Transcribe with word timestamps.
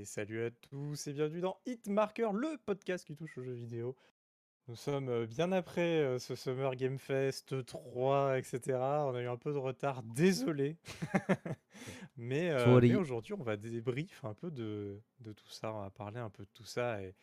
Et 0.00 0.06
salut 0.06 0.42
à 0.42 0.50
tous 0.50 1.08
et 1.08 1.12
bienvenue 1.12 1.42
dans 1.42 1.60
Hitmarker, 1.66 2.32
le 2.32 2.56
podcast 2.64 3.06
qui 3.06 3.14
touche 3.14 3.36
aux 3.36 3.42
jeux 3.42 3.52
vidéo. 3.52 3.94
Nous 4.66 4.74
sommes 4.74 5.10
euh, 5.10 5.26
bien 5.26 5.52
après 5.52 5.98
euh, 5.98 6.18
ce 6.18 6.34
Summer 6.34 6.74
Game 6.74 6.98
Fest 6.98 7.66
3, 7.66 8.38
etc. 8.38 8.78
On 8.78 9.14
a 9.14 9.20
eu 9.20 9.28
un 9.28 9.36
peu 9.36 9.52
de 9.52 9.58
retard, 9.58 10.02
désolé. 10.02 10.78
mais 12.16 12.48
euh, 12.48 12.80
mais 12.80 12.94
aujourd'hui, 12.94 13.34
on 13.34 13.42
va 13.42 13.58
débrief 13.58 14.24
un 14.24 14.32
peu 14.32 14.50
de, 14.50 15.02
de 15.18 15.34
tout 15.34 15.50
ça. 15.50 15.74
On 15.74 15.82
va 15.82 15.90
parler 15.90 16.18
un 16.18 16.30
peu 16.30 16.44
de 16.44 16.50
tout 16.54 16.64
ça. 16.64 17.02
Et, 17.02 17.14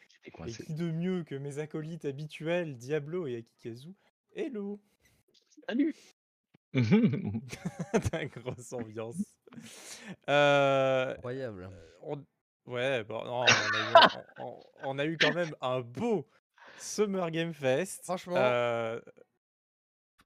qui 0.55 0.71
de 0.71 0.91
mieux 0.91 1.23
que 1.23 1.33
mes 1.33 1.57
acolytes 1.57 2.05
habituels, 2.05 2.77
Diablo 2.77 3.25
et 3.25 3.37
Akikazu 3.37 3.95
Hello 4.35 4.79
Salut! 5.67 5.95
T'as 6.73 8.21
une 8.21 8.29
grosse 8.29 8.71
ambiance. 8.71 9.23
Euh, 10.29 11.15
Incroyable. 11.15 11.71
on- 12.03 12.23
Ouais, 12.67 13.03
bon, 13.03 13.23
non, 13.23 13.45
on, 13.45 13.45
a 13.45 13.79
eu, 13.79 13.95
on- 14.39 14.59
on 14.83 14.99
a 14.99 15.05
eu 15.05 15.17
quand 15.17 15.33
même 15.33 15.55
un 15.61 15.79
beau 15.81 16.27
Summer 16.79 17.31
Game 17.31 17.53
Fest. 17.53 18.03
Franchement, 18.03 18.35
Euh, 18.37 18.99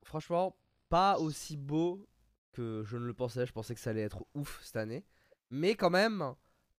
franchement, 0.03 0.55
pas 0.89 1.17
aussi 1.19 1.57
beau 1.57 2.05
que 2.53 2.83
je 2.85 2.97
ne 2.97 3.05
le 3.05 3.13
pensais. 3.13 3.45
Je 3.45 3.53
pensais 3.53 3.73
que 3.75 3.79
ça 3.79 3.91
allait 3.91 4.01
être 4.01 4.25
ouf 4.33 4.59
cette 4.63 4.75
année. 4.77 5.05
Mais 5.49 5.75
quand 5.75 5.89
même, 5.89 6.33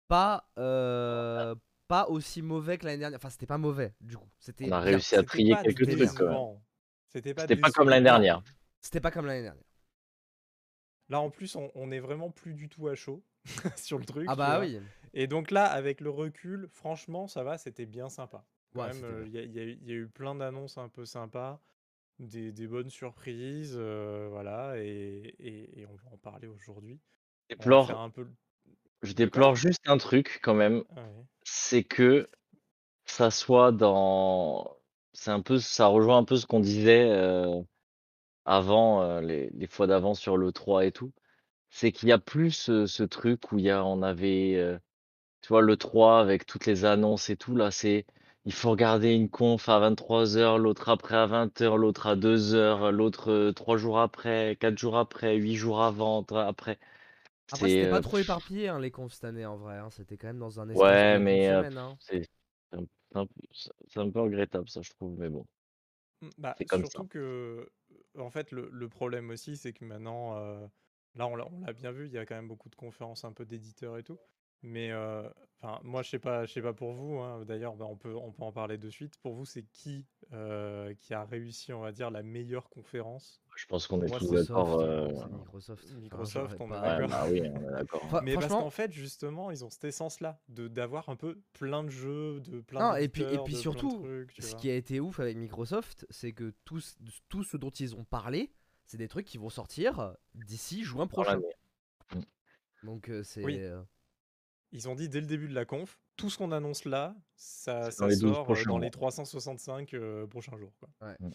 pas, 0.08 0.48
euh, 0.58 1.54
pas 1.88 2.08
aussi 2.08 2.42
mauvais 2.42 2.78
que 2.78 2.86
l'année 2.86 2.98
dernière. 2.98 3.18
Enfin, 3.18 3.30
c'était 3.30 3.46
pas 3.46 3.58
mauvais, 3.58 3.94
du 4.00 4.16
coup. 4.16 4.28
C'était 4.38 4.66
On 4.66 4.72
a 4.72 4.80
réussi 4.80 5.14
à 5.14 5.18
c'était 5.18 5.26
trier 5.28 5.50
pas 5.50 5.62
quelques 5.62 5.76
trucs 5.76 5.88
quand 5.88 5.94
même. 5.96 6.06
décevant. 6.16 6.62
C'était 7.08 7.34
pas 7.34 7.70
comme 7.70 7.88
l'année 7.88 8.04
dernière. 8.04 8.42
C'était 8.80 9.00
pas 9.00 9.10
comme 9.10 9.26
l'année 9.26 9.42
dernière. 9.42 9.62
Là, 11.08 11.20
en 11.20 11.30
plus, 11.30 11.56
on, 11.56 11.70
on 11.74 11.90
est 11.90 12.00
vraiment 12.00 12.30
plus 12.30 12.54
du 12.54 12.68
tout 12.68 12.88
à 12.88 12.94
chaud 12.94 13.22
sur 13.76 13.98
le 13.98 14.04
truc. 14.04 14.26
Ah 14.28 14.34
bah 14.36 14.56
vois. 14.58 14.66
oui. 14.66 14.78
Et 15.14 15.26
donc 15.26 15.50
là, 15.50 15.66
avec 15.66 16.00
le 16.00 16.10
recul, 16.10 16.68
franchement, 16.70 17.26
ça 17.28 17.42
va, 17.44 17.58
c'était 17.58 17.86
bien 17.86 18.08
sympa. 18.08 18.44
Quand 18.74 18.84
Ouais, 18.84 18.88
même, 18.88 19.04
c'était 19.04 19.04
euh, 19.04 19.24
bien. 19.24 19.26
il 19.26 19.32
y, 19.34 19.38
a- 19.38 19.42
y 19.44 19.58
eu- 19.64 19.78
il 19.82 19.88
y 19.88 19.92
a 19.92 19.96
eu 19.96 20.08
plein 20.08 20.34
d'annonces 20.34 20.78
un 20.78 20.88
peu 20.88 21.04
sympas, 21.04 21.60
des, 22.20 22.52
des 22.52 22.66
bonnes 22.68 22.90
surprises, 22.90 23.74
euh, 23.78 24.28
voilà, 24.30 24.74
et, 24.78 25.34
et- 25.40 25.80
et 25.80 25.86
on 25.86 25.96
va 25.96 26.10
en 26.12 26.18
parler 26.18 26.48
aujourd'hui. 26.48 27.00
Je 27.50 27.54
déplore, 27.56 28.06
peu. 28.10 28.28
je 29.02 29.14
juste 29.54 29.82
un 29.88 29.98
truc 29.98 30.40
quand 30.42 30.54
même, 30.54 30.84
Ah 30.96 31.02
ouais. 31.08 31.26
c'est 31.44 31.84
que 31.84 32.30
ça 33.06 33.30
soit 33.30 33.72
dans. 33.72 34.76
C'est 35.14 35.30
un 35.32 35.42
peu, 35.42 35.58
ça 35.60 35.86
rejoint 35.88 36.18
un 36.18 36.24
peu 36.24 36.36
ce 36.36 36.46
qu'on 36.46 36.60
disait 36.60 37.10
euh, 37.10 37.62
avant, 38.46 39.02
euh, 39.02 39.20
les, 39.22 39.50
les 39.50 39.68
fois 39.68 39.86
d'avant 39.88 40.14
sur 40.14 40.36
le 40.38 40.52
3 40.52 40.86
et 40.86 40.92
tout. 40.92 41.12
C'est 41.70 41.92
qu'il 41.92 42.08
y 42.10 42.12
a 42.12 42.18
plus 42.18 42.52
ce, 42.52 42.86
ce 42.86 43.02
truc 43.04 43.52
où 43.52 43.58
il 43.58 43.66
y 43.66 43.70
a, 43.70 43.84
on 43.84 44.02
avait, 44.02 44.56
euh, 44.56 44.78
tu 45.42 45.48
vois, 45.48 45.62
le 45.62 45.76
3 45.76 46.20
avec 46.20 46.46
toutes 46.46 46.66
les 46.66 46.84
annonces 46.84 47.30
et 47.30 47.36
tout. 47.36 47.54
Là, 47.56 47.70
c'est. 47.70 48.06
Il 48.44 48.52
faut 48.52 48.70
regarder 48.72 49.12
une 49.14 49.30
conf 49.30 49.68
à 49.68 49.78
23h, 49.78 50.58
l'autre 50.58 50.88
après 50.88 51.16
à 51.16 51.26
20h, 51.26 51.76
l'autre 51.78 52.06
à 52.08 52.16
2h, 52.16 52.90
l'autre 52.92 53.52
3 53.54 53.76
jours 53.76 54.00
après, 54.00 54.56
4 54.60 54.78
jours 54.78 54.98
après, 54.98 55.36
8 55.36 55.54
jours 55.56 55.82
avant, 55.82 56.24
après. 56.24 56.78
Après, 57.52 57.68
C'est 57.68 57.68
c'était 57.68 57.86
pas 57.86 58.00
euh, 58.00 58.02
trop 58.02 58.18
éparpillé, 58.18 58.66
hein, 58.66 58.80
les 58.80 58.90
confs 58.90 59.12
cette 59.12 59.22
année, 59.22 59.46
en 59.46 59.56
vrai. 59.56 59.78
hein. 59.78 59.90
C'était 59.90 60.16
quand 60.18 60.26
même 60.26 60.40
dans 60.40 60.58
un 60.58 60.68
espace 60.68 61.04
Ouais, 61.04 61.18
de 61.20 61.20
mais 61.20 61.48
euh, 61.50 61.62
semaine. 61.62 61.78
hein. 61.78 61.98
c'est 61.98 62.22
c'est 62.70 62.76
un, 62.78 62.84
c'est 63.12 63.18
un 63.18 63.26
peu 63.26 63.40
c'est 63.88 64.00
un 64.00 64.10
peu 64.10 64.20
regrettable, 64.20 64.68
ça, 64.68 64.80
je 64.82 64.90
trouve. 64.90 65.18
Mais 65.18 65.28
bon, 65.28 65.46
Mm, 66.22 66.30
Bah, 66.38 66.56
c'est 66.58 66.66
comme 66.66 66.84
ça. 66.84 67.00
surtout 67.00 67.06
que, 67.06 67.70
en 68.18 68.30
fait, 68.30 68.50
le, 68.52 68.68
le 68.70 68.88
problème 68.88 69.30
aussi, 69.30 69.56
c'est 69.56 69.72
que 69.72 69.84
maintenant, 69.84 70.36
euh, 70.38 70.66
là, 71.14 71.26
on 71.26 71.36
l'a 71.36 71.46
on 71.52 71.60
l'a 71.60 71.72
bien 71.72 71.92
vu, 71.92 72.06
il 72.06 72.12
y 72.12 72.18
a 72.18 72.26
quand 72.26 72.34
même 72.34 72.48
beaucoup 72.48 72.68
de 72.70 72.76
conférences 72.76 73.24
un 73.24 73.32
peu 73.32 73.44
d'éditeurs 73.44 73.98
et 73.98 74.02
tout. 74.04 74.18
Mais, 74.62 74.90
euh, 74.92 75.28
enfin, 75.60 75.80
moi, 75.82 76.02
je 76.02 76.10
sais 76.10 76.18
pas, 76.18 76.44
je 76.46 76.52
sais 76.52 76.62
pas 76.62 76.72
pour 76.72 76.92
vous, 76.92 77.18
hein, 77.18 77.44
d'ailleurs, 77.44 77.74
bah, 77.74 77.86
on 77.88 77.96
peut, 77.96 78.14
on 78.14 78.30
peut 78.32 78.44
en 78.44 78.52
parler 78.52 78.78
de 78.78 78.88
suite. 78.90 79.16
Pour 79.18 79.34
vous, 79.34 79.44
c'est 79.44 79.64
qui 79.64 80.06
euh, 80.32 80.94
qui 80.94 81.14
a 81.14 81.24
réussi, 81.24 81.72
on 81.72 81.80
va 81.80 81.92
dire, 81.92 82.10
la 82.10 82.22
meilleure 82.22 82.68
conférence? 82.70 83.42
Je 83.56 83.66
pense 83.66 83.86
qu'on 83.86 84.00
est 84.02 84.08
Moi, 84.08 84.18
tous 84.18 84.26
c'est 84.26 84.34
d'accord. 84.34 84.78
Microsoft, 84.78 84.82
euh, 84.82 85.08
c'est 85.14 85.36
Microsoft. 85.36 85.96
Microsoft, 86.00 86.56
j'aurais 86.58 86.72
on 86.72 86.76
est 86.76 86.80
d'accord. 86.80 87.08
bah 87.08 87.26
oui, 87.30 87.42
on 87.42 87.68
est 87.68 87.72
d'accord. 87.72 88.08
Fra- 88.08 88.22
Mais 88.22 88.34
parce 88.34 88.48
qu'en 88.48 88.70
fait, 88.70 88.92
justement, 88.92 89.50
ils 89.50 89.64
ont 89.64 89.70
cet 89.70 89.84
essence-là, 89.84 90.40
de 90.48 90.68
d'avoir 90.68 91.08
un 91.08 91.16
peu 91.16 91.42
plein 91.52 91.84
de 91.84 91.90
jeux, 91.90 92.40
de 92.40 92.60
plein 92.60 92.80
Non, 92.92 92.96
et 92.96 93.08
puis, 93.08 93.22
et 93.22 93.26
puis 93.26 93.34
de 93.34 93.42
plein 93.42 93.46
de 93.56 93.60
surtout, 93.60 93.98
trucs, 94.00 94.32
ce 94.38 94.46
vois. 94.52 94.56
qui 94.58 94.70
a 94.70 94.74
été 94.76 95.00
ouf 95.00 95.20
avec 95.20 95.36
Microsoft, 95.36 96.06
c'est 96.08 96.32
que 96.32 96.54
tout, 96.64 96.80
ce- 96.80 96.94
tout 97.28 97.44
ce 97.44 97.56
dont 97.56 97.70
ils 97.70 97.94
ont 97.94 98.04
parlé, 98.04 98.52
c'est 98.86 98.96
des 98.96 99.08
trucs 99.08 99.26
qui 99.26 99.38
vont 99.38 99.50
sortir 99.50 100.14
d'ici 100.34 100.82
juin 100.84 101.06
prochain. 101.06 101.40
Donc 102.82 103.10
euh, 103.10 103.22
c'est. 103.22 103.44
Oui. 103.44 103.60
Ils 104.72 104.88
ont 104.88 104.94
dit 104.94 105.08
dès 105.08 105.20
le 105.20 105.26
début 105.26 105.48
de 105.48 105.54
la 105.54 105.64
conf, 105.64 105.98
tout 106.16 106.30
ce 106.30 106.38
qu'on 106.38 106.50
annonce 106.52 106.84
là, 106.86 107.14
ça, 107.36 107.90
C'est 107.90 108.00
dans 108.00 108.06
ça 108.06 108.08
les 108.08 108.16
12 108.16 108.34
sort 108.34 108.50
euh, 108.50 108.64
dans 108.64 108.78
les 108.78 108.90
365 108.90 109.94
euh, 109.94 110.26
prochains 110.26 110.56
jours. 110.56 110.72
quoi. 110.80 110.88
Ouais. 111.02 111.16
Mm. 111.20 111.30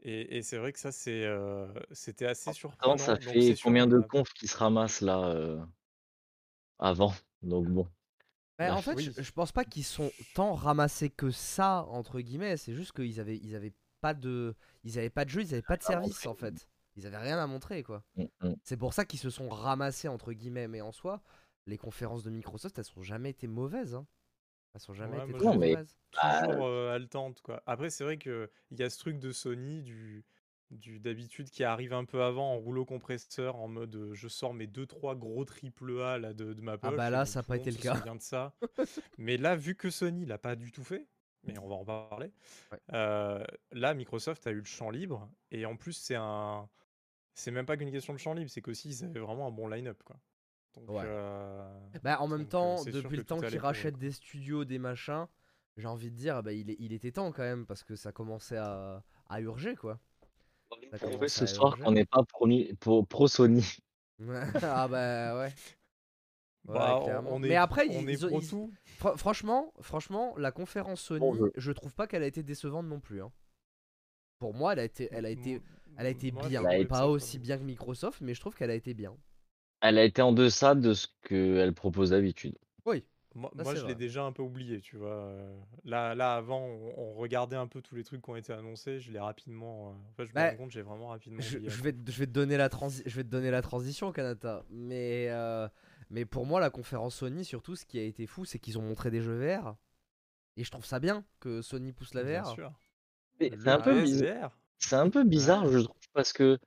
Et, 0.00 0.36
et 0.38 0.42
c'est 0.42 0.58
vrai 0.58 0.72
que 0.72 0.78
ça, 0.78 0.92
c'est, 0.92 1.24
euh, 1.24 1.66
c'était 1.90 2.26
assez 2.26 2.52
surprenant. 2.52 2.96
ça 2.98 3.14
Donc 3.16 3.22
fait 3.24 3.54
combien 3.62 3.86
de 3.86 3.98
a- 3.98 4.02
confs 4.02 4.32
qui 4.34 4.46
se 4.46 4.56
ramassent 4.56 5.00
là 5.00 5.28
euh, 5.30 5.58
avant? 6.78 7.12
Donc 7.42 7.66
bon. 7.68 7.88
Ouais, 8.58 8.70
en 8.70 8.80
fait, 8.80 8.94
Oui. 8.94 9.10
je, 9.16 9.22
je 9.22 9.32
pense 9.32 9.52
pas 9.52 9.64
qu'ils 9.64 9.84
sont 9.84 10.10
tant 10.34 10.54
ramassés 10.54 11.10
que 11.10 11.30
ça 11.30 11.84
entre 11.88 12.20
guillemets. 12.20 12.56
C'est 12.56 12.74
juste 12.74 12.92
qu'ils 12.92 13.20
avaient, 13.20 13.36
ils 13.38 13.54
avaient 13.54 13.74
pas 14.00 14.14
de, 14.14 14.54
ils 14.84 14.98
avaient 14.98 15.10
pas 15.10 15.24
de 15.24 15.30
jeu, 15.30 15.42
ils 15.42 15.52
avaient 15.52 15.62
pas 15.62 15.76
de 15.76 15.82
service 15.82 16.26
en 16.26 16.34
fait. 16.34 16.68
Ils 16.96 17.06
avaient 17.06 17.18
rien 17.18 17.38
à 17.38 17.46
montrer 17.46 17.82
quoi. 17.82 18.02
Mm, 18.16 18.24
mm. 18.42 18.54
C'est 18.62 18.76
pour 18.78 18.94
ça 18.94 19.04
qu'ils 19.04 19.18
se 19.20 19.28
sont 19.30 19.48
ramassés 19.48 20.08
entre 20.08 20.32
guillemets. 20.32 20.68
Mais 20.68 20.80
en 20.80 20.92
soi, 20.92 21.20
les 21.66 21.78
conférences 21.78 22.22
de 22.22 22.30
Microsoft, 22.30 22.78
elles 22.78 22.84
sont 22.84 23.02
jamais 23.02 23.30
été 23.30 23.46
mauvaises. 23.46 23.94
Hein. 23.94 24.06
Elles 24.74 24.80
sont 24.80 24.92
jamais 24.94 25.18
Ouais, 25.18 25.30
été 25.30 25.44
moi, 25.44 25.56
mais- 25.56 25.70
mauvaises. 25.72 25.96
toujours 26.12 26.66
euh, 26.66 26.94
haletante. 26.94 27.40
Quoi. 27.42 27.62
Après, 27.66 27.90
c'est 27.90 28.04
vrai 28.04 28.18
qu'il 28.18 28.48
y 28.72 28.82
a 28.82 28.90
ce 28.90 28.98
truc 28.98 29.18
de 29.18 29.32
Sony, 29.32 29.82
du, 29.82 30.24
du 30.70 31.00
d'habitude, 31.00 31.50
qui 31.50 31.64
arrive 31.64 31.92
un 31.94 32.04
peu 32.04 32.22
avant 32.22 32.52
en 32.52 32.58
rouleau 32.58 32.84
compresseur, 32.84 33.56
en 33.56 33.68
mode 33.68 33.94
euh, 33.96 34.14
je 34.14 34.28
sors 34.28 34.52
mes 34.54 34.66
2-3 34.66 35.16
gros 35.18 35.44
triple 35.44 36.00
A 36.02 36.18
là, 36.18 36.32
de, 36.34 36.52
de 36.52 36.60
ma 36.60 36.76
poche. 36.78 36.90
Ah 36.92 36.96
bah 36.96 37.10
là, 37.10 37.24
ça 37.24 37.40
a 37.40 37.42
tout 37.42 37.48
pas 37.48 37.56
été 37.56 37.70
le 37.70 37.78
cas. 37.78 37.94
de 38.00 38.20
ça. 38.20 38.54
mais 39.18 39.36
là, 39.38 39.56
vu 39.56 39.74
que 39.74 39.90
Sony 39.90 40.26
l'a 40.26 40.38
pas 40.38 40.56
du 40.56 40.72
tout 40.72 40.84
fait, 40.84 41.06
mais 41.44 41.58
on 41.58 41.68
va 41.68 41.74
en 41.76 41.84
parler, 41.84 42.32
Ouais. 42.72 42.78
euh, 42.92 43.42
là, 43.72 43.94
Microsoft 43.94 44.46
a 44.46 44.50
eu 44.50 44.56
le 44.58 44.64
champ 44.64 44.90
libre. 44.90 45.30
Et 45.50 45.64
en 45.66 45.76
plus, 45.76 45.92
c'est 45.94 46.16
un. 46.16 46.68
C'est 47.38 47.50
même 47.50 47.66
pas 47.66 47.76
qu'une 47.76 47.92
question 47.92 48.12
de 48.14 48.18
champ 48.18 48.32
libre, 48.34 48.50
c'est 48.50 48.62
qu'aussi 48.62 48.88
ils 48.88 49.04
avaient 49.04 49.20
vraiment 49.20 49.46
un 49.46 49.50
bon 49.50 49.68
line-up. 49.68 50.02
Quoi. 50.04 50.16
Donc, 50.76 50.90
Ouais. 50.90 51.02
euh, 51.06 51.80
Bah, 52.02 52.20
en 52.20 52.28
même 52.28 52.40
donc, 52.44 52.46
euh, 52.48 52.50
temps, 52.50 52.84
depuis 52.84 53.16
le 53.16 53.24
temps 53.24 53.40
pour 53.40 53.60
rachètent 53.62 53.94
quoi. 53.94 54.00
des 54.00 54.12
studios, 54.12 54.64
des 54.64 54.78
machins, 54.78 55.26
j'ai 55.76 55.86
envie 55.86 56.10
de 56.10 56.16
dire, 56.16 56.42
bah, 56.42 56.52
il, 56.52 56.70
est- 56.70 56.76
il 56.78 56.92
était 56.92 57.12
temps 57.12 57.32
quand 57.32 57.42
même 57.42 57.66
parce 57.66 57.82
que 57.82 57.96
ça 57.96 58.12
commençait 58.12 58.58
à, 58.58 59.02
à 59.28 59.40
urger 59.40 59.74
quoi. 59.76 59.98
Ça 60.92 60.98
Prouver 60.98 61.28
ce 61.28 61.46
soir 61.46 61.72
urger. 61.72 61.84
qu'on 61.84 61.92
n'est 61.92 62.04
pas 62.04 62.22
pro, 62.24 62.48
pro, 62.80 63.02
pro 63.04 63.28
Sony. 63.28 63.64
ah 64.62 64.88
bah 64.88 65.38
ouais. 65.38 65.52
Ouais, 66.68 66.74
Bah, 66.74 67.22
on- 67.26 67.38
Mais 67.38 67.54
après, 67.56 67.86
on 67.88 68.02
ils- 68.02 68.10
est 68.10 68.12
ils 68.14 68.26
ont- 68.26 68.28
pro 68.28 68.40
ils- 68.40 68.48
tout. 68.48 68.72
Fr- 69.00 69.16
franchement, 69.16 69.72
franchement, 69.80 70.34
la 70.36 70.50
conférence 70.50 71.00
Sony, 71.00 71.38
je 71.56 71.72
trouve 71.72 71.94
pas 71.94 72.06
qu'elle 72.06 72.22
a 72.22 72.26
été 72.26 72.42
décevante 72.42 72.86
non 72.86 72.98
plus. 73.00 73.22
hein. 73.22 73.30
Pour 74.38 74.52
moi, 74.52 74.72
elle 74.72 74.80
a 74.80 74.84
été, 74.84 75.08
elle 75.12 75.26
a 75.26 75.30
été, 75.30 75.62
elle 75.96 76.06
a 76.06 76.10
été 76.10 76.32
Moi, 76.32 76.48
bien. 76.48 76.62
Pas 76.86 77.06
aussi 77.06 77.38
bien 77.38 77.56
que 77.58 77.62
Microsoft, 77.62 78.20
mais 78.20 78.34
je 78.34 78.40
trouve 78.40 78.54
qu'elle 78.54 78.70
a 78.70 78.74
été 78.74 78.94
bien. 78.94 79.16
Elle 79.80 79.96
a 79.98 80.04
été 80.04 80.20
en 80.22 80.32
deçà 80.32 80.74
de 80.74 80.92
ce 80.92 81.06
qu'elle 81.22 81.72
propose 81.72 82.10
d'habitude. 82.10 82.56
Oui. 82.84 83.04
Moi, 83.34 83.50
Ça, 83.56 83.64
moi, 83.64 83.74
c'est 83.74 83.80
je 83.80 83.86
l'ai 83.86 83.94
déjà 83.94 84.24
un 84.24 84.32
peu 84.32 84.42
oublié, 84.42 84.80
tu 84.80 84.96
vois. 84.96 85.30
Là, 85.84 86.14
là 86.14 86.36
avant, 86.36 86.60
on, 86.60 86.94
on 86.96 87.14
regardait 87.14 87.56
un 87.56 87.66
peu 87.66 87.82
tous 87.82 87.94
les 87.94 88.04
trucs 88.04 88.22
qui 88.22 88.30
ont 88.30 88.36
été 88.36 88.52
annoncés. 88.52 88.98
Je 88.98 89.12
l'ai 89.12 89.18
rapidement. 89.20 89.90
euh, 89.90 89.92
En 89.92 90.14
fait, 90.16 90.26
je 90.26 90.34
me 90.34 90.34
Bah, 90.34 90.50
rends 90.50 90.54
compte, 90.56 90.70
j'ai 90.70 90.82
vraiment 90.82 91.08
rapidement 91.08 91.38
Je, 91.42 91.48
oublié. 91.48 91.68
je 91.68 91.82
vais, 91.82 91.92
te- 91.92 92.10
je 92.10 92.18
vais 92.18 92.26
te 92.26 92.32
donner 92.32 92.56
la 92.56 92.68
transi- 92.68 93.02
je 93.06 93.14
vais 93.16 93.24
te 93.24 93.28
donner 93.28 93.50
la 93.50 93.62
transition, 93.62 94.12
Kanata. 94.12 94.64
Mais, 94.70 95.28
euh, 95.30 95.68
mais 96.10 96.24
pour 96.24 96.46
moi, 96.46 96.60
la 96.60 96.70
conférence 96.70 97.16
Sony, 97.16 97.44
surtout, 97.44 97.76
ce 97.76 97.84
qui 97.84 97.98
a 97.98 98.02
été 98.02 98.26
fou, 98.26 98.44
c'est 98.44 98.58
qu'ils 98.58 98.78
ont 98.78 98.82
montré 98.82 99.10
des 99.10 99.20
jeux 99.20 99.36
VR. 99.38 99.76
Et 100.56 100.64
je 100.64 100.70
trouve 100.70 100.86
ça 100.86 101.00
bien 101.00 101.24
que 101.40 101.62
Sony 101.62 101.92
pousse 101.92 102.14
la 102.14 102.24
Bien 102.24 102.42
VR. 102.42 102.56
C'est 103.40 103.68
un 103.68 103.80
peu 103.80 104.02
bizarre. 104.02 104.58
C'est 104.78 104.96
un 104.96 105.10
peu 105.10 105.24
bizarre, 105.24 105.64
Ouais. 105.64 105.72
je 105.72 105.78
trouve, 105.80 105.96
parce 106.12 106.32
que 106.32 106.58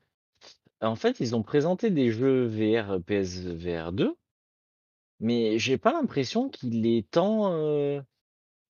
en 0.82 0.96
fait, 0.96 1.20
ils 1.20 1.36
ont 1.36 1.44
présenté 1.44 1.90
des 1.92 2.12
jeux 2.12 2.46
VR 2.48 3.02
PSVR 3.04 3.92
2, 3.94 4.16
mais 5.20 5.60
j'ai 5.60 5.78
pas 5.78 5.94
l'impression 5.94 6.50
qu'il 6.50 6.86
est 6.88 7.10
tant 7.12 7.52
euh, 7.54 8.02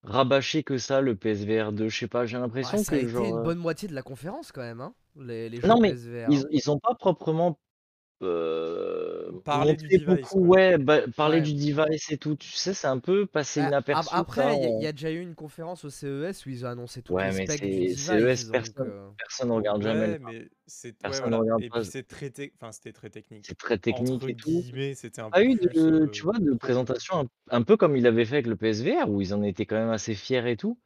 rabâché 0.03 0.63
que 0.63 0.77
ça, 0.79 1.01
le 1.01 1.15
PSVR 1.17 1.73
2. 1.73 1.89
Je 1.89 1.99
sais 1.99 2.07
pas, 2.09 2.25
j'ai 2.27 2.37
Ouais, 2.61 2.77
l'impression 2.77 2.77
ça 2.77 2.95
a 2.95 2.97
que 2.97 2.99
été 2.99 3.07
genre. 3.07 3.27
une 3.27 3.39
euh, 3.39 3.41
bonne 3.41 3.57
moitié 3.57 3.87
de 3.89 3.93
la 3.95 4.01
conférence 4.03 4.51
quand 4.53 4.61
même, 4.61 4.79
hein, 4.81 4.93
les, 5.17 5.49
les 5.49 5.61
jeux 5.61 5.71
Non, 5.71 5.79
mais 5.79 5.97
PSVR. 5.97 6.27
ils, 6.27 6.45
ils 6.51 6.69
ont 6.71 6.79
pas 6.79 6.95
proprement 6.95 7.59
Parler 9.43 9.75
du 9.75 9.89
device, 9.89 10.37
beaucoup 10.37 10.39
ouais, 10.47 10.77
bah, 10.77 11.01
parler 11.15 11.41
Ouais. 11.41 11.41
du 11.41 11.53
device 11.53 12.09
et 12.11 12.17
tout, 12.17 12.35
tu 12.35 12.49
sais, 12.49 12.73
c'est 12.73 12.87
un 12.87 12.99
peu 12.99 13.25
passé 13.25 13.61
Bah, 13.61 13.71
ap 13.89 14.05
inaperçu 14.05 14.11
après, 14.11 14.55
il 14.57 14.61
y, 14.61 14.65
a- 14.65 14.69
on 14.69 14.83
y 14.83 14.87
a 14.87 14.91
déjà 14.91 15.11
eu 15.11 15.19
une 15.21 15.35
conférence 15.35 15.83
au 15.83 15.89
CES 15.89 16.45
où 16.45 16.49
ils 16.49 16.65
ont 16.65 16.69
annoncé 16.69 17.01
toutes 17.01 17.17
Ouais, 17.17 17.31
du 17.71 17.87
device. 17.87 18.29
CES, 18.29 18.45
donc, 18.45 18.83
personne 18.85 18.85
euh, 18.85 19.09
personne 19.17 19.51
regarde 19.51 19.81
jamais 19.81 20.07
le 20.07 20.15
mais 20.19 20.49
c'est 20.67 20.93
personne 20.93 21.33
voilà. 21.33 21.33
regarde 21.33 21.63
Et 21.63 21.69
pas. 21.69 21.81
puis 21.81 21.85
c'est 21.85 22.03
très 22.07 22.31
enfin, 22.55 22.71
c'était 22.71 22.93
très 22.93 23.09
technique. 23.09 23.47
C'est 23.47 23.57
très 23.57 23.77
technique 23.77 24.21
Entre 24.21 24.29
et 24.29 24.35
tout. 24.35 24.65
c'était 24.95 25.21
un 25.21 25.31
Pas 25.31 25.43
peu 25.43 25.43
eu 25.43 25.55
de 25.55 25.69
tu 26.11 26.23
heu, 26.23 26.25
vois, 26.25 26.39
de 26.39 26.53
présentation 26.55 27.19
un 27.21 27.27
un 27.51 27.63
peu 27.63 27.77
comme 27.77 27.97
il 27.97 28.07
avait 28.07 28.25
fait 28.25 28.35
avec 28.37 28.47
le 28.47 28.55
PSVR 28.57 29.09
où 29.09 29.21
ils 29.21 29.33
en 29.33 29.43
étaient 29.43 29.65
quand 29.67 29.77
même 29.77 29.89
assez 29.91 30.15
fiers 30.15 30.49
et 30.51 30.57
tout. 30.57 30.79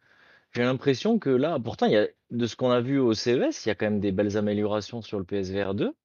J'ai 0.55 0.63
l'impression 0.63 1.19
que 1.19 1.29
là 1.31 1.59
pourtant 1.59 1.87
y 1.87 1.97
a 1.97 2.07
de 2.31 2.47
ce 2.47 2.55
qu'on 2.57 2.71
a 2.71 2.81
vu 2.81 2.99
au 2.99 3.13
CES, 3.13 3.65
il 3.65 3.69
y 3.69 3.71
a 3.71 3.75
quand 3.75 3.85
même 3.87 3.99
des 4.01 4.11
belles 4.13 4.37
améliorations 4.37 5.01
sur 5.03 5.19
le 5.19 5.25
PSVR 5.25 5.75
2 5.75 5.95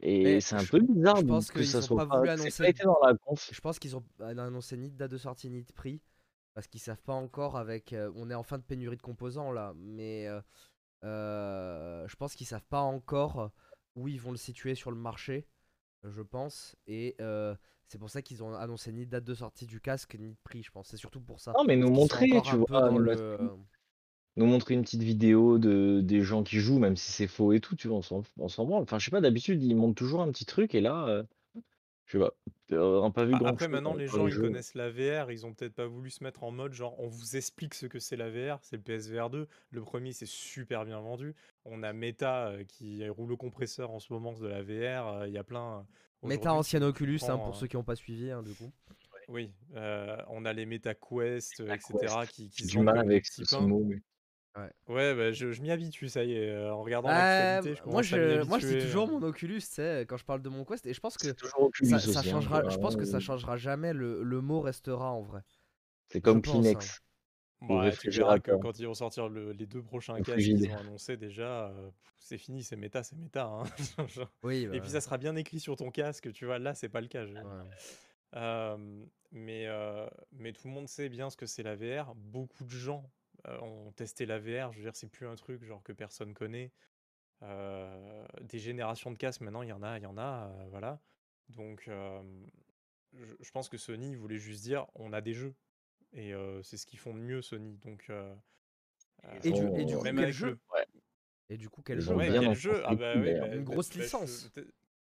et 0.00 0.40
c'est 0.40 0.56
un 0.56 0.58
je, 0.58 0.70
peu 0.70 0.80
bizarre 0.80 1.16
je 1.16 1.24
pense 1.24 1.50
que 1.50 1.58
qu'ils 1.58 1.66
ça 1.66 1.78
ont 1.78 1.82
soit 1.82 2.06
pas 2.08 2.18
voulu 2.18 2.22
que 2.22 2.26
pas 2.26 2.32
annoncer. 2.42 2.64
été 2.66 2.84
dans 2.84 2.98
la 3.04 3.14
conf. 3.16 3.48
Je 3.52 3.60
pense 3.60 3.78
qu'ils 3.78 3.96
ont 3.96 4.04
annoncé 4.20 4.76
ni 4.76 4.90
de 4.90 4.96
date 4.96 5.10
de 5.10 5.18
sortie 5.18 5.50
ni 5.50 5.62
de 5.62 5.72
prix 5.72 6.00
parce 6.54 6.66
qu'ils 6.68 6.80
savent 6.80 7.02
pas 7.02 7.14
encore 7.14 7.56
avec. 7.56 7.92
euh, 7.92 8.10
on 8.14 8.30
est 8.30 8.34
en 8.34 8.42
fin 8.42 8.58
de 8.58 8.62
pénurie 8.62 8.96
de 8.96 9.02
composants 9.02 9.52
là, 9.52 9.72
mais 9.76 10.26
euh, 10.28 10.40
euh, 11.04 12.06
je 12.08 12.16
pense 12.16 12.34
qu'ils 12.34 12.46
savent 12.46 12.66
pas 12.68 12.80
encore 12.80 13.50
où 13.94 14.08
ils 14.08 14.20
vont 14.20 14.30
le 14.30 14.36
situer 14.36 14.74
sur 14.74 14.90
le 14.90 14.96
marché, 14.96 15.46
je 16.04 16.22
pense, 16.22 16.76
et 16.86 17.16
euh, 17.20 17.54
c'est 17.88 17.98
pour 17.98 18.10
ça 18.10 18.20
qu'ils 18.22 18.42
ont 18.42 18.54
annoncé 18.54 18.92
ni 18.92 19.06
de 19.06 19.10
date 19.10 19.24
de 19.24 19.34
sortie 19.34 19.66
du 19.66 19.80
casque 19.80 20.16
ni 20.18 20.30
de 20.30 20.36
prix, 20.44 20.62
je 20.62 20.70
pense. 20.70 20.88
C'est 20.88 20.96
surtout 20.96 21.20
pour 21.20 21.40
ça. 21.40 21.52
Non, 21.56 21.64
mais 21.64 21.76
nous 21.76 21.90
montrer, 21.90 22.28
tu 22.44 22.56
vois, 22.56 22.90
le. 22.90 23.38
Nous 24.36 24.46
montrer 24.46 24.74
une 24.74 24.82
petite 24.82 25.02
vidéo 25.02 25.58
de 25.58 26.00
des 26.02 26.22
gens 26.22 26.42
qui 26.42 26.58
jouent, 26.60 26.78
même 26.78 26.96
si 26.96 27.12
c'est 27.12 27.26
faux 27.28 27.52
et 27.52 27.60
tout, 27.60 27.76
tu 27.76 27.88
vois, 27.88 27.98
on 27.98 28.02
s'en 28.02 28.22
on 28.38 28.48
s'en 28.48 28.64
branle. 28.66 28.82
Enfin, 28.82 28.98
je 28.98 29.04
sais 29.06 29.10
pas, 29.10 29.20
d'habitude, 29.20 29.62
ils 29.62 29.74
montrent 29.76 29.94
toujours 29.96 30.22
un 30.22 30.30
petit 30.30 30.46
truc 30.46 30.74
et 30.74 30.80
là, 30.80 31.06
heu, 31.08 31.26
je 32.06 32.18
sais 32.18 32.24
pas, 32.24 32.32
on 32.76 33.12
pas 33.12 33.24
vu 33.26 33.34
A 33.34 33.38
grand 33.38 33.48
après 33.50 33.68
chose 33.68 33.68
maintenant 33.68 33.92
dans 33.92 33.98
les 33.98 34.06
dans 34.06 34.08
gens 34.08 34.26
ils 34.26 34.30
jeux. 34.30 34.42
connaissent 34.42 34.74
la 34.74 34.90
VR, 34.90 35.30
ils 35.30 35.46
ont 35.46 35.52
peut-être 35.54 35.74
pas 35.74 35.86
voulu 35.86 36.10
se 36.10 36.22
mettre 36.24 36.42
en 36.44 36.50
mode 36.50 36.72
genre 36.72 36.98
on 36.98 37.06
vous 37.08 37.36
explique 37.36 37.74
ce 37.74 37.86
que 37.86 37.98
c'est 37.98 38.16
la 38.16 38.30
VR, 38.30 38.58
c'est 38.62 38.76
le 38.76 38.82
PSVR 38.82 39.30
2. 39.30 39.48
Le 39.70 39.80
premier 39.80 40.12
c'est 40.12 40.26
super 40.26 40.84
bien 40.84 41.00
vendu. 41.00 41.34
On 41.64 41.82
a 41.82 41.92
Meta 41.92 42.48
euh, 42.48 42.64
qui 42.64 43.08
roule 43.08 43.28
le 43.30 43.36
compresseur 43.36 43.90
en 43.90 44.00
ce 44.00 44.12
moment 44.12 44.32
de 44.32 44.46
la 44.46 44.62
VR, 44.62 45.06
euh, 45.08 45.28
il 45.28 45.34
y 45.34 45.38
a 45.38 45.44
plein 45.44 45.80
euh, 45.80 45.82
aujourd'hui, 46.22 46.62
tu- 46.62 46.76
tu 46.78 46.82
Oculus, 46.82 47.20
hein, 47.28 47.38
pour 47.38 47.54
euh, 47.54 47.60
ceux 47.60 47.66
qui 47.66 47.76
n'ont 47.76 47.84
pas 47.84 47.96
suivi, 47.96 48.30
hein, 48.30 48.42
du 48.42 48.54
coup. 48.54 48.72
Oui, 49.28 49.52
euh, 49.74 50.16
on 50.28 50.44
a 50.44 50.52
les 50.52 50.66
Meta 50.66 50.94
Quest, 50.94 51.60
euh, 51.60 51.74
etc. 51.74 52.26
Quest. 52.26 52.26
qui, 52.26 52.48
qui 52.50 52.62
J'ai 52.62 52.66
se 52.66 52.72
du 52.72 52.78
vendent 52.78 52.84
mal 52.84 52.98
comme 52.98 53.08
des 53.08 53.18
avec 53.18 53.20
petits 53.20 53.42
ce 53.42 53.44
ce 53.44 53.62
pains. 53.62 53.62
mot, 53.62 53.84
mais 53.84 54.00
Ouais, 54.88 55.14
bah, 55.14 55.32
je, 55.32 55.52
je 55.52 55.62
m'y 55.62 55.70
habitue, 55.70 56.08
ça 56.08 56.24
y 56.24 56.32
est. 56.32 56.48
euh, 56.48 56.72
En 56.74 56.82
regardant 56.82 57.08
Euh, 57.10 57.12
l'actualité, 57.12 57.74
je 57.74 57.82
moi, 57.84 58.02
commence 58.02 58.12
à 58.12 58.18
m'y 58.18 58.32
je, 58.40 58.42
moi, 58.42 58.58
je 58.58 58.66
dis 58.66 58.76
habituer. 58.76 58.78
toujours 58.78 59.06
euh. 59.06 59.08
mon 59.08 59.22
Oculus, 59.22 59.60
tu 59.60 59.66
sais, 59.66 60.06
quand 60.08 60.16
je 60.16 60.24
parle 60.24 60.42
de 60.42 60.48
mon 60.48 60.64
Quest, 60.64 60.86
et 60.86 60.94
je 60.94 61.00
pense 61.00 61.18
que 61.18 61.26
c'est 61.26 61.34
toujours 61.34 61.62
Oculus 61.62 61.90
ça, 61.90 61.98
aussi, 61.98 62.08
ça 62.08 62.22
hein, 62.30 62.40
changera. 62.40 62.62
Je 62.68 62.78
pense 62.78 62.96
que 62.96 63.04
ça 63.04 63.18
vraiment 63.18 63.20
changera 63.20 63.56
jamais. 63.56 63.92
Le, 63.92 64.22
le 64.22 64.40
mot 64.40 64.60
restera 64.60 65.10
en 65.12 65.22
vrai. 65.22 65.42
c'est 66.08 66.20
Je 66.24 66.36
comme 66.36 66.40
pense. 66.40 66.74
hein. 66.76 66.90
Kleenex 66.90 67.00
ou 67.62 67.76
Ouais, 67.76 67.96
tu 67.96 68.12
verras 68.12 68.38
que 68.38 68.52
réfrigérateur 68.52 68.58
quand 68.58 68.78
ils 68.80 68.86
vont 68.86 68.94
sortir 68.94 69.28
le- 69.28 69.52
les 69.52 69.66
deux 69.66 69.82
prochains 69.82 70.20
ou 70.20 70.22
casques 70.22 70.50
qu'ils 70.50 70.68
ont 70.70 70.76
frigidaire. 70.76 70.78
annoncés 70.78 71.16
déjà, 71.18 71.68
euh, 71.70 71.90
pff, 71.90 72.14
c'est 72.20 72.38
fini, 72.38 72.62
c'est 72.64 72.76
méta, 72.76 73.02
c'est 73.04 73.16
méta. 73.16 73.46
hein. 73.46 73.64
Genre. 74.08 74.32
Oui, 74.42 74.66
Et 74.72 74.80
bah, 74.80 74.82
puis 74.82 74.90
ça 74.90 75.00
sera 75.00 75.18
bien 75.18 75.36
écrit 75.36 75.60
sur 75.60 75.76
ton 75.76 75.90
casque, 75.90 76.32
tu 76.32 76.46
vois, 76.46 76.58
là 76.60 76.74
c'est 76.74 76.88
pas 76.90 77.00
le 77.02 77.08
cas. 77.08 77.26
je- 77.26 77.34
ouais. 77.34 77.96
Euh, 78.34 79.04
mais, 79.32 79.66
euh, 79.66 80.06
mais 80.32 80.52
tout 80.52 80.68
le 80.68 80.74
monde 80.74 80.88
sait 80.88 81.08
bien 81.08 81.30
ce 81.30 81.36
que 81.36 81.46
c'est 81.46 81.62
la 81.62 81.76
VR. 81.76 82.14
Beaucoup 82.14 82.64
de 82.64 82.70
gens 82.70 83.04
euh, 83.04 83.08
ont 83.62 83.92
testé 83.92 84.26
la 84.26 84.38
VR. 84.38 84.72
Je 84.72 84.78
veux 84.78 84.84
dire, 84.84 84.96
c'est 84.96 85.08
plus 85.08 85.26
un 85.26 85.34
truc 85.36 85.62
genre 85.64 85.82
que 85.82 85.92
personne 85.92 86.34
connaît. 86.34 86.72
Euh, 87.42 88.26
des 88.40 88.58
générations 88.58 89.10
de 89.10 89.18
casques, 89.18 89.42
maintenant 89.42 89.62
il 89.62 89.68
y 89.68 89.72
en 89.72 89.82
a, 89.82 89.98
il 89.98 90.02
y 90.02 90.06
en 90.06 90.16
a, 90.16 90.48
euh, 90.48 90.66
voilà. 90.70 91.00
Donc 91.50 91.86
euh, 91.88 92.22
je, 93.12 93.26
je 93.38 93.50
pense 93.50 93.68
que 93.68 93.76
Sony 93.76 94.14
voulait 94.14 94.38
juste 94.38 94.62
dire 94.62 94.86
on 94.94 95.12
a 95.12 95.20
des 95.20 95.34
jeux. 95.34 95.54
Et 96.12 96.32
euh, 96.32 96.62
c'est 96.62 96.76
ce 96.78 96.86
qu'ils 96.86 96.98
font 96.98 97.12
de 97.14 97.18
mieux, 97.18 97.42
Sony. 97.42 97.76
Donc, 97.78 98.06
euh, 98.08 98.34
Et 99.42 99.52
du, 99.52 99.66
et 99.76 99.84
du 99.84 99.96
coup, 99.96 100.04
quel 100.04 100.32
jeu 100.32 100.50
le- 100.50 100.58
Ouais. 100.72 100.86
Et 101.50 101.56
du 101.58 101.68
coup, 101.68 101.82
quel 101.82 102.00
jeu 102.00 102.14
Ouais, 102.14 102.26
quel 102.28 102.82
Ah 102.84 102.94
bah 102.94 103.14
bah, 103.16 103.54
Une 103.54 103.64
grosse 103.64 103.90
bah, 103.90 104.02
licence. 104.02 104.50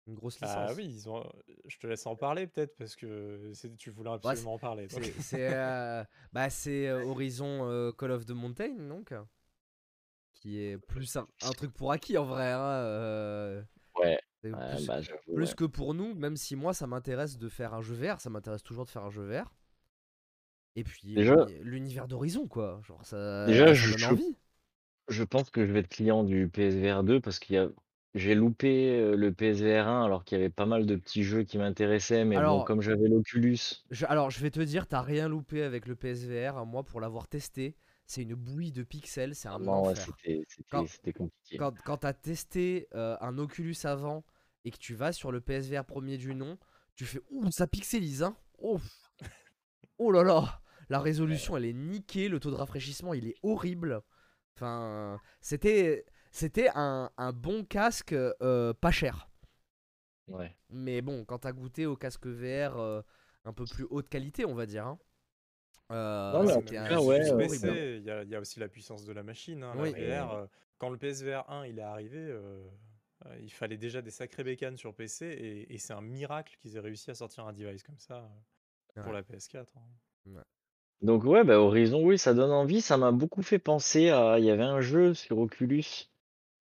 Une 0.07 0.13
grosse 0.13 0.37
Ah 0.41 0.45
licence. 0.67 0.77
oui, 0.77 0.85
ils 0.85 1.09
ont... 1.09 1.23
je 1.65 1.77
te 1.79 1.87
laisse 1.87 2.05
en 2.05 2.15
parler 2.15 2.45
peut-être 2.47 2.75
parce 2.77 2.95
que 2.95 3.51
c'est- 3.53 3.75
tu 3.75 3.89
voulais 3.89 4.09
Ouais, 4.11 4.15
absolument 4.17 4.53
en 4.53 4.59
parler. 4.59 4.87
C'est 5.19 5.53
euh, 5.53 6.03
bah, 6.31 6.49
c'est 6.51 6.87
euh, 6.87 7.03
Horizon 7.05 7.67
euh, 7.69 7.91
Call 7.91 8.11
of 8.11 8.25
the 8.25 8.31
Mountain, 8.31 8.75
donc. 8.87 9.13
Qui 10.33 10.59
est 10.61 10.77
plus 10.77 11.15
un, 11.15 11.27
un 11.41 11.51
truc 11.51 11.73
pour 11.73 11.91
acquis 11.91 12.17
en 12.17 12.25
vrai. 12.25 12.51
hein, 12.51 12.59
euh, 12.61 13.63
Ouais, 13.95 14.19
plus, 14.41 14.51
bah, 14.51 15.01
j'avoue, 15.01 15.33
plus 15.33 15.49
ouais. 15.49 15.55
que 15.55 15.63
pour 15.65 15.93
nous, 15.95 16.13
même 16.13 16.35
si 16.35 16.55
moi 16.55 16.73
ça 16.73 16.85
m'intéresse 16.85 17.37
de 17.37 17.49
faire 17.49 17.73
un 17.73 17.81
jeu 17.81 17.95
vert, 17.95 18.21
ça 18.21 18.29
m'intéresse 18.29 18.61
toujours 18.61 18.85
de 18.85 18.89
faire 18.91 19.03
un 19.05 19.09
jeu 19.09 19.23
vert. 19.23 19.51
Et 20.75 20.83
puis 20.83 21.15
l'univers 21.61 22.07
d'Horizon, 22.07 22.47
quoi. 22.47 22.81
Genre 22.83 23.03
ça, 23.05 23.45
Déjà, 23.47 23.67
ça 23.67 23.73
je- 23.73 23.89
donne 23.91 23.99
je- 23.99 24.05
envie. 24.07 24.37
Je 25.07 25.23
pense 25.23 25.49
que 25.49 25.65
je 25.65 25.71
vais 25.71 25.79
être 25.79 25.87
client 25.87 26.23
du 26.23 26.49
PSVR 26.49 27.03
2 27.03 27.21
parce 27.21 27.39
qu'il 27.39 27.55
y 27.55 27.59
a 27.59 27.69
j'ai 28.15 28.33
loupé, 28.33 29.15
le 29.15 29.31
PSVR 29.33 29.87
1 29.87 30.05
alors 30.05 30.23
qu'il 30.23 30.37
y 30.37 30.41
avait 30.41 30.49
pas 30.49 30.65
mal 30.65 30.85
de 30.85 30.95
petits 30.95 31.23
jeux 31.23 31.43
qui 31.43 31.57
m'intéressaient, 31.57 32.25
mais 32.25 32.37
bon, 32.41 32.63
comme 32.63 32.81
j'avais 32.81 33.07
l'Oculus 33.07 33.59
Je- 33.91 34.05
alors 34.07 34.31
je 34.31 34.39
vais 34.39 34.49
te 34.51 34.59
dire, 34.61 34.87
t'as 34.87 35.01
rien 35.01 35.27
loupé 35.27 35.61
avec 35.63 35.85
le 35.85 35.95
PSVR. 35.95 36.57
hein, 36.57 36.65
Moi, 36.65 36.83
pour 36.83 37.01
l'avoir 37.01 37.27
testé, 37.27 37.75
c'est 38.07 38.21
une 38.23 38.35
bouillie 38.35 38.71
de 38.71 38.83
pixels, 38.83 39.35
c'est 39.35 39.49
un 39.49 39.59
non, 39.59 39.83
ouais, 39.83 39.89
enfer. 39.91 40.05
c'était 40.05 40.43
c'était 40.47 40.69
Quand- 40.71 40.87
c'était 40.87 41.13
compliqué. 41.13 41.57
quand, 41.57 41.73
quand 41.83 41.97
t'as 41.97 42.13
testé 42.13 42.87
euh, 42.95 43.17
un 43.21 43.37
Oculus 43.37 43.75
avant 43.83 44.23
et 44.63 44.71
que 44.71 44.77
tu 44.77 44.95
vas 44.95 45.11
sur 45.11 45.31
le 45.31 45.41
PSVR 45.41 45.83
premier 45.85 46.17
du 46.17 46.33
nom, 46.35 46.57
tu 46.95 47.05
fais 47.05 47.19
ouh 47.29 47.51
ça 47.51 47.67
pixelise 47.67 48.23
hein. 48.23 48.35
Oh, 48.59 48.79
oh 49.97 50.11
là 50.11 50.23
là, 50.23 50.61
la 50.89 50.99
résolution 50.99 51.57
elle 51.57 51.65
est 51.65 51.73
niquée, 51.73 52.29
le 52.29 52.39
taux 52.39 52.51
de 52.51 52.55
rafraîchissement 52.55 53.13
il 53.13 53.27
est 53.27 53.35
horrible. 53.43 54.01
Enfin, 54.55 55.19
c'était 55.41 56.05
c'était 56.35 56.69
un, 56.75 57.09
un 57.17 57.31
bon 57.31 57.63
casque 57.63 58.13
euh, 58.13 58.73
pas 58.73 58.91
cher. 58.91 59.29
Ouais. 60.27 60.55
Mais 60.69 61.01
bon, 61.01 61.23
quand 61.25 61.39
t'as 61.39 61.51
goûté 61.53 61.85
au 61.85 61.95
casque 61.95 62.25
VR 62.27 62.77
euh, 62.77 63.01
un 63.45 63.53
peu 63.53 63.65
plus 63.65 63.85
haute 63.89 64.09
qualité, 64.09 64.43
on 64.45 64.53
va 64.55 64.65
dire. 64.65 64.85
hein, 64.87 64.99
euh, 65.91 66.33
Non, 66.33 66.43
mais 66.43 66.77
un- 66.77 66.99
ouais, 66.99 67.05
ouais, 67.05 67.31
horrible. 67.31 67.73
il 67.77 68.03
y, 68.03 68.09
a, 68.11 68.23
il 68.23 68.29
y 68.29 68.35
a 68.35 68.39
aussi 68.39 68.59
la 68.59 68.67
puissance 68.67 69.05
de 69.05 69.13
la 69.13 69.23
machine. 69.23 69.63
hein, 69.63 69.73
Oui. 69.77 69.93
la 69.97 70.25
VR, 70.25 70.47
quand 70.77 70.89
le 70.89 70.97
PSVR 70.97 71.49
1 71.49 71.65
il 71.67 71.79
est 71.79 71.83
arrivé, 71.83 72.37
il 73.39 73.51
fallait 73.51 73.77
déjà 73.77 74.01
des 74.01 74.11
sacrés 74.11 74.43
bécanes 74.43 74.77
sur 74.77 74.93
PC 74.93 75.25
et, 75.27 75.73
et 75.73 75.77
c'est 75.77 75.93
un 75.93 76.01
miracle 76.01 76.57
qu'ils 76.59 76.75
aient 76.75 76.79
réussi 76.81 77.11
à 77.11 77.15
sortir 77.15 77.45
un 77.47 77.53
device 77.53 77.83
comme 77.83 77.99
ça 77.99 78.29
pour 78.95 79.07
Ouais. 79.07 79.13
la 79.13 79.23
PS4. 79.23 79.67
hein. 79.77 80.41
Donc 81.01 81.23
ouais, 81.23 81.43
bah, 81.43 81.59
Horizon, 81.59 82.01
oui, 82.03 82.17
ça 82.17 82.33
donne 82.33 82.51
envie. 82.51 82.81
Ça 82.81 82.97
m'a 82.97 83.11
beaucoup 83.11 83.41
fait 83.43 83.59
penser 83.59 84.09
à 84.09 84.39
il 84.39 84.45
y 84.45 84.49
avait 84.49 84.63
un 84.63 84.81
jeu 84.81 85.13
sur 85.13 85.37
Oculus 85.39 86.09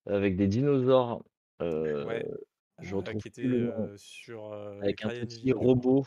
avec 0.07 0.37
des 0.37 0.47
dinosaures, 0.47 1.25
Ouais, 1.61 2.27
je 2.81 2.95
euh, 2.95 2.99
retrouve 2.99 3.23
qui 3.23 3.29
était 3.29 3.43
le 3.43 3.73
euh, 3.73 3.97
sur 3.97 4.53
euh, 4.53 4.81
Avec 4.83 5.05
un 5.05 5.09
petit 5.09 5.53
robot, 5.53 6.07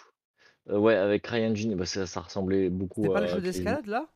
ouais, 0.68 0.96
avec 0.96 1.24
CryEngine, 1.24 1.76
bah, 1.76 1.86
ça 1.86 2.06
ça 2.06 2.22
ressemblait 2.22 2.70
beaucoup 2.70 3.04
C'était 3.04 3.14
pas 3.14 3.22
le 3.22 3.28
jeu 3.28 3.42
Crazy. 3.42 3.52
d'escalade 3.52 3.86
là? 3.88 4.08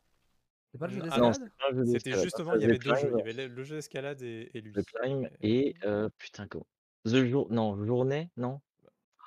C'était 0.67 0.79
pas 0.79 0.87
le 0.87 0.93
jeu 0.93 1.01
Ah 1.03 1.07
Ah 1.11 1.19
non, 1.19 1.31
d'escalade? 1.31 1.87
C'était 1.87 2.23
justement, 2.23 2.55
il 2.55 2.61
y 2.61 2.65
avait 2.65 2.77
deux 2.77 2.95
jeux. 2.95 3.11
Il 3.13 3.17
y 3.17 3.21
avait 3.21 3.47
le, 3.47 3.55
le 3.55 3.63
jeu 3.63 3.75
d'escalade 3.75 4.21
et, 4.21 4.49
et 4.53 4.61
lui. 4.61 4.73
The 4.73 4.85
Climb 4.85 5.29
Et- 5.41 5.75
putain 6.17 6.47
comment? 6.47 6.67
The 7.05 7.25
Jour 7.25 7.47
non, 7.51 7.83
Journée? 7.85 8.29
Non? 8.37 8.61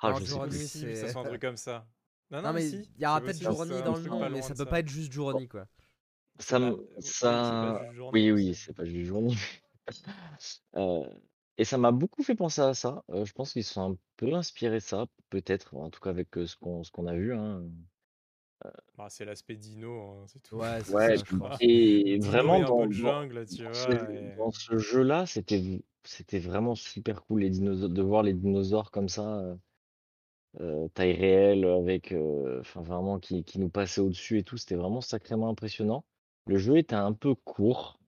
Ah, 0.01 0.11
Non, 0.11 0.19
je 0.19 0.25
sais 0.25 0.31
Journey, 0.31 0.51
plus. 0.51 0.67
ça 0.67 0.79
c'est- 0.79 1.11
soit 1.11 1.21
un 1.21 1.25
truc 1.25 1.41
comme 1.41 1.57
ça. 1.57 1.85
Non, 2.31 2.41
non, 2.41 2.47
Non, 2.49 2.53
mais 2.53 2.61
si, 2.61 2.89
il 2.95 3.01
y 3.01 3.05
aura 3.05 3.19
c'est 3.19 3.25
peut-être 3.25 3.41
Journey 3.41 3.81
dans 3.83 3.95
le 3.95 4.03
nom, 4.03 4.29
mais 4.29 4.41
ça 4.41 4.55
peut 4.55 4.65
pas 4.65 4.79
être 4.79 4.89
juste 4.89 5.11
Journey 5.11 5.47
quoi. 5.47 5.67
Ça 6.39 6.59
Bah, 6.59 6.71
c'est 6.99 7.11
ça 7.13 7.71
pas 7.71 7.77
juste 7.83 7.95
Journey, 7.95 8.13
oui, 8.13 8.31
oui, 8.31 8.55
c'est- 8.55 8.65
c'est 8.65 8.73
pas 8.73 8.85
juste 8.85 9.05
Journée. 9.07 9.35
Heu 10.75 11.03
et 11.57 11.63
ça 11.65 11.77
m'a 11.77 11.91
beaucoup 11.93 12.21
fait 12.23 12.35
penser 12.35 12.61
à 12.61 12.73
ça. 12.73 13.03
Heu, 13.09 13.23
je 13.25 13.31
pense 13.33 13.53
qu'ils 13.53 13.63
se 13.63 13.73
sont 13.75 13.93
un 13.93 13.97
peu 14.17 14.33
inspirés 14.33 14.75
de 14.75 14.79
ça, 14.79 15.07
peut-être, 15.29 15.73
en 15.75 15.89
tout 15.89 16.01
cas 16.01 16.09
avec, 16.09 16.35
heu, 16.37 16.45
ce 16.47 16.57
qu'on 16.57 16.83
ce 16.83 16.91
qu'on 16.91 17.07
a 17.07 17.15
vu, 17.15 17.33
hein. 17.33 17.63
Bah, 18.95 19.09
c'est 19.09 19.25
l'aspect 19.25 19.55
dino, 19.57 20.01
hein, 20.23 20.25
c'est 20.27 20.39
tout. 20.41 20.55
Ouais, 20.57 20.83
c'est 20.83 20.97
Ouais, 20.97 21.15
ça, 21.15 21.23
je 21.23 21.31
crois. 21.33 21.59
et 21.59 22.17
Dino 22.17 22.19
vraiment 22.19 22.61
et 22.61 22.63
un 22.63 22.65
dans 22.65 22.77
peu 22.77 22.87
de 22.87 22.91
dans 22.93 22.93
jungle, 22.93 23.45
tu 23.47 23.63
dans 23.63 23.69
vois. 23.69 24.09
ce 24.11 24.13
et- 24.13 24.31
dans 24.35 24.51
ce 24.51 24.77
jeu-là, 24.77 25.25
c'était 25.25 25.57
v 25.59 25.83
c'était 26.03 26.37
vraiment 26.39 26.75
super 26.75 27.23
cool 27.25 27.41
les 27.41 27.49
dinosaures 27.49 27.89
de 27.89 28.01
voir 28.03 28.21
les 28.21 28.33
dinosaures 28.35 28.91
comme 28.91 29.09
ça, 29.09 29.39
heu 29.41 29.59
heu, 30.59 30.89
taille 30.93 31.13
réelle 31.13 31.65
avec, 31.65 32.11
heu, 32.13 32.59
enfin 32.61 32.81
vraiment 32.81 33.19
qui 33.19 33.43
qui 33.43 33.59
nous 33.59 33.69
passaient 33.69 34.01
au-dessus 34.01 34.39
et 34.39 34.43
tout, 34.43 34.57
c'était 34.57 34.75
vraiment 34.75 35.01
sacrément 35.01 35.49
impressionnant. 35.49 36.05
Le 36.47 36.57
jeu 36.57 36.77
était 36.77 36.95
un 36.95 37.13
peu 37.13 37.35
court, 37.35 37.99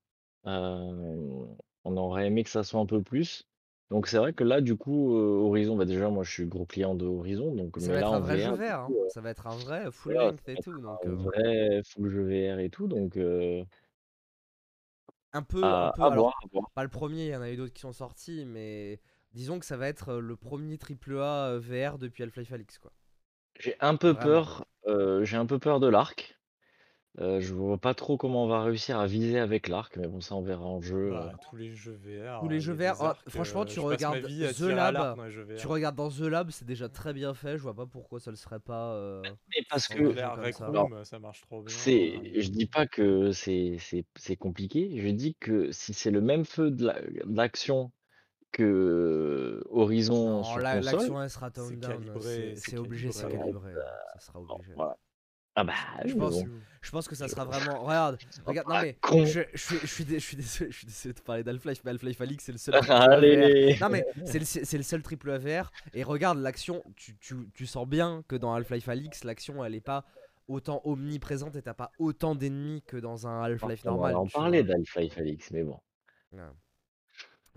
hem, 0.46 1.57
on 1.88 1.98
aurait 1.98 2.27
aimé 2.27 2.44
que 2.44 2.50
ça 2.50 2.63
soit 2.63 2.79
un 2.79 2.86
peu 2.86 3.01
plus. 3.01 3.48
Donc 3.89 4.08
c'est 4.08 4.17
vrai 4.17 4.34
que 4.34 4.44
là, 4.44 4.62
du 4.62 4.75
coup, 4.75 5.15
Horizon, 5.15 5.75
bah, 5.77 5.86
déjà 5.86 6.10
moi 6.10 6.24
je 6.24 6.32
suis 6.32 6.46
gros 6.46 6.65
client 6.65 6.96
de 6.96 7.06
Horizon, 7.06 7.56
donc 7.56 7.77
Ça 7.77 7.88
mais 7.88 7.94
va 7.94 8.00
là 8.00 8.01
être 8.01 8.13
un 8.13 8.20
vrai 8.20 8.38
jeu 8.38 8.51
VR, 8.51 8.79
hein. 8.82 8.94
ça 9.08 9.22
va 9.22 9.29
être 9.29 9.48
un 9.48 9.56
vrai 9.56 9.91
full 9.91 10.13
voilà, 10.13 10.32
length 10.32 10.48
et 10.50 10.58
tout, 10.58 10.79
donc 10.82 11.06
un 11.06 11.10
euh, 11.10 11.15
vrai 11.15 11.82
full 11.84 12.10
jeu 12.10 12.24
VR 12.24 12.60
et 12.60 12.70
tout, 12.70 12.88
donc 12.88 13.17
un 15.34 15.44
peu, 15.44 15.82
un 15.82 15.88
à 15.88 15.91
peu. 15.91 16.06
à 16.06 16.10
Alors, 16.12 16.24
voir, 16.24 16.34
à 16.44 16.48
voir. 16.51 16.72
pas 16.74 16.84
le 16.84 16.89
premier, 16.89 17.25
il 17.27 17.32
y 17.32 17.36
en 17.36 17.41
a 17.41 17.51
eu 17.51 17.58
d'autres 17.58 17.74
qui 17.74 17.82
sont 17.82 17.94
sortis, 17.94 18.46
mais 18.46 19.01
disons 19.34 19.60
que 19.60 19.65
ça 19.65 19.77
va 19.77 19.88
être 19.88 20.15
le 20.15 20.36
premier 20.36 20.77
AAA 20.77 21.60
VR 21.60 21.98
depuis 21.98 22.24
Half-Life 22.24 22.51
Alyx, 22.51 22.77
quoi. 22.79 22.91
J'ai 23.60 23.75
un 23.82 23.98
peu 23.98 24.13
Vraiment. 24.13 24.24
peur, 24.24 24.65
j'ai 25.22 25.38
un 25.38 25.46
peu 25.46 25.60
peur 25.60 25.79
de 25.79 25.88
l'arc. 25.88 26.37
Euh, 27.19 27.39
je 27.41 27.51
vois 27.51 27.79
pas 27.79 27.95
trop 27.95 28.15
comment 28.15 28.43
on 28.43 28.47
va 28.47 28.62
réussir 28.62 29.00
à 29.00 29.07
viser 29.07 29.39
avec 29.39 29.67
l'arc, 29.67 29.97
mais 29.97 30.07
bon, 30.07 30.21
ça 30.21 30.36
on 30.36 30.41
verra 30.43 30.65
en 30.65 30.81
jeu. 30.81 31.09
Bah, 31.09 31.31
euh. 31.33 31.38
tous 31.50 31.55
les 31.55 31.71
jeux 31.71 31.93
VR. 32.03 32.41
Tous 32.41 32.47
les 32.47 32.57
euh, 32.57 32.59
jeux 32.59 32.74
VR, 32.74 32.95
ah, 33.00 33.05
arcs, 33.07 33.21
franchement, 33.29 33.62
euh, 33.62 33.65
tu 33.65 33.75
je 33.77 33.81
passe 33.81 34.01
ma 34.01 34.09
regardes 34.09 34.53
The 34.55 34.59
Lab, 34.62 35.17
Tu 35.57 35.65
regardes 35.67 35.95
dans 35.95 36.09
The 36.09 36.19
Lab, 36.21 36.51
c'est 36.51 36.65
déjà 36.65 36.89
très 36.89 37.13
bien 37.13 37.33
fait. 37.33 37.57
Je 37.57 37.63
vois 37.63 37.74
pas 37.74 37.88
pourquoi 37.88 38.19
ça 38.19 38.29
le 38.29 38.38
serait 38.38 38.59
pas. 38.59 38.93
euh, 38.93 39.24
Mais 39.50 39.63
parce 39.67 39.88
que 39.88 40.13
ça. 40.51 40.67
Room, 40.67 41.03
ça 41.05 41.17
marche 41.17 41.41
trop 41.41 41.63
bien. 41.63 41.75
c'est, 41.75 42.17
euh, 42.17 42.39
je 42.41 42.50
dis 42.50 42.67
pas 42.67 42.86
que 42.86 43.31
c'est 43.31 43.77
c'est 43.79 44.05
c'est 44.15 44.36
compliqué. 44.36 45.00
Je 45.01 45.07
dis 45.09 45.33
que 45.39 45.71
si 45.71 45.93
c'est 45.95 46.12
le 46.12 46.21
même 46.21 46.45
feu 46.45 46.69
de 46.69 46.86
la- 46.86 47.01
de 47.01 47.36
l'action 47.36 47.91
que 48.51 49.63
Horizon 49.71 50.38
Non, 50.38 50.43
sur 50.43 50.59
la- 50.59 50.77
console, 50.77 50.93
l'action 50.93 51.21
elle 51.24 51.29
sera 51.29 51.50
down. 51.50 51.79
C'est 51.81 52.55
c'est 52.55 52.55
c'est 52.71 52.77
obligé, 52.77 53.12
c'est 53.12 53.27
calibré. 53.27 53.74
ouais, 53.74 53.81
Ça 54.13 54.19
sera 54.19 54.39
bon, 54.39 54.55
obligé. 54.55 54.74
voilà. 54.75 54.97
Ah 55.59 55.63
bah, 55.63 55.73
Je 56.05 56.13
pense- 56.13 56.43
bon. 56.43 56.49
Je 56.83 56.91
pense 56.91 57.07
que 57.07 57.15
ça 57.15 57.27
sera 57.27 57.43
vraiment. 57.43 57.83
Regarde, 57.83 58.17
regarde, 58.45 58.67
non 58.69 58.75
Ah, 58.77 58.81
mais. 58.83 58.93
con. 59.01 59.25
Je, 59.25 59.41
je 59.53 59.57
suis, 59.57 59.77
je, 59.81 59.85
suis 59.87 60.05
dé- 60.05 60.19
je, 60.19 60.25
suis 60.25 60.37
désolé, 60.37 60.71
je 60.71 60.77
suis 60.77 60.85
désolé 60.85 61.13
de 61.15 61.19
parler 61.21 61.43
d'Half-Life, 61.43 61.81
mais 61.83 61.91
Half-Life 61.91 62.21
Alyx 62.21 62.43
c'est 62.45 62.51
le 62.53 62.57
seul. 62.59 62.75
Allez. 62.89 63.75
Non 63.81 63.89
mais 63.89 64.05
c'est 64.23 64.39
le, 64.39 64.45
c'est 64.45 64.77
le 64.77 64.83
seul 64.83 65.01
triple 65.01 65.31
A 65.31 65.37
VR 65.39 65.71
et 65.93 66.03
regarde 66.03 66.37
l'action, 66.37 66.83
tu, 66.95 67.17
tu, 67.17 67.35
tu 67.53 67.65
sens 67.65 67.87
bien 67.87 68.23
que 68.29 68.35
dans 68.37 68.53
Half-Life 68.53 68.87
Alyx 68.87 69.23
l'action 69.25 69.65
elle 69.65 69.75
est 69.75 69.81
pas 69.81 70.05
autant 70.47 70.81
omniprésente 70.85 71.55
et 71.57 71.61
t'as 71.61 71.73
pas 71.73 71.91
autant 71.99 72.35
d'ennemis 72.35 72.83
que 72.87 72.95
dans 72.95 73.27
un 73.27 73.41
Half-Life 73.41 73.81
On 73.85 73.89
normal. 73.89 74.13
va 74.13 74.19
en 74.19 74.27
parler 74.27 74.63
d'Half-Life 74.63 75.17
Alix, 75.17 75.51
mais 75.51 75.63
bon. 75.63 75.79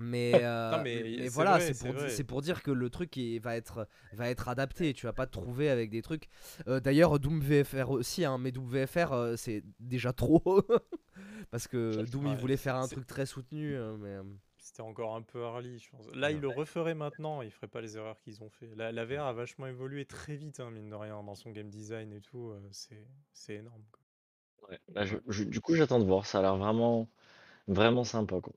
Mais, 0.00 0.32
euh, 0.42 0.70
Non, 0.76 0.82
mais 0.82 1.28
voilà, 1.28 1.60
c'est 1.60 1.74
pour, 1.74 1.94
di- 1.94 2.24
pour 2.24 2.42
dire 2.42 2.62
que 2.62 2.70
le 2.70 2.90
truc 2.90 3.16
est- 3.18 3.38
va, 3.38 3.56
être, 3.56 3.86
va 4.12 4.28
être 4.30 4.48
adapté. 4.48 4.92
Tu 4.94 5.06
vas 5.06 5.12
pas 5.12 5.26
te 5.26 5.32
trouver 5.32 5.68
avec 5.70 5.90
des 5.90 6.02
trucs. 6.02 6.28
Euh, 6.68 6.80
D'ailleurs, 6.80 7.18
Doom 7.20 7.40
VFR 7.40 7.90
aussi, 7.90 8.24
hein, 8.24 8.38
mais 8.38 8.52
Doom 8.52 8.66
VFR 8.68 9.12
euh, 9.12 9.36
c'est 9.36 9.62
déjà 9.78 10.12
trop. 10.12 10.42
Parce 11.50 11.68
que 11.68 12.04
Doom 12.06 12.26
il 12.26 12.36
voulait 12.36 12.56
faire 12.56 12.76
un 12.76 12.88
truc 12.88 13.06
très 13.06 13.26
soutenu. 13.26 13.74
euh, 13.74 13.96
mais, 13.98 14.16
C'était 14.58 14.82
encore 14.82 15.16
un 15.16 15.22
peu 15.22 15.40
early, 15.42 15.78
je 15.78 15.90
pense. 15.90 16.06
Là, 16.14 16.30
ils 16.30 16.40
le 16.40 16.48
referaient 16.48 16.94
maintenant, 16.94 17.42
ils 17.42 17.50
feraient 17.50 17.66
pas 17.68 17.80
les 17.80 17.96
erreurs 17.96 18.20
qu'ils 18.20 18.42
ont 18.42 18.50
fait. 18.50 18.70
La, 18.76 18.92
la 18.92 19.04
VR 19.04 19.24
a 19.26 19.32
vachement 19.32 19.66
évolué 19.66 20.04
très 20.04 20.36
vite, 20.36 20.60
hein, 20.60 20.70
mine 20.70 20.90
de 20.90 20.94
rien, 20.94 21.22
dans 21.22 21.34
son 21.34 21.50
game 21.50 21.70
design 21.70 22.12
et 22.12 22.20
tout. 22.20 22.50
euh, 22.50 22.60
c'est 22.70 23.06
c'est 23.32 23.54
énorme. 23.56 23.82
quoi. 23.90 24.00
Ouais. 24.70 24.80
Là, 24.94 25.04
je- 25.04 25.16
je- 25.28 25.44
du 25.44 25.60
coup, 25.60 25.74
j'attends 25.74 25.98
de 26.00 26.04
voir. 26.04 26.26
Ça 26.26 26.38
a 26.38 26.42
l'air 26.42 26.56
vraiment, 26.56 27.08
vraiment 27.68 28.04
sympa, 28.04 28.40
quoi. 28.40 28.54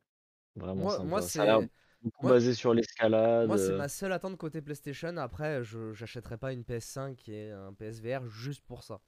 Vraiment 0.56 0.84
Moi, 0.84 0.98
sympa. 0.98 1.10
moi 1.10 1.22
ça 1.22 1.58
a 1.58 1.62
beaucoup 2.02 2.26
moi- 2.26 2.28
basé 2.28 2.54
sur 2.54 2.74
l'escalade. 2.74 3.50
Moi, 3.50 3.58
c'est 3.58 3.74
euh, 3.74 3.78
ma 3.78 3.88
seule 3.90 4.12
attente 4.14 4.38
côté 4.38 4.62
PlayStation. 4.62 5.18
Après, 5.18 5.64
je 5.64 5.94
j'achèterai 5.94 6.38
pas 6.38 6.54
une 6.54 6.64
PS5 6.64 7.28
et 7.30 7.52
un 7.52 7.74
PSVR 7.74 8.26
juste 8.28 8.66
pour 8.66 8.84
ça. 8.84 9.02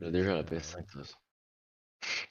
il 0.00 0.04
y 0.04 0.08
a 0.08 0.10
déjà 0.12 0.34
la 0.36 0.44
Euh, 0.44 0.44
PS5, 0.44 0.86
de 0.86 0.90
toute 0.92 1.00
façon. 1.02 1.16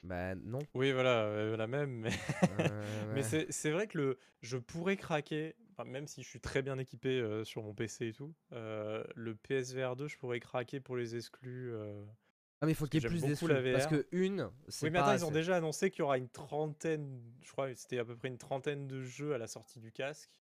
Bah 0.03 0.35
non. 0.35 0.67
Oui, 0.73 0.91
voilà, 0.91 1.23
euh, 1.25 1.57
la 1.57 1.67
même, 1.67 1.89
mais, 2.01 2.11
Euh, 2.49 3.05
mais 3.11 3.23
ouais. 3.23 3.23
c'est 3.23 3.51
c'est 3.51 3.71
vrai 3.71 3.87
que 3.87 3.97
le, 3.97 4.19
je 4.41 4.57
pourrais 4.57 4.97
craquer, 4.97 5.55
enfin, 5.71 5.83
même 5.89 6.07
si 6.07 6.21
je 6.23 6.27
suis 6.29 6.39
très 6.39 6.61
bien 6.61 6.77
équipé 6.77 7.19
euh, 7.19 7.43
sur 7.43 7.63
mon 7.63 7.73
PC 7.73 8.07
et 8.07 8.13
tout, 8.13 8.33
euh, 8.53 9.03
le 9.15 9.35
PSVR 9.35 9.95
2, 9.95 10.07
je 10.07 10.17
pourrais 10.17 10.39
craquer 10.39 10.79
pour 10.79 10.95
les 10.97 11.15
exclus. 11.15 11.71
Ah 12.65 12.67
mais 12.67 12.71
il 12.71 12.75
faut 12.75 12.85
qu'il 12.87 13.01
y 13.01 13.05
ait 13.05 13.07
plus 13.07 13.47
la 13.47 13.71
Parce 13.73 13.87
que 13.87 14.07
une, 14.11 14.49
c'est 14.67 14.85
Oui, 14.87 14.91
mais 14.91 14.99
pas 14.99 15.05
attends, 15.11 15.17
ils 15.23 15.25
ont 15.25 15.31
déjà 15.31 15.55
annoncé 15.55 15.91
qu'il 15.91 15.99
y 15.99 16.01
aura 16.01 16.17
une 16.17 16.29
trentaine, 16.29 17.21
je 17.43 17.51
crois 17.51 17.69
que 17.71 17.75
c'était 17.79 17.99
à 17.99 18.05
peu 18.05 18.15
près 18.15 18.27
une 18.27 18.37
trentaine 18.37 18.87
de 18.87 19.01
jeux 19.01 19.33
à 19.33 19.37
la 19.37 19.47
sortie 19.47 19.79
du 19.79 19.91
casque. 19.91 20.31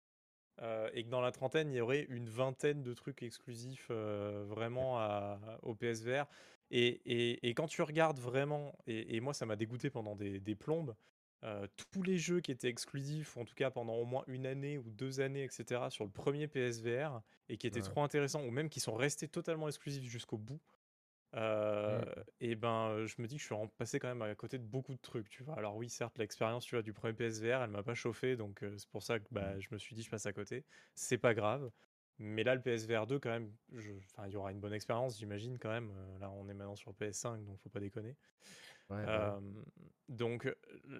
euh, 0.62 0.88
et 0.94 1.02
que 1.02 1.08
dans 1.10 1.20
la 1.20 1.32
trentaine, 1.32 1.72
il 1.72 1.76
y 1.76 1.80
aurait 1.80 2.06
une 2.08 2.28
vingtaine 2.28 2.84
de 2.84 2.94
trucs 2.94 3.24
exclusifs 3.24 3.88
euh, 3.90 4.44
vraiment 4.46 5.00
à- 5.00 5.40
au 5.62 5.74
PSVR. 5.74 6.26
Et, 6.70 6.86
et- 7.06 7.48
et 7.48 7.54
quand 7.54 7.66
tu 7.66 7.82
regardes 7.82 8.20
vraiment, 8.20 8.72
et, 8.86 9.16
et 9.16 9.20
moi 9.20 9.34
ça 9.34 9.46
m'a 9.46 9.56
dégoûté 9.56 9.90
pendant 9.90 10.14
des, 10.14 10.38
des 10.38 10.54
plombes, 10.54 10.94
euh, 11.42 11.66
tous 11.90 12.04
les 12.04 12.18
jeux 12.18 12.40
qui 12.40 12.52
étaient 12.52 12.68
exclusifs, 12.68 13.36
en 13.36 13.44
tout 13.44 13.54
cas 13.56 13.70
pendant 13.72 13.94
au 13.96 14.04
moins 14.04 14.22
une 14.28 14.46
année 14.46 14.78
ou 14.78 14.88
deux 14.90 15.20
années, 15.20 15.42
etc., 15.42 15.90
sur 15.90 16.04
le 16.04 16.10
premier 16.10 16.46
PSVR, 16.46 17.20
et 17.48 17.56
qui 17.56 17.66
étaient 17.66 17.80
Ouais. 17.82 17.88
trop 17.90 18.02
intéressants, 18.04 18.44
ou 18.44 18.50
même 18.52 18.68
qui 18.68 18.78
sont 18.78 18.94
restés 18.94 19.26
totalement 19.26 19.66
exclusifs 19.66 20.04
jusqu'au 20.08 20.38
bout, 20.38 20.60
euh, 21.34 22.00
Mm. 22.00 22.04
et 22.40 22.54
ben 22.54 22.88
euh, 22.90 23.06
je 23.06 23.14
me 23.20 23.26
dis 23.26 23.36
que 23.36 23.42
je 23.42 23.46
suis 23.46 23.54
passé 23.76 23.98
quand 23.98 24.08
même 24.08 24.22
à 24.22 24.34
côté 24.34 24.58
de 24.58 24.64
beaucoup 24.64 24.94
de 24.94 25.00
trucs, 25.00 25.28
tu 25.28 25.42
vois. 25.42 25.56
Alors 25.56 25.76
oui, 25.76 25.88
certes, 25.88 26.18
l'expérience, 26.18 26.64
tu 26.64 26.74
vois, 26.76 26.82
du 26.82 26.92
premier 26.92 27.12
PSVR, 27.14 27.62
elle 27.62 27.70
m'a 27.70 27.82
pas 27.82 27.94
chauffé, 27.94 28.36
donc 28.36 28.62
euh, 28.62 28.74
c'est 28.78 28.88
pour 28.90 29.02
ça 29.02 29.18
que 29.18 29.24
bah, 29.32 29.58
je 29.58 29.68
me 29.72 29.78
suis 29.78 29.94
dit 29.96 30.02
je 30.02 30.10
passe 30.10 30.26
à 30.26 30.32
côté. 30.32 30.64
C'est 30.94 31.18
pas 31.18 31.34
grave. 31.34 31.70
Mais 32.18 32.44
là, 32.44 32.54
le 32.54 32.60
PSVR 32.62 33.06
2, 33.08 33.18
quand 33.18 33.30
même, 33.30 33.50
je- 33.72 33.90
enfin, 34.12 34.28
il 34.28 34.32
y 34.32 34.36
aura 34.36 34.52
une 34.52 34.60
bonne 34.60 34.72
expérience, 34.72 35.18
j'imagine, 35.18 35.58
quand 35.58 35.70
même. 35.70 35.90
Euh, 35.90 36.18
là, 36.20 36.30
on 36.30 36.48
est 36.48 36.54
maintenant 36.54 36.76
sur 36.76 36.92
PS5, 36.94 37.44
donc 37.44 37.58
faut 37.60 37.70
pas 37.70 37.80
déconner. 37.80 38.14
Ouais, 38.90 39.04
bah 39.04 39.06
ouais. 39.06 39.08
Euh, 39.08 39.62
donc 40.08 40.46
euh, 40.46 40.54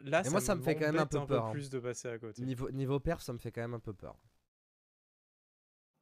là, 0.05 0.23
Et 0.27 0.31
moi, 0.31 0.41
ça 0.41 0.55
me 0.57 0.63
fait 0.63 0.75
quand 0.75 0.87
même 0.87 0.97
un 0.99 1.07
peu 1.07 1.25
peur, 1.25 1.45
hein. 1.47 1.53
plus 1.53 1.71
de 1.71 1.79
passer 1.79 2.09
à 2.09 2.19
côté. 2.19 2.43
Niveau, 2.43 2.71
niveau 2.73 2.99
perf, 2.99 3.23
ça 3.23 3.33
me 3.33 3.39
fait 3.39 3.53
quand 3.53 3.61
même 3.61 3.75
un 3.75 3.79
peu 3.81 3.93
peur. 3.93 4.17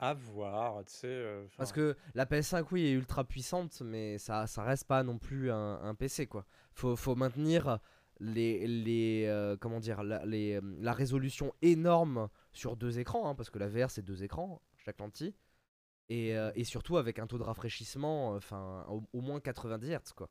À 0.03 0.15
voir, 0.15 0.85
tu 0.85 0.93
sais. 0.93 1.07
euh, 1.07 1.47
Parce 1.57 1.71
que 1.71 1.97
la 2.15 2.27
PS5, 2.27 2.67
oui, 2.73 2.87
est 2.87 2.93
ultra 2.93 3.23
puissante, 3.23 3.81
mais 3.83 4.19
ça, 4.19 4.49
ça 4.49 4.65
reste 4.65 4.89
pas 4.89 5.05
non 5.05 5.17
plus 5.19 5.53
un, 5.53 5.81
un 5.81 5.95
PC, 5.95 6.27
quoi. 6.27 6.45
Faut, 6.75 6.97
faut 6.97 7.15
maintenir 7.15 7.79
les, 8.19 8.67
les 8.67 9.27
euh, 9.29 9.57
comment 9.57 9.79
dire, 9.79 10.03
la, 10.03 10.27
les, 10.27 10.55
euh, 10.57 10.61
la 10.81 10.93
résolution 10.93 11.55
énorme 11.63 12.29
sur 12.53 12.77
deux 12.77 12.99
écrans, 12.99 13.29
hein, 13.29 13.37
parce 13.37 13.49
que 13.49 13.61
la 13.61 13.69
VR, 13.69 13.91
c'est 13.91 14.03
deux 14.03 14.25
écrans, 14.25 14.61
chaque 14.77 14.99
lentille. 14.99 15.35
Et, 16.09 16.37
euh, 16.37 16.51
et 16.57 16.65
surtout 16.65 16.97
avec 16.97 17.21
un 17.21 17.29
taux 17.29 17.39
de 17.39 17.45
rafraîchissement, 17.45 18.31
enfin, 18.35 18.85
au, 18.89 19.05
au 19.13 19.21
moins 19.21 19.39
90 19.41 19.89
Hz, 19.89 20.13
quoi. 20.17 20.29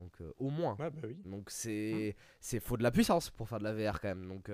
Donc, 0.00 0.12
au 0.38 0.50
moins. 0.50 0.76
Ouais, 0.78 0.90
bah 0.90 1.00
oui. 1.08 1.16
Donc 1.24 1.50
c'est 1.50 2.16
c'est 2.40 2.60
faut 2.60 2.76
de 2.78 2.82
la 2.82 2.90
puissance 2.90 3.30
pour 3.30 3.48
faire 3.48 3.58
de 3.58 3.64
la 3.64 3.72
VR 3.74 4.00
quand 4.00 4.08
même. 4.08 4.28
Donc 4.28 4.50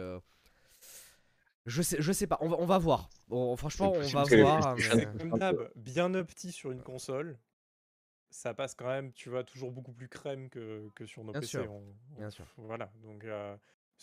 je 1.66 1.82
sais 1.82 1.96
je 2.00 2.12
sais 2.12 2.26
pas, 2.26 2.38
on 2.40 2.48
va, 2.48 2.56
on 2.58 2.66
va 2.66 2.78
voir. 2.78 3.10
Bon, 3.28 3.56
franchement, 3.56 3.92
on 3.92 4.00
va 4.00 4.24
voir. 4.24 4.76
Mais- 4.76 5.06
comme 5.18 5.38
d'hab, 5.38 5.70
bien 5.76 6.10
petit 6.24 6.52
sur 6.52 6.70
une 6.70 6.82
console, 6.82 7.38
ça 8.30 8.54
passe 8.54 8.74
quand 8.74 8.86
même, 8.86 9.12
tu 9.12 9.30
vois, 9.30 9.44
toujours 9.44 9.72
beaucoup 9.72 9.92
plus 9.92 10.08
crème 10.08 10.48
que, 10.50 10.88
que 10.94 11.06
sur 11.06 11.24
nos 11.24 11.32
Bien 11.32 11.40
PC. 11.40 11.58
sûr, 11.62 11.72
on- 11.72 11.94
on- 12.14 12.18
bien 12.18 12.30
sûr. 12.30 12.46
Voilà, 12.56 12.90
donc 13.02 13.24
euh, 13.24 13.56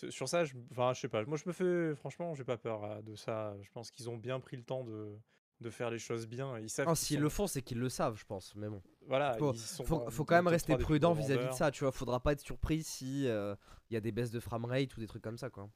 sur 0.10 0.27
ça, 0.27 0.43
je, 0.43 0.55
enfin, 0.72 0.93
je 0.93 1.01
sais 1.01 1.08
pas. 1.08 1.24
Moi, 1.25 1.38
je 1.38 1.43
me 1.48 1.53
fais, 1.53 1.96
franchement, 1.96 2.34
j'ai 2.34 2.43
pas 2.43 2.58
peur 2.58 2.84
euh, 2.84 3.01
de 3.01 3.15
ça. 3.15 3.55
Je 3.62 3.70
pense 3.72 3.91
qu'ils 3.91 4.10
ont 4.10 4.17
bien 4.17 4.39
pris 4.39 4.58
le 4.58 4.63
temps 4.63 4.84
de, 4.84 5.15
de 5.62 5.70
faire 5.70 5.91
les 5.91 6.00
choses 6.00 6.27
bien. 6.27 6.58
Ils 6.60 6.70
savent. 6.70 6.93
S'ils 6.96 7.17
sont- 7.17 7.24
le 7.24 7.29
font, 7.29 7.48
c'est 7.48 7.62
qu'ils 7.62 7.79
le 7.79 7.89
savent, 7.89 8.17
je 8.17 8.25
pense. 8.25 8.55
Mais 8.55 8.70
bon, 8.70 8.82
Voilà, 9.08 9.34
faut, 9.38 9.53
ils 9.53 9.60
sont 9.60 9.84
faut, 9.84 10.25
quand 10.25 10.36
même 10.36 10.48
rester 10.48 10.74
3 10.74 10.77
des 10.77 10.84
plus 10.84 10.93
prudent 10.93 11.13
vis-à-vis 11.13 11.48
de 11.48 11.51
ça. 11.53 11.70
Tu 11.72 11.84
vois, 11.84 11.91
faudra 11.91 12.20
pas 12.20 12.32
être 12.34 12.41
surpris 12.41 12.82
si 12.84 13.27
euh, 13.27 13.55
il 13.89 13.93
y 13.93 13.98
a 13.98 14.01
des 14.01 14.12
baisses 14.12 14.32
de 14.32 14.39
framerate 14.39 14.96
ou 14.98 15.00
des 15.00 15.08
trucs 15.08 15.22
comme 15.24 15.38
ça, 15.38 15.50
quoi. 15.50 15.70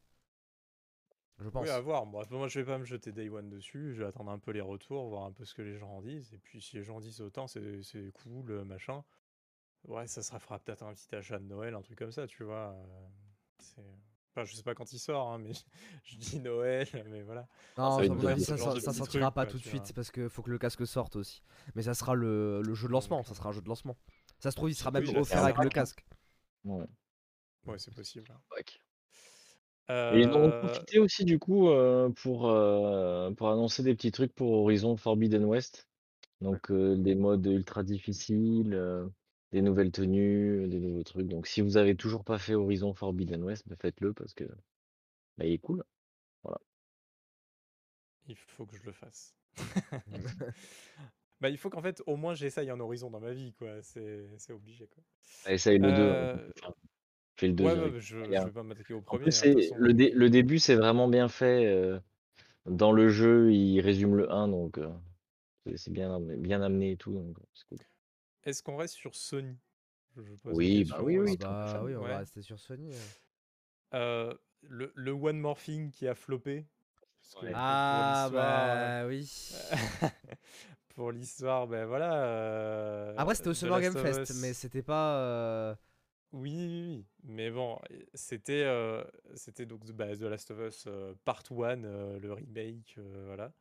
Je 1.40 1.50
pense. 1.50 1.64
Oui, 1.64 1.70
à 1.70 1.80
voir. 1.80 2.06
Bon, 2.06 2.24
moi, 2.32 2.48
je 2.48 2.60
vais 2.60 2.66
pas 2.66 2.78
me 2.78 2.86
jeter 2.86 3.12
Day 3.12 3.30
One 3.30 3.50
dessus. 3.50 3.94
Je 3.94 4.00
vais 4.02 4.08
attendre 4.08 4.32
un 4.32 4.40
peu 4.40 4.52
les 4.52 4.62
retours, 4.62 5.08
voir 5.10 5.24
un 5.26 5.32
peu 5.32 5.46
ce 5.46 5.54
que 5.54 5.62
les 5.62 5.78
gens 5.78 5.90
en 5.90 6.02
disent. 6.02 6.34
Et 6.34 6.38
puis, 6.40 6.62
si 6.62 6.76
les 6.78 6.84
gens 6.84 7.00
disent 7.00 7.22
autant, 7.22 7.48
c'est 7.48 8.12
cool, 8.24 8.52
euh, 8.52 8.64
machin. 8.64 9.04
Ouais, 9.86 10.08
ça 10.08 10.22
sera 10.22 10.40
fera 10.40 10.60
peut-être 10.60 10.84
un 10.84 10.94
petit 10.94 11.16
achat 11.16 11.40
de 11.40 11.46
Noël, 11.46 11.74
un 11.74 11.82
truc 11.82 11.98
comme 11.98 12.12
ça, 12.12 12.28
tu 12.28 12.44
vois. 12.44 12.74
euh, 12.74 13.08
c'est- 13.60 13.82
Enfin, 14.36 14.46
je 14.46 14.56
sais 14.56 14.62
pas 14.64 14.76
quand 14.76 14.92
il 14.94 15.00
sort, 15.00 15.32
hein, 15.32 15.40
mais 15.40 15.52
je 16.04 16.18
dis 16.18 16.40
Noël, 16.40 16.88
mais 17.10 17.24
voilà. 17.24 17.48
Non, 17.78 17.92
ça 17.92 18.30
avis, 18.30 18.44
sortira 18.46 19.32
truc, 19.32 19.34
pas 19.34 19.46
quoi, 19.46 19.52
tout 19.52 19.58
de 19.58 19.64
suite 19.64 19.94
parce 19.94 20.12
que 20.12 20.30
faut 20.30 20.44
que 20.44 20.52
le 20.52 20.60
casque 20.60 20.86
sorte 20.86 21.16
aussi. 21.16 21.42
Mais 21.76 21.82
ça 21.82 21.96
sera 21.96 22.14
le, 22.14 22.62
le 22.62 22.74
jeu 22.76 22.88
de 22.88 22.94
lancement. 22.94 23.24
Ça 23.24 23.34
sera 23.34 23.50
un 23.50 23.52
jeu 23.52 23.62
de 23.62 23.68
lancement. 23.68 23.98
Ça 24.40 24.52
se 24.52 24.56
trouve, 24.56 24.70
il 24.70 24.76
sera 24.76 24.92
même 24.92 25.08
Oui, 25.08 25.16
offert 25.18 25.44
avec 25.44 25.58
le 25.58 25.70
casque. 25.70 26.06
Ouais. 26.66 26.86
Ouais, 27.66 27.80
c'est 27.80 27.94
possible. 27.96 28.32
hein. 28.32 28.40
Et 29.90 30.22
ils 30.22 30.28
en 30.28 30.42
ont 30.42 30.52
Euh, 30.52 30.60
profité 30.60 31.00
aussi 31.00 31.24
du 31.24 31.40
coup 31.40 31.70
euh, 31.70 32.10
pour, 32.10 32.50
euh, 32.50 33.32
pour 33.32 33.50
annoncer 33.50 33.84
des 33.84 33.96
petits 33.96 34.12
trucs 34.12 34.34
pour 34.34 34.52
Horizon 34.52 34.98
Forbidden 34.98 35.46
West. 35.46 35.88
Donc 36.42 36.72
des 36.72 37.16
modes 37.16 37.46
ultra 37.48 37.84
difficiles, 37.84 38.80
des 39.52 39.62
nouvelles 39.62 39.92
tenues, 39.92 40.68
des 40.68 40.80
nouveaux 40.80 41.04
trucs. 41.04 41.28
Donc 41.28 41.48
si 41.48 41.62
vous 41.62 41.78
avez 41.78 41.96
toujours 41.96 42.24
pas 42.24 42.38
fait 42.38 42.54
Horizon 42.54 42.94
Forbidden 42.94 43.44
West, 43.44 43.68
bah, 43.68 43.76
faites-le 43.80 44.14
parce 44.14 44.34
que 44.34 44.44
bah, 45.38 45.46
il 45.46 45.54
est 45.54 45.58
cool. 45.58 45.84
il 48.28 48.36
faut 48.36 48.66
que 48.66 48.78
je 48.78 48.84
le 48.84 48.92
fasse. 48.92 49.34
bah, 51.42 51.50
il 51.50 51.58
faut 51.58 51.70
qu'en 51.70 51.82
fait, 51.82 52.02
au 52.06 52.16
moins, 52.16 52.36
j'essaye 52.36 52.70
un 52.70 52.80
horizon 52.80 53.10
dans 53.10 53.20
ma 53.20 53.32
vie, 53.32 53.54
quoi. 53.54 53.82
C'est 53.82 54.30
c'est 54.38 54.54
obligé, 54.54 54.88
quoi. 54.88 55.04
Ah, 55.46 55.54
Essaye 55.54 55.80
le 55.80 55.92
2. 55.92 56.02
Euh, 56.02 56.38
Fais 56.38 56.44
le 56.44 56.74
2. 57.46 57.64
Ouais, 57.64 57.74
ouais, 57.74 57.92
je, 58.00 58.00
je 58.00 58.18
Regarde. 58.18 58.48
vais 58.48 58.54
pas 58.54 58.64
m'attaquer 58.64 58.94
au 58.94 58.98
En 59.00 59.02
premier. 59.02 59.24
plus, 59.24 59.44
hein, 59.44 59.48
de 59.50 59.54
toute 59.54 59.62
c'est 59.62 59.70
façon. 59.70 59.82
le, 59.84 59.94
dé- 59.94 60.12
le 60.12 60.30
début, 60.30 60.60
c'est 60.60 60.76
vraiment 60.76 61.08
bien 61.08 61.28
fait. 61.28 61.66
euh, 61.68 62.00
dans 62.66 62.92
le 62.92 63.10
jeu, 63.10 63.54
il 63.54 63.80
résume 63.82 64.16
le 64.16 64.32
1, 64.32 64.48
donc 64.48 64.78
euh, 64.78 64.90
c'est- 65.76 65.92
bien, 65.92 66.12
amené- 66.16 66.38
bien 66.38 66.62
amené 66.62 66.92
et 66.92 66.98
tout. 66.98 67.14
donc, 67.14 67.38
c'est 67.54 67.66
cool. 67.70 67.78
Est-ce 68.44 68.64
qu'on 68.64 68.76
reste 68.78 68.96
sur 68.96 69.16
Sony? 69.16 69.58
Oui, 70.18 70.84
bah 70.86 70.98
oui, 71.02 71.16
est-ce 71.16 71.22
oui, 71.24 71.38
bah 71.40 71.82
oui, 71.84 71.96
on 71.96 72.02
Ouais. 72.02 72.08
va 72.10 72.18
rester 72.20 72.42
sur 72.42 72.60
Sony. 72.60 72.92
hein. 72.92 72.98
Euh, 73.94 74.34
le, 74.64 74.92
le 74.96 75.12
One 75.12 75.40
More 75.40 75.58
Thing 75.60 75.92
qui 75.92 76.08
a 76.08 76.16
floppé, 76.16 76.66
Ouais. 77.42 77.52
Ah 77.54 78.30
bah 78.32 79.06
oui. 79.08 79.30
pour 80.96 81.12
l'histoire, 81.12 81.68
ben 81.68 81.86
voilà. 81.86 82.24
euh, 82.26 83.14
Après 83.18 83.36
c'était 83.36 83.50
au 83.50 83.54
Summer 83.54 83.82
Game 83.82 83.94
Fest, 83.94 84.34
mais 84.42 84.54
c'était 84.54 84.82
pas. 84.82 85.18
euh, 85.20 85.76
Oui, 86.34 86.54
oui, 86.56 86.84
oui. 86.88 87.06
Mais 87.24 87.50
bon, 87.52 87.80
c'était 88.14 88.64
euh, 88.66 89.04
c'était 89.36 89.66
donc 89.66 89.86
bah, 89.94 90.16
The 90.16 90.22
Last 90.24 90.52
of 90.52 90.60
Us 90.60 90.84
euh, 90.88 91.14
Part 91.26 91.44
1, 91.52 91.84
euh, 91.84 92.20
le 92.20 92.34
remake, 92.34 92.96
euh, 92.98 93.24
voilà. 93.28 93.52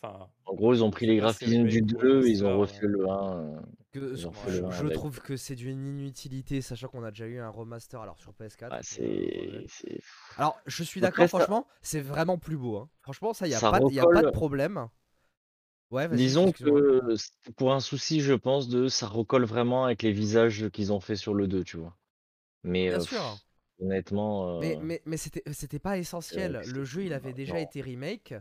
Enfin, 0.00 0.28
En 0.46 0.54
gros, 0.54 0.72
ils 0.74 0.82
ont 0.84 0.90
pris 0.90 1.06
les 1.06 1.20
pas 1.20 1.32
si 1.32 1.44
graphismes 1.44 1.66
du 1.68 1.78
remake 1.80 1.92
ou 1.94 2.00
2, 2.02 2.26
ils 2.28 2.44
ont 2.44 2.58
refait 2.58 2.86
le 2.86 3.08
1. 3.08 3.38
euh, 3.56 3.60
que 3.92 3.98
Ils 4.14 4.26
ont 4.26 4.32
je- 4.32 4.38
refait 4.38 4.50
le 4.52 4.56
je, 4.58 4.64
un 4.64 4.70
je 4.70 4.80
avec. 4.84 4.92
trouve 4.94 5.20
que 5.20 5.36
c'est 5.36 5.54
d'une 5.56 5.86
inutilité, 5.86 6.62
sachant 6.62 6.88
qu'on 6.88 7.02
a 7.04 7.10
déjà 7.10 7.26
eu 7.26 7.38
un 7.40 7.50
remaster 7.50 8.00
alors 8.00 8.18
sur 8.18 8.32
PS4. 8.32 8.70
ouais, 8.70 8.78
euh, 8.78 8.80
c'est. 8.82 9.66
c'est- 9.68 10.00
Alors, 10.36 10.58
je 10.66 10.82
suis 10.84 11.04
Après, 11.04 11.24
d'accord, 11.24 11.40
ça- 11.40 11.44
franchement, 11.46 11.66
c'est 11.82 12.00
vraiment 12.00 12.38
plus 12.38 12.56
beau. 12.56 12.76
hein. 12.76 12.88
Franchement, 13.02 13.34
ça, 13.34 13.46
il 13.46 13.50
n'y 13.50 13.54
a, 13.56 13.58
Ça 13.58 13.70
pas 13.70 13.80
de- 13.80 13.92
y 13.92 13.98
a 14.00 14.04
pas 14.04 14.08
de 14.22 14.26
recolle- 14.26 14.32
problème. 14.32 14.88
Ouais, 15.90 16.06
vas-y, 16.06 16.18
Disons 16.18 16.48
excuse-moi. 16.48 16.80
que 16.80 17.16
c'est 17.16 17.54
pour 17.56 17.72
un 17.72 17.80
souci, 17.80 18.20
je 18.20 18.34
pense, 18.34 18.68
de 18.68 18.88
ça 18.88 19.06
recolle 19.08 19.44
vraiment 19.44 19.84
avec 19.86 20.02
les 20.02 20.12
visages 20.12 20.68
qu'ils 20.70 20.92
ont 20.92 21.00
fait 21.00 21.16
sur 21.16 21.34
le 21.34 21.48
2, 21.48 21.64
tu 21.64 21.76
vois. 21.78 21.96
Mais 22.62 22.88
Bien 22.88 22.98
euh, 22.98 23.00
sûr. 23.00 23.20
pff, 23.20 23.44
honnêtement, 23.80 24.60
Mais, 24.60 24.76
euh, 24.76 24.80
mais, 24.80 25.02
mais 25.06 25.16
c'était 25.16 25.42
c'était 25.52 25.78
pas 25.78 25.98
essentiel. 25.98 26.62
Le 26.64 26.84
jeu, 26.84 27.04
il 27.04 27.12
avait 27.12 27.32
déjà 27.32 27.54
non. 27.54 27.60
été 27.60 27.80
remake. 27.80 28.34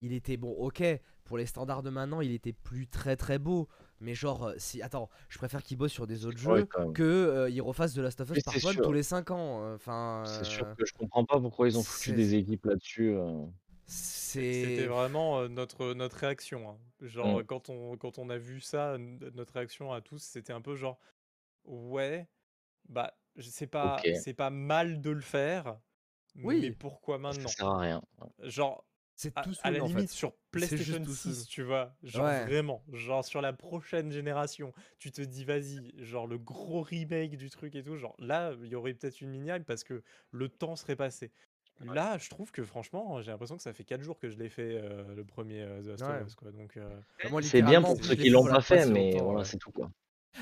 Il 0.00 0.12
était 0.12 0.36
bon, 0.36 0.52
ok. 0.52 0.82
Pour 1.24 1.36
les 1.38 1.46
standards 1.46 1.82
de 1.82 1.90
maintenant, 1.90 2.20
il 2.20 2.32
était 2.32 2.52
plus 2.52 2.86
très 2.88 3.16
très 3.16 3.38
beau. 3.38 3.68
Mais 4.00 4.14
genre, 4.14 4.44
euh, 4.48 4.54
si. 4.58 4.80
Attends, 4.82 5.10
je 5.28 5.38
préfère 5.38 5.62
qu'il 5.62 5.76
bosse 5.76 5.92
sur 5.92 6.06
des 6.06 6.24
autres 6.24 6.38
ouais, 6.46 6.60
jeux 6.60 6.66
que 6.94 7.02
euh, 7.02 7.50
il 7.50 7.60
refasse 7.60 7.94
de 7.94 8.02
Last 8.02 8.20
of 8.20 8.30
Us 8.30 8.42
par 8.42 8.54
one 8.64 8.80
tous 8.80 8.92
les 8.92 9.02
5 9.02 9.30
ans. 9.30 9.62
euh, 9.64 9.74
Enfin. 9.74 10.22
C'est 10.24 10.44
sûr 10.44 10.66
euh, 10.66 10.74
que 10.74 10.84
je 10.86 10.92
comprends 10.94 11.24
pas 11.24 11.40
pourquoi 11.40 11.68
ils 11.68 11.76
ont 11.78 11.82
foutu 11.82 12.12
des 12.12 12.34
équipes 12.34 12.64
là-dessus. 12.66 13.10
euh. 13.10 13.44
c'était 13.86 14.86
vraiment 14.86 15.40
euh, 15.40 15.48
notre, 15.48 15.94
notre 15.94 16.16
réaction. 16.18 16.70
hein. 16.70 16.78
Genre, 17.00 17.40
Mm. 17.40 17.44
quand, 17.44 17.68
on, 17.70 17.96
quand 17.96 18.18
on 18.18 18.30
a 18.30 18.38
vu 18.38 18.60
ça, 18.60 18.96
notre 18.98 19.54
réaction 19.54 19.92
à 19.92 20.00
tous, 20.00 20.22
c'était 20.22 20.52
un 20.52 20.60
peu 20.60 20.74
genre, 20.76 20.98
ouais, 21.64 22.28
bah, 22.88 23.14
je 23.38 23.48
sais 23.48 23.66
pas, 23.66 23.96
c'est 24.14 24.34
pas 24.34 24.50
mal 24.50 25.00
de 25.00 25.10
le 25.10 25.20
faire, 25.20 25.78
Oui. 26.44 26.60
mais 26.60 26.70
pourquoi 26.72 27.16
Ça 27.16 27.22
maintenant? 27.32 27.48
sert 27.48 27.68
à 27.68 27.78
rien. 27.78 28.02
Genre, 28.42 28.84
C'est 29.16 29.36
à, 29.36 29.42
tout 29.42 29.54
à 29.62 29.70
la 29.70 29.78
limite 29.80 30.10
fait. 30.10 30.14
sur 30.14 30.30
C'est 30.32 30.38
PlayStation 30.50 31.02
tout 31.04 31.14
6, 31.14 31.34
saoul. 31.34 31.46
tu 31.48 31.62
vois, 31.62 31.96
genre 32.02 32.24
Ouais. 32.26 32.44
vraiment, 32.44 32.84
genre 32.92 33.24
sur 33.24 33.40
la 33.40 33.52
prochaine 33.52 34.12
génération, 34.12 34.72
tu 34.98 35.10
te 35.10 35.22
dis 35.22 35.44
vas-y, 35.44 35.92
genre 36.04 36.26
le 36.26 36.38
gros 36.38 36.82
remake 36.82 37.36
du 37.36 37.50
truc 37.50 37.74
et 37.74 37.82
tout, 37.82 37.96
genre 37.96 38.14
là, 38.18 38.54
il 38.62 38.68
y 38.68 38.74
aurait 38.76 38.94
peut-être 38.94 39.20
une 39.20 39.30
mini 39.30 39.50
parce 39.66 39.82
que 39.84 40.02
le 40.32 40.48
temps 40.48 40.76
serait 40.76 40.96
passé. 40.96 41.32
Là, 41.80 42.18
je 42.18 42.28
trouve 42.28 42.50
que 42.50 42.64
franchement, 42.64 43.22
j'ai 43.22 43.30
l'impression 43.30 43.56
que 43.56 43.62
ça 43.62 43.72
fait 43.72 43.84
4 43.84 44.02
jours 44.02 44.18
que 44.18 44.28
je 44.28 44.36
l'ai 44.36 44.48
fait 44.48 44.80
euh, 44.82 45.14
le 45.14 45.24
premier 45.24 45.62
euh, 45.62 45.80
The 45.80 45.86
Last 45.86 46.02
of 46.02 46.08
Ouais. 46.08 46.24
Us, 46.26 46.34
quoi. 46.34 46.50
Donc, 46.50 46.76
euh, 46.76 47.00
Bah, 47.22 47.30
C'est 47.40 47.62
bien 47.62 47.80
pour 47.82 47.96
ceux 48.02 48.16
qui 48.16 48.22
fait, 48.24 48.28
l'ont 48.30 48.44
pas 48.44 48.60
fait, 48.60 48.84
mais 48.86 49.20
voilà, 49.20 49.44
c'est 49.44 49.58
tout 49.58 49.70
quoi. 49.70 49.88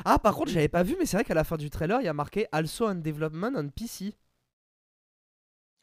Ah, 0.05 0.19
par 0.19 0.35
contre, 0.35 0.51
j'avais 0.51 0.69
pas 0.69 0.83
vu, 0.83 0.97
mais 0.99 1.07
c'est 1.07 1.17
vrai 1.17 1.25
qu'à 1.25 1.35
la 1.35 1.45
fin 1.45 1.57
du 1.57 1.71
trailer, 1.71 2.01
il 2.01 2.05
y 2.05 2.09
a 2.09 2.13
marqué 2.13 2.47
Also 2.53 2.87
on 2.89 2.95
development 2.97 3.53
on 3.57 3.69
PC. 3.69 4.15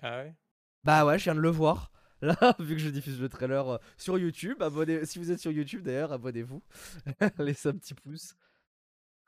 ah 0.02 0.18
ouais? 0.24 0.36
Bah 0.84 1.06
ouais, 1.06 1.18
je 1.18 1.24
viens 1.26 1.36
de 1.36 1.40
le 1.40 1.50
voir. 1.50 1.92
Là, 2.22 2.56
vu 2.60 2.76
que 2.76 2.82
je 2.82 2.90
diffuse 2.90 3.20
le 3.20 3.28
trailer 3.28 3.68
euh, 3.68 3.78
sur 3.98 4.18
YouTube, 4.18 4.62
abonnez 4.62 5.06
si 5.06 5.20
vous 5.20 5.32
êtes 5.32 5.40
sur 5.40 5.52
YouTube 5.52 5.82
d'ailleurs, 5.84 6.14
abonnez-vous. 6.14 6.62
Laissez 7.40 7.70
un 7.70 7.74
petit 7.74 7.94
pouce. 7.94 8.36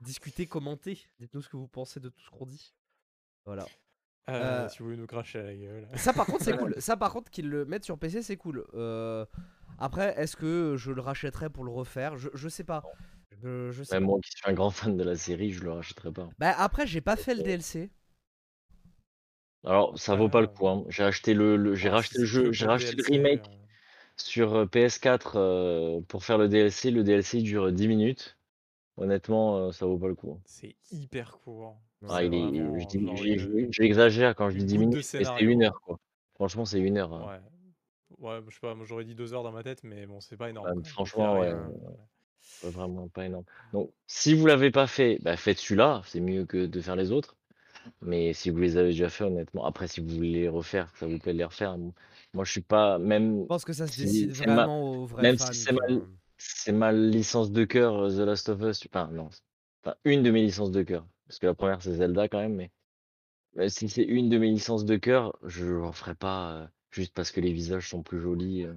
Discutez, 0.02 0.46
commentez. 0.48 1.00
Dites-nous 1.20 1.42
ce 1.42 1.50
que 1.50 1.58
vous 1.58 1.68
pensez 1.68 2.00
de 2.00 2.10
tout 2.10 2.22
ce 2.22 2.30
qu'on 2.30 2.46
dit. 2.46 2.74
Voilà. 3.46 3.66
Euh, 4.30 4.66
Euh, 4.66 4.70
Si 4.70 4.80
vous 4.80 4.86
voulez 4.86 4.98
nous 4.98 5.08
cracher 5.08 5.40
à 5.40 5.44
la 5.44 5.56
gueule. 5.56 5.88
Ça 5.96 6.14
par 6.14 6.26
contre 6.26 6.44
c'est 6.44 6.58
cool. 6.58 6.76
Ça 6.80 6.96
par 6.98 7.12
contre 7.12 7.30
qu'ils 7.32 7.50
le 7.50 7.66
mettent 7.66 7.84
sur 7.86 7.98
PC 7.98 8.22
c'est 8.22 8.38
cool. 8.38 8.66
Euh, 8.74 9.26
Après 9.78 10.14
est-ce 10.18 10.36
que 10.38 10.76
je 10.78 10.92
le 10.92 11.02
rachèterais 11.02 11.50
pour 11.50 11.64
le 11.66 11.72
refaire? 11.72 12.18
Je, 12.18 12.30
je 12.34 12.48
sais 12.50 12.64
pas. 12.64 12.84
Je, 13.44 13.72
je 13.72 13.84
sais 13.84 13.96
Même 13.96 14.04
pas. 14.04 14.08
moi 14.08 14.20
qui 14.22 14.32
suis 14.32 14.50
un 14.50 14.54
grand 14.54 14.70
fan 14.72 14.98
de 14.98 15.04
la 15.04 15.16
série, 15.16 15.52
je 15.52 15.64
le 15.64 15.72
rachèterai 15.72 16.12
pas. 16.12 16.30
Bah 16.40 16.54
après 16.58 16.88
j'ai 16.88 17.02
pas 17.02 17.16
fait 17.18 17.36
le 17.36 17.42
DLC. 17.44 17.90
Alors, 19.66 19.98
ça 20.00 20.16
vaut 20.16 20.30
pas 20.30 20.42
le 20.42 20.48
Ah. 20.48 20.58
coup. 20.58 20.68
hein. 20.68 20.86
J'ai 20.90 21.04
acheté 21.04 21.34
le, 21.34 21.58
le- 21.58 21.76
j'ai 21.76 21.90
Ah, 21.90 21.94
racheté 21.94 22.16
si 22.16 22.20
le 22.20 22.26
jeu, 22.26 22.52
j'ai 22.52 22.66
racheté 22.66 22.92
le 22.96 23.04
DLC, 23.04 23.12
remake 23.18 23.42
euh, 23.48 23.66
sur 24.18 24.56
euh, 24.56 24.66
PS4 24.66 25.34
euh, 25.38 26.02
pour 26.08 26.24
faire 26.24 26.38
le 26.38 26.48
DLC. 26.48 26.92
Le 26.92 27.04
DLC 27.04 27.42
dure 27.42 27.72
10 27.72 27.88
minutes. 27.88 28.38
Honnêtement, 28.98 29.58
euh, 29.58 29.72
ça 29.74 29.86
vaut 29.88 29.98
pas 30.00 30.08
le 30.10 30.16
coup. 30.16 30.40
C'est 30.46 30.76
hyper 30.92 31.38
court. 31.40 31.78
Ah, 32.08 32.20
C'est 32.20 32.28
il 32.28 32.34
est, 32.34 32.38
vraiment, 32.52 32.80
je 32.80 32.88
dis- 32.88 33.00
genre, 33.06 33.16
j'ai- 33.18 33.34
une- 33.34 33.72
j'exagère 33.72 34.36
quand 34.36 34.50
je 34.50 34.58
dis 34.58 34.62
une 34.62 34.68
10 34.68 34.78
goutte 34.78 34.90
de 34.92 34.92
minutes, 34.92 34.96
mais 34.96 35.02
c'est 35.02 35.12
scénario. 35.20 35.50
une 35.52 35.64
heure 35.64 35.82
quoi. 35.82 35.98
Franchement, 36.36 36.66
c'est 36.66 36.80
une 36.80 36.98
heure. 36.98 37.14
hein. 37.14 37.26
Ouais. 37.28 37.40
Ouais, 38.20 38.42
je 38.48 38.54
sais 38.54 38.60
pas, 38.62 38.76
moi 38.76 38.86
j'aurais 38.86 39.06
dit 39.06 39.16
deux 39.16 39.34
heures 39.34 39.44
dans 39.44 39.52
ma 39.52 39.64
tête, 39.64 39.84
mais 39.84 40.06
bon, 40.06 40.22
c'est 40.22 40.38
pas 40.38 40.50
énorme. 40.50 40.68
Ouais, 40.68 40.74
quoi. 40.74 40.82
Donc, 40.84 40.88
franchement, 40.88 41.40
ouais. 41.40 41.54
Pas 42.62 42.70
vraiment 42.70 43.08
pas 43.10 43.26
énorme. 43.26 43.46
Donc, 43.74 43.92
si 44.08 44.34
vous 44.34 44.46
l'avez 44.48 44.72
pas 44.72 44.88
fait, 44.88 45.20
bah, 45.22 45.38
faites 45.38 45.60
celui-là. 45.60 46.02
C'est 46.06 46.20
mieux 46.22 46.46
que 46.46 46.66
de 46.66 46.82
faire 46.82 46.96
les 46.96 47.12
autres. 47.12 47.36
Mais 48.02 48.34
si 48.34 48.50
vous 48.50 48.60
les 48.60 48.78
avez 48.78 48.90
déjà 48.90 49.10
fait, 49.10 49.24
honnêtement, 49.26 49.66
après, 49.66 49.88
si 49.88 50.02
vous 50.02 50.10
voulez 50.10 50.32
les 50.32 50.50
refaire, 50.50 50.92
ça 50.98 51.08
vous 51.08 51.20
plaît 51.20 51.34
de 51.34 51.38
les 51.40 51.44
refaire. 51.46 51.78
Moi, 52.34 52.44
je 52.46 52.52
suis 52.52 52.62
pas 52.62 52.98
même. 53.00 53.42
Je 53.42 53.46
pense 53.48 53.66
que 53.66 53.74
ça 53.74 53.88
se 53.88 53.94
si 53.94 54.08
décide 54.08 54.34
c'est 54.36 54.48
ma- 54.48 54.54
vraiment 54.54 55.02
aux 55.02 55.06
vrais 55.06 55.24
même 55.24 55.38
fans. 55.38 55.46
si 55.54 55.56
c'est 55.56 55.72
vois. 55.72 55.82
c'est 56.38 56.72
ma 56.72 56.92
licence 56.92 57.52
de 57.52 57.64
cœur, 57.66 57.96
euh, 58.06 58.10
The 58.10 58.20
Last 58.28 58.50
of 58.50 58.62
Us. 58.62 58.88
Enfin, 58.88 59.10
non. 59.12 59.30
Enfin, 59.84 59.96
une 60.06 60.24
de 60.24 60.32
mes 60.32 60.42
licences 60.44 60.72
de 60.72 60.84
cœur. 60.84 61.08
Parce 61.28 61.40
que 61.40 61.48
la 61.48 61.54
première, 61.56 61.82
c'est 61.82 61.94
Zelda 61.96 62.28
quand 62.28 62.40
même. 62.40 62.56
Mais, 62.56 62.72
mais 63.56 63.70
si 63.70 63.90
c'est 63.90 64.04
une 64.04 64.30
de 64.30 64.38
mes 64.38 64.52
licences 64.52 64.86
de 64.86 64.96
cœur, 64.98 65.38
je 65.44 65.66
ne 65.66 65.92
ferai 65.92 66.16
pas 66.16 66.54
euh, 66.54 66.68
juste 66.92 67.14
parce 67.14 67.32
que 67.32 67.42
les 67.42 67.54
visages 67.54 67.90
sont 67.90 68.04
plus 68.04 68.22
jolis. 68.22 68.64
euh, 68.66 68.74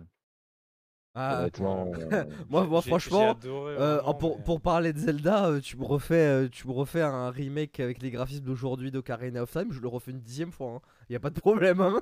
Ah, 1.21 1.41
honnêtement. 1.41 1.91
euh, 2.13 2.25
moi, 2.49 2.65
moi 2.65 2.81
franchement, 2.83 3.37
j'ai 3.43 3.49
adoré, 3.49 3.75
Euh, 3.75 3.97
vraiment, 3.97 4.15
pour, 4.15 4.37
mais- 4.39 4.45
pour 4.45 4.61
parler 4.61 4.93
de 4.93 4.99
Zelda, 4.99 5.47
euh, 5.47 5.61
tu 5.61 5.77
me 5.77 5.85
refais, 5.85 6.15
euh, 6.15 6.49
tu 6.49 6.67
me 6.69 6.73
refais 6.73 7.03
un 7.03 7.31
remake 7.31 7.81
avec 7.81 8.01
les 8.03 8.11
graphismes 8.11 8.45
d'aujourd'hui 8.45 8.91
d'Ocarina 8.91 9.43
of 9.43 9.51
Time, 9.51 9.73
je 9.73 9.81
le 9.81 9.89
refais 9.89 10.13
une 10.13 10.21
dixième 10.21 10.53
fois. 10.53 10.81
Il 11.09 11.13
y 11.15 11.17
a 11.17 11.21
pas 11.21 11.31
de 11.31 11.41
problème. 11.41 11.81
Hein. 11.81 12.01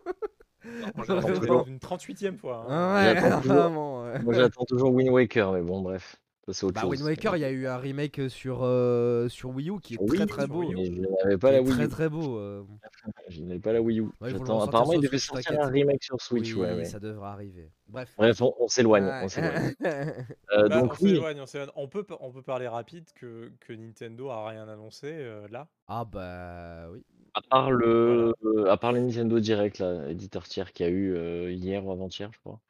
Moi, 0.94 1.04
j'attends 1.08 1.20
Vraiment. 1.20 1.38
toujours 1.40 1.66
une 1.68 1.78
38ème 1.78 2.36
fois. 2.36 2.66
hein. 2.68 2.70
Ah 2.70 2.94
ouais, 2.96 3.14
J'attends 3.20 3.40
toujours- 3.40 3.56
vraiment. 3.56 4.02
ouais. 4.04 4.18
Moi, 4.20 4.34
j'attends 4.34 4.64
toujours 4.64 4.92
Wind 4.92 5.10
Waker. 5.10 5.52
Mais 5.52 5.62
bon, 5.62 5.80
bref. 5.80 6.16
C'est 6.52 6.70
Bah. 6.72 6.86
Wind 6.86 7.02
Waker, 7.02 7.36
il 7.36 7.40
y 7.40 7.44
a 7.44 7.50
eu 7.50 7.66
un 7.66 7.76
remake 7.76 8.20
sur, 8.28 8.60
euh, 8.62 9.28
sur 9.28 9.50
Wii 9.50 9.68
U 9.70 9.80
qui 9.80 9.94
est 9.94 10.06
très 10.06 10.26
très 10.26 10.46
beau. 10.46 10.62
Mais 10.72 10.84
je 10.86 11.00
n'avais 11.24 11.38
pas 11.38 11.50
la 11.50 11.60
Wii 11.60 11.72
très 11.72 11.84
U. 11.86 11.88
très 11.88 12.08
beau. 12.08 12.38
euh. 12.38 12.62
Je 13.28 13.40
n'avais 13.42 13.58
pas 13.58 13.72
la 13.72 13.82
Wii 13.82 13.98
U. 14.00 14.04
Ouais, 14.20 14.32
Apparemment, 14.32 14.92
il 14.92 15.00
devait 15.00 15.18
Switch, 15.18 15.44
sortir 15.44 15.60
un 15.60 15.66
remake 15.66 16.04
sur 16.04 16.20
Switch. 16.20 16.54
oui, 16.54 16.60
ouais, 16.60 16.76
mais- 16.76 16.84
ça 16.84 17.00
devrait 17.00 17.28
arriver. 17.28 17.70
Bref. 17.88 18.12
Bref, 18.16 18.40
on, 18.42 18.54
on 18.60 18.68
s'éloigne. 18.68 19.04
Ouais. 19.04 19.20
On 19.24 19.28
s'éloigne. 19.28 19.74
Euh, 20.52 20.68
Bah, 20.68 20.80
donc, 20.80 20.92
on 21.00 21.04
oui. 21.04 21.10
s'éloigne, 21.10 21.40
on 21.40 21.46
s'éloigne. 21.46 21.70
On 21.74 21.88
peut, 21.88 22.06
on 22.20 22.30
peut 22.30 22.42
parler 22.42 22.68
rapide 22.68 23.06
que, 23.16 23.50
que 23.60 23.72
Nintendo 23.72 24.28
a 24.30 24.48
rien 24.48 24.68
annoncé 24.68 25.08
euh, 25.10 25.48
là. 25.50 25.66
ah 25.88 26.04
bah 26.04 26.88
oui. 26.92 27.02
À 27.34 27.40
part 27.42 27.70
le, 27.72 28.32
euh, 28.44 28.70
à 28.70 28.76
part 28.76 28.92
le 28.92 29.00
Nintendo 29.00 29.40
Direct, 29.40 29.80
là, 29.80 30.08
éditeur 30.08 30.44
tiers 30.44 30.72
qu'il 30.72 30.86
y 30.86 30.88
a 30.88 30.92
eu 30.92 31.14
euh, 31.14 31.50
hier 31.52 31.84
ou 31.84 31.90
avant-hier, 31.90 32.30
je 32.32 32.38
crois. 32.38 32.60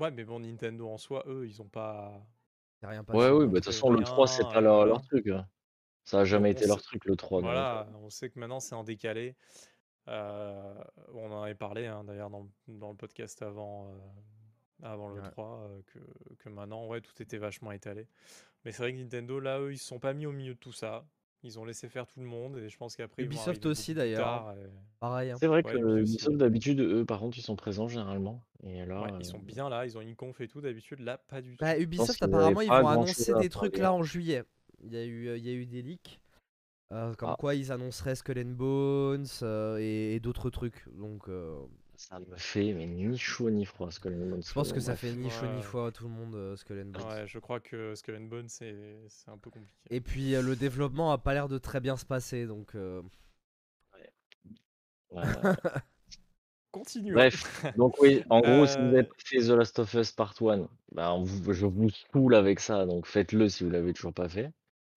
Ouais, 0.00 0.10
mais 0.12 0.24
bon, 0.24 0.38
Nintendo 0.40 0.88
en 0.88 0.98
soi, 0.98 1.24
eux, 1.26 1.46
ils 1.46 1.60
ont 1.60 1.68
pas. 1.68 2.12
Rien 2.86 3.04
passé. 3.04 3.18
Ouais, 3.18 3.30
oui, 3.30 3.44
bah, 3.46 3.52
de 3.52 3.54
toute 3.56 3.64
façon, 3.66 3.90
le 3.90 4.02
3, 4.04 4.26
c'est 4.26 4.42
pas 4.44 4.58
euh, 4.58 4.60
leur, 4.60 4.86
leur 4.86 5.02
truc. 5.02 5.26
hein. 5.28 5.46
Ça 6.04 6.20
a 6.20 6.24
jamais 6.24 6.48
on 6.50 6.52
été 6.52 6.66
leur 6.66 6.78
sait- 6.80 6.84
truc, 6.86 7.04
le 7.06 7.16
3. 7.16 7.40
donc, 7.40 7.50
Voilà, 7.50 7.88
on 8.02 8.10
sait 8.10 8.28
que 8.30 8.38
maintenant 8.38 8.60
c'est 8.60 8.74
en 8.74 8.84
décalé. 8.84 9.36
Euh, 10.08 10.74
on 11.14 11.32
en 11.32 11.42
avait 11.42 11.54
parlé 11.54 11.86
hein, 11.86 12.04
d'ailleurs 12.04 12.28
dans, 12.28 12.46
dans 12.68 12.90
le 12.90 12.96
podcast 12.96 13.40
avant, 13.40 13.88
euh, 13.88 13.96
avant 14.82 15.08
le 15.08 15.22
Ouais. 15.22 15.30
3, 15.30 15.60
euh, 15.70 15.80
que, 15.86 15.98
que 16.40 16.48
maintenant, 16.50 16.86
ouais, 16.88 17.00
tout 17.00 17.22
était 17.22 17.38
vachement 17.38 17.72
étalé. 17.72 18.06
Mais 18.64 18.72
c'est 18.72 18.82
vrai 18.82 18.92
que 18.92 18.98
Nintendo, 18.98 19.40
là, 19.40 19.60
eux, 19.60 19.72
ils 19.72 19.78
se 19.78 19.86
sont 19.86 19.98
pas 19.98 20.12
mis 20.12 20.26
au 20.26 20.32
milieu 20.32 20.54
de 20.54 20.58
tout 20.58 20.72
ça. 20.72 21.06
Ils 21.44 21.58
ont 21.58 21.64
laissé 21.66 21.88
faire 21.90 22.06
tout 22.06 22.20
le 22.20 22.26
monde 22.26 22.56
et 22.56 22.68
je 22.70 22.76
pense 22.78 22.96
qu'après, 22.96 23.22
Ubisoft 23.22 23.66
aussi, 23.66 23.92
d'ailleurs. 23.92 24.54
et- 24.56 24.66
Pareil. 24.98 25.30
hein. 25.30 25.36
C'est 25.38 25.46
vrai 25.46 25.62
Ouais, 25.64 25.72
que 25.72 25.98
Ubisoft, 26.00 26.36
d'habitude, 26.38 26.80
eux, 26.80 27.04
par 27.04 27.20
contre, 27.20 27.36
ils 27.38 27.42
sont 27.42 27.54
présents 27.54 27.86
généralement. 27.86 28.42
Et 28.62 28.84
là, 28.86 29.02
Ouais, 29.02 29.12
euh, 29.12 29.18
ils 29.20 29.26
sont 29.26 29.38
bien 29.38 29.68
là, 29.68 29.84
ils 29.84 29.96
ont 29.98 30.00
une 30.00 30.16
conf 30.16 30.40
et 30.40 30.48
tout. 30.48 30.62
D'habitude, 30.62 31.00
là, 31.00 31.18
pas 31.18 31.42
du 31.42 31.56
tout. 31.56 31.64
Bah, 31.64 31.78
Ubisoft, 31.78 32.22
apparemment, 32.22 32.62
ils 32.62 32.68
vont 32.68 32.88
annoncer 32.88 33.34
des 33.34 33.50
trucs 33.50 33.76
là 33.76 33.92
en 33.92 34.02
juillet. 34.02 34.42
Il 34.82 34.92
y 34.92 34.96
a 34.96 35.04
eu, 35.04 35.28
euh, 35.28 35.36
il 35.36 35.44
y 35.46 35.50
a 35.50 35.52
eu 35.52 35.66
des 35.66 35.82
leaks. 35.82 36.20
euh, 36.92 37.12
comme 37.14 37.30
Ah. 37.30 37.36
quoi 37.38 37.54
ils 37.56 37.72
annonceraient 37.72 38.14
Skull 38.14 38.38
and 38.38 38.52
Bones 38.52 39.26
euh, 39.42 39.78
et, 39.80 40.14
et 40.14 40.20
d'autres 40.20 40.48
trucs. 40.50 40.84
Donc, 40.96 41.28
euh, 41.28 41.56
ça 41.96 42.18
me 42.18 42.36
fait 42.36 42.72
mais 42.72 42.86
ni 42.86 43.16
chaud 43.16 43.50
ni 43.50 43.64
froid. 43.64 43.90
Ce 43.90 44.00
que 44.00 44.10
je 44.10 44.52
pense 44.52 44.72
que 44.72 44.80
ça 44.80 44.96
fait 44.96 45.12
ni 45.12 45.30
chaud 45.30 45.46
ni 45.46 45.62
froid 45.62 45.88
à 45.88 45.92
tout 45.92 46.04
le 46.04 46.10
monde, 46.10 46.34
euh, 46.34 46.56
Skull 46.56 46.80
and 46.80 46.90
Bones. 46.90 47.06
Ouais, 47.08 47.26
je 47.26 47.38
crois 47.38 47.60
que 47.60 47.94
Skull 47.94 48.16
and 48.16 48.24
Bones, 48.28 48.48
c'est 48.48 48.96
c'est 49.08 49.30
un 49.30 49.38
peu 49.38 49.50
compliqué. 49.50 49.72
Et 49.90 50.00
puis, 50.00 50.34
euh, 50.34 50.42
le 50.42 50.56
développement 50.56 51.12
a 51.12 51.18
pas 51.18 51.34
l'air 51.34 51.48
de 51.48 51.58
très 51.58 51.80
bien 51.80 51.96
se 51.96 52.04
passer. 52.04 52.46
Donc, 52.46 52.74
euh, 52.74 53.02
Ouais. 55.10 55.22
Continue. 56.72 57.12
Bref, 57.12 57.64
donc 57.76 58.00
oui, 58.00 58.24
en 58.30 58.40
gros, 58.40 58.66
si 58.66 58.76
vous 58.78 58.82
Euh, 58.82 58.88
avez 58.94 59.02
pas 59.04 59.14
fait 59.18 59.38
The 59.38 59.50
Last 59.50 59.78
of 59.78 59.94
Us 59.94 60.10
Part 60.10 60.34
1, 60.40 60.68
bah, 60.90 61.16
je 61.52 61.66
vous 61.66 61.88
saoule 62.12 62.34
avec 62.34 62.58
ça, 62.58 62.84
donc 62.84 63.06
faites-le 63.06 63.48
si 63.48 63.62
vous 63.62 63.70
l'avez 63.70 63.92
toujours 63.92 64.12
pas 64.12 64.28
fait. 64.28 64.50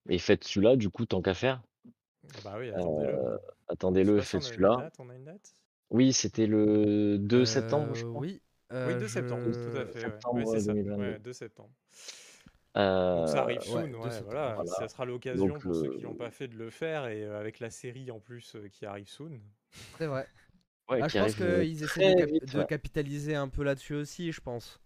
Et 0.10 0.18
faites 0.18 0.44
celui-là, 0.44 0.76
du 0.76 0.90
coup, 0.90 1.06
tant 1.06 1.22
qu'à 1.22 1.36
faire. 1.36 1.62
Bah 2.44 2.56
oui, 2.58 2.72
attendez-le. 2.72 3.14
Euh, 3.14 3.38
Attendez-le, 3.70 4.18
on 4.18 4.22
faites 4.22 4.42
celui-là. 4.42 4.90
on 4.98 5.10
a 5.10 5.16
une 5.16 5.26
date? 5.26 5.54
Oui, 5.90 6.14
c'était 6.14 6.48
le 6.48 7.18
2 7.18 7.46
septembre, 7.46 7.94
je 7.96 8.04
euh, 8.04 8.10
crois. 8.10 8.22
Oui, 8.22 8.42
Oui, 8.84 8.96
Euh, 8.96 9.00
2 9.00 9.08
septembre, 9.08 9.52
tout 9.58 9.78
à 9.78 9.86
fait. 9.86 10.00
septembre 10.02 10.46
Ouais, 10.46 10.46
c'est 10.46 10.60
ça. 10.60 10.74
2022. 10.74 11.02
Ouais, 11.02 11.20
2 11.20 11.34
septembre. 11.34 11.72
Donc 13.16 13.28
ça 13.28 13.42
Euh, 13.42 13.44
arrive 13.44 13.62
soon, 13.62 13.94
ouais, 13.96 14.22
voilà. 14.22 14.54
voilà. 14.56 14.66
Ça 14.66 14.88
sera 14.88 15.06
l'occasion 15.06 15.60
pour 15.60 15.76
ceux 15.76 15.90
qui 15.90 16.02
l'ont 16.02 16.16
pas 16.16 16.32
fait 16.32 16.48
de 16.48 16.56
le 16.56 16.70
faire 16.70 17.08
et 17.08 17.24
euh, 17.24 17.40
avec 17.40 17.60
la 17.60 17.70
série 17.70 18.12
en 18.12 18.20
plus 18.20 18.56
euh, 18.56 18.68
qui 18.70 18.86
arrive 18.86 19.08
soon. 19.10 19.42
C'est 19.98 20.08
vrai. 20.08 20.28
ouais, 20.90 21.00
Ah, 21.00 21.08
je 21.08 21.18
pense 21.18 21.36
euh, 21.42 21.66
qu'ils 21.66 21.84
essaient 21.84 22.02
de, 22.04 22.12
très 22.12 22.14
cap- 22.14 22.30
vite, 22.32 22.44
de 22.52 22.60
ouais. 22.60 22.66
capitaliser 22.66 23.36
un 23.36 23.50
peu 23.50 23.64
là-dessus 23.64 23.96
aussi, 23.96 24.32
je 24.32 24.42
pense. 24.42 24.80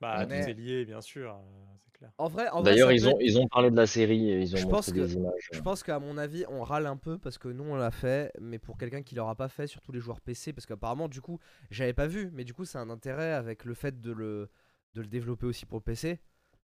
Bah, 0.00 0.26
tout 0.26 0.28
Mais- 0.28 0.46
est 0.48 0.54
lié, 0.54 0.84
bien 0.86 1.00
sûr, 1.02 1.34
euh, 1.34 1.75
clair. 1.98 2.10
En 2.18 2.28
vrai, 2.28 2.48
en 2.50 2.62
vrai, 2.62 2.70
D'ailleurs, 2.72 2.92
ils 2.92 3.02
peut 3.02 3.08
ont, 3.08 3.18
ils 3.20 3.38
ont 3.38 3.46
parlé 3.48 3.70
de 3.70 3.76
la 3.76 3.86
série 3.86 4.30
et 4.30 4.40
ils 4.40 4.54
ont 4.54 4.58
Je 4.58 4.62
montré 4.64 4.76
pense 4.76 4.86
que- 4.92 5.00
des 5.00 5.14
images. 5.14 5.48
Je 5.52 5.60
pense 5.60 5.82
qu'à 5.82 5.98
mon 5.98 6.16
avis, 6.18 6.44
on 6.48 6.62
râle 6.62 6.86
un 6.86 6.96
peu 6.96 7.18
parce 7.18 7.38
que 7.38 7.48
nous 7.48 7.64
on 7.64 7.74
l'a 7.76 7.90
fait, 7.90 8.32
mais 8.40 8.58
pour 8.58 8.76
quelqu'un 8.78 9.02
qui 9.02 9.14
l'aura 9.14 9.34
pas 9.34 9.48
fait, 9.48 9.66
surtout 9.66 9.92
les 9.92 10.00
joueurs 10.00 10.20
PC, 10.20 10.52
parce 10.52 10.66
qu'apparemment, 10.66 11.08
du 11.08 11.20
coup, 11.20 11.38
j'avais 11.70 11.92
pas 11.94 12.06
vu, 12.06 12.30
mais 12.32 12.44
du 12.44 12.54
coup, 12.54 12.64
c'est 12.64 12.78
un 12.78 12.90
intérêt 12.90 13.32
avec 13.32 13.64
le 13.64 13.74
fait 13.74 14.00
de 14.00 14.12
le, 14.12 14.48
de 14.94 15.00
le 15.00 15.06
développer 15.08 15.46
aussi 15.46 15.66
pour 15.66 15.78
le 15.78 15.82
PC. 15.84 16.20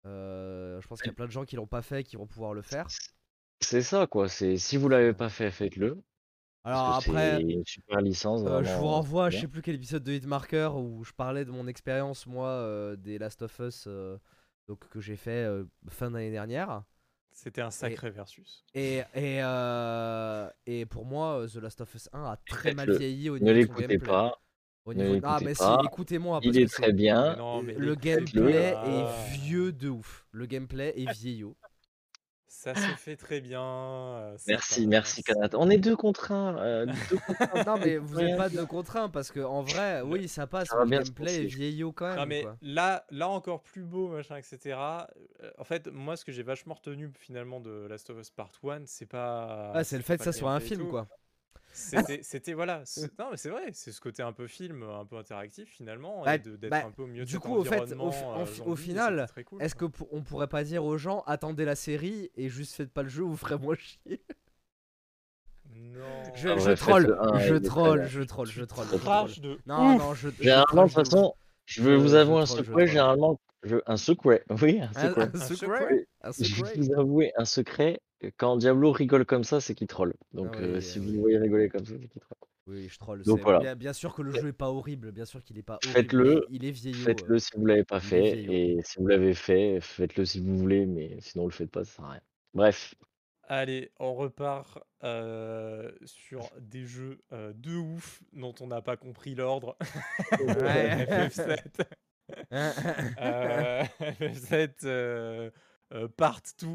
Euh, 0.06 0.80
je 0.80 0.86
pense 0.86 1.00
qu'il 1.00 1.08
y 1.08 1.10
a 1.10 1.14
plein 1.14 1.26
de 1.26 1.32
gens 1.32 1.44
qui 1.44 1.56
l'ont 1.56 1.66
pas 1.66 1.82
fait 1.82 2.04
qui 2.04 2.16
vont 2.16 2.26
pouvoir 2.26 2.54
le 2.54 2.62
faire. 2.62 2.86
C'est 3.60 3.82
ça, 3.82 4.06
quoi. 4.06 4.28
C'est 4.28 4.56
si 4.56 4.76
vous 4.76 4.88
l'avez 4.88 5.12
pas 5.12 5.28
fait, 5.28 5.50
faites-le. 5.50 6.00
Alors 6.62 6.96
après, 6.96 7.36
c'est 7.36 7.42
une 7.42 7.64
super 7.64 8.00
licence. 8.00 8.42
euh, 8.44 8.62
je 8.62 8.68
vous 8.70 8.74
vraiment, 8.74 8.88
renvoie 8.94 9.26
à 9.26 9.30
je 9.30 9.36
bien. 9.36 9.40
sais 9.42 9.48
plus 9.48 9.62
quel 9.62 9.76
épisode 9.76 10.02
de 10.02 10.12
Hitmarker 10.12 10.70
où 10.76 11.04
je 11.04 11.12
parlais 11.12 11.44
de 11.44 11.50
mon 11.52 11.66
expérience, 11.68 12.26
moi, 12.26 12.48
euh, 12.48 12.96
des 12.96 13.18
Last 13.18 13.42
of 13.42 13.56
Us 13.60 13.84
euh, 13.86 14.18
donc, 14.68 14.88
que 14.88 15.00
j'ai 15.00 15.16
fait 15.16 15.44
euh, 15.44 15.64
fin 15.88 16.10
d'année 16.10 16.30
dernière. 16.30 16.82
C'était 17.32 17.60
un 17.60 17.70
sacré 17.70 18.10
versus. 18.10 18.64
Et, 18.74 18.98
et, 19.14 19.42
euh, 19.42 20.48
et 20.66 20.86
pour 20.86 21.04
moi, 21.04 21.40
euh, 21.42 21.46
The 21.48 21.56
Last 21.56 21.80
of 21.82 21.94
Us 21.94 22.08
1 22.12 22.24
a 22.24 22.36
très 22.48 22.72
mal 22.72 22.96
vieilli 22.96 23.28
au 23.28 23.38
Ne 23.38 23.40
niveau 23.40 23.52
de 23.52 23.54
son 23.54 23.60
l'écoutez 23.74 23.86
gameplay. 23.88 24.08
pas. 24.08 24.40
Au 24.86 24.94
ne. 24.94 25.02
Ah, 25.02 25.12
l'écoutez 25.38 25.44
mais 25.44 25.54
si, 25.54 25.58
pas. 25.60 25.82
écoutez-moi. 25.84 26.40
parce 26.40 26.46
Il 26.56 26.62
est 26.62 26.66
que 26.66 26.70
très 26.70 26.86
c'est- 26.86 26.92
bien. 26.92 27.32
Mais 27.32 27.36
non, 27.36 27.62
mais 27.62 27.74
Le 27.74 27.94
gameplay 27.94 28.74
Ah. 28.74 28.86
est 28.88 29.32
vieux 29.38 29.72
de 29.72 29.88
ouf. 29.90 30.26
Le 30.30 30.46
gameplay 30.46 30.94
est 30.96 31.12
vieillot. 31.12 31.56
Ça 32.74 32.74
se 32.74 32.96
fait 32.96 33.16
très 33.16 33.40
bien. 33.40 33.62
euh, 33.62 34.36
Merci, 34.48 34.86
merci 34.86 35.22
Kanat. 35.22 35.50
On 35.54 35.70
est 35.70 35.78
deux 35.78 35.94
contre 35.96 36.32
un. 36.32 36.56
euh, 36.58 36.86
deux 37.10 37.16
contre 37.18 37.42
un. 37.54 37.64
non, 37.64 37.78
mais 37.78 37.96
vous 37.98 38.16
n'êtes 38.16 38.36
pas 38.36 38.48
dire. 38.48 38.62
de 38.62 38.66
contraint 38.66 39.08
parce 39.08 39.30
que 39.30 39.40
en 39.40 39.62
vrai, 39.62 40.02
oui, 40.02 40.26
ça 40.28 40.46
passe. 40.46 40.68
Ça 40.68 40.76
va 40.76 40.82
le 40.84 40.90
bien 40.90 41.00
se 41.04 41.10
gameplay 41.10 41.34
est 41.34 41.44
passer. 41.44 41.56
vieillot 41.56 41.92
quand 41.92 42.06
même. 42.08 42.16
Non 42.18 42.26
mais 42.26 42.42
quoi. 42.42 42.56
là, 42.62 43.04
là 43.10 43.28
encore 43.28 43.62
plus 43.62 43.84
beau, 43.84 44.08
machin, 44.08 44.36
etc. 44.36 44.76
Euh, 45.42 45.50
En 45.58 45.64
fait, 45.64 45.86
moi, 45.88 46.16
ce 46.16 46.24
que 46.24 46.32
j'ai 46.32 46.42
vachement 46.42 46.74
retenu 46.74 47.10
finalement 47.18 47.60
de 47.60 47.86
Last 47.88 48.10
of 48.10 48.18
Us 48.18 48.30
Part 48.30 48.50
1, 48.64 48.80
c'est 48.86 49.06
pas. 49.06 49.70
Ah, 49.74 49.84
c'est 49.84 49.96
le 49.96 50.02
fait 50.02 50.14
que 50.14 50.24
pas 50.24 50.32
ça 50.32 50.32
soit 50.32 50.50
un 50.50 50.58
gameplay 50.58 50.66
et 50.66 50.76
film, 50.76 50.86
tout. 50.86 50.90
quoi. 50.90 51.06
C'était, 52.22 52.54
voilà. 52.54 52.80
c'est- 52.84 53.18
Non, 53.18 53.26
mais 53.30 53.36
c'est 53.36 53.50
vrai. 53.50 53.68
C'est 53.72 53.92
ce 53.92 54.00
côté 54.00 54.22
un 54.22 54.32
peu 54.32 54.46
film, 54.46 54.82
un 54.82 55.04
peu 55.04 55.16
interactif 55.18 55.68
finalement, 55.68 56.22
Bah, 56.24 56.36
et 56.36 56.38
d'être 56.38 56.70
bah, 56.70 56.84
un 56.86 56.90
peu 56.90 57.02
au 57.02 57.06
milieu 57.06 57.24
du 57.24 57.38
coup, 57.38 57.54
au 57.54 57.64
fait, 57.64 57.92
au 57.92 58.10
fi- 58.10 58.24
euh, 58.24 58.64
au 58.64 58.74
et 58.74 58.76
final, 58.76 59.26
cool, 59.44 59.60
Est-ce 59.62 59.74
quoi. 59.74 59.88
que 59.88 59.94
on 60.10 60.22
pourrait 60.22 60.46
pas 60.48 60.64
dire 60.64 60.84
aux 60.84 60.96
gens 60.96 61.22
attendez 61.26 61.64
la 61.64 61.74
série 61.76 62.30
et 62.36 62.48
juste 62.48 62.74
faites 62.74 62.90
pas 62.90 63.02
le 63.02 63.08
jeu, 63.10 63.22
vous 63.22 63.36
ferez 63.36 63.58
moins 63.58 63.74
chier? 63.76 64.20
Non. 65.74 66.00
Je, 66.34 66.48
Ah 66.48 66.58
je 66.58 66.70
troll, 66.72 67.16
un, 67.20 67.38
je 67.38 67.54
troll, 67.56 68.06
je 68.08 68.22
troll, 68.22 68.46
je 68.50 68.62
troll, 68.64 68.86
je 68.90 68.96
troll. 68.96 69.00
Crash 69.00 69.40
de. 69.40 69.58
Non, 69.66 69.94
ouf. 69.96 69.98
non, 70.02 70.14
je. 70.14 70.28
je 70.30 70.42
Généralement, 70.42 70.86
de 70.86 70.90
troll 70.90 71.04
toute 71.04 71.12
façon, 71.12 71.34
je 71.66 71.82
Je- 71.82 71.90
vous 71.90 72.08
je 72.08 72.14
avouer 72.16 72.40
un 72.40 72.44
troll, 72.44 72.56
je 72.58 72.62
secret. 72.62 72.72
troll. 72.72 72.86
Généralement, 72.86 73.40
je... 73.64 73.76
un 73.86 73.96
secret. 73.96 74.44
Oui, 74.62 74.80
un 74.80 74.92
secret. 74.92 75.22
un 75.22 75.30
Un 75.34 75.38
secret, 75.38 75.56
secret? 75.56 76.06
Je 76.40 76.64
vais 76.64 76.74
vous 76.80 76.92
avouer 76.98 77.32
un 77.36 77.44
secret. 77.44 78.00
Quand 78.36 78.56
Diablo 78.56 78.92
rigole 78.92 79.24
comme 79.24 79.44
ça, 79.44 79.60
c'est 79.60 79.74
qu'il 79.74 79.86
troll. 79.86 80.14
Donc, 80.32 80.50
Ah 80.54 80.58
oui, 80.60 80.64
euh, 80.64 80.80
si 80.80 80.98
oui. 80.98 81.06
vous 81.06 81.12
le 81.12 81.20
voyez 81.20 81.38
rigoler 81.38 81.68
comme 81.68 81.84
ça, 81.84 81.94
c'est 82.00 82.08
qu'il 82.08 82.20
troll. 82.20 82.38
Oui, 82.66 82.88
je 82.88 82.98
troll. 82.98 83.22
Donc 83.22 83.40
voilà. 83.40 83.60
Bien, 83.60 83.76
bien 83.76 83.92
sûr 83.92 84.14
que 84.14 84.22
le 84.22 84.32
jeu 84.32 84.48
est 84.48 84.52
pas 84.52 84.70
horrible, 84.70 85.12
bien 85.12 85.24
sûr 85.24 85.42
qu'il 85.42 85.56
est 85.56 85.62
pas 85.62 85.74
horrible. 85.74 85.92
Faites-le, 85.92 86.46
Il 86.50 86.64
est 86.64 86.72
vieillot. 86.72 86.98
Faites-le 86.98 87.36
euh. 87.36 87.38
si 87.38 87.50
vous 87.56 87.64
l'avez 87.64 87.84
pas 87.84 88.00
fait. 88.00 88.38
Et 88.38 88.80
si 88.82 88.98
vous 88.98 89.06
l'avez 89.06 89.34
fait, 89.34 89.78
faites-le 89.80 90.24
si 90.24 90.40
vous 90.40 90.56
voulez. 90.56 90.84
Mais 90.84 91.16
sinon, 91.20 91.46
le 91.46 91.52
faites 91.52 91.70
pas, 91.70 91.84
ça 91.84 91.92
sert 91.92 92.04
à 92.04 92.10
rien. 92.12 92.20
Bref. 92.54 92.94
Allez, 93.48 93.92
on 94.00 94.14
repart 94.14 94.80
euh, 95.04 95.92
sur 96.04 96.50
des 96.60 96.84
jeux 96.84 97.20
euh, 97.32 97.52
de 97.54 97.76
ouf 97.76 98.20
dont 98.32 98.54
on 98.60 98.66
n'a 98.66 98.82
pas 98.82 98.96
compris 98.96 99.36
l'ordre. 99.36 99.76
Ouais. 100.40 101.04
FF7. 101.28 101.84
Euh, 103.20 103.84
FF7 104.00 104.84
euh, 104.84 105.50
euh, 105.92 106.08
Part 106.08 106.40
2. 106.60 106.66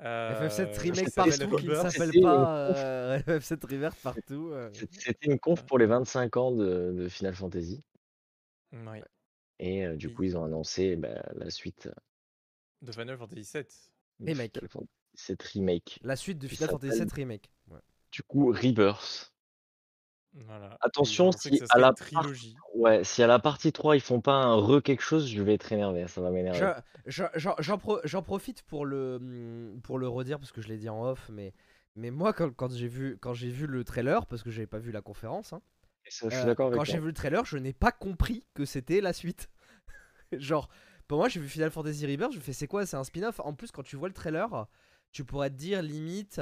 Euh, 0.00 0.48
FF7 0.48 0.78
Remake 0.78 1.04
qui 1.06 1.10
s'appelle 1.10 1.38
partout 1.38 1.56
qui 1.56 1.66
ne 1.66 1.74
s'appelle 1.74 2.06
C'était 2.12 2.20
pas 2.20 2.68
euh, 2.70 3.18
FF7 3.18 3.66
Reverse 3.66 3.96
partout. 4.00 4.50
euh. 4.52 4.70
C'était 4.92 5.26
une 5.26 5.38
conf 5.40 5.66
pour 5.66 5.78
les 5.78 5.86
25 5.86 6.36
ans 6.36 6.52
de, 6.52 6.92
de 6.96 7.08
Final 7.08 7.34
Fantasy. 7.34 7.82
Oui, 8.72 9.00
Et 9.58 9.86
euh, 9.86 9.96
du 9.96 10.12
coup, 10.14 10.22
ils 10.22 10.36
ont 10.36 10.44
annoncé 10.44 10.94
bah, 10.96 11.22
la 11.34 11.50
suite 11.50 11.88
de 12.82 12.92
Final 12.92 13.16
Fantasy 13.18 13.44
7. 13.44 13.74
de 14.20 14.26
Remake. 14.26 14.52
Final 14.54 14.68
Fantasy 14.68 14.88
VII 15.28 15.36
Remake. 15.54 15.98
La 16.02 16.16
suite 16.16 16.38
de 16.38 16.46
Final 16.48 16.68
Fantasy 16.70 16.98
VII 17.00 17.08
Remake. 17.12 17.50
Ouais. 17.68 17.80
Du 18.12 18.22
coup, 18.22 18.52
Rebirth. 18.52 19.32
Voilà. 20.46 20.78
Attention, 20.80 21.32
si 21.32 21.60
à 21.70 21.78
la 21.78 21.92
part-. 21.92 22.26
Ouais, 22.74 23.02
si 23.04 23.22
à 23.22 23.26
la 23.26 23.38
partie 23.38 23.72
3, 23.72 23.96
ils 23.96 24.00
font 24.00 24.20
pas 24.20 24.34
un 24.34 24.54
re 24.54 24.82
quelque 24.82 25.02
chose, 25.02 25.28
je 25.28 25.42
vais 25.42 25.54
être 25.54 25.72
énervé. 25.72 26.06
Ça 26.06 26.20
va 26.20 26.30
m'énerver. 26.30 26.58
Je- 27.06 27.10
je- 27.10 27.38
J'en 27.38 27.54
j'en 27.58 27.78
pro- 27.78 28.00
j'en 28.04 28.22
profite 28.22 28.62
pour 28.62 28.84
le, 28.86 29.16
hum, 29.16 29.80
pour 29.82 29.98
le 29.98 30.08
redire 30.08 30.38
parce 30.38 30.52
que 30.52 30.60
je 30.62 30.68
l'ai 30.68 30.76
dit 30.78 30.88
en 30.88 31.02
off, 31.04 31.28
mais, 31.32 31.52
mais 31.96 32.10
moi 32.10 32.32
quand, 32.32 32.54
quand 32.54 32.70
j'ai 32.72 32.88
vu, 32.88 33.18
quand 33.20 33.34
j'ai 33.34 33.48
vu 33.50 33.66
le 33.66 33.84
trailer, 33.84 34.26
parce 34.26 34.42
que 34.42 34.50
j'avais 34.50 34.66
pas 34.66 34.78
vu 34.78 34.92
la 34.92 35.00
conférence, 35.02 35.52
hein, 35.52 35.60
Et 36.06 36.10
ça, 36.10 36.28
je 36.28 36.34
suis 36.36 36.38
euh, 36.40 36.52
avec 36.52 36.56
quand 36.58 36.84
j'ai 36.84 36.98
vu 37.00 37.08
le 37.08 37.14
trailer, 37.14 37.44
je 37.44 37.58
n'ai 37.58 37.72
pas 37.72 37.90
compris 37.92 38.44
que 38.54 38.64
c'était 38.64 39.00
la 39.00 39.12
suite. 39.12 39.48
Genre, 40.32 40.68
pour 41.08 41.18
moi 41.18 41.28
j'ai 41.28 41.40
vu 41.40 41.48
Final 41.48 41.70
Fantasy 41.70 42.06
Rebirth, 42.06 42.32
je 42.32 42.38
me 42.38 42.42
fais 42.42 42.52
c'est 42.52 42.66
quoi, 42.68 42.86
c'est 42.86 42.96
un 42.96 43.04
spin-off. 43.04 43.40
En 43.40 43.54
plus, 43.54 43.70
quand 43.72 43.82
tu 43.82 43.96
vois 43.96 44.08
le 44.08 44.14
trailer, 44.14 44.66
tu 45.10 45.24
pourrais 45.24 45.50
te 45.50 45.56
dire 45.56 45.82
limite. 45.82 46.40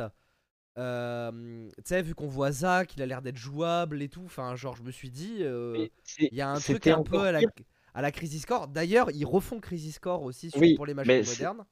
Euh, 0.79 1.69
tu 1.77 1.83
sais, 1.85 2.03
vu 2.03 2.15
qu'on 2.15 2.29
voit 2.29 2.53
Zack, 2.53 2.95
il 2.97 3.03
a 3.03 3.07
l'air 3.07 3.23
d'être 3.23 3.37
jouable 3.37 4.03
et 4.03 4.09
tout. 4.09 4.23
Enfin, 4.25 4.55
genre, 4.57 4.77
je 4.77 4.83
me 4.83 4.91
suis 4.91 5.11
dit, 5.11 5.39
euh, 5.41 5.87
il 6.19 6.35
y 6.37 6.41
a 6.41 6.51
un 6.51 6.59
truc 6.61 6.87
un 6.87 7.03
peu 7.03 7.21
à 7.21 7.33
la, 7.33 7.41
pire. 7.41 7.51
à 7.95 8.03
la 8.03 8.13
Crisis 8.13 8.45
Core. 8.47 8.69
D'ailleurs, 8.69 9.11
ils 9.13 9.25
refont 9.25 9.61
Crisis 9.61 9.99
Core 9.99 10.23
aussi 10.23 10.51
sur- 10.51 10.61
Oui, 10.61 10.75
pour 10.75 10.87
les 10.87 10.95
machines 10.95 11.25
modernes. 11.25 11.65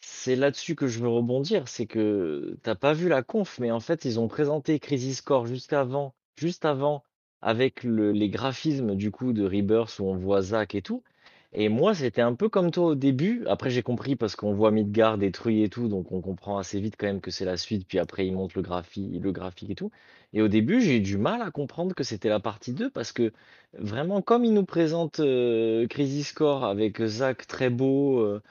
C'est 0.00 0.36
là-dessus 0.36 0.76
que 0.76 0.86
je 0.86 1.00
veux 1.00 1.08
rebondir, 1.08 1.66
c'est 1.66 1.86
que 1.86 2.56
t'as 2.62 2.76
pas 2.76 2.92
vu 2.92 3.08
la 3.08 3.22
conf, 3.24 3.58
mais 3.58 3.72
en 3.72 3.80
fait 3.80 4.04
ils 4.04 4.20
ont 4.20 4.28
présenté 4.28 4.78
Crisis 4.78 5.20
Core 5.20 5.46
juste 5.46 5.72
avant, 5.72 6.14
juste 6.36 6.64
avant, 6.64 7.02
avec 7.42 7.82
le- 7.82 8.12
les 8.12 8.30
graphismes 8.30 8.94
du 8.94 9.10
coup 9.10 9.32
de 9.32 9.44
Rebirth 9.44 9.98
où 9.98 10.04
on 10.04 10.14
voit 10.16 10.40
Zack 10.40 10.76
et 10.76 10.82
tout. 10.82 11.02
Et 11.52 11.68
moi 11.68 11.94
c'était 11.94 12.20
un 12.20 12.34
peu 12.34 12.48
comme 12.48 12.70
toi 12.70 12.86
au 12.86 12.94
début. 12.94 13.44
Après 13.46 13.70
j'ai 13.70 13.82
compris 13.82 14.16
parce 14.16 14.36
qu'on 14.36 14.52
voit 14.52 14.70
Midgard 14.70 15.18
détruit 15.18 15.62
et 15.62 15.68
tout, 15.70 15.88
donc 15.88 16.12
on 16.12 16.20
comprend 16.20 16.58
assez 16.58 16.80
vite 16.80 16.96
quand 16.98 17.06
même 17.06 17.20
que 17.20 17.30
c'est 17.30 17.44
la 17.44 17.56
suite. 17.56 17.86
Puis 17.88 17.98
après 17.98 18.26
ils 18.26 18.32
montrent 18.32 18.56
le 18.56 18.62
graphique, 18.62 19.22
le 19.22 19.32
graphique 19.32 19.70
et 19.70 19.74
tout. 19.74 19.90
Et 20.34 20.42
au 20.42 20.48
début 20.48 20.80
j'ai 20.82 20.96
eu 20.98 21.00
du 21.00 21.16
mal 21.16 21.40
à 21.42 21.50
comprendre 21.50 21.94
que 21.94 22.04
c'était 22.04 22.28
la 22.28 22.40
partie 22.40 22.72
2 22.74 22.90
parce 22.90 23.12
que 23.12 23.32
vraiment 23.72 24.20
comme 24.22 24.44
ils 24.44 24.52
nous 24.52 24.64
présentent 24.66 25.20
euh, 25.20 25.86
Crisis 25.86 26.32
Core 26.32 26.64
avec 26.64 27.02
Zack 27.04 27.46
très 27.46 27.70
beau, 27.70 28.20
euh, 28.20 28.42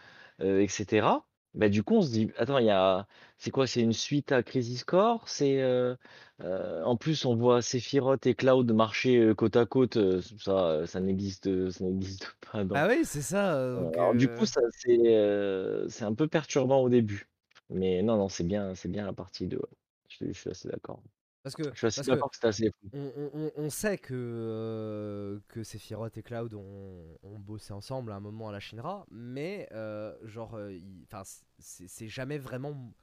euh, 0.42 0.60
etc. 0.62 1.08
Bah, 1.54 1.70
du 1.70 1.84
coup, 1.84 1.96
on 1.96 2.02
se 2.02 2.12
dit, 2.12 2.32
attends, 2.38 2.60
il 2.60 2.66
y 2.66 2.70
a, 2.70 3.08
c'est 3.38 3.52
quoi? 3.52 3.66
C'est 3.66 3.82
une 3.82 3.94
suite 3.94 4.32
à 4.32 4.44
Crisis 4.44 4.84
Core? 4.84 5.28
C'est, 5.28 5.62
euh, 5.62 5.96
euh, 6.42 6.84
en 6.84 6.96
plus, 6.98 7.26
on 7.26 7.36
voit 7.36 7.62
Sephiroth 7.62 8.26
et 8.28 8.36
Cloud 8.36 8.72
marcher 8.72 9.18
euh, 9.18 9.34
côte 9.34 9.56
à 9.56 9.66
côte. 9.66 9.98
ça, 10.40 10.86
ça 10.86 11.00
n'existe, 11.00 11.72
ça 11.72 11.84
n'existe 11.84 12.36
pas 12.52 12.64
dans. 12.64 12.76
Ah 12.76 12.88
oui, 12.88 13.06
c'est 13.06 13.22
ça. 13.22 13.76
donc, 13.76 13.98
alors, 13.98 14.14
du 14.14 14.28
coup, 14.28 14.46
ça, 14.46 14.62
c'est, 14.72 15.88
c'est 15.90 16.04
un 16.06 16.14
peu 16.14 16.28
perturbant 16.28 16.80
au 16.82 16.90
début. 16.90 17.28
Mais 17.70 18.02
non, 18.04 18.18
non, 18.18 18.30
c'est 18.30 18.46
bien, 18.46 18.76
c'est 18.76 18.90
bien 18.90 19.06
la 19.06 19.14
partie 19.14 19.48
2. 19.48 19.58
ouais. 19.58 19.78
Je, 20.10 20.26
je 20.28 20.32
suis 20.32 20.50
assez 20.50 20.70
d'accord. 20.70 21.02
Parce 21.48 21.56
que, 21.56 21.74
Je 21.74 21.78
suis 21.78 21.88
assez 21.88 22.02
parce 22.02 22.10
que 22.10 22.12
d'accord 22.14 22.30
que 22.30 22.36
c'était 22.36 22.48
assez 22.48 22.72
fou. 22.72 22.90
on, 22.94 23.12
on- 23.18 23.32
on- 23.34 23.52
on 23.58 23.70
sait 23.70 23.98
que, 23.98 24.14
euh, 24.16 25.40
que 25.48 25.64
Sephiroth 25.64 26.18
et 26.18 26.24
Cloud 26.24 26.54
ont, 26.54 27.18
ont 27.24 27.40
bossé 27.40 27.74
ensemble 27.74 28.12
à 28.12 28.16
un 28.16 28.20
moment 28.20 28.50
à 28.50 28.52
la 28.52 28.60
Shinra, 28.60 29.06
mais 29.12 29.68
euh, 29.72 30.16
genre, 30.24 30.56
euh, 30.56 30.78
enfin, 31.06 31.24
c'est 31.60 31.88
c'est 31.88 32.08
jamais 32.10 32.38
vraiment. 32.38 32.94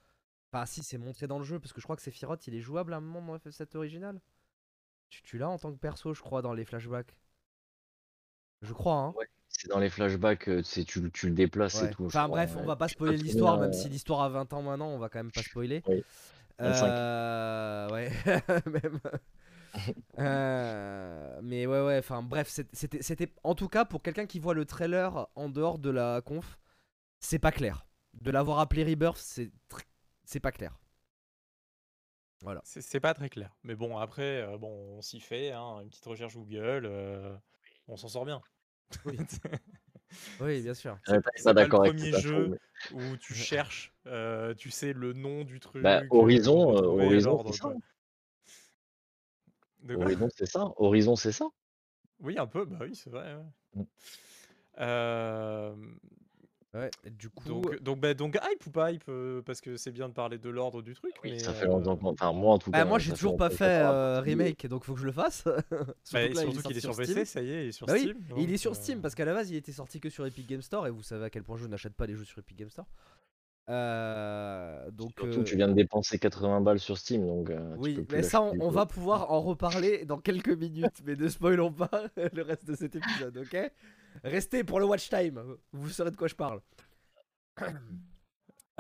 Enfin, 0.52 0.66
si, 0.66 0.82
c'est 0.82 0.98
montré 0.98 1.26
dans 1.26 1.38
le 1.38 1.44
jeu, 1.44 1.58
parce 1.60 1.72
que 1.72 1.80
je 1.80 1.86
crois 1.86 1.96
que 1.96 2.02
Sephiroth 2.02 2.46
il 2.46 2.54
est 2.54 2.60
jouable 2.60 2.94
à 2.94 2.98
un 2.98 3.00
moment 3.00 3.22
dans 3.32 3.38
FF7 3.38 3.76
original. 3.76 4.20
Tu, 5.10 5.22
tu 5.22 5.38
l'as 5.38 5.48
en 5.48 5.58
tant 5.58 5.72
que 5.72 5.78
perso, 5.78 6.14
je 6.14 6.22
crois, 6.22 6.42
dans 6.42 6.54
les 6.54 6.64
flashbacks. 6.64 7.16
Je 8.62 8.72
crois, 8.72 8.94
hein. 8.96 9.14
Ouais, 9.16 9.28
c'est 9.48 9.68
dans 9.68 9.78
les 9.78 9.90
flashbacks, 9.90 10.48
euh, 10.48 10.62
tu 10.62 10.84
tu, 11.12 11.26
le- 11.28 11.34
déplaces 11.34 11.80
Ouais. 11.82 11.88
et 11.88 11.90
tout. 11.90 12.06
Enfin 12.06 12.24
crois, 12.24 12.28
bref, 12.28 12.54
on 12.56 12.60
ouais. 12.60 12.66
va 12.66 12.76
pas 12.76 12.88
spoiler 12.88 13.16
l'histoire, 13.16 13.58
même 13.58 13.72
si 13.72 13.88
l'histoire 13.88 14.22
a 14.22 14.28
20 14.28 14.52
ans 14.52 14.62
maintenant, 14.62 14.88
on 14.88 14.98
va 14.98 15.08
quand 15.08 15.18
même 15.18 15.32
pas 15.32 15.42
spoiler. 15.42 15.82
Oui. 15.88 16.02
25. 16.58 16.86
Euh, 16.88 17.88
ouais, 17.90 18.10
même. 18.66 19.00
Euh, 20.18 21.40
mais 21.42 21.66
ouais, 21.66 21.80
ouais, 21.84 21.98
enfin 21.98 22.22
bref, 22.22 22.48
c'était, 22.72 23.02
c'était 23.02 23.32
en 23.42 23.54
tout 23.54 23.68
cas 23.68 23.84
pour 23.84 24.02
quelqu'un 24.02 24.26
qui 24.26 24.38
voit 24.38 24.54
le 24.54 24.64
trailer 24.64 25.28
en 25.34 25.48
dehors 25.48 25.78
de 25.78 25.90
la 25.90 26.20
conf, 26.20 26.58
c'est 27.20 27.38
pas 27.40 27.52
clair. 27.52 27.86
De 28.14 28.30
l'avoir 28.30 28.60
appelé 28.60 28.84
Rebirth, 28.84 29.18
c'est, 29.18 29.50
tr- 29.70 29.84
c'est 30.24 30.40
pas 30.40 30.52
clair. 30.52 30.78
Voilà. 32.42 32.60
C'est 32.64 32.82
c'est 32.82 33.00
pas 33.00 33.14
très 33.14 33.30
clair. 33.30 33.56
Mais 33.62 33.74
bon, 33.74 33.96
après, 33.96 34.42
euh, 34.42 34.58
bon, 34.58 34.68
on 34.98 35.02
s'y 35.02 35.20
fait. 35.20 35.50
hein, 35.52 35.80
une 35.82 35.88
petite 35.88 36.04
recherche 36.04 36.34
Google. 36.34 36.84
euh, 36.86 37.36
on 37.88 37.96
s'en 37.96 38.08
sort 38.08 38.24
bien. 38.24 38.42
Oui. 39.04 39.16
Oui, 40.40 40.62
bien 40.62 40.74
sûr. 40.74 40.98
C'est 41.06 41.20
pas 41.22 41.30
pas 41.44 41.54
d'accord 41.54 41.82
avec 41.82 41.96
premier 41.96 42.12
jeu 42.12 42.48
mais 42.48 42.58
où 42.92 43.16
tu 43.16 43.34
cherches, 43.34 43.92
euh, 44.06 44.54
tu 44.54 44.70
sais 44.70 44.92
le 44.92 45.12
nom 45.12 45.44
du 45.44 45.60
truc 45.60 45.82
bah, 45.82 46.00
euh, 46.00 46.06
pour 46.08 46.22
Horizon, 46.22 46.70
euh, 46.70 46.76
retrouver 46.76 47.04
Horizon, 47.04 47.42
c'est 47.46 47.56
ça. 47.56 47.72
Horizon, 49.94 50.28
c'est 50.36 50.46
ça. 50.46 50.72
Horizon, 50.76 51.16
c'est 51.16 51.32
ça. 51.32 51.46
Oui, 52.20 52.38
un 52.38 52.46
peu, 52.46 52.64
bah 52.64 52.78
oui, 52.80 52.94
c'est 52.94 53.10
vrai. 53.10 53.34
ouais. 53.34 53.42
Mm. 53.74 53.84
Euh, 54.78 55.74
Ouais, 56.74 56.90
du 57.08 57.30
coup, 57.30 57.48
donc, 57.48 57.80
donc, 57.82 58.00
bah, 58.00 58.14
donc 58.14 58.34
hype 58.34 58.66
ou 58.66 58.70
pas 58.70 58.90
hype 58.90 59.04
euh, 59.08 59.40
Parce 59.42 59.60
que 59.60 59.76
c'est 59.76 59.92
bien 59.92 60.08
de 60.08 60.12
parler 60.12 60.38
de 60.38 60.50
l'ordre 60.50 60.82
du 60.82 60.92
truc, 60.94 61.12
Oui, 61.22 61.30
mais 61.32 61.38
ça 61.38 61.52
fait 61.52 61.66
euh, 61.66 61.68
longtemps 61.68 61.96
qu'on- 61.96 62.08
Enfin, 62.14 62.32
moi, 62.32 62.54
en 62.54 62.58
tout 62.58 62.72
bah, 62.72 62.78
cas, 62.78 62.84
moi 62.84 62.98
j'ai 62.98 63.10
fait 63.10 63.16
toujours 63.16 63.36
pas 63.36 63.48
fait 63.48 63.82
euh, 63.84 64.20
remake, 64.20 64.66
donc 64.66 64.82
faut 64.82 64.94
que 64.94 65.00
je 65.00 65.06
le 65.06 65.12
fasse. 65.12 65.44
surtout 66.02 66.12
bah, 66.12 66.22
est 66.24 66.32
qu'il 66.66 66.76
est 66.76 66.80
sur 66.80 66.94
Steam. 66.94 67.06
PC, 67.14 67.24
ça 67.26 67.42
y 67.42 67.50
est, 67.50 67.64
il 67.64 67.68
est 67.68 67.72
sur 67.72 67.86
Bah 67.86 67.92
oui, 67.92 68.00
Steam. 68.00 68.16
il 68.38 68.52
est 68.52 68.56
sur 68.56 68.72
euh, 68.72 68.74
Steam 68.74 69.00
parce 69.00 69.14
qu'à 69.14 69.24
la 69.24 69.34
base 69.34 69.50
il 69.50 69.56
était 69.56 69.70
sorti 69.70 70.00
que 70.00 70.10
sur 70.10 70.26
Epic 70.26 70.48
Game 70.48 70.62
Store 70.62 70.88
et 70.88 70.90
vous 70.90 71.04
savez 71.04 71.24
à 71.26 71.30
quel 71.30 71.44
point 71.44 71.56
je 71.56 71.66
n'achète 71.68 71.94
pas 71.94 72.06
les 72.06 72.16
jeux 72.16 72.24
sur 72.24 72.40
Epic 72.40 72.58
Game 72.58 72.70
Store. 72.70 72.86
Euh, 73.70 74.90
donc 74.90 75.12
Surtout, 75.18 75.40
euh, 75.40 75.44
tu 75.44 75.56
viens 75.56 75.68
de 75.68 75.72
dépenser 75.74 76.18
80 76.18 76.60
balles 76.60 76.80
sur 76.80 76.98
Steam, 76.98 77.24
donc 77.26 77.50
euh, 77.50 77.74
tu 77.74 77.78
oui, 77.80 77.94
peux 77.94 78.04
plus 78.04 78.16
mais 78.16 78.22
ça 78.22 78.42
on, 78.42 78.52
on 78.60 78.70
va 78.70 78.84
pouvoir 78.84 79.30
en 79.30 79.40
reparler 79.40 80.04
dans 80.04 80.18
quelques 80.18 80.50
minutes, 80.50 81.02
mais 81.06 81.16
ne 81.16 81.28
spoilons 81.28 81.72
pas 81.72 81.88
le 82.32 82.42
reste 82.42 82.66
de 82.66 82.74
cet 82.74 82.96
épisode, 82.96 83.36
ok? 83.38 83.70
Restez 84.24 84.64
pour 84.64 84.80
le 84.80 84.86
watch 84.86 85.08
time, 85.08 85.56
vous 85.72 85.88
saurez 85.90 86.10
de 86.10 86.16
quoi 86.16 86.28
je 86.28 86.34
parle. 86.34 86.60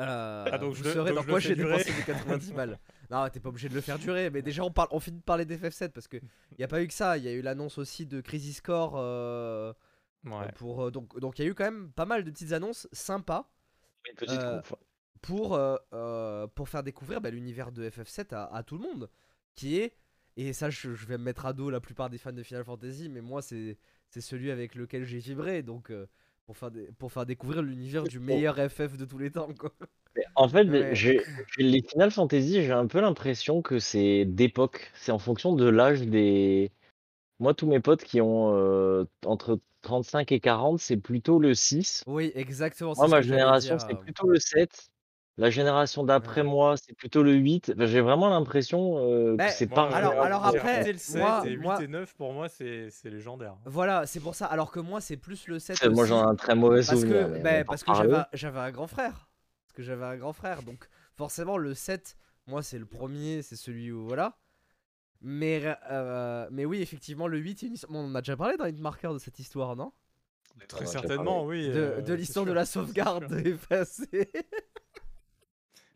Euh, 0.00 0.44
Ah, 0.50 0.58
donc 0.58 0.70
vous 0.74 0.82
je 0.82 0.84
le- 0.88 0.92
saurez 0.92 1.10
donc 1.10 1.18
dans 1.18 1.22
je 1.22 1.28
quoi 1.30 1.38
j'ai 1.38 1.54
durer. 1.54 1.78
dépensé 1.78 1.92
mes 1.96 2.02
90 2.04 2.52
balles. 2.52 2.80
Non, 3.10 3.28
t'es 3.28 3.38
pas 3.38 3.50
obligé 3.50 3.68
de 3.68 3.74
le 3.74 3.80
faire 3.80 3.98
durer, 3.98 4.28
mais 4.30 4.42
déjà 4.42 4.64
on, 4.64 4.72
parle, 4.72 4.88
on 4.90 4.98
finit 4.98 5.18
de 5.18 5.22
parler 5.22 5.44
d'FF7 5.44 5.90
parce 5.90 6.08
que 6.08 6.16
y 6.58 6.64
a 6.64 6.66
pas 6.68 6.82
eu 6.82 6.88
que 6.88 6.94
ça, 6.94 7.16
il 7.16 7.22
y 7.22 7.28
a 7.28 7.32
eu 7.32 7.42
l'annonce 7.42 7.78
aussi 7.78 8.06
de 8.06 8.20
Crisis 8.20 8.60
Core 8.60 8.94
euh, 8.96 9.72
Ouais. 10.24 10.50
pour 10.56 10.86
euh, 10.86 10.90
donc 10.90 11.16
donc 11.20 11.38
il 11.38 11.42
y 11.44 11.46
a 11.46 11.50
eu 11.50 11.54
quand 11.54 11.64
même 11.64 11.92
pas 11.92 12.06
mal 12.06 12.24
de 12.24 12.30
petites 12.32 12.50
annonces 12.52 12.88
sympas 12.92 13.48
Une 14.10 14.16
petite 14.16 14.40
euh, 14.40 14.62
conf. 14.62 14.74
pour 15.20 15.54
euh, 15.54 15.76
euh, 15.92 16.46
pour 16.48 16.68
faire 16.70 16.82
découvrir 16.82 17.20
bah, 17.20 17.28
l'univers 17.30 17.70
de 17.70 17.88
FF7 17.88 18.34
à, 18.34 18.46
à 18.52 18.62
tout 18.64 18.76
le 18.78 18.82
monde 18.82 19.10
qui 19.54 19.78
est 19.78 19.94
et 20.38 20.52
ça 20.54 20.70
je, 20.70 20.94
je 20.94 21.06
vais 21.06 21.18
me 21.18 21.24
mettre 21.24 21.44
à 21.46 21.52
dos 21.52 21.68
la 21.70 21.78
plupart 21.80 22.08
des 22.10 22.16
fans 22.18 22.32
de 22.32 22.42
Final 22.42 22.64
Fantasy 22.64 23.10
mais 23.10 23.20
moi 23.20 23.42
c'est 23.42 23.76
c'est 24.14 24.20
celui 24.20 24.52
avec 24.52 24.76
lequel 24.76 25.04
j'ai 25.04 25.18
vibré 25.18 25.64
donc 25.64 25.90
euh, 25.90 26.06
pour 26.46 26.56
faire 26.56 26.70
des- 26.70 26.88
pour 26.98 27.10
faire 27.12 27.26
découvrir 27.26 27.62
l'univers 27.62 28.04
du 28.04 28.20
meilleur 28.20 28.54
FF 28.56 28.96
de 28.96 29.04
tous 29.04 29.18
les 29.18 29.32
temps 29.32 29.52
quoi. 29.58 29.72
En 30.36 30.48
fait, 30.48 30.68
Ouais. 30.68 30.94
j'ai 30.94 31.20
j'ai- 31.56 31.64
les 31.64 31.82
Final 31.82 32.12
Fantasy, 32.12 32.62
j'ai 32.62 32.70
un 32.70 32.86
peu 32.86 33.00
l'impression 33.00 33.60
que 33.60 33.80
c'est 33.80 34.24
d'époque. 34.24 34.92
C'est 34.94 35.10
en 35.10 35.18
fonction 35.18 35.56
de 35.56 35.68
l'âge 35.68 36.02
des. 36.02 36.70
Moi, 37.40 37.54
tous 37.54 37.66
mes 37.66 37.80
potes 37.80 38.04
qui 38.04 38.20
ont 38.20 38.54
euh, 38.54 39.04
entre 39.26 39.58
35 39.82 40.30
et 40.30 40.38
40, 40.38 40.78
c'est 40.78 40.96
plutôt 40.96 41.40
le 41.40 41.54
6. 41.54 42.04
Oui, 42.06 42.30
exactement, 42.36 42.92
Moi, 42.96 43.08
ma 43.08 43.22
génération, 43.22 43.76
c'est 43.80 43.98
plutôt 43.98 44.28
le 44.28 44.38
7. 44.38 44.90
La 45.36 45.50
génération 45.50 46.04
d'après 46.04 46.42
Ouais. 46.42 46.46
moi, 46.46 46.76
c'est 46.76 46.92
plutôt 46.94 47.24
le 47.24 47.32
8. 47.32 47.72
Enfin, 47.74 47.86
j'ai 47.86 48.00
vraiment 48.00 48.28
l'impression 48.30 48.98
euh, 48.98 49.34
Bah, 49.34 49.46
que 49.46 49.52
c'est 49.52 49.68
Moi, 49.68 49.88
pas. 49.88 49.96
alors- 49.96 50.12
j'ai- 50.12 50.18
alors 50.20 50.46
après, 50.46 50.92
le 50.92 50.98
7 50.98 51.20
moi- 51.20 51.42
et 51.44 51.50
8 51.50 51.56
moi- 51.58 51.82
et 51.82 51.88
9 51.88 52.14
pour 52.14 52.32
moi 52.32 52.48
c'est 52.48 52.88
c'est 52.90 53.10
légendaire. 53.10 53.56
Voilà, 53.66 54.06
c'est 54.06 54.20
pour 54.20 54.36
ça 54.36 54.46
alors 54.46 54.70
que 54.70 54.78
moi 54.78 55.00
c'est 55.00 55.16
plus 55.16 55.48
le 55.48 55.58
7 55.58 55.82
Moi, 55.90 56.02
aussi. 56.04 56.08
j'en 56.10 56.24
ai 56.24 56.30
un 56.30 56.36
très 56.36 56.54
mauvais 56.54 56.82
Parce 56.86 57.00
souvenir. 57.00 57.26
que, 57.26 57.32
mais 57.32 57.40
bah, 57.40 57.50
on 57.50 57.58
va 57.58 57.64
parce 57.64 57.82
que 57.82 57.94
j'avais, 57.94 58.14
un- 58.16 58.26
j'avais 58.32 58.58
un 58.60 58.70
grand 58.70 58.86
frère. 58.86 59.28
Parce 59.66 59.72
que 59.76 59.82
j'avais 59.82 60.04
un 60.04 60.16
grand 60.16 60.32
frère. 60.32 60.62
Donc, 60.62 60.86
forcément, 61.16 61.56
le 61.58 61.74
7, 61.74 62.16
moi, 62.46 62.62
c'est 62.62 62.78
le 62.78 62.86
premier, 62.86 63.42
c'est 63.42 63.56
celui 63.56 63.90
où. 63.90 64.06
Voilà. 64.06 64.36
Mais, 65.20 65.62
euh, 65.90 66.46
mais 66.52 66.64
oui, 66.64 66.80
effectivement, 66.80 67.26
le 67.26 67.38
8, 67.38 67.58
c'est 67.58 67.66
une 67.66 67.72
histoire- 67.74 67.90
bon, 67.92 68.08
on 68.08 68.14
a 68.14 68.20
déjà 68.20 68.36
parlé 68.36 68.56
dans 68.56 68.66
Hitmarker 68.66 69.08
de 69.14 69.18
cette 69.18 69.38
histoire, 69.40 69.74
non? 69.74 69.90
Très 70.68 70.86
certainement, 70.86 71.44
oui. 71.44 71.66
De, 71.68 71.72
euh, 71.80 72.00
de 72.02 72.06
c'est 72.06 72.16
l'histoire 72.16 72.44
de 72.46 72.50
sûr, 72.50 72.54
la 72.54 72.64
c'est 72.64 72.72
sauvegarde 72.74 73.32
effacée. 73.46 74.30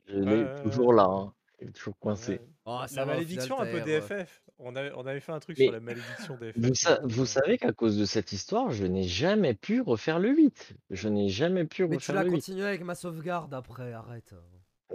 Je 0.09 0.17
l'ai 0.19 0.43
Ouais, 0.43 0.45
ouais, 0.45 0.63
toujours 0.63 0.93
là. 0.93 1.05
hein. 1.09 1.33
Il 1.61 1.69
est 1.69 1.73
toujours 1.73 1.99
coincé. 1.99 2.33
Ouais. 2.33 2.41
Oh, 2.67 2.81
La 2.95 3.05
va, 3.05 3.13
malédiction 3.15 3.59
un 3.61 3.65
peu 3.67 3.79
t'as 3.79 3.85
des 3.85 3.93
l'air, 4.01 4.03
euh, 4.13 4.25
FF. 4.25 4.43
On 4.61 4.77
avait, 4.77 4.93
on 4.95 5.07
avait 5.07 5.21
fait 5.21 5.33
un 5.33 5.41
truc 5.41 5.59
Mais 5.59 5.65
sur 5.65 5.73
la 5.73 5.81
malédiction 5.81 6.37
des 6.37 6.53
FF. 6.53 6.59
Vous, 7.03 7.25
sa- 7.25 7.41
savez 7.41 7.59
qu'à 7.59 7.73
cause 7.73 7.99
de 7.99 8.05
cette 8.05 8.33
histoire, 8.33 8.71
je 8.71 8.85
n'ai 8.87 9.03
jamais 9.03 9.55
pu 9.55 9.81
refaire 9.81 10.19
le 10.21 10.31
8. 10.31 10.75
Je 10.91 11.09
n'ai 11.09 11.29
jamais 11.29 11.65
pu 11.65 11.83
Mais 11.83 11.89
tu 11.91 11.95
refaire 11.97 12.15
l'as 12.17 12.23
le 12.23 12.29
8. 12.31 12.35
continué 12.37 12.65
avec 12.67 12.83
ma 12.85 12.95
sauvegarde 12.95 13.53
après, 13.55 13.93
arrête. 13.93 14.35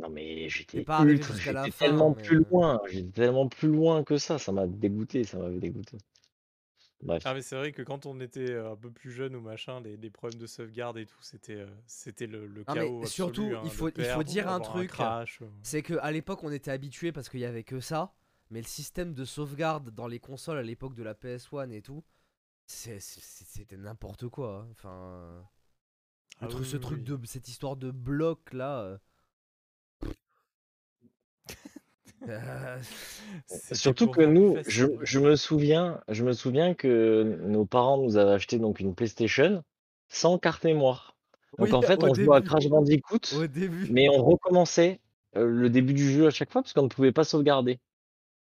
Non 0.02 0.10
mais 0.10 0.50
j'étais 0.50 0.84
tellement 1.78 2.16
mais- 2.16 2.24
plus 2.24 2.44
loin, 2.50 2.82
j'étais 2.90 3.12
tellement 3.12 3.48
plus 3.48 3.68
loin 3.68 4.04
que 4.04 4.18
ça, 4.18 4.40
ça 4.40 4.52
m'a 4.52 4.66
dégoûté, 4.66 5.24
ça 5.24 5.38
m'avait 5.38 5.60
dégoûté. 5.60 5.98
Bref. 7.06 7.22
Ah 7.26 7.34
mais 7.34 7.42
c'est 7.42 7.56
vrai 7.56 7.72
que 7.72 7.82
quand 7.82 8.06
on 8.06 8.20
était 8.22 8.52
euh, 8.52 8.72
un 8.72 8.76
peu 8.76 8.90
plus 8.90 9.12
jeune 9.12 9.36
ou 9.36 9.42
machin, 9.42 9.82
les, 9.82 9.98
les 9.98 10.10
problèmes 10.10 10.40
de 10.40 10.48
sauvegarde 10.48 10.98
et 10.98 11.06
tout, 11.06 11.22
c'était 11.22 11.56
euh, 11.58 11.68
c'était 11.86 12.28
le, 12.28 12.48
le 12.48 12.60
Non, 12.68 12.74
mais 12.74 12.74
chaos 12.76 12.96
absolu. 13.00 13.08
surtout, 13.12 13.44
hein, 13.56 13.62
il 13.64 13.70
de 13.70 13.74
faut- 13.74 13.90
il 13.90 14.06
faut 14.06 14.24
dire 14.24 14.48
un 14.50 14.60
truc. 14.60 14.92
euh. 15.00 15.26
C'est 15.62 15.82
que 15.82 15.96
à 15.96 16.12
l'époque 16.12 16.44
on 16.44 16.52
était 16.52 16.72
habitué 16.72 17.12
parce 17.12 17.28
qu'il 17.30 17.42
y 17.42 17.46
avait 17.46 17.64
que 17.64 17.80
ça, 17.80 18.14
mais 18.52 18.60
le 18.62 18.68
système 18.68 19.14
de 19.14 19.26
sauvegarde 19.26 19.90
dans 19.92 20.08
les 20.08 20.20
consoles 20.20 20.58
à 20.58 20.64
l'époque 20.64 20.96
de 20.96 21.04
la 21.04 21.14
PS1 21.14 21.70
et 21.72 21.82
tout, 21.82 22.04
c'était 22.66 23.78
n'importe 23.78 24.28
quoi. 24.30 24.62
hein. 24.62 24.68
Enfin, 24.72 25.44
Ah 26.40 26.48
truc- 26.48 26.66
ce 26.66 26.78
oui, 26.78 26.82
truc 26.82 26.98
oui. 27.00 27.04
de 27.20 27.26
cette 27.26 27.48
histoire 27.48 27.76
de 27.76 27.92
bloc 27.92 28.54
là. 28.54 29.00
Euh. 32.30 32.78
Surtout 33.72 34.08
que 34.10 34.22
nous, 34.22 34.58
je, 34.68 34.86
je 35.02 35.20
me 35.20 35.36
souviens, 35.36 36.02
je 36.08 36.24
me 36.24 36.34
souviens 36.34 36.74
que 36.74 37.38
nos 37.42 37.66
parents 37.66 37.98
nous 37.98 38.18
avaient 38.18 38.32
acheté 38.34 38.60
donc 38.60 38.80
une 38.80 38.96
PlayStation 38.96 39.64
sans 40.10 40.38
carte 40.38 40.64
mémoire. 40.64 41.16
Donc 41.58 41.68
oui, 41.68 41.74
en 41.74 41.82
fait, 41.82 42.04
on 42.04 42.14
jouait 42.14 42.36
à 42.36 42.40
début- 42.40 42.48
Crash 42.50 42.68
Bandicoot, 42.68 43.20
Au 43.38 43.48
début. 43.48 43.88
mais 43.92 44.10
on 44.10 44.24
recommençait 44.24 45.00
euh, 45.36 45.46
le 45.46 45.70
début 45.70 45.94
du 45.94 46.12
jeu 46.12 46.28
à 46.28 46.32
chaque 46.32 46.52
fois 46.52 46.62
parce 46.62 46.74
qu'on 46.74 46.84
ne 46.84 46.88
pouvait 46.88 47.12
pas 47.12 47.24
sauvegarder. 47.24 47.80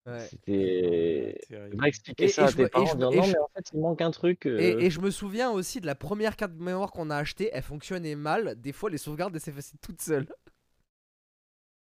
Ouais. 0.08 0.20
C'était. 0.20 1.40
Terrible. 1.50 1.78
vas 1.78 1.88
expliquer 1.88 2.26
Et- 2.26 2.28
ça 2.28 2.44
et 2.44 2.46
à 2.46 2.48
je 2.50 2.56
tes 2.58 2.62
me- 2.64 2.68
et 2.68 2.70
parents 2.70 2.86
je 2.86 2.92
en 2.92 2.96
me- 2.96 3.00
disant 3.00 3.12
et 3.12 3.16
non, 3.18 3.24
je- 3.24 3.32
mais 3.32 3.40
en 3.40 3.50
fait, 3.56 3.66
il 3.74 3.80
manque 3.80 4.02
un 4.02 4.12
truc. 4.12 4.46
euh, 4.46 4.60
Et, 4.60 4.86
et 4.86 4.90
je 4.92 5.00
me 5.02 5.10
souviens 5.10 5.50
aussi 5.52 5.82
de 5.82 5.86
la 5.88 5.96
première 5.96 6.36
carte 6.36 6.54
mémoire 6.54 6.92
qu'on 6.92 7.10
a 7.10 7.16
achetée, 7.18 7.50
elle 7.54 7.64
fonctionnait 7.64 8.16
mal. 8.16 8.54
Des 8.62 8.72
fois, 8.72 8.90
les 8.92 8.98
sauvegardes 9.00 9.38
s'effaçaient 9.40 9.78
toutes 9.82 10.02
seules. 10.02 10.28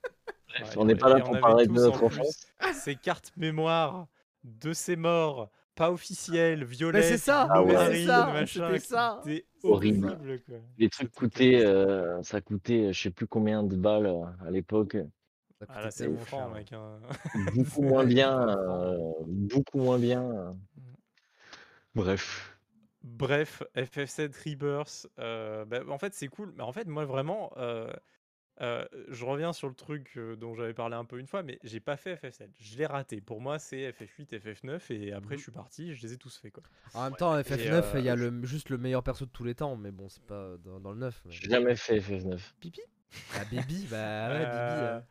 Ouais, 0.59 0.65
on 0.77 0.85
n'est 0.85 0.95
pas 0.95 1.09
là 1.09 1.21
pour 1.21 1.39
parler 1.39 1.65
de 1.67 1.71
notre 1.71 2.03
enfance. 2.03 2.47
Ces 2.73 2.95
cartes 2.95 3.31
mémoire 3.37 4.07
de 4.43 4.73
ces 4.73 4.95
morts 4.95 5.49
pas 5.75 5.91
officielles, 5.91 6.63
violettes, 6.63 7.03
c'est 7.05 7.17
ça, 7.17 7.47
Ah 7.49 7.63
ouais. 7.63 7.73
marines, 7.73 7.95
c'est 7.95 8.05
ça, 8.05 8.27
machin, 8.27 8.77
ça. 8.79 9.21
Horrible. 9.63 10.05
horrible. 10.07 10.39
quoi. 10.47 10.55
Les 10.77 10.89
trucs 10.89 11.11
coûtaient, 11.11 11.65
euh, 11.65 12.21
ça 12.21 12.41
coûtait, 12.41 12.93
je 12.93 13.01
sais 13.01 13.09
plus 13.09 13.25
combien 13.25 13.63
de 13.63 13.75
balles 13.75 14.05
euh, 14.05 14.23
à 14.45 14.51
l'époque. 14.51 14.97
Ah 15.69 15.89
c'est 15.89 16.13
franc, 16.17 16.39
cher. 16.39 16.49
mec. 16.49 16.73
hein. 16.73 16.99
Beaucoup 17.55 17.81
moins 17.83 18.03
bien, 18.03 18.49
euh, 18.49 18.97
beaucoup 19.25 19.79
moins 19.79 19.97
bien. 19.97 20.21
euh. 20.29 20.51
Bref. 21.95 22.57
Bref, 23.03 23.63
FF7 23.75 24.33
Rebirth, 24.45 25.07
euh, 25.19 25.65
bah, 25.65 25.81
en 25.89 25.97
fait 25.97 26.13
c'est 26.13 26.27
cool, 26.27 26.53
mais 26.55 26.63
en 26.63 26.71
fait 26.71 26.87
moi 26.87 27.05
vraiment, 27.05 27.51
euh, 28.61 28.85
je 29.09 29.25
reviens 29.25 29.51
sur 29.53 29.67
le 29.67 29.73
truc 29.73 30.17
dont 30.37 30.53
j'avais 30.55 30.73
parlé 30.73 30.95
un 30.95 31.05
peu 31.05 31.17
une 31.19 31.27
fois, 31.27 31.41
mais 31.43 31.57
j'ai 31.63 31.79
pas 31.79 31.97
fait 31.97 32.15
FF7, 32.15 32.49
je 32.59 32.77
l'ai 32.77 32.85
raté. 32.85 33.19
Pour 33.21 33.41
moi 33.41 33.57
c'est 33.59 33.89
FF8, 33.91 34.37
FF9 34.39 34.91
et 34.93 35.11
après 35.13 35.33
Mhm. 35.35 35.37
je 35.37 35.43
suis 35.43 35.51
parti, 35.51 35.95
je 35.95 36.01
les 36.05 36.13
ai 36.13 36.17
tous 36.17 36.37
faits 36.37 36.53
quoi. 36.53 36.63
En 36.93 37.03
même 37.05 37.15
temps, 37.15 37.35
FF9, 37.39 37.83
il 37.99 38.05
y 38.05 38.09
a 38.09 38.15
le, 38.15 38.43
juste 38.45 38.69
le 38.69 38.77
meilleur 38.77 39.03
perso 39.03 39.25
de 39.25 39.31
tous 39.31 39.43
les 39.43 39.55
temps, 39.55 39.75
mais 39.75 39.91
bon, 39.91 40.07
c'est 40.09 40.23
pas 40.25 40.55
dans, 40.59 40.79
dans 40.79 40.91
le 40.91 40.99
9. 40.99 41.21
mais- 41.25 41.31
J'ai 41.31 41.49
jamais 41.49 41.75
fait 41.75 41.99
FF9. 41.99 42.53
Pipi. 42.59 42.81
Ah, 43.35 43.45
Bibi, 43.45 43.87
bah 43.89 44.29
ouais, 44.29 44.39
Bibi. 44.39 44.51
Euh, 44.51 44.97
euh. 44.97 45.01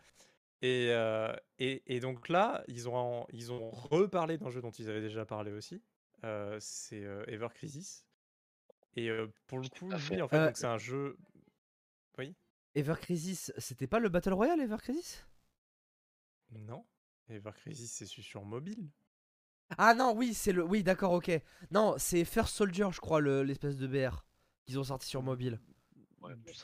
et, 0.63 0.89
euh, 0.93 1.35
et, 1.59 1.83
et 1.97 2.01
donc 2.01 2.29
là, 2.29 2.63
ils 2.69 2.89
ont, 2.89 3.27
ils 3.33 3.51
ont 3.53 3.71
reparlé 3.71 4.39
d'un 4.39 4.51
jeu 4.51 4.61
dont 4.61 4.71
ils 4.71 4.89
avaient 4.89 5.01
déjà 5.01 5.25
parlé 5.25 5.51
aussi. 5.53 5.83
euh, 6.25 6.57
c'est 6.61 7.03
euh, 7.05 7.25
Ever 7.27 7.49
Crisis. 7.55 8.07
Et 8.95 9.09
euh, 9.09 9.27
pour 9.49 9.59
le 9.59 9.69
coup, 9.69 9.89
lui, 10.11 10.21
en 10.23 10.29
fait, 10.29 10.37
Euh, 10.37 10.51
c'est 10.55 10.67
un 10.67 10.79
jeu. 10.79 11.17
Oui? 12.19 12.35
Ever 12.75 12.95
Crisis, 13.01 13.53
c'était 13.59 13.87
pas 13.87 13.99
le 13.99 14.09
Battle 14.09 14.33
Royale 14.33 14.61
Ever 14.61 14.79
Crisis? 14.79 15.25
Non. 16.51 16.85
Ever 17.29 17.51
Crisis, 17.55 17.91
c'est 17.93 18.07
su- 18.07 18.23
sur 18.23 18.45
mobile. 18.45 18.89
Ah 19.79 19.95
non, 19.95 20.15
oui, 20.15 20.35
c'est 20.35 20.53
le. 20.53 20.65
Oui, 20.65 20.83
d'accord, 20.83 21.13
ok. 21.13 21.31
Non, 21.71 21.95
c'est 21.99 22.25
First 22.25 22.55
Soldier, 22.55 22.89
je 22.93 23.01
crois, 23.01 23.21
le- 23.21 23.43
l'espèce 23.43 23.77
de 23.77 23.87
BR 23.87 24.25
qu'ils 24.67 24.79
ont 24.79 24.85
sorti 24.85 25.09
sur 25.09 25.23
mobile. 25.23 25.59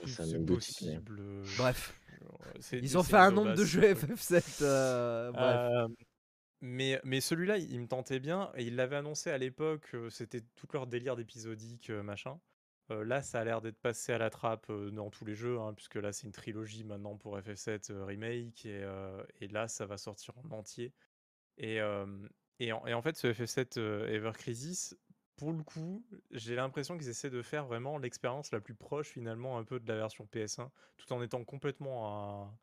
ça, 0.09 0.23
c'est 0.25 0.39
possible. 0.47 1.17
euh, 1.21 1.45
Bref. 1.57 1.95
Ils 2.73 2.97
ont 2.99 3.03
fait 3.03 3.17
un 3.17 3.31
nombre 3.31 3.55
de 3.55 3.65
jeux 3.65 3.83
ce 3.95 4.07
truc. 4.07 4.11
FF7. 4.19 4.63
euh, 4.63 5.33
bref. 5.33 5.45
Euh, 5.73 5.89
mais 6.61 7.01
mais 7.05 7.21
celui-là, 7.21 7.59
il 7.59 7.81
me 7.81 7.87
tentait 7.89 8.21
bien 8.21 8.51
et 8.57 8.65
il 8.65 8.77
l'avait 8.77 8.97
annoncé 8.97 9.31
à 9.31 9.39
l'époque. 9.39 9.95
C'était 10.11 10.43
tout 10.57 10.67
leur 10.73 10.87
délire 10.87 11.17
d'épisodique, 11.17 11.91
euh, 11.91 12.03
machin. 12.03 12.39
Euh, 12.91 13.05
là, 13.05 13.23
ça 13.23 13.41
a 13.41 13.45
l'air 13.45 13.61
d'être 13.61 13.81
passé 13.81 14.13
à 14.13 14.19
la 14.19 14.31
trappe 14.31 14.71
euh, 14.71 14.91
dans 14.91 15.11
tous 15.11 15.25
les 15.25 15.35
jeux, 15.35 15.59
hein, 15.61 15.75
puisque 15.75 15.97
là, 15.97 16.13
c'est 16.13 16.27
une 16.27 16.33
trilogie 16.33 16.85
maintenant 16.85 17.17
pour 17.17 17.39
FF7 17.39 17.93
euh, 17.93 18.05
Remake 18.05 18.65
et, 18.65 19.49
là, 19.49 19.69
ça 19.69 19.87
va 19.87 19.99
sortir 19.99 20.35
en 20.39 20.51
entier. 20.53 20.95
Et, 21.59 21.83
en, 21.83 23.03
fait, 23.03 23.17
ce 23.17 23.27
FF7 23.29 23.79
euh, 23.79 24.09
Ever 24.09 24.33
Crisis, 24.33 24.97
pour 25.37 25.53
le 25.53 25.63
coup, 25.63 26.05
j'ai 26.31 26.55
l'impression 26.55 26.97
qu'ils 26.97 27.09
essaient 27.09 27.31
de 27.31 27.43
faire 27.43 27.67
vraiment 27.67 27.99
l'expérience 27.99 28.51
la 28.53 28.61
plus 28.61 28.75
proche 28.75 29.09
finalement 29.09 29.59
un 29.59 29.65
peu 29.65 29.79
de 29.79 29.87
la 29.87 29.97
version 29.97 30.27
PS1, 30.33 30.69
tout 30.97 31.13
en 31.13 31.23
étant 31.23 31.45
complètement 31.45 32.59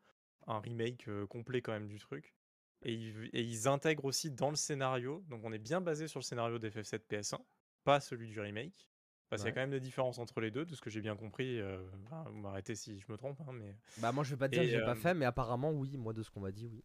un, 0.46 0.58
remake 0.60 1.08
complet 1.28 1.62
quand 1.62 1.72
même 1.72 1.88
du 1.88 1.98
truc. 1.98 2.34
Et 2.82 2.92
ils, 2.92 3.30
et 3.32 3.42
ils 3.42 3.68
intègrent 3.68 4.04
aussi 4.04 4.30
dans 4.30 4.50
le 4.50 4.56
scénario, 4.56 5.24
donc 5.28 5.42
on 5.44 5.52
est 5.52 5.58
bien 5.58 5.80
basé 5.80 6.08
sur 6.08 6.20
le 6.20 6.24
scénario 6.24 6.58
d'FF7 6.58 7.00
PS1, 7.08 7.38
pas 7.84 8.00
celui 8.00 8.28
du 8.28 8.38
remake. 8.40 8.90
Parce 9.28 9.42
qu'il 9.42 9.48
y 9.48 9.52
a 9.52 9.54
quand 9.54 9.60
même 9.60 9.70
des 9.70 9.80
différences 9.80 10.18
entre 10.18 10.40
les 10.40 10.50
deux, 10.50 10.64
de 10.64 10.74
ce 10.74 10.80
que 10.80 10.90
j'ai 10.90 11.00
bien 11.00 11.16
compris. 11.16 11.60
euh, 11.60 11.78
vous 12.26 12.38
m'arrêtez 12.38 12.74
si 12.74 12.98
je 12.98 13.10
me 13.10 13.16
trompe, 13.16 13.40
hein, 13.40 13.52
mais 13.52 13.74
Bah, 13.98 14.12
moi, 14.12 14.22
je 14.24 14.30
vais 14.30 14.36
pas 14.36 14.48
te 14.48 14.54
dire 14.54 14.62
que 14.62 14.68
j'ai 14.68 14.80
pas 14.80 14.92
euh, 14.92 14.94
fait, 14.94 15.14
mais 15.14 15.24
apparemment, 15.24 15.72
oui. 15.72 15.96
Moi, 15.96 16.12
de 16.12 16.22
ce 16.22 16.30
qu'on 16.30 16.40
m'a 16.40 16.52
dit, 16.52 16.66
oui. 16.66 16.84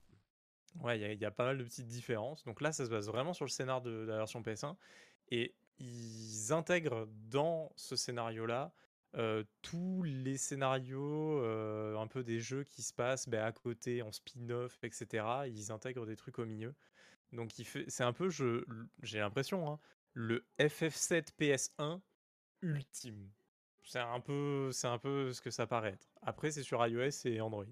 Ouais, 0.80 0.97
il 0.97 1.01
y, 1.01 1.06
a- 1.06 1.12
il 1.12 1.19
y 1.19 1.25
a 1.25 1.32
pas 1.32 1.45
mal 1.45 1.58
de 1.58 1.63
petites 1.63 1.88
différences. 1.88 2.43
Donc 2.45 2.62
là, 2.62 2.71
ça 2.71 2.86
se 2.86 2.89
base 2.89 3.08
vraiment 3.08 3.34
sur 3.34 3.45
le 3.45 3.49
scénar 3.49 3.82
de, 3.82 3.91
de 3.91 4.06
la 4.12 4.17
version 4.17 4.41
PS1. 4.41 4.77
Et 5.30 5.54
ils 5.80 6.51
intègrent 6.54 7.08
dans 7.30 7.71
ce 7.75 7.95
scénario-là 7.95 8.73
euh, 9.17 9.43
tous 9.62 10.04
les 10.04 10.38
scénarios 10.38 11.39
euh, 11.43 11.97
un 11.97 12.08
peu 12.08 12.23
des 12.23 12.39
jeux 12.39 12.63
qui 12.63 12.82
se 12.82 12.93
passent 12.93 13.27
bah, 13.27 13.45
à 13.45 13.51
côté, 13.51 14.01
en 14.01 14.12
spin-off, 14.12 14.80
etc. 14.84 15.47
Ils 15.47 15.71
intègrent 15.71 16.06
des 16.06 16.15
trucs 16.15 16.39
au 16.39 16.45
milieu. 16.45 16.73
Donc 17.34 17.60
il 17.60 17.65
fait, 17.65 17.86
c'est 17.89 18.04
un 18.04 18.13
peu, 18.13 18.30
je, 18.30 18.63
j'ai 19.04 19.19
l'impression, 19.19 19.69
hein, 19.69 19.80
le 20.13 20.45
FF7 20.60 21.32
PS1 21.38 22.01
ultime. 22.62 23.30
C'est 23.84 24.00
un 24.00 24.19
peu, 24.19 24.69
c'est 24.71 24.88
un 24.88 24.97
peu 25.00 25.34
ce 25.34 25.41
que 25.41 25.50
ça 25.50 25.65
paraît 25.67 25.93
être. 25.93 26.08
Après, 26.21 26.52
c'est 26.52 26.63
sur 26.63 26.86
iOS 26.86 27.10
et 27.26 27.41
Android. 27.41 27.65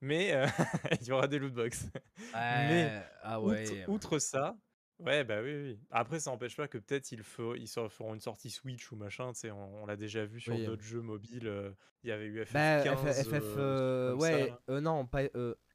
Mais 0.00 0.32
euh, 0.34 0.46
il 1.00 1.06
y 1.06 1.12
aura 1.12 1.28
des 1.28 1.38
lootbox. 1.38 1.86
Mais 2.34 3.02
ah 3.22 3.40
outre, 3.40 3.50
ouais. 3.52 3.84
outre 3.86 4.18
ça, 4.18 4.56
ouais, 4.98 5.24
bah 5.24 5.40
oui, 5.42 5.54
oui. 5.54 5.80
Après, 5.90 6.18
ça 6.20 6.30
n'empêche 6.32 6.56
pas 6.56 6.68
que 6.68 6.78
peut-être 6.78 7.10
ils, 7.12 7.20
ils 7.56 7.68
feront 7.88 8.14
une 8.14 8.20
sortie 8.20 8.50
Switch 8.50 8.90
ou 8.92 8.96
machin. 8.96 9.32
Tu 9.32 9.40
sais, 9.40 9.50
on, 9.52 9.82
on 9.82 9.86
l'a 9.86 9.96
déjà 9.96 10.24
vu 10.26 10.40
sur 10.40 10.54
Oui. 10.54 10.66
d'autres 10.66 10.82
jeux 10.82 11.00
mobiles. 11.02 11.46
euh, 11.46 11.70
Il 12.02 12.08
y 12.10 12.12
avait 12.12 12.26
eu 12.26 12.42
FF15. 12.42 12.52
Bah, 12.52 13.12
FF, 13.12 13.42
euh, 13.56 14.14
ouais, 14.16 14.52
non, 14.68 15.06
pas, 15.06 15.22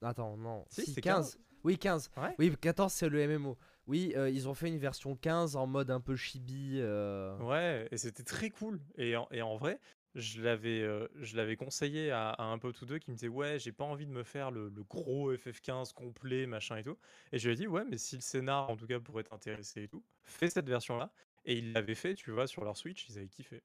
attends, 0.01 0.35
non, 0.37 0.65
Si, 0.69 0.83
si, 0.83 0.93
c'est 0.93 1.01
15. 1.01 1.39
Oui, 1.63 1.77
15. 1.77 2.11
Ouais. 2.17 2.35
Oui, 2.37 2.55
14, 2.61 2.91
c'est 2.91 3.09
le 3.09 3.25
MMO. 3.27 3.57
Oui, 3.89 4.13
euh, 4.15 4.29
ils 4.29 4.47
ont 4.47 4.53
fait 4.53 4.67
une 4.67 4.77
version 4.77 5.15
15 5.15 5.55
en 5.55 5.65
mode 5.67 5.89
un 5.89 5.99
peu 5.99 6.15
chibi. 6.15 6.75
euh, 6.79 7.35
Ouais, 7.39 7.87
et 7.91 7.97
c'était 7.97 8.23
très 8.23 8.49
cool. 8.49 8.81
Et 8.97 9.15
en, 9.15 9.27
et 9.31 9.41
en 9.41 9.55
vrai, 9.57 9.79
je 10.13 10.41
l'avais 10.41 10.81
euh, 10.81 11.07
je 11.15 11.35
l'avais 11.37 11.55
conseillé 11.55 12.11
à, 12.11 12.29
à 12.31 12.43
un 12.43 12.59
pote 12.59 12.81
ou 12.81 12.85
deux 12.85 12.99
qui 12.99 13.09
me 13.09 13.15
disait 13.15 13.27
Ouais, 13.29 13.57
j'ai 13.59 13.71
pas 13.71 13.85
envie 13.85 14.05
de 14.05 14.11
me 14.11 14.23
faire 14.23 14.51
le, 14.51 14.69
le 14.69 14.83
gros 14.83 15.35
FF15 15.35 15.93
complet, 15.93 16.45
machin 16.47 16.77
et 16.77 16.83
tout. 16.83 16.97
Et 17.31 17.39
je 17.39 17.47
lui 17.47 17.53
ai 17.53 17.57
dit 17.57 17.67
Ouais, 17.67 17.83
mais 17.85 17.97
si 17.97 18.15
le 18.15 18.21
scénar 18.21 18.69
en 18.69 18.75
tout 18.77 18.87
cas 18.87 18.99
pourrait 18.99 19.23
t'intéresser 19.23 19.83
et 19.83 19.87
tout, 19.87 20.03
fais 20.23 20.49
cette 20.49 20.67
version-là. 20.69 21.11
Et 21.45 21.57
ils 21.57 21.71
l'avaient 21.73 21.95
fait, 21.95 22.15
tu 22.15 22.31
vois, 22.31 22.47
sur 22.47 22.63
leur 22.65 22.77
Switch, 22.77 23.07
ils 23.09 23.17
avaient 23.17 23.29
kiffé. 23.29 23.63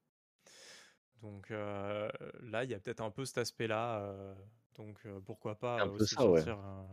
Donc 1.22 1.50
euh, 1.50 2.08
là, 2.40 2.64
il 2.64 2.70
y 2.70 2.74
a 2.74 2.80
peut-être 2.80 3.00
un 3.00 3.10
peu 3.10 3.24
cet 3.24 3.38
aspect-là. 3.38 4.00
euh, 4.02 4.34
donc 4.76 5.06
euh, 5.06 5.20
pourquoi 5.20 5.58
pas 5.58 5.80
un 5.80 5.88
peu 5.88 6.04
aussi 6.04 6.06
ça, 6.06 6.28
ouais. 6.28 6.44
sortir 6.44 6.58
un- 6.58 6.88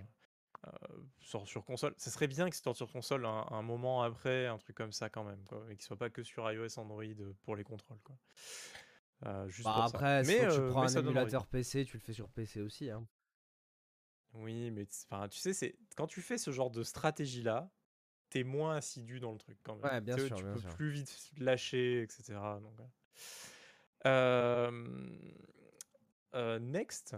sur, 1.19 1.47
sur 1.47 1.65
console. 1.65 1.93
Ça 1.97 2.12
serait 2.12 2.28
bien 2.28 2.45
qu'il 2.45 2.56
sorte 2.56 2.78
sur 2.78 2.91
console 2.91 3.26
un, 3.26 3.45
un 3.50 3.62
moment 3.62 4.04
après, 4.04 4.47
un 4.47 4.58
truc 4.58 4.76
comme 4.76 4.91
ça 4.91 5.10
quand 5.10 5.24
même, 5.24 5.43
quoi, 5.45 5.65
et 5.69 5.76
qu'il 5.76 5.84
soit 5.84 5.97
pas 5.97 6.10
que 6.10 6.24
sur 6.24 6.50
iOS, 6.52 6.80
Android 6.80 7.04
euh, 7.04 7.34
pour 7.43 7.56
les 7.56 7.63
contrôles, 7.63 8.00
quoi. 8.04 8.17
Euh, 9.26 9.47
juste 9.50 9.65
Bah 9.65 9.74
pour 9.76 9.84
après, 9.84 10.24
Mais, 10.24 10.39
tu 10.39 10.45
euh, 10.45 10.69
prends 10.69 10.84
mais 10.84 10.97
un 10.97 11.00
émulateur 11.02 11.45
PC, 11.47 11.86
tu 11.86 11.97
le 11.97 12.02
fais 12.02 12.13
sur 12.13 12.30
PC 12.30 12.62
aussi. 12.62 12.89
Hein. 12.89 13.08
Oui, 14.34 14.71
mais 14.71 14.86
tu 14.86 15.39
sais, 15.39 15.54
c'est 15.54 15.76
quand 15.95 16.08
tu 16.08 16.21
fais 16.21 16.38
ce 16.38 16.52
genre 16.52 16.71
de 16.71 16.84
stratégie-là, 16.84 17.69
t'es 18.30 18.43
moins 18.43 18.78
assidu 18.78 19.19
dans 19.19 19.32
le 19.32 19.38
truc 19.38 19.58
quand 19.63 19.76
même. 19.76 19.84
Ouais, 19.91 20.02
bien 20.02 20.15
Tu 20.15 20.21
sais, 20.21 20.28
sûr, 20.28 20.38
Tu 20.38 20.43
bien 20.43 20.54
peux 20.54 20.60
sûr. 20.62 20.69
plus 20.76 20.89
vite 20.91 21.32
lâcher, 21.38 22.02
etc. 22.02 22.34
Donc. 22.62 22.80
Euh, 24.06 24.71
euh, 26.34 26.60
next. 26.60 27.15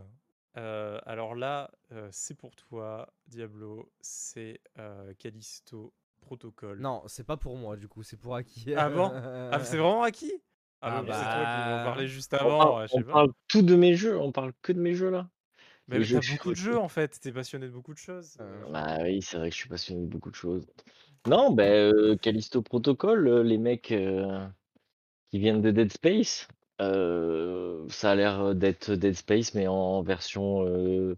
Euh, 0.58 1.00
alors 1.06 1.36
là, 1.36 1.72
euh, 1.92 2.08
c'est 2.12 2.36
pour 2.36 2.56
toi, 2.56 3.12
Diablo. 3.28 3.92
C'est 4.02 4.62
euh, 4.78 5.14
Callisto 5.18 5.94
Protocol. 6.22 6.80
Non, 6.80 7.04
c'est 7.08 7.26
pas 7.26 7.38
pour 7.38 7.58
moi 7.58 7.76
du 7.76 7.88
coup, 7.88 8.04
c'est 8.04 8.18
pour 8.18 8.36
Aki. 8.36 8.76
Ah 8.76 8.90
bon? 8.90 9.12
Ah, 9.52 9.60
c'est 9.64 9.78
vraiment 9.78 10.04
à 10.04 10.12
qui 10.12 10.32
Ah, 10.82 10.98
Ah 11.00 11.02
bah, 11.04 11.14
c'est 11.14 11.24
toi 11.24 11.34
qui 11.34 11.70
m'en 11.70 11.78
bah. 11.78 11.84
parlais 11.86 12.08
juste 12.08 12.34
On 12.34 12.38
avant. 12.38 12.60
parle, 12.60 12.82
ouais, 12.82 12.88
je 12.88 12.94
on 12.94 12.98
sais 12.98 13.04
pas. 13.04 13.12
parle 13.14 13.30
tout 13.48 13.62
de 13.62 13.76
mes 13.76 13.96
jeux, 13.96 14.18
on 14.18 14.32
parle 14.32 14.54
que 14.62 14.72
de 14.72 14.80
mes 14.80 14.94
jeux 14.94 15.10
là. 15.10 15.30
Mais, 15.88 16.02
je 16.02 16.18
t'as 16.18 16.32
beaucoup 16.32 16.52
de 16.52 16.56
jeux 16.56 16.78
en 16.78 16.88
fait. 16.88 17.20
T'es 17.20 17.32
passionné 17.32 17.68
de 17.68 17.72
beaucoup 17.72 17.94
de 17.94 18.00
choses. 18.00 18.38
Euh, 18.40 18.72
Bah 18.72 19.00
oui, 19.02 19.22
c'est 19.22 19.38
vrai 19.38 19.50
que 19.50 19.56
je 19.56 19.60
suis 19.60 19.70
passionné 19.70 20.02
de 20.02 20.08
beaucoup 20.08 20.30
de 20.30 20.36
choses. 20.36 20.66
Non, 21.28 21.52
ben 21.52 21.94
euh, 21.94 22.16
Callisto 22.16 22.62
Protocol, 22.62 23.42
les 23.42 23.58
mecs 23.58 23.92
euh, 23.92 24.48
qui 25.30 25.40
viennent 25.40 25.62
de 25.62 25.72
Dead 25.72 25.92
Space, 25.92 26.48
euh, 26.82 27.88
ça 27.90 28.12
a 28.12 28.16
l'air 28.16 28.56
d'être 28.56 28.92
Dead 28.96 29.14
Space, 29.16 29.54
mais 29.54 29.68
en 29.68 30.02
version 30.02 30.66
euh, 30.66 31.16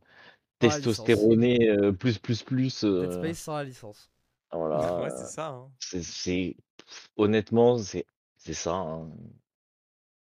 testostéronée 0.59 1.69
euh, 1.69 1.91
plus 1.91 2.17
plus 2.19 2.43
plus. 2.43 2.83
Dead 2.83 3.11
Space 3.11 3.39
sans 3.39 3.55
la 3.57 3.63
licence. 3.63 4.09
voilà, 4.51 4.99
ouais, 5.03 5.09
c'est 5.09 5.33
ça. 5.33 5.47
hein. 5.49 5.69
c'est 5.79 6.03
c'est- 6.03 6.55
honnêtement 7.17 7.77
c'est 7.77 8.05
c'est 8.37 8.53
ça. 8.53 8.75
hein. 8.75 9.09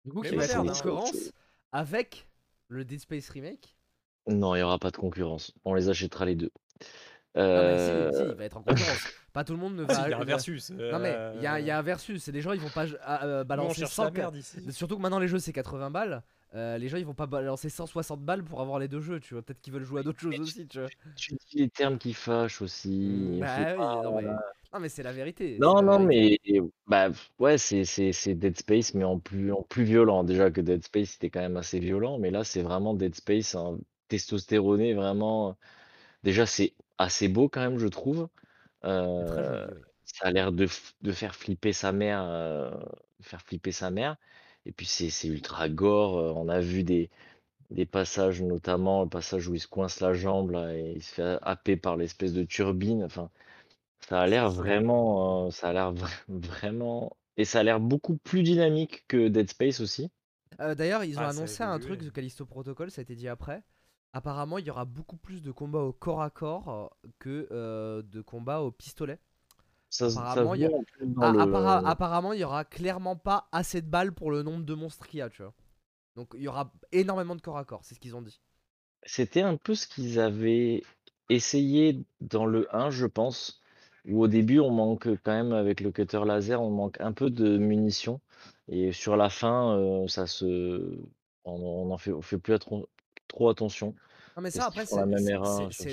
Du 0.05 0.11
coup, 0.11 0.21
qui 0.21 0.35
va 0.35 0.43
hein. 0.43 0.63
concurrence 0.65 1.31
avec 1.71 2.27
le 2.69 2.85
Dead 2.85 2.99
Space 2.99 3.29
Remake? 3.29 3.75
Non, 4.27 4.55
il 4.55 4.59
y 4.59 4.61
aura 4.61 4.79
pas 4.79 4.91
de 4.91 4.97
concurrence. 4.97 5.53
On 5.65 5.73
les 5.73 5.89
achètera 5.89 6.25
les 6.25 6.35
deux. 6.35 6.51
Non, 7.35 7.41
mais 7.43 7.43
Euh, 7.43 8.11
si, 8.11 8.17
si, 8.17 8.23
il 8.23 8.35
va 8.35 8.45
être 8.45 8.57
en 8.57 8.63
concurrence. 8.63 9.07
pas 9.33 9.43
tout 9.43 9.53
le 9.53 9.59
monde 9.59 9.75
ne 9.75 9.85
Ah, 9.87 9.93
si, 9.93 10.01
va. 10.01 10.07
il 10.07 10.11
y 10.11 10.13
a 10.13 10.17
un 10.17 10.19
ne- 10.21 10.25
versus. 10.25 10.71
Non, 10.71 10.99
mais 10.99 11.15
il 11.35 11.41
y, 11.43 11.47
a- 11.47 11.59
il 11.59 11.65
y 11.65 11.71
a 11.71 11.77
un 11.77 11.81
versus. 11.81 12.23
C'est 12.23 12.31
des 12.31 12.41
gens, 12.41 12.53
ils 12.53 12.59
vont 12.59 12.69
pas 12.69 12.85
euh, 12.85 12.97
euh, 13.07 13.43
balancer 13.43 13.81
cherche 13.81 13.93
100 13.93 14.05
la 14.05 14.11
merde 14.11 14.35
ici. 14.35 14.57
Surtout 14.71 14.97
que 14.97 15.01
maintenant 15.01 15.19
les 15.19 15.27
jeux 15.27 15.39
c'est 15.39 15.53
80 15.53 15.91
balles. 15.91 16.23
Euh, 16.55 16.79
les 16.79 16.87
gens 16.89 16.97
ils 16.97 17.05
vont 17.05 17.13
pas 17.13 17.27
balancer 17.27 17.69
160 17.69 18.21
balles 18.21 18.43
pour 18.43 18.59
avoir 18.61 18.79
les 18.79 18.87
deux 18.87 19.01
jeux, 19.01 19.19
tu 19.19 19.35
vois. 19.35 19.43
Peut-être 19.43 19.61
qu'ils 19.61 19.71
veulent 19.71 19.83
jouer 19.83 19.99
à 19.99 20.03
d'autres 20.03 20.19
choses 20.19 20.39
aussi, 20.39 20.67
tu 20.67 20.79
vois. 20.79 20.89
tu 21.15 21.33
dis 21.51 21.57
les 21.59 21.69
termes 21.69 21.99
qui 21.99 22.13
fâchent 22.13 22.61
aussi. 22.63 23.37
bah 23.39 23.47
oui, 23.69 23.77
pas- 23.77 24.01
non 24.03 24.15
mais, 24.15 24.23
non, 24.73 24.79
mais 24.79 24.89
c'est 24.89 25.03
la 25.03 25.11
vérité. 25.13 25.57
Non, 25.59 25.75
la 25.75 25.81
non, 25.83 26.05
vérité. 26.07 26.61
mais 26.61 26.69
bah 26.87 27.09
ouais, 27.37 27.59
c'est 27.59 27.85
c'est 27.85 28.11
c'est 28.13 28.33
Dead 28.33 28.57
Space, 28.57 28.95
mais 28.95 29.03
en 29.03 29.19
plus 29.19 29.51
en 29.53 29.61
plus 29.61 29.83
violent. 29.83 30.23
Déjà 30.23 30.49
que 30.49 30.61
Dead 30.61 30.83
Space 30.83 31.11
c'était 31.11 31.29
quand 31.29 31.39
même 31.41 31.57
assez 31.57 31.79
violent, 31.79 32.17
mais 32.17 32.31
là 32.31 32.43
c'est 32.43 32.63
vraiment 32.63 32.95
Dead 32.95 33.13
Space, 33.13 33.53
un 33.53 33.77
testostéroné 34.07 34.95
vraiment. 34.95 35.55
Déjà 36.23 36.45
c'est 36.45 36.73
assez 36.99 37.29
beau 37.29 37.49
quand 37.49 37.61
même, 37.61 37.79
je 37.79 37.87
trouve. 37.87 38.29
Euh, 38.85 39.27
joli, 39.27 39.67
oui. 39.69 39.85
ça 40.05 40.27
a 40.27 40.31
l'air 40.31 40.51
de, 40.53 40.67
f- 40.67 40.93
de 41.01 41.11
faire 41.13 41.35
flipper 41.35 41.73
sa 41.73 41.91
mère, 41.93 42.23
euh, 42.23 42.71
faire 43.21 43.41
flipper 43.43 43.71
sa 43.73 43.91
mère. 43.91 44.17
Et 44.65 44.71
puis 44.73 44.85
c'est 44.87 45.09
c'est 45.11 45.27
ultra 45.29 45.69
gore. 45.69 46.17
euh, 46.19 46.33
On 46.35 46.49
a 46.49 46.61
vu 46.61 46.83
des, 46.83 47.09
des 47.71 47.85
passages, 47.87 48.41
notamment 48.41 49.03
le 49.03 49.09
passage 49.09 49.47
où 49.49 49.55
il 49.55 49.59
se 49.61 49.67
coince 49.67 50.01
la 50.01 50.13
jambe 50.13 50.51
là, 50.51 50.75
et 50.75 50.93
il 50.97 51.03
se 51.03 51.13
fait 51.15 51.39
happer 51.43 51.77
par 51.77 51.97
l'espèce 51.97 52.33
de 52.33 52.43
turbine. 52.43 53.03
Enfin, 53.05 53.31
ça 54.09 54.21
a 54.21 54.27
l'air 54.27 54.49
vraiment, 54.49 55.47
euh, 55.47 55.51
ça 55.51 55.69
a 55.69 55.73
l'air 55.73 55.93
vra- 55.93 56.09
vraiment, 56.29 57.17
et 57.37 57.45
ça 57.45 57.59
a 57.61 57.63
l'air 57.63 57.79
beaucoup 57.79 58.17
plus 58.17 58.43
dynamique 58.43 59.05
que 59.07 59.27
Dead 59.29 59.49
Space 59.49 59.79
aussi. 59.81 60.11
Euh, 60.61 60.73
D'ailleurs, 60.75 61.03
ils 61.03 61.21
ont 61.21 61.25
Ah, 61.25 61.29
ça 61.29 61.45
a 61.45 61.47
annoncé 61.47 61.63
un 61.63 61.79
évolué. 61.79 61.79
truc, 61.79 62.01
The 62.01 62.11
Callisto 62.11 62.45
Protocol, 62.45 62.91
ça 62.91 63.01
a 63.01 63.03
été 63.03 63.15
dit 63.15 63.27
après. 63.27 63.63
Apparemment, 64.13 64.57
il 64.57 64.65
y 64.65 64.71
aura 64.71 64.85
beaucoup 64.85 65.17
plus 65.17 65.41
de 65.41 65.51
combats 65.51 65.79
au 65.81 65.93
corps 65.93 66.21
à 66.21 66.29
corps 66.29 66.69
euh, 67.05 67.09
que 67.19 67.47
euh, 67.51 68.01
de 68.03 68.21
combats 68.21 68.61
au 68.61 68.71
pistolet. 68.71 69.19
Ça, 69.89 70.09
se- 70.09 70.25
ça 70.25 70.41
Apparemment, 70.41 70.55
il 70.55 70.61
y 70.61 70.65
a- 70.65 70.71
Ah, 71.19 71.33
le- 71.33 71.39
appara- 71.39 71.81
apparemment, 71.85 72.33
il 72.33 72.39
y 72.39 72.43
aura 72.45 72.65
clairement 72.65 73.15
pas 73.17 73.49
assez 73.51 73.81
de 73.81 73.87
balles 73.89 74.13
pour 74.13 74.31
le 74.31 74.43
nombre 74.43 74.65
de 74.65 74.73
monstres 74.75 75.07
qu'il 75.07 75.19
y 75.19 75.21
a, 75.23 75.29
tu 75.29 75.43
vois. 75.43 75.53
Donc, 76.15 76.31
il 76.35 76.41
y 76.43 76.49
aura 76.49 76.73
énormément 76.93 77.35
de 77.35 77.41
corps 77.41 77.57
à 77.59 77.65
corps, 77.65 77.81
c'est 77.85 77.95
ce 77.95 77.99
qu'ils 78.01 78.15
ont 78.15 78.21
dit. 78.23 78.39
C'était 79.05 79.41
un 79.41 79.57
peu 79.57 79.75
ce 79.75 79.87
qu'ils 79.87 80.19
avaient 80.19 80.83
essayé 81.29 82.01
dans 82.21 82.45
le 82.45 82.73
1, 82.75 82.89
je 82.89 83.05
pense, 83.05 83.61
où 84.07 84.21
au 84.23 84.27
début 84.27 84.59
on 84.59 84.71
manque 84.71 85.07
quand 85.23 85.31
même 85.33 85.51
avec 85.53 85.81
le 85.81 85.91
cutter 85.91 86.21
laser, 86.25 86.61
on 86.61 86.71
manque 86.71 86.99
un 87.01 87.11
peu 87.13 87.29
de 87.29 87.57
munitions. 87.57 88.19
Et 88.67 88.91
sur 88.91 89.15
la 89.17 89.29
fin, 89.29 89.77
euh, 89.77 90.07
ça 90.07 90.27
se, 90.27 90.97
on, 91.45 91.51
on 91.53 91.91
en 91.91 91.97
fait, 91.97 92.11
on 92.13 92.21
fait 92.21 92.37
plus 92.37 92.53
trop 93.29 93.49
attention. 93.49 93.95
Non, 94.35 94.43
mais 94.43 94.51
ça, 94.51 94.65
après, 94.65 94.85
c'est 94.85 94.95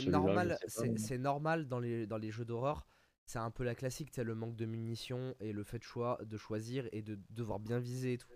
normal, 0.07 0.59
c'est 0.67 1.19
normal 1.19 1.69
dans 1.69 1.79
les, 1.79 2.07
dans 2.07 2.19
les 2.19 2.31
jeux 2.31 2.45
d'horreur. 2.45 2.87
C'est 3.25 3.39
un 3.39 3.51
peu 3.51 3.65
la 3.65 3.75
classique, 3.75 4.11
c'est 4.13 4.23
le 4.23 4.35
manque 4.35 4.55
de 4.55 4.67
munitions 4.67 5.35
et 5.41 5.53
le 5.53 5.65
fait 5.65 5.79
de, 5.79 5.85
choix, 5.85 6.19
de 6.25 6.37
choisir 6.37 6.89
et 6.93 7.03
de 7.03 7.19
devoir 7.31 7.59
bien 7.59 7.79
viser 7.81 8.15
et 8.15 8.19
tout. 8.19 8.29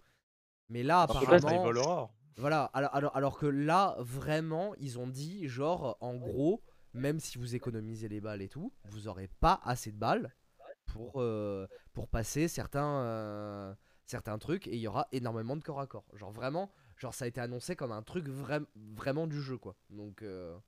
Mais 0.68 0.82
là, 0.82 1.02
Apparemment. 1.02 1.72
Voilà, 2.36 2.64
alors, 2.72 2.94
alors, 2.94 3.16
alors 3.16 3.38
que 3.38 3.46
là, 3.46 3.96
vraiment, 3.98 4.74
ils 4.76 4.98
ont 4.98 5.06
dit, 5.06 5.46
genre, 5.46 5.98
en 6.00 6.16
gros, 6.16 6.62
même 6.94 7.20
si 7.20 7.38
vous 7.38 7.54
économisez 7.54 8.08
les 8.08 8.20
balles 8.20 8.40
et 8.40 8.48
tout, 8.48 8.72
vous 8.84 9.08
aurez 9.08 9.28
pas 9.28 9.60
assez 9.64 9.92
de 9.92 9.98
balles 9.98 10.34
pour, 10.86 11.20
euh, 11.20 11.66
pour 11.92 12.08
passer 12.08 12.48
certains, 12.48 13.02
euh, 13.02 13.74
certains 14.06 14.38
trucs 14.38 14.66
et 14.68 14.74
il 14.74 14.80
y 14.80 14.88
aura 14.88 15.06
énormément 15.12 15.56
de 15.56 15.62
corps 15.62 15.80
à 15.80 15.86
corps. 15.86 16.06
Genre, 16.14 16.32
vraiment, 16.32 16.70
genre, 17.00 17.14
ça 17.14 17.24
a 17.26 17.28
été 17.28 17.40
annoncé 17.40 17.76
comme 17.76 17.92
un 17.92 18.02
truc 18.02 18.28
vra- 18.28 18.66
vraiment 18.76 19.26
du 19.26 19.40
jeu, 19.42 19.58
quoi. 19.58 19.76
Donc, 19.90 20.22
euh, 20.22 20.58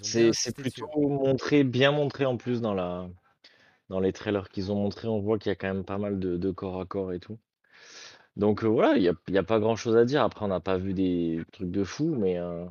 C'est 0.00 0.32
dessus. 0.56 0.56
plutôt 0.56 1.08
montré, 1.08 1.64
bien 1.64 1.90
montré 1.92 2.24
en 2.26 2.36
plus 2.36 2.60
dans 2.60 2.74
la, 2.74 3.08
dans 3.90 4.00
les 4.00 4.12
trailers 4.12 4.48
qu'ils 4.50 4.72
ont 4.72 4.76
montrés, 4.76 5.08
on 5.08 5.20
voit 5.20 5.38
qu'il 5.38 5.50
y 5.50 5.52
a 5.52 5.56
quand 5.56 5.68
même 5.68 5.84
pas 5.84 5.98
mal 5.98 6.18
de, 6.20 6.36
de 6.38 6.50
corps 6.52 6.80
à 6.80 6.86
corps 6.86 7.12
et 7.12 7.20
tout. 7.20 7.38
Donc 8.36 8.64
euh, 8.64 8.68
voilà, 8.68 8.96
il 8.96 9.02
n'y 9.02 9.08
a, 9.08 9.14
il 9.28 9.34
y 9.34 9.38
a 9.38 9.42
pas 9.44 9.60
grand 9.60 9.76
chose 9.76 9.96
à 9.96 10.04
dire. 10.06 10.22
Après, 10.22 10.44
on 10.44 10.48
n'a 10.48 10.60
pas 10.60 10.78
vu 10.78 10.94
des 10.94 11.42
trucs 11.52 11.70
de 11.72 11.84
fou, 11.84 12.14
mais, 12.16 12.38
euh, 12.38 12.66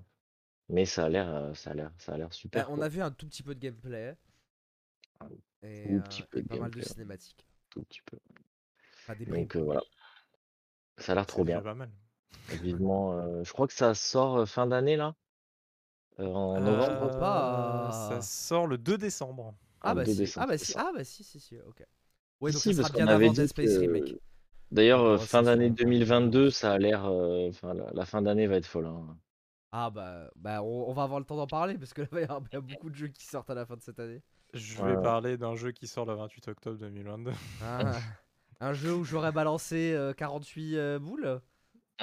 mais 0.69 0.85
ça 0.85 1.05
a 1.05 1.09
l'air 1.09 1.29
euh, 1.33 1.53
ça 1.55 1.71
a 1.71 1.73
l'air 1.75 1.91
ça 1.99 2.13
a 2.13 2.17
l'air 2.17 2.33
Bah, 2.53 2.65
super. 2.65 2.69
on 2.69 2.79
a 2.81 2.87
vu 2.87 3.01
un 3.01 3.11
tout 3.11 3.27
petit 3.27 3.43
peu 3.43 3.53
de 3.53 3.59
gameplay. 3.59 4.15
Un 5.21 5.27
Et, 5.63 5.93
tout 5.95 5.97
euh, 5.97 6.03
petit 6.03 6.21
peu 6.23 6.39
et 6.39 6.43
de 6.43 6.47
pas 6.47 6.57
mal 6.57 6.71
de 6.73 6.81
cinématiques. 6.81 7.45
Tout 7.69 7.83
petit 7.83 8.01
peu. 8.05 8.17
Pas 9.05 9.15
des 9.15 9.25
bribes. 9.25 9.47
Donc 9.47 9.55
euh, 9.55 9.61
voilà, 9.63 9.81
ça 10.97 11.11
a 11.11 11.15
l'air 11.15 11.27
trop 11.27 11.43
bien. 11.43 11.63
pas 11.63 11.73
mal. 11.75 11.91
Vivement, 12.47 13.13
euh, 13.19 13.43
je 13.43 13.51
crois 13.51 13.67
que 13.67 13.73
ça 13.73 13.93
sort 13.93 14.37
euh, 14.37 14.45
fin 14.45 14.65
d'année 14.67 14.95
là, 14.95 15.15
euh, 16.19 16.25
en 16.33 16.61
novembre? 16.61 16.95
crois 16.95 17.11
Euh, 17.15 17.89
pas. 17.89 17.91
Ça 17.91 18.21
sort 18.21 18.67
le 18.67 18.77
2 18.77 18.97
décembre. 18.97 19.55
Ah 19.81 19.93
le 19.93 19.95
bah 19.95 20.05
2 20.05 20.15
si, 20.15 20.15
décembre, 20.15 20.45
ah 20.45 20.47
bah 20.47 20.57
c'est 20.57 20.65
si, 20.65 20.73
ça. 20.73 20.77
ah 20.77 20.91
bah 20.95 21.03
si, 21.03 21.23
si, 21.23 21.39
si, 21.39 21.57
ok. 21.59 21.83
Ouais, 22.41 22.51
Si, 22.51 22.53
donc 22.53 22.63
si, 22.63 22.73
ça 22.73 22.73
parce 22.73 22.87
sera 22.87 22.89
bien 22.89 23.05
qu'on 23.05 23.09
avait 23.09 23.29
avant 23.29 23.31
dit 23.31 23.45
Dead 23.45 23.49
Space 23.49 23.77
que- 23.77 23.79
Remake. 23.79 24.17
D'ailleurs, 24.71 25.01
euh, 25.03 25.17
verra 25.17 25.27
fin 25.27 25.43
d'année 25.43 25.69
un- 25.69 25.75
un 25.75 25.75
2022, 25.75 26.51
ça 26.51 26.73
a 26.73 26.77
l'air. 26.79 27.05
euh, 27.05 27.49
Enfin, 27.49 27.73
la, 27.73 27.91
la 27.93 28.05
fin 28.05 28.21
d'année 28.21 28.47
va 28.47 28.57
être 28.57 28.67
folle. 28.67 28.87
hein. 28.87 29.17
Ah 29.71 29.89
bah, 29.89 30.29
bah 30.35 30.61
on, 30.63 30.89
on 30.89 30.93
va 30.93 31.03
avoir 31.03 31.19
le 31.19 31.25
temps 31.25 31.35
d'en 31.35 31.47
parler 31.47 31.77
parce 31.77 31.93
que 31.93 32.01
là 32.03 32.07
il 32.13 32.19
y, 32.21 32.23
a- 32.25 32.39
il 32.51 32.53
y 32.53 32.57
a 32.57 32.61
beaucoup 32.61 32.89
de 32.89 32.95
jeux 32.95 33.07
qui 33.07 33.25
sortent 33.25 33.49
à 33.49 33.55
la 33.55 33.65
fin 33.65 33.75
de 33.75 33.81
cette 33.81 33.99
année. 33.99 34.21
Je 34.53 34.83
vais 34.83 34.97
ouais. 34.97 34.97
parler 34.97 35.37
d'un 35.37 35.55
jeu 35.55 35.71
qui 35.71 35.87
sort 35.87 36.05
le 36.05 36.13
28 36.13 36.47
octobre 36.47 36.77
2022. 36.77 37.33
Ah, 37.59 38.03
un 38.59 38.73
jeu 38.73 38.93
où 38.95 39.03
j'aurais 39.03 39.31
balancé 39.31 39.93
euh, 39.93 40.13
48 40.13 40.77
euh, 40.77 40.99
boules? 40.99 41.41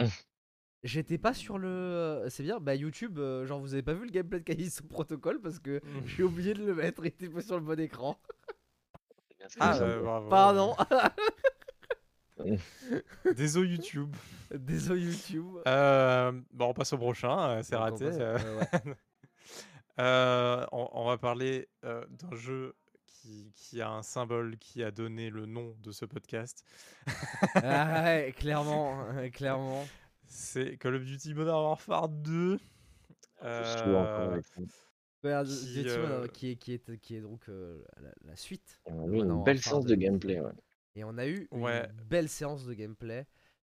J'étais 0.82 1.18
pas 1.18 1.34
sur 1.34 1.58
le. 1.58 1.68
euh, 1.68 2.28
C'est 2.30 2.42
bien, 2.42 2.58
bah 2.58 2.74
YouTube, 2.74 3.18
euh, 3.18 3.44
genre 3.46 3.60
vous 3.60 3.74
avez 3.74 3.82
pas 3.82 3.92
vu 3.92 4.06
le 4.06 4.10
gameplay 4.10 4.38
de 4.40 4.44
Callisto 4.44 4.82
Protocol 4.84 5.38
parce 5.40 5.58
que 5.58 5.80
j'ai 6.06 6.22
oublié 6.22 6.54
de 6.54 6.64
le 6.64 6.74
mettre, 6.74 7.04
il 7.04 7.08
était 7.08 7.28
pas 7.28 7.42
sur 7.42 7.56
le 7.56 7.64
bon 7.64 7.78
écran. 7.78 8.18
Ah, 9.58 9.78
bravo. 10.02 10.28
Pardon, 10.30 10.76
Désolé 13.36 13.70
YouTube. 13.74 14.14
désolé 14.50 15.02
YouTube. 15.02 15.58
Euh, 15.66 16.32
bon, 16.52 16.66
on 16.68 16.72
passe 16.74 16.92
au 16.92 16.98
prochain, 16.98 17.38
euh, 17.58 17.62
c'est 17.62 17.76
raté. 17.76 18.06
passe- 18.06 18.16
euh. 18.18 18.38
ouais, 18.38 18.68
ouais. 18.86 18.94
Euh, 19.98 20.64
on, 20.72 20.88
on 20.92 21.08
va 21.08 21.18
parler 21.18 21.68
euh, 21.84 22.02
d'un 22.08 22.34
jeu 22.34 22.74
qui, 23.20 23.52
qui 23.54 23.80
a 23.82 23.90
un 23.90 24.02
symbole 24.02 24.56
qui 24.58 24.82
a 24.82 24.90
donné 24.90 25.30
le 25.30 25.46
nom 25.46 25.76
de 25.82 25.92
ce 25.92 26.04
podcast. 26.04 26.64
Ah 27.54 28.02
ouais, 28.04 28.34
clairement, 28.38 29.04
clairement. 29.32 29.86
C'est 30.26 30.76
Call 30.78 30.94
of 30.96 31.04
Duty 31.04 31.34
Modern 31.34 31.62
Warfare 31.62 32.08
2. 32.08 32.58
Je 33.42 33.64
suis 33.64 33.80
encore 33.80 34.32
Euh. 34.32 34.40
Ouais, 35.22 35.32
Qui, 35.44 35.84
euh, 35.86 36.26
qui, 36.28 36.50
est, 36.52 36.56
qui, 36.56 36.72
est, 36.72 36.98
qui 36.98 37.16
est 37.16 37.20
donc 37.20 37.46
euh, 37.50 37.84
la, 38.00 38.10
la 38.24 38.36
suite. 38.36 38.80
On 38.86 39.02
a 39.02 39.06
de 39.06 39.12
eu 39.12 39.16
Modern 39.18 39.38
une 39.38 39.44
belle 39.44 39.60
séance 39.60 39.84
2. 39.84 39.94
de 39.96 40.00
gameplay. 40.00 40.40
Ouais. 40.40 40.52
Et 40.94 41.04
on 41.04 41.18
a 41.18 41.26
eu 41.26 41.46
Ouais. 41.50 41.84
une 41.90 42.04
belle 42.04 42.28
séance 42.30 42.64
de 42.64 42.72
gameplay. 42.72 43.26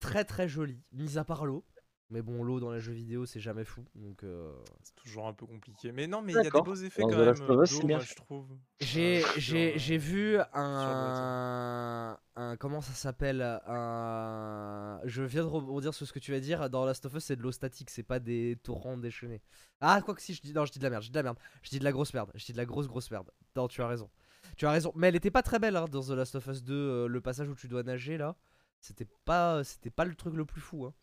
Très 0.01 0.25
très 0.25 0.49
jolie, 0.49 0.83
mis 0.93 1.19
à 1.19 1.25
part 1.25 1.45
l'eau. 1.45 1.65
Mais 2.11 2.21
bon, 2.23 2.45
l'eau 2.45 2.61
dans 2.61 2.71
les 2.71 2.81
jeux 2.81 2.93
vidéo, 2.93 3.25
c'est 3.25 3.41
jamais 3.41 3.65
fou. 3.65 3.85
Donc 3.95 4.23
euh, 4.25 4.53
c'est 4.83 4.95
toujours 4.95 5.27
un 5.27 5.33
peu 5.33 5.47
compliqué. 5.47 5.91
Mais 5.91 6.07
non, 6.07 6.21
mais 6.23 6.33
il 6.33 6.37
y 6.37 6.39
a 6.39 6.43
des 6.43 6.51
beaux 6.51 6.75
effets 6.75 7.03
Dans 7.03 7.09
quand 7.09 7.17
même. 7.19 7.35
Moi, 7.47 7.65
je 7.99 8.15
trouve. 8.15 8.47
J'ai 8.81 9.25
euh, 9.25 9.29
j'ai 9.39 9.75
euh, 9.75 9.79
j'ai 9.79 9.99
vu 9.99 10.33
Boîtier. 10.35 10.51
un, 10.55 12.19
un 12.37 12.57
comment 12.57 12.81
ça 12.81 12.93
s'appelle 12.93 13.41
un 13.67 15.01
je 15.05 15.23
viens 15.23 15.43
de 15.43 15.49
rebondir 15.49 15.95
sur 15.95 16.07
ce 16.07 16.13
que 16.13 16.19
tu 16.19 16.33
vas 16.33 16.41
dire 16.41 16.69
dans 16.71 16.85
Last 16.85 17.07
of 17.07 17.15
Us 17.15 17.25
c'est 17.25 17.37
de 17.37 17.43
l'eau 17.43 17.53
statique 17.53 17.91
c'est 17.91 18.03
pas 18.03 18.19
des 18.19 18.59
torrents 18.63 18.99
déchaînés 18.99 19.41
ah 19.81 20.01
quoi 20.03 20.15
que 20.15 20.23
si 20.23 20.35
je 20.35 20.43
dis 20.43 20.53
non 20.53 20.65
je 20.65 20.73
dis 20.73 20.79
de 20.79 20.85
la 20.85 20.91
merde 20.91 21.03
je 21.03 21.09
dis 21.09 21.13
de 21.13 21.19
la 21.19 21.23
merde 21.23 21.39
je 21.63 21.71
dis 21.71 21.79
de 21.79 21.85
la 21.85 21.93
grosse 21.93 22.13
merde 22.13 22.31
je 22.35 22.45
dis 22.45 22.53
de 22.53 22.57
la 22.57 22.65
grosse 22.65 22.89
grosse 22.89 23.11
merde 23.11 23.31
non 23.57 23.69
tu 23.69 23.81
as 23.83 23.87
raison 23.89 24.11
tu 24.57 24.67
as 24.67 24.71
raison 24.71 24.93
mais 24.97 25.09
elle 25.09 25.17
était 25.17 25.31
pas 25.31 25.43
très 25.43 25.59
belle 25.59 25.77
hein, 25.77 25.87
dans 25.91 26.03
The 26.03 26.11
Last 26.11 26.35
of 26.35 26.47
Us 26.49 26.63
2 26.63 26.75
euh, 26.75 27.07
le 27.07 27.21
passage 27.21 27.49
où 27.49 27.55
tu 27.55 27.69
dois 27.69 27.83
nager 27.83 28.19
là 28.19 28.37
c'était 28.81 29.07
pas 29.25 29.63
c'était 29.65 29.91
pas 29.91 30.05
le 30.05 30.15
truc 30.15 30.35
le 30.35 30.45
plus 30.45 30.61
fou 30.61 30.85
hein. 30.85 30.95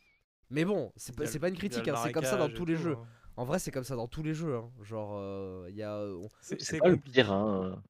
Mais 0.52 0.64
bon 0.66 0.92
c'est 0.96 1.16
pas, 1.16 1.24
pas 1.40 1.50
une 1.50 1.58
critique 1.58 1.88
hein, 1.88 1.96
c'est 2.04 2.12
comme 2.12 2.26
ça 2.26 2.38
dans 2.38 2.50
tous 2.50 2.66
les 2.66 2.76
tout, 2.76 2.82
jeux 2.84 2.98
hein. 3.00 3.08
en 3.38 3.46
vrai 3.46 3.58
c'est 3.58 3.72
comme 3.72 3.84
ça 3.84 3.96
dans 3.96 4.08
tous 4.08 4.22
les 4.22 4.34
jeux 4.36 4.56
hein. 4.56 4.70
genre 4.84 5.14
euh, 5.16 5.66
il 5.70 5.76
y 5.76 5.82
a 5.84 5.98
on- 5.98 6.30
C'est 6.42 6.78
pas 6.80 6.90
le 6.90 6.98
pire. 6.98 7.32
Hein. 7.32 7.82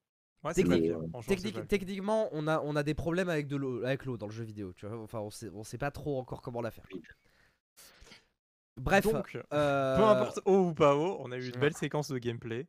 Ouais, 0.43 0.53
c'est 0.55 0.63
pas 0.63 0.69
Technique- 0.69 0.89
le 0.91 0.97
pire, 0.97 1.09
franchement, 1.09 1.21
c'est 1.21 1.27
Technique- 1.35 1.53
pas 1.53 1.59
le 1.59 1.65
pire. 1.67 1.79
techniquement, 1.79 2.29
on 2.31 2.47
a, 2.47 2.59
on 2.61 2.75
a 2.75 2.81
des 2.81 2.95
problèmes 2.95 3.29
avec 3.29 3.47
de 3.47 3.55
l'eau, 3.57 3.83
avec 3.83 4.05
l'eau 4.05 4.17
dans 4.17 4.25
le 4.25 4.31
jeu 4.31 4.43
vidéo. 4.43 4.73
Tu 4.73 4.87
vois, 4.87 4.97
enfin, 4.97 5.19
on 5.19 5.29
sait, 5.29 5.51
on 5.53 5.63
sait 5.63 5.77
pas 5.77 5.91
trop 5.91 6.17
encore 6.19 6.41
comment 6.41 6.61
la 6.61 6.71
faire. 6.71 6.87
Bref, 8.77 9.03
Donc, 9.03 9.37
euh, 9.53 9.97
peu 9.97 10.03
importe 10.03 10.39
haut 10.45 10.69
ou 10.69 10.73
pas 10.73 10.95
haut, 10.95 11.17
on 11.19 11.31
a 11.31 11.37
eu 11.37 11.45
une 11.49 11.59
belle 11.59 11.75
séquence 11.75 12.09
de 12.09 12.17
gameplay. 12.17 12.65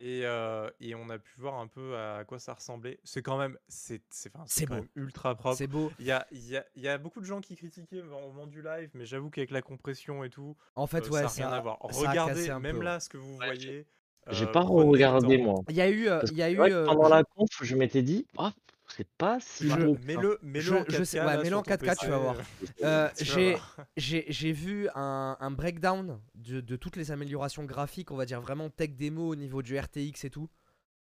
Et, 0.00 0.22
euh, 0.24 0.68
et 0.80 0.94
on 0.94 1.08
a 1.08 1.18
pu 1.18 1.32
voir 1.40 1.54
un 1.54 1.66
peu 1.68 1.96
à 1.96 2.24
quoi 2.24 2.38
ça 2.38 2.54
ressemblait. 2.54 2.98
C'est 3.04 3.22
quand 3.22 3.38
même, 3.38 3.56
c'est, 3.68 4.02
c'est, 4.10 4.34
enfin, 4.34 4.44
c'est 4.46 4.60
C'est 4.60 4.66
quand 4.66 4.74
beau. 4.74 4.80
même 4.80 4.88
ultra 4.96 5.34
propre. 5.36 5.56
c'est 5.56 5.66
beau. 5.66 5.92
Il 5.98 6.04
y 6.06 6.10
a, 6.10 6.26
il 6.32 6.44
y, 6.46 6.56
a, 6.56 6.64
il 6.74 6.82
y 6.82 6.88
a 6.88 6.98
beaucoup 6.98 7.20
de 7.20 7.24
gens 7.26 7.40
qui 7.40 7.54
critiquaient 7.56 8.02
au 8.02 8.04
moment 8.06 8.46
du 8.46 8.60
live, 8.62 8.90
mais 8.94 9.06
j'avoue 9.06 9.30
qu'avec 9.30 9.50
la 9.50 9.62
compression 9.62 10.24
et 10.24 10.30
tout, 10.30 10.56
En 10.76 10.86
fait, 10.86 11.04
euh, 11.06 11.10
ouais, 11.10 11.22
ça 11.28 11.42
n'a 11.42 11.48
rien 11.48 11.52
à 11.52 11.60
voir. 11.60 11.78
Regardez, 11.80 12.48
même 12.60 12.78
peu, 12.78 12.84
là, 12.84 13.00
ce 13.00 13.08
que 13.08 13.16
vous 13.16 13.36
Ouais, 13.38 13.46
voyez. 13.46 13.86
J'ai 14.30 14.44
euh, 14.44 14.52
pas 14.52 14.60
regardé 14.62 15.38
moi. 15.38 15.62
Il 15.68 15.76
y 15.76 15.80
a 15.80 15.90
eu, 15.90 16.08
il 16.30 16.36
y 16.38 16.42
a 16.42 16.50
eu. 16.50 16.58
euh, 16.60 16.84
pendant 16.86 17.08
la 17.08 17.22
conf, 17.24 17.48
je 17.62 17.76
m'étais 17.76 18.02
dit, 18.02 18.26
ah, 18.38 18.52
c'est 18.96 19.08
pas 19.18 19.38
si 19.40 19.68
ça. 19.68 19.76
Mets-le, 19.76 20.38
Je- 20.60 20.74
en 20.74 20.84
je 20.88 20.96
4K. 20.98 21.04
sais- 21.04 21.20
ouais, 21.20 21.26
là, 21.26 21.36
mets-le 21.38 21.48
sur 21.48 21.58
en 21.58 21.62
ton 21.62 21.70
4K, 21.70 21.78
tu 21.98 22.06
vas 22.06 22.18
PC, 22.18 22.22
voir. 22.22 22.36
euh, 22.84 23.08
tu 23.16 23.24
vas 23.24 23.34
j'ai, 23.34 23.50
voir. 23.52 23.76
j'ai, 23.96 24.24
j'ai 24.28 24.52
vu 24.52 24.88
un, 24.94 25.36
un 25.40 25.50
breakdown 25.50 26.20
de, 26.34 26.60
de 26.60 26.76
toutes 26.76 26.96
les 26.96 27.10
améliorations 27.10 27.64
graphiques, 27.64 28.10
on 28.10 28.16
va 28.16 28.26
dire 28.26 28.40
vraiment 28.40 28.70
tech 28.70 28.90
démo 28.90 29.28
au 29.28 29.36
niveau 29.36 29.62
du 29.62 29.78
RTX 29.78 30.24
et 30.24 30.30
tout. 30.30 30.48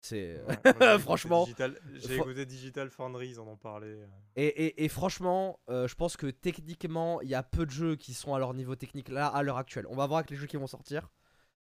C'est 0.01 0.41
Ouais, 0.47 0.55
franchement. 1.01 1.43
Digital- 1.45 1.78
J'ai 1.95 2.16
écouté 2.16 2.47
Digital 2.47 2.89
Foundry, 2.89 3.30
ils 3.30 3.41
en 3.41 3.49
ont 3.49 3.57
parlé. 3.57 3.97
Et, 4.36 4.47
et- 4.47 4.84
et 4.84 4.89
franchement, 4.89 5.59
euh, 5.70 5.89
je 5.89 5.95
pense 5.97 6.16
que 6.16 6.28
techniquement, 6.28 7.20
il 7.20 7.28
y 7.28 7.34
a 7.34 7.43
peu 7.43 7.66
de 7.66 7.70
jeux 7.72 7.97
qui 7.97 8.14
sont 8.14 8.32
à 8.34 8.39
leur 8.39 8.55
niveau 8.55 8.76
technique 8.76 9.09
là 9.09 9.26
à 9.26 9.43
l'heure 9.43 9.57
actuelle. 9.59 9.86
On 9.91 9.97
va 9.97 10.07
voir 10.07 10.18
avec 10.18 10.30
les 10.30 10.36
jeux 10.36 10.47
qui 10.47 10.57
vont 10.57 10.68
sortir. 10.68 11.11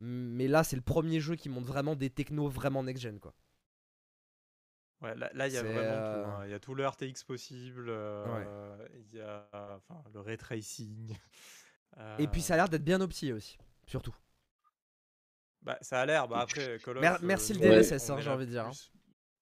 Mais 0.00 0.48
là, 0.48 0.64
c'est 0.64 0.76
le 0.76 0.82
premier 0.82 1.20
jeu 1.20 1.34
qui 1.36 1.48
montre 1.48 1.66
vraiment 1.66 1.94
des 1.96 2.10
technos 2.10 2.48
vraiment 2.48 2.82
next-gen 2.82 3.18
quoi. 3.20 3.34
Ouais, 5.04 5.14
là, 5.16 5.30
là, 5.34 5.48
il 5.48 5.54
y 5.54 5.56
a 5.58 5.62
vraiment 5.64 6.00
euh, 6.00 6.02
tout. 6.02 6.26
hein. 6.26 6.44
Il 6.46 6.50
y 6.50 6.54
a 6.54 6.58
tout 6.60 6.74
le 6.74 6.86
RTX 6.86 7.24
possible. 7.24 7.86
euh, 7.90 8.88
Il 9.12 9.18
y 9.18 9.20
a 9.20 9.48
enfin, 9.76 10.02
le 10.12 10.20
ray 10.20 10.36
tracing. 10.38 11.16
Et 12.18 12.28
puis 12.28 12.42
ça 12.42 12.54
a 12.54 12.56
l'air 12.56 12.68
d'être 12.68 12.84
bien 12.84 13.00
opti 13.00 13.32
aussi, 13.32 13.58
surtout. 13.86 14.14
Bah, 15.62 15.78
ça 15.80 16.00
a 16.02 16.06
l'air. 16.06 16.28
Bah, 16.28 16.40
après, 16.40 16.80
Call 16.82 16.98
of, 16.98 17.02
Mer- 17.02 17.18
euh, 17.22 17.22
merci 17.22 17.52
le 17.52 17.60
DLSS, 17.60 18.10
on 18.10 18.14
hein, 18.16 18.20
j'ai 18.20 18.30
envie 18.30 18.46
de 18.46 18.50
dire, 18.50 18.64
hein. 18.66 18.76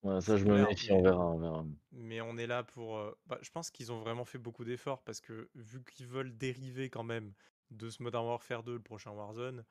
Ouais, 0.03 0.21
ça, 0.21 0.37
je 0.37 0.45
me 0.45 0.59
méfie, 0.59 0.93
on 0.93 1.03
verra, 1.03 1.27
on 1.27 1.39
verra. 1.39 1.65
Mais 1.93 2.21
on 2.21 2.37
est 2.39 2.47
là 2.47 2.63
pour. 2.65 2.99
euh, 2.99 3.17
bah, 3.27 3.39
je 3.43 3.51
pense 3.51 3.71
qu'ils 3.71 3.93
ont 3.93 4.01
vraiment 4.01 4.25
fait 4.25 4.39
beaucoup 4.39 4.65
d'efforts 4.65 5.03
parce 5.03 5.21
que 5.21 5.51
vu 5.55 5.83
qu'ils 5.85 6.07
veulent 6.07 6.37
dériver 6.37 6.91
quand 6.91 7.03
même 7.05 7.33
de 7.71 7.91
ce 7.91 8.03
Modern 8.03 8.27
Warfare 8.27 8.63
2, 8.63 8.75
le 8.75 8.83
prochain 8.83 9.11
Warzone, 9.13 9.65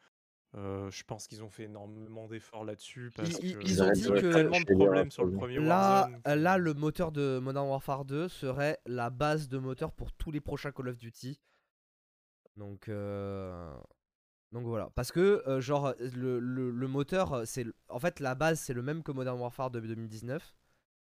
euh, 0.55 0.91
je 0.91 1.03
pense 1.03 1.27
qu'ils 1.27 1.43
ont 1.43 1.49
fait 1.49 1.63
énormément 1.63 2.27
d'efforts 2.27 2.65
là-dessus 2.65 3.11
parce 3.15 3.29
ils- 3.41 3.55
que 3.57 3.61
ils 3.63 3.81
ont 3.83 3.91
dit 3.91 4.03
que- 4.03 4.31
tellement 4.33 4.59
de 4.59 4.65
problèmes 4.75 5.11
sur 5.11 5.23
le 5.25 5.31
premier 5.37 5.59
Là, 5.59 6.01
Warzone. 6.01 6.21
euh, 6.27 6.35
là, 6.35 6.57
le 6.57 6.73
moteur 6.73 7.11
de 7.11 7.39
Modern 7.39 7.67
Warfare 7.69 8.05
2 8.05 8.27
serait 8.27 8.77
la 8.85 9.09
base 9.09 9.47
de 9.47 9.57
moteur 9.57 9.91
pour 9.93 10.11
tous 10.13 10.31
les 10.31 10.41
prochains 10.41 10.71
Call 10.71 10.89
of 10.89 10.97
Duty. 10.97 11.39
Donc, 12.57 12.89
euh, 12.89 13.73
donc 14.51 14.65
voilà. 14.65 14.89
Parce 14.95 15.11
que, 15.13 15.41
euh, 15.47 15.61
genre, 15.61 15.93
le, 15.99 16.39
le- 16.39 16.69
le 16.71 16.87
moteur, 16.87 17.47
c'est 17.47 17.65
en 17.87 17.99
fait, 17.99 18.19
la 18.19 18.35
base, 18.35 18.59
c'est 18.59 18.73
le 18.73 18.81
même 18.81 19.03
que 19.03 19.11
Modern 19.13 19.39
Warfare 19.39 19.71
de 19.71 19.79
2019. 19.79 20.55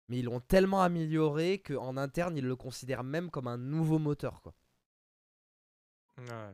Mais 0.07 0.19
ils 0.19 0.25
l'ont 0.25 0.39
tellement 0.39 0.81
amélioré 0.83 1.59
qu'en 1.59 1.97
interne, 1.97 2.37
ils 2.37 2.45
le 2.45 2.55
considèrent 2.55 3.03
même 3.03 3.31
comme 3.31 3.47
un 3.47 3.57
nouveau 3.57 3.97
moteur. 3.99 4.41
Quoi. 4.43 4.53
Ouais, 6.19 6.53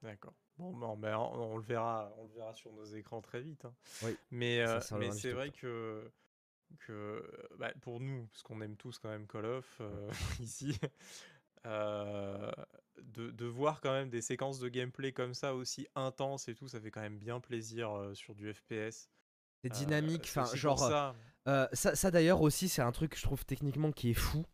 d'accord. 0.00 0.32
Bon, 0.58 0.96
ben, 0.96 1.16
on, 1.16 1.52
on 1.52 1.56
le 1.56 1.62
verra, 1.62 2.12
on 2.18 2.24
le 2.24 2.32
verra 2.34 2.54
sur 2.54 2.72
nos 2.72 2.84
écrans 2.84 3.20
très 3.20 3.40
vite. 3.40 3.64
hein. 3.64 3.74
Oui, 4.02 4.16
Mais, 4.30 4.60
euh, 4.60 4.80
mais 4.98 5.10
c'est 5.10 5.32
vrai 5.32 5.50
que, 5.50 6.10
que 6.78 7.22
bah, 7.58 7.72
pour 7.82 8.00
nous, 8.00 8.26
parce 8.26 8.42
qu'on 8.42 8.60
aime 8.60 8.76
tous 8.76 8.98
quand 8.98 9.08
même 9.08 9.26
Call 9.26 9.46
of 9.46 9.78
euh, 9.80 10.10
ici, 10.40 10.78
euh, 11.66 12.52
de, 13.02 13.30
de 13.30 13.46
voir 13.46 13.80
quand 13.80 13.92
même 13.92 14.10
des 14.10 14.20
séquences 14.22 14.60
de 14.60 14.68
gameplay 14.68 15.12
comme 15.12 15.34
ça 15.34 15.54
aussi 15.54 15.88
intenses 15.96 16.48
et 16.48 16.54
tout, 16.54 16.68
ça 16.68 16.80
fait 16.80 16.90
quand 16.90 17.00
même 17.00 17.18
bien 17.18 17.40
plaisir 17.40 18.10
sur 18.14 18.34
du 18.34 18.52
FPS. 18.52 19.08
C'est 19.62 19.70
dynamique. 19.70 20.24
Enfin, 20.24 20.44
genre, 20.54 20.78
ça. 20.78 21.14
Ça, 21.72 21.96
ça 21.96 22.10
d'ailleurs 22.10 22.42
aussi, 22.42 22.68
c'est 22.68 22.82
un 22.82 22.92
truc 22.92 23.12
que 23.12 23.18
je 23.18 23.22
trouve 23.22 23.44
techniquement 23.44 23.92
qui 23.92 24.10
est 24.10 24.14
fou. 24.14 24.44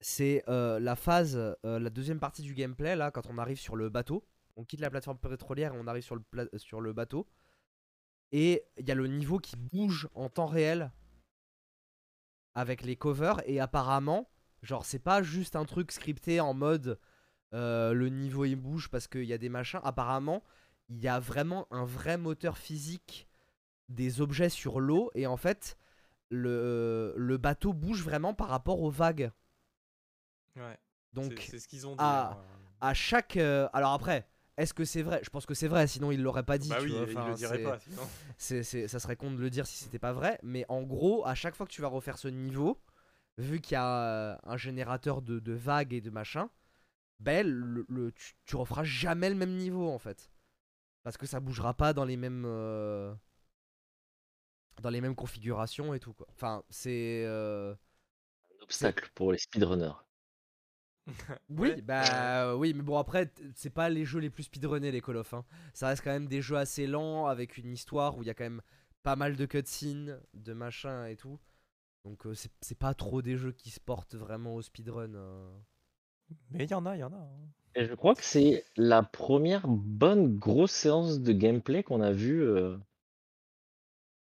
C'est 0.00 0.42
euh, 0.48 0.80
la 0.80 0.96
phase, 0.96 1.36
euh, 1.36 1.78
la 1.78 1.88
deuxième 1.88 2.18
partie 2.18 2.42
du 2.42 2.54
gameplay, 2.54 2.96
là, 2.96 3.12
quand 3.12 3.26
on 3.28 3.38
arrive 3.38 3.58
sur 3.60 3.76
le 3.76 3.88
bateau. 3.88 4.24
On 4.56 4.64
quitte 4.64 4.80
la 4.80 4.90
plateforme 4.90 5.18
pétrolière 5.18 5.74
et 5.74 5.78
on 5.78 5.86
arrive 5.86 6.02
sur 6.02 6.14
le, 6.14 6.22
pla- 6.22 6.46
sur 6.56 6.80
le 6.80 6.92
bateau. 6.92 7.26
Et 8.32 8.64
il 8.78 8.86
y 8.88 8.90
a 8.90 8.94
le 8.94 9.06
niveau 9.06 9.38
qui 9.38 9.56
bouge 9.56 10.08
en 10.14 10.28
temps 10.28 10.46
réel 10.46 10.90
avec 12.54 12.82
les 12.82 12.96
covers. 12.96 13.40
Et 13.46 13.60
apparemment, 13.60 14.30
genre, 14.62 14.84
c'est 14.84 14.98
pas 14.98 15.22
juste 15.22 15.56
un 15.56 15.64
truc 15.64 15.92
scripté 15.92 16.40
en 16.40 16.54
mode 16.54 16.98
euh, 17.54 17.92
le 17.92 18.08
niveau 18.08 18.44
il 18.46 18.56
bouge 18.56 18.88
parce 18.90 19.06
qu'il 19.06 19.24
y 19.24 19.32
a 19.32 19.38
des 19.38 19.48
machins. 19.50 19.80
Apparemment, 19.84 20.42
il 20.88 20.98
y 21.00 21.08
a 21.08 21.18
vraiment 21.20 21.66
un 21.70 21.84
vrai 21.84 22.16
moteur 22.16 22.56
physique 22.58 23.28
des 23.88 24.20
objets 24.22 24.48
sur 24.48 24.80
l'eau 24.80 25.10
et 25.14 25.26
en 25.26 25.36
fait 25.36 25.76
le, 26.30 27.12
le 27.16 27.36
bateau 27.36 27.74
bouge 27.74 28.02
vraiment 28.02 28.32
par 28.32 28.48
rapport 28.48 28.80
aux 28.80 28.90
vagues. 28.90 29.30
Ouais. 30.56 30.78
Donc 31.12 31.34
c'est 31.38 31.50
c'est 31.52 31.58
ce 31.58 31.68
qu'ils 31.68 31.86
ont 31.86 31.92
dit. 31.92 32.02
à- 32.02 32.30
hein. 32.32 32.44
à 32.80 32.94
chaque. 32.94 33.36
euh, 33.36 33.68
alors 33.74 33.92
après, 33.92 34.26
est-ce 34.56 34.74
que 34.74 34.84
c'est 34.84 35.02
vrai? 35.02 35.20
Je 35.24 35.30
pense 35.30 35.46
que 35.46 35.54
c'est 35.54 35.68
vrai, 35.68 35.86
sinon 35.86 36.12
il 36.12 36.22
l'aurait 36.22 36.42
pas 36.44 36.58
dit. 36.58 36.68
Bah 36.68 36.76
tu 36.80 36.84
oui, 36.84 36.92
vois, 36.92 37.06
il 37.08 37.16
enfin, 37.16 37.28
le 37.28 37.34
dirait 37.34 37.56
c'est- 37.56 37.64
pas. 37.64 37.78
sinon. 37.78 38.02
c'est, 38.36 38.62
c'est- 38.62 38.88
ça 38.88 38.98
serait 39.00 39.16
con 39.16 39.30
de 39.32 39.38
le 39.40 39.50
dire 39.50 39.66
si 39.66 39.76
c'était 39.78 39.98
pas 39.98 40.12
vrai. 40.12 40.38
Mais 40.42 40.64
en 40.68 40.82
gros, 40.82 41.26
à 41.26 41.34
chaque 41.34 41.54
fois 41.56 41.66
que 41.66 41.72
tu 41.72 41.82
vas 41.82 41.88
refaire 41.88 42.18
ce 42.18 42.28
niveau, 42.28 42.80
vu 43.38 43.60
qu'il 43.60 43.74
y 43.74 43.78
a 43.78 44.34
euh, 44.34 44.36
un 44.44 44.56
générateur 44.56 45.22
de, 45.22 45.38
de 45.40 45.52
vagues 45.52 45.94
et 45.94 46.00
de 46.02 46.10
machin, 46.10 46.50
ben, 47.20 47.46
le, 47.48 47.86
le- 47.88 48.12
tu, 48.12 48.34
tu 48.46 48.56
referas 48.56 48.84
jamais 48.84 49.30
le 49.30 49.36
même 49.36 49.56
niveau 49.56 49.90
en 49.90 49.98
fait. 49.98 50.30
Parce 51.04 51.16
que 51.18 51.26
ça 51.26 51.40
bougera 51.40 51.74
pas 51.74 51.92
dans 51.94 52.04
les 52.06 52.16
mêmes. 52.18 52.44
euh, 52.46 53.14
dans 54.82 54.90
les 54.90 55.00
mêmes 55.00 55.14
configurations 55.14 55.94
et 55.94 56.00
tout 56.00 56.12
quoi. 56.12 56.26
Enfin, 56.30 56.62
c'est. 56.70 57.24
euh, 57.26 57.74
Un 58.58 58.62
obstacle 58.62 59.10
pour 59.14 59.30
les 59.32 59.36
speedrunners. 59.38 59.92
Oui, 61.48 61.74
Ouais. 61.74 61.82
bah 61.82 62.56
oui, 62.56 62.72
mais 62.74 62.82
bon 62.82 62.96
après, 62.98 63.30
c'est 63.54 63.70
pas 63.70 63.88
les 63.88 64.04
jeux 64.04 64.20
les 64.20 64.30
plus 64.30 64.44
speedrunnés 64.44 64.90
les 64.92 65.00
Call 65.00 65.16
of. 65.16 65.34
hein. 65.34 65.44
Ça 65.74 65.88
reste 65.88 66.02
quand 66.04 66.10
même 66.12 66.28
des 66.28 66.42
jeux 66.42 66.56
assez 66.56 66.86
lents 66.86 67.26
avec 67.26 67.58
une 67.58 67.70
histoire 67.72 68.16
où 68.16 68.22
il 68.22 68.26
y 68.26 68.30
a 68.30 68.34
quand 68.34 68.44
même 68.44 68.62
pas 69.02 69.16
mal 69.16 69.36
de 69.36 69.46
cutscenes, 69.46 70.20
de 70.34 70.52
machin 70.52 71.06
et 71.06 71.16
tout. 71.16 71.38
Donc 72.04 72.26
euh, 72.26 72.34
c'est 72.34 72.52
c'est 72.62 72.78
pas 72.78 72.94
trop 72.94 73.22
des 73.22 73.36
jeux 73.36 73.52
qui 73.52 73.70
se 73.70 73.80
portent 73.80 74.16
vraiment 74.16 74.56
au 74.56 74.62
speedrun. 74.62 75.14
euh. 75.14 75.50
Mais 76.50 76.64
il 76.64 76.70
y 76.70 76.74
en 76.74 76.86
a, 76.86 76.96
il 76.96 77.00
y 77.00 77.04
en 77.04 77.12
a. 77.12 77.16
hein. 77.16 77.48
Et 77.74 77.84
je 77.84 77.94
crois 77.94 78.14
que 78.14 78.24
c'est 78.24 78.64
la 78.76 79.02
première 79.02 79.68
bonne 79.68 80.38
grosse 80.38 80.72
séance 80.72 81.20
de 81.20 81.32
gameplay 81.32 81.82
qu'on 81.82 82.00
a 82.00 82.12
vue. 82.12 82.42
euh, 82.42 82.76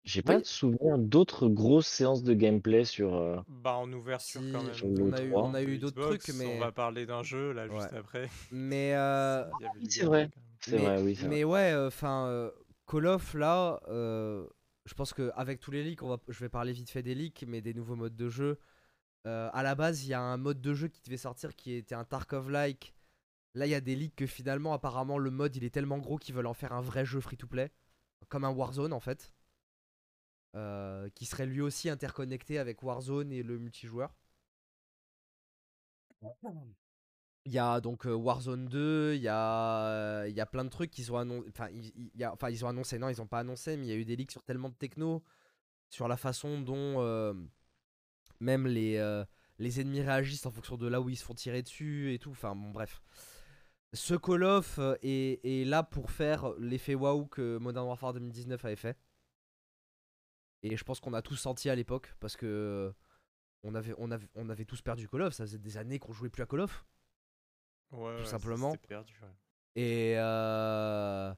J'ai 0.05 0.21
pas 0.21 0.37
Oui. 0.37 0.39
de 0.39 0.45
souvenir 0.45 0.97
d'autres 0.97 1.49
grosses 1.49 1.87
séances 1.87 2.23
de 2.23 2.33
gameplay 2.33 2.85
sur. 2.85 3.13
euh, 3.15 3.41
Bah 3.47 3.75
en 3.75 3.91
ouverture 3.93 4.41
Si, 4.41 4.49
quand 4.49 4.63
même. 4.63 4.73
Sur 4.73 4.87
on 4.99 5.11
a 5.13 5.21
eu, 5.23 5.31
3. 5.31 5.41
on 5.41 5.53
a 5.53 5.61
eu 5.63 5.77
d'autres 5.77 5.97
Xbox, 5.97 6.25
trucs, 6.25 6.29
mais 6.29 6.45
On 6.47 6.57
va 6.57 6.71
parler 6.71 7.05
d'un 7.05 7.23
jeu 7.23 7.51
là 7.53 7.67
juste 7.67 7.93
Ouais. 7.93 7.93
après. 7.93 8.29
mais 8.51 8.93
euh, 8.95 9.45
Il 9.59 9.63
y 9.63 9.65
avait 9.65 9.79
oui, 9.79 9.87
du 9.87 9.91
c'est 9.91 10.05
gameplay, 10.05 10.27
vrai. 10.27 10.29
quand 10.33 10.41
même. 10.41 10.57
C'est 10.61 10.77
mais, 10.77 10.77
vrai, 10.77 11.01
oui. 11.01 11.15
c'est 11.15 11.27
mais 11.27 11.43
ouais, 11.43 11.73
enfin, 11.87 12.51
Call 12.87 13.07
of 13.07 13.33
là, 13.35 13.79
euh, 13.87 14.47
je 14.85 14.93
pense 14.93 15.13
que 15.13 15.31
avec 15.35 15.59
tous 15.59 15.71
les 15.71 15.83
leaks, 15.83 16.03
on 16.03 16.09
va, 16.09 16.17
je 16.27 16.39
vais 16.39 16.49
parler 16.49 16.73
vite 16.73 16.89
fait 16.89 17.03
des 17.03 17.15
leaks, 17.15 17.43
mais 17.47 17.61
des 17.61 17.73
nouveaux 17.73 17.95
modes 17.95 18.15
de 18.15 18.29
jeu. 18.29 18.59
Euh, 19.27 19.49
à 19.53 19.63
la 19.63 19.75
base, 19.75 20.05
il 20.05 20.09
y 20.09 20.13
a 20.15 20.21
un 20.21 20.37
mode 20.37 20.61
de 20.61 20.73
jeu 20.73 20.87
qui 20.89 21.01
devait 21.03 21.17
sortir 21.17 21.55
qui 21.55 21.73
était 21.73 21.95
un 21.95 22.05
Tarkov-like. 22.05 22.95
Là, 23.55 23.67
il 23.67 23.71
y 23.71 23.75
a 23.75 23.81
des 23.81 23.95
leaks 23.95 24.15
que 24.15 24.27
finalement, 24.27 24.73
apparemment, 24.73 25.17
le 25.17 25.31
mode 25.31 25.55
il 25.55 25.63
est 25.65 25.71
tellement 25.71 25.99
gros 25.99 26.17
qu'ils 26.17 26.35
veulent 26.35 26.47
en 26.47 26.53
faire 26.55 26.73
un 26.73 26.81
vrai 26.81 27.05
jeu 27.05 27.21
free-to-play, 27.21 27.71
comme 28.29 28.45
un 28.45 28.51
Warzone 28.51 28.93
en 28.93 29.01
fait, 29.01 29.33
Euh, 30.55 31.09
qui 31.15 31.25
serait 31.25 31.45
lui 31.45 31.59
aussi 31.59 31.89
interconnecté 31.89 32.59
avec 32.59 32.81
Warzone 32.81 33.33
et 33.33 33.43
le 33.43 33.59
multijoueur. 33.59 34.15
Il 37.45 37.51
y 37.51 37.59
a 37.59 37.81
donc 37.81 38.07
euh, 38.07 38.13
Warzone 38.13 38.67
2, 38.67 39.15
il 39.15 39.21
y 39.21 39.27
a, 39.27 39.87
euh, 39.87 40.25
il 40.29 40.35
y 40.35 40.39
a 40.39 40.45
plein 40.45 40.63
de 40.63 40.69
trucs 40.69 40.91
qui 40.91 41.03
sont 41.03 41.17
annoncés. 41.17 41.49
Enfin, 41.49 42.49
ils 42.49 42.63
ont 42.63 42.69
annoncé, 42.69 42.97
non, 42.97 43.09
ils 43.09 43.21
ont 43.21 43.27
pas 43.27 43.39
annoncé, 43.39 43.75
mais 43.75 43.85
il 43.85 43.89
y 43.89 43.91
a 43.91 43.95
eu 43.95 44.05
des 44.05 44.15
leaks 44.15 44.31
sur 44.31 44.43
tellement 44.43 44.69
de 44.69 44.75
techno, 44.75 45.23
sur 45.89 46.07
la 46.07 46.15
façon 46.15 46.61
dont 46.61 47.03
même 48.39 48.65
les, 48.65 49.23
les 49.59 49.81
ennemis 49.81 50.01
réagissent 50.01 50.45
en 50.45 50.51
fonction 50.51 50.77
de 50.77 50.87
là 50.87 51.01
où 51.01 51.09
ils 51.09 51.17
se 51.17 51.25
font 51.25 51.35
tirer 51.35 51.63
dessus 51.63 52.13
et 52.13 52.19
tout. 52.19 52.31
Enfin, 52.31 52.55
bon, 52.55 52.71
bref. 52.71 53.01
Ce 53.93 54.13
Call 54.15 54.43
of 54.43 54.79
est, 55.01 55.41
est 55.43 55.65
là 55.65 55.83
pour 55.83 56.11
faire 56.11 56.53
l'effet 56.59 56.95
waouh 56.95 57.25
que 57.27 57.57
Modern 57.57 57.87
Warfare 57.87 58.13
2019 58.13 58.63
avait 58.65 58.75
fait. 58.77 58.97
Et 60.65 60.77
je 60.77 60.83
pense 60.83 60.99
qu'on 60.99 61.13
a 61.13 61.21
tous 61.21 61.35
senti 61.35 61.69
à 61.69 61.75
l'époque 61.75 62.13
parce 62.19 62.35
que 62.35 62.93
on 63.63 63.75
avait, 63.75 63.93
on, 63.97 64.09
avait, 64.11 64.27
on 64.35 64.49
avait 64.49 64.65
tous 64.65 64.81
perdu 64.81 65.07
Call 65.07 65.21
of. 65.23 65.33
Ça 65.33 65.43
faisait 65.45 65.57
des 65.59 65.77
années 65.77 65.99
qu'on 65.99 66.13
jouait 66.13 66.29
plus 66.29 66.43
à 66.43 66.45
Call 66.45 66.61
of. 66.61 66.85
Ouais, 67.91 68.15
ouais, 68.15 68.23
ça, 68.23 68.31
simplement. 68.31 68.75
perdu, 68.87 69.13
ouais. 69.21 69.29
Et, 69.75 70.15
euh, 70.17 71.33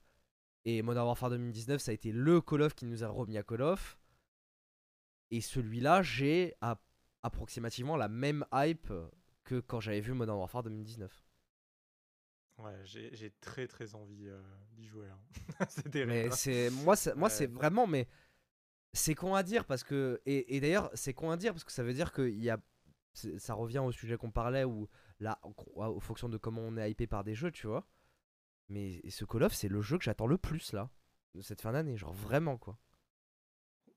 et 0.65 0.82
Modern 0.82 1.05
Warfare 1.07 1.32
2019, 1.32 1.82
ça 1.82 1.91
a 1.91 1.93
été 1.93 2.11
le 2.11 2.39
Call 2.41 2.61
of 2.61 2.73
qui 2.75 2.86
nous 2.86 3.03
a 3.03 3.07
remis 3.09 3.38
à 3.38 3.43
Call 3.43 3.61
of. 3.61 3.99
Et 5.32 5.41
celui-là, 5.41 6.01
j'ai 6.03 6.53
à- 6.61 6.80
approximativement 7.23 7.97
la 7.97 8.07
même 8.07 8.45
hype 8.53 8.93
que 9.43 9.59
quand 9.59 9.80
j'avais 9.82 9.99
vu 10.01 10.13
Modern 10.13 10.38
Warfare 10.38 10.63
2019. 10.63 11.25
Ouais, 12.59 12.73
j'ai 12.84 13.32
très 13.39 13.67
très 13.67 13.93
envie 13.93 14.28
euh, 14.28 14.41
d'y 14.71 14.88
jouer. 14.88 15.07
hein. 15.09 15.19
c'est 15.69 15.89
terrible. 15.91 16.11
Mais 16.11 16.28
hein. 16.28 16.32
c'est 16.32 16.69
moi, 16.71 16.95
Ouais. 17.15 17.30
c'est 17.30 17.47
vraiment, 17.51 17.86
mais 17.88 18.07
c'est 18.97 19.15
con 19.15 19.35
à 19.35 19.43
dire 19.43 19.65
parce 19.65 19.83
que 19.83 20.21
et, 20.25 20.55
et 20.55 20.59
d'ailleurs 20.59 20.89
c'est 20.93 21.13
con 21.13 21.31
à 21.31 21.37
dire 21.37 21.53
parce 21.53 21.63
que 21.63 21.71
ça 21.71 21.83
veut 21.83 21.93
dire 21.93 22.11
que 22.11 22.27
y 22.29 22.49
a, 22.49 22.57
ça 23.37 23.53
revient 23.53 23.79
au 23.79 23.91
sujet 23.91 24.17
qu'on 24.17 24.31
parlait 24.31 24.63
où 24.63 24.87
là, 25.19 25.39
en- 25.43 25.99
fonction 25.99 26.29
de 26.29 26.37
comment 26.37 26.61
on 26.61 26.77
est 26.77 26.91
hypé 26.91 27.07
par 27.07 27.23
des 27.23 27.33
jeux, 27.35 27.51
tu 27.51 27.67
vois. 27.67 27.87
Mais 28.69 29.01
ce 29.09 29.25
Call 29.25 29.43
of, 29.43 29.53
c'est 29.53 29.69
le 29.69 29.81
jeu 29.81 29.97
que 29.97 30.03
j'attends 30.03 30.27
le 30.27 30.37
plus 30.37 30.73
là 30.73 30.89
de 31.35 31.41
cette 31.41 31.61
fin 31.61 31.71
d'année, 31.71 31.97
genre 31.97 32.13
vraiment 32.13 32.57
quoi. 32.57 32.77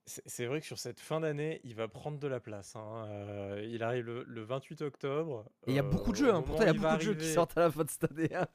C'est 0.07 0.47
vrai 0.47 0.61
que 0.61 0.67
sur 0.67 0.79
cette 0.79 0.99
fin 0.99 1.21
d'année, 1.21 1.61
il 1.63 1.75
va 1.77 1.87
prendre 1.87 2.19
de 2.19 2.27
la 2.27 2.41
place. 2.41 2.75
hein. 2.75 3.05
Euh, 3.11 3.65
il 3.71 3.83
arrive 3.83 4.07
le, 4.07 4.25
le 4.25 4.43
28 4.43 4.83
octobre. 4.83 5.45
Et 5.67 5.73
il 5.73 5.75
y 5.75 5.79
a 5.79 5.85
euh, 5.85 5.89
beaucoup 5.91 6.11
de 6.11 6.17
jeux, 6.17 6.35
hein, 6.35 6.43
pourtant 6.43 6.63
il 6.65 6.67
y 6.67 6.71
a 6.71 6.73
beaucoup 6.73 6.97
de 6.97 7.01
jeux 7.03 7.15
qui 7.15 7.27
sortent 7.35 7.57
à 7.57 7.61
la 7.61 7.71
fin 7.71 7.85
de 7.85 7.91
cette 7.91 8.11
année. 8.11 8.35
hein. 8.35 8.47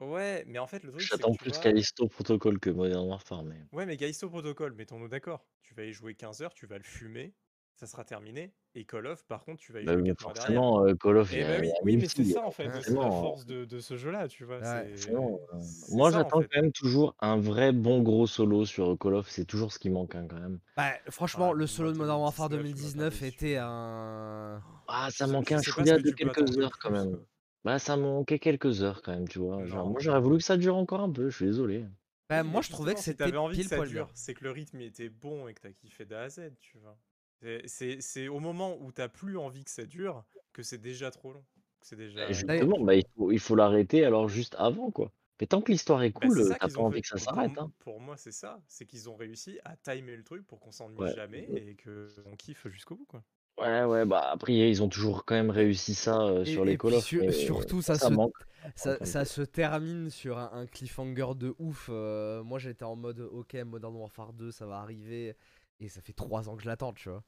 Ouais, 0.00 0.44
mais 0.46 0.58
en 0.58 0.66
fait, 0.66 0.82
le 0.82 0.90
truc, 0.90 1.08
c'est 1.08 1.22
J'attends 1.22 1.34
plus 1.34 1.50
vois- 1.50 1.60
Callisto 1.62 2.08
Protocol 2.08 2.58
que 2.58 2.70
Modern 2.70 3.06
Warfare, 3.08 3.44
mais. 3.44 3.62
Ouais, 3.72 3.86
mais 3.86 3.96
Callisto 3.96 4.28
Protocol, 4.28 4.72
mettons-nous 4.74 5.08
d'accord. 5.08 5.46
Tu 5.62 5.74
vas 5.74 5.84
y 5.84 5.92
jouer 5.92 6.14
15 6.14 6.42
heures, 6.42 6.54
tu 6.54 6.66
vas 6.66 6.78
le 6.78 6.84
fumer, 6.84 7.34
ça 7.74 7.86
sera 7.86 8.04
terminé. 8.04 8.54
Et 8.74 8.84
Call 8.84 9.06
of, 9.06 9.24
par 9.26 9.44
contre, 9.44 9.60
tu 9.60 9.72
vas 9.72 9.80
y 9.80 9.86
Bah, 9.86 9.92
jouer 9.92 10.02
mais 10.02 10.10
4 10.10 10.20
mois 10.20 10.32
derrière. 10.34 10.62
forcément, 10.62 10.84
euh, 10.86 10.94
Call 10.94 11.16
of, 11.18 11.32
il 11.32 11.38
Et 11.38 11.42
a- 11.44 11.60
bah 11.60 11.60
oui, 11.60 11.70
oui, 11.82 11.96
mais 11.96 12.08
c'est 12.08 12.24
ça 12.24 12.44
en 12.44 12.50
fait, 12.50 12.64
c'est 12.64 12.98
la 12.98 13.10
forcément. 13.10 13.10
force 13.10 13.46
de, 13.46 13.64
de 13.64 13.80
ce 13.80 13.96
jeu-là, 13.96 14.28
tu 14.28 14.44
vois. 14.44 14.60
Ouais. 14.60 14.92
euh, 14.94 15.62
Moi, 15.88 16.10
en 16.10 16.12
j'attends 16.12 16.40
fait. 16.42 16.48
quand 16.52 16.62
même 16.62 16.72
toujours 16.72 17.14
un 17.20 17.36
vrai 17.38 17.72
bon 17.72 18.02
gros 18.02 18.26
solo 18.26 18.64
sur 18.66 18.96
Call 18.98 19.14
of. 19.14 19.28
C'est 19.28 19.44
toujours 19.44 19.72
ce 19.72 19.78
qui 19.78 19.90
manque 19.90 20.14
hein, 20.14 20.26
quand 20.28 20.38
même. 20.40 20.60
Bah, 20.76 20.92
franchement, 21.08 21.50
Ah, 21.50 21.52
le 21.52 21.66
solo 21.68 21.92
de 21.92 21.96
Modern 21.98 22.20
Warfare 22.20 22.48
2019, 22.48 22.66
il 22.74 22.80
m'a 22.82 22.92
pas 22.92 23.04
2019 23.04 23.20
déçu. 23.20 23.24
était 23.26 23.56
un. 23.60 24.60
Ah, 24.88 25.08
ça 25.10 25.26
manquait 25.26 25.54
un 25.54 25.62
chouïa 25.62 25.98
de 25.98 26.10
quelques 26.10 26.58
heures 26.58 26.78
quand 26.78 26.90
même. 26.90 27.24
Bah, 27.64 27.78
ça 27.78 27.96
manquait 27.96 28.38
quelques 28.38 28.82
heures 28.82 29.00
quand 29.02 29.12
même, 29.12 29.26
tu 29.28 29.38
vois. 29.38 29.64
Genre, 29.64 29.84
Non. 29.86 29.90
moi, 29.92 30.00
j'aurais 30.00 30.20
voulu 30.20 30.38
que 30.38 30.44
ça 30.44 30.56
dure 30.56 30.76
encore 30.76 31.00
un 31.00 31.10
peu. 31.10 31.30
Je 31.30 31.36
suis 31.36 31.46
désolé. 31.46 31.84
Bah, 32.30 32.42
moi 32.42 32.62
je 32.62 32.70
trouvais 32.70 32.94
que 32.94 33.00
c'était 33.00 33.24
t'avais 33.24 33.36
envie 33.36 33.56
pile 33.56 33.64
que 33.64 33.70
ça 33.70 33.76
poil 33.76 33.88
bien. 33.88 34.04
dure, 34.04 34.10
c'est 34.14 34.32
que 34.34 34.44
le 34.44 34.50
rythme 34.50 34.80
était 34.80 35.10
bon 35.10 35.46
et 35.46 35.52
que 35.54 35.60
t'as 35.60 35.72
kiffé 35.72 36.04
d'A 36.06 36.22
à 36.22 36.28
Z, 36.30 36.52
tu 36.60 36.78
vois. 36.78 36.96
C'est- 37.42 37.62
C'est 37.68 38.00
c'est 38.00 38.28
au 38.28 38.40
moment 38.40 38.78
où 38.80 38.92
t'as 38.92 39.08
plus 39.08 39.36
envie 39.36 39.62
que 39.64 39.70
ça 39.70 39.84
dure 39.84 40.24
que 40.54 40.62
c'est 40.62 40.78
déjà 40.78 41.10
trop 41.10 41.32
long. 41.32 41.44
que 41.80 41.86
C'est 41.86 41.96
déjà. 41.96 42.28
Et 42.30 42.32
justement, 42.34 42.80
bah, 42.82 42.94
il 42.94 43.04
faut, 43.14 43.30
il 43.30 43.38
faut 43.38 43.54
l'arrêter 43.54 44.04
alors 44.06 44.28
juste 44.28 44.54
avant, 44.58 44.90
quoi. 44.90 45.12
Mais 45.40 45.46
tant 45.46 45.60
que 45.60 45.70
l'histoire 45.70 46.02
est 46.02 46.10
Bah, 46.12 46.20
cool, 46.22 46.32
c'est 46.36 46.40
euh, 46.40 46.48
ça 46.48 46.54
t'as 46.58 46.66
qu'ils 46.68 46.74
pas 46.76 46.80
ont 46.80 46.86
envie 46.86 46.96
fait. 46.96 47.02
que 47.02 47.08
ça 47.08 47.14
Pour- 47.16 47.24
s'arrête. 47.24 47.50
m- 47.50 47.58
Hein. 47.58 47.72
Pour 47.80 48.00
moi, 48.00 48.16
c'est 48.16 48.32
ça. 48.32 48.62
C'est 48.68 48.86
qu'ils 48.86 49.10
ont 49.10 49.16
réussi 49.16 49.58
à 49.64 49.76
timer 49.76 50.16
le 50.16 50.24
truc 50.24 50.46
pour 50.46 50.60
qu'on 50.60 50.72
s'ennuie 50.72 50.96
Ouais. 50.98 51.14
jamais 51.14 51.42
et 51.42 51.76
qu'on 51.76 52.36
kiffe 52.36 52.66
jusqu'au 52.68 52.96
bout, 52.96 53.04
quoi. 53.06 53.22
Ouais, 53.58 53.84
ouais, 53.84 54.04
bah 54.04 54.30
après, 54.32 54.52
ils 54.54 54.82
ont 54.82 54.88
toujours 54.88 55.24
quand 55.24 55.34
même 55.36 55.50
réussi 55.50 55.94
ça 55.94 56.20
euh, 56.22 56.42
Et- 56.42 56.52
sur 56.52 56.62
et 56.64 56.66
les 56.66 56.76
Call 56.78 57.00
sur- 57.00 57.32
surtout, 57.32 57.82
ça 57.82 57.94
ça 57.96 58.08
se- 58.08 58.12
manque. 58.12 58.34
Ça, 58.76 59.24
se 59.24 59.42
termine 59.42 60.08
sur 60.10 60.38
un, 60.38 60.50
un 60.52 60.66
cliffhanger 60.66 61.34
de 61.36 61.54
ouf. 61.58 61.88
euh, 61.92 62.42
moi 62.42 62.58
j'étais 62.58 62.84
en 62.84 62.96
mode 62.96 63.20
ok, 63.20 63.54
Modern 63.66 63.94
Warfare 63.94 64.32
2 64.32 64.50
ça 64.50 64.66
va 64.66 64.78
arriver. 64.78 65.36
Et 65.80 65.88
ça 65.88 66.00
fait 66.00 66.12
3 66.14 66.48
ans 66.48 66.56
que 66.56 66.62
je 66.62 66.68
l'attends, 66.68 66.92
tu 66.92 67.08
vois. 67.10 67.22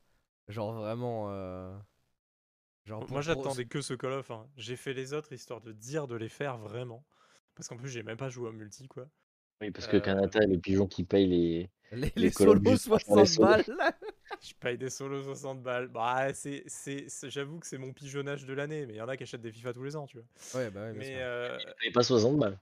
Genre 0.48 0.72
vraiment. 0.72 1.26
euh, 1.30 1.76
Genre 2.86 3.00
pour- 3.00 3.10
Moi, 3.10 3.20
pour- 3.20 3.22
j'attendais 3.22 3.64
que 3.66 3.80
ce 3.80 3.94
Call 3.94 4.12
of. 4.12 4.30
hein. 4.30 4.46
J'ai 4.56 4.76
fait 4.76 4.94
les 4.94 5.12
autres 5.12 5.32
histoire 5.32 5.60
de 5.60 5.72
dire 5.72 6.06
de 6.06 6.14
les 6.16 6.28
faire 6.28 6.56
vraiment. 6.58 7.04
Parce 7.54 7.68
qu'en 7.68 7.76
plus, 7.76 7.88
j'ai 7.88 8.02
même 8.02 8.16
pas 8.16 8.28
joué 8.28 8.48
au 8.48 8.52
multi, 8.52 8.86
quoi. 8.88 9.06
Oui, 9.60 9.70
parce 9.70 9.86
que 9.88 9.96
Euh, 9.96 10.00
Kanata 10.00 10.40
est 10.42 10.46
le 10.46 10.58
pigeon 10.58 10.86
qui 10.86 11.02
paye 11.04 11.26
les. 11.26 11.70
Les, 11.92 12.12
les 12.16 12.22
les 12.22 12.30
solos 12.30 12.54
Duty 12.54 12.64
pour 12.64 12.72
les 12.74 12.78
60 12.78 13.26
solos. 13.26 13.46
balles. 13.48 13.94
Je 14.42 14.52
paye 14.60 14.76
des 14.78 14.90
solos 14.90 15.22
60 15.24 15.62
balles. 15.62 15.88
Bah, 15.88 16.32
c'est, 16.34 16.62
c'est, 16.66 17.04
c'est- 17.08 17.30
j'avoue 17.30 17.58
que 17.60 17.66
c'est 17.66 17.78
mon 17.78 17.92
pigeonnage 17.92 18.44
de 18.44 18.52
l'année, 18.54 18.86
mais 18.86 18.94
il 18.94 18.96
y 18.96 19.00
en 19.00 19.08
a 19.08 19.16
qui 19.16 19.22
achètent 19.22 19.40
des 19.42 19.52
FIFA 19.52 19.72
tous 19.72 19.84
les 19.84 19.96
ans, 19.96 20.06
tu 20.06 20.18
vois. 20.18 20.60
ouais, 20.60 20.70
bah 20.70 20.80
ouais, 20.82 20.92
bien 20.92 20.98
mais 20.98 21.06
sûr. 21.14 21.16
euh, 21.20 21.58
pas 21.94 22.02
60 22.02 22.36
balles. 22.38 22.58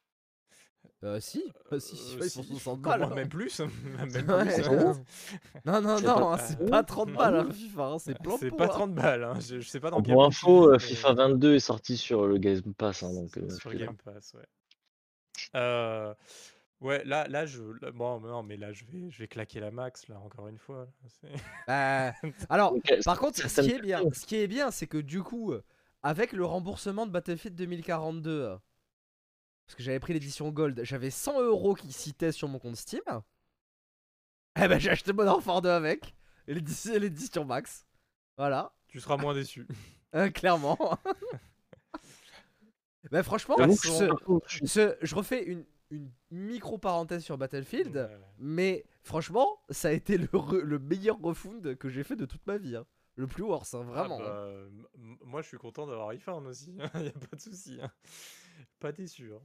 Euh, 1.03 1.21
si, 1.21 1.53
euh, 1.73 1.79
si, 1.79 1.97
euh, 2.17 2.25
ils 2.25 2.31
si, 2.31 2.43
60 2.45 2.81
pour 2.83 2.91
balles. 2.91 3.01
moi, 3.01 3.11
hein. 3.13 3.15
même 3.15 3.29
plus. 3.29 3.61
même 3.61 4.09
Ouais. 4.29 4.55
plus. 4.55 4.69
hein. 4.69 5.03
Non, 5.65 5.81
non, 5.83 5.97
C'est 5.99 6.05
non, 6.07 6.15
pas- 6.15 6.35
hein, 6.35 6.39
c'est 6.39 6.71
pas 6.71 6.83
30 6.83 7.09
non. 7.11 7.15
balles, 7.17 7.37
hein, 7.37 7.51
FIFA, 7.53 7.83
hein, 7.85 7.99
c'est 7.99 8.19
plan 8.19 8.37
C'est 8.39 8.51
pas 8.51 8.65
hein. 8.65 8.69
30 8.69 8.95
balles. 8.95 9.25
hein. 9.25 9.35
Je, 9.41 9.61
je 9.61 9.69
sais 9.69 9.81
pas 9.81 9.91
dans 9.91 10.01
quel 10.03 10.15
Pour 10.15 10.25
info, 10.25 10.73
euh, 10.73 10.79
FIFA 10.79 11.11
mais- 11.11 11.15
22 11.17 11.55
est 11.57 11.61
sorti 11.61 11.97
sur 11.99 12.27
le 12.27 12.39
Game 12.39 12.63
Pass, 12.77 13.03
hein, 13.03 13.13
donc 13.13 13.37
euh, 13.37 13.49
sur. 13.51 13.75
Game 13.75 13.97
Pass, 14.05 14.35
ouais. 14.35 14.47
Euh, 15.57 16.15
ouais, 16.81 17.05
là, 17.05 17.27
là, 17.29 17.47
je, 17.47 17.63
là- 17.81 17.91
bon, 17.91 18.21
non, 18.21 18.43
mais 18.43 18.57
là, 18.57 18.73
je 18.73 18.85
vais, 18.85 19.11
je 19.11 19.19
vais 19.19 19.29
claquer 19.29 19.61
la 19.61 19.71
max, 19.71 20.09
là, 20.09 20.19
encore 20.21 20.49
une 20.49 20.59
fois. 20.59 20.87
là, 21.23 21.33
Bah, 21.67 22.15
alors, 22.51 22.75
Par 23.05 23.19
contre, 23.19 23.39
ce 23.49 23.61
qui 23.61 23.71
est 23.71 23.81
bien, 23.81 24.03
ce 24.13 24.27
qui 24.27 24.37
est 24.37 24.47
bien, 24.49 24.71
c'est 24.71 24.87
que 24.87 24.99
du 24.99 25.23
coup, 25.23 25.53
euh, 25.53 25.63
avec 26.03 26.33
le 26.33 26.45
remboursement 26.45 27.07
de 27.07 27.11
Battlefield 27.13 27.57
2042, 27.57 28.31
euh, 28.31 28.57
parce 29.67 29.77
que 29.77 29.83
j'avais 29.83 30.01
pris 30.01 30.13
l'édition 30.13 30.51
Gold, 30.51 30.81
j'avais 30.85 31.11
100 31.11 31.41
euros 31.41 31.75
qui 31.75 31.91
citaient 31.93 32.33
sur 32.33 32.49
mon 32.49 32.59
compte 32.59 32.77
Steam. 32.77 33.01
Eh 34.57 34.69
ben, 34.69 34.79
j'ai 34.79 34.91
acheté 34.91 35.13
Modern 35.13 35.35
Warfare 35.35 35.63
2 35.63 35.69
avec. 35.69 36.15
l'édition 36.47 36.93
l'édition 36.97 37.45
max. 37.45 37.85
Voilà, 38.39 38.73
Tu 38.87 39.01
seras 39.01 39.17
moins 39.17 39.35
déçu. 39.35 39.67
euh, 40.15 40.31
clairement. 40.31 40.79
Mais 43.11 43.23
franchement, 43.23 43.57
ce- 43.77 44.09
je 44.47 44.57
suis- 44.57 44.69
ce- 44.69 44.97
je 45.03 45.15
refais 45.15 45.43
une, 45.45 45.65
une 45.95 46.11
micro 46.31 46.79
parenthèse 46.79 47.23
sur 47.25 47.39
Battlefield, 47.39 47.97
Ouais. 47.97 48.19
mais 48.39 48.85
franchement, 49.03 49.61
ça 49.71 49.89
a 49.89 49.93
été 49.93 50.19
le, 50.19 50.27
re- 50.27 50.61
le 50.61 50.79
meilleur 50.79 51.19
refund 51.21 51.77
que 51.77 51.89
j'ai 51.89 52.03
fait 52.05 52.17
de 52.17 52.27
toute 52.27 52.47
ma 52.47 52.57
vie. 52.59 52.77
hein. 52.77 52.87
Le 53.17 53.27
plus 53.29 53.45
worse, 53.45 53.75
hein, 53.75 53.83
Ah 53.91 54.03
vraiment. 54.03 54.19
hein. 54.21 54.25
bah, 54.25 54.49
m- 54.97 55.17
moi, 55.25 55.41
je 55.43 55.49
suis 55.49 55.57
content 55.59 55.87
d'avoir 55.87 56.09
iPhone 56.09 56.47
aussi. 56.49 56.77
Il 56.95 57.03
n'y 57.03 57.09
a 57.09 57.13
pas 57.13 57.37
de 57.37 57.41
souci. 57.41 57.79
hein. 57.81 57.91
Pas 58.81 58.91
déçu. 58.93 59.33
hein. 59.33 59.41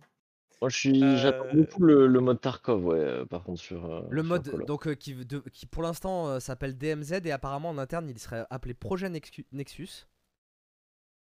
Moi, 0.62 0.70
je 0.70 0.76
suis, 0.78 1.18
j'attends 1.18 1.46
Euh, 1.46 1.54
beaucoup 1.54 1.84
le, 1.84 2.08
le 2.08 2.20
mode 2.20 2.42
Tarkov, 2.42 2.84
ouais, 2.86 2.98
euh, 3.00 3.26
par 3.26 3.44
contre, 3.44 3.62
sur. 3.62 3.86
euh, 3.86 4.02
Le 4.10 4.22
sur 4.22 4.28
mode 4.30 4.50
Call 4.52 4.66
donc 4.66 4.88
euh, 4.88 4.94
qui, 4.96 5.14
de- 5.14 5.40
qui 5.54 5.66
pour 5.68 5.84
l'instant 5.84 6.28
euh, 6.28 6.40
s'appelle 6.40 6.78
DMZ 6.78 7.22
et 7.26 7.32
apparemment 7.32 7.70
en 7.70 7.78
interne 7.78 8.10
il 8.10 8.18
serait 8.20 8.46
appelé 8.50 8.74
Projet 8.74 9.08
Nexu- 9.10 9.46
Nexus. 9.54 10.08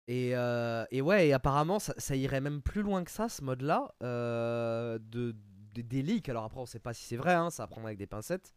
Et, 0.07 0.35
euh, 0.35 0.83
et 0.91 1.01
ouais, 1.01 1.27
et 1.27 1.33
apparemment 1.33 1.77
ça, 1.79 1.93
ça 1.97 2.15
irait 2.15 2.41
même 2.41 2.61
plus 2.63 2.81
loin 2.81 3.03
que 3.03 3.11
ça 3.11 3.29
ce 3.29 3.43
mode 3.43 3.61
de, 5.11 5.35
des- 5.73 6.01
leaks. 6.01 6.29
Alors 6.29 6.45
après 6.45 6.59
on 6.59 6.65
sait 6.65 6.79
pas 6.79 6.93
si 6.93 7.03
c'est 7.05 7.17
vrai, 7.17 7.33
hein, 7.33 7.49
ça 7.51 7.63
à 7.63 7.67
prendre 7.67 7.87
avec 7.87 7.99
des 7.99 8.07
pincettes. 8.07 8.55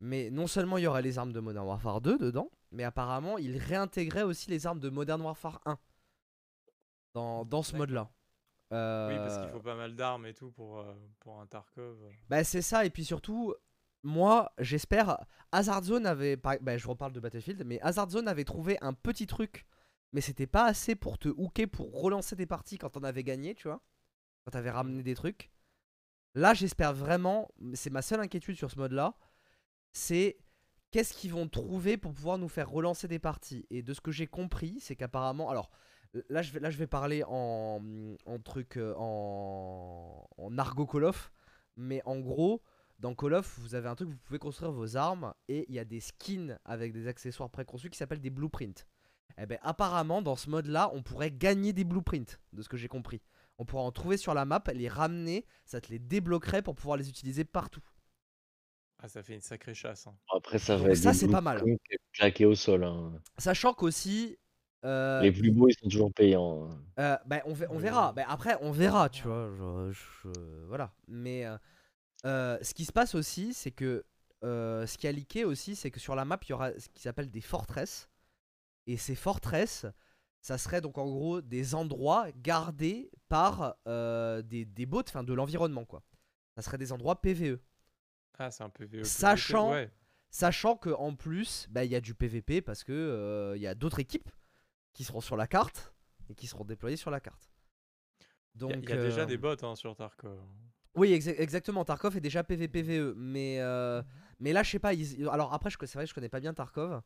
Mais 0.00 0.30
non 0.30 0.46
seulement 0.46 0.78
il 0.78 0.84
y 0.84 0.86
aurait 0.86 1.02
les 1.02 1.18
armes 1.18 1.32
de 1.32 1.40
Modern 1.40 1.66
Warfare 1.66 2.00
2 2.00 2.18
dedans, 2.18 2.50
mais 2.72 2.84
apparemment 2.84 3.38
il 3.38 3.56
réintégrait 3.58 4.22
aussi 4.22 4.50
les 4.50 4.66
armes 4.66 4.80
de 4.80 4.90
Modern 4.90 5.20
Warfare 5.22 5.60
1 5.66 5.78
dans, 7.14 7.44
dans 7.44 7.62
ce 7.62 7.72
D'accord. 7.72 7.78
mode 7.80 7.90
là. 7.90 8.10
Oui, 9.08 9.18
parce 9.18 9.38
qu'il 9.38 9.48
Euh, 9.48 9.52
faut 9.52 9.60
pas 9.60 9.74
mal 9.74 9.96
d'armes 9.96 10.26
et 10.26 10.34
tout 10.34 10.52
pour, 10.52 10.78
euh, 10.78 10.94
pour 11.18 11.40
un 11.40 11.46
Tarkov. 11.46 11.98
Bah 12.28 12.44
c'est 12.44 12.62
ça, 12.62 12.84
et 12.84 12.90
puis 12.90 13.04
surtout, 13.04 13.54
moi 14.04 14.52
j'espère, 14.58 15.18
Hazard 15.52 15.82
Zone 15.82 16.06
avait, 16.06 16.36
bah, 16.36 16.78
je 16.78 16.86
reparle 16.88 17.12
de 17.12 17.20
Battlefield, 17.20 17.64
mais 17.66 17.80
Hazard 17.80 18.10
Zone 18.10 18.28
avait 18.28 18.44
trouvé 18.44 18.78
un 18.80 18.92
petit 18.92 19.26
truc, 19.26 19.66
mais 20.12 20.20
c'était 20.20 20.46
pas 20.46 20.64
assez 20.66 20.94
pour 20.94 21.18
te 21.18 21.28
hooker, 21.28 21.66
pour 21.66 22.00
relancer 22.00 22.36
des 22.36 22.46
parties 22.46 22.78
quand 22.78 22.96
on 22.96 23.02
avait 23.02 23.24
gagné, 23.24 23.54
tu 23.54 23.66
vois, 23.68 23.82
quand 24.44 24.52
t'avais 24.52 24.70
ramené 24.70 25.02
des 25.02 25.14
trucs. 25.14 25.50
Là 26.34 26.54
j'espère 26.54 26.92
vraiment, 26.92 27.48
c'est 27.74 27.90
ma 27.90 28.02
seule 28.02 28.20
inquiétude 28.20 28.56
sur 28.56 28.70
ce 28.70 28.78
mode-là, 28.78 29.14
c'est 29.92 30.38
qu'est-ce 30.90 31.12
qu'ils 31.12 31.32
vont 31.32 31.48
trouver 31.48 31.96
pour 31.96 32.12
pouvoir 32.12 32.38
nous 32.38 32.48
faire 32.48 32.70
relancer 32.70 33.08
des 33.08 33.18
parties. 33.18 33.66
Et 33.70 33.82
de 33.82 33.92
ce 33.94 34.00
que 34.00 34.12
j'ai 34.12 34.26
compris, 34.26 34.78
c'est 34.80 34.96
qu'apparemment, 34.96 35.50
alors 35.50 35.70
là 36.28 36.42
je 36.42 36.52
vais, 36.52 36.60
là 36.60 36.70
parler 36.86 37.22
en, 37.26 37.80
truc, 38.44 38.76
euh, 38.76 38.94
en, 38.96 40.28
en 40.36 40.58
argot 40.58 40.86
Call 40.86 41.04
of, 41.04 41.32
mais 41.76 42.02
en 42.04 42.18
gros, 42.18 42.62
dans 42.98 43.14
Call 43.14 43.34
of, 43.34 43.58
vous 43.58 43.74
avez 43.74 43.88
un 43.88 43.94
truc, 43.94 44.08
vous 44.08 44.16
pouvez 44.18 44.38
construire 44.38 44.72
vos 44.72 44.96
armes 44.96 45.32
et 45.48 45.64
il 45.68 45.74
y 45.74 45.78
a 45.78 45.84
des 45.84 46.00
skins 46.00 46.58
avec 46.64 46.92
des 46.92 47.08
accessoires 47.08 47.50
préconçus 47.50 47.90
qui 47.90 47.98
s'appellent 47.98 48.20
des 48.20 48.30
blueprints. 48.30 48.86
Et 49.38 49.46
ben 49.46 49.58
apparemment, 49.62 50.20
dans 50.20 50.36
ce 50.36 50.50
mode-là, 50.50 50.90
on 50.92 51.02
pourrait 51.02 51.30
gagner 51.30 51.72
des 51.72 51.84
blueprints, 51.84 52.38
de 52.52 52.62
ce 52.62 52.68
que 52.68 52.76
j'ai 52.76 52.88
compris. 52.88 53.22
On 53.60 53.66
pourra 53.66 53.82
en 53.82 53.92
trouver 53.92 54.16
sur 54.16 54.32
la 54.32 54.46
map, 54.46 54.62
les 54.72 54.88
ramener, 54.88 55.44
ça 55.66 55.82
te 55.82 55.90
les 55.92 55.98
débloquerait 55.98 56.62
pour 56.62 56.74
pouvoir 56.74 56.96
les 56.96 57.10
utiliser 57.10 57.44
partout. 57.44 57.82
Ah, 58.98 59.06
ça 59.08 59.22
fait 59.22 59.34
une 59.34 59.42
sacrée 59.42 59.74
chasse. 59.74 60.06
hein. 60.06 60.16
Après, 60.34 60.58
ça 60.58 60.78
Donc 60.78 60.86
va 60.86 60.92
être 60.92 60.96
ça, 60.98 61.12
c'est 61.12 61.28
pas 61.28 61.42
mal. 61.42 61.62
claqués 62.14 62.46
au 62.46 62.54
sol. 62.54 62.84
hein. 62.84 63.12
Sachant 63.36 63.74
qu'aussi. 63.74 64.38
euh, 64.86 65.20
Les 65.20 65.30
plus 65.30 65.50
beaux, 65.50 65.68
ils 65.68 65.74
sont 65.74 65.88
toujours 65.90 66.10
payants. 66.10 66.70
hein. 66.70 66.82
Euh, 66.98 67.18
bah, 67.26 67.42
on, 67.44 67.52
verra. 67.52 68.14
Bah, 68.14 68.24
après, 68.28 68.56
on 68.62 68.72
verra, 68.72 69.10
tu 69.10 69.24
vois. 69.24 69.50
je- 69.54 69.92
je- 70.24 70.64
voilà. 70.66 70.94
Mais 71.06 71.44
euh, 72.24 72.58
ce 72.62 72.72
qui 72.72 72.86
se 72.86 72.92
passe 72.92 73.14
aussi, 73.14 73.52
c'est 73.52 73.72
que 73.72 74.06
euh, 74.42 74.86
ce 74.86 74.96
qui 74.96 75.06
a 75.06 75.12
leaké 75.12 75.44
aussi, 75.44 75.76
c'est 75.76 75.90
que 75.90 76.00
sur 76.00 76.14
la 76.14 76.24
map, 76.24 76.38
il 76.44 76.48
y 76.48 76.52
aura 76.54 76.72
ce 76.78 76.88
qui 76.88 77.02
s'appelle 77.02 77.30
des 77.30 77.42
fortresses. 77.42 78.08
Et 78.86 78.96
ces 78.96 79.14
fortresses, 79.14 79.84
ça 80.40 80.58
serait 80.58 80.80
donc 80.80 80.96
en 80.98 81.06
gros 81.06 81.40
des 81.40 81.74
endroits 81.74 82.26
gardés 82.36 83.10
par 83.28 83.76
euh, 83.86 84.42
des, 84.42 84.64
des 84.64 84.86
bots, 84.86 85.02
enfin 85.06 85.22
de 85.24 85.32
l'environnement, 85.34 85.84
quoi. 85.84 86.02
Ça 86.56 86.62
serait 86.62 86.78
des 86.78 86.92
endroits 86.92 87.20
PVE. 87.20 87.58
Ah, 88.38 88.50
c'est 88.50 88.62
un 88.64 88.70
PVE. 88.70 89.02
Sachant- 89.04 89.70
ouais. 89.72 89.90
Sachant 90.30 90.76
que 90.76 90.90
en 90.90 91.14
plus, 91.16 91.66
bah, 91.70 91.84
il 91.84 91.90
y 91.90 91.96
a 91.96 92.00
du 92.00 92.14
PVP 92.14 92.62
parce 92.62 92.84
que 92.84 92.92
euh, 92.92 93.56
il 93.56 93.62
y 93.62 93.66
a 93.66 93.74
d'autres 93.74 93.98
équipes 93.98 94.30
qui 94.92 95.02
seront 95.04 95.20
sur 95.20 95.36
la 95.36 95.46
carte 95.46 95.92
et 96.28 96.34
qui 96.34 96.46
seront 96.46 96.64
déployées 96.64 96.96
sur 96.96 97.10
la 97.10 97.20
carte. 97.20 97.50
Il 98.54 98.62
y 98.62 98.64
a- 98.64 98.74
Donc, 98.74 98.84
il 98.84 98.90
y 98.90 98.92
a, 98.92 98.96
déjà 99.02 99.22
euh, 99.22 99.26
des 99.26 99.36
bots 99.38 99.56
hein, 99.64 99.74
sur 99.74 99.94
Tarkov. 99.96 100.38
Oui, 100.94 101.10
exa- 101.12 101.34
exactement. 101.38 101.84
Tarkov 101.84 102.16
est 102.16 102.20
déjà 102.20 102.42
PVPVE. 102.44 103.14
Mais, 103.16 103.60
euh, 103.60 104.02
mais 104.38 104.52
là, 104.52 104.62
je 104.62 104.70
sais 104.70 104.78
pas. 104.78 104.94
ils- 104.94 105.28
Alors 105.28 105.52
après, 105.52 105.70
c'est 105.70 105.94
vrai 105.94 106.04
que 106.04 106.08
je 106.10 106.14
connais 106.14 106.28
pas 106.28 106.40
bien 106.40 106.54
Tarkov. 106.54 107.02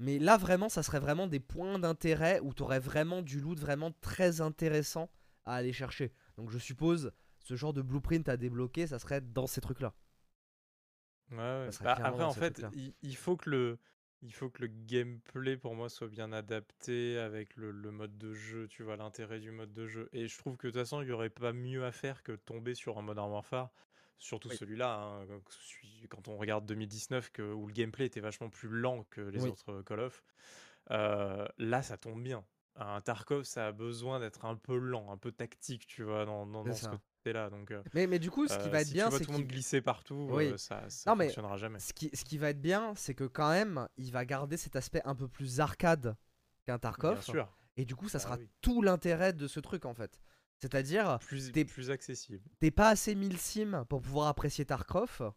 Mais 0.00 0.18
là, 0.18 0.38
vraiment, 0.38 0.70
ça 0.70 0.82
serait 0.82 0.98
vraiment 0.98 1.26
des 1.26 1.40
points 1.40 1.78
d'intérêt 1.78 2.40
où 2.40 2.54
tu 2.54 2.62
aurais 2.62 2.80
vraiment 2.80 3.20
du 3.20 3.38
loot 3.38 3.60
vraiment 3.60 3.92
très 4.00 4.40
intéressant 4.40 5.10
à 5.44 5.54
aller 5.56 5.74
chercher. 5.74 6.10
Donc 6.38 6.50
je 6.50 6.58
suppose, 6.58 7.12
ce 7.38 7.54
genre 7.54 7.74
de 7.74 7.82
blueprint 7.82 8.26
à 8.30 8.38
débloquer, 8.38 8.86
ça 8.86 8.98
serait 8.98 9.20
dans 9.20 9.46
ces 9.46 9.60
trucs-là. 9.60 9.94
Ouais, 11.30 11.36
ouais. 11.36 11.68
Bah, 11.82 11.98
après, 12.02 12.24
en 12.24 12.32
fait, 12.32 12.64
il, 12.72 12.94
il 13.02 13.14
faut 13.14 13.36
que 13.36 13.50
le, 13.50 13.78
il 14.22 14.32
faut 14.32 14.48
que 14.48 14.62
le 14.62 14.68
gameplay 14.68 15.58
pour 15.58 15.74
moi 15.74 15.90
soit 15.90 16.08
bien 16.08 16.32
adapté 16.32 17.18
avec 17.18 17.54
le, 17.56 17.70
le 17.70 17.90
mode 17.90 18.16
de 18.16 18.32
jeu, 18.32 18.68
tu 18.68 18.82
vois, 18.82 18.96
l'intérêt 18.96 19.38
du 19.38 19.50
mode 19.50 19.74
de 19.74 19.86
jeu. 19.86 20.08
Et 20.14 20.28
je 20.28 20.38
trouve 20.38 20.56
que 20.56 20.66
de 20.66 20.72
toute 20.72 20.80
façon, 20.80 21.02
il 21.02 21.06
n'y 21.06 21.12
aurait 21.12 21.28
pas 21.28 21.52
mieux 21.52 21.84
à 21.84 21.92
faire 21.92 22.22
que 22.22 22.32
tomber 22.32 22.74
sur 22.74 22.98
un 22.98 23.02
Modern 23.02 23.30
Warfare, 23.30 23.70
surtout 24.20 24.50
Oui. 24.50 24.56
celui-là, 24.56 24.94
hein, 24.94 25.26
quand 26.08 26.28
on 26.28 26.36
regarde 26.38 26.66
2019, 26.66 27.30
que, 27.32 27.42
où 27.42 27.66
le 27.66 27.72
gameplay 27.72 28.06
était 28.06 28.20
vachement 28.20 28.50
plus 28.50 28.68
lent 28.68 29.04
que 29.10 29.20
les 29.22 29.40
Oui. 29.40 29.50
autres 29.50 29.82
Call 29.82 30.00
of. 30.00 30.22
euh, 30.92 31.46
là, 31.58 31.82
ça 31.82 31.96
tombe 31.96 32.22
bien. 32.22 32.44
Un 32.76 33.00
Tarkov, 33.00 33.44
ça 33.44 33.68
a 33.68 33.72
besoin 33.72 34.20
d'être 34.20 34.44
un 34.44 34.56
peu 34.56 34.76
lent, 34.78 35.10
un 35.12 35.18
peu 35.18 35.32
tactique, 35.32 35.86
tu 35.86 36.04
vois, 36.04 36.24
dans, 36.24 36.46
dans, 36.46 36.64
C'est 36.64 36.70
dans 36.70 36.74
ce 36.74 36.88
côté-là. 36.88 37.50
Donc, 37.50 37.70
euh, 37.72 37.82
Mais, 37.94 38.06
mais 38.06 38.18
du 38.18 38.30
coup, 38.30 38.46
ce 38.48 38.56
qui 38.58 38.68
euh, 38.68 38.70
va 38.70 38.82
être 38.82 38.88
si 38.88 38.94
bien, 38.94 39.10
c'est 39.10 39.24
tout 39.24 39.32
le 39.32 39.38
monde 39.38 39.46
glisser 39.46 39.80
partout, 39.80 40.14
Oui. 40.28 40.44
euh, 40.44 40.56
ça, 40.56 40.88
ça 40.88 41.10
Non, 41.10 41.16
mais 41.16 41.26
fonctionnera 41.26 41.56
jamais. 41.56 41.78
ce 41.78 41.92
qui, 41.92 42.10
ce 42.14 42.24
qui 42.24 42.38
va 42.38 42.50
être 42.50 42.60
bien, 42.60 42.94
c'est 42.94 43.14
que 43.14 43.24
quand 43.24 43.50
même, 43.50 43.88
il 43.96 44.12
va 44.12 44.24
garder 44.24 44.56
cet 44.56 44.76
aspect 44.76 45.02
un 45.04 45.14
peu 45.14 45.28
plus 45.28 45.60
arcade 45.60 46.16
qu'un 46.66 46.78
Bien 46.78 46.82
Tarkov. 46.82 47.22
sûr, 47.22 47.48
Et 47.76 47.84
du 47.84 47.96
coup, 47.96 48.08
ça 48.08 48.18
Bah 48.18 48.20
sera 48.20 48.36
tout 48.60 48.82
l'intérêt 48.82 49.32
de 49.32 49.48
ce 49.48 49.60
truc 49.60 49.84
en 49.86 49.94
fait. 49.94 50.20
C'est-à-dire, 50.60 51.18
plus, 51.18 51.50
t'es- 51.52 51.64
plus 51.64 51.90
accessible. 51.90 52.48
t'es 52.60 52.70
pas 52.70 52.88
assez 52.90 53.14
mille 53.16 53.38
sim 53.38 53.84
pour 53.88 54.02
pouvoir 54.02 54.28
apprécier 54.28 54.64
Tarkov, 54.64 55.32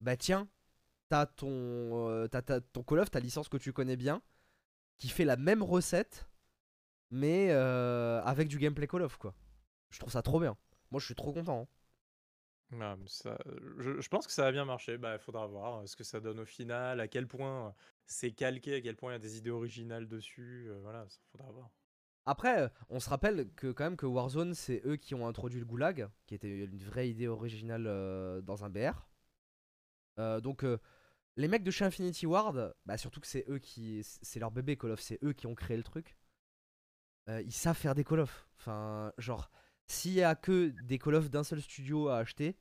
bah 0.00 0.16
tiens, 0.16 0.48
t'as 1.08 1.26
ton, 1.26 1.48
euh, 2.10 2.28
t'as, 2.28 2.42
t'as 2.42 2.60
ton 2.60 2.82
Call 2.84 3.00
of, 3.00 3.10
ta 3.12 3.20
licence 3.20 3.48
que 3.48 3.56
tu 3.58 3.72
connais 3.72 3.96
bien, 3.96 4.22
qui 4.98 5.08
fait 5.08 5.24
la 5.26 5.36
même 5.36 5.62
recette, 5.62 6.26
mais 7.10 7.48
euh, 7.52 8.22
avec 8.24 8.48
du 8.48 8.58
gameplay 8.58 8.86
Call 8.88 9.02
of 9.02 9.16
quoi. 9.18 9.34
Je 9.90 10.00
trouve 10.00 10.12
ça 10.12 10.22
trop 10.22 10.40
bien. 10.40 10.56
Moi, 10.90 11.00
je 11.00 11.06
suis 11.06 11.14
trop 11.16 11.32
content. 11.32 11.62
hein. 11.62 11.68
Ah, 12.80 12.96
ça, 13.06 13.38
je, 13.78 14.00
je 14.00 14.08
pense 14.08 14.26
que 14.26 14.32
ça 14.32 14.42
va 14.44 14.52
bien 14.52 14.64
marcher. 14.64 14.98
Bah, 14.98 15.14
il 15.14 15.18
faudra 15.20 15.46
voir 15.46 15.80
euh, 15.82 15.86
ce 15.86 15.96
que 15.96 16.04
ça 16.04 16.20
donne 16.20 16.40
au 16.40 16.44
final, 16.44 17.00
à 17.00 17.08
quel 17.08 17.26
point 17.28 17.68
euh, 17.68 17.70
c'est 18.06 18.32
calqué, 18.32 18.74
à 18.76 18.80
quel 18.80 18.96
point 18.96 19.12
il 19.12 19.14
y 19.14 19.16
a 19.16 19.18
des 19.20 19.36
idées 19.38 19.50
originales 19.50 20.08
dessus. 20.08 20.66
euh, 20.68 20.78
voilà, 20.82 21.08
ça 21.08 21.18
faudra 21.32 21.50
voir. 21.52 21.70
Après, 22.26 22.60
euh, 22.60 22.68
on 22.90 22.98
se 22.98 23.08
rappelle 23.08 23.48
que 23.54 23.70
quand 23.70 23.84
même 23.84 23.96
que 23.96 24.04
Warzone, 24.04 24.52
c'est 24.54 24.82
eux 24.84 24.96
qui 24.96 25.14
ont 25.14 25.28
introduit 25.28 25.60
le 25.60 25.66
goulag, 25.66 26.08
qui 26.26 26.34
était 26.34 26.64
une 26.64 26.82
vraie 26.82 27.08
idée 27.08 27.28
originale 27.28 27.86
euh, 27.86 28.40
dans 28.42 28.64
un 28.64 28.68
BR. 28.68 29.06
Euh, 30.18 30.40
donc, 30.40 30.64
les 31.36 31.48
mecs 31.48 31.62
de 31.62 31.70
chez 31.70 31.84
Infinity 31.84 32.26
Ward, 32.26 32.74
bah 32.84 32.98
surtout 32.98 33.20
que 33.20 33.26
c'est 33.28 33.44
eux 33.48 33.58
qui, 33.58 34.02
c'est 34.02 34.40
leur 34.40 34.50
bébé 34.50 34.76
Call 34.76 34.90
of, 34.90 35.00
c'est 35.00 35.22
eux 35.22 35.32
qui 35.32 35.46
ont 35.46 35.54
créé 35.54 35.76
le 35.76 35.84
truc. 35.84 36.16
Ils 37.28 37.52
savent 37.52 37.76
faire 37.76 37.94
des 37.94 38.04
Call 38.04 38.20
of. 38.20 38.48
Enfin, 38.58 39.12
genre, 39.18 39.50
s'il 39.86 40.12
y 40.12 40.22
a 40.22 40.34
que 40.34 40.68
des 40.84 40.98
Call 40.98 41.16
of 41.16 41.30
d'un 41.30 41.44
seul 41.44 41.60
studio 41.60 42.08
à 42.08 42.18
acheter, 42.18 42.56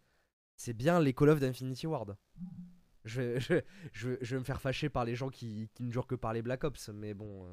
c'est 0.57 0.73
bien 0.73 0.99
les 0.99 1.13
Call 1.13 1.29
of 1.29 1.39
d'Infinity 1.39 1.87
Ward. 1.87 2.17
Je 3.05 3.21
vais, 3.21 4.37
me 4.39 4.43
faire 4.43 4.59
fâcher 4.61 4.89
par 4.89 5.05
les 5.05 5.15
gens 5.15 5.29
qui, 5.29 5.69
ne 5.79 5.91
jouent 5.91 6.01
que 6.01 6.15
par 6.15 6.33
les 6.33 6.41
Black 6.41 6.63
Ops, 6.63 6.89
mais 6.89 7.13
bon. 7.13 7.47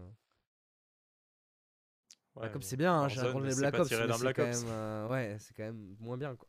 Euh, 2.36 2.40
Ouais, 2.40 2.48
Black 2.48 2.56
Ops 2.56 2.64
mais 2.64 2.68
c'est 2.70 2.76
bien, 2.76 2.94
hein, 2.94 3.08
j'ai 3.08 3.20
rencontré 3.20 3.48
les 3.50 3.54
Black 3.56 3.78
Ops, 3.78 3.90
mais 3.90 4.12
c'est 4.12 4.34
quand 4.34 4.44
même, 4.44 4.64
euh, 4.68 5.08
ouais, 5.08 5.36
c'est 5.38 5.54
quand 5.54 5.64
même 5.64 5.96
moins 6.00 6.16
bien 6.16 6.36
quoi. 6.36 6.48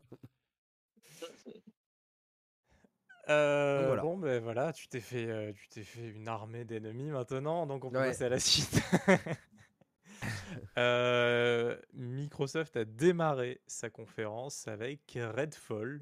Euh, 3.30 3.86
voilà. 3.88 4.02
Bon, 4.02 4.18
ben 4.18 4.44
voilà, 4.44 4.74
tu 4.74 4.90
t'es 4.90 5.00
fait, 5.00 5.28
euh, 5.28 5.54
tu 5.54 5.70
t'es 5.70 5.84
fait 5.84 6.10
une 6.10 6.28
armée 6.28 6.66
d'ennemis 6.66 7.10
maintenant, 7.10 7.66
donc 7.66 7.86
on 7.86 7.90
peut 7.90 7.98
Ouais. 8.00 8.08
passer 8.10 8.26
à 8.26 8.30
la 8.30 8.40
suite. 8.40 8.82
Euh, 10.78 11.78
Microsoft 11.94 12.78
a 12.78 12.86
démarré 12.86 13.62
sa 13.68 13.90
conférence 13.90 14.68
avec 14.70 15.18
Redfall, 15.18 16.02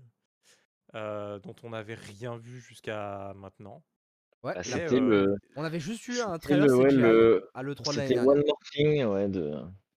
dont 0.93 1.55
on 1.63 1.69
n'avait 1.71 1.95
rien 1.95 2.37
vu 2.37 2.59
jusqu'à 2.61 3.33
maintenant. 3.35 3.83
Ouais, 4.43 4.53
Bah, 4.53 4.55
la- 4.55 4.63
c'était 4.63 4.95
euh, 4.95 4.99
le, 4.99 5.35
on 5.55 5.63
avait 5.63 5.79
juste 5.79 6.07
eu 6.07 6.19
un 6.19 6.37
trailer 6.39 6.65
le, 6.65 6.75
ouais, 6.75 6.89
CGI 6.89 6.97
le- 6.97 7.49
à 7.53 7.61
l'E3 7.61 7.91
de 7.91 7.97
l'année 7.97 8.07
c'était. 8.07 8.19
One 8.27 8.37
More 8.47 8.59
Thing, 8.71 9.03
ouais, 9.05 9.29
de, 9.29 9.41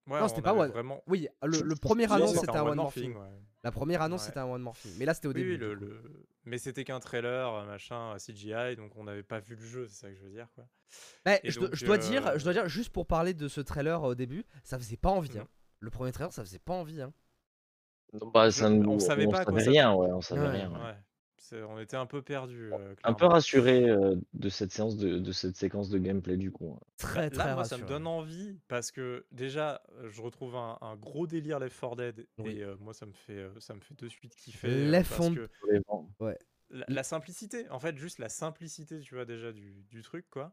Ouais, 0.07 0.19
Non, 0.19 0.25
on 0.27 0.29
c'était 0.29 0.43
pas 0.43 0.53
One- 0.55 0.71
vraiment. 0.71 1.03
Oui, 1.07 1.29
le, 1.43 1.75
premier 1.77 2.13
annonce 2.13 2.35
c'était 2.35 2.51
un 2.57 2.63
one 2.65 2.79
ouais. 2.79 3.15
La 3.63 3.71
première 3.73 4.03
annonce 4.03 4.21
Ouais. 4.21 4.27
c'était 4.27 4.41
un 4.41 4.45
one 4.45 4.61
morphing. 4.61 4.93
Mais 4.99 5.07
là 5.07 5.15
c'était 5.15 5.29
au 5.29 5.33
Oui, 5.33 5.37
début. 5.37 5.53
oui, 5.53 5.59
le, 5.81 6.03
mais 6.45 6.59
c'était 6.59 6.85
qu'un 6.85 7.01
trailer, 7.01 7.55
euh, 7.55 7.65
machin, 7.65 8.13
euh, 8.13 8.19
CGI, 8.19 8.77
donc 8.77 8.93
on 8.97 9.05
n'avait 9.05 9.23
pas 9.23 9.41
vu 9.41 9.55
le 9.57 9.65
jeu, 9.65 9.87
c'est 9.89 9.95
ça 10.03 10.09
que 10.11 10.15
je 10.17 10.23
veux 10.23 10.29
dire, 10.31 10.47
quoi. 10.55 10.65
Mais 11.25 11.41
Et 11.43 11.51
je, 11.51 11.59
dois- 11.59 11.69
donc, 11.69 11.77
je 11.79 11.87
dois 11.87 11.97
dire, 11.97 12.27
euh, 12.27 12.35
je 12.39 12.45
dois 12.45 12.53
dire, 12.53 12.69
juste 12.69 12.91
pour 12.91 13.07
parler 13.07 13.33
de 13.33 13.49
ce 13.49 13.63
trailer 13.63 14.03
au 14.03 14.15
début, 14.15 14.45
ça 14.63 14.77
faisait 14.79 14.99
pas 14.99 15.09
envie. 15.09 15.31
Mhm. 15.31 15.39
hein. 15.41 15.49
Le 15.81 15.89
premier 15.89 16.13
trailer, 16.13 16.31
ça 16.35 16.45
faisait 16.45 16.59
pas 16.59 16.75
envie. 16.75 17.01
Hein. 17.01 17.15
Non, 18.13 18.27
Bah, 18.29 18.51
Je- 18.51 18.59
ça 18.61 18.69
nous- 18.69 18.91
on 18.91 18.99
savait 18.99 19.27
pas 19.27 19.43
quoi 19.47 19.59
savait 19.59 19.71
rien, 19.71 19.95
ouais, 19.95 20.09
on 20.13 20.21
savait 20.21 20.43
Ouais. 20.43 20.49
rien. 20.51 20.71
Ouais. 21.53 21.59
Ouais. 21.63 21.65
On 21.69 21.79
était 21.79 21.97
un 21.97 22.07
peu 22.07 22.23
perdus. 22.23 22.73
euh, 22.73 22.95
Un 23.05 23.15
peu 23.15 23.27
rassuré 23.27 23.89
euh, 23.89 24.17
de 24.33 24.49
cette 24.49 24.73
séance 24.73 24.97
de, 24.97 25.19
de 25.19 25.33
cette 25.33 25.57
séquence 25.57 25.91
de 25.91 25.99
gameplay 25.99 26.37
du 26.37 26.51
coup. 26.51 26.77
hein. 26.81 26.81
Très 26.97 27.31
Là, 27.31 27.31
très 27.31 27.55
moi, 27.55 27.65
ça 27.65 27.77
me 27.79 27.87
donne 27.87 28.07
envie 28.07 28.59
parce 28.69 28.91
que 28.91 29.27
déjà, 29.33 29.83
je 30.11 30.23
retrouve 30.23 30.57
un, 30.57 30.79
un 30.81 30.97
gros 30.97 31.27
délire 31.27 31.59
Left 31.59 31.79
4 31.81 31.97
Dead 31.97 32.27
Oui. 32.39 32.59
et 32.59 32.63
euh, 32.65 32.77
moi, 32.81 32.95
ça 32.95 33.07
me 33.07 33.13
fait, 33.13 33.49
ça 33.61 33.75
me 33.75 33.81
fait 33.81 33.95
de 33.95 34.09
suite 34.09 34.35
kiffer. 34.37 34.69
Left 34.91 35.11
parce 35.11 35.21
4 35.29 35.35
que 35.35 35.51
Sur 35.59 35.67
les 35.73 35.81
vents. 35.89 36.09
la, 36.71 36.85
la 36.89 37.03
simplicité, 37.03 37.69
en 37.71 37.79
fait, 37.79 37.97
juste 37.97 38.19
la 38.19 38.29
simplicité, 38.29 39.01
tu 39.01 39.15
vois, 39.15 39.25
déjà 39.25 39.53
du, 39.53 39.85
du 39.91 40.03
truc, 40.03 40.29
quoi. 40.31 40.53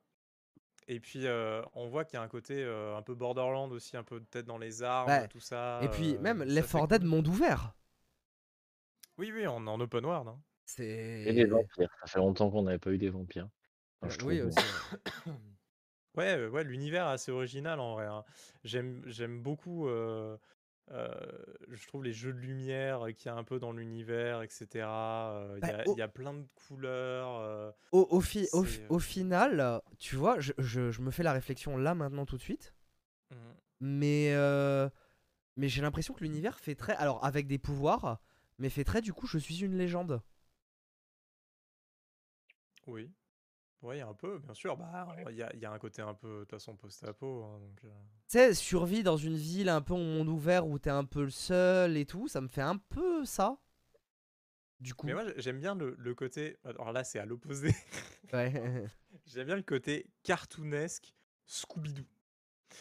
Et 0.88 1.00
puis, 1.00 1.28
euh, 1.28 1.62
on 1.74 1.88
voit 1.88 2.06
qu'il 2.06 2.18
y 2.18 2.20
a 2.20 2.24
un 2.24 2.28
côté 2.28 2.64
euh, 2.64 2.98
un 2.98 3.02
peu 3.02 3.16
Borderland 3.16 3.72
aussi, 3.72 3.98
un 3.98 4.04
peu 4.04 4.20
peut-être 4.22 4.46
dans 4.48 4.58
les 4.58 4.84
armes, 4.84 5.10
Ouais. 5.10 5.28
tout 5.28 5.40
ça. 5.40 5.80
Et 5.84 5.90
puis 5.90 6.16
euh, 6.16 6.20
même 6.20 6.44
Left 6.44 6.70
c'est 6.70 6.78
4 6.78 6.88
Dead 6.88 7.02
cool. 7.02 7.10
monde 7.10 7.28
ouvert. 7.28 7.74
Oui, 9.18 9.32
oui, 9.34 9.48
en, 9.48 9.66
en 9.68 9.80
open 9.80 10.06
world. 10.06 10.28
hein. 10.28 10.42
Et 11.24 11.34
les 11.34 11.46
C'est. 11.46 11.46
vampires. 11.46 11.90
Ça 12.02 12.08
fait 12.08 12.20
longtemps 12.20 12.50
qu'on 12.52 12.64
n'avait 12.64 12.80
pas 12.80 12.92
eu 12.92 12.98
des 12.98 13.10
vampires. 13.10 13.50
Enfin, 14.02 14.10
je 14.10 14.18
Euh, 14.20 14.28
oui 14.28 14.42
aussi. 14.42 14.60
ouais. 16.16 16.36
euh, 16.38 16.50
ouais, 16.50 16.64
l'univers 16.64 17.08
est 17.08 17.14
assez 17.14 17.32
original 17.32 17.80
en 17.80 17.94
vrai. 17.96 18.06
hein. 18.08 18.24
J'aime, 18.64 19.04
j'aime 19.06 19.42
beaucoup, 19.42 19.88
euh, 19.88 20.38
euh, 20.92 21.16
je 21.70 21.88
trouve 21.88 22.04
les 22.04 22.14
jeux 22.14 22.34
de 22.34 22.40
lumière 22.40 23.08
qu'il 23.16 23.28
y 23.28 23.30
a 23.30 23.36
un 23.36 23.44
peu 23.44 23.60
dans 23.60 23.72
l'univers, 23.72 24.42
etc. 24.42 25.34
euh, 25.36 25.60
Il 25.62 25.68
y, 25.68 25.72
Bah, 25.72 25.78
a, 25.84 25.88
y 25.98 26.02
a 26.02 26.08
plein 26.08 26.34
de 26.34 26.48
couleurs. 26.68 27.38
euh, 27.40 27.72
Au, 27.94 28.06
au, 28.12 28.20
fi- 28.22 28.50
au, 28.52 28.64
fi- 28.64 28.80
C'est, 28.80 28.84
euh, 28.84 28.88
au 28.90 29.00
final, 29.00 29.82
tu 29.98 30.16
vois, 30.18 30.40
je, 30.42 30.52
je- 30.58 30.92
je 30.92 31.02
me 31.02 31.10
fais 31.12 31.24
la 31.24 31.32
réflexion 31.34 31.78
là 31.78 31.96
maintenant 31.96 32.26
tout 32.26 32.36
de 32.38 32.42
suite. 32.42 32.74
mhm. 33.32 33.56
Mais, 33.80 34.34
euh, 34.34 34.90
mais 35.58 35.70
j'ai 35.70 35.82
l'impression 35.82 36.14
que 36.14 36.24
l'univers 36.24 36.60
fait 36.60 36.76
très. 36.76 36.94
Alors, 36.96 37.24
avec 37.26 37.48
des 37.48 37.60
pouvoirs, 37.60 38.22
mais 38.60 38.70
fait 38.70 38.84
très 38.86 39.02
du 39.02 39.14
coup, 39.14 39.28
je 39.28 39.38
suis 39.40 39.62
une 39.64 39.78
légende. 39.78 40.22
Oui. 42.88 43.12
Ouais, 43.82 43.96
il 43.98 44.00
y 44.00 44.04
a 44.04 44.08
un 44.08 44.14
peu, 44.14 44.38
bien 44.40 44.54
sûr. 44.54 44.78
Bah, 44.78 45.08
il 45.30 45.36
y 45.36 45.42
a, 45.42 45.52
il 45.56 45.60
y 45.60 45.66
a 45.66 45.72
un 45.72 45.80
côté 45.80 46.02
un 46.04 46.14
peu, 46.14 46.28
de 46.36 46.40
toute 46.42 46.52
façon, 46.52 46.76
post-apo. 46.76 47.44
hein, 47.46 47.60
donc, 47.60 47.84
euh, 47.86 47.88
Tu 48.28 48.38
sais, 48.38 48.54
survie 48.54 49.02
dans 49.02 49.18
une 49.18 49.36
ville 49.38 49.70
un 49.70 49.82
peu 49.82 49.94
au 49.94 49.98
monde 49.98 50.28
ouvert 50.30 50.68
où 50.68 50.78
t'es 50.78 50.92
un 50.92 51.04
peu 51.06 51.24
le 51.24 51.32
seul 51.32 51.98
et 51.98 52.06
tout, 52.06 52.28
ça 52.28 52.42
me 52.42 52.48
fait 52.48 52.62
un 52.62 52.78
peu 52.78 53.26
ça. 53.26 53.58
Du 54.80 54.94
coup. 54.94 55.08
Mais 55.08 55.14
moi, 55.14 55.24
j'aime 55.38 55.60
bien 55.60 55.76
le, 55.76 55.96
le 55.98 56.16
côté. 56.16 56.58
Alors 56.64 56.92
là, 56.92 57.04
c'est 57.04 57.20
à 57.20 57.26
l'opposé. 57.26 57.74
Ouais. 58.34 58.52
J'aime 59.26 59.46
bien 59.48 59.56
le 59.56 59.62
côté 59.62 60.08
cartoonesque 60.24 61.14
Scooby-Doo. 61.46 62.06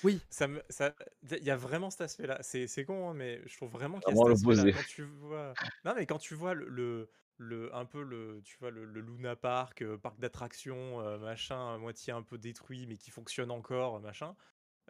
Oui. 0.04 0.20
Ça 0.30 0.46
me, 0.48 0.62
ça, 0.70 0.94
il 1.30 1.44
y 1.44 1.50
a 1.50 1.56
vraiment 1.56 1.90
cet 1.90 2.02
aspect-là. 2.02 2.38
C'est, 2.42 2.66
c'est 2.68 2.84
con, 2.84 3.10
hein, 3.10 3.14
mais 3.14 3.40
je 3.46 3.56
trouve 3.56 3.70
vraiment 3.70 4.00
qu'il 4.00 4.14
y 4.14 4.16
a 4.16 4.16
Vraiment 4.16 4.24
cet 4.24 4.32
aspect-là. 4.34 4.64
l'opposé. 4.64 4.72
Quand 4.72 4.84
tu 4.86 5.02
vois, 5.02 5.56
non 5.84 5.94
mais 5.96 6.06
quand 6.06 6.18
tu 6.18 6.34
vois 6.34 6.54
le, 6.54 6.68
le, 6.68 7.10
le- 7.40 7.74
un 7.74 7.86
peu 7.86 8.02
le, 8.02 8.40
tu 8.44 8.56
vois 8.58 8.70
le, 8.70 8.84
le 8.84 9.00
Luna 9.00 9.34
Park, 9.36 9.82
euh, 9.82 9.96
parc 9.98 10.18
d'attractions, 10.20 11.00
euh, 11.00 11.18
machin, 11.18 11.74
à 11.74 11.78
moitié 11.78 12.12
un 12.12 12.22
peu 12.22 12.38
détruit, 12.38 12.86
mais 12.86 12.96
qui 12.98 13.10
fonctionne 13.10 13.50
encore, 13.50 14.00
machin. 14.00 14.36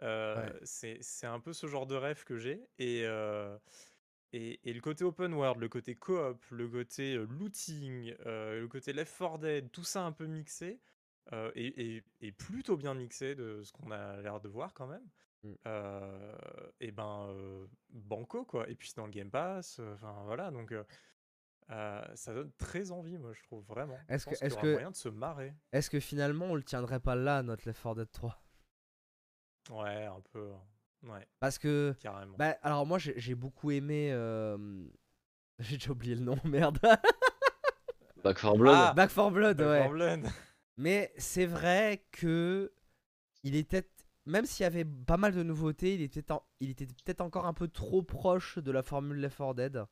euh, 0.03 0.35
Ouais. 0.35 0.59
c'est, 0.63 1.27
un 1.27 1.39
peu 1.39 1.53
ce 1.53 1.67
genre 1.67 1.87
de 1.87 1.95
rêve 1.95 2.23
que 2.25 2.37
j'ai. 2.37 2.61
Et, 2.79 3.03
euh, 3.05 3.57
et, 4.33 4.59
et 4.69 4.73
le 4.73 4.81
côté 4.81 5.03
open 5.03 5.33
world, 5.33 5.61
le 5.61 5.69
côté 5.69 5.95
coop, 5.95 6.43
le 6.51 6.67
côté 6.67 7.15
looting, 7.17 8.15
le 8.25 8.67
côté 8.67 8.93
Left 8.93 9.17
4 9.17 9.37
Dead, 9.39 9.71
tout 9.71 9.83
ça 9.83 10.03
un 10.03 10.11
peu 10.11 10.25
mixé, 10.25 10.79
et, 11.55 11.95
et- 11.97 12.03
et 12.21 12.31
plutôt 12.31 12.77
bien 12.77 12.93
mixé 12.95 13.35
de 13.35 13.63
ce 13.63 13.71
qu'on 13.71 13.91
a 13.91 14.17
l'air 14.21 14.41
de 14.41 14.49
voir 14.49 14.73
quand 14.73 14.87
même. 14.87 15.07
Mm. 15.43 15.55
Et 16.79 16.91
ben 16.91 17.35
banco 17.89 18.45
quoi. 18.45 18.69
Et 18.69 18.75
puis 18.75 18.91
dans 18.95 19.05
le 19.05 19.11
Game 19.11 19.29
Pass, 19.29 19.79
enfin 19.93 20.23
voilà 20.25 20.51
donc 20.51 20.73
euh, 21.71 22.01
ça 22.15 22.33
donne 22.33 22.51
très 22.57 22.91
envie 22.91 23.17
moi 23.17 23.31
je 23.33 23.41
trouve 23.43 23.63
vraiment. 23.65 23.97
Est-ce 24.09 24.25
que- 24.25 24.43
est-ce 24.45 24.57
que- 24.57 24.73
moyen 24.73 24.91
de 24.91 24.95
se 24.95 25.09
marrer. 25.09 25.53
Est-ce 25.71 25.89
que 25.89 25.99
finalement 25.99 26.45
on 26.47 26.55
le 26.55 26.63
tiendrait 26.63 26.99
pas 26.99 27.15
là, 27.15 27.41
notre 27.43 27.67
Left 27.67 27.81
4 27.81 27.95
Dead 27.95 28.11
3 28.11 28.41
Ouais 29.69 30.05
un 30.05 30.21
peu, 30.31 30.51
ouais 31.03 31.27
Parce 31.39 31.57
que. 31.59 31.95
carrément. 31.99 32.35
Bah, 32.37 32.57
alors 32.61 32.85
moi 32.85 32.97
j'ai 32.99 33.13
j'ai 33.19 33.35
beaucoup 33.35 33.71
aimé. 33.71 34.09
euh, 34.11 34.57
J'ai 35.59 35.77
déjà 35.77 35.91
oublié 35.91 36.15
le 36.15 36.21
nom, 36.21 36.37
merde. 36.43 36.79
Back 38.23 38.37
4 38.41 38.57
Blood. 38.57 38.75
Ah, 38.75 38.93
Back 38.95 39.13
4 39.13 39.31
Blood, 39.31 39.57
Back 39.57 39.67
ouais. 39.67 39.79
4 39.83 39.91
Blood. 39.91 40.25
Mais 40.77 41.13
c'est 41.17 41.45
vrai 41.45 42.05
que 42.11 42.71
il 43.43 43.55
était, 43.55 43.87
même 44.25 44.45
s'il 44.45 44.63
y 44.63 44.67
avait 44.67 44.85
pas 44.85 45.17
mal 45.17 45.33
de 45.33 45.43
nouveautés, 45.43 45.93
il 45.95 46.01
était, 46.01 46.31
en- 46.31 46.43
il 46.59 46.69
était 46.71 46.85
peut-être 46.85 47.21
encore 47.21 47.45
un 47.45 47.53
peu 47.53 47.67
trop 47.67 48.01
proche 48.03 48.57
de 48.57 48.71
la 48.71 48.81
formule 48.83 49.17
Left 49.19 49.37
4 49.37 49.53
Dead 49.55 49.85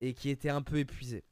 et 0.00 0.14
qui 0.14 0.30
était 0.30 0.50
un 0.50 0.62
peu 0.62 0.78
épuisé. 0.78 1.24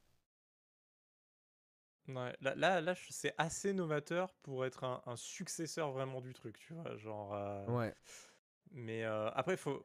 Ouais, 2.08 2.34
là, 2.40 2.80
là, 2.80 2.94
c'est 3.10 3.34
assez 3.36 3.74
novateur 3.74 4.32
pour 4.42 4.64
être 4.64 4.84
un, 4.84 5.02
un 5.04 5.16
successeur 5.16 5.92
vraiment 5.92 6.22
du 6.22 6.32
truc, 6.32 6.58
tu 6.58 6.72
vois. 6.72 6.96
Genre, 6.96 7.34
euh, 7.34 7.66
Ouais. 7.66 7.94
Mais 8.70 9.04
euh, 9.04 9.30
après, 9.32 9.56
faut. 9.56 9.84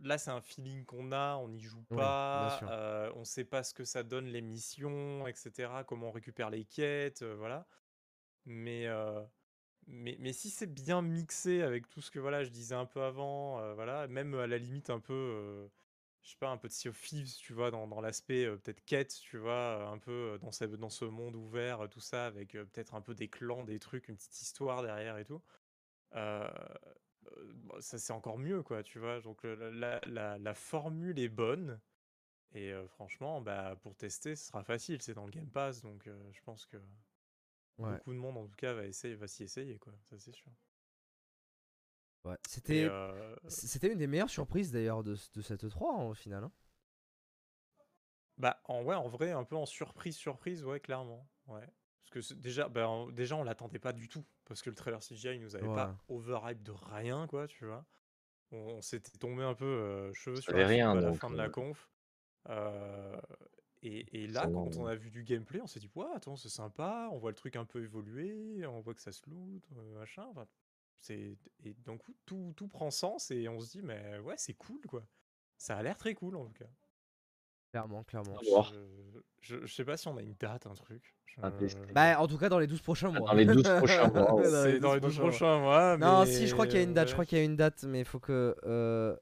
Là, 0.00 0.18
c'est 0.18 0.30
un 0.30 0.42
feeling 0.42 0.84
qu'on 0.84 1.10
a, 1.12 1.36
on 1.36 1.48
n'y 1.48 1.62
joue 1.62 1.82
pas, 1.84 2.60
euh, 2.64 3.10
on 3.14 3.24
sait 3.24 3.46
pas 3.46 3.62
ce 3.62 3.72
que 3.72 3.84
ça 3.84 4.02
donne 4.02 4.26
les 4.26 4.42
missions, 4.42 5.26
etc. 5.26 5.70
Comment 5.86 6.08
on 6.08 6.12
récupère 6.12 6.50
les 6.50 6.66
quêtes, 6.66 7.22
voilà. 7.22 7.66
Mais, 8.44 8.86
mais, 9.86 10.16
mais 10.20 10.34
si 10.34 10.50
c'est 10.50 10.66
bien 10.66 11.00
mixé 11.00 11.62
avec 11.62 11.88
tout 11.88 12.02
ce 12.02 12.10
que 12.10 12.18
voilà, 12.18 12.44
je 12.44 12.50
disais 12.50 12.74
un 12.74 12.84
peu 12.84 13.02
avant, 13.02 13.72
voilà, 13.72 14.06
même 14.08 14.34
à 14.34 14.46
la 14.46 14.58
limite 14.58 14.90
un 14.90 15.00
peu, 15.00 15.70
je 16.26 16.32
sais 16.32 16.38
pas, 16.38 16.50
un 16.50 16.58
peu 16.58 16.68
de 16.68 16.72
Sea 16.74 16.88
of 16.90 17.00
Thieves, 17.00 17.36
tu 17.38 17.52
vois, 17.54 17.70
dans, 17.70 17.86
dans 17.88 18.00
l'aspect 18.02 18.46
euh, 18.46 18.56
peut-être 18.58 18.84
quête, 18.84 19.16
tu 19.22 19.38
vois, 19.38 19.52
euh, 19.52 19.86
un 19.88 19.98
peu 19.98 20.12
euh, 20.34 20.38
dans, 20.38 20.52
ce- 20.52 20.64
dans 20.66 20.90
ce 20.90 21.04
monde 21.06 21.36
ouvert, 21.36 21.82
euh, 21.82 21.88
tout 21.88 22.00
ça, 22.00 22.26
avec 22.26 22.52
peut-être 22.52 22.94
un 22.94 23.02
peu 23.02 23.14
des 23.14 23.30
clans, 23.30 23.64
des 23.64 23.78
trucs, 23.78 24.08
une 24.08 24.16
petite 24.16 24.40
histoire 24.42 24.82
derrière 24.82 25.18
et 25.18 25.24
tout. 25.24 25.42
Bon, 27.54 27.80
ça 27.80 27.98
c'est 27.98 28.12
encore 28.12 28.38
mieux 28.38 28.62
quoi 28.62 28.82
tu 28.82 28.98
vois 28.98 29.20
donc 29.20 29.42
la, 29.44 30.00
la, 30.06 30.38
la 30.38 30.54
formule 30.54 31.18
est 31.18 31.28
bonne 31.28 31.80
et 32.52 32.72
franchement 32.88 33.40
bah 33.42 33.76
pour 33.82 33.96
tester 33.96 34.36
ce 34.36 34.46
sera 34.48 34.64
facile 34.64 35.02
c'est 35.02 35.14
dans 35.14 35.26
le 35.26 35.32
Game 35.32 35.50
Pass 35.50 35.82
donc 35.82 36.04
je 36.06 36.42
pense 36.42 36.66
que 36.66 36.78
Ouais. 37.78 38.00
beaucoup 38.00 38.12
de 38.12 38.18
monde 38.18 38.36
en 38.36 38.46
tout 38.46 38.56
cas 38.56 38.74
va 38.74 38.86
essayer 38.86 39.14
va 39.14 39.28
s'y 39.28 39.44
essayer 39.44 39.78
quoi 39.78 39.94
ça 40.10 40.18
c'est 40.18 40.32
sûr 40.34 40.52
ouais. 42.24 42.36
C'était, 42.48 42.84
euh, 42.84 43.36
c'était 43.48 43.92
une 43.92 43.98
des 43.98 44.06
meilleures 44.06 44.30
surprises 44.30 44.72
d'ailleurs 44.72 45.02
de, 45.04 45.16
de 45.34 45.40
cette 45.42 45.68
3 45.68 45.94
hein, 45.94 46.04
au 46.04 46.14
final. 46.14 46.44
hein. 46.44 46.52
bah 48.38 48.60
en 48.64 48.82
ouais 48.84 48.94
en 48.94 49.08
vrai 49.08 49.32
un 49.32 49.44
peu 49.44 49.56
en 49.56 49.66
surprise 49.66 50.16
surprise 50.16 50.62
ouais 50.64 50.80
clairement 50.80 51.26
ouais 51.46 51.66
parce 52.02 52.10
que 52.10 52.20
c'est- 52.20 52.34
déjà 52.38 52.68
bah, 52.68 52.88
en- 52.88 53.08
déjà 53.10 53.36
on 53.36 53.42
l'attendait 53.44 53.78
pas 53.78 53.92
du 53.92 54.08
tout 54.08 54.24
parce 54.44 54.62
que 54.62 54.70
le 54.70 54.76
trailer 54.76 55.02
CGI 55.02 55.36
il 55.36 55.40
nous 55.40 55.56
avait 55.56 55.66
pas 55.74 55.96
overhype 56.08 56.62
de 56.62 56.72
rien 56.72 57.26
quoi 57.26 57.46
tu 57.48 57.64
vois 57.66 57.86
on, 58.52 58.58
on 58.58 58.80
s'était 58.82 59.16
tombé 59.18 59.42
un 59.42 59.54
peu 59.54 59.64
euh, 59.64 60.12
cheveux 60.12 60.40
sur 60.40 60.52
la 60.60 60.66
rien, 60.66 60.90
à 60.90 60.94
la 61.00 61.12
fin 61.14 61.30
de 61.30 61.36
la 61.36 61.44
euh, 61.44 61.50
conf 61.50 61.90
Euh, 62.48 63.20
et, 63.82 64.22
et 64.22 64.26
là 64.28 64.46
quand 64.54 64.76
on 64.76 64.86
a 64.86 64.94
vu 64.94 65.10
du 65.10 65.24
gameplay 65.24 65.60
on 65.60 65.66
s'est 65.66 65.80
dit 65.80 65.90
ouais 65.96 66.06
attends 66.14 66.36
c'est 66.36 66.48
sympa 66.48 67.08
on 67.12 67.18
voit 67.18 67.30
le 67.30 67.36
truc 67.36 67.56
un 67.56 67.64
peu 67.64 67.82
évoluer 67.82 68.64
on 68.66 68.80
voit 68.80 68.94
que 68.94 69.02
ça 69.02 69.12
se 69.12 69.28
loot 69.28 69.64
machin 69.94 70.24
enfin, 70.30 70.46
et 71.10 71.38
donc 71.84 72.02
tout, 72.24 72.52
tout 72.56 72.68
prend 72.68 72.90
sens 72.90 73.30
et 73.30 73.48
on 73.48 73.60
se 73.60 73.70
dit 73.72 73.82
mais 73.82 74.18
ouais 74.20 74.34
c'est 74.36 74.54
cool 74.54 74.80
quoi 74.86 75.06
ça 75.58 75.76
a 75.76 75.82
l'air 75.82 75.96
très 75.96 76.14
cool 76.14 76.36
en 76.36 76.44
tout 76.44 76.52
cas 76.52 76.68
Clairement, 77.72 78.04
clairement. 78.04 78.38
Je, 78.42 79.20
je, 79.40 79.66
je 79.66 79.74
sais 79.74 79.84
pas 79.84 79.98
si 79.98 80.08
on 80.08 80.16
a 80.16 80.22
une 80.22 80.34
date, 80.34 80.66
un 80.66 80.72
truc. 80.72 81.14
Je-. 81.26 81.76
Bah, 81.92 82.18
en 82.18 82.26
tout 82.26 82.38
cas, 82.38 82.48
dans 82.48 82.58
les 82.58 82.66
12 82.66 82.80
prochains 82.82 83.10
mois. 83.10 83.28
Dans 83.28 83.34
les 83.34 83.44
12 83.44 83.62
prochains 83.62 84.08
mois, 84.08 84.34
ouais. 84.34 84.44
c'est 84.48 84.80
dans 84.80 84.94
les 84.94 85.00
12 85.00 85.18
mois. 85.18 85.28
prochains 85.28 85.58
mois. 85.60 85.96
Non, 85.98 86.24
mais 86.24 86.30
si, 86.30 86.46
je 86.46 86.54
crois 86.54 86.66
qu'il 86.66 86.76
y 86.76 86.78
a 86.78 86.82
une 86.84 86.94
date. 86.94 87.08
Je 87.08 87.12
crois 87.12 87.26
qu'il 87.26 87.36
y 87.36 87.40
a 87.40 87.44
une 87.44 87.56
date, 87.56 87.82
mais 87.84 87.98
il 88.00 88.04
faut 88.06 88.20
que. 88.20 88.56
euh, 88.64 89.14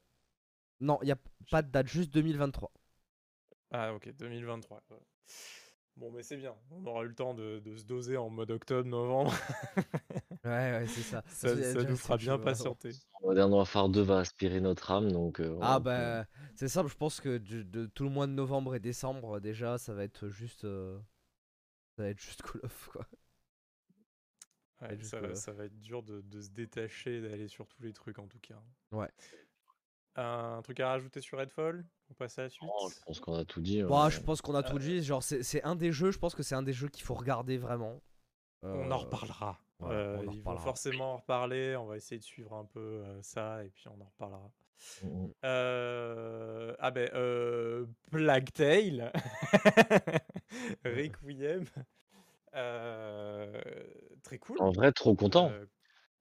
Non, 0.79 0.99
il 1.01 1.05
n'y 1.07 1.11
a 1.11 1.17
pas 1.51 1.63
de 1.63 1.69
date, 1.69 1.87
juste 1.87 2.13
2023. 2.13 2.71
Ah, 3.71 3.93
ok, 3.93 4.13
2023. 4.15 4.83
ouais. 4.91 4.97
Bon, 5.97 6.11
mais 6.11 6.23
c'est 6.23 6.37
bien. 6.37 6.55
On 6.71 6.85
aura 6.85 7.03
eu 7.03 7.07
le 7.07 7.15
temps 7.15 7.33
de, 7.33 7.59
de 7.59 7.75
se 7.75 7.83
doser 7.83 8.15
en 8.15 8.29
mode 8.29 8.51
octobre-novembre. 8.51 9.33
Ouais, 10.45 10.51
ouais, 10.51 10.87
c'est 10.87 11.01
ça. 11.01 11.23
ça 11.27 11.55
déjà, 11.55 11.83
nous 11.83 11.97
fera 11.97 12.17
bien 12.17 12.37
patienter. 12.37 12.91
Modern 13.23 13.51
Warfare 13.51 13.89
2 13.89 14.01
va 14.01 14.19
aspirer 14.19 14.61
notre 14.61 14.91
âme, 14.91 15.11
donc. 15.11 15.39
euh, 15.39 15.57
Ah 15.61 15.79
peut- 15.79 15.85
bah 15.85 16.25
c'est 16.55 16.67
simple, 16.67 16.89
je 16.89 16.95
pense 16.95 17.19
que 17.19 17.37
de, 17.39 17.63
de 17.63 17.87
tout 17.87 18.03
le 18.03 18.11
mois 18.11 18.27
de 18.27 18.31
novembre 18.33 18.75
et 18.75 18.79
décembre 18.79 19.39
déjà 19.39 19.77
ça 19.79 19.93
va 19.93 20.03
être 20.03 20.29
juste 20.29 20.63
euh, 20.65 20.99
ça 21.97 22.03
va 22.03 22.09
être 22.09 22.19
juste 22.21 22.43
Call 22.43 22.61
of 22.63 22.89
quoi. 22.91 23.07
Ouais, 24.81 24.95
juste 24.97 25.09
ça, 25.11 25.19
va, 25.21 25.33
ça 25.35 25.51
va 25.53 25.65
être 25.65 25.79
dur 25.79 26.03
de, 26.03 26.21
de 26.21 26.41
se 26.41 26.49
détacher, 26.49 27.21
d'aller 27.21 27.47
sur 27.47 27.65
tous 27.67 27.81
les 27.81 27.93
trucs 27.93 28.19
en 28.19 28.27
tout 28.27 28.39
cas. 28.39 28.61
Ouais. 28.91 29.09
Un 30.17 30.61
truc 30.63 30.79
à 30.79 30.89
rajouter 30.89 31.21
sur 31.21 31.37
Redfall? 31.39 31.85
On 32.09 32.13
passe 32.13 32.37
à 32.39 32.43
la 32.43 32.49
suite 32.49 32.69
Oh, 32.73 32.89
je 32.89 32.99
pense 33.05 33.19
qu'on 33.19 33.35
a 33.35 33.45
tout 33.45 33.61
dit. 33.61 33.83
Ouais. 33.83 34.11
je 34.11 34.19
pense 34.21 34.41
qu'on 34.41 34.55
a 34.55 34.63
tout 34.63 34.79
dit. 34.79 35.01
Genre, 35.03 35.23
c'est 35.23 35.43
c'est 35.43 35.63
un 35.63 35.75
des 35.75 35.91
jeux, 35.91 36.11
je 36.11 36.19
pense 36.19 36.35
que 36.35 36.43
c'est 36.43 36.55
un 36.55 36.63
des 36.63 36.73
jeux 36.73 36.87
qu'il 36.87 37.03
faut 37.03 37.15
regarder 37.15 37.57
vraiment. 37.57 38.01
On 38.63 38.67
Euh, 38.67 38.91
en 38.91 38.97
reparlera. 38.97 39.59
Voilà, 39.79 39.95
Euh, 39.95 40.25
ils 40.31 40.41
vont 40.41 40.57
forcément 40.57 41.13
en 41.13 41.17
reparler. 41.17 41.75
On 41.75 41.85
va 41.85 41.97
essayer 41.97 42.19
de 42.19 42.23
suivre 42.23 42.53
un 42.53 42.65
peu 42.65 42.79
euh, 42.79 43.21
ça 43.21 43.63
et 43.63 43.69
puis 43.69 43.87
on 43.87 43.99
en 44.01 44.05
reparlera. 44.05 44.51
Mm, 45.03 45.07
mm. 45.07 45.31
Euh, 45.45 46.75
Ah 46.79 46.91
ben, 46.91 47.09
euh, 47.13 47.85
Plague 48.11 48.51
Tale. 48.53 49.11
Requiem. 50.85 51.65
Euh, 52.57 53.51
Très 54.23 54.37
cool. 54.37 54.55
En 54.61 54.71
vrai, 54.71 54.93
trop 54.93 55.13
content. 55.13 55.49
Euh, 55.51 55.65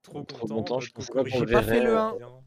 trop 0.03 0.25
Trop 0.25 0.49
content. 0.49 0.55
content, 0.57 0.81
je 0.81 0.91
pensais 0.91 1.13
Cocorico 1.13 1.39
pas 1.39 1.47
J'ai 1.47 1.53
pas 1.53 1.63
fait 1.63 1.81
le 1.81 1.93
est 1.93 1.97
un. 1.97 2.17
bien. 2.17 2.45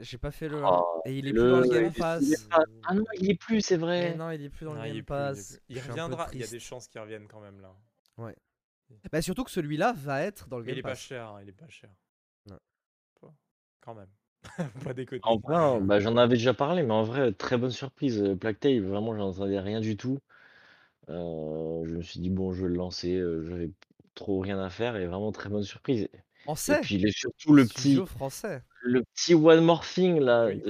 J'ai 0.00 0.18
pas 0.18 0.30
fait 0.32 0.48
le 0.48 0.64
1. 0.64 0.66
Ah, 0.66 0.82
et 1.04 1.16
il 1.16 1.28
est 1.28 1.32
le- 1.32 1.40
plus 1.40 1.50
dans 1.50 1.60
le 1.60 1.66
il 1.66 1.70
Game 1.70 1.92
Pass. 1.92 2.22
il 2.24 2.48
pas- 2.48 2.64
Ah 2.88 2.94
non, 2.94 3.04
il 3.20 3.30
est 3.30 3.34
plus, 3.38 3.60
c'est 3.60 3.76
Mais 3.76 3.82
vrai. 3.84 4.14
non, 4.16 4.30
il 4.32 4.42
est 4.44 4.48
plus 4.50 4.64
dans 4.64 4.74
Non, 4.74 4.80
le 4.82 4.86
il 4.88 4.92
Game 4.94 4.96
il 4.96 5.04
Pass. 5.04 5.36
plus. 5.36 5.60
Il 5.68 5.80
peu 5.80 5.88
reviendra. 5.90 6.26
Il 6.32 6.40
y 6.40 6.42
a 6.42 6.46
des 6.48 6.58
chances 6.58 6.88
qu'il 6.88 7.00
revienne 7.00 7.28
quand 7.28 7.38
même 7.40 7.60
là. 7.60 7.72
Bah, 9.12 9.22
surtout 9.22 9.44
que 9.44 9.50
celui-là 9.50 9.92
va 9.96 10.22
être 10.22 10.48
dans 10.48 10.58
le 10.58 10.64
Mais 10.64 10.72
il 10.72 10.74
Game 10.76 10.78
est 10.80 10.82
pas 10.90 10.94
cher. 10.94 11.28
hein, 11.28 11.40
Il 11.42 11.48
est 11.48 11.52
pas 11.52 11.68
cher. 11.68 11.90
Quand 13.80 13.94
même. 13.94 14.08
pas 14.84 14.92
déconner. 14.94 15.20
En 15.24 15.36
vrai, 15.38 15.56
hein, 15.56 15.80
bah, 15.80 16.00
j'en 16.00 16.16
avais 16.16 16.36
déjà 16.36 16.54
parlé, 16.54 16.82
mais 16.82 16.92
en 16.92 17.02
vrai, 17.02 17.32
très 17.32 17.56
bonne 17.56 17.70
surprise. 17.70 18.20
euh, 18.22 18.36
Plague 18.36 18.58
Tale, 18.58 18.80
vraiment, 18.82 19.14
j'en 19.16 19.28
entendais 19.28 19.58
rien 19.60 19.80
du 19.80 19.96
tout. 19.96 20.18
Euh, 21.08 21.84
je 21.86 21.96
me 21.96 22.02
suis 22.02 22.20
dit, 22.20 22.30
bon, 22.30 22.52
je 22.52 22.62
vais 22.62 22.68
le 22.68 22.76
lancer. 22.76 23.14
euh, 23.16 23.46
J'avais 23.48 23.70
trop 24.14 24.40
rien 24.40 24.58
à 24.60 24.70
faire 24.70 24.96
et 24.96 25.06
vraiment 25.06 25.32
très 25.32 25.48
bonne 25.50 25.62
surprise. 25.64 26.02
Et 26.04 26.10
Français. 26.44 26.80
puis, 26.80 26.96
il 26.96 27.06
est 27.06 27.16
surtout 27.16 27.52
le 27.54 27.66
petit, 27.66 27.96
français. 28.06 28.62
le 28.82 29.02
petit 29.14 29.34
one 29.34 29.64
more 29.64 29.84
thing 29.86 30.20
là, 30.20 30.48
Oui, 30.48 30.62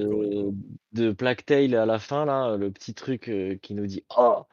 de, 0.93 1.13
Plague 1.13 1.45
Tale 1.45 1.75
à 1.75 1.87
la 1.87 1.99
fin, 1.99 2.25
là, 2.25 2.57
le 2.57 2.71
petit 2.71 2.95
truc 2.95 3.29
euh, 3.29 3.57
qui 3.57 3.75
nous 3.75 3.87
dit 3.87 4.05
Oh! 4.17 4.45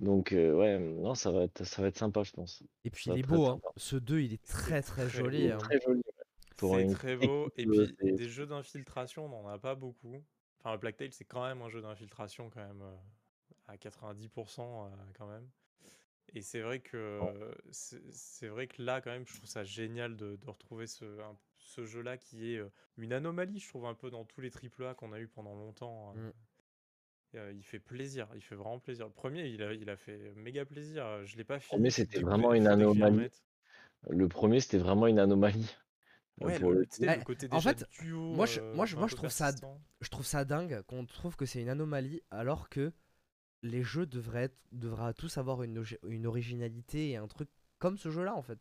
Donc, 0.00 0.32
euh, 0.32 0.52
ouais, 0.54 0.78
non, 0.78 1.14
ça 1.14 1.30
va 1.30 1.44
être, 1.44 1.64
ça 1.64 1.82
va 1.82 1.88
être 1.88 1.98
sympa, 1.98 2.22
je 2.22 2.32
pense. 2.32 2.62
Et 2.84 2.90
puis 2.90 3.04
Ça 3.04 3.12
il 3.12 3.20
est 3.20 3.22
beau, 3.22 3.46
hein. 3.46 3.60
Ce 3.76 3.96
2, 3.96 4.20
il 4.20 4.32
est 4.32 4.42
très 4.44 4.82
très 4.82 5.06
très 5.06 5.08
joli. 5.08 5.40
Il 5.40 5.46
est 5.46 5.52
hein. 5.52 5.58
très 5.58 5.78
joli. 5.80 6.00
ouais. 6.62 6.68
C'est 6.76 6.82
une 6.82 6.94
très 6.94 7.16
beau. 7.16 7.48
Et 7.56 7.66
puis, 7.66 7.92
des 8.00 8.28
jeux 8.28 8.46
d'infiltration, 8.46 9.26
on 9.26 9.28
n'en 9.28 9.48
a 9.48 9.58
pas 9.58 9.74
beaucoup. 9.74 10.24
Enfin, 10.58 10.76
Plague 10.78 10.96
Tale, 10.96 11.12
c'est 11.12 11.24
quand 11.24 11.42
même 11.46 11.60
un 11.62 11.68
jeu 11.68 11.82
d'infiltration, 11.82 12.50
quand 12.50 12.66
même, 12.66 12.82
euh, 12.82 12.96
à 13.68 13.76
90% 13.76 14.86
euh, 14.86 14.88
quand 15.16 15.26
même. 15.26 15.48
Et 16.32 16.42
c'est 16.42 16.60
vrai 16.60 16.80
que 16.80 17.20
c'est 17.70 18.00
c'est 18.12 18.48
vrai 18.48 18.68
que 18.68 18.80
là, 18.82 19.00
quand 19.00 19.10
même, 19.10 19.26
je 19.26 19.34
trouve 19.34 19.48
ça 19.48 19.64
génial 19.64 20.16
de, 20.16 20.36
de 20.36 20.50
retrouver 20.50 20.86
ce, 20.86 21.04
un- 21.20 21.36
ce 21.58 21.84
jeu-là 21.84 22.16
qui 22.16 22.54
est 22.54 22.62
une 22.98 23.12
anomalie, 23.12 23.58
je 23.58 23.68
trouve, 23.68 23.84
un 23.86 23.94
peu 23.94 24.10
dans 24.10 24.24
tous 24.24 24.40
les 24.40 24.50
AAA 24.50 24.94
qu'on 24.94 25.12
a 25.12 25.20
eu 25.20 25.28
pendant 25.28 25.54
longtemps. 25.54 26.14
euh. 26.16 26.28
Mm. 26.28 26.32
Euh, 27.36 27.52
il 27.54 27.62
fait 27.62 27.78
plaisir, 27.78 28.26
il 28.34 28.40
fait 28.42 28.56
vraiment 28.56 28.78
plaisir. 28.80 29.06
Le 29.06 29.12
premier, 29.12 29.46
il 29.46 29.62
a, 29.62 29.72
il 29.72 29.88
a 29.88 29.96
fait 29.96 30.32
méga 30.36 30.64
plaisir. 30.64 31.04
euh, 31.06 31.24
Je 31.24 31.36
l'ai 31.36 31.44
pas 31.44 31.60
fini. 31.60 31.76
premier, 31.78 31.90
faut 31.90 31.96
c'était 31.96 32.20
vraiment 32.20 32.54
une 32.54 32.66
anomalie. 32.66 33.28
Le 34.08 34.28
premier, 34.28 34.60
c'était 34.60 34.78
vraiment 34.78 35.06
une 35.06 35.18
anomalie. 35.18 35.70
euh, 36.42 36.46
Ouais, 36.46 36.58
pour 36.58 36.70
le, 36.72 36.86
le 37.00 37.24
côté 37.24 37.48
en 37.50 37.60
fait, 37.60 37.86
duo, 38.00 38.34
moi, 38.34 38.46
je- 38.46 38.60
moi, 38.74 38.86
je- 38.86 38.96
moi, 38.96 39.06
je 39.06 39.14
trouve 39.14 39.30
ça. 39.30 39.52
Je 40.00 40.08
trouve 40.08 40.26
ça 40.26 40.44
dingue 40.44 40.82
qu'on 40.88 41.04
trouve 41.06 41.36
que 41.36 41.46
c'est 41.46 41.60
une 41.60 41.68
anomalie 41.68 42.22
alors 42.30 42.68
que 42.70 42.92
les 43.62 43.82
jeux 43.82 44.06
devraient, 44.06 44.44
être, 44.44 44.58
devraient 44.72 45.14
tous 45.14 45.38
avoir 45.38 45.62
une, 45.64 45.84
une 46.08 46.26
originalité 46.26 47.10
et 47.10 47.16
un 47.16 47.28
truc 47.28 47.48
comme 47.78 47.98
ce 47.98 48.10
jeu-là 48.10 48.34
en 48.34 48.42
fait. 48.42 48.58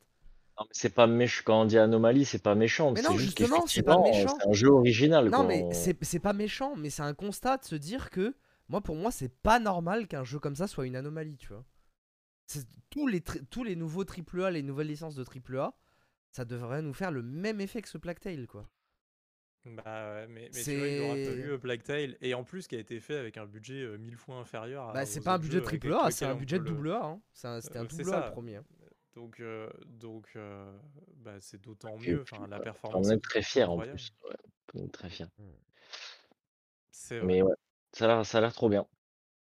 Mais 0.60 0.66
c'est 0.72 0.90
pas 0.90 1.08
méchant. 1.08 1.42
Quand 1.46 1.62
on 1.62 1.66
dit 1.66 1.78
anomalie, 1.78 2.26
c'est 2.26 2.44
pas 2.44 2.56
méchant. 2.56 2.92
Mais 2.92 3.02
c'est 3.02 3.04
non, 3.04 3.18
juste 3.18 3.38
justement, 3.40 3.66
c'est 3.68 3.82
pas 3.84 3.98
méchant. 3.98 4.38
C'est 4.42 4.48
un 4.50 4.54
jeu 4.54 4.70
original. 4.70 5.30
Non 5.32 5.38
quoi. 5.38 5.48
mais 5.48 5.66
c'est 5.72 6.20
pas 6.20 6.34
méchant, 6.34 6.76
mais 6.76 6.90
c'est 6.90 7.02
un 7.02 7.14
constat 7.14 7.58
de 7.58 7.66
se 7.66 7.76
dire 7.76 8.10
que 8.10 8.36
moi 8.70 8.82
pour 8.82 8.96
moi 8.96 9.12
c'est 9.12 9.30
pas 9.42 9.60
normal 9.60 10.08
qu'un 10.08 10.24
jeu 10.24 10.40
comme 10.40 10.56
ça 10.56 10.68
soit 10.68 10.88
une 10.88 10.96
anomalie, 10.96 11.38
tu 11.38 11.48
vois. 11.50 11.66
Tous 12.90 13.06
les, 13.08 13.22
tous 13.22 13.64
les 13.64 13.76
nouveaux 13.76 14.04
AAA, 14.06 14.50
les 14.52 14.64
nouvelles 14.64 14.88
licences 14.88 15.16
de 15.16 15.24
AAA, 15.24 15.74
ça 16.32 16.46
devrait 16.46 16.82
nous 16.82 16.94
faire 16.94 17.12
le 17.12 17.22
même 17.22 17.62
effet 17.62 17.82
que 17.82 17.90
ce 17.90 17.98
Plague 18.00 18.20
Tale 18.20 18.48
quoi. 18.48 18.68
Bah 19.66 20.14
ouais, 20.14 20.28
mais, 20.28 20.50
mais 20.54 20.64
tu 20.64 20.78
vois, 20.78 20.88
il 20.88 21.02
aura 21.02 21.16
euh, 21.16 21.58
Plague 21.58 21.84
Tale, 21.84 22.18
et 22.22 22.34
en 22.34 22.44
plus 22.46 22.66
qui 22.68 22.76
a 22.76 22.80
été 22.80 23.00
fait 23.02 23.18
avec 23.18 23.38
un 23.38 23.46
budget 23.46 23.82
euh, 23.84 23.98
mille 23.98 24.16
fois 24.16 24.38
inférieur 24.38 24.90
à. 24.90 24.94
Bah 24.94 25.06
c'est 25.06 25.22
pas 25.22 25.34
un 25.34 25.40
budget 25.40 25.58
avec 25.62 25.84
AAA, 25.86 26.12
c'est 26.12 26.26
un 26.26 26.34
budget 26.36 26.58
le- 26.60 26.64
double 26.64 26.92
A. 26.94 27.04
Hein. 27.06 27.22
C'est 27.34 27.48
un- 27.48 27.62
C'était 27.62 27.78
un 27.78 27.84
Euh, 27.84 27.88
double 27.88 28.02
A 28.02 28.06
ça. 28.22 28.26
le 28.28 28.32
premier. 28.32 28.60
Donc, 29.16 29.40
euh, 29.42 29.70
donc 29.86 30.30
euh, 30.38 30.72
bah, 31.18 31.36
c'est 31.42 31.60
d'autant 31.62 31.98
mieux. 31.98 32.22
Enfin, 32.22 32.48
la 32.48 32.60
performance. 32.60 33.06
On 33.06 33.12
est 33.12 33.20
très 33.22 33.42
fiers 33.42 33.66
en 33.66 33.78
plus. 33.78 34.12
Ouais, 34.24 34.36
on 34.76 34.86
est 34.86 34.92
très 34.94 35.10
fiers. 35.10 35.26
C'est 36.92 37.18
vrai. 37.18 37.28
Mais 37.28 37.42
ouais, 37.42 37.54
ça 37.94 38.06
a 38.06 38.08
l'air, 38.08 38.26
ça 38.26 38.38
a 38.40 38.42
l'air 38.42 38.54
trop 38.54 38.70
bien. 38.70 38.88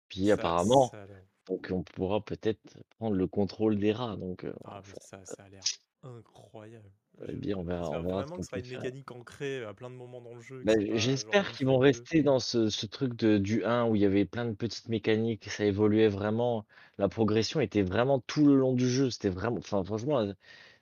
Puis 0.10 0.32
Ça- 0.32 0.32
apparemment, 0.32 0.92
ça 0.92 1.04
a 1.04 1.06
l'air- 1.06 1.28
donc 1.48 1.70
on 1.74 1.84
pourra 1.84 2.24
peut-être 2.26 2.80
prendre 2.98 3.16
le 3.18 3.28
contrôle 3.28 3.80
des 3.80 3.94
rats. 3.94 4.18
Donc, 4.18 4.46
euh, 4.46 4.54
Ah, 4.64 4.82
ça- 4.84 4.96
mais 4.96 4.96
ça, 5.00 5.26
ça 5.26 5.44
a 5.44 5.50
l'air 5.50 5.70
incroyable. 6.04 6.92
Eh 7.28 7.34
Je- 7.34 7.36
bien, 7.36 7.58
on 7.58 7.64
verra- 7.64 7.92
J'espère 7.92 8.02
on 8.02 8.04
verra 8.04 8.24
ce 8.26 8.32
vraiment 8.32 8.32
qu'on 8.32 8.42
que 8.42 8.46
ce 8.46 8.52
sera 8.52 8.60
peut 8.60 8.62
une 8.62 8.68
faire. 8.68 8.68
mécanique 8.68 9.12
ancrée 9.12 9.64
à 9.64 9.74
plein 9.74 9.90
de 9.90 9.96
moments 9.96 10.22
dans 10.22 10.34
le 10.36 10.42
jeu. 10.42 10.66
que 10.66 10.72
bah, 10.74 10.74
c'est 10.74 10.86
pas 10.90 10.98
j'espère 10.98 11.52
qu'ils 11.52 11.68
vont 11.68 11.78
fois 11.78 11.80
rester 11.80 12.22
dans 12.24 12.40
ce, 12.40 12.70
ce 12.70 12.86
truc 12.86 13.16
de, 13.16 13.38
du 13.38 13.64
1 13.64 13.88
où 13.88 13.96
il 13.96 14.02
y 14.02 14.06
avait 14.06 14.26
plein 14.26 14.46
de 14.46 14.54
petites 14.54 14.88
mécaniques, 14.90 15.50
ça 15.50 15.64
évoluait 15.66 16.08
vraiment. 16.10 16.66
La 16.98 17.08
progression 17.10 17.60
était 17.62 17.84
vraiment 17.84 18.20
tout 18.20 18.46
le 18.46 18.56
long 18.56 18.74
du 18.74 18.90
jeu. 18.90 19.10
C'était 19.12 19.30
vraiment, 19.30 19.58
enfin, 19.60 19.84
franchement, 19.84 20.20
euh, 20.20 20.34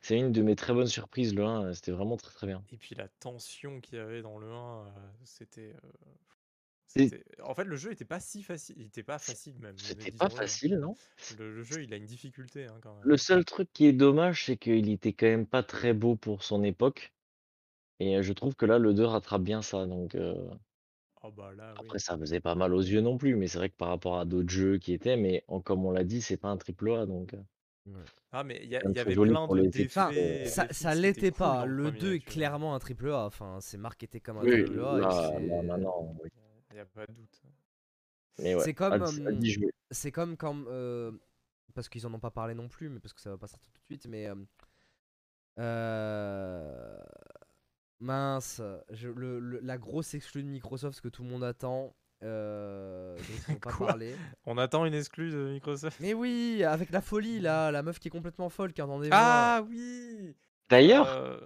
c'est 0.02 0.18
une 0.18 0.32
de 0.32 0.42
mes 0.42 0.56
très 0.56 0.74
bonnes 0.74 0.88
surprises, 0.88 1.34
le 1.36 1.44
1. 1.46 1.74
C'était 1.74 1.92
vraiment 1.92 2.18
très 2.18 2.32
très 2.34 2.48
bien. 2.48 2.64
Et 2.70 2.78
puis 2.78 2.96
la 2.96 3.08
tension 3.08 3.80
qu'il 3.82 3.98
y 3.98 4.02
avait 4.02 4.22
dans 4.22 4.38
le 4.38 4.52
1, 4.52 4.86
euh, 4.88 4.92
c'était. 5.24 5.74
euh, 5.76 5.92
Et- 6.06 6.20
c'était- 6.30 6.43
En 7.44 7.56
fait, 7.56 7.64
le 7.64 7.76
jeu 7.76 7.92
était 7.92 8.06
pas 8.06 8.20
si 8.20 8.44
facile. 8.44 8.76
Il 8.80 8.88
était 8.88 9.04
pas 9.04 9.20
facile 9.20 9.56
même. 9.60 9.76
C'était 9.78 10.12
pas 10.12 10.26
hein. 10.26 10.30
facile, 10.30 10.78
non? 10.78 10.96
Le, 11.40 11.56
le 11.56 11.64
jeu, 11.64 11.84
il 11.84 11.94
a 11.94 11.98
une 11.98 12.06
difficulté 12.06 12.66
hein, 12.66 12.76
quand 12.82 12.96
même. 12.96 13.06
Le 13.06 13.18
seul 13.18 13.44
truc 13.46 13.70
qui 13.74 13.86
est 13.86 13.94
dommage, 13.94 14.46
c'est 14.46 14.58
qu'il 14.58 14.90
était 14.90 15.14
quand 15.14 15.26
même 15.28 15.46
pas 15.46 15.64
très 15.64 15.94
beau 15.94 16.16
pour 16.16 16.44
son 16.44 16.64
époque. 16.64 17.14
Et 18.00 18.22
je 18.22 18.34
trouve 18.34 18.56
que 18.56 18.66
là, 18.66 18.78
le 18.80 18.94
2 18.94 19.06
rattrape 19.06 19.44
bien 19.44 19.62
ça. 19.62 19.86
Donc 19.86 20.16
euh, 20.16 20.36
Oh 21.24 21.32
bah 21.32 21.52
là, 21.56 21.74
oui. 21.74 21.86
après, 21.86 22.00
ça 22.00 22.18
faisait 22.18 22.42
pas 22.42 22.56
mal 22.56 22.74
aux 22.74 22.82
yeux 22.82 23.02
non 23.02 23.18
plus. 23.18 23.36
Mais 23.36 23.48
c'est 23.48 23.58
vrai 23.58 23.70
que 23.70 23.78
par 23.78 23.90
rapport 23.90 24.20
à 24.20 24.26
d'autres 24.26 24.50
jeux 24.50 24.78
qui 24.78 24.94
étaient, 24.94 25.18
mais 25.18 25.44
en- 25.48 25.62
comme 25.62 25.86
on 25.86 25.92
l'a 25.92 26.04
dit, 26.04 26.22
c'est 26.22 26.38
pas 26.38 26.50
un 26.50 26.58
triple 26.58 26.92
A. 26.92 27.06
Donc 27.06 27.34
Ah, 28.32 28.44
mais 28.44 28.60
il 28.64 28.70
y, 28.70 28.76
avait 28.76 29.16
plein 29.16 29.48
de. 29.48 29.70
Enfin, 29.86 30.06
ça, 30.46 30.68
défis 30.68 30.74
ça 30.74 30.96
qui 30.96 31.02
l'était 31.02 31.32
cool 31.32 31.38
pas. 31.40 31.66
Le 31.66 31.84
premier, 31.84 32.00
2 32.00 32.14
est 32.16 32.20
tu 32.20 32.26
vois. 32.26 32.34
clairement 32.34 32.76
un 32.76 32.80
triple 32.80 33.10
A. 33.12 33.26
Enfin, 33.26 33.60
c'est 33.62 33.78
marketé 33.78 34.20
comme 34.20 34.38
un 34.38 34.44
oui, 34.44 34.64
triple 34.64 34.80
A. 34.80 35.00
là, 35.00 35.40
là, 35.40 35.62
maintenant, 35.64 36.16
oui. 36.24 36.30
Il 36.74 36.78
y 36.78 36.80
a 36.80 36.86
pas 36.86 37.06
de 37.06 37.14
doute. 37.14 37.42
Ouais, 38.40 38.58
C'est 38.64 38.74
comme, 38.74 38.94
euh. 39.02 39.70
C'est 39.92 40.12
comme 40.12 40.36
quand. 40.36 40.56
euh, 40.68 41.12
parce 41.76 41.88
qu'ils 41.88 42.06
en 42.08 42.14
ont 42.16 42.20
pas 42.20 42.32
parlé 42.32 42.56
non 42.56 42.68
plus, 42.68 42.90
mais 42.90 43.00
parce 43.00 43.14
que 43.14 43.22
ça 43.22 43.30
va 43.30 43.38
pas 43.38 43.48
sortir 43.48 43.72
tout 43.72 43.80
de 43.82 43.86
suite. 43.86 44.08
Mais. 44.08 44.28
euh, 44.28 44.36
euh, 45.60 46.98
mince. 48.00 48.62
je- 48.90 49.10
le- 49.10 49.40
le- 49.40 49.60
la 49.62 49.78
grosse 49.78 50.14
exclue 50.14 50.44
de 50.44 50.48
Microsoft, 50.48 50.98
ce 50.98 51.02
que 51.02 51.10
tout 51.10 51.24
le 51.24 51.30
monde 51.30 51.44
attend. 51.44 51.96
Euh, 52.24 53.18
dont 53.18 53.54
n'ont 53.54 53.60
pas. 53.60 53.70
On 54.46 54.58
attend 54.58 54.86
une 54.86 54.94
exclue 54.94 55.30
de 55.32 55.50
Microsoft? 55.52 56.00
Mais 56.00 56.14
oui, 56.14 56.64
avec 56.64 56.90
la 56.92 57.02
folie 57.02 57.40
là, 57.42 57.70
la 57.72 57.84
meuf 57.84 58.00
qui 58.00 58.08
est 58.08 58.12
complètement 58.12 58.50
folle, 58.50 58.72
qui 58.74 58.82
entend 58.82 59.00
des 59.00 59.10
voix. 59.10 59.18
Ah 59.20 59.62
oui 59.70 60.34
D'ailleurs, 60.70 61.08
Euh, 61.10 61.38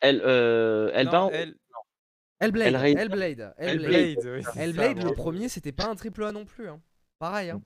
elle, 0.00 0.22
euh, 0.24 0.90
elle 0.94 1.08
non, 1.08 1.28
elle- 1.30 1.56
Hellblade, 2.40 2.68
Hellraiser. 2.68 2.98
Hellblade, 2.98 3.54
Hellblade. 3.58 3.90
Hellblade, 3.90 4.36
oui, 4.36 4.42
ça, 4.42 4.52
Hellblade, 4.62 5.02
le 5.02 5.12
premier, 5.12 5.48
c'était 5.48 5.72
pas 5.72 5.88
un 5.88 5.96
triple 5.96 6.24
A 6.24 6.32
non 6.32 6.44
plus. 6.44 6.68
Hein. 6.68 6.80
Pareil. 7.18 7.50
Hein. 7.50 7.62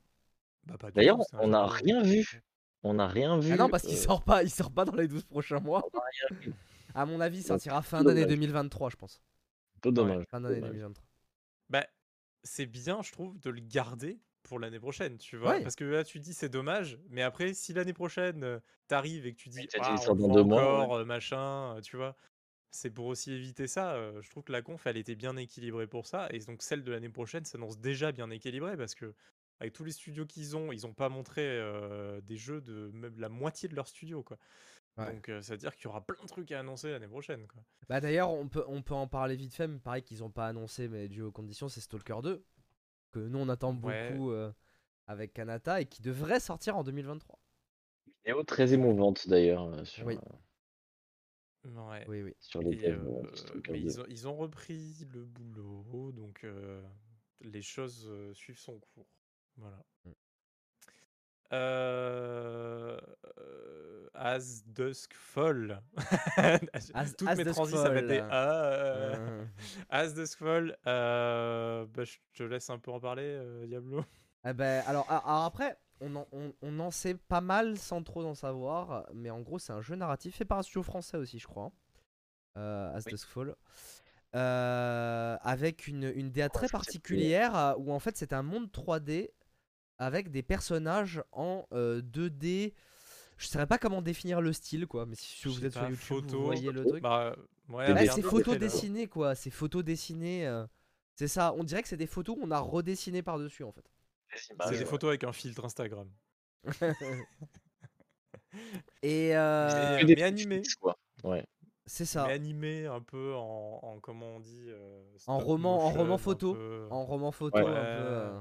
Bah, 0.64 0.76
pas 0.78 0.90
du 0.90 0.94
D'ailleurs, 0.94 1.18
on 1.34 1.48
n'a 1.48 1.66
rien 1.66 2.02
vu. 2.02 2.42
On 2.82 2.94
n'a 2.94 3.06
rien 3.06 3.38
vu. 3.38 3.52
Ah 3.52 3.56
non, 3.56 3.68
parce 3.68 3.84
qu'il 3.84 3.94
euh, 3.94 4.00
sort 4.00 4.22
pas, 4.22 4.42
il 4.42 4.50
sort 4.50 4.72
pas 4.72 4.84
dans 4.84 4.96
les 4.96 5.08
12 5.08 5.24
prochains 5.24 5.60
mois. 5.60 5.84
À 6.94 7.06
mon 7.06 7.20
avis, 7.20 7.38
il 7.38 7.44
sortira 7.44 7.80
fin 7.82 8.02
d'année 8.02 8.22
dommage. 8.22 8.38
2023, 8.38 8.90
je 8.90 8.96
pense. 8.96 9.22
dommage. 9.84 10.24
Fin 10.30 10.40
d'année 10.40 10.56
dommage. 10.56 10.70
2023. 10.72 11.04
Bah, 11.70 11.86
c'est 12.42 12.66
bien, 12.66 13.02
je 13.02 13.12
trouve, 13.12 13.38
de 13.38 13.50
le 13.50 13.60
garder 13.60 14.20
pour 14.42 14.58
l'année 14.58 14.80
prochaine, 14.80 15.16
tu 15.18 15.36
vois. 15.36 15.52
Ouais. 15.52 15.62
Parce 15.62 15.76
que 15.76 15.84
là, 15.84 16.02
tu 16.02 16.18
dis 16.18 16.34
c'est 16.34 16.48
dommage, 16.48 16.98
mais 17.08 17.22
après, 17.22 17.54
si 17.54 17.72
l'année 17.72 17.92
prochaine, 17.92 18.42
euh, 18.42 18.58
t'arrives 18.88 19.26
et 19.26 19.32
que 19.32 19.38
tu 19.38 19.48
dis, 19.48 19.66
t'as 19.68 19.78
dit, 19.78 19.86
Ah, 19.88 19.94
il 19.96 20.02
sort 20.02 20.14
on 20.14 20.28
dans 20.28 20.34
deux 20.34 20.42
mois, 20.42 20.82
encore, 20.82 20.96
euh, 20.96 21.04
machin, 21.04 21.78
tu 21.82 21.96
vois. 21.96 22.16
C'est 22.74 22.90
pour 22.90 23.06
aussi 23.06 23.32
éviter 23.32 23.66
ça. 23.66 23.92
euh, 23.94 24.20
je 24.22 24.30
trouve 24.30 24.42
que 24.44 24.52
la 24.52 24.62
conf, 24.62 24.86
elle 24.86 24.96
était 24.96 25.14
bien 25.14 25.36
équilibrée 25.36 25.86
pour 25.86 26.06
ça. 26.06 26.26
Et 26.30 26.38
donc, 26.40 26.62
celle 26.62 26.82
de 26.82 26.90
l'année 26.90 27.10
prochaine 27.10 27.44
s'annonce 27.44 27.78
déjà 27.78 28.12
bien 28.12 28.30
équilibrée 28.30 28.76
parce 28.76 28.94
que, 28.94 29.14
avec 29.60 29.72
tous 29.74 29.84
les 29.84 29.92
studios 29.92 30.24
qu'ils 30.26 30.56
ont, 30.56 30.72
ils 30.72 30.86
ont 30.86 30.94
pas 30.94 31.08
montré 31.10 31.42
euh, 31.44 32.20
des 32.22 32.36
jeux 32.36 32.60
de 32.62 32.90
même 32.94 33.18
la 33.20 33.28
moitié 33.28 33.68
de 33.68 33.74
leur 33.76 33.86
studio, 33.86 34.22
quoi. 34.22 34.38
Ouais. 34.96 35.12
Donc, 35.12 35.28
euh, 35.28 35.40
ça 35.42 35.52
veut 35.52 35.58
dire 35.58 35.74
qu'il 35.76 35.84
y 35.84 35.88
aura 35.88 36.04
plein 36.04 36.20
de 36.22 36.26
trucs 36.28 36.50
à 36.50 36.60
annoncer 36.60 36.90
l'année 36.90 37.08
prochaine, 37.08 37.46
quoi. 37.46 37.62
Bah 37.88 38.00
d'ailleurs, 38.00 38.30
on 38.30 38.48
peut, 38.48 38.64
on 38.66 38.82
peut 38.82 38.94
en 38.94 39.06
parler 39.06 39.36
vite 39.36 39.54
fait, 39.54 39.68
mais 39.68 39.78
pareil 39.78 40.02
qu'ils 40.02 40.24
ont 40.24 40.30
pas 40.30 40.48
annoncé, 40.48 40.88
mais 40.88 41.08
dû 41.08 41.22
aux 41.22 41.30
conditions, 41.32 41.68
c'est 41.68 41.80
Stalker 41.80 42.20
2. 42.22 42.44
Que 43.12 43.18
nous, 43.20 43.38
on 43.38 43.48
attend 43.50 43.74
Ouais. 43.74 44.10
beaucoup 44.10 44.30
euh, 44.30 44.50
avec 45.06 45.34
Kanata 45.34 45.82
et 45.82 45.86
qui 45.86 46.00
devrait 46.00 46.40
sortir 46.40 46.76
en 46.78 46.84
2023. 46.84 47.38
Vidéo 48.24 48.42
très 48.44 48.72
émouvante 48.72 49.28
d'ailleurs. 49.28 49.86
sur, 49.86 50.06
Oui. 50.06 50.18
Euh, 51.66 51.90
Ouais. 51.90 52.04
Oui, 52.08 52.22
oui. 52.22 52.34
sur 52.40 52.60
les 52.62 52.76
devs 52.76 53.06
euh, 53.06 53.34
Stalker 53.34 53.72
mais 53.72 53.80
2. 53.80 53.84
ils 53.86 54.00
ont, 54.00 54.04
ils 54.08 54.28
ont 54.28 54.36
repris 54.36 55.06
le 55.12 55.24
boulot, 55.24 56.12
donc 56.12 56.42
euh, 56.44 56.82
les 57.40 57.62
choses 57.62 58.06
euh, 58.08 58.32
suivent 58.34 58.58
son 58.58 58.78
cours. 58.80 59.06
Voilà. 59.56 59.82
Mm. 60.04 60.10
Euh, 61.52 62.98
euh, 63.38 64.08
As 64.14 64.62
Dusk 64.66 65.12
Fall. 65.14 65.82
As- 66.36 67.14
Toutes 67.16 67.28
As 67.28 67.36
mes 67.36 67.44
Dusk 67.44 67.54
transis, 67.56 67.76
ça 67.76 67.90
va 67.90 67.96
être 67.96 68.06
des 68.06 68.18
Fall. 68.20 68.30
A. 68.30 68.64
euh. 68.64 69.14
Euh, 69.16 69.44
As 69.90 70.14
Dusk 70.14 70.38
Fall. 70.38 70.78
euh, 70.86 71.86
bah, 71.86 72.04
je 72.04 72.16
te 72.34 72.42
laisse 72.42 72.70
un 72.70 72.78
peu 72.78 72.90
en 72.90 73.00
parler, 73.00 73.24
euh, 73.24 73.66
Diablo. 73.66 74.04
eh 74.46 74.52
ben, 74.54 74.82
alors, 74.86 75.10
alors 75.10 75.44
après, 75.44 75.78
on 76.02 76.16
en, 76.16 76.26
on, 76.32 76.52
on 76.60 76.78
en 76.80 76.90
sait 76.90 77.14
pas 77.14 77.40
mal 77.40 77.78
sans 77.78 78.02
trop 78.02 78.24
en 78.24 78.34
savoir, 78.34 79.06
mais 79.14 79.30
en 79.30 79.40
gros, 79.40 79.58
c'est 79.58 79.72
un 79.72 79.80
jeu 79.80 79.94
narratif 79.96 80.36
fait 80.36 80.44
par 80.44 80.58
un 80.58 80.62
studio 80.62 80.82
français 80.82 81.16
aussi, 81.16 81.38
je 81.38 81.46
crois. 81.46 81.64
hein. 81.66 81.72
Euh, 82.58 82.92
As 82.94 83.04
Oui. 83.06 83.12
Dusk 83.12 83.26
Fall. 83.28 83.54
Euh, 84.34 85.36
avec 85.42 85.86
une, 85.86 86.10
une 86.14 86.30
DA 86.30 86.48
très 86.48 86.66
particulière 86.68 87.54
euh, 87.56 87.74
où 87.76 87.92
en 87.92 87.98
fait 87.98 88.16
c'est 88.16 88.32
un 88.32 88.42
monde 88.42 88.70
3D 88.72 89.28
avec 89.98 90.30
des 90.30 90.42
personnages 90.42 91.22
en 91.32 91.66
euh, 91.72 92.00
2D. 92.00 92.72
Je 93.36 93.46
saurais 93.46 93.66
pas 93.66 93.76
comment 93.76 94.00
définir 94.00 94.40
le 94.40 94.52
style 94.54 94.86
quoi, 94.86 95.04
mais 95.04 95.16
si 95.16 95.48
vous 95.48 95.64
êtes 95.66 95.72
sur 95.72 95.82
YouTube, 95.82 95.96
photo. 95.98 96.38
vous 96.38 96.44
voyez 96.46 96.72
le 96.72 96.86
truc. 96.86 97.02
Bah, 97.02 97.36
ouais, 97.68 97.88
Là, 97.92 98.00
regardez 98.00 98.22
c'est 98.22 98.22
photo 98.22 98.52
dessinées 98.56 99.06
quoi, 99.06 99.34
c'est 99.34 99.50
photo 99.50 99.82
dessinées. 99.82 100.50
C'est 101.14 101.28
ça, 101.28 101.52
on 101.58 101.62
dirait 101.64 101.82
que 101.82 101.88
c'est 101.88 101.98
des 101.98 102.06
photos 102.06 102.38
qu'on 102.38 102.50
a 102.50 102.58
redessinées 102.58 103.22
par-dessus 103.22 103.64
en 103.64 103.72
fait. 103.72 103.84
Des 104.32 104.38
C'est 104.38 104.70
des 104.72 104.78
ouais. 104.78 104.84
photos 104.84 105.08
avec 105.08 105.24
un 105.24 105.32
filtre 105.32 105.64
Instagram. 105.64 106.08
Et 109.02 109.34
euh, 109.36 109.96
Mais- 109.96 110.14
mais 110.14 110.22
animé. 110.22 110.62
Ouais. 111.24 111.44
c'est 111.86 112.04
ça, 112.04 112.26
Mais 112.26 112.34
animé 112.34 112.86
un 112.86 113.00
peu 113.00 113.34
en, 113.34 113.80
en 113.82 114.00
comment 114.00 114.36
on 114.36 114.40
dit 114.40 114.66
euh, 114.68 115.02
En 115.26 115.38
roman- 115.38 115.78
en 115.86 115.90
roman 115.90 116.18
photo. 116.18 116.54
peu- 116.54 116.86
en 116.90 117.04
roman 117.04 117.32
photo 117.32 117.56
Ouais. 117.58 117.64
euh, 117.66 118.38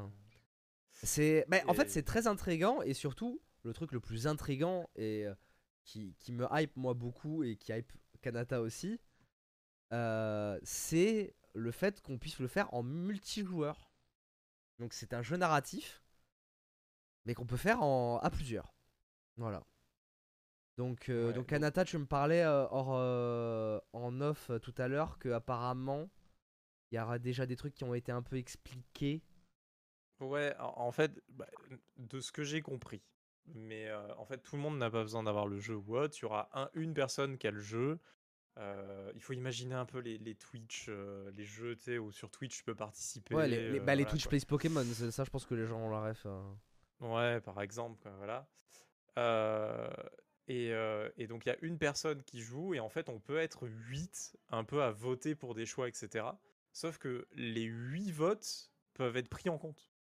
C'est, 0.93 1.45
mais 1.47 1.63
en 1.67 1.73
fait, 1.73 1.89
c'est 1.89 2.03
très 2.03 2.27
intrigant 2.27 2.81
et 2.81 2.93
surtout 2.93 3.41
le 3.63 3.73
truc 3.73 3.91
le 3.91 3.99
plus 3.99 4.27
intrigant 4.27 4.89
et 4.95 5.25
euh, 5.25 5.33
qui, 5.85 6.15
qui 6.19 6.31
me 6.33 6.45
hype 6.51 6.75
moi 6.75 6.93
beaucoup 6.93 7.43
et 7.43 7.55
qui 7.55 7.71
hype 7.71 7.91
Kanata 8.21 8.61
aussi, 8.61 8.99
euh, 9.93 10.59
c'est 10.63 11.33
le 11.53 11.71
fait 11.71 12.01
qu'on 12.01 12.17
puisse 12.19 12.39
le 12.39 12.47
faire 12.47 12.71
en 12.73 12.83
multijoueur. 12.83 13.90
Donc 14.81 14.93
c'est 14.93 15.13
un 15.13 15.21
jeu 15.21 15.37
narratif, 15.37 16.01
mais 17.25 17.35
qu'on 17.35 17.45
peut 17.45 17.55
faire 17.55 17.83
en 17.83 18.17
à 18.17 18.31
plusieurs. 18.31 18.73
Voilà. 19.37 19.63
Donc, 20.75 21.09
euh, 21.09 21.27
Ouais, 21.27 21.33
donc 21.33 21.45
Kanata, 21.45 21.85
tu 21.85 21.99
me 21.99 22.07
parlais 22.07 22.41
euh, 22.41 22.65
hors, 22.71 22.95
euh, 22.95 23.79
en 23.93 24.19
off 24.21 24.49
tout 24.63 24.73
à 24.79 24.87
l'heure 24.87 25.19
que 25.19 25.29
apparemment 25.29 26.09
il 26.89 26.95
y 26.95 26.99
aura 26.99 27.19
déjà 27.19 27.45
des 27.45 27.55
trucs 27.55 27.75
qui 27.75 27.83
ont 27.83 27.93
été 27.93 28.11
un 28.11 28.23
peu 28.23 28.37
expliqués. 28.37 29.21
Ouais, 30.19 30.55
en, 30.57 30.91
fait, 30.91 31.11
bah, 31.29 31.47
de 31.97 32.19
ce 32.19 32.31
que 32.31 32.43
j'ai 32.43 32.61
compris. 32.61 33.03
Mais 33.53 33.91
en 34.17 34.25
fait, 34.25 34.39
tout 34.39 34.55
le 34.55 34.61
monde 34.61 34.77
n'a 34.77 34.89
pas 34.89 35.03
besoin 35.03 35.23
d'avoir 35.23 35.47
le 35.47 35.59
jeu 35.59 35.75
ou 35.75 35.95
autre. 35.95 36.17
Il 36.17 36.23
y 36.23 36.25
aura 36.25 36.49
un, 36.53 36.69
une 36.73 36.93
personne 36.93 37.37
qui 37.37 37.47
a 37.47 37.51
le 37.51 37.61
jeu. 37.61 37.99
Euh, 38.57 39.11
il 39.15 39.21
faut 39.21 39.33
imaginer 39.33 39.75
un 39.75 39.85
peu 39.85 39.99
les, 39.99 40.17
les 40.17 40.35
Twitch, 40.35 40.87
euh, 40.89 41.31
les 41.31 41.45
jeux, 41.45 41.77
où 41.99 42.11
sur 42.11 42.29
Twitch 42.29 42.57
tu 42.57 42.63
peux 42.63 42.75
participer. 42.75 43.33
Ouais, 43.33 43.47
les, 43.47 43.71
les- 43.71 43.79
euh, 43.79 43.83
bah, 43.83 43.95
les 43.95 44.03
voilà, 44.03 44.11
Twitch. 44.11 44.27
Plays 44.27 44.45
Pokémon, 44.45 44.83
c'est- 44.93 45.11
ça 45.11 45.23
je 45.23 45.29
pense 45.29 45.45
que 45.45 45.55
les 45.55 45.65
gens 45.65 45.79
ont 45.79 45.89
la 45.89 46.09
ref. 46.09 46.23
euh. 46.25 46.41
Ouais, 46.99 47.39
par 47.41 47.61
exemple, 47.61 47.99
quoi, 48.01 48.11
voilà. 48.17 48.47
Et, 50.47 50.71
et 51.17 51.27
donc 51.27 51.45
il 51.45 51.49
y 51.49 51.51
a 51.51 51.57
une 51.61 51.77
personne 51.77 52.23
qui 52.23 52.41
joue 52.41 52.73
et 52.73 52.79
en 52.79 52.89
fait 52.89 53.07
on 53.09 53.19
peut 53.19 53.37
être 53.37 53.67
8 53.69 54.35
un 54.49 54.63
peu 54.65 54.83
à 54.83 54.91
voter 54.91 55.33
pour 55.35 55.55
des 55.55 55.65
choix, 55.65 55.87
etc. 55.87 56.25
Sauf 56.73 56.97
que 56.97 57.27
les 57.33 57.63
8 57.63 58.11
votes 58.11 58.69
peuvent 58.93 59.15
être 59.17 59.29
pris 59.29 59.49
en 59.49 59.57
compte. 59.57 59.91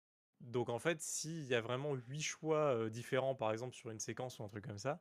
Donc 0.40 0.68
en 0.70 0.78
fait, 0.78 1.00
s'il 1.02 1.44
y 1.44 1.54
a 1.54 1.60
vraiment 1.60 1.94
8 1.94 2.22
choix 2.22 2.88
différents, 2.90 3.34
par 3.34 3.52
exemple 3.52 3.74
sur 3.74 3.90
une 3.90 4.00
séquence 4.00 4.38
ou 4.38 4.44
un 4.44 4.48
truc 4.48 4.64
comme 4.66 4.78
ça, 4.78 5.00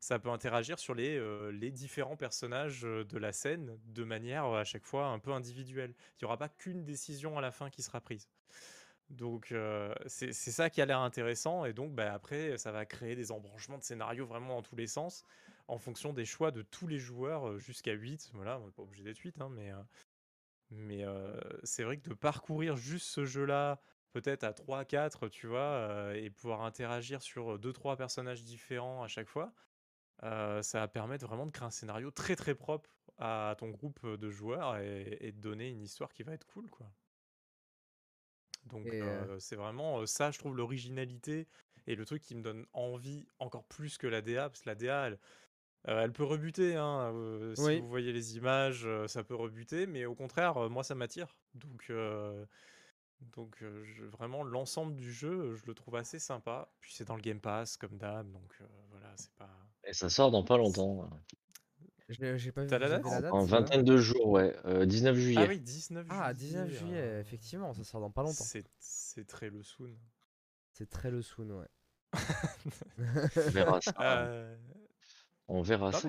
ça 0.00 0.18
peut 0.18 0.30
interagir 0.30 0.78
sur 0.78 0.94
les, 0.94 1.18
euh, 1.18 1.52
différents 1.70 2.16
personnages 2.16 2.82
de 2.82 3.18
la 3.18 3.32
scène 3.32 3.78
de 3.84 4.02
manière 4.02 4.46
à 4.46 4.64
chaque 4.64 4.86
fois 4.86 5.06
un 5.08 5.18
peu 5.18 5.30
individuelle. 5.32 5.94
Il 6.14 6.24
n'y 6.24 6.26
aura 6.26 6.38
pas 6.38 6.48
qu'une 6.48 6.84
décision 6.84 7.36
à 7.38 7.42
la 7.42 7.50
fin 7.50 7.68
qui 7.68 7.82
sera 7.82 8.00
prise. 8.00 8.28
Donc 9.10 9.52
c'est 10.06 10.32
ça 10.32 10.70
qui 10.70 10.80
a 10.80 10.86
l'air 10.86 11.00
intéressant 11.00 11.64
et 11.64 11.72
donc 11.72 11.92
bah, 11.94 12.12
après 12.12 12.56
ça 12.58 12.70
va 12.70 12.86
créer 12.86 13.16
des 13.16 13.32
embranchements 13.32 13.76
de 13.76 13.82
scénarios 13.82 14.24
vraiment 14.24 14.56
dans 14.56 14.62
tous 14.62 14.76
les 14.76 14.86
sens 14.86 15.24
en 15.66 15.78
fonction 15.78 16.12
des 16.12 16.24
choix 16.24 16.52
de 16.52 16.62
tous 16.62 16.86
les 16.86 17.00
joueurs 17.00 17.58
jusqu'à 17.58 17.92
8. 17.92 18.30
Voilà, 18.34 18.60
on 18.60 18.66
n'est 18.66 18.72
pas 18.72 18.82
obligé 18.82 19.02
d'être 19.02 19.18
8 19.18 19.40
hein, 19.40 19.50
mais, 20.70 21.04
c'est 21.64 21.82
vrai 21.82 21.96
que 21.96 22.08
de 22.08 22.14
parcourir 22.14 22.76
juste 22.76 23.06
ce 23.06 23.24
jeu-là 23.24 23.80
peut-être 24.12 24.44
à 24.44 24.52
3 24.52 24.84
4 24.84 25.28
tu 25.28 25.48
vois 25.48 26.12
et 26.14 26.30
pouvoir 26.30 26.62
interagir 26.62 27.20
sur 27.20 27.58
2 27.58 27.72
3 27.72 27.96
personnages 27.96 28.44
différents 28.44 29.02
à 29.02 29.08
chaque 29.08 29.28
fois 29.28 29.52
euh, 30.22 30.62
ça 30.62 30.80
va 30.80 30.88
permettre 30.88 31.26
vraiment 31.26 31.46
de 31.46 31.50
créer 31.50 31.66
un 31.66 31.70
scénario 31.70 32.10
très 32.10 32.36
très 32.36 32.54
propre 32.54 32.90
à 33.18 33.54
ton 33.58 33.68
groupe 33.70 34.06
de 34.06 34.30
joueurs 34.30 34.78
et, 34.78 35.18
et 35.20 35.32
de 35.32 35.40
donner 35.40 35.68
une 35.68 35.82
histoire 35.82 36.12
qui 36.12 36.22
va 36.22 36.32
être 36.32 36.46
cool 36.46 36.68
quoi. 36.70 36.86
Donc 38.66 38.86
euh, 38.86 39.26
euh, 39.26 39.38
c'est 39.38 39.56
vraiment 39.56 40.04
ça, 40.06 40.30
je 40.30 40.38
trouve, 40.38 40.56
l'originalité 40.56 41.46
et 41.86 41.94
le 41.94 42.04
truc 42.04 42.22
qui 42.22 42.34
me 42.34 42.42
donne 42.42 42.66
envie 42.72 43.26
encore 43.38 43.64
plus 43.64 43.98
que 43.98 44.06
la 44.06 44.20
DA, 44.20 44.48
parce 44.48 44.60
que 44.60 44.68
la 44.68 44.74
DA, 44.74 45.06
elle, 45.08 45.18
elle 45.84 46.12
peut 46.12 46.24
rebuter. 46.24 46.76
Hein, 46.76 47.12
si 47.54 47.62
Oui. 47.62 47.80
vous 47.80 47.88
voyez 47.88 48.12
les 48.12 48.36
images, 48.36 48.86
ça 49.06 49.24
peut 49.24 49.34
rebuter, 49.34 49.86
mais 49.86 50.04
au 50.04 50.14
contraire, 50.14 50.68
moi, 50.70 50.84
ça 50.84 50.94
m'attire. 50.94 51.36
Donc, 51.54 51.90
donc 53.32 53.56
je- 53.60 54.04
vraiment, 54.04 54.44
l'ensemble 54.44 54.94
du 54.94 55.12
jeu, 55.12 55.54
je 55.54 55.66
le 55.66 55.74
trouve 55.74 55.96
assez 55.96 56.18
sympa. 56.18 56.70
Puis 56.80 56.92
c'est 56.92 57.06
dans 57.06 57.16
le 57.16 57.22
Game 57.22 57.40
Pass, 57.40 57.76
comme 57.76 57.96
d'hab, 57.96 58.30
donc 58.30 58.54
voilà, 58.90 59.12
c'est 59.16 59.32
pas. 59.32 59.59
Et 59.90 59.92
ça 59.92 60.08
sort 60.08 60.30
dans 60.30 60.44
pas 60.44 60.56
longtemps. 60.56 61.10
J'ai 62.08 62.38
j'ai 62.38 62.52
pas 62.52 62.62
vu 62.62 62.68
T'as 62.68 62.78
la 62.78 62.88
date 62.88 63.04
la 63.04 63.20
date? 63.22 63.32
En 63.32 63.44
vingtaine 63.44 63.82
de 63.82 63.96
jours, 63.96 64.28
ouais. 64.28 64.56
euh, 64.64 64.86
19 64.86 65.14
Ah 65.16 65.20
juillet. 65.20 65.48
oui, 65.48 65.60
19 65.60 66.06
juillet. 66.06 66.20
Ah, 66.22 66.32
19 66.32 66.70
juillet, 66.70 66.96
euh, 67.00 67.20
effectivement, 67.20 67.72
ça 67.74 67.82
sort 67.84 68.00
dans 68.00 68.10
pas 68.10 68.22
longtemps. 68.22 68.44
C'est 68.78 69.26
très 69.26 69.50
le 69.50 69.62
soon. 69.64 69.90
C'est 70.72 70.88
très 70.88 71.10
le 71.10 71.22
soon, 71.22 71.50
ouais. 71.50 71.68
On 73.36 73.50
verra 73.50 73.80
ça. 73.80 73.94
Euh, 74.00 74.56
On 75.48 75.60
verra 75.62 75.90
Non, 75.90 75.98
ça. 75.98 76.08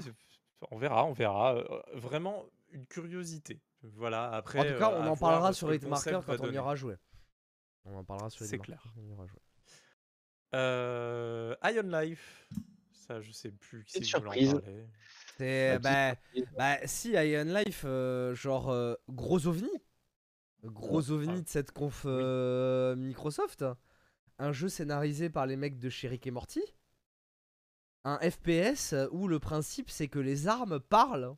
on 0.71 0.77
verra, 0.77 1.05
on 1.05 1.11
verra. 1.13 1.55
Euh, 1.55 1.81
vraiment 1.95 2.45
une 2.71 2.85
curiosité. 2.85 3.59
Voilà, 3.81 4.29
après. 4.31 4.59
en 4.59 4.73
tout 4.73 4.79
cas, 4.79 4.91
on 4.95 5.07
en 5.07 5.17
parlera 5.17 5.53
sur 5.53 5.73
Hitmarker 5.73 6.19
quand 6.25 6.39
on 6.39 6.51
y 6.51 6.57
aura 6.59 6.75
joué. 6.75 6.95
On 7.85 7.95
en 7.95 8.03
parlera 8.03 8.29
sur 8.29 8.45
C'est 8.45 8.57
Hitmarker 8.57 8.81
clair. 8.81 8.93
quand 8.95 9.01
on 9.01 9.07
y 9.07 9.11
aura 9.11 9.25
joué. 9.25 9.39
Euh, 10.53 11.55
Ion 11.63 11.83
Life. 11.83 12.47
Ça, 13.11 13.19
je 13.19 13.31
sais 13.31 13.51
plus 13.51 13.83
qui 13.83 13.93
c'est 13.93 14.03
surprise. 14.03 14.53
parler. 14.53 14.87
C'est 15.37 15.79
bah, 15.79 16.15
bah 16.57 16.77
si 16.85 17.11
Iron 17.11 17.43
Life 17.43 17.83
euh, 17.85 18.33
genre 18.33 18.69
euh, 18.69 18.95
gros 19.09 19.47
ovni. 19.47 19.69
Gros 20.63 21.11
ovni 21.11 21.39
ah, 21.39 21.41
de 21.41 21.47
cette 21.49 21.71
conf 21.71 22.03
euh, 22.05 22.95
Microsoft. 22.95 23.65
Un 24.37 24.53
jeu 24.53 24.69
scénarisé 24.69 25.29
par 25.29 25.45
les 25.45 25.57
mecs 25.57 25.77
de 25.77 25.89
chez 25.89 26.07
Rick 26.07 26.25
et 26.25 26.31
Morty. 26.31 26.61
Un 28.05 28.17
FPS 28.17 28.95
où 29.11 29.27
le 29.27 29.39
principe 29.39 29.89
c'est 29.89 30.07
que 30.07 30.19
les 30.19 30.47
armes 30.47 30.79
parlent. 30.79 31.35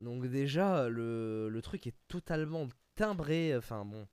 Donc 0.00 0.26
déjà 0.26 0.88
le, 0.88 1.50
le 1.50 1.62
truc 1.62 1.86
est 1.86 1.96
totalement 2.08 2.66
timbré. 2.94 3.54
Enfin 3.54 3.84
bon. 3.84 4.08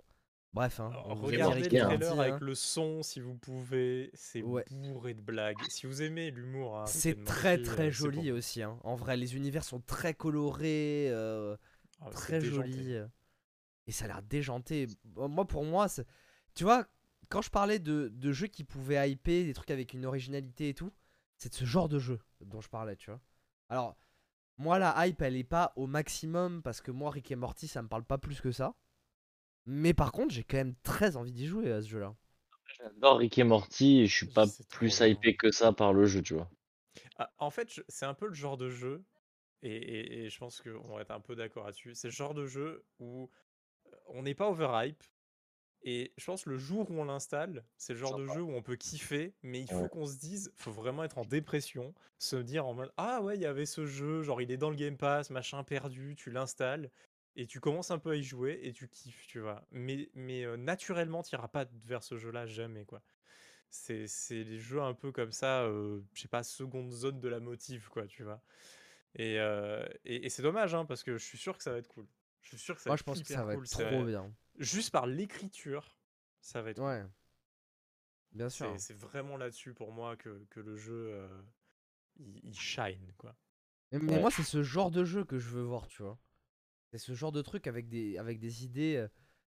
Bref, 0.53 0.79
hein, 0.79 0.89
Alors, 0.91 1.19
regardez 1.21 1.61
Rick 1.61 1.65
le 1.65 1.67
et 1.67 1.69
bien. 1.77 1.85
trailer 1.85 2.15
Morty, 2.15 2.21
avec 2.21 2.33
hein. 2.41 2.45
le 2.45 2.55
son 2.55 3.03
si 3.03 3.19
vous 3.19 3.35
pouvez. 3.35 4.09
C'est 4.15 4.41
Ouais. 4.41 4.65
bourré 4.71 5.13
de 5.13 5.21
blagues. 5.21 5.61
Si 5.69 5.85
vous 5.85 6.01
aimez 6.01 6.31
l'humour, 6.31 6.77
hein, 6.79 6.85
C'est 6.87 7.23
très 7.23 7.61
très 7.61 7.87
euh, 7.87 7.91
joli 7.91 8.31
aussi. 8.31 8.63
hein. 8.63 8.79
En 8.83 8.95
vrai, 8.95 9.15
les 9.15 9.35
univers 9.35 9.63
sont 9.63 9.79
très 9.79 10.13
colorés. 10.15 11.07
euh, 11.11 11.55
Ah, 12.01 12.09
très 12.09 12.39
déjanté. 12.39 12.71
joli. 12.71 12.93
euh, 12.93 13.05
Et 13.87 13.91
ça 13.91 14.05
a 14.05 14.07
l'air 14.07 14.21
déjanté. 14.23 14.87
Moi, 15.15 15.45
pour 15.45 15.65
moi, 15.65 15.87
c'est- 15.87 16.05
tu 16.55 16.63
vois, 16.63 16.85
quand 17.29 17.41
je 17.41 17.49
parlais 17.51 17.79
de, 17.79 18.09
de 18.13 18.31
jeux 18.31 18.47
qui 18.47 18.63
pouvaient 18.63 19.09
hyper, 19.11 19.45
des 19.45 19.53
trucs 19.53 19.71
avec 19.71 19.93
une 19.93 20.05
originalité 20.05 20.69
et 20.69 20.73
tout, 20.73 20.91
c'est 21.37 21.49
de 21.49 21.55
ce 21.55 21.65
genre 21.65 21.89
de 21.89 21.99
jeu 21.99 22.19
dont 22.41 22.61
je 22.61 22.69
parlais, 22.69 22.95
tu 22.95 23.11
vois. 23.11 23.19
Alors, 23.69 23.95
moi, 24.57 24.79
la 24.79 25.07
hype, 25.07 25.21
elle 25.21 25.35
est 25.37 25.43
pas 25.43 25.73
au 25.75 25.87
maximum 25.87 26.61
parce 26.63 26.81
que 26.81 26.91
moi, 26.91 27.11
Rick 27.11 27.31
et 27.31 27.35
Morty, 27.35 27.67
ça 27.67 27.81
me 27.83 27.87
parle 27.87 28.03
pas 28.05 28.17
plus 28.17 28.41
que 28.41 28.51
ça. 28.51 28.75
Mais 29.69 29.93
par 29.93 30.11
contre, 30.11 30.33
j'ai 30.33 30.43
quand 30.43 30.57
même 30.57 30.75
très 30.83 31.15
envie 31.15 31.31
d'y 31.31 31.47
jouer 31.47 31.71
à 31.71 31.81
ce 31.81 31.87
jeu-là. 31.87 32.15
J'adore 32.77 33.19
Rick 33.19 33.37
et 33.37 33.43
Morty 33.43 33.99
et 33.99 34.07
je 34.07 34.15
suis 34.15 34.25
pas 34.25 34.47
plus 34.69 35.01
hypé 35.01 35.35
que 35.35 35.51
ça 35.51 35.71
par 35.71 35.93
le 35.93 36.05
jeu, 36.07 36.21
tu 36.23 36.33
vois. 36.33 36.49
Ah, 37.17 37.31
en 37.39 37.49
fait, 37.49 37.81
c'est 37.87 38.05
un 38.05 38.13
peu 38.13 38.27
le 38.27 38.33
genre 38.33 38.57
de 38.57 38.69
jeu, 38.69 39.03
et, 39.63 39.75
et- 39.75 40.25
et 40.25 40.29
je 40.29 40.39
pense 40.39 40.61
qu'on 40.61 40.95
va 40.95 41.01
être 41.01 41.11
un 41.11 41.19
peu 41.21 41.35
d'accord 41.35 41.65
là-dessus. 41.65 41.95
C'est 41.95 42.09
le 42.09 42.13
genre 42.13 42.33
de 42.33 42.47
jeu 42.47 42.85
où 42.99 43.29
euh, 43.93 43.97
on 44.07 44.23
n'est 44.23 44.35
pas 44.35 44.49
overhype, 44.49 45.03
Et 45.83 46.13
je 46.17 46.25
pense 46.25 46.45
le 46.47 46.57
jour 46.57 46.91
où 46.91 46.95
on 46.99 47.05
l'installe, 47.05 47.65
c'est 47.77 47.93
le 47.93 47.99
genre 47.99 48.15
de 48.15 48.27
jeu 48.27 48.41
où 48.41 48.51
on 48.53 48.61
peut 48.63 48.75
kiffer, 48.77 49.33
mais 49.43 49.61
il 49.61 49.69
faut 49.69 49.89
qu'on 49.89 50.05
se 50.07 50.17
dise, 50.19 50.51
faut 50.55 50.71
vraiment 50.71 51.03
être 51.05 51.19
en 51.19 51.25
dépression, 51.25 51.93
se 52.19 52.37
dire 52.37 52.65
en 52.67 52.73
mode 52.75 52.93
ah 52.97 53.21
ouais, 53.23 53.37
il 53.37 53.41
y 53.41 53.47
avait 53.47 53.65
ce 53.67 53.85
jeu, 53.87 54.23
genre 54.23 54.41
il 54.41 54.51
est 54.51 54.57
dans 54.57 54.71
le 54.71 54.75
Game 54.77 54.97
Pass, 54.97 55.29
machin 55.31 55.63
perdu, 55.63 56.15
tu 56.17 56.31
l'installes 56.31 56.91
et 57.35 57.47
tu 57.47 57.59
commences 57.59 57.91
un 57.91 57.99
peu 57.99 58.11
à 58.11 58.15
y 58.15 58.23
jouer 58.23 58.59
et 58.63 58.73
tu 58.73 58.87
kiffes, 58.87 59.27
tu 59.27 59.39
vois. 59.39 59.65
Mais, 59.71 60.09
mais 60.13 60.43
euh, 60.45 60.57
naturellement, 60.57 61.23
tu 61.23 61.35
n'iras 61.35 61.47
pas 61.47 61.65
vers 61.85 62.03
ce 62.03 62.17
jeu-là 62.17 62.45
jamais, 62.45 62.85
quoi. 62.85 63.01
C'est 63.69 64.07
c'est 64.07 64.43
des 64.43 64.57
jeux 64.57 64.81
un 64.81 64.95
peu 64.95 65.11
comme 65.11 65.31
ça, 65.31 65.63
euh, 65.63 66.01
je 66.13 66.21
sais 66.21 66.27
pas, 66.27 66.43
seconde 66.43 66.91
zone 66.91 67.19
de 67.19 67.29
la 67.29 67.39
motive, 67.39 67.87
quoi, 67.89 68.07
tu 68.07 68.23
vois. 68.23 68.41
Et, 69.15 69.39
euh, 69.39 69.87
et, 70.05 70.29
c'est 70.29 70.41
dommage, 70.41 70.73
hein, 70.73 70.85
parce 70.85 71.03
que 71.03 71.17
je 71.17 71.25
suis 71.25 71.37
sûr 71.37 71.57
que 71.57 71.63
ça 71.63 71.71
va 71.71 71.77
être 71.77 71.87
cool. 71.87 72.07
Je 72.41 72.49
suis 72.49 72.57
sûr 72.57 72.75
que 72.75 72.81
ça 72.81 72.89
Moi, 72.89 72.95
va 72.95 72.97
je 72.97 73.03
pense 73.03 73.21
que 73.21 73.27
ça 73.27 73.43
va 73.43 73.53
être 73.53 73.69
trop 73.69 74.05
bien. 74.05 74.33
Juste 74.57 74.91
par 74.91 75.07
l'écriture, 75.07 75.97
ça 76.41 76.61
va 76.61 76.71
être 76.71 76.81
Ouais. 76.81 77.03
Bien 78.31 78.49
sûr. 78.49 78.73
C'est 78.77 78.95
vraiment 78.95 79.37
là-dessus 79.37 79.73
pour 79.73 79.91
moi 79.91 80.15
que, 80.15 80.45
que 80.49 80.59
le 80.59 80.75
jeu 80.75 81.09
euh, 81.13 81.41
il, 82.17 82.53
shine 82.53 83.13
quoi. 83.17 83.35
Mais, 83.91 84.19
moi 84.19 84.29
c'est 84.29 84.43
ce 84.43 84.61
genre 84.61 84.91
de 84.91 85.03
jeu 85.03 85.23
que 85.23 85.39
je 85.39 85.49
veux 85.49 85.63
voir, 85.63 85.87
tu 85.87 86.03
vois. 86.03 86.19
C'est 86.91 86.97
ce 86.97 87.13
genre 87.13 87.31
de 87.31 87.41
truc 87.41 87.67
avec 87.67 87.87
des 87.89 88.17
avec 88.17 88.39
des 88.39 88.63
idées 88.63 88.95
euh, 88.97 89.07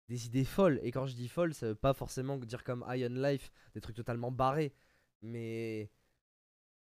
des 0.09 0.27
idées 0.27 0.45
folles 0.45 0.81
et 0.83 0.91
quand 0.91 1.07
je 1.07 1.15
dis 1.15 1.29
folles, 1.29 1.55
ça 1.55 1.67
veut 1.69 1.75
pas 1.75 1.95
forcément 1.95 2.37
dire 2.39 2.65
comme 2.65 2.85
Iron 2.89 3.15
Life, 3.15 3.51
des 3.75 3.81
trucs 3.81 3.97
totalement 3.97 4.33
barrés, 4.33 4.75
mais 5.23 5.91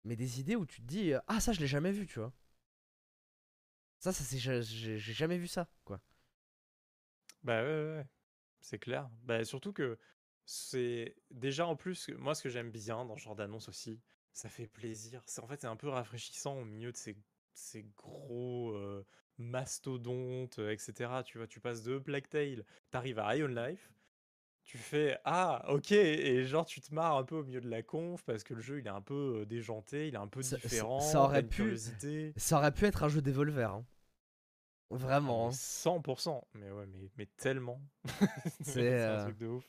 mais 0.05 0.17
des 0.17 0.41
idées 0.41 0.57
où 0.57 0.67
tu 0.67 0.81
te 0.83 0.87
dis 0.87 1.13
ah 1.29 1.41
ça 1.41 1.53
je 1.53 1.61
l'ai 1.61 1.67
jamais 1.67 1.93
vu, 1.93 2.07
tu 2.07 2.19
vois. 2.19 2.33
Ça 3.99 4.13
ça 4.13 4.25
c'est 4.25 4.39
j'ai 4.39 4.99
jamais 4.99 5.39
vu 5.39 5.47
ça 5.49 5.69
quoi. 5.85 6.01
Bah 7.43 7.63
ouais, 7.63 7.69
ouais, 7.69 8.07
c'est 8.61 8.79
clair. 8.79 9.11
Bah 9.25 9.45
surtout 9.45 9.73
que 9.73 9.99
c'est 10.47 11.17
déjà 11.31 11.67
en 11.67 11.77
plus, 11.77 12.09
moi 12.11 12.35
ce 12.35 12.43
que 12.43 12.49
j'aime 12.49 12.71
bien 12.71 13.05
dans 13.05 13.17
ce 13.17 13.23
genre 13.25 13.37
d'annonce 13.37 13.69
aussi, 13.69 14.01
ça 14.33 14.49
fait 14.49 14.67
plaisir. 14.69 15.23
En 15.43 15.47
fait 15.47 15.61
c'est 15.61 15.67
un 15.69 15.77
peu 15.77 15.89
rafraîchissant 15.89 16.59
au 16.59 16.65
milieu 16.65 16.93
de 16.93 16.97
ces, 16.97 17.17
ces 17.55 17.85
gros 17.97 18.73
euh, 18.75 19.07
mastodontes, 19.39 20.59
etc. 20.59 21.11
Tu 21.25 21.39
vois, 21.39 21.47
tu 21.47 21.61
passes 21.61 21.83
de 21.83 21.99
Black 21.99 22.29
Tail, 22.29 22.65
t'arrives 22.91 23.19
à 23.19 23.37
Iron 23.37 23.49
Life, 23.49 23.93
tu 24.65 24.79
fais 24.79 25.19
ah 25.25 25.65
ok 25.69 25.93
et 25.93 26.45
genre 26.45 26.65
tu 26.65 26.81
te 26.81 26.95
marres 26.95 27.17
un 27.17 27.25
peu 27.25 27.37
au 27.37 27.45
milieu 27.45 27.61
de 27.61 27.69
la 27.69 27.83
conf 27.83 28.23
parce 28.23 28.45
que 28.45 28.55
le 28.55 28.61
jeu 28.61 28.79
il 28.79 28.87
est 28.87 28.91
un 28.91 29.01
peu 29.01 29.41
euh, 29.41 29.45
déjanté, 29.45 30.09
il 30.09 30.15
est 30.15 30.19
un 30.19 30.29
peu 30.29 30.41
différent. 30.41 31.01
Ça, 31.01 31.23
aurait 31.23 31.43
pu, 31.43 31.77
ça 32.37 32.59
aurait 32.59 32.73
pu 32.73 32.87
être 32.87 33.03
un 33.03 33.09
jeu 33.09 33.21
d'Evolver. 33.21 33.71
Hein. 33.71 33.85
Vraiment. 34.91 35.51
100%. 35.51 36.31
Hein. 36.31 36.41
Mais 36.55 36.71
ouais, 36.71 36.87
mais, 36.87 37.11
mais 37.17 37.27
tellement. 37.27 37.81
C'est 38.61 39.03
un 39.03 39.09
euh, 39.09 39.23
truc 39.25 39.39
de 39.39 39.47
ouf. 39.47 39.65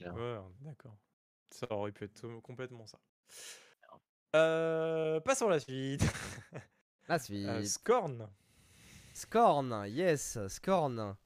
Ouais, 0.00 0.38
d'accord. 0.60 0.96
Ça 1.50 1.66
aurait 1.70 1.92
pu 1.92 2.04
être 2.04 2.26
complètement 2.40 2.86
ça. 2.86 2.98
Euh, 4.36 5.20
passons 5.20 5.48
à 5.48 5.50
la 5.50 5.60
suite. 5.60 6.04
La 7.08 7.18
suite. 7.18 7.46
Euh, 7.46 7.64
Scorn. 7.64 8.28
Scorn, 9.12 9.86
yes, 9.88 10.38
Scorn. 10.48 11.16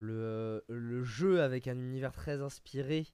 Le, 0.00 0.64
le 0.68 1.02
jeu 1.02 1.42
avec 1.42 1.66
un 1.66 1.76
univers 1.76 2.12
très 2.12 2.40
inspiré 2.40 3.06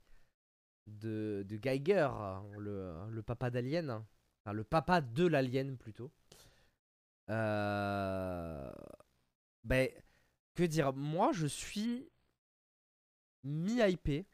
de, 0.86 1.42
de 1.48 1.56
Geiger, 1.56 2.10
le, 2.58 3.08
le 3.10 3.22
papa 3.22 3.48
d'Alien. 3.50 4.04
Enfin, 4.44 4.52
le 4.52 4.64
papa 4.64 5.00
de 5.00 5.26
l'Alien 5.26 5.78
plutôt. 5.78 6.12
Euh, 7.30 8.70
ben, 9.64 9.88
que 10.54 10.64
dire? 10.64 10.92
Moi, 10.92 11.32
je 11.32 11.46
suis 11.46 12.10
mi-hypé 13.44 14.26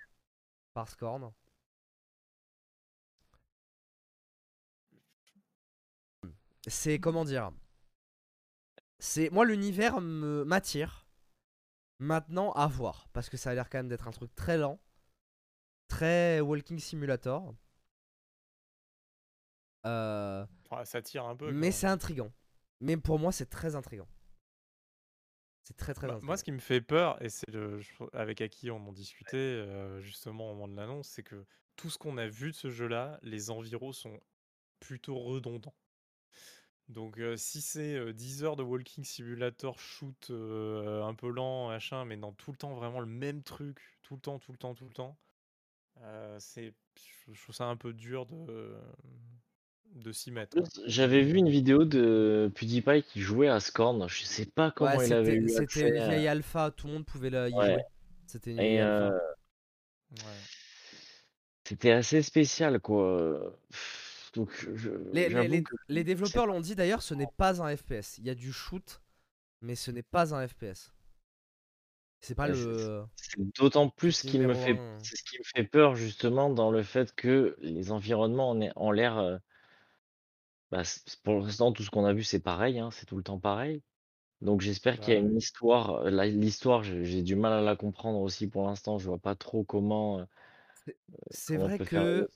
par 0.74 0.88
Scorn. 0.88 1.32
C'est 6.66 6.98
comment 6.98 7.24
dire? 7.24 7.52
C'est 9.00 9.30
moi 9.30 9.44
l'univers 9.44 10.00
m'attire. 10.00 11.06
Maintenant 11.98 12.52
à 12.52 12.66
voir 12.66 13.08
parce 13.12 13.28
que 13.28 13.36
ça 13.36 13.50
a 13.50 13.54
l'air 13.54 13.68
quand 13.68 13.78
même 13.78 13.88
d'être 13.88 14.08
un 14.08 14.10
truc 14.10 14.34
très 14.34 14.56
lent, 14.56 14.80
très 15.88 16.40
walking 16.40 16.78
simulator. 16.78 17.54
Euh... 19.86 20.46
ça 20.84 21.02
tire 21.02 21.26
un 21.26 21.36
peu. 21.36 21.52
Mais 21.52 21.72
c'est 21.72 21.86
intrigant. 21.86 22.32
Mais 22.80 22.96
pour 22.96 23.18
moi, 23.18 23.32
c'est 23.32 23.50
très 23.50 23.74
intrigant. 23.74 24.08
C'est 25.64 25.76
très 25.76 25.92
très 25.92 26.06
bah, 26.06 26.18
Moi, 26.22 26.36
ce 26.36 26.44
qui 26.44 26.52
me 26.52 26.58
fait 26.58 26.80
peur, 26.80 27.22
et 27.22 27.28
c'est 27.28 27.50
le, 27.50 27.80
avec 28.12 28.40
Aki 28.40 28.70
on 28.70 28.88
en 28.88 28.92
discutait 28.92 29.36
euh, 29.36 30.00
justement 30.00 30.50
au 30.50 30.54
moment 30.54 30.68
de 30.68 30.76
l'annonce, 30.76 31.08
c'est 31.08 31.22
que 31.22 31.44
tout 31.76 31.90
ce 31.90 31.98
qu'on 31.98 32.16
a 32.16 32.26
vu 32.26 32.50
de 32.50 32.56
ce 32.56 32.70
jeu-là, 32.70 33.18
les 33.22 33.50
environs 33.50 33.92
sont 33.92 34.18
plutôt 34.80 35.18
redondants. 35.18 35.74
Donc 36.90 37.18
euh, 37.18 37.36
si 37.36 37.60
c'est 37.60 38.12
10 38.12 38.42
euh, 38.42 38.46
heures 38.46 38.56
de 38.56 38.62
walking 38.62 39.04
simulator 39.04 39.78
shoot 39.78 40.30
un 40.30 41.14
peu 41.14 41.30
lent, 41.30 41.68
machin, 41.68 42.04
mais 42.04 42.16
dans 42.16 42.32
tout 42.32 42.50
le 42.50 42.56
temps 42.56 42.74
vraiment 42.74 43.00
le 43.00 43.06
même 43.06 43.42
truc, 43.42 43.78
tout 44.02 44.14
le 44.14 44.20
temps, 44.20 44.38
tout 44.38 44.52
le 44.52 44.58
temps, 44.58 44.74
tout 44.74 44.86
le 44.86 44.92
temps, 44.92 45.16
c'est, 46.38 46.74
je 47.32 47.42
trouve 47.42 47.54
ça 47.54 47.66
un 47.66 47.76
peu 47.76 47.92
dur 47.92 48.26
de, 48.26 48.74
de 49.94 50.12
s'y 50.12 50.30
mettre. 50.30 50.58
J'avais 50.86 51.22
vu 51.22 51.38
une 51.38 51.48
vidéo 51.48 51.84
de 51.84 52.50
PewDiePie 52.54 53.02
qui 53.02 53.20
jouait 53.20 53.48
à 53.48 53.60
Scorn. 53.60 54.08
Je 54.08 54.24
sais 54.24 54.46
pas 54.46 54.70
comment 54.70 55.00
il 55.00 55.12
avait 55.12 55.36
eu 55.36 55.48
C'était 55.48 55.88
une 55.88 56.08
vieille 56.08 56.28
alpha, 56.28 56.70
tout 56.70 56.86
le 56.86 56.94
monde 56.94 57.06
pouvait 57.06 57.28
y 57.28 57.50
jouer. 57.50 57.78
C'était 58.26 58.50
une 58.50 58.58
vieille 58.58 58.78
alpha. 58.78 59.14
Euh, 59.14 59.18
c'était 61.64 61.92
assez 61.92 62.22
spécial, 62.22 62.80
quoi. 62.80 63.56
Donc, 64.34 64.68
les, 65.12 66.04
développeurs 66.04 66.46
l'ont 66.46 66.60
dit 66.60 66.74
d'ailleurs, 66.74 67.02
ce 67.02 67.14
n'est 67.14 67.28
pas 67.36 67.62
un 67.62 67.76
FPS. 67.76 68.18
Il 68.18 68.26
y 68.26 68.30
a 68.30 68.34
du 68.34 68.52
shoot, 68.52 69.00
mais 69.60 69.74
ce 69.74 69.90
n'est 69.90 70.02
pas 70.02 70.34
un 70.34 70.46
FPS. 70.46 70.92
C'est 72.20 72.34
pas 72.34 72.48
le. 72.48 73.04
d'autant 73.58 73.88
plus 73.88 74.22
qu'il 74.22 74.42
me 74.42 74.54
fait, 74.54 74.78
c'est 75.02 75.16
ce 75.16 75.22
qui 75.22 75.38
me 75.38 75.44
fait 75.44 75.64
peur 75.64 75.96
justement 75.96 76.50
dans 76.50 76.70
le 76.70 76.82
fait 76.82 77.14
que 77.14 77.56
les 77.60 77.92
environnements 77.92 78.50
ont 78.76 78.92
l'air 78.92 79.18
euh, 79.18 79.38
bah, 80.70 80.82
pour 81.24 81.40
l'instant, 81.40 81.72
tout 81.72 81.82
ce 81.82 81.90
qu'on 81.90 82.04
a 82.04 82.12
vu, 82.12 82.22
c'est 82.22 82.40
pareil, 82.40 82.78
hein, 82.78 82.90
c'est 82.92 83.06
tout 83.06 83.16
le 83.16 83.22
temps 83.22 83.38
pareil. 83.38 83.82
Donc 84.42 84.60
j'espère 84.60 85.00
qu'il 85.00 85.14
y 85.14 85.16
a 85.16 85.20
une 85.20 85.36
histoire. 85.36 86.04
l'histoire, 86.04 86.82
j'ai 86.82 87.22
du 87.22 87.36
mal 87.36 87.52
à 87.52 87.62
la 87.62 87.74
comprendre 87.74 88.20
aussi 88.20 88.46
pour 88.46 88.66
l'instant. 88.66 88.98
Je 88.98 89.08
vois 89.08 89.18
pas 89.18 89.34
trop 89.34 89.64
comment, 89.64 90.26
C'est 91.30 91.56
vrai 91.56 91.78
que 91.78 92.28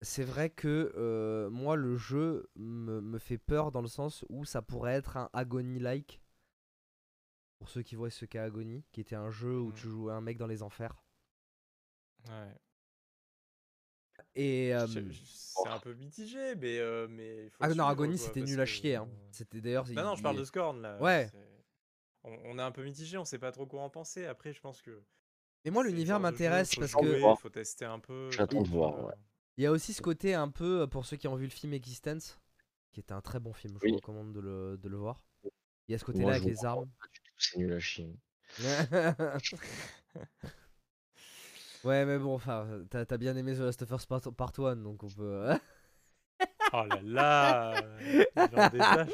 c'est 0.00 0.24
vrai 0.24 0.50
que 0.50 1.48
moi 1.50 1.76
le 1.76 1.96
jeu 1.96 2.50
me, 2.56 3.18
fait 3.18 3.38
peur 3.38 3.72
dans 3.72 3.82
le 3.82 3.88
sens 3.88 4.24
où 4.28 4.44
ça 4.44 4.62
pourrait 4.62 4.94
être 4.94 5.16
un 5.16 5.30
Agony-like. 5.32 6.20
Pour 7.58 7.68
ceux 7.68 7.82
qui 7.82 7.96
voient 7.96 8.10
ce 8.10 8.24
qu'est 8.24 8.38
Agony, 8.38 8.84
qui 8.92 9.00
était 9.00 9.16
un 9.16 9.30
jeu 9.30 9.58
où 9.58 9.70
mmh. 9.70 9.74
tu 9.74 9.88
jouais 9.88 10.12
un 10.12 10.20
mec 10.20 10.38
dans 10.38 10.46
les 10.46 10.62
enfers. 10.62 11.02
Ouais. 12.28 12.54
Et 14.34 14.72
c'est 15.12 15.68
un 15.68 15.78
peu 15.78 15.94
mitigé, 15.94 16.54
mais. 16.56 16.78
mais 17.08 17.50
ah 17.60 17.68
non, 17.74 17.86
Agony 17.86 18.18
c'était 18.18 18.42
nul 18.42 18.60
à 18.60 18.66
chier. 18.66 18.96
Hein. 18.96 19.08
C'était 19.32 19.60
d'ailleurs. 19.60 19.88
Non, 19.88 20.04
non, 20.04 20.14
je 20.14 20.22
parle 20.22 20.36
de 20.36 20.44
Scorn 20.44 20.80
là. 20.80 20.96
Ouais. 21.00 21.30
On, 22.24 22.58
est 22.58 22.62
un 22.62 22.70
peu 22.70 22.84
mitigé, 22.84 23.16
on 23.16 23.24
sait 23.24 23.38
pas 23.38 23.52
trop 23.52 23.66
quoi 23.66 23.82
en 23.82 23.90
penser. 23.90 24.26
Après, 24.26 24.52
je 24.52 24.60
pense 24.60 24.82
que. 24.82 25.02
Et 25.64 25.70
moi, 25.70 25.82
l'univers 25.84 26.20
m'intéresse 26.20 26.74
parce 26.74 26.94
que. 26.94 27.32
Il 27.32 27.36
faut 27.38 27.48
tester 27.48 27.84
un 27.84 27.98
peu. 27.98 28.30
J'attends 28.30 28.62
de 28.62 28.68
voir, 28.68 29.04
ouais. 29.06 29.14
Il 29.58 29.64
y 29.64 29.66
a 29.66 29.72
aussi 29.72 29.92
ce 29.92 30.00
côté 30.00 30.34
un 30.34 30.48
peu, 30.48 30.86
pour 30.86 31.04
ceux 31.04 31.16
qui 31.16 31.26
ont 31.26 31.34
vu 31.34 31.44
le 31.44 31.50
film 31.50 31.72
Existence, 31.72 32.40
qui 32.92 33.00
était 33.00 33.12
un 33.12 33.20
très 33.20 33.40
bon 33.40 33.52
film, 33.52 33.76
je 33.82 33.88
vous 33.88 33.96
recommande 33.96 34.32
de 34.32 34.38
le, 34.38 34.78
de 34.80 34.88
le 34.88 34.96
voir. 34.96 35.20
Il 35.88 35.92
y 35.92 35.94
a 35.96 35.98
ce 35.98 36.04
côté-là 36.04 36.34
avec 36.34 36.44
les 36.44 36.64
armes. 36.64 36.88
C'est 37.36 37.58
nul 37.58 37.72
à 37.72 37.80
chier. 37.80 38.14
Ouais, 41.84 42.04
mais 42.04 42.18
bon, 42.18 42.34
enfin, 42.34 42.66
t'as 42.90 43.04
as 43.08 43.18
bien 43.18 43.36
aimé 43.36 43.54
The 43.54 43.60
Last 43.60 43.82
of 43.82 43.92
Us 43.92 44.04
Part, 44.04 44.58
1, 44.58 44.76
donc 44.76 45.04
on 45.04 45.08
peut. 45.08 45.48
Hein. 45.48 45.60
oh 46.72 46.84
là 46.86 47.00
là 47.02 47.74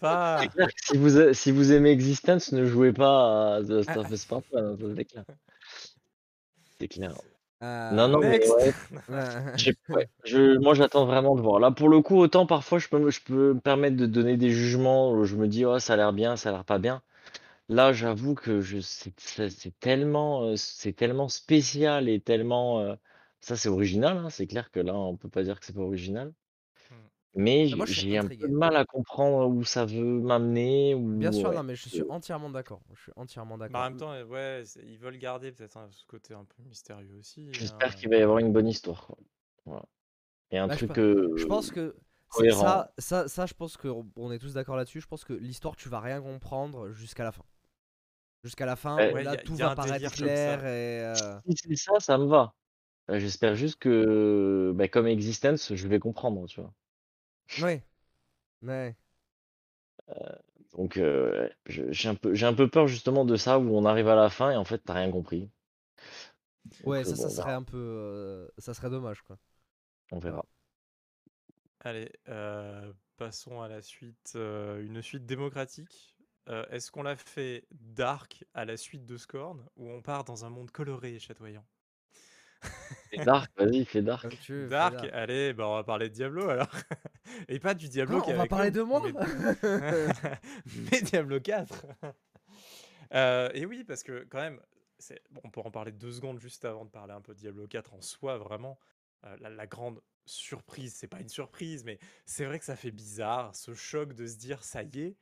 pas 0.00 0.42
si 0.76 0.96
vous, 0.96 1.34
si 1.34 1.50
vous 1.50 1.72
aimez 1.72 1.90
Existence, 1.90 2.52
ne 2.52 2.64
jouez 2.64 2.92
pas 2.92 3.56
à 3.56 3.62
The 3.62 3.70
Last 3.70 3.96
of 3.96 4.10
Us 4.10 4.24
Part 4.24 4.42
1, 4.54 4.64
hein, 4.64 4.76
c'est 4.96 5.04
clair. 5.04 5.24
C'est 6.78 6.88
clair. 6.88 7.14
Euh, 7.62 7.94
non, 7.94 8.08
non, 8.08 8.18
mais 8.18 8.40
ouais, 8.48 8.72
je, 10.24 10.58
moi 10.58 10.74
j'attends 10.74 11.06
vraiment 11.06 11.34
de 11.36 11.40
voir. 11.40 11.58
Là, 11.60 11.70
pour 11.70 11.88
le 11.88 12.00
coup, 12.02 12.16
autant 12.18 12.46
parfois 12.46 12.78
je 12.78 12.88
peux, 12.88 13.10
je 13.10 13.20
peux 13.22 13.54
me 13.54 13.60
permettre 13.60 13.96
de 13.96 14.06
donner 14.06 14.36
des 14.36 14.50
jugements 14.50 15.12
où 15.12 15.24
je 15.24 15.36
me 15.36 15.48
dis, 15.48 15.64
oh, 15.64 15.78
ça 15.78 15.94
a 15.94 15.96
l'air 15.96 16.12
bien, 16.12 16.36
ça 16.36 16.50
a 16.50 16.52
l'air 16.52 16.64
pas 16.64 16.78
bien. 16.78 17.02
Là, 17.68 17.92
j'avoue 17.92 18.34
que 18.34 18.60
je 18.62 18.80
c'est 18.80 19.14
c'est 19.50 19.78
tellement, 19.80 20.56
c'est 20.56 20.94
tellement 20.94 21.28
spécial 21.28 22.08
et 22.08 22.20
tellement, 22.20 22.96
ça 23.40 23.56
c'est 23.56 23.68
original, 23.70 24.18
hein, 24.18 24.30
c'est 24.30 24.46
clair 24.48 24.70
que 24.72 24.80
là, 24.80 24.94
on 24.94 25.16
peut 25.16 25.28
pas 25.30 25.42
dire 25.44 25.60
que 25.60 25.66
c'est 25.66 25.74
pas 25.74 25.82
original. 25.82 26.32
Mais 27.36 27.66
moi, 27.72 27.86
je 27.86 27.92
suis 27.94 28.02
j'ai 28.02 28.18
un 28.18 28.28
peu 28.28 28.48
de 28.48 28.52
mal 28.54 28.74
à 28.76 28.84
comprendre 28.84 29.46
où 29.48 29.62
ça 29.64 29.84
veut 29.86 30.02
m'amener 30.20 30.94
Bien 31.16 31.32
sûr, 31.32 31.50
ouais, 31.50 31.54
non, 31.54 31.62
mais 31.62 31.74
je 31.76 31.88
suis 31.88 32.04
entièrement 32.08 32.50
d'accord. 32.50 32.82
Je 32.94 33.00
suis 33.04 33.12
entièrement 33.16 33.56
Bah, 33.68 33.80
en 33.80 33.84
d'accord. 33.84 33.88
même 33.90 33.96
temps, 33.96 34.12
ouais, 34.24 34.62
ils 34.82 34.98
veulent 34.98 35.18
garder 35.18 35.50
peut-être 35.52 35.76
un 35.76 35.90
ce 35.90 36.04
côté 36.06 36.34
un 36.34 36.44
peu 36.44 36.62
mystérieux 36.62 37.16
aussi, 37.16 37.48
J'espère 37.58 37.94
hein, 37.94 37.96
qu'il 37.96 38.08
va 38.08 38.16
y 38.16 38.22
avoir 38.22 38.38
une 38.38 38.52
bonne 38.52 38.68
histoire, 38.68 39.06
quoi. 39.06 39.16
Voilà. 39.64 39.84
Et 40.52 40.58
un 40.58 40.68
Bah, 40.68 40.76
je 40.76 40.84
truc, 40.84 40.98
pe 40.98 41.00
je 41.34 41.44
pense 41.46 41.70
heu, 41.70 41.72
que 41.72 41.96
ça 42.48 42.92
ça 42.98 43.28
ça, 43.28 43.46
je 43.46 43.54
pense 43.54 43.76
qu'on 43.76 44.10
on 44.16 44.32
est 44.32 44.38
tous 44.38 44.54
d'accord 44.54 44.76
là-dessus. 44.76 45.00
Je 45.00 45.06
pense 45.06 45.24
que 45.24 45.32
l'histoire, 45.32 45.76
tu 45.76 45.88
vas 45.88 46.00
rien 46.00 46.20
comprendre 46.20 46.90
jusqu'à 46.92 47.24
la 47.24 47.32
fin. 47.32 47.44
Jusqu'à 48.44 48.66
la 48.66 48.76
fin 48.76 49.08
Ouais, 49.08 49.24
là, 49.24 49.32
a 49.32 49.36
tout 49.36 49.56
va 49.56 49.70
paraître 49.70 50.10
clair 50.10 50.64
et 50.66 51.02
heu 51.02 51.40
Si 51.46 51.56
c'est 51.56 51.76
ça, 51.76 52.00
ça 52.00 52.18
me 52.18 52.26
va. 52.26 52.54
J'espère 53.10 53.54
juste 53.56 53.78
que, 53.80 54.72
bah, 54.76 54.88
comme 54.88 55.06
Existence, 55.08 55.74
je 55.74 55.88
vais 55.88 55.98
comprendre, 56.00 56.46
tu 56.48 56.60
vois? 56.60 56.74
Ouais. 57.58 57.82
Ouais. 58.62 58.96
Heu, 60.08 60.14
donc 60.76 60.98
je 61.66 61.92
j'ai 61.92 62.08
un 62.08 62.14
peu 62.14 62.34
j'ai 62.34 62.46
un 62.46 62.54
peu 62.54 62.68
peur 62.68 62.86
justement 62.88 63.24
de 63.24 63.36
ça, 63.36 63.58
où 63.58 63.76
on 63.76 63.84
arrive 63.84 64.08
à 64.08 64.14
la 64.16 64.30
fin 64.30 64.50
et 64.50 64.56
en 64.56 64.64
fait, 64.64 64.82
tu 64.84 64.90
as 64.92 64.94
rien 64.94 65.10
compris. 65.10 65.48
Ouais, 66.84 67.04
Donc 67.04 67.06
heu, 67.06 67.12
ça, 67.12 67.16
bon, 67.16 67.28
ça 67.28 67.30
on 67.30 67.30
serait 67.30 67.52
verra. 67.52 67.52
un 67.52 67.62
peu, 67.62 68.48
ça 68.58 68.72
serait 68.74 68.90
dommage, 68.90 69.22
quoi. 69.22 69.38
On 70.10 70.18
Ouais. 70.28 70.40
verra. 70.40 70.44
Allez, 71.80 72.10
passons 73.16 73.60
à 73.62 73.68
la 73.68 73.80
suite, 73.82 74.34
une 74.36 75.02
suite 75.02 75.26
démocratique. 75.26 76.16
Est-ce 76.70 76.90
qu'on 76.90 77.02
la 77.02 77.16
fait 77.16 77.66
dark 77.72 78.44
à 78.54 78.64
la 78.64 78.76
suite 78.76 79.04
de 79.06 79.16
Scorn 79.16 79.64
ou 79.76 79.90
on 79.90 80.02
part 80.02 80.24
dans 80.24 80.44
un 80.44 80.50
monde 80.50 80.70
coloré 80.70 81.14
et 81.14 81.18
chatoyant? 81.18 81.64
Fais 83.10 83.18
dark, 83.18 83.50
vas-y, 83.58 83.84
fais 83.84 84.00
dark. 84.02 84.30
Comme 84.30 84.38
tu 84.38 84.52
veux, 84.52 84.70
fais 84.70 84.86
Dark, 84.86 85.02
dark. 85.02 85.12
allez, 85.12 85.52
bah, 85.52 85.68
on 85.68 85.74
va 85.74 85.84
parler 85.84 86.08
de 86.08 86.14
Diablo 86.14 86.48
alors 86.48 86.70
et 87.48 87.58
pas 87.60 87.74
du 87.74 87.88
Diablo 87.88 88.20
qui 88.20 88.32
On 88.32 88.34
va 88.34 88.46
parler 88.46 88.70
nous, 88.70 88.72
de 88.72 88.82
moi? 88.82 89.00
mais 89.00 89.14
mais 90.74 91.02
Diablo 91.02 91.40
4. 91.40 91.86
Heu 93.12 93.50
et 93.54 93.66
oui, 93.66 93.84
parce 93.84 94.02
que 94.02 94.24
quand 94.24 94.40
même, 94.40 94.60
bon, 95.30 95.40
on 95.44 95.50
peut 95.50 95.60
en 95.60 95.70
parler 95.70 95.92
2 95.92 96.12
secondes 96.12 96.38
juste 96.40 96.64
avant 96.64 96.84
de 96.84 96.90
parler 96.90 97.12
un 97.12 97.20
peu 97.20 97.34
de 97.34 97.38
Diablo 97.38 97.66
4 97.66 97.94
en 97.94 98.00
soi, 98.00 98.38
vraiment. 98.38 98.78
Heu, 99.24 99.36
la 99.40 99.50
la 99.50 99.66
grande 99.66 100.00
surprise, 100.26 100.94
c'est 100.96 101.08
pas 101.08 101.20
une 101.20 101.28
surprise, 101.28 101.84
mais 101.84 101.98
c'est 102.26 102.44
vrai 102.46 102.58
que 102.58 102.64
ça 102.64 102.76
fait 102.76 102.90
bizarre, 102.90 103.54
ce 103.54 103.74
choc 103.74 104.12
de 104.12 104.26
se 104.26 104.36
dire: 104.36 104.64
«Ça 104.64 104.82
y 104.82 104.98
est, 105.00 105.16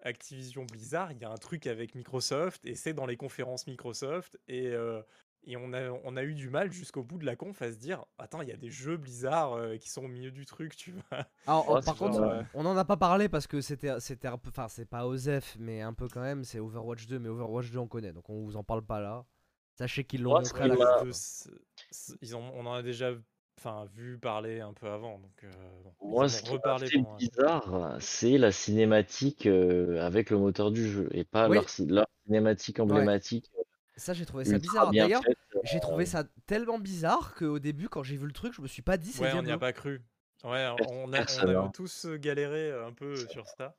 Activision 0.00 0.64
Blizzard, 0.64 1.12
il 1.12 1.18
y 1.20 1.24
a 1.24 1.30
un 1.30 1.36
truc 1.38 1.66
avec 1.68 1.94
Microsoft 1.96 2.66
et 2.66 2.74
c'est 2.76 2.94
dans 2.94 3.06
les 3.06 3.16
conférences 3.18 3.66
Microsoft» 3.68 4.38
et 4.48 4.68
heu 4.68 5.04
et 5.48 5.56
on 5.56 5.72
a 5.74 5.90
on 5.90 6.16
a 6.16 6.22
eu 6.24 6.34
du 6.34 6.50
mal 6.50 6.72
jusqu'au 6.72 7.04
bout 7.04 7.18
de 7.18 7.26
la 7.26 7.36
conf 7.36 7.62
à 7.62 7.72
se 7.72 7.78
dire: 7.78 8.04
«Attends, 8.18 8.42
il 8.42 8.48
y 8.48 8.52
a 8.52 8.56
des 8.56 8.70
jeux 8.70 8.96
Blizzard, 8.98 9.56
heu, 9.58 9.76
qui 9.78 9.90
sont 9.90 10.04
au 10.04 10.08
milieu 10.08 10.30
du 10.32 10.46
truc», 10.46 10.76
tu 10.76 10.92
vois? 10.92 11.26
Alors, 11.46 11.68
oh, 11.70 11.82
par 11.82 11.96
contre, 11.96 12.20
Genre, 12.20 12.28
ouais. 12.28 12.42
heu 12.42 12.44
on 12.52 12.66
en 12.66 12.76
a 12.76 12.84
pas 12.84 12.96
parlé 12.96 13.28
parce 13.28 13.46
que 13.46 13.60
c'était 13.60 13.98
c'était 14.00 14.28
un 14.28 14.36
peu 14.38 14.50
enfin, 14.50 14.68
c'est 14.68 14.84
pas 14.86 15.06
OZEF, 15.06 15.56
mais 15.58 15.80
un 15.80 15.94
peu 15.94 16.08
quand 16.08 16.20
même, 16.20 16.44
c'est 16.44 16.58
Overwatch 16.60 17.06
2, 17.06 17.18
mais 17.18 17.28
Overwatch 17.28 17.70
2, 17.70 17.78
on 17.78 17.88
connaît, 17.88 18.12
donc 18.12 18.28
on 18.28 18.44
vous 18.44 18.56
en 18.56 18.64
parle 18.64 18.84
pas 18.84 19.00
là. 19.00 19.26
Sachez 19.74 20.04
qu'ils 20.04 20.22
l'ont 20.22 20.34
montré 20.34 20.64
à 20.64 20.68
la 20.68 20.76
Overwatch 20.76 20.90
m'a 20.90 20.98
conf, 20.98 21.04
2, 21.04 21.10
quoi. 21.10 21.20
c 21.22 21.50
c 21.90 22.14
ils 22.22 22.34
en 22.34 22.40
on 22.54 22.66
en 22.66 22.74
a 22.74 22.82
déjà 22.82 23.12
enfin, 23.58 23.86
vu 23.86 24.18
parler 24.18 24.60
un 24.60 24.74
peu 24.74 24.88
avant, 24.88 25.18
donc 25.18 25.44
bon, 25.82 25.94
ils 26.08 26.16
moi, 26.16 26.28
ont 26.28 26.30
ce 26.30 26.42
qui 26.42 26.58
conf. 26.90 27.24
bizarre, 27.30 27.96
c'est 28.00 28.38
la 28.38 28.52
cinématique, 28.52 29.46
heu, 29.46 30.00
avec 30.00 30.30
le 30.30 30.38
moteur 30.38 30.70
du 30.70 30.88
jeu 30.88 31.08
et 31.12 31.24
pas 31.24 31.48
Oui. 31.48 31.48
leur 31.48 31.68
ci 31.68 31.86
leur 31.86 32.06
cinématique 32.24 32.78
emblématique, 32.80 33.50
Ça, 33.98 34.14
j'ai 34.14 34.26
trouvé 34.26 34.44
ça 34.44 34.58
bizarre. 34.58 34.94
D'ailleurs, 34.94 35.24
faite, 35.24 35.38
j'ai 35.62 35.80
trouvé 35.80 36.06
heu 36.06 36.06
ça 36.06 36.24
tellement 36.46 36.78
bizarre 36.78 37.34
qu'au 37.34 37.58
début, 37.58 37.88
quand 37.88 38.02
j'ai 38.02 38.16
vu 38.16 38.26
le 38.26 38.32
truc, 38.32 38.54
je 38.54 38.62
me 38.62 38.68
suis 38.68 38.82
pas 38.82 38.96
dit: 38.96 39.12
«C'est 39.12 39.22
Ouais, 39.22 39.32
on 39.32 39.42
n'y 39.42 39.50
a 39.50 39.58
Diablo». 39.58 39.58
pas 39.58 39.72
cru. 39.72 40.02
Ouais, 40.44 40.66
on 40.70 41.12
a 41.12 41.24
on 41.30 41.46
personne, 41.46 41.56
a 41.64 41.68
hein. 41.68 41.72
tous, 41.72 42.04
heu, 42.04 42.16
galéré, 42.18 42.70
un 42.72 42.92
peu 42.92 43.26
sur 43.26 43.48
ça, 43.48 43.76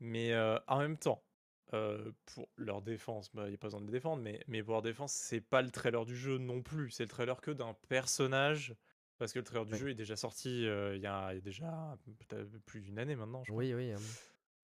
mais 0.00 0.34
en 0.68 0.78
même 0.78 0.98
temps, 0.98 1.24
pour 1.70 2.48
leur 2.56 2.82
défense, 2.82 3.30
bah, 3.34 3.48
il 3.48 3.52
y 3.52 3.54
a 3.54 3.58
pas 3.58 3.68
besoin 3.68 3.80
de 3.80 3.86
les 3.86 3.92
défendre, 3.92 4.22
mais 4.22 4.42
mais 4.48 4.62
pour 4.62 4.72
leur 4.74 4.82
défense, 4.82 5.12
c'est 5.12 5.40
pas 5.42 5.62
le 5.62 5.70
trailer 5.70 6.04
du 6.06 6.16
jeu 6.16 6.38
non 6.38 6.62
plus, 6.62 6.90
c'est 6.90 7.04
le 7.04 7.08
trailer 7.10 7.40
que 7.40 7.50
d'un 7.50 7.74
personnage, 7.88 8.76
parce 9.18 9.32
que 9.32 9.38
le 9.40 9.44
trailer 9.44 9.66
du 9.66 9.76
jeu 9.76 9.90
est 9.90 9.94
déjà 9.94 10.16
sorti, 10.16 10.62
il 10.62 11.00
y 11.02 11.06
a 11.06 11.32
il 11.32 11.36
y 11.36 11.38
a 11.38 11.40
déjà 11.40 11.96
peut-être 12.28 12.58
plus 12.66 12.80
d'une 12.82 12.98
année 12.98 13.16
maintenant, 13.16 13.44
je 13.44 13.52
crois. 13.52 13.64
Oui, 13.64 13.74
oui, 13.74 13.88
hem 13.90 14.16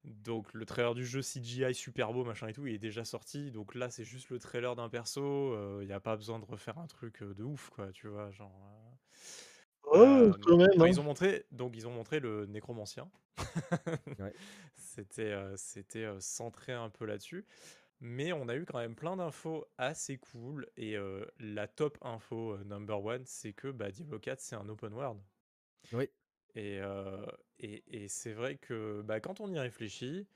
Donc 0.04 0.52
le 0.52 0.66
trailer 0.66 0.94
du 0.94 1.06
jeu 1.06 1.22
CGI 1.22 1.74
super 1.74 2.12
beau, 2.12 2.24
machin 2.24 2.48
et 2.48 2.52
tout, 2.52 2.66
il 2.66 2.74
est 2.74 2.78
déjà 2.78 3.04
sorti, 3.04 3.50
donc 3.50 3.74
là, 3.74 3.90
c'est 3.90 4.04
juste 4.04 4.28
le 4.30 4.38
trailer 4.38 4.76
d'un 4.76 4.88
perso, 4.90 5.80
il 5.80 5.88
y 5.88 5.92
a 5.92 6.00
pas 6.00 6.16
besoin 6.16 6.38
de 6.38 6.44
refaire 6.44 6.78
un 6.78 6.86
truc, 6.86 7.22
heu, 7.22 7.34
de 7.34 7.42
ouf, 7.42 7.70
quoi, 7.70 7.90
tu 7.92 8.08
vois? 8.08 8.30
Genre, 8.30 8.52
Oh, 9.84 10.32
quand 10.42 10.56
même, 10.56 10.82
hein. 10.82 10.88
ils 10.88 11.00
ont 11.00 11.02
montré 11.02 11.46
donc 11.52 11.76
ils 11.76 11.86
ont 11.86 11.92
montré 11.92 12.20
le 12.20 12.46
nécromancien. 12.46 13.10
Ouais. 14.18 14.34
C'était, 14.74 15.34
c'était, 15.56 16.06
centré 16.20 16.72
un 16.72 16.90
peu 16.90 17.04
là-dessus, 17.04 17.46
mais 18.00 18.32
on 18.32 18.48
a 18.48 18.56
eu 18.56 18.64
quand 18.66 18.78
même 18.78 18.96
plein 18.96 19.16
d'infos 19.16 19.66
assez 19.78 20.18
cool 20.18 20.68
et 20.76 20.96
la 21.40 21.68
top 21.68 21.98
info, 22.02 22.58
number 22.64 23.04
one, 23.04 23.24
c'est 23.26 23.52
que, 23.54 23.68
bah, 23.70 23.90
Diablo 23.92 24.18
4, 24.20 24.40
c'est 24.40 24.56
un 24.56 24.68
open 24.68 24.94
world 24.94 25.20
Oui. 25.92 26.10
et 26.54 26.80
et 27.64 28.04
et 28.04 28.08
c'est 28.08 28.32
vrai 28.32 28.56
que, 28.58 29.02
bah, 29.02 29.20
quand 29.20 29.40
on 29.40 29.48
y 29.52 29.58
réfléchit 29.58 30.28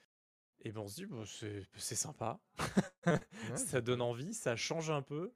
et 0.61 0.73
ben, 0.73 0.83
on 0.83 0.89
se 0.89 0.97
dit: 0.97 1.07
«Bah, 1.07 1.25
c'est 1.27 1.97
sympa». 1.97 2.41
Ouais, 3.43 3.69
Ça 3.69 3.81
donne 3.81 4.03
envie, 4.03 4.35
ça 4.35 4.57
change 4.57 4.91
un 4.91 5.03
peu. 5.03 5.33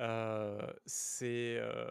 Heu, 0.00 0.58
c'est, 0.86 1.58
heu, 1.60 1.90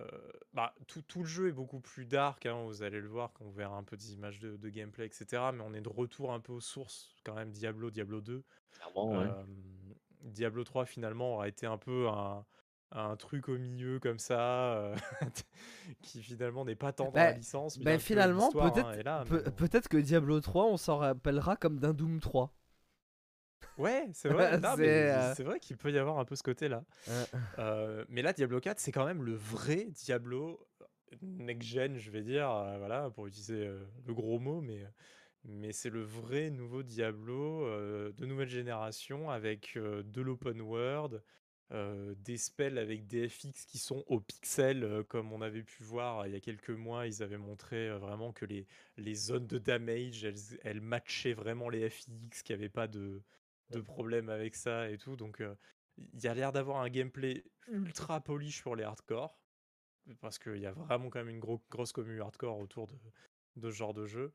bah, 0.54 0.76
tout 0.88 1.02
tout 1.04 1.22
le 1.22 1.26
jeu 1.28 1.50
est 1.50 1.54
beaucoup 1.54 1.82
plus 1.82 2.06
dark, 2.06 2.46
hein, 2.48 2.64
vous 2.66 2.84
allez 2.84 3.02
le 3.02 3.08
voir 3.10 3.34
quand 3.34 3.46
vous 3.46 3.52
verrez 3.54 3.76
un 3.76 3.84
peu 3.84 3.98
des 3.98 4.14
images 4.16 4.40
de 4.40 4.58
de 4.58 4.70
gameplay 4.70 5.08
et 5.08 5.12
cetera, 5.14 5.52
mais 5.54 5.64
on 5.66 5.74
est 5.74 5.82
de 5.82 5.90
retour 5.90 6.34
un 6.34 6.40
peu 6.42 6.54
aux 6.54 6.62
sources 6.62 7.16
quand 7.26 7.36
même, 7.36 7.52
Diablo, 7.52 7.92
Diablo 7.92 8.22
2. 8.22 8.46
Clairement, 8.72 9.16
ouais. 9.16 9.34
Hem, 9.34 9.96
Diablo 10.22 10.64
3 10.64 10.86
finalement 10.86 11.36
aura 11.36 11.48
été 11.50 11.66
un 11.68 11.78
peu 11.78 12.08
un 12.10 12.46
un 12.94 13.16
truc 13.16 13.50
au 13.50 13.58
milieu 13.58 14.00
comme 14.00 14.20
ça, 14.20 14.76
heu, 14.78 14.96
qui 16.02 16.22
finalement 16.22 16.64
n'est 16.66 16.76
pas 16.76 16.94
tant 16.94 17.12
dans 17.12 17.20
la 17.20 17.32
Beh 17.32 17.38
licence, 17.38 17.78
que 17.78 17.98
finalement, 17.98 18.52
hein, 18.56 18.94
peut-être 19.26 19.90
peut 19.90 19.98
que 19.98 20.02
Diablo 20.02 20.40
3, 20.40 20.66
on 20.66 20.78
s'en 20.78 20.98
rappellera 20.98 21.56
comme 21.56 21.80
d'un 21.80 21.94
Doom 21.94 22.20
3. 22.20 22.54
Ouais, 23.78 24.08
c'est 24.14 24.30
vrai, 24.30 24.60
mais 24.78 25.34
C'est, 25.36 25.44
vrai 25.44 25.60
qu'il 25.60 25.78
peut 25.78 25.92
y 25.92 25.98
avoir 25.98 26.20
un 26.20 26.26
peu 26.26 26.36
ce 26.36 26.44
côté-là. 26.44 26.84
Heu, 27.58 28.06
mais 28.10 28.22
là, 28.22 28.34
Diablo 28.34 28.60
4, 28.60 28.80
c'est 28.80 28.92
quand 28.92 29.06
même 29.06 29.24
le 29.24 29.34
vrai 29.34 29.86
Diablo, 29.86 30.60
next 31.22 31.68
gen, 31.68 31.98
je 31.98 32.12
vais 32.12 32.22
dire, 32.22 32.48
voilà, 32.78 33.10
pour 33.10 33.26
utiliser, 33.26 33.72
le 34.06 34.14
gros 34.14 34.40
mot, 34.40 34.62
mais, 34.62 34.86
mais 35.44 35.72
c'est 35.72 35.90
le 35.90 36.04
vrai 36.04 36.52
nouveau 36.52 36.84
Diablo, 36.84 37.68
de 38.12 38.26
nouvelle 38.26 38.50
génération 38.50 39.32
avec, 39.32 39.76
de 39.76 40.22
l'open 40.22 40.62
world, 40.62 41.24
heu, 41.72 42.16
des 42.18 42.38
spells 42.38 42.78
avec 42.78 43.08
des 43.08 43.30
FX 43.30 43.66
qui 43.66 43.78
sont 43.80 44.04
au 44.08 44.20
pixel, 44.20 44.84
heu, 44.84 45.04
comme 45.04 45.32
on 45.34 45.42
avait 45.42 45.64
pu 45.64 45.84
voir 45.84 46.28
il 46.28 46.34
y 46.34 46.36
a 46.36 46.40
quelques 46.42 46.70
mois. 46.72 47.08
Ils 47.08 47.24
avaient 47.24 47.38
montré, 47.38 47.90
vraiment 47.98 48.34
que 48.34 48.46
les 48.46 48.68
les 48.98 49.16
zones 49.16 49.48
de 49.48 49.58
damage, 49.60 50.24
elles 50.64 50.82
matchaient 50.82 51.34
vraiment 51.34 51.70
les 51.70 51.90
FX, 51.90 52.44
qu'il 52.44 52.54
y 52.56 52.60
avait 52.60 52.70
pas 52.70 52.88
de 52.88 53.24
de 53.70 53.82
problème 53.82 54.30
avec 54.30 54.56
ça 54.56 54.90
et 54.92 54.98
tout, 54.98 55.16
donc 55.16 55.42
il 55.98 56.20
y 56.24 56.28
a 56.28 56.34
l'air 56.34 56.52
d'avoir 56.52 56.82
un 56.82 56.90
gameplay 56.90 57.44
ultra 57.82 58.22
polish 58.22 58.62
pour 58.64 58.76
les 58.76 58.84
hardcore, 58.84 59.42
parce 60.22 60.40
qu'il 60.40 60.58
y 60.58 60.66
a 60.66 60.72
vraiment 60.74 61.10
quand 61.10 61.20
même 61.20 61.30
une 61.30 61.40
gros 61.40 61.64
grosse 61.72 61.92
commu 61.94 62.22
hardcore 62.22 62.60
autour 62.60 62.88
de 62.88 62.96
de 63.56 63.70
ce 63.72 63.76
genre 63.76 63.94
de 63.94 64.06
jeu 64.08 64.34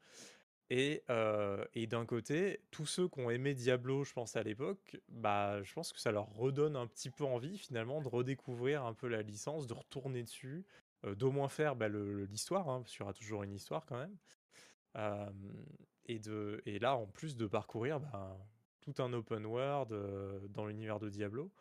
et 0.70 1.02
heu 1.10 1.66
et 1.74 1.86
d'un 1.86 2.04
côté, 2.06 2.60
tous 2.70 2.86
ceux 2.86 3.08
qui 3.08 3.20
ont 3.20 3.30
aimé 3.30 3.54
Diablo, 3.54 4.04
je 4.04 4.12
pense 4.12 4.36
à 4.36 4.42
l'époque, 4.42 4.98
bah, 5.08 5.62
je 5.62 5.72
pense 5.72 5.92
que 5.92 6.00
ça 6.00 6.12
leur 6.12 6.26
redonne 6.34 6.76
un 6.76 6.86
petit 6.86 7.10
peu 7.10 7.24
envie 7.24 7.58
finalement 7.58 8.00
de 8.02 8.08
redécouvrir 8.08 8.84
un 8.84 8.94
peu 8.94 9.08
la 9.08 9.22
licence, 9.22 9.66
de 9.66 9.74
retourner 9.74 10.22
dessus, 10.22 10.66
heu, 11.04 11.16
d'au 11.16 11.30
moins 11.32 11.48
faire, 11.48 11.76
bah, 11.76 11.88
l'histoire, 11.88 12.68
hein, 12.68 12.80
parce 12.82 12.92
qu'il 12.92 13.00
y 13.00 13.04
aura 13.04 13.14
toujours 13.14 13.42
une 13.44 13.54
histoire 13.54 13.86
quand 13.86 13.98
même. 13.98 14.16
Et 16.06 16.18
de 16.18 16.62
et 16.66 16.78
là, 16.78 16.96
en 16.96 17.06
plus 17.06 17.36
de 17.36 17.46
parcourir, 17.46 18.00
ben, 18.00 18.36
tout 18.80 18.94
un 18.98 19.12
open 19.12 19.44
world, 19.46 19.92
heu, 19.92 20.46
dans 20.48 20.66
l'univers 20.66 20.98
de 20.98 21.08
Diablo. 21.08 21.52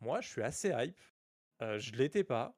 Moi, 0.00 0.20
je 0.20 0.28
suis 0.28 0.42
assez 0.42 0.70
hype, 0.70 0.98
je 1.60 1.92
l'étais 1.92 2.24
pas 2.24 2.56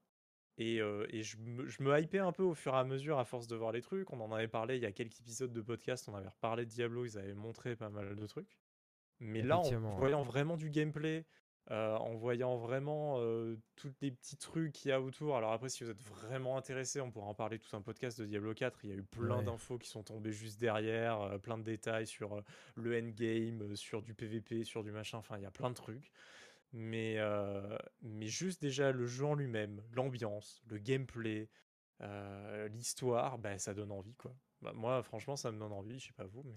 et 0.58 0.80
heu 0.80 1.06
et 1.14 1.22
je 1.24 1.38
me 1.38 1.66
je 1.68 1.82
me 1.82 1.98
hypais 2.00 2.18
un 2.20 2.32
peu 2.32 2.42
au 2.44 2.54
fur 2.54 2.74
et 2.74 2.78
à 2.78 2.84
mesure 2.84 3.18
à 3.18 3.24
force 3.24 3.46
de 3.48 3.56
voir 3.56 3.72
les 3.72 3.82
trucs. 3.82 4.12
On 4.12 4.20
en 4.20 4.32
avait 4.32 4.48
parlé 4.48 4.76
il 4.76 4.82
y 4.82 4.86
a 4.86 4.92
quelques 4.92 5.20
épisodes 5.20 5.52
de 5.52 5.62
podcast, 5.62 6.08
on 6.08 6.14
avait 6.16 6.28
reparlé 6.28 6.66
de 6.66 6.70
Diablo, 6.70 7.04
ils 7.06 7.18
avaient 7.18 7.34
montré 7.34 7.76
pas 7.76 7.90
mal 7.90 8.16
de 8.16 8.26
trucs. 8.26 8.58
Mais 9.20 9.42
là, 9.42 9.58
en 9.58 9.72
voyant 9.96 10.22
vraiment 10.22 10.56
du 10.56 10.70
gameplay, 10.70 11.26
heu, 11.70 11.74
en 11.74 12.14
voyant 12.16 12.56
vraiment, 12.56 13.20
heu, 13.20 13.60
tous 13.76 13.92
les 14.00 14.12
petits 14.12 14.36
trucs 14.38 14.72
qu'il 14.72 14.90
y 14.90 14.92
a 14.92 15.00
autour 15.02 15.36
alors 15.36 15.52
après 15.52 15.68
si 15.70 15.84
vous 15.84 15.90
êtes 15.90 16.02
vraiment 16.02 16.56
intéressé, 16.56 17.00
on 17.00 17.10
pourra 17.10 17.26
en 17.28 17.34
parler 17.34 17.58
tout 17.58 17.74
un 17.76 17.82
podcast 17.82 18.20
de 18.20 18.26
Diablo 18.26 18.54
4. 18.54 18.84
Il 18.84 18.90
y 18.90 18.92
a 18.92 18.96
eu 18.96 19.04
plein 19.04 19.42
Ouais. 19.42 19.44
d'infos 19.44 19.78
qui 19.78 19.88
sont 19.88 20.04
tombées 20.04 20.32
juste 20.32 20.60
derrière, 20.60 21.20
heu, 21.34 21.38
plein 21.40 21.58
de 21.58 21.64
détails 21.64 22.06
sur, 22.06 22.42
le 22.76 22.96
endgame, 22.98 23.74
sur 23.76 24.02
du 24.02 24.14
PVP, 24.14 24.64
sur 24.64 24.84
du 24.84 24.92
machin, 24.92 25.18
enfin 25.18 25.36
il 25.38 25.42
y 25.42 25.46
a 25.46 25.50
plein 25.50 25.70
de 25.70 25.74
trucs. 25.74 26.10
Mais 26.72 27.16
heu, 27.18 27.78
mais 28.02 28.26
juste 28.26 28.60
déjà 28.62 28.92
le 28.92 29.06
jeu 29.06 29.24
en 29.26 29.34
lui-même, 29.34 29.82
l'ambiance, 29.92 30.62
le 30.66 30.78
gameplay, 30.78 31.48
heu, 32.02 32.66
l'histoire, 32.68 33.38
bah, 33.38 33.58
ça 33.58 33.74
donne 33.74 33.92
envie, 33.92 34.14
quoi. 34.16 34.34
Bah, 34.62 34.72
moi, 34.74 35.02
franchement, 35.02 35.36
ça 35.36 35.50
me 35.52 35.58
donne 35.58 35.72
envie, 35.72 35.98
je 35.98 36.08
sais 36.08 36.12
pas 36.12 36.26
vous, 36.26 36.42
mais. 36.44 36.56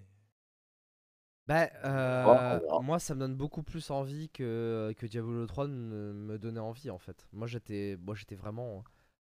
Bah, 1.47 1.69
euh, 1.83 2.59
moi, 2.77 2.99
ça 2.99 3.15
me 3.15 3.19
donne 3.19 3.35
beaucoup 3.35 3.63
plus 3.63 3.89
envie 3.91 4.29
que, 4.29 4.93
que 4.97 5.05
Diablo 5.05 5.45
3 5.47 5.67
ne 5.67 6.13
me 6.13 6.38
donnait 6.39 6.59
envie 6.59 6.89
en 6.89 6.97
fait. 6.99 7.27
Moi, 7.33 7.47
j'étais 7.47 7.97
moi, 7.99 8.15
j'étais 8.15 8.35
vraiment 8.35 8.83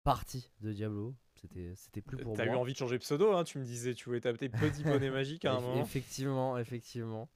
parti 0.05 0.51
de 0.61 0.73
Diablo. 0.73 1.15
C'était 1.35 1.75
c'était 1.77 2.03
plus 2.03 2.19
pour 2.19 2.37
T'as 2.37 2.47
eu 2.47 2.55
moi. 2.55 2.57
envie 2.57 2.73
de 2.73 2.79
changer 2.79 2.97
de 2.99 3.03
pseudo, 3.03 3.33
hein, 3.33 3.45
tu 3.45 3.59
me 3.59 3.65
disais, 3.65 3.95
tu 3.95 4.05
voulais 4.07 4.21
taper 4.21 4.49
petit 4.49 4.85
bonnet 4.85 5.11
magique 5.11 5.45
à 5.45 5.55
un 5.55 5.61
moment. 5.61 5.91
Effectivement, 5.91 6.59
effectivement. 6.59 7.29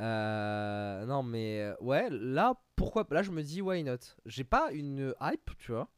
Euh, 0.00 1.04
non, 1.06 1.22
mais 1.22 1.60
euh, 1.60 1.74
ouais, 1.80 2.08
là, 2.10 2.54
pourquoi 2.76 3.06
Là, 3.10 3.22
je 3.22 3.30
me 3.30 3.42
dis, 3.42 3.60
why 3.62 3.82
not? 3.84 3.98
J'ai 4.26 4.44
pas 4.44 4.72
une 4.72 5.14
hype, 5.20 5.50
tu 5.58 5.72
vois. 5.72 5.88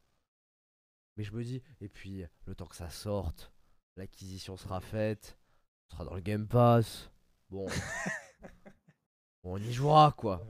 Mais 1.16 1.24
je 1.24 1.32
me 1.32 1.42
dis, 1.44 1.62
et 1.80 1.88
puis, 1.88 2.24
le 2.46 2.54
temps 2.54 2.66
que 2.66 2.76
ça 2.76 2.90
sorte, 2.90 3.52
l'acquisition 3.96 4.56
sera 4.56 4.80
faite, 4.80 5.38
ce 5.88 5.92
sera 5.94 6.04
dans 6.04 6.14
le 6.14 6.20
Game 6.20 6.46
Pass. 6.48 7.10
Bon. 7.50 7.66
on 9.44 9.58
y 9.58 9.72
jouera, 9.72 10.12
quoi. 10.16 10.40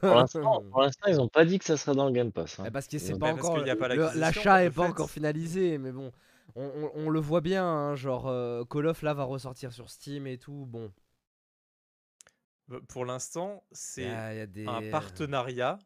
Pour 0.00 0.14
l'instant, 0.16 0.62
pour 0.70 0.80
l'instant, 0.82 1.08
ils 1.08 1.20
ont 1.20 1.28
pas 1.28 1.44
dit 1.44 1.58
que 1.58 1.64
ça 1.64 1.76
serait 1.76 1.94
dans 1.96 2.06
le 2.06 2.12
Game 2.12 2.32
Pass. 2.32 2.58
hein. 2.60 2.64
Eh, 2.66 2.70
Parce 2.70 2.86
que 2.88 2.98
c'est 2.98 3.18
pas 3.18 3.32
encore. 3.32 3.58
L'achat 4.14 4.64
est 4.64 4.70
pas 4.70 4.84
fait. 4.84 4.88
encore 4.90 5.10
finalisé, 5.10 5.78
mais 5.78 5.92
bon. 5.92 6.12
On, 6.54 6.64
on- 6.64 6.90
on 6.94 7.10
le 7.10 7.20
voit 7.20 7.40
bien, 7.42 7.64
hein, 7.66 7.94
genre 7.96 8.28
euh, 8.28 8.64
Call 8.64 8.86
of 8.86 9.02
là 9.02 9.12
va 9.12 9.24
ressortir 9.24 9.72
sur 9.72 9.90
Steam 9.90 10.26
et 10.26 10.38
tout. 10.38 10.64
Bon, 10.66 10.90
Pour 12.88 13.04
l'instant, 13.04 13.64
c'est 13.72 14.08
a, 14.08 14.34
il 14.34 14.38
y 14.38 14.40
a 14.40 14.46
des. 14.46 14.66
un 14.66 14.82
partenariat. 14.82 15.78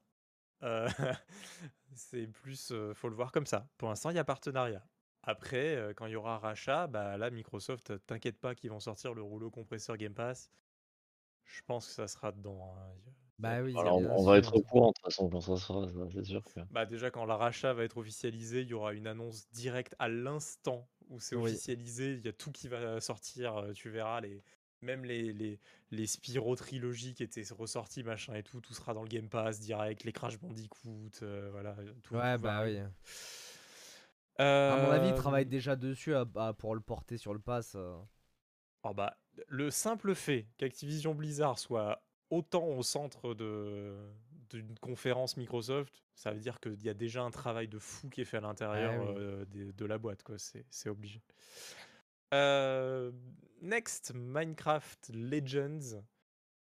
euh, 0.64 0.88
c'est 1.94 2.26
plus, 2.28 2.72
euh, 2.72 2.94
faut 2.94 3.08
le 3.08 3.16
voir 3.16 3.32
comme 3.32 3.46
ça. 3.46 3.68
Pour 3.78 3.88
l'instant, 3.88 4.10
il 4.10 4.16
y 4.16 4.20
a 4.20 4.24
partenariat. 4.24 4.86
Après, 5.22 5.76
euh, 5.76 5.94
quand 5.94 6.06
il 6.06 6.12
y 6.12 6.16
aura 6.16 6.38
rachat, 6.38 6.86
bah 6.88 7.18
là, 7.18 7.30
Microsoft, 7.30 7.90
euh, 7.92 7.98
t'inquiète 7.98 8.40
pas 8.40 8.54
qu'ils 8.54 8.70
vont 8.70 8.80
sortir 8.80 9.14
le 9.14 9.22
rouleau 9.22 9.50
compresseur 9.50 9.96
Game 9.98 10.14
Pass. 10.14 10.50
Je 11.44 11.62
pense 11.66 11.86
que 11.88 11.92
ça 11.94 12.08
sera 12.08 12.32
dedans. 12.32 12.74
hein. 12.78 12.94
Bah 13.38 13.62
oui, 13.62 13.74
Alors, 13.78 13.98
on 13.98 14.24
va 14.24 14.38
être 14.38 14.54
au 14.56 14.62
courant 14.62 14.88
de 14.88 14.92
toute 14.94 15.04
façon 15.04 15.28
quand 15.30 15.40
ça 15.40 15.56
sera, 15.56 15.86
c'est 16.12 16.24
sûr. 16.24 16.42
que- 16.44 16.60
Bah 16.70 16.86
déjà 16.86 17.10
quand 17.10 17.24
la 17.26 17.36
rachat 17.36 17.72
va 17.74 17.82
être 17.84 17.96
officialisé, 17.98 18.62
il 18.62 18.68
y 18.68 18.74
aura 18.74 18.92
une 18.94 19.06
annonce 19.08 19.50
directe 19.50 19.96
à 19.98 20.08
l'instant 20.08 20.88
où 21.08 21.18
c'est 21.18 21.34
Oui. 21.34 21.60
officialisé, 21.60 22.12
il 22.14 22.24
y 22.24 22.28
a 22.28 22.32
tout 22.32 22.52
qui 22.52 22.68
va 22.68 23.00
sortir, 23.00 23.56
euh, 23.56 23.72
tu 23.72 23.90
verras 23.90 24.20
les 24.20 24.44
même 24.82 25.04
les 25.04 25.32
les, 25.32 25.58
les 25.90 26.06
Spyro 26.06 26.54
trilogie 26.56 27.14
qui 27.14 27.22
étaient 27.22 27.42
ressortis 27.50 28.02
machin 28.02 28.34
et 28.34 28.42
tout, 28.42 28.60
tout 28.60 28.74
sera 28.74 28.94
dans 28.94 29.02
le 29.02 29.08
Game 29.08 29.28
Pass 29.28 29.60
direct, 29.60 30.04
les 30.04 30.12
Crash 30.12 30.38
Bandicoot, 30.38 31.10
euh, 31.22 31.48
voilà, 31.52 31.74
tout, 32.02 32.14
Ouais, 32.14 32.36
tout 32.36 32.42
va 32.42 32.60
bah 32.60 32.64
oui. 32.64 32.78
À 34.38 34.76
mon 34.76 34.90
avis, 34.90 35.08
ils 35.08 35.12
Euh, 35.12 35.16
travaillent 35.16 35.44
déjà 35.46 35.76
dessus 35.76 36.14
à- 36.14 36.24
à- 36.36 36.52
pour 36.54 36.74
le 36.74 36.80
porter 36.80 37.18
sur 37.18 37.34
le 37.34 37.40
pass. 37.40 37.76
oh 37.76 38.94
bah, 38.94 39.16
le 39.48 39.70
simple 39.70 40.14
fait 40.14 40.46
qu'Activision 40.56 41.14
Blizzard 41.14 41.58
soit 41.58 42.02
autant 42.30 42.64
au 42.66 42.82
centre 42.82 43.34
de 43.34 43.96
d'une 44.50 44.76
conférence 44.80 45.36
Microsoft, 45.36 46.02
ça 46.16 46.32
veut 46.32 46.40
dire 46.40 46.58
qu'il 46.58 46.82
y 46.82 46.88
a 46.88 46.94
déjà 46.94 47.22
un 47.22 47.30
travail 47.30 47.68
de 47.68 47.78
fou 47.78 48.08
qui 48.08 48.20
est 48.22 48.24
fait 48.24 48.38
à 48.38 48.40
l'intérieur 48.40 48.92
Ah 48.96 48.98
oui. 48.98 49.14
euh, 49.16 49.44
de 49.46 49.84
la 49.84 49.96
boîte, 49.96 50.24
quoi. 50.24 50.38
C'est 50.38 50.64
c'est 50.70 50.88
obligé. 50.88 51.22
Euh, 52.34 53.12
next, 53.62 54.12
Minecraft 54.14 55.10
Legends. 55.12 56.02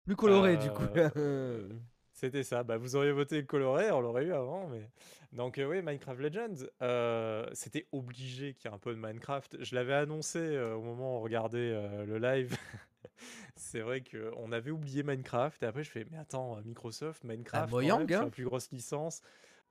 Plus 0.05 0.15
coloré, 0.15 0.57
du 0.57 0.69
coup. 0.71 0.83
Euh, 0.95 1.69
C'était 2.19 2.43
ça. 2.43 2.63
Bah, 2.63 2.77
vous 2.77 2.97
auriez 2.97 3.13
voté 3.13 3.45
coloré, 3.45 3.91
on 3.91 4.01
l'aurait 4.01 4.25
eu 4.25 4.33
avant. 4.33 4.67
Mais... 4.67 4.89
Donc, 5.31 5.57
euh, 5.57 5.63
oui, 5.65 5.81
Minecraft 5.81 6.19
Legends, 6.19 6.65
euh, 6.81 7.47
c'était 7.53 7.87
obligé 7.93 8.55
qu'il 8.55 8.69
y 8.69 8.73
ait 8.73 8.75
un 8.75 8.79
peu 8.79 8.93
de 8.93 8.99
Minecraft. 8.99 9.63
Je 9.63 9.73
l'avais 9.73 9.93
annoncé 9.93 10.39
euh, 10.39 10.75
au 10.75 10.81
moment 10.81 11.13
où 11.13 11.17
on 11.19 11.21
regardait 11.21 11.71
le 12.05 12.17
live. 12.17 12.57
c'est 13.55 13.79
vrai 13.79 14.01
qu'on 14.03 14.51
avait 14.51 14.71
oublié 14.71 15.03
Minecraft. 15.03 15.63
Et 15.63 15.65
après, 15.65 15.83
je 15.83 15.91
fais, 15.91 16.05
mais 16.11 16.17
attends, 16.17 16.59
Microsoft, 16.65 17.23
Minecraft, 17.23 17.73
même, 17.73 18.05
c'est 18.07 18.15
hein. 18.15 18.23
la 18.25 18.29
plus 18.29 18.43
grosse 18.43 18.69
licence. 18.71 19.21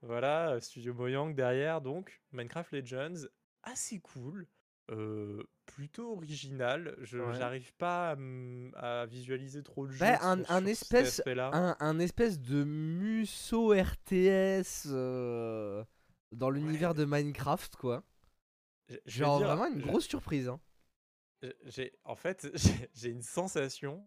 Voilà, 0.01 0.59
Studio 0.59 0.95
Mojang 0.95 1.35
derrière. 1.35 1.81
Donc, 1.81 2.19
Minecraft 2.31 2.71
Legends, 2.71 3.27
assez 3.61 3.99
cool. 3.99 4.47
Euh, 4.89 5.43
plutôt 5.65 6.13
original. 6.13 6.95
Je 7.01 7.19
Ouais. 7.19 7.33
j'arrive 7.35 7.73
pas 7.75 8.15
à, 8.75 9.05
visualiser 9.05 9.63
trop 9.63 9.85
le 9.85 9.91
jeu. 9.91 9.99
Bah, 9.99 10.17
un- 10.21 10.43
sur- 10.43 10.51
un 10.51 10.59
sur 10.59 10.67
espèce- 10.69 11.21
un, 11.27 11.75
un 11.79 11.99
espèce 11.99 12.39
de 12.39 12.63
Musso 12.63 13.71
RTS 13.73 14.87
euh, 14.87 15.83
dans 16.31 16.49
l'univers 16.49 16.93
de 16.93 17.05
Minecraft, 17.05 17.75
quoi. 17.75 18.03
Je 18.89 18.95
vais 18.95 19.01
Genre 19.05 19.37
dire, 19.37 19.47
vraiment 19.47 19.67
une 19.67 19.79
je- 19.81 19.85
grosse 19.87 20.07
surprise. 20.07 20.47
Hein. 20.49 20.59
j'ai- 21.65 21.93
en 22.03 22.15
fait, 22.15 22.47
j'ai 22.95 23.09
une 23.09 23.21
sensation. 23.21 24.05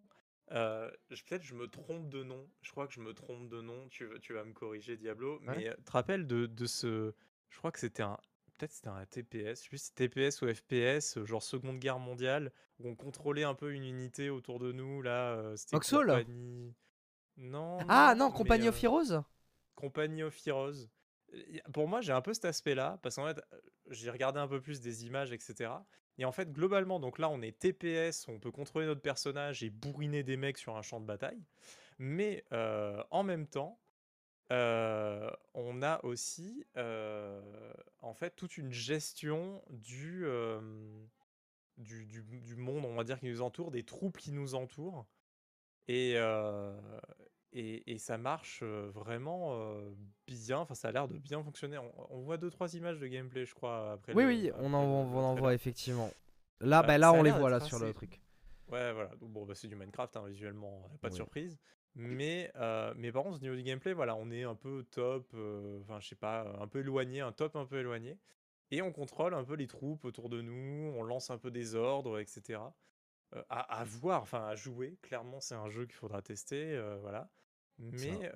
euh, 0.51 0.91
je- 1.11 1.23
Peut-être 1.25 1.45
je 1.45 1.55
me 1.55 1.67
trompe 1.69 2.09
de 2.11 2.23
nom. 2.25 2.51
Je 2.61 2.71
crois 2.73 2.87
que 2.89 2.93
je 2.93 3.01
me 3.01 3.15
trompe 3.15 3.49
de 3.49 3.61
nom. 3.63 3.89
Tu, 3.89 4.05
vas- 4.07 4.19
tu 4.19 4.35
vas 4.35 4.45
me 4.45 4.53
corriger, 4.53 4.97
Diablo. 4.97 5.39
Ouais. 5.41 5.57
Mais 5.57 5.75
tu 5.77 5.83
te 5.85 5.93
rappelles 5.93 6.27
de, 6.27 6.47
de 6.47 6.67
ce. 6.67 7.15
Je 7.49 7.59
crois 7.59 7.71
que 7.73 7.79
c'était 7.79 8.03
un. 8.03 8.19
Peut-être 8.63 8.75
c'était 8.75 8.89
un 8.91 9.05
TPS. 9.07 9.59
Je 9.59 9.63
sais 9.63 9.69
plus 9.69 9.79
si 9.79 9.93
TPS 9.93 10.41
ou 10.41 10.47
FPS, 10.47 11.17
euh, 11.17 11.25
genre 11.27 11.43
Seconde 11.43 11.81
Guerre 11.81 11.99
mondiale, 11.99 12.53
où 12.79 12.89
on 12.89 12.95
contrôlait 12.95 13.43
un 13.43 13.55
peu 13.55 13.73
une 13.73 13.83
unité 13.83 14.31
autour 14.31 14.61
de 14.61 14.71
nous. 14.71 15.03
Là, 15.03 15.33
euh, 15.33 15.57
c'était 15.57 15.75
Oxol 15.75 16.07
compagnie. 16.07 16.73
Non. 17.37 17.79
Ah 17.89 18.15
non, 18.17 18.31
Company 18.31 18.69
of 18.69 18.77
euh, 18.77 18.87
Heroes 18.87 19.25
Company 19.75 20.23
of 20.23 20.47
Heroes. 20.47 20.87
Pour 21.73 21.89
moi, 21.89 22.03
j'ai 22.03 22.13
un 22.13 22.21
peu 22.21 22.33
cet 22.35 22.45
aspect-là, 22.45 23.01
parce 23.03 23.17
qu'en 23.17 23.27
fait, 23.27 23.43
j'ai 23.91 24.11
regardé 24.11 24.39
un 24.39 24.47
peu 24.47 24.61
plus 24.61 24.81
des 24.81 25.07
images, 25.07 25.33
etc. 25.33 25.73
Et 26.19 26.25
en 26.25 26.31
fait, 26.31 26.53
globalement, 26.53 27.01
donc 27.01 27.19
là, 27.19 27.29
on 27.31 27.43
est 27.43 27.59
TPS, 27.59 28.29
on 28.29 28.39
peut 28.39 28.53
contrôler 28.53 28.87
notre 28.87 29.03
personnage 29.03 29.65
et 29.65 29.71
bourriner 29.71 30.23
des 30.23 30.37
mecs 30.37 30.59
sur 30.59 30.77
un 30.77 30.83
champ 30.83 31.01
de 31.01 31.07
bataille. 31.07 31.43
Mais 31.99 32.45
euh, 32.53 33.03
en 33.11 33.25
même 33.25 33.49
temps, 33.49 33.81
euh, 34.53 35.31
on 35.55 35.83
a 35.83 36.05
aussi, 36.05 36.65
euh, 36.77 37.41
en 38.01 38.15
fait, 38.15 38.37
toute 38.37 38.57
une 38.59 38.71
gestion 38.73 39.63
du, 39.71 40.25
euh, 40.27 40.61
du, 41.79 42.07
du- 42.07 42.23
du 42.23 42.57
monde, 42.57 42.85
on 42.85 42.95
va 42.95 43.05
dire, 43.05 43.19
qui 43.19 43.27
nous 43.27 43.43
entoure, 43.43 43.71
des 43.71 43.83
troupes 43.85 44.19
qui 44.19 44.31
nous 44.33 44.55
entourent. 44.55 45.07
Et, 45.89 46.13
et, 47.53 47.93
et 47.93 47.99
ça 47.99 48.17
marche 48.19 48.63
vraiment 48.63 49.59
bien, 50.27 50.59
enfin 50.59 50.75
ça 50.75 50.89
a 50.89 50.93
l'air 50.93 51.09
de 51.09 51.19
bien 51.19 51.43
fonctionner. 51.43 51.79
On, 51.79 51.93
on 52.11 52.21
voit 52.23 52.39
deux 52.39 52.51
trois 52.51 52.75
images 52.75 52.99
de 52.99 53.07
gameplay, 53.07 53.45
je 53.47 53.55
crois, 53.55 53.93
après 53.93 54.15
Oui, 54.15 54.23
le- 54.23 54.29
oui, 54.29 54.51
on 54.59 54.73
en, 54.75 54.83
on 54.85 55.19
en 55.19 55.35
voit 55.35 55.55
effectivement. 55.55 56.11
Là, 56.61 56.81
Euh, 56.81 56.87
bah, 56.87 56.99
là 56.99 57.13
on 57.13 57.23
les 57.23 57.31
voit 57.33 57.51
là 57.51 57.61
sur 57.61 57.79
le 57.79 57.93
truc. 57.93 58.21
Ouais, 58.69 58.93
voilà. 58.93 59.11
Donc, 59.17 59.31
bon, 59.33 59.45
bah, 59.45 59.55
c'est 59.55 59.69
du 59.69 59.77
Minecraft, 59.77 60.17
hein, 60.17 60.27
visuellement, 60.29 60.89
pas 61.01 61.09
de 61.09 61.15
Oui. 61.15 61.17
surprise. 61.17 61.59
Mais, 61.95 62.51
euh, 62.57 62.95
mais 62.97 63.13
par 63.13 63.23
contre, 63.23 63.37
au 63.37 63.41
niveau 63.41 63.55
du 63.55 63.63
gameplay, 63.63 63.93
voilà, 63.93 64.15
on 64.17 64.31
est 64.31 64.45
un 64.45 64.55
peu 64.55 64.85
top, 64.91 65.31
euh, 65.35 65.81
enfin, 65.83 66.01
je 66.01 66.09
sais 66.09 66.17
pas, 66.17 66.47
un 66.59 66.67
peu 66.67 66.81
éloigné, 66.81 67.21
un 67.21 67.33
top 67.33 67.55
un 67.57 67.67
peu 67.67 67.79
éloigné. 67.81 68.19
Et 68.71 68.81
on 68.81 68.93
contrôle 68.93 69.35
un 69.35 69.45
peu 69.45 69.55
les 69.55 69.67
troupes 69.67 70.05
autour 70.07 70.31
de 70.31 70.41
nous, 70.41 70.93
on 70.97 71.03
lance 71.03 71.31
un 71.31 71.37
peu 71.39 71.51
des 71.51 71.75
ordres, 71.75 72.19
etc. 72.19 72.75
Euh, 73.35 73.43
à, 73.51 73.81
à 73.81 73.85
voir, 73.85 74.23
enfin, 74.23 74.47
à 74.47 74.55
jouer. 74.57 74.99
Clairement, 75.03 75.41
c'est 75.41 75.55
un 75.55 75.69
jeu 75.69 75.85
qu'il 75.87 75.95
faudra 75.97 76.23
tester, 76.23 76.81
voilà. 77.01 77.31
Mais, 77.79 78.31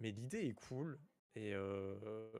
mais 0.00 0.10
l'idée 0.10 0.46
est 0.46 0.54
cool. 0.54 0.98
Et, 1.36 1.54
euh, 1.54 2.32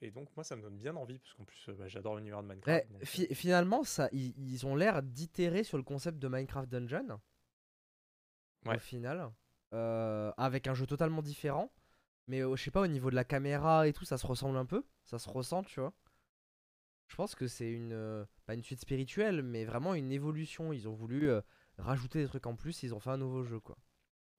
et 0.00 0.10
donc, 0.10 0.34
moi, 0.34 0.42
ça 0.44 0.56
me 0.56 0.62
donne 0.62 0.78
bien 0.78 0.96
envie, 0.96 1.18
parce 1.18 1.34
qu'en 1.34 1.44
plus, 1.44 1.68
bah, 1.76 1.86
j'adore 1.88 2.16
l'univers 2.16 2.42
de 2.42 2.48
Ouais, 2.66 2.86
Minecraft. 2.86 2.90
donc, 2.90 3.02
fi- 3.04 3.34
finalement, 3.34 3.82
ça, 3.84 4.08
ils, 4.12 4.32
ils 4.38 4.64
ont 4.66 4.76
l'air 4.76 5.02
d'itérer 5.02 5.64
sur 5.64 5.76
le 5.76 5.82
concept 5.84 6.18
de 6.18 6.28
Minecraft 6.28 6.68
Dungeon. 6.68 7.18
Au 8.66 8.70
Ouais. 8.70 8.78
final. 8.78 9.32
Euh, 9.74 10.32
avec 10.38 10.66
un 10.66 10.74
jeu 10.74 10.86
totalement 10.86 11.22
différent. 11.22 11.70
Mais 12.26 12.40
euh, 12.42 12.56
je 12.56 12.62
sais 12.62 12.70
pas, 12.70 12.80
au 12.82 12.86
niveau 12.86 13.10
de 13.10 13.14
la 13.14 13.24
caméra 13.24 13.86
et 13.88 13.92
tout, 13.92 14.04
ça 14.04 14.18
se 14.18 14.26
ressemble 14.26 14.56
un 14.56 14.66
peu. 14.66 14.84
Ça 15.04 15.18
se 15.18 15.28
ressent, 15.28 15.62
tu 15.62 15.80
vois. 15.80 15.92
Je 17.08 17.16
pense 17.16 17.34
que 17.34 17.46
c'est 17.46 17.70
une. 17.70 17.92
euh, 17.92 18.24
pas 18.46 18.54
une 18.54 18.62
suite 18.62 18.80
spirituelle, 18.80 19.42
mais 19.42 19.64
vraiment 19.64 19.94
une 19.94 20.12
évolution. 20.12 20.72
Ils 20.72 20.88
ont 20.88 20.94
voulu 20.94 21.28
euh, 21.30 21.40
rajouter 21.78 22.20
des 22.22 22.28
trucs 22.28 22.46
en 22.46 22.54
plus. 22.54 22.82
Ils 22.82 22.94
ont 22.94 23.00
fait 23.00 23.10
un 23.10 23.16
nouveau 23.16 23.44
jeu, 23.44 23.60
quoi. 23.60 23.76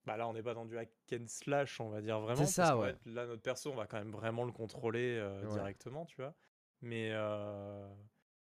Bah 0.05 0.17
là, 0.17 0.27
on 0.27 0.33
n'est 0.33 0.43
pas 0.43 0.53
dans 0.53 0.65
du 0.65 0.77
hack 0.77 0.89
and 1.13 1.25
slash, 1.27 1.79
on 1.81 1.89
va 1.89 2.01
dire 2.01 2.19
vraiment. 2.19 2.45
C'est 2.45 2.51
ça, 2.51 2.77
ouais. 2.77 2.93
fait, 3.03 3.09
là, 3.11 3.25
notre 3.27 3.41
perso, 3.41 3.71
on 3.71 3.75
va 3.75 3.85
quand 3.85 3.97
même 3.97 4.11
vraiment 4.11 4.45
le 4.45 4.51
contrôler 4.51 5.17
euh, 5.19 5.43
Ouais. 5.43 5.53
directement, 5.53 6.05
tu 6.05 6.15
vois. 6.15 6.33
Mais, 6.81 7.09
euh, 7.11 7.87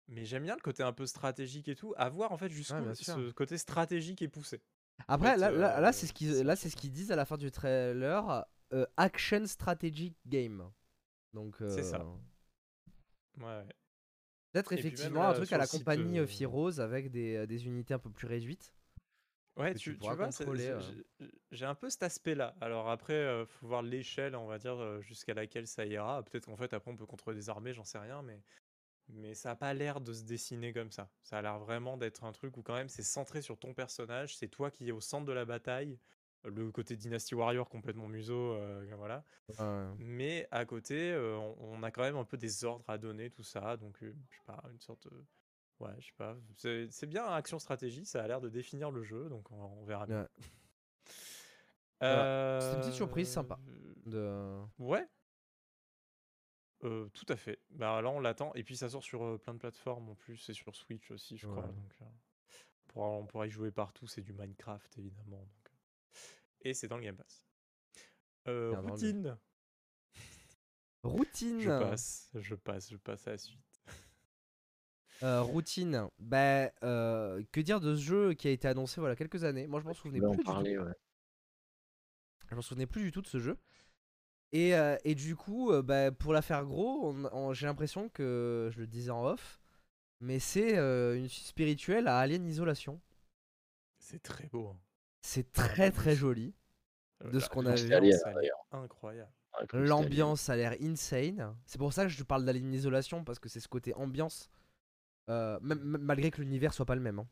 mais 0.08 0.24
j'aime 0.24 0.42
bien 0.44 0.56
le 0.56 0.60
côté 0.60 0.82
un 0.82 0.92
peu 0.92 1.06
stratégique 1.06 1.68
et 1.68 1.76
tout. 1.76 1.94
À 1.96 2.08
voir, 2.08 2.32
en 2.32 2.36
fait, 2.36 2.50
jusqu'où 2.50 2.94
ce 2.94 3.30
côté 3.30 3.56
stratégique 3.56 4.20
est 4.22 4.28
poussé. 4.28 4.62
Après, 5.08 5.32
fait, 5.32 5.36
là, 5.36 5.50
là, 5.50 5.80
là, 5.80 5.88
euh, 5.88 5.92
c'est 5.92 6.06
ce 6.06 6.12
qu'ils 6.12 6.44
ce 6.56 6.76
disent 6.90 7.10
à 7.12 7.16
la 7.16 7.24
fin 7.24 7.36
du 7.36 7.50
trailer. 7.50 8.44
euh, 8.72 8.86
action 8.96 9.46
strategic 9.46 10.16
game. 10.26 10.70
Donc. 11.32 11.56
C'est 11.68 11.82
ça. 11.82 12.00
euh, 12.00 12.14
Ouais. 13.40 13.64
Peut-être 14.52 14.70
même, 14.70 14.78
effectivement 14.78 15.28
un 15.28 15.34
truc 15.34 15.52
à 15.52 15.58
la 15.58 15.66
compagnie 15.66 16.20
Heroes 16.40 16.78
avec 16.80 17.10
des, 17.10 17.46
des 17.46 17.66
unités 17.66 17.94
un 17.94 17.98
peu 17.98 18.10
plus 18.10 18.28
réduites. 18.28 18.72
Ouais, 19.56 19.72
tu 19.74 19.92
tu, 19.92 19.98
tu 19.98 20.04
vois, 20.04 20.16
j'ai- 21.52 21.66
un 21.66 21.74
peu 21.76 21.88
cet 21.90 22.02
aspect-là. 22.04 22.56
Alors 22.60 22.88
après, 22.90 23.14
euh, 23.14 23.46
faut 23.46 23.66
voir 23.68 23.82
l'échelle, 23.82 24.34
on 24.34 24.46
va 24.46 24.58
dire, 24.58 24.80
jusqu'à 25.00 25.34
laquelle 25.34 25.66
ça 25.66 25.84
ira. 25.86 26.22
Peut-être 26.24 26.46
qu'en 26.46 26.56
fait, 26.56 26.72
après, 26.72 26.90
on 26.90 26.96
peut 26.96 27.06
contrôler 27.06 27.36
des 27.36 27.48
armées, 27.50 27.72
j'en 27.72 27.84
sais 27.84 27.98
rien, 27.98 28.22
mais 28.22 28.40
mais 29.08 29.34
ça 29.34 29.50
a 29.50 29.56
pas 29.56 29.74
l'air 29.74 30.00
de 30.00 30.12
se 30.12 30.22
dessiner 30.24 30.72
comme 30.72 30.90
ça. 30.90 31.10
Ça 31.22 31.38
a 31.38 31.42
l'air 31.42 31.58
vraiment 31.58 31.96
d'être 31.96 32.24
un 32.24 32.32
truc 32.32 32.56
où 32.56 32.62
quand 32.62 32.74
même 32.74 32.88
c'est 32.88 33.02
centré 33.02 33.42
sur 33.42 33.58
ton 33.58 33.74
personnage, 33.74 34.36
c'est 34.36 34.48
toi 34.48 34.70
qui 34.70 34.88
es 34.88 34.92
au 34.92 35.00
centre 35.00 35.26
de 35.26 35.32
la 35.32 35.44
bataille, 35.44 35.98
le 36.44 36.70
côté 36.70 36.96
Dynasty 36.96 37.34
Warrior 37.34 37.68
complètement 37.68 38.08
museau, 38.08 38.54
euh, 38.54 38.86
voilà. 38.96 39.24
Mais 39.98 40.46
à 40.50 40.64
côté, 40.64 41.12
euh, 41.12 41.36
on, 41.36 41.56
on 41.60 41.82
a 41.82 41.90
quand 41.90 42.02
même 42.02 42.16
un 42.16 42.24
peu 42.24 42.36
des 42.36 42.64
ordres 42.64 42.84
à 42.88 42.98
donner, 42.98 43.30
tout 43.30 43.44
ça, 43.44 43.76
donc 43.76 44.02
euh, 44.02 44.14
je 44.30 44.36
sais 44.36 44.42
pas, 44.44 44.62
une 44.70 44.80
sorte 44.80 45.08
de... 45.08 45.24
Ouais, 45.80 45.90
je 45.98 46.06
sais 46.06 46.12
pas, 46.16 46.36
c'est 46.56 46.88
c'est 46.90 47.06
bien 47.06 47.26
action 47.26 47.58
stratégie, 47.58 48.06
ça 48.06 48.22
a 48.22 48.28
l'air 48.28 48.40
de 48.40 48.48
définir 48.48 48.90
le 48.90 49.02
jeu, 49.02 49.28
donc 49.28 49.50
on, 49.50 49.56
on 49.56 49.84
verra 49.84 50.06
bien. 50.06 50.20
Ouais. 50.20 50.28
Voilà. 52.00 52.60
C'était 52.60 52.74
une 52.74 52.80
petite 52.80 52.94
surprise 52.94 53.28
sympa. 53.28 53.58
De... 54.04 54.60
Ouais. 54.78 55.08
Euh, 56.84 57.08
tout 57.14 57.26
à 57.28 57.36
fait. 57.36 57.60
Bah 57.70 58.02
là 58.02 58.10
on 58.10 58.20
l'attend 58.20 58.52
et 58.54 58.62
puis 58.62 58.76
ça 58.76 58.88
sort 58.90 59.02
sur 59.02 59.24
euh, 59.24 59.38
plein 59.38 59.54
de 59.54 59.58
plateformes 59.58 60.10
en 60.10 60.14
plus, 60.14 60.36
c'est 60.36 60.52
sur 60.52 60.74
Switch 60.76 61.10
aussi 61.10 61.38
je 61.38 61.46
crois. 61.46 61.62
Ouais. 61.62 61.72
Donc, 61.72 61.94
euh, 62.02 62.04
on, 62.04 62.92
pourra, 62.92 63.08
on 63.08 63.26
pourra 63.26 63.46
y 63.46 63.50
jouer 63.50 63.70
partout, 63.70 64.06
c'est 64.06 64.20
du 64.20 64.32
Minecraft 64.32 64.98
évidemment. 64.98 65.38
donc. 65.38 65.72
Et 66.60 66.74
c'est 66.74 66.88
dans 66.88 66.96
le 66.96 67.04
Game 67.04 67.16
Pass. 67.16 67.46
Euh, 68.48 68.78
routine. 68.80 69.36
Routine. 71.02 71.60
Je 71.60 71.68
passe, 71.68 72.30
je 72.34 72.54
passe, 72.54 72.90
je 72.90 72.96
passe 72.96 73.26
à 73.26 73.32
la 73.32 73.38
suite. 73.38 73.60
Euh, 75.22 75.42
routine. 75.42 76.08
Bah, 76.18 76.70
euh, 76.82 77.42
que 77.52 77.60
dire 77.60 77.80
de 77.80 77.94
ce 77.94 78.02
jeu 78.02 78.34
qui 78.34 78.48
a 78.48 78.50
été 78.50 78.68
annoncé 78.68 79.00
voilà 79.00 79.16
quelques 79.16 79.44
années? 79.44 79.66
Moi, 79.66 79.80
je 79.80 79.86
m'en 79.86 79.94
souvenais 79.94 80.18
plus 80.18 80.28
en 80.28 80.62
du 80.62 80.74
tout. 80.74 80.82
ouais. 80.82 80.94
Je 82.50 82.54
m'en 82.54 82.62
souvenais 82.62 82.86
plus 82.86 83.02
du 83.02 83.12
tout 83.12 83.22
de 83.22 83.26
ce 83.26 83.38
jeu. 83.38 83.56
Et, 84.54 84.74
euh, 84.76 84.96
et 85.04 85.14
du 85.16 85.34
coup, 85.34 85.72
euh, 85.72 85.82
bah, 85.82 86.12
pour 86.12 86.32
la 86.32 86.40
faire 86.40 86.64
gros, 86.64 87.08
on- 87.12 87.24
on- 87.32 87.52
j'ai 87.52 87.66
l'impression 87.66 88.08
que 88.08 88.70
je 88.72 88.78
le 88.78 88.86
disais 88.86 89.10
en 89.10 89.24
off, 89.26 89.58
mais 90.20 90.38
c'est 90.38 90.78
euh, 90.78 91.16
une 91.18 91.28
suite 91.28 91.46
spirituelle 91.48 92.06
à 92.06 92.18
Alien 92.18 92.46
Isolation. 92.46 93.00
C'est 93.98 94.22
très 94.22 94.46
beau. 94.46 94.68
hein. 94.68 94.78
C'est 95.22 95.50
très 95.52 95.90
très 95.90 96.12
oui. 96.12 96.16
joli. 96.16 96.54
De 97.32 97.40
ce 97.40 97.48
qu'on 97.48 97.64
a 97.66 97.74
vu. 97.74 97.92
incroyable. 98.72 99.30
Ouais, 99.58 99.66
comme 99.66 99.80
c'était 99.80 99.88
L'ambiance 99.88 100.48
a 100.50 100.56
l'air 100.56 100.74
insane. 100.82 101.56
C'est 101.64 101.78
pour 101.78 101.92
ça 101.92 102.02
que 102.04 102.08
je 102.10 102.18
te 102.18 102.22
parle 102.24 102.44
d'Alien 102.44 102.72
Isolation 102.72 103.24
parce 103.24 103.38
que 103.38 103.48
c'est 103.48 103.60
ce 103.60 103.68
côté 103.68 103.94
ambiance, 103.94 104.50
euh, 105.30 105.58
même- 105.62 105.82
même 105.82 106.02
malgré 106.02 106.30
que 106.30 106.40
l'univers 106.42 106.74
soit 106.74 106.84
pas 106.86 106.94
le 106.96 107.00
même. 107.00 107.18
hein. 107.20 107.26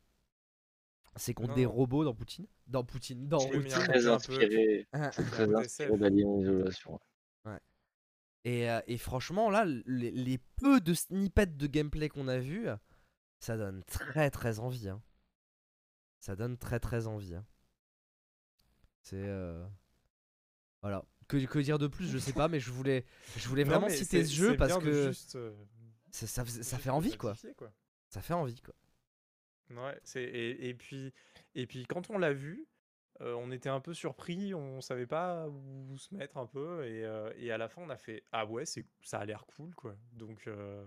C'est 1.15 1.33
contre 1.35 1.49
Non, 1.49 1.55
des 1.55 1.65
non. 1.65 1.71
robots 1.73 2.03
dans 2.03 2.15
Poutine, 2.15 2.47
dans 2.65 2.83
Poutine, 2.83 3.27
dans 3.27 3.37
Très 3.37 4.07
inspiré, 4.07 4.87
Hein. 4.93 5.09
très, 5.11 5.23
très 5.47 5.61
SF. 5.65 5.91
d'Alien 5.99 6.39
Isolation. 6.39 6.99
Et, 8.45 8.69
euh, 8.69 8.81
et 8.87 8.97
franchement, 8.97 9.49
là, 9.49 9.65
les, 9.85 10.11
les 10.11 10.37
peu 10.37 10.81
de 10.81 10.93
snippets 10.93 11.45
de 11.57 11.67
gameplay 11.67 12.09
qu'on 12.09 12.27
a 12.27 12.37
vus, 12.39 12.67
ça 13.39 13.57
donne 13.57 13.83
très 13.85 14.29
très 14.31 14.59
envie. 14.59 14.89
hein. 14.89 15.01
Ça 16.19 16.35
donne 16.35 16.57
très 16.57 16.79
très 16.79 17.07
envie. 17.07 17.35
hein. 17.35 17.45
C'est. 19.01 19.15
euh, 19.17 19.65
Voilà. 20.81 21.05
Que, 21.27 21.37
que 21.45 21.59
dire 21.59 21.79
de 21.79 21.87
plus, 21.87 22.09
je 22.09 22.17
sais 22.17 22.33
pas, 22.33 22.47
mais 22.49 22.59
je 22.59 22.69
voulais, 22.71 23.05
je 23.37 23.47
voulais 23.47 23.63
vraiment 23.63 23.87
citer 23.89 24.25
ce 24.25 24.33
jeu 24.33 24.57
parce 24.57 24.73
que 24.83 25.07
juste, 25.07 25.35
euh, 25.37 25.53
ça, 26.11 26.27
ça, 26.45 26.77
fait 26.77 26.89
envie 26.89 27.15
quoi. 27.17 27.33
Ça 28.09 28.21
fait 28.21 28.33
envie 28.33 28.61
quoi. 28.61 28.75
Ouais, 29.69 29.99
et 30.15 30.73
puis 30.73 31.13
et 31.55 31.65
puis 31.65 31.85
quand 31.85 32.09
on 32.09 32.17
l'a 32.17 32.33
vu, 32.33 32.67
euh, 33.21 33.33
on 33.35 33.51
était 33.51 33.69
un 33.69 33.79
peu 33.79 33.93
surpris, 33.93 34.53
on 34.53 34.81
savait 34.81 35.05
pas 35.07 35.47
où 35.47 35.97
se 35.97 36.13
mettre 36.15 36.37
un 36.37 36.47
peu 36.47 36.83
et, 36.85 37.05
euh, 37.05 37.31
et 37.37 37.51
à 37.51 37.57
la 37.57 37.69
fin 37.69 37.81
on 37.83 37.89
a 37.89 37.97
fait 37.97 38.23
ah 38.31 38.45
ouais 38.45 38.65
c'est 38.65 38.85
ça 39.01 39.19
a 39.19 39.25
l'air 39.25 39.45
cool 39.45 39.73
quoi. 39.75 39.95
Donc 40.13 40.47
euh, 40.47 40.83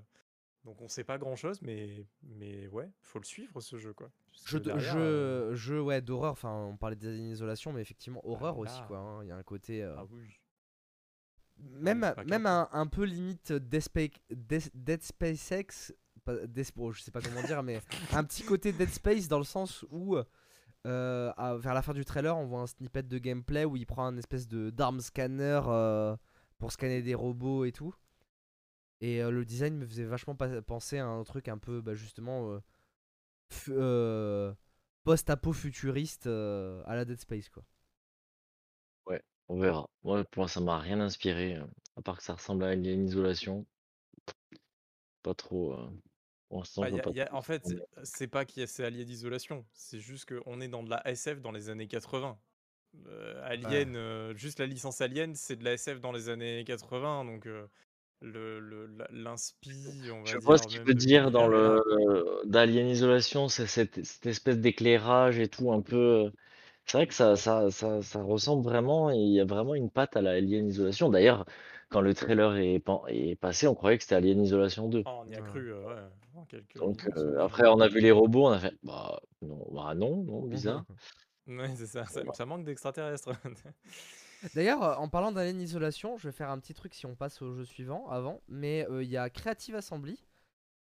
donc 0.64 0.80
on 0.82 0.88
sait 0.88 1.04
pas 1.04 1.18
grand 1.18 1.36
chose 1.36 1.62
mais 1.62 2.04
mais 2.22 2.66
ouais 2.68 2.90
faut 3.00 3.20
le 3.20 3.24
suivre 3.24 3.60
ce 3.60 3.78
jeu 3.78 3.92
quoi. 3.92 4.10
Jeu, 4.44 4.60
derrière, 4.60 4.92
jeu, 4.94 4.98
euh, 5.00 5.54
jeu 5.54 5.80
ouais, 5.80 6.00
d'horreur, 6.02 6.32
enfin 6.32 6.52
on 6.52 6.76
parlait 6.76 6.96
des 6.96 7.16
isolation, 7.16 7.72
mais 7.72 7.80
effectivement 7.80 8.20
horreur 8.26 8.58
aussi 8.58 8.80
quoi. 8.88 8.98
hein. 8.98 9.22
Il 9.22 9.28
y 9.28 9.32
a 9.32 9.36
un 9.36 9.42
côté. 9.42 9.82
ah 9.82 10.04
oui. 10.10 10.40
même 11.58 12.12
même 12.26 12.46
un, 12.46 12.68
un 12.72 12.86
peu 12.86 13.04
limite 13.04 13.52
Dead 13.52 13.80
Space, 13.80 14.10
Dead, 14.30 15.02
Space 15.02 15.50
X, 15.52 15.94
bon, 16.74 16.90
je 16.92 17.02
sais 17.02 17.10
pas 17.10 17.20
comment 17.22 17.42
dire, 17.42 17.62
mais 17.62 17.80
un 18.12 18.24
petit 18.24 18.42
côté 18.44 18.72
Dead 18.72 18.90
Space 18.90 19.28
dans 19.28 19.38
le 19.38 19.44
sens 19.44 19.86
où 19.90 20.16
euh, 20.86 21.32
vers 21.58 21.74
la 21.74 21.82
fin 21.82 21.92
du 21.94 22.04
trailer, 22.04 22.36
on 22.36 22.46
voit 22.46 22.60
un 22.60 22.66
snippet 22.66 23.02
de 23.02 23.18
gameplay 23.18 23.64
où 23.64 23.76
il 23.76 23.86
prend 23.86 24.06
un 24.06 24.16
espèce 24.16 24.46
de 24.46 24.70
d'arme 24.70 25.00
scanner 25.00 25.60
euh, 25.66 26.16
pour 26.58 26.72
scanner 26.72 27.02
des 27.02 27.14
robots 27.14 27.64
et 27.64 27.72
tout. 27.72 27.94
Et 29.00 29.22
euh, 29.22 29.30
le 29.30 29.44
design 29.44 29.76
me 29.76 29.86
faisait 29.86 30.04
vachement 30.04 30.36
penser 30.36 30.98
à 30.98 31.06
un 31.06 31.24
truc 31.24 31.48
un 31.48 31.58
peu 31.58 31.80
bah, 31.80 31.94
justement 31.94 32.60
post-apo 35.04 35.52
futuriste 35.52 36.26
à 36.26 36.94
la 36.94 37.04
Dead 37.04 37.20
Space 37.20 37.48
quoi. 37.48 37.64
On 39.48 39.60
verra. 39.60 39.88
Moi, 40.02 40.24
pour 40.24 40.40
moi, 40.40 40.48
ça 40.48 40.60
m'a 40.60 40.78
rien 40.80 40.98
inspiré, 40.98 41.56
à 41.96 42.02
part 42.02 42.16
que 42.16 42.24
ça 42.24 42.34
ressemble 42.34 42.64
à 42.64 42.70
Alien 42.70 43.06
Isolation. 43.06 43.64
Pas 45.22 45.34
trop. 45.34 45.76
Bah, 46.78 46.88
y 46.90 47.00
a- 47.00 47.10
y 47.10 47.20
a- 47.20 47.34
en 47.34 47.42
fait, 47.42 47.74
c'est- 48.02 48.26
pas 48.28 48.44
qu'il 48.44 48.60
y 48.60 48.64
a 48.64 48.66
ces 48.66 48.84
alliés 48.84 49.04
d'isolation, 49.04 49.64
c'est 49.72 50.00
juste 50.00 50.26
qu'on 50.32 50.60
est 50.60 50.68
dans 50.68 50.82
de 50.82 50.90
la 50.90 51.06
SF 51.08 51.40
dans 51.40 51.52
les 51.52 51.68
années 51.70 51.88
80. 51.88 52.38
Euh, 53.08 53.40
Alien, 53.44 53.96
euh, 53.96 54.34
juste 54.36 54.58
la 54.58 54.66
licence 54.66 55.00
Alien, 55.00 55.34
c'est 55.34 55.56
de 55.56 55.64
la 55.64 55.72
SF 55.74 56.00
dans 56.00 56.12
les 56.12 56.28
années 56.28 56.64
80, 56.64 57.24
donc 57.24 57.46
euh, 57.46 57.66
le 58.22 58.58
le- 58.60 58.86
la- 58.86 59.08
l'inspi, 59.10 59.70
on 60.12 60.22
va 60.22 60.30
Je 60.32 60.38
vois 60.38 60.58
ce 60.58 60.66
qu'il 60.66 60.80
veut 60.82 60.94
dire 60.94 61.30
dans 61.30 61.46
le 61.48 61.82
d'Alien 62.46 62.86
Isolation, 62.88 63.48
c'est 63.48 63.66
cette, 63.66 64.04
cette 64.04 64.26
espèce 64.26 64.58
d'éclairage 64.58 65.38
et 65.38 65.48
tout 65.48 65.72
un 65.72 65.80
peu. 65.82 66.30
C'est 66.86 66.98
vrai 66.98 67.06
que 67.06 67.14
ça, 67.14 67.36
ça, 67.36 67.70
ça, 67.70 68.02
ça 68.02 68.22
ressemble 68.22 68.64
vraiment, 68.64 69.10
il 69.10 69.32
y 69.32 69.40
a 69.40 69.44
vraiment 69.44 69.74
une 69.74 69.90
patte 69.90 70.16
à 70.16 70.22
la 70.22 70.32
Alien 70.32 70.68
Isolation. 70.68 71.10
D'ailleurs, 71.10 71.44
quand 71.88 72.00
le 72.00 72.14
trailer 72.14 72.56
est, 72.56 72.78
pan- 72.80 73.06
est 73.08 73.36
passé, 73.36 73.66
on 73.66 73.74
croyait 73.74 73.96
que 73.98 74.04
c'était 74.04 74.16
Alien 74.16 74.42
Isolation 74.42 74.88
2. 74.88 75.04
Ah, 75.04 75.20
on 75.24 75.28
y 75.30 75.34
a 75.36 75.42
cru, 75.42 75.72
euh, 75.72 75.86
ouais, 75.86 76.10
en 76.34 76.44
quelques 76.44 76.78
Donc 76.78 77.06
euh, 77.16 77.38
après, 77.40 77.66
on 77.68 77.80
a 77.80 77.88
vu 77.88 78.00
les 78.00 78.10
robots, 78.12 78.46
on 78.46 78.50
a 78.52 78.58
fait 78.58 78.74
bah 78.82 79.20
non, 79.42 79.66
bah 79.72 79.94
non, 79.94 80.22
non, 80.24 80.42
bizarre. 80.46 80.84
Ouais, 81.46 81.76
c'est 81.76 81.86
ça, 81.86 82.04
ça, 82.06 82.22
ça 82.32 82.44
manque 82.44 82.64
d'extraterrestres. 82.64 83.30
D'ailleurs, 84.54 84.82
euh, 84.82 84.94
en 84.96 85.08
parlant 85.08 85.32
d'Alien 85.32 85.60
Isolation, 85.60 86.16
je 86.18 86.28
vais 86.28 86.32
faire 86.32 86.50
un 86.50 86.58
petit 86.58 86.74
truc 86.74 86.94
si 86.94 87.06
on 87.06 87.14
passe 87.14 87.40
au 87.42 87.54
jeu 87.54 87.64
suivant 87.64 88.08
avant. 88.10 88.42
Mais 88.48 88.86
euh, 88.90 89.02
il 89.02 89.08
y 89.10 89.16
a 89.16 89.30
Creative 89.30 89.76
Assembly 89.76 90.18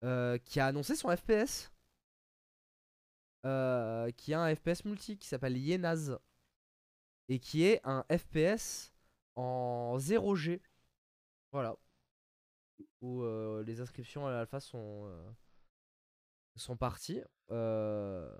euh, 0.04 0.38
qui 0.38 0.60
a 0.60 0.66
annoncé 0.66 0.96
son 0.96 1.14
FPS. 1.16 1.72
euh, 3.46 4.10
qui 4.12 4.34
a 4.34 4.40
un 4.42 4.54
FPS 4.54 4.84
multi 4.84 5.18
qui 5.18 5.28
s'appelle 5.28 5.56
Yenaz. 5.56 6.18
Et 7.28 7.38
qui 7.38 7.64
est 7.64 7.80
un 7.84 8.04
FPS 8.10 8.92
en 9.36 9.96
0G. 9.98 10.60
Voilà. 11.52 11.76
Où 13.00 13.22
euh, 13.22 13.62
les 13.64 13.80
inscriptions 13.80 14.26
à 14.26 14.30
l'alpha 14.30 14.60
sont, 14.60 15.06
euh, 15.06 15.30
sont 16.56 16.76
parties. 16.76 17.22
Euh, 17.50 18.30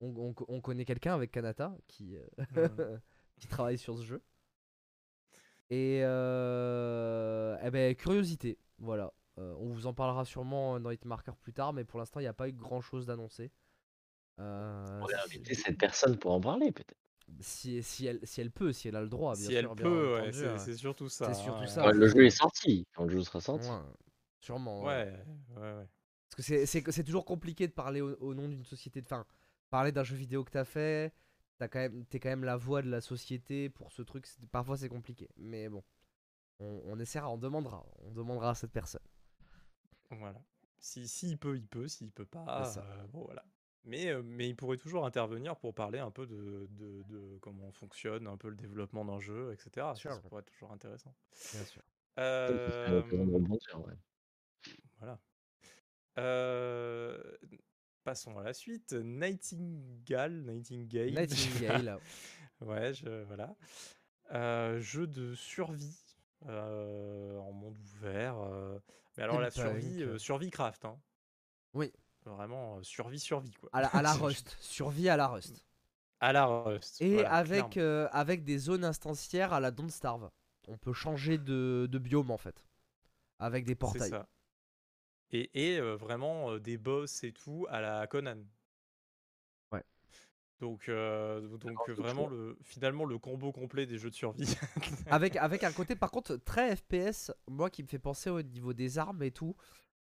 on, 0.00 0.14
on- 0.30 0.34
on 0.48 0.60
connaît 0.60 0.84
quelqu'un 0.84 1.14
avec 1.14 1.30
Kanata 1.30 1.74
qui, 1.86 2.16
euh, 2.16 2.26
qui 3.40 3.46
travaille 3.48 3.78
sur 3.78 3.96
ce 3.98 4.04
jeu. 4.04 4.22
Et 5.70 6.00
euh, 6.04 7.56
eh 7.62 7.70
ben, 7.70 7.94
curiosité, 7.96 8.58
voilà. 8.78 9.12
Euh, 9.38 9.54
on 9.58 9.70
vous 9.70 9.86
en 9.86 9.94
parlera 9.94 10.26
sûrement 10.26 10.78
dans 10.80 10.90
Hitmarker 10.90 11.32
plus 11.40 11.54
tard, 11.54 11.72
mais 11.72 11.84
pour 11.84 11.98
l'instant, 11.98 12.20
il 12.20 12.24
n'y 12.24 12.28
a 12.28 12.34
pas 12.34 12.48
eu 12.48 12.52
grand 12.52 12.82
chose 12.82 13.06
d'annoncé. 13.06 13.50
Euh, 14.38 15.00
On 15.00 15.06
si- 15.06 15.14
inviter 15.14 15.54
cette 15.54 15.78
personne 15.78 16.18
pour 16.18 16.32
en 16.32 16.40
parler, 16.40 16.72
peut-être. 16.72 16.98
Si, 17.40 17.82
si, 17.82 18.06
elle, 18.06 18.20
si 18.24 18.40
elle 18.40 18.50
peut, 18.50 18.72
si 18.72 18.88
elle 18.88 18.96
a 18.96 19.00
le 19.02 19.08
droit, 19.08 19.34
bien 19.34 19.44
si 19.44 19.50
sûr. 19.50 19.58
elle 19.58 19.66
bien 19.66 19.74
peut, 19.74 20.12
ouais, 20.14 20.20
entendu, 20.20 20.32
c'est 20.38 20.46
hein. 20.48 20.58
c'est 20.58 20.76
surtout 20.76 21.08
ça. 21.08 21.32
C'est 21.32 21.42
surtout 21.42 21.66
ça. 21.66 21.90
Le 21.92 22.06
jeu 22.08 22.24
est 22.26 22.30
sorti, 22.30 22.86
quand 22.94 23.04
le 23.04 23.10
jeu 23.10 23.22
sera 23.22 23.40
sorti. 23.40 23.68
Ouais, 23.68 23.76
sûrement. 24.40 24.82
ouais. 24.84 25.12
Ouais, 25.56 25.60
ouais, 25.62 25.72
ouais. 25.78 25.88
Parce 26.28 26.36
que 26.36 26.42
c'est- 26.42 26.66
c'est 26.66 26.90
c'est 26.90 27.04
toujours 27.04 27.24
compliqué 27.24 27.66
de 27.68 27.72
parler 27.72 28.00
au, 28.00 28.14
au 28.20 28.34
nom 28.34 28.48
d'une 28.48 28.64
société. 28.64 29.00
de- 29.00 29.06
Enfin, 29.06 29.26
parler 29.70 29.92
d'un 29.92 30.04
jeu 30.04 30.16
vidéo 30.16 30.44
que 30.44 30.50
t'as 30.50 30.64
fait, 30.64 31.12
t'as 31.58 31.68
quand 31.68 31.78
même, 31.80 32.04
t'es 32.06 32.18
quand 32.20 32.30
même 32.30 32.44
la 32.44 32.56
voix 32.56 32.80
de 32.82 32.88
la 32.90 33.00
société 33.00 33.68
pour 33.68 33.92
ce 33.92 34.02
truc. 34.02 34.26
c'est- 34.26 34.44
Parfois 34.50 34.76
c'est 34.76 34.88
compliqué. 34.88 35.28
Mais 35.36 35.68
bon, 35.68 35.82
on, 36.60 36.80
on 36.86 36.98
essaiera, 36.98 37.28
on 37.30 37.38
demandera. 37.38 37.84
On 38.04 38.10
demandera 38.12 38.50
à 38.50 38.54
cette 38.54 38.72
personne. 38.72 39.02
Voilà. 40.10 40.40
Si, 40.78 41.06
si 41.08 41.30
il 41.30 41.38
peut, 41.38 41.56
il 41.56 41.66
peut. 41.66 41.88
S'il 41.88 42.10
peut 42.10 42.26
pas, 42.26 42.72
euh, 42.78 43.06
bon 43.12 43.24
voilà. 43.24 43.44
Mais, 43.84 44.08
euh, 44.08 44.22
mais 44.24 44.48
il 44.48 44.54
pourrait 44.54 44.76
toujours 44.76 45.04
intervenir 45.06 45.56
pour 45.56 45.74
parler 45.74 45.98
un 45.98 46.10
peu 46.10 46.26
de, 46.26 46.68
de, 46.70 47.02
de 47.02 47.38
comment 47.40 47.72
fonctionne 47.72 48.26
un 48.26 48.36
peu 48.36 48.48
le 48.48 48.56
développement 48.56 49.04
d'un 49.04 49.18
jeu, 49.18 49.52
etc. 49.52 49.88
Ça, 49.96 50.16
pourrait 50.28 50.40
être 50.40 50.52
toujours 50.52 50.72
intéressant. 50.72 51.14
Bien 51.52 51.64
sûr. 51.64 51.82
Euh, 52.18 53.02
ouais. 53.10 53.94
Voilà. 54.98 55.18
Euh, 56.18 57.20
passons 58.04 58.38
à 58.38 58.44
la 58.44 58.54
suite. 58.54 58.92
Nightingale, 58.92 60.42
Nightingale. 60.42 61.14
Nightingale. 61.14 61.98
ouais, 62.60 62.94
je, 62.94 63.24
voilà. 63.24 63.56
Euh, 64.32 64.80
jeu 64.80 65.06
de 65.06 65.34
survie 65.34 65.98
euh, 66.46 67.38
en 67.38 67.52
monde 67.52 67.78
ouvert. 67.78 68.36
Mais 69.16 69.24
alors 69.24 69.40
la 69.40 69.50
survie, 69.50 70.02
euh, 70.02 70.18
survie 70.18 70.50
craft, 70.50 70.84
hein. 70.84 70.98
Oui. 71.74 71.92
Vraiment 72.24 72.76
euh, 72.76 72.82
survie, 72.82 73.18
survie 73.18 73.52
quoi. 73.52 73.68
À 73.72 73.82
la, 73.82 73.88
à 73.88 74.02
la 74.02 74.12
Rust, 74.14 74.56
survie 74.60 75.08
à 75.08 75.16
la 75.16 75.28
Rust. 75.28 75.64
À 76.20 76.32
la 76.32 76.46
Rust. 76.46 77.00
Et 77.00 77.14
voilà, 77.14 77.32
avec, 77.32 77.76
euh, 77.76 78.08
avec 78.12 78.44
des 78.44 78.58
zones 78.58 78.84
instancières 78.84 79.52
à 79.52 79.60
la 79.60 79.70
Don't 79.70 79.90
Starve. 79.90 80.30
On 80.68 80.78
peut 80.78 80.92
changer 80.92 81.38
de, 81.38 81.88
de 81.90 81.98
biome 81.98 82.30
en 82.30 82.38
fait. 82.38 82.64
Avec 83.40 83.64
des 83.64 83.74
portails. 83.74 84.10
ça. 84.10 84.28
Et, 85.32 85.50
et 85.54 85.80
euh, 85.80 85.96
vraiment 85.96 86.58
des 86.58 86.78
boss 86.78 87.24
et 87.24 87.32
tout 87.32 87.66
à 87.68 87.80
la 87.80 88.06
Conan. 88.06 88.38
Ouais. 89.72 89.82
Donc, 90.60 90.88
euh, 90.88 91.40
donc 91.56 91.90
vraiment 91.90 92.28
le, 92.28 92.56
finalement 92.62 93.04
le 93.04 93.18
combo 93.18 93.50
complet 93.50 93.86
des 93.86 93.98
jeux 93.98 94.10
de 94.10 94.14
survie. 94.14 94.56
avec, 95.10 95.34
avec 95.36 95.64
un 95.64 95.72
côté 95.72 95.96
par 95.96 96.12
contre 96.12 96.36
très 96.36 96.76
FPS, 96.76 97.32
moi 97.48 97.68
qui 97.68 97.82
me 97.82 97.88
fait 97.88 97.98
penser 97.98 98.30
au 98.30 98.42
niveau 98.42 98.72
des 98.72 98.98
armes 98.98 99.24
et 99.24 99.32
tout, 99.32 99.56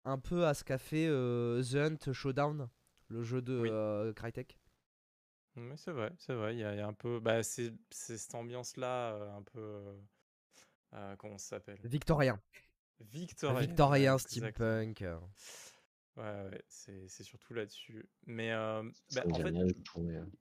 un 0.05 0.17
peu 0.17 0.45
à 0.45 0.53
ce 0.53 0.63
qu'a 0.63 0.77
fait 0.77 1.07
euh, 1.07 1.63
The 1.63 1.75
Hunt 1.75 2.13
Showdown, 2.13 2.69
le 3.09 3.23
jeu 3.23 3.41
de 3.41 3.59
Oui. 3.59 3.69
euh, 3.71 4.13
Crytek. 4.13 4.57
Mais 5.55 5.77
c'est 5.77 5.91
vrai, 5.91 6.11
c'est 6.17 6.33
vrai. 6.33 6.55
Il 6.55 6.59
y, 6.59 6.63
a 6.63 6.73
il 6.73 6.77
y 6.79 6.81
a 6.81 6.87
un 6.87 6.93
peu, 6.93 7.19
bah 7.19 7.43
c'est 7.43 7.73
cette 7.91 8.33
ambiance-là, 8.33 9.13
euh, 9.13 9.35
un 9.37 9.41
peu, 9.43 9.59
euh, 9.59 9.93
euh, 10.93 11.15
comment 11.17 11.37
ça 11.37 11.57
s'appelle? 11.57 11.77
Victorien. 11.83 12.39
Victorien. 13.11 13.59
Victorien, 13.59 14.17
steampunk. 14.17 15.03
Ouais, 16.15 16.23
ouais, 16.23 16.63
c'est 16.67 17.23
surtout 17.23 17.53
là-dessus. 17.53 18.07
Mais 18.27 18.51
euh, 18.51 18.83
bah, 19.13 19.23
en 19.31 19.33
fait, 19.33 19.53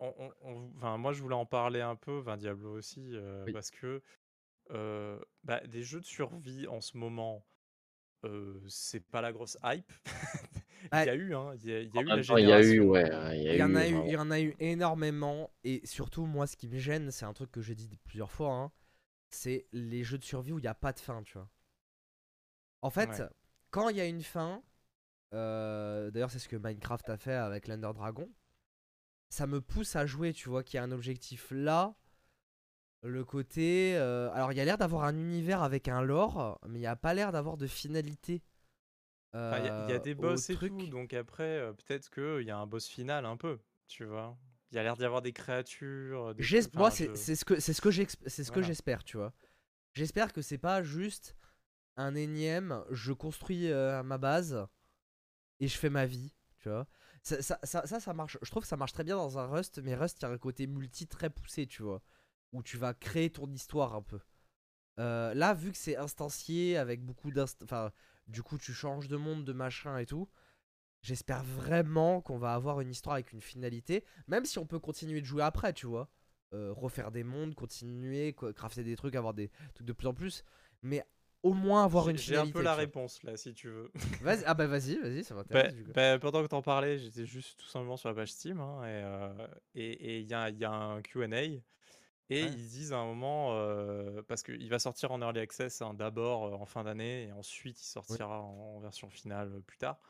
on- 0.00 0.14
on- 0.18 0.32
on- 0.42 0.70
enfin, 0.76 0.98
moi 0.98 1.12
je 1.12 1.22
voulais 1.22 1.34
en 1.34 1.46
parler 1.46 1.80
un 1.80 1.96
peu, 1.96 2.18
enfin 2.20 2.36
Diablo 2.36 2.76
aussi, 2.76 3.00
euh, 3.14 3.44
Oui. 3.46 3.52
parce 3.52 3.70
que 3.70 4.02
euh, 4.70 5.18
bah, 5.44 5.60
des 5.66 5.82
jeux 5.82 6.00
de 6.00 6.04
survie 6.06 6.66
en 6.68 6.80
ce 6.80 6.96
moment, 6.96 7.44
euh, 8.24 8.60
c'est 8.68 9.00
pas 9.00 9.20
la 9.20 9.32
grosse 9.32 9.56
hype. 9.64 9.90
Il 10.92 11.04
y 11.04 11.08
a 11.08 11.14
eu, 11.14 11.34
hein, 11.34 11.54
il 11.62 11.70
y 11.70 11.72
a, 11.74 11.80
il 11.80 11.94
y 11.94 11.98
a 11.98 12.00
En 12.00 12.02
eu 12.02 12.12
la 12.12 12.22
temps, 12.26 12.36
il 12.36 12.46
y 12.46 12.52
a 12.52 12.62
eu, 12.62 12.80
génération. 12.80 12.82
ouais, 12.82 13.08
il 13.36 13.42
y 13.44 13.48
a 13.48 13.54
Il 13.54 13.58
y, 13.58 13.62
en 13.62 13.74
a 13.76 13.86
eu, 13.86 13.88
eu, 13.88 13.92
vraiment- 13.92 14.04
il 14.04 14.10
y 14.12 14.16
en 14.16 14.30
a 14.30 14.40
eu 14.40 14.56
énormément. 14.60 15.50
Et 15.64 15.80
surtout, 15.86 16.26
moi, 16.26 16.46
ce 16.46 16.56
qui 16.56 16.68
me 16.68 16.78
gêne, 16.78 17.10
c'est 17.10 17.24
un 17.26 17.32
truc 17.34 17.50
que 17.52 17.62
j'ai 17.62 17.74
dit 17.74 17.88
plusieurs 18.04 18.32
fois. 18.32 18.52
hein, 18.54 18.72
c'est 19.30 19.66
les 19.72 20.04
jeux 20.04 20.18
de 20.18 20.24
survie 20.24 20.52
où 20.52 20.58
il 20.58 20.62
n'y 20.62 20.68
a 20.68 20.74
pas 20.74 20.92
de 20.92 21.00
fin, 21.00 21.22
tu 21.24 21.34
vois. 21.38 21.50
En 22.82 22.90
fait, 22.90 23.08
Ouais. 23.08 23.28
quand 23.70 23.88
il 23.88 23.96
y 23.96 24.00
a 24.00 24.06
une 24.06 24.22
fin, 24.22 24.62
euh, 25.34 26.10
d'ailleurs, 26.12 26.30
c'est 26.30 26.38
ce 26.40 26.48
que 26.48 26.56
Minecraft 26.56 27.08
a 27.10 27.16
fait 27.18 27.34
avec 27.34 27.68
l'Under 27.68 27.92
Dragon, 27.94 28.30
ça 29.30 29.46
me 29.48 29.60
pousse 29.60 29.96
à 29.96 30.06
jouer, 30.06 30.32
tu 30.32 30.48
vois, 30.48 30.62
qu'il 30.62 30.76
y 30.78 30.80
a 30.80 30.84
un 30.84 30.92
objectif 30.92 31.48
là. 31.50 31.94
Le 33.02 33.24
côté. 33.24 33.96
euh, 33.96 34.30
alors, 34.32 34.52
il 34.52 34.56
y 34.56 34.60
a 34.60 34.64
l'air 34.64 34.78
d'avoir 34.78 35.04
un 35.04 35.16
univers 35.16 35.62
avec 35.62 35.88
un 35.88 36.02
lore, 36.02 36.58
mais 36.68 36.78
il 36.78 36.82
n'y 36.82 36.86
a 36.86 36.96
pas 36.96 37.14
l'air 37.14 37.32
d'avoir 37.32 37.56
de 37.56 37.66
finalité. 37.66 38.42
Il 39.50 39.64
y, 39.64 39.68
a- 39.68 39.72
il 39.76 39.84
y 39.88 39.92
a 39.92 39.98
euh, 39.98 40.00
des 40.00 40.14
au 40.16 40.22
boss 40.22 40.50
et 40.50 40.54
truc. 40.54 40.72
tout, 40.72 40.86
donc 40.86 41.12
après, 41.14 41.44
euh, 41.58 41.72
peut-être 41.72 42.10
qu'il 42.10 42.46
y 42.46 42.50
a 42.50 42.58
un 42.58 42.66
boss 42.66 42.86
final 42.88 43.24
un 43.26 43.36
peu, 43.36 43.60
tu 43.86 44.04
vois. 44.04 44.36
Il 44.70 44.76
y 44.76 44.78
a 44.78 44.82
l'air 44.82 44.96
d'y 44.96 45.04
avoir 45.04 45.22
des 45.22 45.32
créatures. 45.32 46.34
Des 46.34 46.42
moi, 46.74 46.90
c'est 46.90 47.10
je- 47.14 47.34
ce 47.34 47.44
que 47.44 47.60
c'est 47.60 47.72
ce 47.72 48.50
que 48.50 48.60
Voilà. 48.60 48.66
j'espère, 48.66 49.04
tu 49.04 49.16
vois. 49.16 49.32
J'espère 49.94 50.32
que 50.32 50.42
c'est 50.42 50.58
pas 50.58 50.82
juste 50.82 51.36
un 51.96 52.14
énième. 52.14 52.84
Je 52.90 53.12
construis 53.12 53.70
euh, 53.70 54.02
ma 54.02 54.18
base 54.18 54.66
et 55.60 55.68
je 55.68 55.76
fais 55.78 55.90
ma 55.90 56.06
vie, 56.06 56.34
tu 56.58 56.68
vois. 56.68 56.86
Ça 57.22 57.42
ça, 57.42 57.58
ça, 57.64 57.86
ça, 57.86 58.00
ça 58.00 58.14
marche. 58.14 58.38
Je 58.42 58.50
trouve 58.50 58.62
que 58.62 58.68
ça 58.68 58.76
marche 58.76 58.92
très 58.92 59.04
bien 59.04 59.16
dans 59.16 59.38
un 59.38 59.46
Rust, 59.46 59.80
mais 59.82 59.94
Rust, 59.94 60.18
il 60.20 60.24
y 60.24 60.26
a 60.28 60.30
un 60.30 60.38
côté 60.38 60.66
multi 60.66 61.06
très 61.06 61.30
poussé, 61.30 61.66
tu 61.66 61.82
vois, 61.82 62.02
où 62.52 62.62
tu 62.62 62.76
vas 62.76 62.94
créer 62.94 63.30
ton 63.30 63.50
histoire 63.50 63.94
un 63.94 64.02
peu. 64.02 64.20
Euh, 64.98 65.32
là, 65.34 65.54
vu 65.54 65.72
que 65.72 65.78
c'est 65.78 65.96
instancié 65.96 66.76
avec 66.76 67.02
beaucoup 67.02 67.30
d'inst, 67.30 67.62
enfin, 67.62 67.90
du 68.28 68.42
coup, 68.42 68.58
tu 68.58 68.72
changes 68.72 69.08
de 69.08 69.16
monde, 69.16 69.44
de 69.44 69.52
machin 69.52 69.98
et 69.98 70.06
tout. 70.06 70.28
J'espère 71.02 71.42
vraiment 71.42 72.20
qu'on 72.20 72.38
va 72.38 72.54
avoir 72.54 72.80
une 72.80 72.90
histoire 72.90 73.14
avec 73.14 73.32
une 73.32 73.40
finalité, 73.40 74.04
même 74.28 74.44
si 74.44 74.58
on 74.58 74.66
peut 74.66 74.78
continuer 74.78 75.20
de 75.20 75.26
jouer 75.26 75.42
après, 75.42 75.72
tu 75.72 75.86
vois. 75.86 76.08
Euh, 76.54 76.72
refaire 76.72 77.10
des 77.10 77.24
mondes, 77.24 77.54
continuer, 77.54 78.34
crafter 78.54 78.84
des 78.84 78.94
trucs, 78.94 79.16
avoir 79.16 79.32
des 79.34 79.50
trucs 79.74 79.86
de 79.86 79.92
plus 79.94 80.06
en 80.06 80.14
plus, 80.14 80.44
mais 80.82 81.02
au 81.42 81.54
moins 81.54 81.82
avoir 81.84 82.08
une 82.10 82.18
J'ai 82.18 82.34
un 82.36 82.40
finalité. 82.44 82.52
peu 82.52 82.62
la 82.62 82.74
réponse 82.76 83.22
là, 83.24 83.36
si 83.36 83.52
tu 83.54 83.68
veux. 83.68 83.90
Vas-y, 84.20 84.44
ah 84.46 84.54
bah 84.54 84.66
vas-y, 84.66 84.96
vas-y, 84.98 85.24
ça 85.24 85.34
Bah, 85.34 85.40
m'intéresse. 85.50 85.74
coup. 85.86 85.92
bah, 85.92 86.18
pendant 86.20 86.42
que 86.42 86.48
t'en 86.48 86.62
parlais, 86.62 86.98
j'étais 86.98 87.24
juste 87.26 87.58
tout 87.58 87.66
simplement 87.66 87.96
sur 87.96 88.10
la 88.10 88.14
page 88.14 88.30
Steam 88.30 88.60
hein, 88.60 88.82
et 88.84 89.02
euh, 89.02 89.46
et 89.74 89.92
et 89.92 90.20
il 90.20 90.28
y 90.28 90.34
a, 90.34 90.50
il 90.50 90.58
y 90.58 90.64
a 90.64 90.70
un 90.72 91.00
Q&A 91.02 91.26
et 92.30 92.44
Ouais. 92.44 92.48
ils 92.48 92.68
disent 92.68 92.92
à 92.92 92.98
un 92.98 93.06
moment 93.06 93.54
euh, 93.54 94.22
parce 94.22 94.42
qu'il 94.42 94.68
va 94.70 94.78
sortir 94.78 95.12
en 95.12 95.20
early 95.20 95.40
access 95.40 95.82
hein, 95.82 95.94
d'abord 95.94 96.46
euh, 96.46 96.52
en 96.52 96.66
fin 96.66 96.84
d'année 96.84 97.24
et 97.28 97.32
ensuite 97.32 97.80
il 97.80 97.84
sortira 97.86 98.40
en, 98.42 98.76
en 98.76 98.80
version 98.80 99.10
finale 99.10 99.52
euh, 99.54 99.60
plus 99.60 99.78
tard. 99.78 100.00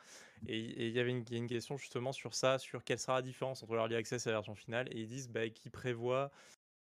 Et 0.47 0.59
et 0.59 0.87
il 0.89 0.93
y 0.93 0.99
avait 0.99 1.11
une, 1.11 1.23
il 1.27 1.31
y 1.33 1.35
a 1.35 1.39
une 1.39 1.47
question 1.47 1.77
justement 1.77 2.11
sur 2.13 2.33
ça, 2.35 2.59
sur 2.59 2.83
quelle 2.83 2.99
sera 2.99 3.15
la 3.15 3.21
différence 3.23 3.63
entre 3.63 3.75
l'early 3.75 3.95
access 3.95 4.25
et 4.27 4.29
la 4.31 4.37
version 4.37 4.55
finale 4.55 4.87
et 4.91 5.01
ils 5.01 5.07
disent 5.07 5.29
bah, 5.29 5.49
qu'ils 5.49 5.71
prévoient 5.71 6.31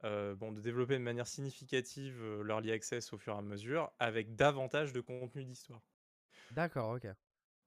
euh, 0.04 0.34
bon, 0.36 0.52
de 0.52 0.60
développer 0.60 0.94
de 0.94 0.98
manière 1.00 1.28
significative 1.28 2.20
euh, 2.22 2.42
l'early 2.44 2.72
access 2.72 3.12
au 3.12 3.18
fur 3.18 3.34
et 3.34 3.38
à 3.38 3.42
mesure 3.42 3.92
avec 4.00 4.36
davantage 4.36 4.92
de 4.92 5.00
contenu 5.00 5.44
d'histoire. 5.44 5.82
D'accord, 6.50 6.94
ok. 6.94 7.16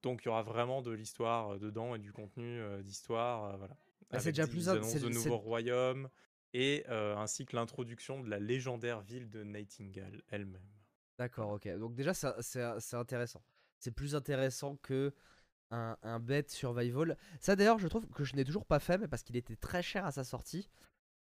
Donc 0.02 0.22
il 0.22 0.26
y 0.26 0.28
aura 0.28 0.42
vraiment 0.42 0.82
de 0.82 0.90
l'histoire 0.92 1.54
euh, 1.54 1.58
dedans 1.58 1.94
et 1.94 1.98
du 1.98 2.12
contenu 2.12 2.60
euh, 2.60 2.82
d'histoire, 2.82 3.44
euh, 3.54 3.56
voilà. 3.56 3.76
Bah, 4.10 4.18
c'est 4.18 4.30
Avec 4.30 4.32
déjà 4.32 4.46
des- 4.46 4.48
plus 4.48 4.64
c'est- 4.82 5.00
de 5.00 5.08
c'est- 5.10 5.10
nouveaux 5.10 5.38
royaumes 5.38 6.10
et 6.54 6.84
euh, 6.88 7.16
ainsi 7.16 7.46
que 7.46 7.56
l'introduction 7.56 8.20
de 8.22 8.28
la 8.30 8.38
légendaire 8.40 9.00
ville 9.02 9.30
de 9.30 9.42
Nightingale 9.44 10.22
elle-même. 10.28 10.68
D'accord, 11.18 11.50
ok. 11.52 11.68
Donc 11.78 11.94
déjà, 11.94 12.12
c'est 12.14 12.28
c'est 12.42 12.96
intéressant. 12.96 13.42
C'est 13.78 13.90
plus 13.90 14.14
intéressant 14.14 14.76
que 14.76 15.14
un, 15.70 15.96
un 16.02 16.20
bête 16.20 16.50
survival. 16.50 17.16
Ça 17.40 17.56
d'ailleurs, 17.56 17.78
je 17.78 17.88
trouve 17.88 18.06
que 18.08 18.24
je 18.24 18.36
n'ai 18.36 18.44
toujours 18.44 18.66
pas 18.66 18.80
fait, 18.80 18.98
mais 18.98 19.08
parce 19.08 19.22
qu'il 19.22 19.36
était 19.36 19.56
très 19.56 19.82
cher 19.82 20.06
à 20.06 20.12
sa 20.12 20.24
sortie, 20.24 20.68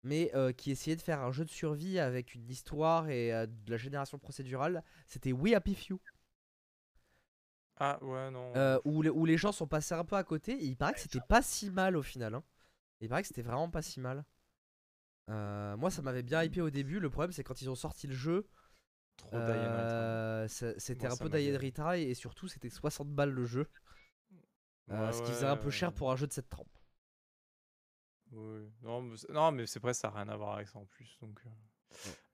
mais 0.04 0.30
euh, 0.34 0.52
qui 0.52 0.70
essayait 0.72 0.96
de 0.96 1.02
faire 1.02 1.20
un 1.22 1.32
jeu 1.32 1.44
de 1.44 1.50
survie 1.50 1.98
avec 2.00 2.34
une 2.34 2.48
histoire 2.50 3.08
et 3.10 3.32
euh, 3.34 3.46
de 3.46 3.70
la 3.72 3.78
génération 3.78 4.18
procédurale. 4.18 4.84
C'était 5.08 5.32
We 5.32 5.54
Happy 5.54 5.74
Few, 5.76 6.00
Ah 7.76 7.98
ouais 8.02 8.30
non. 8.30 8.52
euh, 8.56 8.78
où, 8.84 9.02
les, 9.02 9.10
où 9.10 9.24
les 9.24 9.36
gens 9.36 9.52
sont 9.52 9.66
passés 9.66 9.94
un 9.94 10.04
peu 10.04 10.16
à 10.16 10.24
côté. 10.24 10.52
Et 10.52 10.64
il 10.66 10.76
paraît 10.76 10.94
que 10.94 11.00
c'était 11.00 11.20
pas 11.20 11.42
si 11.42 11.70
mal 11.70 11.96
au 11.96 12.02
final. 12.02 12.34
hein. 12.34 12.44
Il 13.00 13.08
paraît 13.08 13.22
que 13.22 13.28
c'était 13.28 13.42
vraiment 13.42 13.70
pas 13.70 13.82
si 13.82 14.00
mal. 14.00 14.24
Euh, 15.32 15.76
moi, 15.76 15.90
ça 15.90 16.02
m'avait 16.02 16.22
bien 16.22 16.42
hypé 16.42 16.60
au 16.60 16.70
début. 16.70 17.00
Le 17.00 17.10
problème, 17.10 17.32
c'est 17.32 17.44
quand 17.44 17.60
ils 17.62 17.70
ont 17.70 17.74
sorti 17.74 18.06
le 18.06 18.14
jeu. 18.14 18.46
Trop. 19.16 19.36
Euh, 19.36 20.46
c'était 20.48 21.06
un 21.06 21.16
peu 21.16 21.28
die 21.28 21.56
retry 21.56 22.02
et 22.02 22.14
surtout 22.14 22.48
c'était 22.48 22.70
60 22.70 23.08
balles 23.08 23.30
le 23.30 23.44
jeu. 23.44 23.68
Euh, 24.90 25.12
ce 25.12 25.22
qui 25.22 25.30
faisait 25.30 25.46
un 25.46 25.56
peu 25.56 25.66
ouais, 25.66 25.70
cher 25.70 25.92
pour 25.92 26.10
un 26.10 26.16
jeu 26.16 26.26
de 26.26 26.32
cette 26.32 26.48
trempe. 26.48 26.68
Oui. 28.32 28.70
Non, 28.82 29.02
mais 29.02 29.16
c'est- 29.16 29.30
non, 29.30 29.52
mais 29.52 29.66
c'est 29.66 29.80
vrai, 29.80 29.94
ça 29.94 30.08
n'a 30.08 30.16
rien 30.22 30.28
à 30.28 30.36
voir 30.36 30.54
avec 30.54 30.68
ça 30.68 30.78
en 30.78 30.86
plus. 30.86 31.18
Donc. 31.20 31.40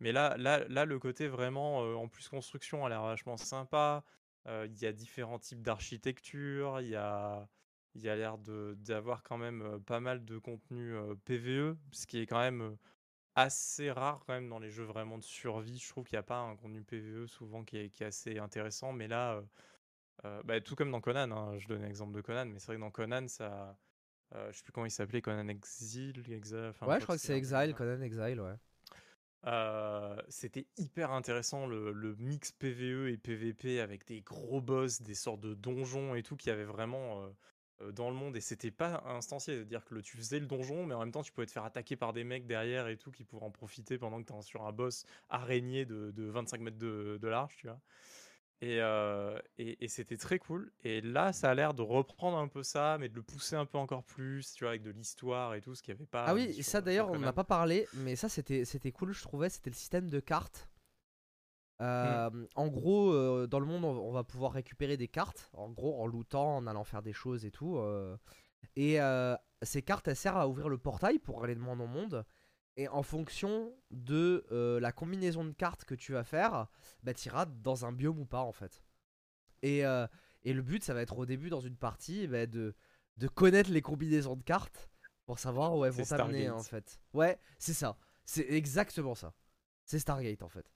Mais 0.01 0.13
là, 0.13 0.37
là, 0.37 0.67
là, 0.69 0.85
le 0.85 0.99
côté 0.99 1.29
vraiment, 1.29 1.79
en 2.01 2.09
plus, 2.09 2.29
construction 2.29 2.87
a 2.87 2.89
l'air 2.89 3.03
vachement 3.03 3.37
sympa. 3.37 4.05
Il 4.47 4.79
y 4.79 4.87
a 4.87 4.93
différents 4.93 5.39
types 5.39 5.63
d'architecture. 5.63 6.81
Il 6.81 6.89
y 6.89 6.97
a, 6.97 7.49
il 7.95 8.03
y 8.03 8.09
a 8.09 8.17
l'air 8.17 8.39
d'avoir 8.39 9.23
quand 9.23 9.39
même 9.39 9.81
pas 9.87 10.01
mal 10.01 10.25
de 10.25 10.39
contenu 10.39 10.95
PVE, 11.25 11.77
ce 11.93 12.07
qui 12.07 12.19
est 12.21 12.27
quand 12.27 12.39
même 12.39 12.77
assez 13.35 13.91
rare 13.91 14.23
quand 14.27 14.35
même 14.35 14.49
dans 14.49 14.59
les 14.59 14.71
jeux 14.71 14.85
vraiment 14.85 15.19
de 15.19 15.23
survie. 15.23 15.79
Je 15.79 15.89
trouve 15.89 16.05
qu'il 16.05 16.17
n'y 16.17 16.21
a 16.21 16.25
pas 16.25 16.41
un 16.41 16.57
contenu 16.57 16.83
PVE 16.83 17.27
souvent 17.27 17.65
qui 17.65 17.77
est, 17.79 17.91
qui 17.91 18.03
est 18.03 18.07
assez 18.07 18.39
intéressant. 18.39 18.93
Mais 18.93 19.09
là, 19.09 19.43
euh, 20.25 20.43
bah, 20.45 20.61
tout 20.61 20.75
comme 20.75 20.91
dans 20.91 21.01
Conan, 21.01 21.31
hein, 21.31 21.59
je 21.59 21.69
donne 21.69 21.83
l'exemple 21.83 22.15
de 22.15 22.21
Conan, 22.21 22.47
mais 22.47 22.59
c'est 22.59 22.67
vrai 22.67 22.77
que 22.77 22.81
dans 22.81 22.91
Conan, 22.91 23.29
ça. 23.29 23.77
Euh, 24.35 24.53
je 24.53 24.59
sais 24.59 24.63
plus 24.63 24.73
comment 24.73 24.87
il 24.87 24.91
s'appelait, 24.91 25.23
Conan 25.23 25.49
Exile, 25.49 26.23
Exile. 26.31 26.67
enfin, 26.69 26.87
ouais, 26.87 26.99
je 26.99 27.05
crois 27.05 27.17
que 27.17 27.23
c'est 27.23 27.37
Exile. 27.37 27.75
Conan 27.75 28.03
Exile, 28.03 28.41
ouais. 28.41 28.57
Euh, 29.47 30.21
c'était 30.29 30.67
hyper 30.77 31.13
intéressant 31.13 31.67
le, 31.67 31.93
le 31.93 32.17
mix 32.17 32.53
PVE 32.53 33.09
et 33.09 33.17
PVP 33.17 33.81
avec 33.81 34.05
des 34.05 34.21
gros 34.21 34.61
boss, 34.61 35.01
des 35.01 35.15
sortes 35.15 35.41
de 35.41 35.55
donjons 35.55 36.15
et 36.17 36.23
tout 36.23 36.37
qui 36.37 36.51
avait 36.51 36.65
vraiment 36.65 37.25
dans 37.93 38.11
le 38.11 38.17
monde 38.17 38.37
et 38.37 38.41
c'était 38.41 38.71
pas 38.71 39.03
instancié, 39.07 39.55
c'est-à-dire 39.57 39.85
que 39.85 39.95
le- 39.95 40.03
tu 40.03 40.17
faisais 40.17 40.39
le 40.41 40.47
donjon 40.47 40.85
mais 40.87 40.95
en 40.95 41.01
même 41.01 41.13
temps 41.13 41.23
tu 41.23 41.33
pouvais 41.33 41.47
te 41.47 41.53
faire 41.53 41.65
attaquer 41.65 41.97
par 41.97 42.13
des 42.13 42.25
mecs 42.25 42.47
derrière 42.47 42.89
et 42.89 42.97
tout 42.97 43.11
qui 43.11 43.25
pourraient 43.25 43.47
en 43.47 43.51
profiter 43.51 43.99
pendant 43.99 44.23
que 44.23 44.31
tu 44.33 44.37
es 44.39 44.43
sur 44.43 44.67
un 44.67 44.73
boss 44.73 45.05
araignée 45.29 45.85
de, 45.87 46.11
de 46.11 46.25
25 46.25 46.61
mètres 46.61 46.79
de, 46.79 47.19
de 47.21 47.29
large, 47.29 47.57
tu 47.59 47.67
vois. 47.69 47.81
Et, 48.61 48.81
euh, 48.81 49.39
et, 49.59 49.85
et 49.85 49.89
c'était 49.89 50.17
très 50.17 50.39
cool. 50.41 50.73
Et 50.83 51.01
là, 51.01 51.33
ça 51.33 51.51
a 51.51 51.55
l'air 51.55 51.75
de 51.75 51.83
reprendre 51.83 52.39
un 52.39 52.49
peu 52.49 52.63
ça, 52.65 52.97
mais 52.99 53.09
de 53.09 53.15
le 53.15 53.23
pousser 53.23 53.55
un 53.57 53.67
peu 53.67 53.79
encore 53.79 54.03
plus, 54.05 54.53
tu 54.55 54.65
vois, 54.65 54.71
avec 54.71 54.83
de 54.83 54.91
l'histoire 54.91 55.55
et 55.55 55.61
tout, 55.61 55.75
ce 55.77 55.83
qu'il 55.83 55.95
n'y 55.95 56.01
avait 56.01 56.07
pas. 56.07 56.27
Ah 56.27 56.35
euh, 56.35 56.35
oui, 56.35 56.63
ça 56.63 56.81
d'ailleurs 56.81 57.09
on 57.09 57.17
n'en 57.17 57.27
a 57.27 57.33
Conan. 57.33 57.33
pas 57.33 57.43
parlé, 57.45 57.89
mais 57.93 58.15
ça 58.15 58.29
c'était 58.29 58.93
cool, 58.93 59.13
je 59.13 59.23
trouvais, 59.23 59.49
c'était 59.51 59.71
le 59.71 59.75
système 59.75 60.09
de 60.11 60.21
cartes. 60.21 60.69
Euh, 61.81 62.47
En 62.57 62.69
gros, 62.69 63.13
euh, 63.13 63.47
dans 63.47 63.61
le 63.61 63.67
monde, 63.67 63.85
on, 63.85 63.97
on 64.09 64.13
va 64.13 64.25
pouvoir 64.25 64.53
récupérer 64.53 64.97
des 64.97 65.09
cartes, 65.09 65.51
en 65.53 65.71
gros, 65.71 66.03
en 66.03 66.07
lootant, 66.07 66.57
en 66.57 66.67
allant 66.67 66.85
faire 66.85 67.03
des 67.03 67.13
choses 67.13 67.45
et 67.45 67.51
tout. 67.51 67.77
euh. 67.79 68.17
Et 68.77 69.01
euh, 69.01 69.37
ces 69.63 69.83
cartes, 69.83 70.09
elles 70.09 70.17
servent 70.17 70.39
à 70.39 70.49
ouvrir 70.49 70.69
le 70.69 70.79
portail 70.79 71.19
pour 71.19 71.45
aller 71.45 71.55
de 71.55 71.61
monde 71.61 71.81
en 71.81 71.87
monde. 71.87 72.25
Et 72.77 72.87
en 72.89 73.03
fonction 73.03 73.75
de 73.91 74.47
euh, 74.53 74.79
la 74.79 74.93
combinaison 74.93 75.45
de 75.45 75.51
cartes 75.53 75.85
que 75.85 75.97
tu 75.97 76.13
vas 76.13 76.23
faire, 76.23 76.69
bah 77.03 77.13
t'iras 77.13 77.47
dans 77.47 77.85
un 77.85 77.91
biome 77.93 78.21
ou 78.21 78.25
pas 78.25 78.43
en 78.43 78.53
fait. 78.53 78.85
Et, 79.63 79.85
euh, 79.85 80.07
et 80.45 80.53
le 80.53 80.63
but, 80.63 80.85
ça 80.85 80.95
va 80.95 81.03
être 81.03 81.19
au 81.19 81.27
début 81.27 81.51
dans 81.51 81.61
une 81.61 81.77
partie 81.77 82.29
bah, 82.29 82.47
de, 82.47 82.77
de 83.17 83.27
connaître 83.29 83.71
les 83.73 83.83
combinaisons 83.83 84.37
de 84.37 84.45
cartes 84.45 84.89
pour 85.27 85.41
savoir 85.41 85.77
où 85.77 85.85
elles 85.85 85.91
vont 85.91 86.05
t'amener 86.19 86.51
en 86.51 86.63
fait. 86.63 87.01
Ouais, 87.15 87.41
c'est 87.59 87.73
ça. 87.75 87.97
C'est 88.25 88.49
exactement 88.49 89.17
ça. 89.17 89.35
C'est 89.85 89.99
Stargate 89.99 90.43
en 90.43 90.49
fait. 90.49 90.73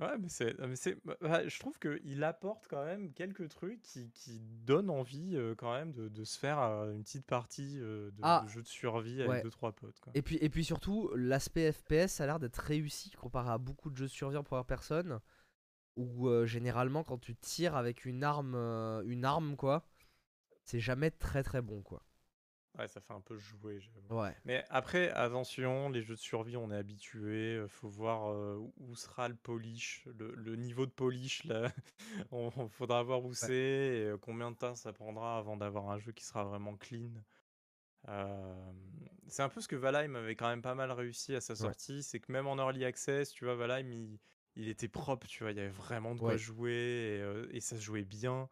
Ouais, 0.00 0.16
mais 0.18 0.28
c'est, 0.28 0.56
mais 0.60 0.76
c'est, 0.76 0.96
bah, 1.04 1.16
bah, 1.20 1.48
je 1.48 1.58
trouve 1.58 1.78
qu'il 1.78 2.22
apporte 2.22 2.68
quand 2.68 2.84
même 2.84 3.12
quelques 3.12 3.48
trucs 3.48 3.82
qui, 3.82 4.10
qui 4.12 4.38
donnent 4.40 4.90
envie 4.90 5.36
euh, 5.36 5.54
quand 5.56 5.72
même 5.72 5.92
de, 5.92 6.08
de 6.08 6.24
se 6.24 6.38
faire 6.38 6.60
euh, 6.60 6.92
une 6.92 7.02
petite 7.02 7.26
partie 7.26 7.78
euh, 7.80 8.10
de, 8.12 8.20
Ah, 8.22 8.42
de 8.44 8.48
jeu 8.48 8.62
de 8.62 8.68
survie 8.68 9.18
ouais. 9.18 9.28
avec 9.28 9.42
deux 9.42 9.50
trois 9.50 9.72
potes. 9.72 9.98
Quoi. 10.00 10.12
Et 10.14 10.22
puis, 10.22 10.36
et 10.40 10.48
puis 10.48 10.64
surtout, 10.64 11.10
l'aspect 11.16 11.72
FPS 11.72 12.20
a 12.20 12.26
l'air 12.26 12.38
d'être 12.38 12.58
réussi 12.58 13.10
comparé 13.10 13.50
à 13.50 13.58
beaucoup 13.58 13.90
de 13.90 13.96
jeux 13.96 14.06
de 14.06 14.10
survie 14.10 14.36
en 14.36 14.44
première 14.44 14.66
personne. 14.66 15.20
Où 15.96 16.30
généralement, 16.46 17.02
quand 17.02 17.18
tu 17.18 17.34
tires 17.34 17.74
avec 17.74 18.04
une 18.04 18.22
arme, 18.22 18.54
euh, 18.54 19.02
une 19.04 19.24
arme 19.24 19.56
quoi, 19.56 19.84
c'est 20.62 20.78
jamais 20.78 21.10
très 21.10 21.42
très 21.42 21.60
bon 21.60 21.82
quoi. 21.82 22.04
Ouais, 22.78 22.86
ça 22.88 23.00
fait 23.00 23.12
un 23.12 23.20
peu 23.20 23.36
jouer. 23.36 23.80
j'avoue. 23.80 24.10
Ouais. 24.10 24.34
Mais 24.44 24.64
après, 24.70 25.10
attention, 25.10 25.90
les 25.90 26.02
jeux 26.02 26.14
de 26.14 26.20
survie, 26.20 26.56
on 26.56 26.70
est 26.70 26.76
habitué. 26.76 27.56
euh, 27.56 27.68
Faut 27.68 27.88
voir 27.88 28.30
euh, 28.32 28.56
où 28.76 28.94
sera 28.94 29.28
le 29.28 29.34
polish, 29.34 30.04
le, 30.06 30.34
le 30.34 30.56
niveau 30.56 30.86
de 30.86 30.90
polish. 30.92 31.44
Là, 31.44 31.72
on, 32.30 32.50
on 32.56 32.68
faudra 32.68 33.02
voir 33.02 33.24
où 33.24 33.34
c'est 33.34 33.52
et 33.54 34.04
euh, 34.06 34.16
combien 34.18 34.50
de 34.52 34.56
temps 34.56 34.74
ça 34.76 34.92
prendra 34.92 35.38
avant 35.38 35.56
d'avoir 35.56 35.90
un 35.90 35.98
jeu 35.98 36.12
qui 36.12 36.24
sera 36.24 36.44
vraiment 36.44 36.76
clean. 36.76 37.10
Euh, 38.08 38.72
c'est 39.26 39.42
un 39.42 39.48
peu 39.48 39.60
ce 39.60 39.68
que 39.68 39.76
Valheim 39.76 40.14
avait 40.16 40.36
quand 40.36 40.48
même 40.48 40.62
pas 40.62 40.74
mal 40.74 40.90
réussi 40.92 41.34
à 41.34 41.40
sa 41.40 41.56
sortie, 41.56 42.02
c'est 42.02 42.20
que 42.20 42.32
même 42.32 42.46
en 42.46 42.56
early 42.56 42.84
access, 42.84 43.30
tu 43.32 43.44
vois, 43.44 43.56
Valheim, 43.56 43.90
il, 43.92 44.18
il 44.56 44.68
était 44.68 44.88
propre, 44.88 45.26
tu 45.26 45.42
vois, 45.42 45.52
il 45.52 45.56
y 45.58 45.60
avait 45.60 45.68
vraiment 45.68 46.14
de 46.14 46.20
quoi 46.20 46.36
Ouais. 46.36 46.36
jouer 46.36 46.70
et, 46.72 47.20
euh, 47.22 47.48
et 47.52 47.60
ça 47.60 47.76
se 47.76 47.82
jouait 47.82 48.04
bien. 48.04 48.48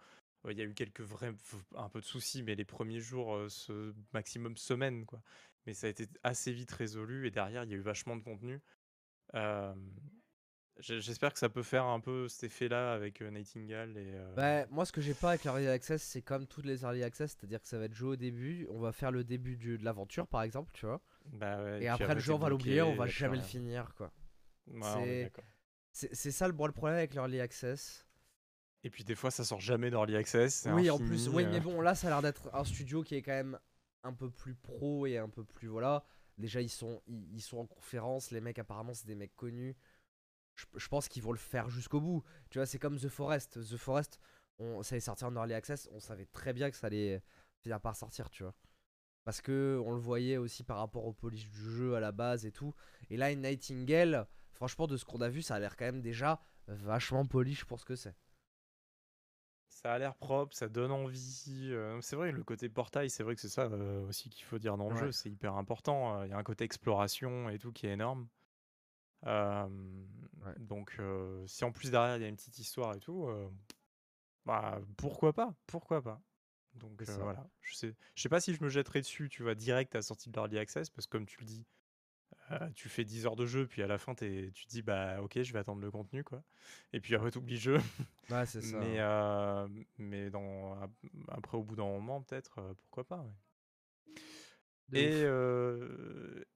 Il 0.52 0.59
y 0.59 0.60
a 0.60 0.64
eu 0.64 0.74
quelques 0.74 1.01
vrais, 1.01 1.32
un 1.77 1.89
peu 1.89 2.01
de 2.01 2.05
soucis, 2.06 2.43
mais 2.43 2.55
les 2.55 2.64
premiers 2.64 3.01
jours, 3.01 3.35
euh, 3.35 3.48
ce 3.48 3.94
maximum 4.12 4.56
semaine, 4.56 5.05
quoi. 5.05 5.20
Mais 5.66 5.74
ça 5.74 5.86
a 5.86 5.90
été 5.90 6.06
assez 6.23 6.52
vite 6.52 6.70
résolu 6.70 7.27
et 7.27 7.31
derrière, 7.31 7.64
il 7.64 7.70
y 7.70 7.74
a 7.74 7.77
eu 7.77 7.81
vachement 7.81 8.16
de 8.16 8.23
contenu. 8.23 8.60
Euh, 9.35 9.74
J'espère 10.78 11.32
que 11.32 11.39
ça 11.39 11.48
peut 11.48 11.62
faire 11.62 11.85
un 11.85 12.01
peu 12.01 12.28
cet 12.28 12.44
effet-là 12.44 12.93
avec 12.93 13.23
euh, 13.23 13.31
Nightingale 13.31 13.97
et. 13.97 14.12
euh, 14.12 14.35
Bah, 14.36 14.66
moi, 14.70 14.85
ce 14.85 14.93
que 14.93 15.01
j'ai 15.01 15.14
pas 15.14 15.31
avec 15.31 15.44
l'early 15.44 15.66
access, 15.68 16.02
c'est 16.02 16.20
comme 16.20 16.47
toutes 16.47 16.66
les 16.66 16.82
early 16.82 17.02
access, 17.02 17.35
c'est-à-dire 17.35 17.62
que 17.62 17.66
ça 17.68 17.78
va 17.78 17.86
être 17.86 17.94
joué 17.94 18.10
au 18.10 18.16
début. 18.16 18.66
On 18.70 18.78
va 18.78 18.93
faire 18.93 19.10
le 19.10 19.24
début 19.24 19.56
du- 19.56 19.78
de 19.78 19.85
l'aventure, 19.85 20.27
par 20.27 20.43
exemple, 20.43 20.70
tu 20.74 20.85
vois. 20.85 21.01
bah 21.32 21.62
ouais, 21.62 21.82
Et, 21.82 21.89
après, 21.89 22.14
le 22.14 22.20
jeu, 22.20 22.35
on 22.35 22.39
va 22.39 22.51
l'oublier, 22.51 22.82
on 22.82 22.94
va 22.94 23.06
jamais 23.06 23.36
le 23.36 23.43
finir, 23.43 23.94
quoi. 23.94 24.12
Ouais, 24.66 25.31
c'est- 25.93 26.31
ça 26.31 26.47
le, 26.47 26.52
le 26.52 26.73
problème 26.73 26.98
avec 26.98 27.14
l'early 27.14 27.40
access. 27.40 28.06
Et 28.85 28.90
puis 28.90 29.05
des 29.05 29.15
fois, 29.15 29.31
ça 29.31 29.44
sort 29.44 29.61
jamais 29.61 29.90
d'Early 29.90 30.16
Access. 30.16 30.55
c'est 30.55 30.73
Oui, 30.73 30.90
en 30.90 30.98
plus, 30.98 31.28
oui, 31.28 31.44
euh. 31.44 31.51
mais 31.51 31.61
bon, 31.61 31.81
là, 31.81 31.94
ça 31.94 32.07
a 32.07 32.11
l'air 32.11 32.23
d'être 32.23 32.55
un 32.55 32.65
studio 32.65 33.03
qui 33.03 33.16
est 33.16 33.23
quand 33.23 33.32
même 33.32 33.59
un 34.05 34.12
peu 34.12 34.31
plus 34.31 34.55
pro 34.55 35.07
et 35.07 35.19
un 35.19 35.28
peu 35.28 35.44
plus. 35.44 35.69
Voilà. 35.69 36.05
Déjà, 36.39 36.61
ils 36.61 36.70
sont, 36.70 37.03
ils, 37.07 37.35
ils 37.35 37.40
sont 37.40 37.59
en 37.59 37.66
conférence. 37.66 38.31
Les 38.31 38.40
mecs, 38.40 38.59
apparemment, 38.59 38.94
c'est 38.94 39.07
des 39.07 39.15
mecs 39.15 39.35
connus. 39.35 39.77
Je, 40.55 40.65
je 40.77 40.89
pense 40.89 41.09
qu'ils 41.09 41.23
vont 41.23 41.32
le 41.32 41.39
faire 41.39 41.69
jusqu'au 41.69 42.01
bout. 42.01 42.23
Tu 42.51 42.59
vois, 42.59 42.66
c'est 42.66 42.78
comme 42.78 42.98
The 42.98 43.09
Forest. 43.09 43.61
The 43.61 43.77
Forest, 43.77 44.20
on, 44.59 44.82
ça 44.82 44.97
est 44.97 45.01
sorti 45.01 45.24
en 45.24 45.35
early 45.35 45.55
access. 45.55 45.89
On 45.93 46.01
savait 46.01 46.27
très 46.27 46.53
bien 46.53 46.70
que 46.70 46.77
ça 46.77 46.86
allait 46.86 47.23
finir 47.62 47.81
par 47.81 47.97
sortir, 47.97 48.31
tu 48.31 48.43
vois. 48.43 48.55
Parce 49.24 49.40
que 49.40 49.82
on 49.85 49.90
le 49.90 49.98
voyait 49.98 50.36
aussi 50.36 50.62
par 50.62 50.78
rapport 50.78 51.05
au 51.05 51.12
polish 51.12 51.51
du 51.51 51.59
jeu 51.59 51.97
à 51.97 52.01
la 52.01 52.12
base 52.12 52.47
et 52.47 52.53
tout. 52.53 52.73
Et 53.11 53.16
là, 53.16 53.32
une 53.32 53.43
Nightingale, 53.43 54.28
franchement, 54.53 54.86
de 54.86 54.97
ce 54.97 55.05
qu'on 55.05 55.20
a 55.20 55.28
vu, 55.28 55.43
ça 55.43 55.57
a 55.57 55.59
l'air 55.59 55.77
quand 55.77 55.86
même 55.86 56.01
déjà 56.01 56.40
vachement 56.69 57.27
polish 57.27 57.65
pour 57.65 57.81
ce 57.81 57.85
que 57.85 57.97
c'est. 57.97 58.15
Ça 59.82 59.93
a 59.93 59.98
l'air 59.98 60.15
propre, 60.15 60.57
ça 60.57 60.70
donne 60.70 60.90
envie. 60.90 61.69
euh, 61.70 62.01
c'est 62.01 62.16
vrai, 62.16 62.32
le 62.32 62.43
côté 62.43 62.70
portail, 62.70 63.11
c'est 63.11 63.23
vrai 63.23 63.35
que 63.35 63.43
c'est 63.43 63.51
ça 63.51 63.65
euh, 63.65 64.01
aussi 64.09 64.31
qu'il 64.31 64.44
faut 64.47 64.59
dire 64.59 64.78
dans 64.78 64.89
le 64.89 64.94
Ouais. 64.94 65.01
jeu. 65.03 65.12
C'est 65.12 65.28
hyper 65.31 65.55
important. 65.57 66.19
euh, 66.19 66.27
Il 66.27 66.31
y 66.31 66.32
a 66.32 66.39
un 66.39 66.43
côté 66.43 66.65
exploration 66.65 67.51
et 67.51 67.59
tout 67.59 67.73
qui 67.73 67.86
est 67.86 67.93
énorme. 67.93 68.27
Euh, 69.27 69.66
Ouais. 70.47 70.55
Donc, 70.61 70.98
si 71.47 71.65
en 71.65 71.73
plus 71.73 71.90
derrière 71.90 72.16
il 72.16 72.23
y 72.23 72.24
a 72.24 72.28
une 72.28 72.36
petite 72.36 72.59
histoire 72.59 72.94
et 72.94 73.01
tout, 73.01 73.28
bah 74.47 74.81
pourquoi 74.97 75.35
pas 75.35 75.55
Pourquoi 75.66 76.03
pas 76.03 76.23
Donc 76.74 77.03
voilà. 77.03 77.47
Je 77.61 77.74
sais, 77.74 77.94
je 78.15 78.23
sais 78.23 78.28
pas 78.31 78.40
si 78.40 78.55
je 78.55 78.65
me 78.65 78.70
jetterai 78.70 79.01
dessus, 79.03 79.28
tu 79.28 79.43
vois, 79.43 79.55
direct 79.55 79.94
à 79.94 79.98
la 79.98 80.03
sortie 80.03 80.31
de 80.31 80.36
l'Early 80.36 80.59
Access, 80.59 80.89
parce 80.89 81.07
que 81.07 81.11
comme 81.11 81.27
tu 81.27 81.39
le 81.40 81.44
dis, 81.47 81.66
euh, 82.52 82.68
tu 82.74 82.89
fais 82.89 83.05
10 83.05 83.27
heures 83.27 83.36
de 83.36 83.47
jeu, 83.47 83.66
puis 83.66 83.82
à 83.82 83.86
la 83.86 83.98
fin 83.98 84.14
tu 84.14 84.52
te 84.52 84.68
dis, 84.68 84.82
bah 84.82 85.20
ok, 85.23 85.43
je 85.43 85.52
vais 85.52 85.59
attendre 85.59 85.81
le 85.81 85.90
contenu, 85.90 86.23
quoi. 86.24 86.43
Et 86.93 87.01
puis 87.01 87.14
après, 87.14 87.31
t'oublies 87.31 87.55
le 87.55 87.60
jeu. 87.60 87.78
Ouais, 88.31 88.44
c'est 88.47 88.60
ça. 88.62 88.78
Mais, 88.78 88.97
euh, 88.98 89.68
mais 89.98 90.31
dans, 90.31 90.77
après, 91.28 91.56
au 91.56 91.62
bout 91.62 91.77
d'un 91.77 91.85
moment, 91.85 92.23
peut-être, 92.23 92.59
euh, 92.59 92.74
pourquoi 92.82 93.05
pas. 93.05 93.18
ouais. 93.18 93.32
Et, 94.93 95.23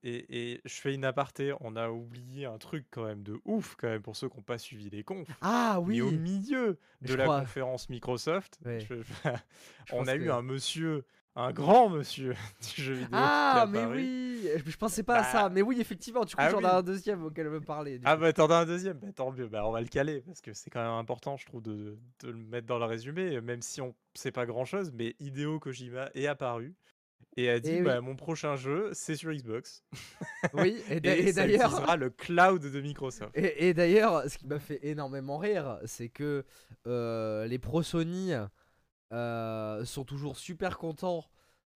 et, 0.02 0.52
et 0.52 0.60
je 0.64 0.74
fais 0.80 0.94
une 0.94 1.04
aparté, 1.04 1.52
on 1.60 1.74
a 1.76 1.90
oublié 1.90 2.46
un 2.46 2.58
truc 2.58 2.86
quand 2.90 3.04
même 3.04 3.22
de 3.24 3.40
ouf, 3.44 3.74
quand 3.76 3.88
même, 3.88 4.02
pour 4.02 4.14
ceux 4.16 4.28
qui 4.28 4.36
n'ont 4.36 4.42
pas 4.42 4.58
suivi 4.58 4.88
les 4.88 5.02
confs. 5.02 5.28
Ah 5.40 5.80
oui 5.80 5.96
Mais 5.96 6.00
au 6.02 6.10
milieu 6.12 6.78
de 7.02 7.08
je 7.08 7.16
la 7.16 7.24
crois- 7.24 7.40
conférence 7.40 7.88
Microsoft, 7.88 8.58
Ouais. 8.64 8.80
je- 8.80 8.94
Je 9.86 9.94
on 9.94 10.06
a 10.06 10.14
eu 10.14 10.30
un 10.30 10.42
monsieur, 10.42 11.04
un 11.36 11.52
grand 11.52 11.88
monsieur 11.88 12.34
du 12.76 12.82
jeu 12.82 12.92
vidéo. 12.94 13.08
qui 13.08 13.14
Ah, 13.14 13.66
mais 13.68 13.84
oui 13.86 14.48
je, 14.66 14.76
pensais 14.76 15.02
pas 15.02 15.16
à 15.18 15.22
Bah, 15.22 15.28
ça. 15.32 15.48
Mais 15.50 15.60
oui, 15.62 15.80
effectivement, 15.80 16.24
du 16.24 16.34
coup, 16.34 16.40
ah 16.42 16.50
j'en 16.50 16.60
ai 16.60 16.64
oui. 16.64 16.70
un 16.70 16.82
deuxième 16.82 17.24
auquel 17.24 17.50
me 17.50 17.60
parler. 17.60 17.98
du 17.98 18.04
Ah 18.06 18.14
coup. 18.16 18.22
bah 18.22 18.32
t'en 18.32 18.48
as 18.50 18.56
un 18.56 18.64
deuxième, 18.66 18.96
bah, 18.98 19.08
tant 19.14 19.30
mieux, 19.32 19.46
bah, 19.48 19.66
on 19.66 19.70
va 19.70 19.80
le 19.82 19.86
caler 19.86 20.22
parce 20.26 20.40
que 20.40 20.52
c'est 20.54 20.70
quand 20.70 20.80
même 20.82 20.90
important 20.98 21.36
je 21.36 21.44
trouve 21.46 21.62
de, 21.62 21.98
de 22.22 22.28
le 22.30 22.38
mettre 22.38 22.66
dans 22.66 22.78
le 22.78 22.86
résumé, 22.86 23.40
même 23.42 23.60
si 23.62 23.80
on 23.80 23.94
sait 24.14 24.32
pas 24.32 24.46
grand 24.46 24.64
chose, 24.64 24.92
mais 24.94 25.14
Hideo 25.20 25.58
Kojima 25.60 26.08
est 26.14 26.26
apparu 26.26 26.74
et 27.36 27.48
a 27.50 27.60
dit 27.60 27.70
Eh 27.74 27.78
oui. 27.80 27.84
bah, 27.84 28.00
mon 28.00 28.16
prochain 28.16 28.56
jeu 28.56 28.88
c'est 28.92 29.14
sur 29.14 29.30
Xbox 29.32 29.84
Oui, 30.54 30.82
et, 30.90 31.00
d'ailleurs. 31.00 31.28
utilisera 31.28 31.96
le 31.96 32.08
cloud 32.10 32.62
de 32.62 32.80
Microsoft. 32.80 33.30
Et, 33.36 33.68
et 33.68 33.74
d'ailleurs, 33.74 34.22
ce 34.28 34.38
qui 34.38 34.46
m'a 34.46 34.58
fait 34.58 34.80
énormément 34.82 35.36
rire, 35.38 35.78
c'est 35.84 36.08
que 36.08 36.44
euh, 36.86 37.46
les 37.46 37.58
pros 37.58 37.82
Sony 37.82 38.32
euh, 39.12 39.84
sont 39.84 40.04
toujours 40.04 40.36
super 40.38 40.78
contents 40.78 41.26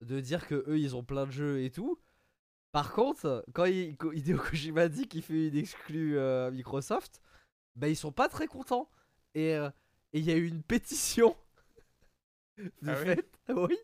de 0.02 0.20
dire 0.20 0.46
que 0.46 0.64
eux 0.68 0.78
ils 0.78 0.96
ont 0.96 1.04
plein 1.04 1.26
de 1.26 1.30
jeux 1.32 1.62
et 1.62 1.70
tout. 1.70 1.98
Par 2.72 2.92
contre, 2.92 3.44
quand 3.54 3.66
il- 3.66 3.96
Hideo 4.14 4.38
Kojima 4.38 4.88
dit 4.88 5.08
qu'il 5.08 5.22
fait 5.22 5.48
une 5.48 5.56
exclue 5.56 6.18
euh, 6.18 6.50
Microsoft, 6.52 7.20
bah 7.76 7.88
ils 7.88 7.96
sont 7.96 8.12
pas 8.12 8.28
très 8.30 8.46
contents. 8.48 8.90
Et 9.34 9.54
euh, 9.56 9.70
il 10.14 10.24
y 10.24 10.32
a 10.32 10.36
eu 10.36 10.46
une 10.48 10.62
pétition 10.62 11.36
de 12.82 12.94
Ah 12.94 12.98
oui 13.00 13.06
fait, 13.06 13.28
oui, 13.48 13.76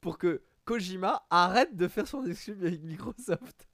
pour 0.00 0.18
que 0.18 0.42
Kojima 0.64 1.26
arrête 1.30 1.76
de 1.76 1.88
faire 1.88 2.06
son 2.08 2.24
exclu 2.26 2.54
avec 2.66 2.82
Microsoft. 2.82 3.68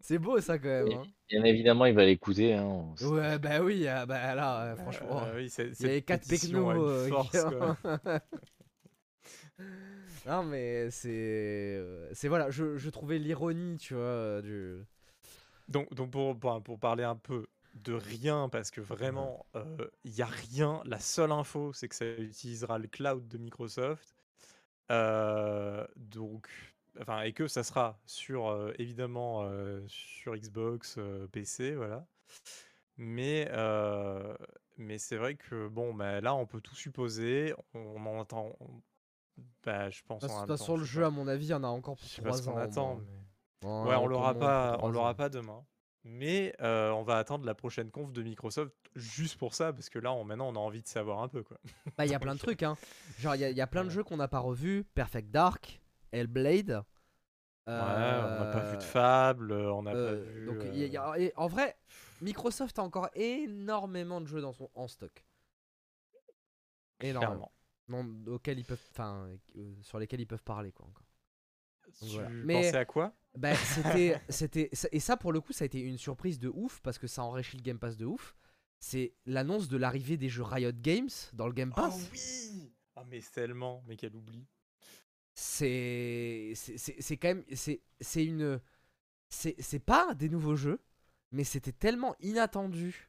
C'est 0.00 0.18
beau 0.18 0.40
ça 0.40 0.58
quand 0.58 0.68
même. 0.68 0.92
hein. 0.92 1.02
Bien 1.28 1.44
évidemment, 1.44 1.84
il 1.86 1.94
va 1.94 2.04
l'écouter. 2.04 2.54
Hein. 2.54 2.94
Ouais, 3.02 3.38
bah 3.38 3.60
oui, 3.62 3.86
ah 3.86 4.06
bah 4.06 4.34
là, 4.34 4.62
euh, 4.72 4.76
franchement. 4.76 5.24
Euh, 5.24 5.36
oui, 5.36 5.50
c'est- 5.50 5.66
Il 5.66 5.72
y 5.72 5.74
cette 5.74 5.86
avait 5.86 6.02
4 6.02 6.26
pétition 6.26 6.70
a 6.70 6.74
pecnos. 6.74 6.88
une 6.88 7.06
euh, 7.06 7.08
force, 7.08 7.30
qui- 7.30 7.38
quoi. 7.44 7.76
non, 10.26 10.42
mais 10.44 10.90
c'est. 10.90 11.08
euh, 11.10 12.08
C'est 12.12 12.28
voilà, 12.28 12.50
je, 12.50 12.76
je 12.76 12.90
trouvais 12.90 13.18
l'ironie, 13.18 13.76
tu 13.78 13.94
vois, 13.94 14.02
euh, 14.02 14.42
du. 14.42 14.84
Donc, 15.68 15.92
donc 15.94 16.10
pour, 16.10 16.38
pour, 16.38 16.62
pour 16.62 16.78
parler 16.78 17.04
un 17.04 17.16
peu 17.16 17.46
de 17.74 17.92
rien, 17.92 18.48
parce 18.48 18.70
que 18.70 18.80
vraiment, 18.80 19.46
il 20.04 20.12
n'y 20.12 20.22
a 20.22 20.26
rien. 20.26 20.82
La 20.86 20.98
seule 20.98 21.32
info, 21.32 21.72
c'est 21.72 21.88
que 21.88 21.94
ça 21.94 22.06
utilisera 22.06 22.78
le 22.78 22.88
cloud 22.88 23.26
de 23.28 23.38
Microsoft. 23.38 24.14
Euh, 24.90 25.86
donc, 25.96 26.48
enfin, 27.00 27.22
et 27.22 27.32
que 27.32 27.46
ça 27.48 27.62
sera 27.62 27.98
sur, 28.06 28.48
euh, 28.48 28.72
évidemment, 28.78 29.42
euh, 29.44 29.82
sur 29.88 30.34
Xbox, 30.36 30.96
euh, 30.98 31.26
PC, 31.28 31.74
voilà. 31.74 32.06
Mais, 32.96 33.48
mais 34.76 34.98
c'est 34.98 35.16
vrai 35.16 35.34
que, 35.36 35.68
bon, 35.68 35.94
bah, 35.94 36.20
là, 36.20 36.34
on 36.34 36.46
peut 36.46 36.60
tout 36.60 36.74
supposer. 36.74 37.54
On 37.74 38.04
en 38.06 38.20
attend. 38.22 38.52
on- 38.60 38.82
bah, 39.64 39.88
je 39.90 40.02
pense 40.02 40.22
De 40.22 40.26
toute 40.28 40.46
façon, 40.48 40.74
je 40.74 40.80
le 40.80 40.84
jeu, 40.86 41.00
pas. 41.02 41.06
à 41.06 41.10
mon 41.10 41.28
avis, 41.28 41.46
il 41.46 41.50
y 41.50 41.54
en 41.54 41.62
a 41.62 41.68
encore 41.68 41.94
Je 41.96 42.00
pour 42.02 42.10
sais 42.10 42.22
pas 42.22 42.28
3 42.30 42.42
ce 42.42 42.48
au 42.50 42.56
attend, 42.58 42.96
mais. 42.96 43.68
Ouais, 43.68 43.88
Ouais, 43.90 43.94
on 43.96 44.06
l'aura 44.08 44.34
pas, 44.34 44.74
on 44.74 44.78
3 44.78 44.90
l'aura 44.90 45.14
pas 45.14 45.28
demain. 45.28 45.64
Mais 46.04 46.54
euh, 46.60 46.90
on 46.90 47.02
va 47.02 47.18
attendre 47.18 47.44
la 47.44 47.54
prochaine 47.54 47.90
conf 47.90 48.12
de 48.12 48.22
Microsoft 48.22 48.72
juste 48.96 49.36
pour 49.38 49.54
ça, 49.54 49.72
parce 49.72 49.90
que 49.90 49.98
là, 49.98 50.12
on, 50.12 50.24
maintenant, 50.24 50.48
on 50.48 50.56
a 50.56 50.58
envie 50.58 50.80
de 50.82 50.86
savoir 50.88 51.22
un 51.22 51.28
peu, 51.28 51.42
quoi. 51.42 51.58
Bah, 51.96 52.04
il 52.06 52.10
y 52.10 52.14
a 52.14 52.18
plein 52.20 52.34
de 52.34 52.40
trucs, 52.40 52.62
hein. 52.64 52.76
Genre, 53.18 53.34
il 53.36 53.40
y, 53.40 53.44
a- 53.44 53.50
il 53.50 53.56
y 53.56 53.60
a 53.60 53.66
plein 53.68 53.82
de 53.82 53.88
Ouais. 53.88 53.94
jeux 53.94 54.04
qu'on 54.04 54.16
n'a 54.16 54.28
pas 54.28 54.38
revus 54.40 54.84
Perfect 54.94 55.30
Dark, 55.30 55.80
Hellblade. 56.12 56.82
Ouais, 57.66 57.74
on 57.74 58.38
n'a 58.38 58.50
pas 58.52 58.70
vu 58.70 58.76
de 58.78 58.82
euh, 58.82 58.86
Fable, 58.86 59.52
on 59.52 59.82
n'a 59.82 59.94
euh, 59.94 60.24
pas 60.24 60.30
vu. 60.30 60.46
donc, 60.46 60.56
y 60.74 60.84
a- 60.84 60.86
y 60.86 60.96
a- 60.96 61.18
et 61.18 61.32
en 61.36 61.48
vrai, 61.48 61.76
Microsoft 62.22 62.78
a 62.78 62.82
encore 62.82 63.10
énormément 63.14 64.20
de 64.22 64.26
jeux 64.26 64.40
dans 64.40 64.52
son, 64.54 64.70
en 64.74 64.88
stock. 64.88 65.24
C'est 85.40 87.16
quand 87.22 87.28
même, 87.28 87.44
c'est, 87.54 88.24
une, 88.24 88.60
c'est, 89.28 89.78
pas 89.78 90.12
des 90.14 90.28
nouveaux 90.28 90.56
jeux, 90.56 90.80
mais 91.30 91.44
c'était 91.44 91.70
tellement 91.70 92.16
inattendu 92.20 93.08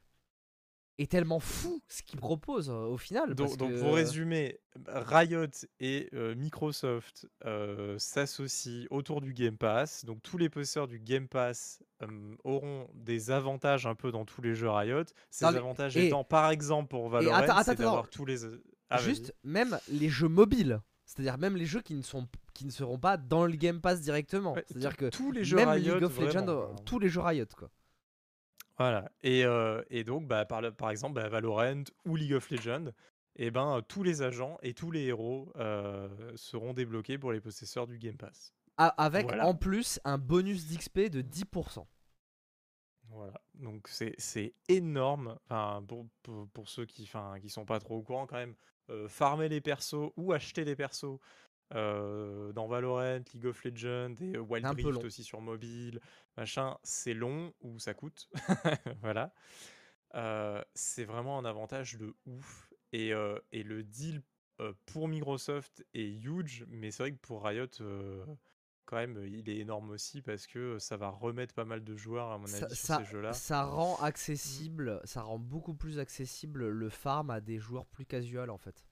et 0.98 1.08
tellement 1.08 1.40
fou 1.40 1.82
ce 1.88 2.02
qu'ils 2.02 2.20
proposent 2.20 2.70
euh, 2.70 2.84
au 2.84 2.98
final. 2.98 3.34
Donc, 3.34 3.48
parce 3.48 3.56
donc, 3.56 3.72
que- 3.72 3.80
pour 3.80 3.94
résumer, 3.94 4.60
Riot 4.86 5.46
et 5.80 6.08
euh, 6.12 6.36
Microsoft 6.36 7.26
euh, 7.46 7.98
s'associent 7.98 8.86
autour 8.90 9.22
du 9.22 9.32
Game 9.32 9.56
Pass. 9.56 10.04
Donc 10.04 10.22
tous 10.22 10.38
les 10.38 10.48
possesseurs 10.48 10.86
du 10.86 11.00
Game 11.00 11.26
Pass 11.26 11.82
auront 12.44 12.86
des 12.94 13.30
avantages 13.32 13.86
un 13.86 13.94
peu 13.96 14.12
dans 14.12 14.24
tous 14.24 14.42
les 14.42 14.54
jeux 14.54 14.70
Riot. 14.70 15.04
Ces 15.30 15.46
Non, 15.46 15.52
mais- 15.52 15.58
avantages 15.58 15.96
et- 15.96 16.06
étant 16.06 16.22
par 16.22 16.50
exemple 16.50 16.88
pour 16.90 17.08
Valorant, 17.08 17.62
c'est 17.64 17.74
d'avoir 17.76 18.08
tous 18.08 18.24
les... 18.26 18.44
Ah. 18.90 18.98
Juste, 18.98 19.34
même 19.42 19.78
les 19.88 20.08
jeux 20.08 20.28
mobiles, 20.28 20.80
c'est-à-dire 21.12 21.38
même 21.38 21.56
les 21.56 21.66
jeux 21.66 21.80
qui 21.82 21.94
ne 21.94 22.02
sont, 22.02 22.28
qui 22.54 22.64
ne 22.64 22.70
seront 22.70 22.98
pas 22.98 23.16
dans 23.16 23.44
le 23.44 23.56
Game 23.56 23.80
Pass 23.80 24.00
directement. 24.00 24.52
Ouais, 24.54 24.64
C'est-à-dire 24.68 24.96
que 24.96 25.08
tous 25.08 25.32
les 25.32 25.42
jeux 25.44 25.56
même 25.56 25.68
Riot, 25.70 25.94
League 25.94 26.04
of 26.04 26.16
Legends, 26.20 26.44
vraiment, 26.46 26.62
euh, 26.70 26.74
tous 26.84 27.00
les 27.00 27.08
jeux 27.08 27.20
Riot 27.20 27.46
quoi. 27.56 27.68
Voilà. 28.78 29.10
Et, 29.22 29.44
euh, 29.44 29.82
et 29.90 30.04
donc, 30.04 30.28
bah, 30.28 30.44
par, 30.44 30.60
le- 30.62 30.70
par 30.72 30.90
exemple, 30.90 31.14
bah, 31.14 31.28
Valorant 31.28 31.82
ou 32.06 32.14
League 32.14 32.32
of 32.34 32.48
Legends, 32.50 32.92
et 33.36 33.50
ben, 33.50 33.76
euh, 33.76 33.80
tous 33.80 34.02
les 34.04 34.22
agents 34.22 34.56
et 34.62 34.72
tous 34.72 34.90
les 34.92 35.02
héros 35.06 35.52
euh, 35.56 36.08
seront 36.36 36.72
débloqués 36.74 37.18
pour 37.18 37.32
les 37.32 37.40
possesseurs 37.40 37.86
du 37.88 37.98
Game 37.98 38.16
Pass. 38.16 38.54
Avec 38.78 39.26
Voilà. 39.26 39.46
en 39.46 39.54
plus 39.54 39.98
un 40.04 40.16
bonus 40.16 40.66
d'XP 40.68 41.10
de 41.10 41.20
10%. 41.22 41.86
Voilà, 43.10 43.34
donc 43.54 43.88
c'est 43.88 44.54
énorme. 44.68 45.36
Enfin, 45.46 45.82
pour, 45.86 46.06
pour, 46.22 46.48
pour 46.50 46.68
ceux 46.68 46.86
qui 46.86 47.02
enfin, 47.02 47.34
qui 47.40 47.50
sont 47.50 47.64
pas 47.66 47.80
trop 47.80 47.96
au 47.96 48.02
courant 48.02 48.26
quand 48.26 48.36
même, 48.36 48.54
farmer 49.08 49.48
les 49.48 49.60
persos 49.60 50.12
ou 50.16 50.32
acheter 50.32 50.64
les 50.64 50.76
persos 50.76 51.18
euh, 51.74 52.52
dans 52.52 52.66
Valorant, 52.66 53.22
League 53.32 53.46
of 53.46 53.62
Legends 53.64 54.16
et 54.20 54.36
euh, 54.36 54.40
Wild 54.40 54.66
Rift 54.66 55.04
aussi 55.04 55.22
sur 55.22 55.40
mobile, 55.40 56.00
machin, 56.36 56.76
c'est 56.82 57.14
long 57.14 57.52
ou 57.60 57.78
ça 57.78 57.94
coûte. 57.94 58.28
voilà. 59.02 59.32
Euh, 60.14 60.62
c'est 60.74 61.04
vraiment 61.04 61.38
un 61.38 61.44
avantage 61.44 61.96
de 61.96 62.14
ouf. 62.26 62.72
Et, 62.92 63.12
euh, 63.12 63.38
et 63.52 63.62
le 63.62 63.84
deal 63.84 64.20
euh, 64.60 64.72
pour 64.86 65.06
Microsoft 65.06 65.84
est 65.94 66.10
huge, 66.10 66.64
mais 66.68 66.90
c'est 66.90 67.04
vrai 67.04 67.12
que 67.12 67.18
pour 67.18 67.44
Riot, 67.44 67.68
euh, 67.80 68.26
quand 68.90 68.96
même, 68.96 69.24
il 69.24 69.48
est 69.48 69.58
énorme 69.58 69.90
aussi 69.90 70.20
parce 70.20 70.46
que 70.48 70.78
ça 70.80 70.96
va 70.96 71.08
remettre 71.08 71.54
pas 71.54 71.64
mal 71.64 71.84
de 71.84 71.94
joueurs, 71.96 72.30
à 72.32 72.38
mon 72.38 72.46
Ça, 72.46 72.66
avis, 72.66 72.74
sur 72.74 72.86
ça- 72.86 72.98
ces 72.98 73.04
jeux-là. 73.04 73.32
ça 73.32 73.62
rend 73.64 73.96
accessible, 74.02 75.00
ça 75.04 75.22
rend 75.22 75.38
beaucoup 75.38 75.74
plus 75.74 75.98
accessible 76.00 76.66
le 76.68 76.88
farm 76.90 77.30
à 77.30 77.40
des 77.40 77.58
joueurs 77.58 77.86
plus 77.86 78.04
casual 78.04 78.50
en 78.50 78.58
fait. 78.58 78.84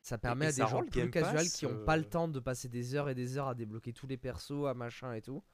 Ça 0.00 0.18
permet 0.18 0.46
et 0.46 0.48
à 0.48 0.52
des 0.52 0.66
gens 0.66 0.84
plus 0.84 1.10
casual 1.10 1.46
qui 1.46 1.66
n'ont 1.66 1.84
pas 1.84 1.96
le 1.96 2.04
temps 2.04 2.26
de 2.26 2.40
passer 2.40 2.68
des 2.68 2.94
heures 2.96 3.08
et 3.08 3.14
des 3.14 3.36
heures 3.38 3.48
à 3.48 3.54
débloquer 3.54 3.92
tous 3.92 4.06
les 4.08 4.16
persos, 4.16 4.66
à 4.66 4.74
machin 4.74 5.12
et 5.12 5.22
tout, 5.22 5.44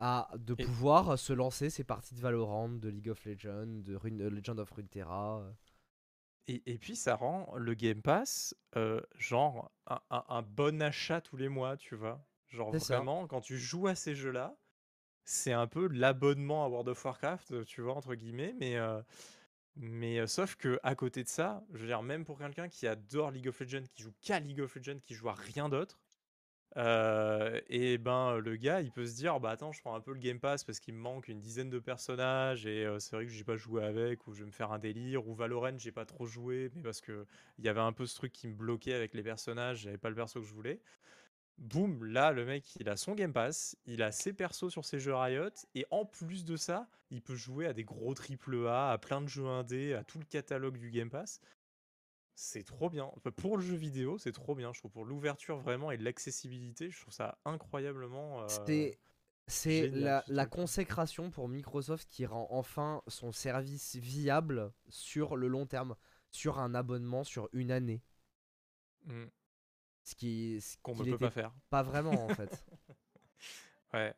à 0.00 0.30
de 0.38 0.54
Et- 0.58 0.64
pouvoir 0.64 1.18
se 1.18 1.32
lancer 1.32 1.68
ces 1.68 1.84
parties 1.84 2.14
de 2.14 2.20
Valorant, 2.20 2.68
de 2.70 2.88
League 2.88 3.10
of 3.10 3.24
Legends, 3.24 3.66
de 3.66 3.94
Rune- 3.94 4.22
euh, 4.22 4.30
Legend 4.30 4.58
of 4.58 4.70
Runeterra. 4.70 5.40
euh. 5.40 5.52
Et, 6.48 6.62
et 6.72 6.78
puis 6.78 6.96
ça 6.96 7.14
rend 7.14 7.54
le 7.56 7.74
Game 7.74 8.02
Pass 8.02 8.56
euh, 8.76 9.00
genre 9.16 9.70
un, 9.86 10.00
un- 10.10 10.24
un 10.28 10.42
bon 10.42 10.82
achat 10.82 11.20
tous 11.20 11.36
les 11.36 11.48
mois, 11.48 11.76
tu 11.76 11.94
vois. 11.94 12.24
Genre 12.52 12.78
ça. 12.78 12.96
vraiment, 12.96 13.26
quand 13.26 13.40
tu 13.40 13.58
joues 13.58 13.86
à 13.86 13.94
ces 13.94 14.14
jeux-là, 14.14 14.56
c'est 15.24 15.52
un 15.52 15.66
peu 15.66 15.88
l'abonnement 15.88 16.64
à 16.64 16.68
World 16.68 16.88
of 16.88 17.04
Warcraft, 17.04 17.64
tu 17.64 17.80
vois, 17.80 17.94
entre 17.94 18.14
guillemets, 18.14 18.54
mais, 18.58 18.76
euh, 18.76 19.00
mais 19.76 20.20
euh, 20.20 20.26
sauf 20.26 20.56
que 20.56 20.78
à 20.82 20.94
côté 20.94 21.24
de 21.24 21.28
ça, 21.28 21.64
je 21.72 21.80
veux 21.80 21.86
dire, 21.86 22.02
même 22.02 22.24
pour 22.24 22.38
quelqu'un 22.38 22.68
qui 22.68 22.86
adore 22.86 23.30
League 23.30 23.48
of 23.48 23.60
Legends, 23.60 23.84
qui 23.94 24.02
joue 24.02 24.12
qu'à 24.20 24.40
League 24.40 24.60
of 24.60 24.74
Legends, 24.74 24.98
qui 25.00 25.14
joue 25.14 25.28
à 25.28 25.34
rien 25.34 25.68
d'autre, 25.68 26.00
euh, 26.78 27.60
et 27.68 27.98
ben 27.98 28.38
le 28.38 28.56
gars 28.56 28.80
il 28.80 28.90
peut 28.90 29.04
se 29.04 29.14
dire 29.14 29.38
bah 29.40 29.50
attends 29.50 29.72
je 29.72 29.80
prends 29.82 29.94
un 29.94 30.00
peu 30.00 30.14
le 30.14 30.18
Game 30.18 30.40
Pass 30.40 30.64
parce 30.64 30.80
qu'il 30.80 30.94
me 30.94 31.00
manque 31.00 31.28
une 31.28 31.38
dizaine 31.38 31.68
de 31.68 31.78
personnages 31.78 32.64
et 32.64 32.86
euh, 32.86 32.98
c'est 32.98 33.14
vrai 33.14 33.26
que 33.26 33.30
j'ai 33.30 33.44
pas 33.44 33.56
joué 33.56 33.84
avec 33.84 34.26
ou 34.26 34.32
je 34.32 34.40
vais 34.40 34.46
me 34.46 34.52
faire 34.52 34.72
un 34.72 34.78
délire 34.78 35.28
ou 35.28 35.34
Valorant 35.34 35.76
j'ai 35.76 35.92
pas 35.92 36.06
trop 36.06 36.24
joué 36.24 36.70
mais 36.74 36.80
parce 36.80 37.02
que 37.02 37.26
il 37.58 37.66
y 37.66 37.68
avait 37.68 37.80
un 37.80 37.92
peu 37.92 38.06
ce 38.06 38.14
truc 38.14 38.32
qui 38.32 38.48
me 38.48 38.54
bloquait 38.54 38.94
avec 38.94 39.12
les 39.12 39.22
personnages 39.22 39.80
j'avais 39.80 39.98
pas 39.98 40.08
le 40.08 40.14
perso 40.14 40.40
que 40.40 40.46
je 40.46 40.54
voulais 40.54 40.80
boum 41.58 42.04
là 42.04 42.32
le 42.32 42.44
mec 42.44 42.76
il 42.76 42.88
a 42.88 42.96
son 42.96 43.14
Game 43.14 43.32
Pass 43.32 43.76
il 43.86 44.02
a 44.02 44.10
ses 44.10 44.32
persos 44.32 44.70
sur 44.70 44.84
ses 44.84 44.98
jeux 44.98 45.14
Riot 45.14 45.50
et 45.74 45.86
en 45.90 46.04
plus 46.04 46.44
de 46.44 46.56
ça 46.56 46.88
il 47.10 47.22
peut 47.22 47.36
jouer 47.36 47.66
à 47.66 47.72
des 47.72 47.84
gros 47.84 48.14
triple 48.14 48.66
A 48.66 48.90
à 48.90 48.98
plein 48.98 49.20
de 49.20 49.28
jeux 49.28 49.46
indés 49.46 49.94
à 49.94 50.02
tout 50.02 50.18
le 50.18 50.24
catalogue 50.24 50.78
du 50.78 50.90
Game 50.90 51.10
Pass 51.10 51.40
c'est 52.34 52.64
trop 52.64 52.88
bien. 52.90 53.10
Pour 53.36 53.56
le 53.56 53.62
jeu 53.62 53.76
vidéo, 53.76 54.18
c'est 54.18 54.32
trop 54.32 54.54
bien. 54.54 54.72
Je 54.72 54.80
trouve 54.80 54.90
pour 54.90 55.04
l'ouverture 55.04 55.58
vraiment 55.58 55.90
et 55.90 55.96
l'accessibilité, 55.96 56.90
je 56.90 57.00
trouve 57.00 57.12
ça 57.12 57.38
incroyablement. 57.44 58.42
euh, 58.42 58.90
C'est 59.46 59.88
la, 59.88 60.46
consécration 60.46 61.30
pour 61.30 61.48
Microsoft 61.48 62.08
qui 62.08 62.26
rend 62.26 62.46
enfin 62.50 63.02
son 63.06 63.32
service 63.32 63.96
viable 63.96 64.72
sur 64.88 65.36
le 65.36 65.48
long 65.48 65.66
terme, 65.66 65.94
sur 66.30 66.58
un 66.58 66.74
abonnement 66.74 67.24
sur 67.24 67.48
une 67.52 67.70
année. 67.70 68.02
mm, 69.04 69.26
Ce 70.04 70.14
qui, 70.14 70.60
ce 70.60 70.76
qu'on 70.82 70.92
ne 70.96 71.04
peut 71.12 71.18
pas 71.18 71.30
faire. 71.30 71.52
pas 71.70 71.82
vraiment 71.82 72.26
en 72.26 72.28
fait. 72.30 72.64
Ouais. 73.92 74.14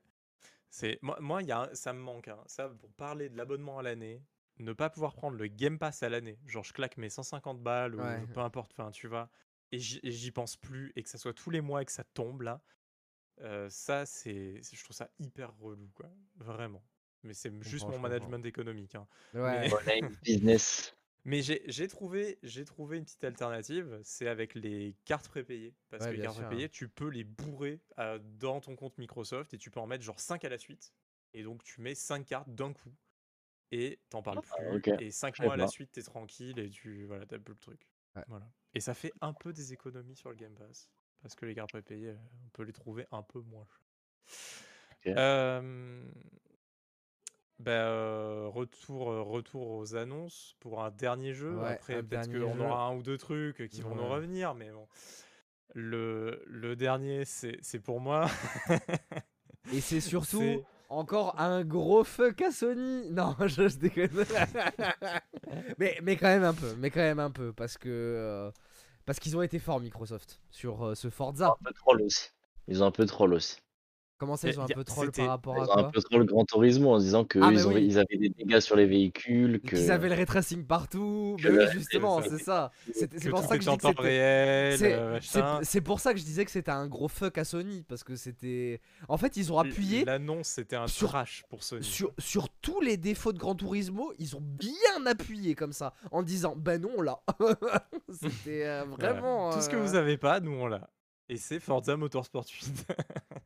C'est 0.71 0.99
moi, 1.03 1.19
moi 1.21 1.43
il 1.43 1.49
y 1.49 1.53
a 1.53 1.69
ça 1.75 1.93
me 1.93 1.99
manque. 2.01 2.29
hein. 2.29 2.39
Ça, 2.47 2.69
pour 2.69 2.93
parler 2.93 3.29
de 3.29 3.37
l'abonnement 3.37 3.79
à 3.79 3.83
l'année, 3.83 4.23
ne 4.59 4.73
pas 4.73 4.89
pouvoir 4.91 5.15
prendre 5.15 5.37
le 5.37 5.47
Game 5.49 5.79
Pass 5.79 6.03
à 6.03 6.09
l'année. 6.09 6.39
Genre, 6.47 6.63
je 6.65 6.73
claque 6.73 6.97
mes 6.97 7.11
150 7.11 7.61
balles 7.63 7.95
ou 7.97 8.01
peu 8.27 8.41
importe. 8.41 8.73
Enfin, 8.73 8.91
tu 8.93 9.09
vois. 9.09 9.29
Et 9.73 9.79
j'y 9.81 10.31
pense 10.31 10.57
plus 10.57 10.93
et 10.95 11.03
que 11.03 11.09
ça 11.09 11.19
soit 11.19 11.33
tous 11.35 11.51
les 11.51 11.61
mois 11.61 11.83
et 11.83 11.85
que 11.85 11.91
ça 11.93 12.05
tombe 12.05 12.43
là. 12.43 12.61
euh, 13.41 13.69
ça, 13.69 14.07
c'est, 14.07 14.61
je 14.63 14.85
trouve 14.85 14.95
ça 14.95 15.11
hyper 15.19 15.53
relou, 15.59 15.91
quoi. 15.95 16.09
Vraiment. 16.37 16.85
Mais 17.25 17.35
c'est 17.35 17.51
juste 17.65 17.87
mon 17.89 17.99
management 17.99 18.47
économique. 18.47 18.95
hein. 18.95 19.09
Ouais. 19.33 19.69
Mais- 19.87 20.03
business. 20.23 20.95
Mais 21.25 21.41
j'ai 21.43 21.89
trouvé, 21.89 22.39
j'ai 22.43 22.65
trouvé 22.65 22.99
une 22.99 23.05
petite 23.05 23.25
alternative, 23.25 23.99
c'est 24.05 24.29
avec 24.29 24.55
les 24.55 24.97
cartes 25.07 25.29
prépayées. 25.29 25.75
Parce 25.89 26.05
Ouais, 26.05 26.11
que 26.11 26.17
les 26.17 26.23
cartes 26.23 26.37
sûr, 26.37 26.47
prépayées, 26.47 26.69
tu 26.69 26.89
peux 26.89 27.09
les 27.09 27.25
bourrer 27.25 27.81
euh, 27.99 28.19
dans 28.23 28.61
ton 28.61 28.77
compte 28.77 28.99
Microsoft 28.99 29.55
et 29.55 29.59
tu 29.59 29.71
peux 29.71 29.81
en 29.81 29.87
mettre 29.87 30.05
genre 30.05 30.21
5 30.21 30.45
à 30.45 30.49
la 30.51 30.59
suite. 30.59 30.95
Et 31.33 31.43
donc 31.43 31.65
tu 31.65 31.81
mets 31.81 31.95
5 31.95 32.25
cartes 32.27 32.51
d'un 32.55 32.73
coup 32.73 32.95
et 33.73 34.01
t'en 34.11 34.23
parles 34.23 34.41
Ah, 34.59 34.79
plus. 34.81 34.83
Et 35.01 35.11
5 35.11 35.35
Je 35.35 35.39
savais 35.39 35.47
mois 35.47 35.55
à 35.55 35.57
la 35.57 35.65
pas. 35.65 35.69
suite, 35.69 35.93
t'es 35.93 36.03
tranquille 36.03 36.59
et 36.59 36.69
tu 36.71 37.05
voilà, 37.07 37.27
t'as 37.27 37.39
plus 37.39 37.55
le 37.55 37.59
truc. 37.61 37.91
Ouais. 38.17 38.25
Voilà. 38.27 38.53
Et 38.75 38.81
ça 38.81 38.95
fait 38.95 39.13
un 39.21 39.33
peu 39.33 39.53
des 39.53 39.73
économies 39.73 40.17
sur 40.17 40.31
le 40.31 40.37
Game 40.37 40.55
Pass. 40.55 40.91
Parce 41.23 41.35
que 41.35 41.47
les 41.47 41.55
cartes 41.55 41.71
prépayées, 41.71 42.11
euh, 42.11 42.17
on 42.45 42.51
peut 42.51 42.65
les 42.65 42.73
trouver 42.75 43.07
un 43.11 43.23
peu 43.23 43.41
moins. 43.41 43.67
Euh, 45.07 46.05
bah, 47.65 47.71
euh, 47.73 48.49
retour, 48.49 49.11
euh, 49.11 49.23
retour 49.23 49.71
aux 49.71 49.97
annonces 49.97 50.57
pour 50.61 50.83
un 50.83 50.91
dernier 50.91 51.33
jeu. 51.35 51.57
Ouais, 51.57 51.69
Après, 51.69 52.03
peut-être 52.03 52.31
qu'on 52.31 52.61
aura 52.61 52.85
un 52.87 52.97
ou 52.97 53.03
deux 53.03 53.19
trucs 53.19 53.69
qui 53.69 53.83
vont 53.83 53.95
nous 53.95 54.07
revenir, 54.07 54.55
mais 54.55 54.71
bon. 54.71 54.87
Le, 55.75 56.43
le 56.47 56.77
dernier, 56.77 57.25
c'est 57.25 57.81
pour 57.81 58.01
moi. 58.01 58.27
Et 59.73 59.81
c'est 59.81 60.01
surtout 60.01 60.65
encore 60.89 61.41
un 61.41 61.65
gros 61.65 62.05
fuck 62.05 62.43
à 62.43 62.53
Sony. 62.53 63.11
Non, 63.11 63.37
je, 63.41 63.69
je 63.69 63.79
déconne. 63.79 64.25
mais, 65.79 65.99
mais 66.03 66.17
quand 66.17 66.29
même 66.29 66.45
un 66.45 66.55
peu. 66.55 66.75
Mais 66.79 66.91
quand 66.91 67.01
même 67.01 67.19
un 67.21 67.31
peu. 67.31 67.53
Parce 67.53 67.79
que. 67.79 67.89
euh, 67.89 68.51
parce 69.07 69.19
qu'ils 69.19 69.37
ont 69.37 69.43
été 69.43 69.59
forts, 69.59 69.81
Microsoft, 69.81 70.41
sur 70.51 70.85
euh, 70.87 70.95
ce 70.95 71.11
Forza. 71.11 71.49
Un 71.61 71.65
peu 71.65 71.73
troll 71.75 72.03
aussi. 72.03 72.31
Ils 72.69 72.83
ont 72.83 72.87
un 72.87 72.91
peu 72.91 73.07
troll 73.07 73.35
aussi. 73.35 73.59
Comment 74.17 74.37
ça, 74.37 74.49
ils 74.49 74.61
ont 74.61 74.63
un 74.63 74.67
peu 74.69 74.85
troll 74.85 75.11
par 75.11 75.27
rapport 75.27 75.57
Ils 75.57 75.61
à 75.61 75.63
ont 75.63 75.79
un 75.79 75.83
quoi 75.83 75.91
peu 75.93 76.01
troll 76.01 76.25
Grand 76.25 76.45
Turismo 76.45 76.93
en 76.95 76.99
disant 76.99 77.25
qu'ils 77.25 77.43
Ah, 77.43 77.51
mais 77.51 77.65
oui. 77.65 77.85
ils 77.85 77.99
avaient 77.99 78.17
des 78.17 78.29
dégâts 78.29 78.61
sur 78.61 78.77
les 78.77 78.87
véhicules. 78.87 79.61
Que... 79.61 79.71
Qu'ils 79.77 79.91
avaient 79.91 80.09
le 80.09 80.15
ray 80.15 80.25
tracing 80.25 80.65
partout. 80.65 81.37
Que 81.43 81.49
Mais 81.49 81.59
oui, 81.59 81.65
la- 81.65 81.71
justement, 81.73 82.23
c'est- 82.23 82.39
ça. 82.39 82.71
C'est 82.95 83.09
que 83.13 83.29
pour 83.29 83.41
ça 83.43 83.59
que 83.59 83.65
je 83.65 83.71
que 83.71 84.77
C'est- 84.77 84.93
euh, 84.95 85.81
pour 85.83 85.99
ça 86.01 86.13
que 86.13 86.21
je 86.21 86.25
disais 86.25 86.45
que 86.45 86.51
c'était 86.53 86.71
un 86.71 86.87
gros 86.87 87.09
fuck 87.09 87.37
à 87.39 87.45
Sony. 87.45 87.85
Parce 87.89 88.05
que 88.05 88.15
c'était. 88.15 88.81
En 89.09 89.17
fait, 89.19 89.37
ils 89.37 89.53
ont 89.53 89.59
appuyé 89.59 90.05
L'annonce, 90.05 90.47
c'était 90.49 90.77
un 90.77 90.87
sur- 90.87 91.09
trash 91.09 91.43
pour 91.51 91.65
Sony. 91.65 91.83
sur, 91.83 92.13
sur 92.19 92.49
tous 92.49 92.81
les 92.81 92.97
défauts 92.97 93.33
de 93.33 93.39
Gran 93.39 93.55
Turismo, 93.57 94.13
ils 94.19 94.37
ont 94.37 94.43
bien 94.43 95.07
appuyé 95.07 95.55
comme 95.57 95.73
ça, 95.73 95.93
en 96.13 96.23
disant 96.23 96.55
ben 96.57 96.81
non 96.81 97.03
là. 97.03 97.21
C'était 98.11 98.65
euh, 98.65 98.85
Voilà. 98.89 99.13
vraiment. 99.13 99.53
Tout 99.53 99.61
ce 99.61 99.69
que 99.69 99.77
euh, 99.77 99.83
vous 99.83 99.97
avez 99.97 100.17
pas, 100.19 100.39
nous 100.41 100.53
on 100.53 100.67
l'a. 100.67 100.89
Et 101.29 101.37
c'est 101.37 101.59
Forza 101.59 101.97
Motorsport 101.97 102.45
8. 102.49 102.87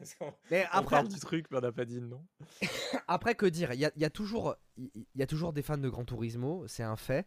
Mais 0.50 0.66
on 0.72 0.78
après, 0.78 0.96
parle 0.96 1.08
du 1.08 1.18
truc, 1.20 1.46
mais 1.50 1.58
on 1.58 1.60
n'a 1.60 1.72
pas 1.72 1.84
dit 1.84 2.00
nom. 2.00 2.24
après 3.08 3.34
que 3.34 3.46
dire? 3.46 3.72
Il 3.72 3.80
y 3.80 3.84
a, 3.84 3.90
y 3.96 4.10
toujours, 4.10 4.56
il 4.76 4.90
il 4.94 5.20
y 5.20 5.22
a 5.22 5.26
toujours 5.26 5.52
des 5.52 5.62
fans 5.62 5.78
de 5.78 5.88
Gran 5.88 6.04
Turismo, 6.04 6.66
c'est 6.66 6.82
un 6.82 6.96
fait. 6.96 7.26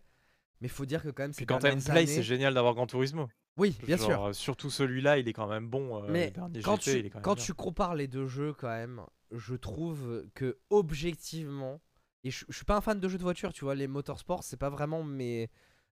Mais 0.61 0.67
faut 0.67 0.85
dire 0.85 1.03
que 1.03 1.09
quand 1.09 1.23
même, 1.23 1.31
Puis 1.31 1.39
ces 1.41 1.45
quand 1.45 1.59
t'as 1.59 1.73
une 1.73 1.81
play, 1.83 1.91
années... 1.91 2.07
c'est 2.07 2.23
génial 2.23 2.53
d'avoir 2.53 2.73
Gran 2.73 2.87
Turismo. 2.87 3.29
Oui, 3.57 3.77
bien 3.85 3.97
Genre, 3.97 4.05
sûr. 4.07 4.23
euh, 4.25 4.33
surtout 4.33 4.69
celui-là, 4.69 5.19
il 5.19 5.27
est 5.27 5.33
quand 5.33 5.47
même 5.47 5.67
bon. 5.69 6.03
euh, 6.03 6.07
Mais 6.09 6.31
le 6.53 6.61
quand, 6.61 6.75
GT, 6.81 6.91
tu, 6.91 6.99
il 6.99 7.05
est 7.05 7.09
quand 7.09 7.17
même 7.19 7.23
quand 7.23 7.35
bien. 7.35 7.43
tu 7.43 7.53
compares 7.53 7.95
les 7.95 8.07
deux 8.07 8.27
jeux, 8.27 8.53
quand 8.53 8.69
même, 8.69 9.01
je 9.31 9.55
trouve 9.55 10.25
que 10.33 10.57
objectivement, 10.69 11.81
et 12.23 12.31
je, 12.31 12.45
je 12.49 12.55
suis 12.55 12.65
pas 12.65 12.75
un 12.77 12.81
fan 12.81 12.99
de 12.99 13.07
jeux 13.09 13.17
de 13.17 13.23
voiture, 13.23 13.53
tu 13.53 13.65
vois, 13.65 13.75
les 13.75 13.87
motorsports, 13.87 14.43
c'est 14.43 14.57
pas 14.57 14.69
vraiment 14.69 15.03
mes, 15.03 15.51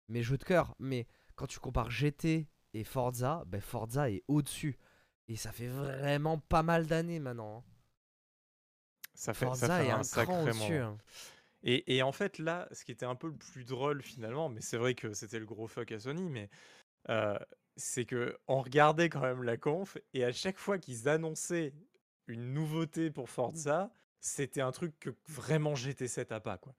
mes 0.10 0.22
jeux 0.23 0.38
de 0.38 0.44
cœur, 0.44 0.76
mais 0.80 1.07
quand 1.36 1.48
tu 1.48 1.60
compares 1.60 1.91
GT 1.91 2.48
et 2.73 2.84
Forza, 2.84 3.44
ben 3.48 3.61
Forza 3.61 4.10
est 4.10 4.23
au-dessus. 4.27 4.77
Et 5.28 5.36
ça 5.36 5.52
fait 5.52 5.68
vraiment 5.68 6.38
pas 6.38 6.64
mal 6.64 6.86
d'années 6.86 7.20
maintenant. 7.20 7.58
hein. 7.58 7.64
Ça 9.16 9.34
fait, 9.34 9.46
ça 9.46 9.50
Forza 9.50 9.78
fait 9.78 9.88
est 9.88 9.92
un 9.92 10.00
un 10.00 10.04
sacré 10.04 10.34
cran 10.34 10.44
au-dessus. 10.44 10.74
moment. 10.74 10.92
hein. 10.92 10.98
Et, 11.64 11.96
et 11.96 12.04
en 12.04 12.12
fait, 12.12 12.38
là, 12.38 12.68
ce 12.72 12.84
qui 12.86 12.92
était 12.92 13.06
un 13.08 13.16
peu 13.16 13.28
le 13.28 13.36
plus 13.36 13.64
drôle 13.66 14.04
finalement, 14.04 14.50
mais 14.50 14.62
c'est 14.62 14.78
vrai 14.78 14.94
que 14.94 15.14
c'était 15.14 15.40
le 15.40 15.46
gros 15.46 15.68
fuck 15.68 15.92
à 15.92 16.00
Sony, 16.00 16.30
mais 16.30 16.50
euh, 17.10 17.40
c'est 17.76 18.06
que 18.06 18.38
on 18.48 18.62
regardait 18.62 19.10
quand 19.10 19.22
même 19.22 19.44
la 19.44 19.58
conf 19.58 19.98
et 20.14 20.24
à 20.24 20.32
chaque 20.32 20.58
fois 20.60 20.78
qu'ils 20.78 21.10
annonçaient 21.10 21.74
une 22.28 22.54
nouveauté 22.54 23.10
pour 23.10 23.30
Forza, 23.30 23.92
c'était 24.20 24.62
un 24.62 24.72
truc 24.72 25.00
que 25.00 25.10
vraiment 25.28 25.74
GT7 25.74 26.32
a 26.34 26.40
pas 26.40 26.58
quoi. 26.58 26.76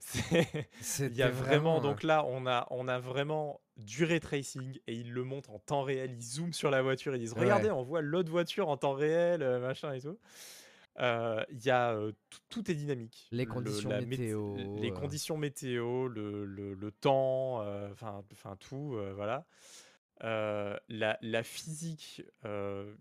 C'était 0.80 1.22
a 1.22 1.28
vraiment, 1.28 1.80
vraiment, 1.80 1.80
donc 1.80 2.02
là, 2.02 2.24
on 2.26 2.46
a, 2.46 2.66
on 2.70 2.88
a 2.88 2.98
vraiment 2.98 3.60
du 3.80 4.04
ray 4.04 4.20
tracing 4.20 4.78
et 4.86 4.94
ils 4.94 5.12
le 5.12 5.24
montrent 5.24 5.50
en 5.50 5.58
temps 5.58 5.82
réel. 5.82 6.12
Ils 6.12 6.22
zooment 6.22 6.52
sur 6.52 6.70
la 6.70 6.82
voiture, 6.82 7.14
ils 7.14 7.20
disent 7.20 7.32
Ouais. 7.34 7.40
Regardez, 7.40 7.70
on 7.70 7.82
voit 7.82 8.00
l'autre 8.02 8.30
voiture 8.30 8.68
en 8.68 8.76
temps 8.76 8.92
réel, 8.94 9.42
euh, 9.42 9.60
machin 9.60 9.92
et 9.92 10.00
tout. 10.00 10.18
Euh, 10.98 11.42
Il 11.50 11.64
y 11.64 11.70
a 11.70 11.92
euh, 11.92 12.12
tout, 12.48 12.70
est 12.70 12.74
dynamique. 12.74 13.28
Les 13.30 13.44
Le- 13.44 13.50
conditions 13.50 13.90
mét- 13.90 14.06
météo, 14.06 14.56
les 14.56 14.90
euh. 14.90 14.94
conditions 14.94 15.36
météo, 15.38 16.08
le, 16.08 16.44
le- 16.44 16.74
le 16.74 16.90
temps, 16.92 17.62
euh, 17.62 17.90
enfin 17.92 18.22
enfin 18.32 18.56
tout, 18.56 18.94
euh, 18.96 19.12
voilà. 19.14 19.46
Euh, 20.24 20.76
la, 20.88 21.16
la 21.22 21.42
physique. 21.42 22.22
euh, 22.44 22.94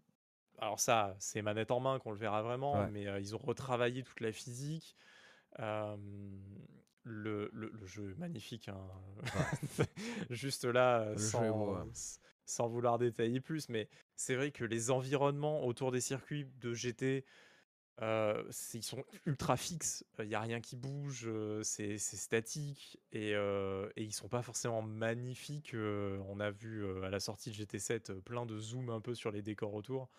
alors 0.60 0.80
ça, 0.80 1.16
c'est 1.20 1.42
manette 1.42 1.72
en 1.72 1.80
main 1.80 2.00
qu'on 2.00 2.12
le 2.12 2.18
verra 2.18 2.42
vraiment, 2.44 2.74
Ouais. 2.80 2.90
mais 2.92 3.08
euh, 3.08 3.20
ils 3.20 3.36
ont 3.36 3.40
retravaillé 3.40 4.04
toute 4.04 4.20
la 4.22 4.32
physique. 4.32 4.96
Le, 7.12 7.50
le- 7.54 7.72
le 7.74 7.86
jeu 7.88 8.12
est 8.12 8.20
magnifique. 8.20 8.70
hein. 8.70 8.78
Juste 10.30 10.66
là, 10.66 11.02
euh, 11.02 11.14
beau, 11.16 11.20
sans, 11.20 11.74
ouais. 11.74 11.92
sans 12.46 12.68
vouloir 12.68 13.00
détailler 13.00 13.40
plus, 13.42 13.68
mais 13.68 13.90
c'est 14.16 14.36
vrai 14.36 14.52
que 14.52 14.64
les 14.64 14.92
environnements 14.92 15.66
autour 15.66 15.92
des 15.92 16.02
circuits 16.02 16.46
de 16.62 16.74
GT, 16.74 17.26
euh, 18.02 18.44
ils 18.76 18.84
sont 18.84 19.04
ultra 19.26 19.58
fixes. 19.58 20.06
Il 20.20 20.28
n'y 20.28 20.36
a 20.36 20.40
rien 20.40 20.62
qui 20.62 20.76
bouge, 20.76 21.24
euh, 21.26 21.64
c'est 21.64 21.98
statique 21.98 23.00
et, 23.12 23.34
euh, 23.34 23.90
et 23.96 24.04
ils 24.04 24.14
sont 24.14 24.30
pas 24.30 24.44
forcément 24.44 24.84
magnifiques. 24.84 25.74
on 25.76 26.40
a 26.40 26.52
vu 26.52 26.86
à 27.04 27.10
la 27.10 27.20
sortie 27.20 27.50
de 27.50 27.56
GT7 27.56 28.12
euh, 28.12 28.22
plein 28.22 28.46
de 28.46 28.58
zooms 28.60 28.90
un 28.92 29.02
peu 29.02 29.16
sur 29.16 29.32
les 29.32 29.42
décors 29.42 29.74
autour. 29.74 30.10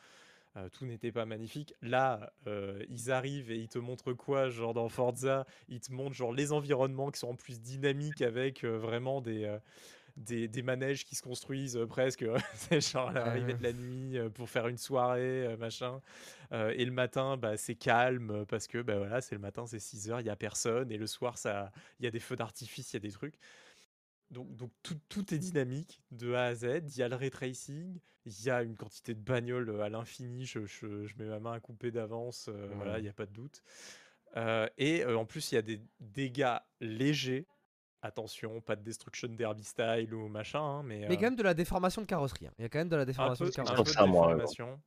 Euh, 0.56 0.68
tout 0.68 0.85
n'était 0.85 1.12
pas 1.12 1.27
magnifique. 1.27 1.74
Là, 1.81 2.32
euh, 2.47 2.82
ils 2.89 3.12
arrivent 3.12 3.52
et 3.52 3.56
ils 3.56 3.68
te 3.68 3.78
montrent 3.78 4.12
quoi 4.12 4.48
Genre 4.48 4.74
dans 4.74 4.89
Forza, 4.89 5.47
ils 5.68 5.81
te 5.81 5.93
montrent 5.93 6.16
genre 6.16 6.32
les 6.32 6.52
environnements 6.52 7.10
qui 7.10 7.20
sont 7.20 7.28
en 7.28 7.36
plus 7.36 7.60
dynamiques 7.60 8.20
avec 8.20 8.64
euh, 8.64 8.77
vraiment 8.77 9.20
des, 9.20 9.56
des, 10.16 10.48
des 10.48 10.62
manèges 10.62 11.05
qui 11.05 11.14
se 11.14 11.22
construisent 11.22 11.78
presque. 11.89 12.24
c'est 12.55 12.81
genre 12.81 13.12
l'arrivée 13.12 13.55
de 13.55 13.62
la 13.62 13.72
nuit 13.72 14.18
pour 14.35 14.51
faire 14.51 14.66
une 14.66 14.78
soirée, 14.78 15.56
machin. 15.56 16.01
Et 16.52 16.85
le 16.85 16.93
matin, 16.93 17.36
bah, 17.36 17.56
c'est 17.56 17.77
calme 17.77 18.44
parce 18.47 18.66
que 18.66 18.82
bah, 18.82 18.98
voilà, 18.98 19.20
c'est 19.20 19.36
le 19.36 19.40
matin, 19.40 19.66
c'est 19.66 19.78
6 19.78 20.10
heures, 20.10 20.20
il 20.20 20.24
n'y 20.24 20.31
a 20.31 20.36
personne. 20.36 20.90
Et 20.90 20.98
le 20.98 21.06
soir, 21.06 21.39
ça, 21.39 21.70
il 22.01 22.05
y 22.05 22.09
a 22.09 22.10
des 22.10 22.18
feux 22.18 22.35
d'artifice, 22.35 22.93
il 22.93 22.97
y 22.97 22.98
a 22.98 23.01
des 23.01 23.12
trucs. 23.12 23.39
Donc, 24.31 24.55
donc 24.57 24.70
tout, 24.82 24.98
tout 25.09 25.35
est 25.35 25.39
dynamique 25.39 26.02
de 26.12 26.35
A 26.35 26.44
à 26.44 26.55
Z. 26.55 26.65
Il 26.89 26.97
y 26.98 27.02
a 27.02 27.09
le 27.09 27.16
ray 27.16 27.31
tracing, 27.31 27.98
il 28.27 28.43
y 28.44 28.51
a 28.51 28.62
une 28.62 28.77
quantité 28.77 29.15
de 29.15 29.20
bagnoles 29.20 29.70
euh, 29.70 29.82
à 29.82 29.89
l'infini. 29.89 30.47
Je, 30.47 30.65
je- 30.66 31.07
je 31.07 31.16
mets 31.19 31.27
ma 31.27 31.40
main 31.40 31.52
à 31.52 31.61
couper 31.61 31.90
d'avance, 31.90 32.48
euh, 32.48 32.69
voilà, 32.77 32.98
il 32.98 33.02
n'y 33.02 33.09
a 33.09 33.12
pas 33.12 33.27
de 33.27 33.32
doute. 33.32 33.62
Euh, 34.36 34.69
et 34.78 35.02
euh, 35.05 35.16
en 35.19 35.24
plus, 35.27 35.51
il 35.51 35.57
y 35.57 35.59
a 35.59 35.62
des 35.62 35.81
dégâts 35.98 36.59
légers. 36.81 37.47
Attention, 38.02 38.61
pas 38.62 38.77
de 38.77 38.82
destruction 38.82 39.28
derby 39.28 39.62
style 39.65 40.15
ou 40.15 40.28
machin, 40.28 40.61
hein, 40.62 40.82
mais, 40.82 41.07
Mais 41.09 41.16
quand 41.16 41.24
même 41.24 41.36
de 41.36 41.43
la 41.43 41.52
déformation 41.52 42.01
de 42.01 42.07
carrosserie. 42.07 42.47
hein. 42.47 42.52
Il 42.59 42.62
y 42.62 42.65
a 42.65 42.69
quand 42.70 42.78
même 42.78 42.89
de 42.89 42.97
la 42.97 43.02
un 43.02 43.05
déformation 43.05 43.44
peu, 43.44 43.51
de 43.51 43.61
un 43.61 43.65
pour 43.65 43.85
peu 43.85 43.93
carrosserie. 43.93 44.07
de 44.07 44.12
déformation. 44.12 44.81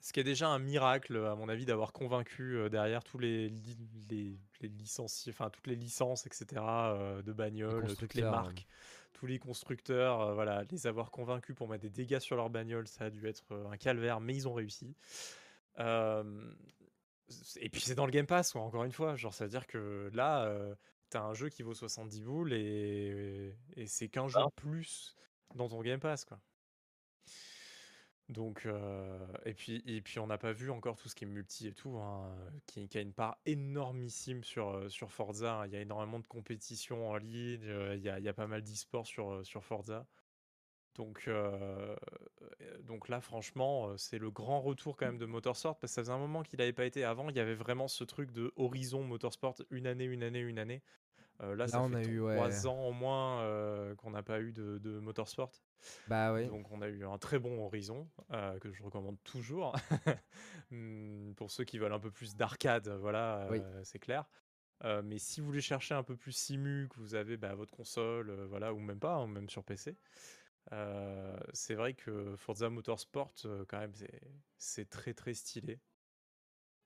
Ce 0.00 0.12
qui 0.12 0.20
est 0.20 0.24
déjà 0.24 0.48
un 0.48 0.58
miracle, 0.58 1.16
à 1.16 1.34
mon 1.34 1.48
avis, 1.48 1.64
d'avoir 1.64 1.92
convaincu 1.92 2.56
euh, 2.56 2.68
derrière 2.68 3.02
tous 3.04 3.18
les, 3.18 3.48
li- 3.48 3.76
les, 4.10 4.38
les 4.60 4.68
licenciés, 4.68 5.32
enfin 5.32 5.48
toutes 5.50 5.66
les 5.66 5.76
licences, 5.76 6.26
etc., 6.26 6.46
euh, 6.62 7.22
de 7.22 7.32
bagnoles, 7.32 7.70
toutes 7.70 8.14
les 8.14 8.22
constructeurs, 8.22 8.30
marques, 8.30 8.66
tous 9.14 9.26
les 9.26 9.38
constructeurs, 9.38 10.20
euh, 10.20 10.34
voilà, 10.34 10.64
les 10.70 10.86
avoir 10.86 11.10
convaincus 11.10 11.56
pour 11.56 11.68
mettre 11.68 11.82
des 11.82 11.90
dégâts 11.90 12.18
sur 12.18 12.36
leur 12.36 12.50
bagnole, 12.50 12.86
ça 12.86 13.04
a 13.06 13.10
dû 13.10 13.26
être 13.26 13.44
euh, 13.52 13.66
un 13.70 13.78
calvaire, 13.78 14.20
mais 14.20 14.34
ils 14.34 14.46
ont 14.46 14.52
réussi. 14.52 14.94
Euh, 15.78 16.52
et 17.56 17.70
puis 17.70 17.80
c'est 17.80 17.94
dans 17.94 18.04
le 18.06 18.12
Game 18.12 18.26
Pass, 18.26 18.52
quoi, 18.52 18.60
encore 18.60 18.84
une 18.84 18.92
fois. 18.92 19.16
Genre, 19.16 19.32
ça 19.32 19.44
veut 19.44 19.50
dire 19.50 19.66
que 19.66 20.10
là, 20.12 20.44
euh, 20.44 20.74
t'as 21.08 21.22
un 21.22 21.32
jeu 21.32 21.48
qui 21.48 21.62
vaut 21.62 21.74
70 21.74 22.20
boules 22.20 22.52
et, 22.52 23.56
et 23.76 23.86
c'est 23.86 24.08
qu'un 24.08 24.28
jeu 24.28 24.38
de 24.48 24.52
plus 24.54 25.16
dans 25.54 25.68
ton 25.68 25.80
Game 25.80 26.00
Pass, 26.00 26.26
quoi. 26.26 26.38
Donc, 28.30 28.64
euh, 28.64 29.26
et 29.44 29.52
puis, 29.52 29.82
et 29.86 30.00
puis 30.00 30.18
on 30.18 30.26
n'a 30.26 30.38
pas 30.38 30.52
vu 30.52 30.70
encore 30.70 30.96
tout 30.96 31.08
ce 31.08 31.14
qui 31.14 31.24
est 31.24 31.28
multi 31.28 31.66
et 31.68 31.72
tout, 31.72 31.98
hein, 31.98 32.34
qui, 32.66 32.88
a 32.94 33.00
une 33.00 33.12
part 33.12 33.36
énormissime 33.44 34.42
sur, 34.42 34.70
euh, 34.70 34.88
sur 34.88 35.12
Forza. 35.12 35.60
hein. 35.60 35.66
Il 35.66 35.72
y 35.72 35.76
a 35.76 35.80
énormément 35.80 36.18
de 36.18 36.26
compétitions 36.26 37.10
en 37.10 37.16
ligne, 37.18 37.64
euh, 37.64 37.94
il 37.96 38.02
y 38.02 38.08
a, 38.08 38.18
il 38.18 38.24
y 38.24 38.28
a 38.28 38.32
pas 38.32 38.46
mal 38.46 38.62
d'e-sport 38.62 39.06
sur, 39.06 39.44
sur 39.44 39.62
Forza. 39.62 40.06
Donc, 40.94 41.28
donc 42.84 43.08
là, 43.08 43.20
franchement, 43.20 43.96
c'est 43.96 44.18
le 44.18 44.30
grand 44.30 44.60
retour 44.60 44.96
quand 44.96 45.06
même 45.06 45.18
de 45.18 45.26
Motorsport, 45.26 45.76
parce 45.76 45.90
que 45.90 45.94
ça 45.96 46.02
faisait 46.02 46.12
un 46.12 46.18
moment 46.18 46.44
qu'il 46.44 46.60
n'avait 46.60 46.72
pas 46.72 46.84
été. 46.84 47.02
Avant, 47.02 47.28
il 47.30 47.36
y 47.36 47.40
avait 47.40 47.56
vraiment 47.56 47.88
ce 47.88 48.04
truc 48.04 48.30
de 48.30 48.52
Horizon 48.54 49.02
Motorsport, 49.02 49.56
une 49.70 49.88
année, 49.88 50.04
une 50.04 50.22
année, 50.22 50.38
une 50.38 50.60
année. 50.60 50.82
Euh, 51.42 51.54
là, 51.56 51.66
Là, 51.66 51.68
ça 51.68 51.82
on 51.82 51.92
fait 51.92 51.94
a 51.94 52.02
eu, 52.02 52.20
trois 52.20 52.48
ouais. 52.48 52.66
ans 52.66 52.86
au 52.86 52.92
moins 52.92 53.42
euh, 53.42 53.94
qu'on 53.96 54.10
n'a 54.10 54.22
pas 54.22 54.40
eu 54.40 54.52
de, 54.52 54.78
de 54.78 54.98
Motorsport. 55.00 55.52
Bah 56.06 56.32
oui. 56.32 56.50
Donc 56.50 56.70
on 56.72 56.80
a 56.82 56.88
eu 56.88 57.04
un 57.06 57.18
très 57.18 57.38
bon 57.38 57.64
Horizon 57.64 58.08
euh, 58.32 58.58
que 58.58 58.72
je 58.72 58.82
recommande 58.82 59.22
toujours 59.24 59.74
Hmm, 60.70 61.34
pour 61.34 61.50
ceux 61.50 61.64
qui 61.64 61.78
veulent 61.78 61.92
un 61.92 62.00
peu 62.00 62.10
plus 62.10 62.36
d'arcade, 62.36 62.88
voilà, 62.88 63.48
Oui. 63.50 63.60
c'est 63.82 63.98
clair. 63.98 64.28
Mais 64.82 65.18
si 65.18 65.40
vous 65.40 65.46
voulez 65.46 65.60
chercher 65.62 65.94
un 65.94 66.02
peu 66.02 66.16
plus 66.16 66.32
simu, 66.32 66.88
que 66.88 66.98
vous 67.00 67.14
avez 67.14 67.36
bah, 67.36 67.54
votre 67.54 67.72
console, 67.72 68.30
voilà, 68.46 68.74
ou 68.74 68.78
même 68.80 69.00
pas, 69.00 69.14
hein, 69.14 69.26
même 69.26 69.48
sur 69.48 69.64
PC, 69.64 69.96
c'est 71.52 71.74
vrai 71.74 71.94
que 71.94 72.36
Forza 72.36 72.68
Motorsport, 72.70 73.34
quand 73.68 73.78
même, 73.78 73.94
c'est- 74.58 74.90
très 74.90 75.14
très 75.14 75.34
stylé. 75.34 75.80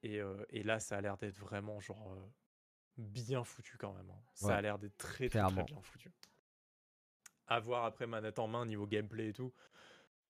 Et, 0.02 0.20
et 0.50 0.62
là, 0.62 0.80
ça 0.80 0.96
a 0.96 1.00
l'air 1.00 1.16
d'être 1.18 1.38
vraiment 1.38 1.80
genre 1.80 2.16
bien 2.98 3.44
foutu 3.44 3.76
quand 3.78 3.92
même. 3.92 4.10
hein. 4.10 4.22
Ça 4.34 4.46
Ouais. 4.48 4.52
a 4.54 4.60
l'air 4.60 4.78
d'être 4.78 4.96
très 4.96 5.28
très 5.28 5.40
bien 5.40 5.80
foutu. 5.82 6.12
À 7.46 7.60
voir 7.60 7.84
après 7.84 8.06
manette 8.06 8.38
en 8.38 8.46
main 8.48 8.66
niveau 8.66 8.86
gameplay 8.86 9.28
et 9.28 9.32
tout. 9.32 9.52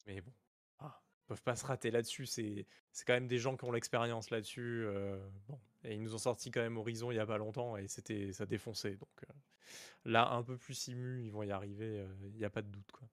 Mais 0.07 0.21
bon, 0.21 0.33
ah, 0.79 1.03
ils 1.23 1.27
peuvent 1.27 1.43
pas 1.43 1.57
se 1.57 1.67
rater 1.67 1.91
là-dessus. 1.91 2.27
C'est 2.27 2.67
c'est 2.93 3.05
quand 3.05 3.15
même 3.15 3.27
des 3.29 3.39
gens 3.39 3.57
qui 3.57 3.65
ont 3.65 3.73
l'expérience 3.73 4.31
là-dessus. 4.31 4.85
euh, 4.87 5.19
bon, 5.49 5.59
et 5.85 5.95
ils 5.95 6.03
nous 6.03 6.15
ont 6.15 6.19
sorti 6.19 6.51
quand 6.51 6.61
même 6.61 6.77
Horizon 6.77 7.11
il 7.11 7.17
y 7.17 7.21
a 7.21 7.27
pas 7.27 7.39
longtemps 7.39 7.77
et 7.77 7.89
c'était 7.89 8.33
ça 8.33 8.47
défonçait. 8.47 8.97
Donc 8.97 9.25
euh, 9.29 9.33
là, 10.05 10.31
un 10.31 10.43
peu 10.43 10.57
plus 10.57 10.75
simu, 10.75 11.25
ils 11.25 11.31
vont 11.33 11.43
y 11.43 11.51
arriver. 11.51 12.01
euh, 12.01 12.15
Il 12.29 12.37
n'y 12.37 12.45
a 12.45 12.51
pas 12.51 12.63
de 12.63 12.69
doute 12.69 12.93
quoi. 12.93 13.09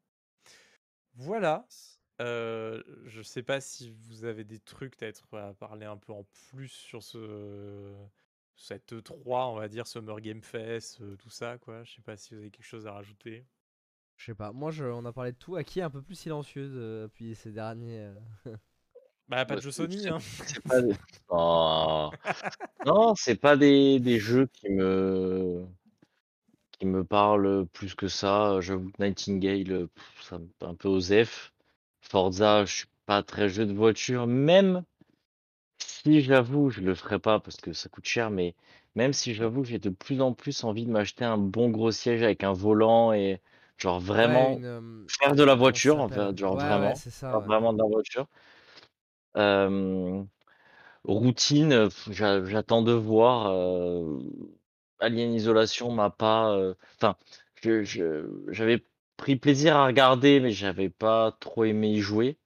Voilà. 1.15 1.65
Euh, 2.21 2.81
je 3.05 3.21
sais 3.21 3.43
pas 3.43 3.59
si 3.59 3.89
vous 3.89 4.23
avez 4.23 4.43
des 4.45 4.59
trucs 4.59 4.95
peut-être 4.97 5.35
à 5.37 5.53
parler 5.53 5.85
un 5.85 5.97
peu 5.97 6.13
en 6.13 6.23
plus 6.49 6.69
sur 6.69 7.03
ce 7.03 7.93
cette 8.55 8.93
E3, 8.93 9.51
on 9.51 9.55
va 9.55 9.67
dire 9.67 9.87
Summer 9.87 10.19
Game 10.21 10.41
Fest, 10.41 11.01
euh, 11.01 11.15
tout 11.17 11.29
ça 11.29 11.57
quoi. 11.57 11.83
Je 11.83 11.95
sais 11.95 12.01
pas 12.01 12.17
si 12.17 12.33
vous 12.33 12.41
avez 12.41 12.51
quelque 12.51 12.65
chose 12.65 12.87
à 12.87 12.93
rajouter. 12.93 13.45
Je 14.17 14.25
sais 14.27 14.35
pas. 14.35 14.51
Moi, 14.53 14.71
je, 14.71 14.85
on 14.85 15.05
a 15.05 15.11
parlé 15.13 15.31
de 15.33 15.37
tout. 15.37 15.55
À 15.57 15.63
qui 15.63 15.79
est 15.79 15.83
un 15.83 15.89
peu 15.89 16.01
plus 16.01 16.15
silencieux 16.15 16.67
depuis 16.69 17.35
ces 17.35 17.51
derniers. 17.51 17.99
euh, 18.47 18.55
Bah 19.27 19.43
pas 19.45 19.55
de 19.55 19.61
jeu 19.61 19.71
Sony 19.71 20.07
hein. 20.07 20.19
C'est 20.19 20.61
pas 20.63 20.81
des... 20.81 20.93
Oh. 21.29 22.11
Non, 22.85 23.15
c'est 23.15 23.35
pas 23.35 23.57
des, 23.57 23.99
des 23.99 24.19
jeux 24.19 24.47
qui 24.53 24.69
me 24.69 25.65
qui 26.71 26.85
me 26.85 27.03
parlent 27.03 27.65
plus 27.73 27.95
que 27.95 28.07
ça. 28.07 28.59
J'avoue 28.61 28.91
que 28.91 29.01
Nightingale, 29.03 29.71
euh, 29.71 29.87
pff, 29.87 30.21
ça 30.23 30.37
me 30.39 30.47
fait 30.59 30.65
un 30.65 30.75
peu 30.75 30.87
osef. 30.89 31.53
Forza, 32.01 32.65
je 32.65 32.73
suis 32.75 32.87
pas 33.05 33.23
très 33.23 33.49
jeu 33.49 33.65
de 33.65 33.73
voiture, 33.73 34.27
même 34.27 34.83
si 35.79 36.21
j'avoue, 36.21 36.69
je 36.69 36.81
le 36.81 36.95
ferai 36.95 37.19
pas 37.19 37.39
parce 37.39 37.57
que 37.57 37.73
ça 37.73 37.89
coûte 37.89 38.05
cher, 38.05 38.29
mais 38.31 38.55
même 38.95 39.13
si 39.13 39.33
j'avoue, 39.33 39.63
j'ai 39.63 39.79
de 39.79 39.89
plus 39.89 40.21
en 40.21 40.33
plus 40.33 40.63
envie 40.63 40.85
de 40.85 40.91
m'acheter 40.91 41.25
un 41.25 41.37
bon 41.37 41.69
gros 41.69 41.91
siège 41.91 42.23
avec 42.23 42.43
un 42.43 42.53
volant 42.53 43.13
et 43.13 43.41
genre 43.77 43.99
ouais, 44.21 44.53
vraiment 44.53 44.63
une, 44.63 45.09
faire 45.21 45.35
de 45.35 45.43
la 45.43 45.55
comment 45.57 45.77
ça 45.79 45.79
voiture, 45.79 45.99
en 45.99 46.09
s'appelle 46.09 46.09
fait, 46.09 46.37
genre 46.37 46.57
Ouais, 46.57 46.77
ouais, 46.77 46.93
vraiment, 46.93 46.95
c'est 46.95 47.11
ça. 47.11 47.31
faire 47.31 47.41
ouais. 47.41 47.47
vraiment 47.47 47.73
de 47.73 47.79
la 47.79 47.87
voiture. 47.89 48.27
Routine, 51.05 51.87
pff, 51.89 52.09
j'a- 52.11 52.43
j'attends 52.45 52.81
de 52.81 52.91
voir. 52.91 53.47
Alien 54.99 55.33
Isolation 55.33 55.89
m'a 55.91 56.09
pas. 56.09 56.73
Enfin, 56.95 57.15
je 57.61 57.83
je 57.83 58.27
j'avais 58.49 58.85
pris 59.17 59.35
plaisir 59.37 59.77
à 59.77 59.85
regarder, 59.85 60.39
mais 60.41 60.51
j'avais 60.51 60.89
pas 60.89 61.31
trop 61.39 61.63
aimé 61.63 61.91
y 61.91 61.99
jouer. 62.01 62.37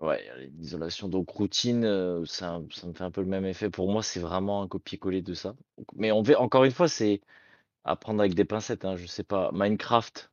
Ouais, 0.00 0.24
l'isolation 0.58 1.08
donc 1.08 1.28
routine, 1.30 2.24
ça 2.26 2.58
me 2.60 2.68
fait 2.94 3.02
un 3.04 3.10
peu 3.10 3.20
le 3.22 3.26
même 3.26 3.44
effet. 3.46 3.70
Pour 3.70 3.90
moi, 3.90 4.02
c'est 4.02 4.20
vraiment 4.20 4.62
un 4.62 4.68
copier-coller 4.68 5.22
de 5.22 5.34
ça. 5.34 5.54
Mais 5.94 6.12
on 6.12 6.22
ver 6.22 6.40
encore 6.42 6.64
une 6.64 6.70
fois, 6.72 6.88
c'est 6.88 7.20
à 7.84 7.96
prendre 7.96 8.20
avec 8.20 8.34
des 8.34 8.44
pincettes, 8.46 8.84
hein, 8.86 8.96
je 8.96 9.06
sais 9.06 9.24
pas. 9.24 9.50
Minecraft 9.54 10.30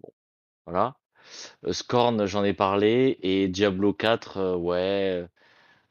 bon, 0.00 0.12
voilà. 0.66 0.98
Scorn, 1.72 2.26
j'en 2.26 2.44
ai 2.44 2.54
parlé 2.54 3.18
et 3.22 3.48
Diablo 3.48 3.94
4, 3.94 4.38
heu, 4.38 4.56
ouais, 4.56 5.26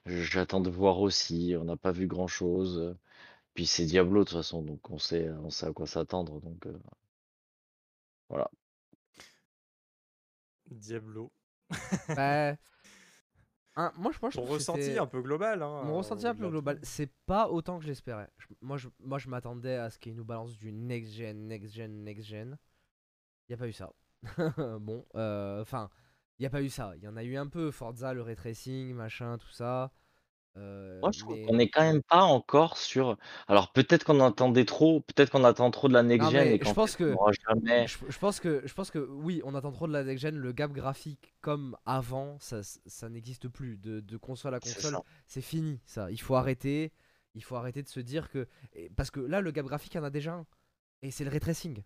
j'attends 0.08 0.62
de 0.62 0.70
voir 0.70 1.02
aussi. 1.02 1.56
On 1.60 1.66
n'a 1.66 1.78
pas 1.78 1.92
vu 1.94 2.08
grand 2.08 2.28
chose, 2.28 2.80
heu, 2.80 2.98
puis 3.56 3.68
c'est 3.68 3.86
Diablo 3.86 4.22
de 4.26 4.30
toute 4.30 4.38
façon, 4.40 4.64
donc 4.64 4.90
on 4.92 5.00
sait 5.00 5.30
à 5.64 5.74
quoi 5.74 5.88
s'attendre, 5.88 6.42
donc 6.42 6.68
voilà. 8.30 8.50
Diablo. 10.70 11.32
Bah, 12.16 12.56
hein, 13.76 13.92
moi 13.98 14.12
je 14.12 14.20
moi 14.22 14.30
je 14.30 14.36
Ton 14.36 14.44
trouve 14.44 14.48
que 14.50 14.54
ressenti 14.54 14.98
un 14.98 15.08
peu 15.08 15.22
global, 15.22 15.62
hein, 15.62 15.82
Mon 15.84 15.98
ressenti 15.98 16.28
un 16.28 16.36
peu 16.36 16.50
global, 16.50 16.80
c'est 16.84 17.12
pas 17.26 17.50
autant 17.50 17.78
que 17.78 17.84
je 17.84 17.90
l'espérais. 17.90 18.30
Je- 18.38 18.48
Moi 18.62 18.78
je, 18.78 18.88
moi, 19.00 19.20
je 19.20 19.30
m'attendais 19.30 19.76
à 19.76 19.90
ce 19.90 20.00
qu'il 20.00 20.16
nous 20.16 20.26
balance 20.26 20.58
du 20.58 20.72
next 20.72 21.14
gen, 21.14 21.48
next 21.48 21.74
gen, 21.74 22.04
next 22.04 22.26
gen. 22.26 22.58
Il 23.50 23.54
a 23.54 23.58
pas 23.58 23.68
eu 23.68 23.74
ça. 23.74 23.92
bon, 24.80 25.06
euh, 25.16 25.62
enfin, 25.62 25.90
il 26.40 26.44
y 26.44 26.46
a 26.46 26.50
pas 26.50 26.62
eu 26.62 26.70
ça. 26.70 26.94
Il 26.96 27.04
y 27.04 27.08
en 27.08 27.16
a 27.18 27.24
eu 27.24 27.36
un 27.38 27.48
peu, 27.48 27.72
Forza, 27.72 28.14
le 28.14 28.22
ray 28.22 28.36
tracing, 28.36 28.94
machin, 28.94 29.38
tout 29.38 29.52
ça. 29.52 29.92
Euh, 30.58 31.00
Moi, 31.02 31.12
je 31.12 31.20
trouve 31.20 31.36
mais- 31.36 31.46
qu'on 31.46 31.60
est 31.60 31.68
quand 31.70 31.82
même 31.82 32.02
pas 32.04 32.22
encore 32.24 32.78
sur 32.78 33.18
alors 33.48 33.72
peut-être 33.74 34.04
qu'on 34.06 34.20
attendait 34.22 34.66
trop, 34.66 35.02
peut-être 35.02 35.30
qu'on 35.30 35.44
attend 35.44 35.70
trop 35.72 35.88
de 35.88 35.94
la 35.94 36.02
next 36.04 36.24
Non, 36.26 36.32
gen 36.32 36.46
mais 36.46 36.58
je 36.58 36.64
qu'en 36.64 36.74
pense 36.74 36.96
on 36.96 36.98
que- 36.98 37.16
jamais 37.50 37.88
Je, 37.88 37.98
je 38.08 38.18
pense 38.20 38.40
que, 38.40 38.62
je 38.66 38.74
pense 38.74 38.90
que 38.92 39.00
oui, 39.00 39.42
on 39.44 39.54
attend 39.56 39.72
trop 39.72 39.88
de 39.88 39.94
la 39.94 40.04
next 40.04 40.22
gen. 40.22 40.36
Le 40.38 40.52
gap 40.54 40.72
graphique 40.72 41.34
comme 41.42 41.76
avant, 41.86 42.38
ça, 42.40 42.62
ça 42.64 43.10
n'existe 43.10 43.48
plus. 43.48 43.78
De, 43.78 44.00
de 44.00 44.18
console 44.18 44.56
à 44.56 44.60
C'est 44.64 44.76
console, 44.76 44.92
ça. 44.94 45.02
c'est 45.28 45.42
fini. 45.42 45.80
Ça, 45.86 46.10
il 46.12 46.22
faut 46.22 46.36
arrêter. 46.36 46.92
Il 47.34 47.44
faut 47.44 47.56
arrêter 47.58 47.84
de 47.84 47.90
se 47.90 48.00
dire 48.00 48.30
que 48.30 48.48
et- 48.74 48.90
parce 48.96 49.12
que 49.12 49.20
là, 49.20 49.42
le 49.42 49.52
gap 49.52 49.66
graphique, 49.66 49.94
il 49.94 49.98
y 49.98 50.00
en 50.00 50.04
a 50.06 50.10
déjà 50.10 50.34
un. 50.34 50.46
Et 51.02 51.12
c'est 51.12 51.24
le 51.26 51.30
ray 51.30 51.40
tracing. 51.42 51.84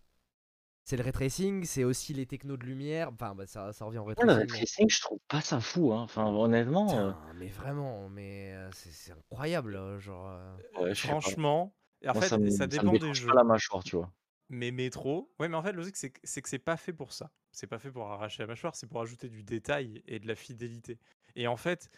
C'est 0.84 0.96
le 0.96 1.02
ray 1.04 1.12
tracing, 1.12 1.64
c'est 1.64 1.84
aussi 1.84 2.14
les 2.14 2.26
technos 2.26 2.56
de 2.56 2.64
lumière. 2.64 3.10
Enfin, 3.12 3.34
bah, 3.34 3.46
ça, 3.46 3.72
ça 3.72 3.84
revient 3.84 3.98
au 3.98 4.04
ray 4.04 4.16
Moi, 4.16 4.26
le 4.26 4.32
tracing. 4.32 4.38
ray 4.40 4.46
mais- 4.50 4.58
tracing, 4.58 4.90
je 4.90 5.00
trouve 5.00 5.18
pas 5.28 5.40
ça 5.40 5.60
fou, 5.60 5.92
hein. 5.92 6.02
Enfin, 6.02 6.26
honnêtement, 6.26 6.86
Putain, 6.86 7.16
mais 7.36 7.48
vraiment, 7.48 8.08
mais 8.08 8.52
euh, 8.54 8.70
c'est 8.72 8.90
c'est 8.90 9.12
incroyable, 9.12 9.76
euh, 9.76 9.98
genre. 10.00 10.28
euh. 10.30 10.56
ouais. 10.82 10.94
Franchement, 10.94 11.74
et 12.02 12.08
en 12.08 12.14
Moi, 12.14 12.22
fait, 12.22 12.28
ça 12.28 12.38
me 12.38 12.50
ça 12.50 12.56
ça 12.58 12.64
me 12.64 12.70
dépend 12.70 12.92
des 12.92 13.14
jeux. 13.14 13.28
pas 13.28 13.34
la 13.34 13.44
mâchoire, 13.44 13.84
tu 13.84 13.96
vois? 13.96 14.12
Mais 14.48 14.72
métro, 14.72 15.32
ouais, 15.38 15.48
mais 15.48 15.56
en 15.56 15.62
fait, 15.62 15.72
le 15.72 15.82
truc, 15.82 15.96
c'est 15.96 16.10
que 16.10 16.20
c'est 16.24 16.42
que 16.42 16.48
c'est 16.48 16.58
pas 16.58 16.76
fait 16.76 16.92
pour 16.92 17.12
ça. 17.12 17.30
C'est 17.52 17.68
pas 17.68 17.78
fait 17.78 17.90
pour 17.92 18.10
arracher 18.10 18.42
la 18.42 18.48
mâchoire, 18.48 18.74
c'est 18.74 18.88
pour 18.88 19.00
ajouter 19.00 19.28
du 19.28 19.44
détail 19.44 20.02
et 20.06 20.18
de 20.18 20.26
la 20.26 20.34
fidélité. 20.34 20.98
Et 21.36 21.46
en 21.46 21.56
fait, 21.56 21.88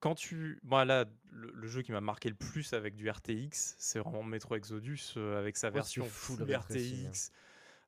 quand 0.00 0.14
tu. 0.14 0.58
Moi, 0.62 0.86
là, 0.86 1.04
le, 1.30 1.50
le 1.52 1.68
jeu 1.68 1.82
qui 1.82 1.92
m'a 1.92 2.00
marqué 2.00 2.30
le 2.30 2.34
plus 2.34 2.72
avec 2.72 2.94
du 2.94 3.10
RTX, 3.10 3.74
c'est 3.78 3.98
vraiment 3.98 4.22
Metro 4.22 4.54
Exodus 4.56 5.14
euh, 5.18 5.38
avec 5.38 5.56
sa 5.58 5.68
c'est 5.68 5.74
version 5.74 6.04
full 6.06 6.46
tracing, 6.46 7.06
hein. 7.06 7.10
RTX. 7.10 7.30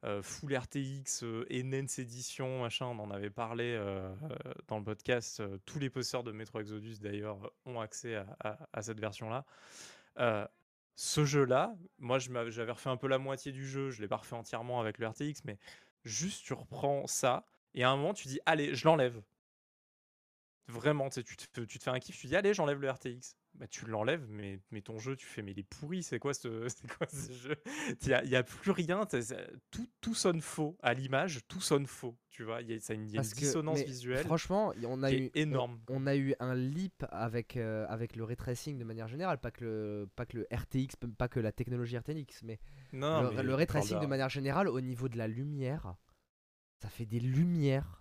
Euh, 0.05 0.23
full 0.23 0.57
RTX, 0.57 1.23
euh, 1.23 1.47
Enhanced 1.53 1.99
Edition, 1.99 2.63
machin, 2.63 2.87
on 2.87 2.99
en 2.99 3.11
avait 3.11 3.31
parlé 3.31 3.75
euh, 3.75 4.09
euh, 4.23 4.37
dans 4.69 4.79
le 4.79 4.85
podcast. 4.85 5.41
euh, 5.41 5.59
tous 5.67 5.79
les 5.79 5.91
possesseurs 5.91 6.25
de 6.25 6.33
Metro 6.33 6.61
Exodus, 6.61 6.99
d'ailleurs, 7.01 7.53
ont 7.67 7.81
accès 7.81 8.23
à, 8.41 8.83
cette 8.83 9.01
version-là. 9.01 9.45
Euh, 10.19 10.47
ce 10.97 11.25
jeu-là, 11.25 11.75
moi 11.99 12.19
j'avais 12.19 12.73
refait 12.73 12.91
un 12.91 12.97
peu 12.97 13.09
la 13.09 13.19
moitié 13.19 13.53
du 13.53 13.67
jeu, 13.67 13.91
je 13.91 14.03
l'ai 14.03 14.09
pas 14.09 14.17
refait 14.17 14.37
entièrement 14.37 14.81
avec 14.81 14.99
le 14.99 15.07
RTX, 15.07 15.45
mais 15.45 15.59
juste 16.05 16.45
tu 16.45 16.53
reprends 16.53 17.07
ça 17.07 17.47
et 17.75 17.85
à 17.85 17.91
un 17.91 17.97
moment 17.97 18.13
tu 18.13 18.29
dis 18.29 18.39
allez, 18.45 18.75
je 18.75 18.85
l'enlève. 18.85 19.23
Vraiment, 20.69 21.09
tu 21.09 21.25
te, 21.25 21.61
tu 21.63 21.79
te 21.79 21.83
fais 21.83 21.91
un 21.91 21.99
kiff, 21.99 22.19
tu 22.19 22.27
dis 22.27 22.37
allez, 22.37 22.55
j'enlève 22.55 22.81
le 22.81 22.91
RTX. 22.91 23.35
Bah, 23.55 23.67
tu 23.67 23.85
l'enlèves, 23.85 24.27
mais, 24.31 24.59
mais 24.71 24.81
ton 24.81 24.99
jeu, 24.99 25.17
tu 25.17 25.27
fais 25.27 25.43
mais 25.43 25.51
il 25.51 25.59
est 25.59 25.63
pourri, 25.69 26.03
c'est 26.03 26.19
quoi 26.19 26.33
ce, 26.33 26.67
c'est 26.69 26.91
quoi 26.97 27.07
ce 27.11 27.33
jeu? 27.33 27.57
Il 28.01 28.09
n'y 28.09 28.15
a, 28.15 28.25
y 28.25 28.37
a 28.37 28.43
plus 28.43 28.71
rien, 28.71 29.03
tout, 29.71 29.89
tout 30.01 30.15
sonne 30.15 30.41
faux. 30.41 30.79
À 30.83 30.95
l'image, 30.95 31.41
tout 31.49 31.61
sonne 31.61 31.87
faux, 31.87 32.17
tu 32.31 32.43
vois? 32.45 32.63
Il 32.63 32.71
y 32.71 32.75
a, 32.75 32.81
ça- 32.81 32.95
y 32.95 32.97
a 32.97 33.01
une 33.01 33.07
que- 33.29 33.35
dissonance 33.35 33.81
visuelle 33.83 34.25
Franchement, 34.25 34.73
on 34.87 35.03
a 35.03 35.13
eu 35.13 35.31
énorme. 35.35 35.79
On, 35.89 36.05
on 36.05 36.07
a 36.07 36.17
eu 36.17 36.35
un 36.41 36.55
leap 36.55 37.05
avec, 37.11 37.57
euh, 37.59 37.85
avec 37.89 38.17
le 38.17 38.25
ray 38.25 38.37
tracing 38.37 38.79
de 38.79 38.85
manière 38.85 39.09
générale, 39.09 39.39
pas 39.39 39.51
que 39.51 39.65
le, 39.65 40.09
pas 40.17 40.25
que 40.25 40.39
le 40.39 40.47
RTX, 40.51 40.97
pas 41.19 41.29
que 41.29 41.41
la 41.41 41.53
technologie 41.53 41.99
RTX, 41.99 42.43
mais 42.45 42.61
Non, 42.93 43.23
le, 43.25 43.31
mais 43.33 43.43
le 43.43 43.53
on 43.53 43.57
ray 43.57 43.67
parle 43.67 43.81
tracing 43.81 44.01
de 44.01 44.07
manière 44.07 44.31
générale 44.31 44.69
au 44.69 44.81
niveau 44.81 45.09
de 45.11 45.19
la 45.19 45.29
lumière. 45.29 45.97
Ça 46.79 46.89
fait 46.89 47.05
des 47.05 47.21
lumières. 47.21 48.00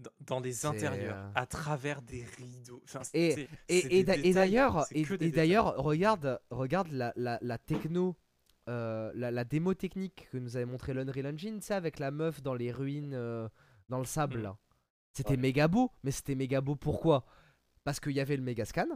Dans, 0.00 0.10
dans 0.20 0.40
des 0.40 0.66
intérieurs, 0.66 1.16
euh, 1.16 1.30
à 1.34 1.46
travers 1.46 2.02
des 2.02 2.24
rideaux. 2.24 2.80
Enfin, 2.84 3.02
Et- 3.14 3.48
Et, 3.68 4.02
d'ailleurs, 4.04 4.86
et, 5.20 5.30
d'ailleurs, 5.30 5.76
regarde, 5.76 6.40
regarde 6.50 6.88
la, 6.92 7.12
la, 7.16 7.38
la 7.42 7.58
techno, 7.58 8.16
euh, 8.68 9.10
la, 9.14 9.30
la 9.30 9.44
démo 9.44 9.74
technique 9.74 10.28
que 10.30 10.38
nous 10.38 10.56
avait 10.56 10.66
montré 10.66 10.94
l'Unreal 10.94 11.26
Engine, 11.26 11.60
c'est 11.60 11.74
avec 11.74 11.98
la 11.98 12.10
meuf 12.10 12.42
dans 12.42 12.54
les 12.54 12.72
ruines, 12.72 13.14
euh, 13.14 13.48
dans 13.88 13.98
le 13.98 14.04
sable 14.04 14.38
Mm. 14.38 14.54
C'était 15.12 15.30
Ouais. 15.30 15.36
méga 15.38 15.66
beau, 15.68 15.90
mais 16.04 16.12
c'était 16.12 16.36
méga 16.36 16.60
beau 16.60 16.76
pourquoi? 16.76 17.24
Parce 17.84 18.00
qu'il 18.00 18.12
y 18.12 18.20
avait 18.20 18.36
le 18.36 18.42
méga 18.44 18.64
scan. 18.64 18.86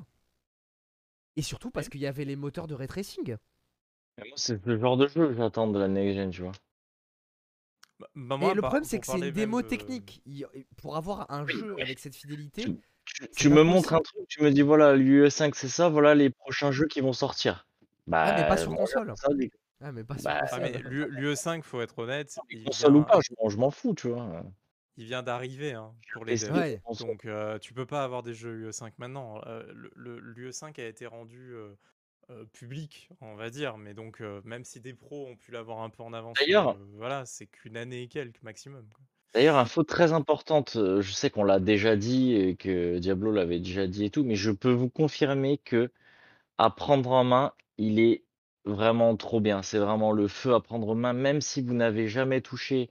Et 1.36 1.42
surtout 1.42 1.70
parce 1.70 1.88
qu'il 1.88 2.00
y 2.00 2.06
avait 2.08 2.24
les 2.24 2.34
moteurs 2.36 2.66
de 2.66 2.74
ray 2.74 2.88
tracing. 2.88 3.36
C'est 4.36 4.64
le 4.66 4.76
genre 4.78 4.96
de 4.96 5.06
jeu 5.06 5.28
que 5.28 5.34
j'attends 5.34 5.68
de 5.68 5.78
la 5.78 5.86
next 5.88 6.16
gen, 6.16 6.30
tu 6.30 6.42
vois? 6.42 6.52
Bah, 8.14 8.22
bah, 8.28 8.36
Et 8.36 8.40
moi, 8.40 8.54
le 8.54 8.60
par- 8.60 8.70
problème, 8.70 8.84
c'est 8.84 9.00
que 9.00 9.06
c'est 9.06 9.18
une 9.18 9.30
démo 9.30 9.56
même 9.58 9.64
de- 9.64 9.68
technique. 9.68 10.22
Il- 10.26 10.46
Pour 10.76 10.96
avoir 10.96 11.30
un 11.30 11.46
jeu 11.46 11.74
oui. 11.74 11.82
avec 11.82 11.98
cette 11.98 12.14
fidélité, 12.16 12.64
Tu 13.36 13.48
me 13.48 13.62
montres 13.62 13.92
un 13.94 14.00
truc, 14.00 14.26
tu 14.28 14.42
me 14.42 14.50
dis: 14.50 14.62
«Voilà, 14.62 14.96
l'UE5 14.96 15.54
c'est 15.54 15.68
ça, 15.68 15.88
voilà 15.88 16.14
les 16.14 16.30
prochains 16.30 16.72
jeux 16.72 16.86
qui 16.86 17.00
vont 17.00 17.12
sortir». 17.12 17.66
Bah, 18.06 18.24
Ah, 18.28 18.32
mais 18.36 18.48
pas 18.48 18.56
sur 18.56 18.70
console. 18.74 19.14
ça 19.16 19.32
des 19.34 19.50
Ah, 19.80 19.92
mais 19.92 20.04
pas 20.04 20.18
sur 20.18 20.24
Bah, 20.24 20.40
Ah, 20.50 20.58
mais 20.60 20.72
console. 20.72 20.82
l'U- 20.90 21.10
l'UE5, 21.10 21.62
faut 21.64 21.80
être 21.80 21.98
honnête, 21.98 22.38
il 22.50 22.64
console 22.64 22.92
ou 22.92 22.94
vient, 22.96 23.04
pas, 23.04 23.20
je 23.20 23.30
m'en 23.38 23.48
je 23.50 23.56
m'en 23.58 23.70
fous, 23.70 23.94
tu 23.94 24.08
vois? 24.08 24.42
il 24.96 25.06
vient 25.06 25.22
d'arriver 25.22 25.72
hein, 25.72 25.94
pour 26.12 26.24
les 26.24 26.36
devs. 26.36 26.78
Donc, 27.00 27.24
euh, 27.24 27.58
tu 27.58 27.74
peux 27.74 27.86
pas 27.86 28.04
avoir 28.04 28.22
des 28.22 28.34
jeux 28.34 28.54
UE5 28.68 28.92
maintenant. 28.98 29.40
Euh, 29.46 29.64
le- 29.74 29.92
le- 29.96 30.18
L'UE5 30.20 30.78
a 30.78 30.86
été 30.86 31.06
rendu 31.06 31.54
euh, 32.30 32.44
public, 32.52 33.08
on 33.20 33.34
va 33.34 33.50
dire. 33.50 33.76
Mais 33.78 33.94
donc, 33.94 34.20
euh, 34.20 34.40
même 34.44 34.64
si 34.64 34.80
des 34.80 34.94
pros 34.94 35.26
ont 35.26 35.36
pu 35.36 35.52
l'avoir 35.52 35.80
un 35.80 35.90
peu 35.90 36.02
en 36.02 36.12
avance, 36.12 36.36
D'ailleurs- 36.40 36.70
euh, 36.70 36.84
voilà, 36.96 37.24
c'est 37.26 37.46
qu'une 37.46 37.76
année 37.76 38.02
et 38.02 38.08
quelques 38.08 38.42
maximum. 38.42 38.84
quoi. 38.94 39.04
D'ailleurs, 39.34 39.56
info 39.56 39.82
très 39.82 40.12
importante, 40.12 40.74
je 40.74 41.12
sais 41.12 41.28
qu'on 41.28 41.42
l'a 41.42 41.58
déjà 41.58 41.96
dit 41.96 42.34
et 42.34 42.54
que 42.54 42.98
Diablo 42.98 43.32
l'avait 43.32 43.58
déjà 43.58 43.86
dit 43.88 44.04
et 44.04 44.10
tout, 44.10 44.22
mais 44.22 44.36
je 44.36 44.52
peux 44.52 44.70
vous 44.70 44.88
confirmer 44.88 45.58
que 45.58 45.90
à 46.58 46.70
prendre 46.70 47.10
en 47.10 47.24
main, 47.24 47.52
il 47.78 47.98
est 47.98 48.22
vraiment 48.64 49.16
trop 49.16 49.40
bien. 49.40 49.62
C'est 49.62 49.78
vraiment 49.78 50.12
le 50.12 50.28
feu 50.28 50.54
à 50.54 50.60
prendre 50.60 50.88
en 50.88 50.94
main, 50.94 51.12
même 51.12 51.40
si 51.40 51.62
vous 51.62 51.74
n'avez 51.74 52.06
jamais 52.06 52.40
touché, 52.42 52.90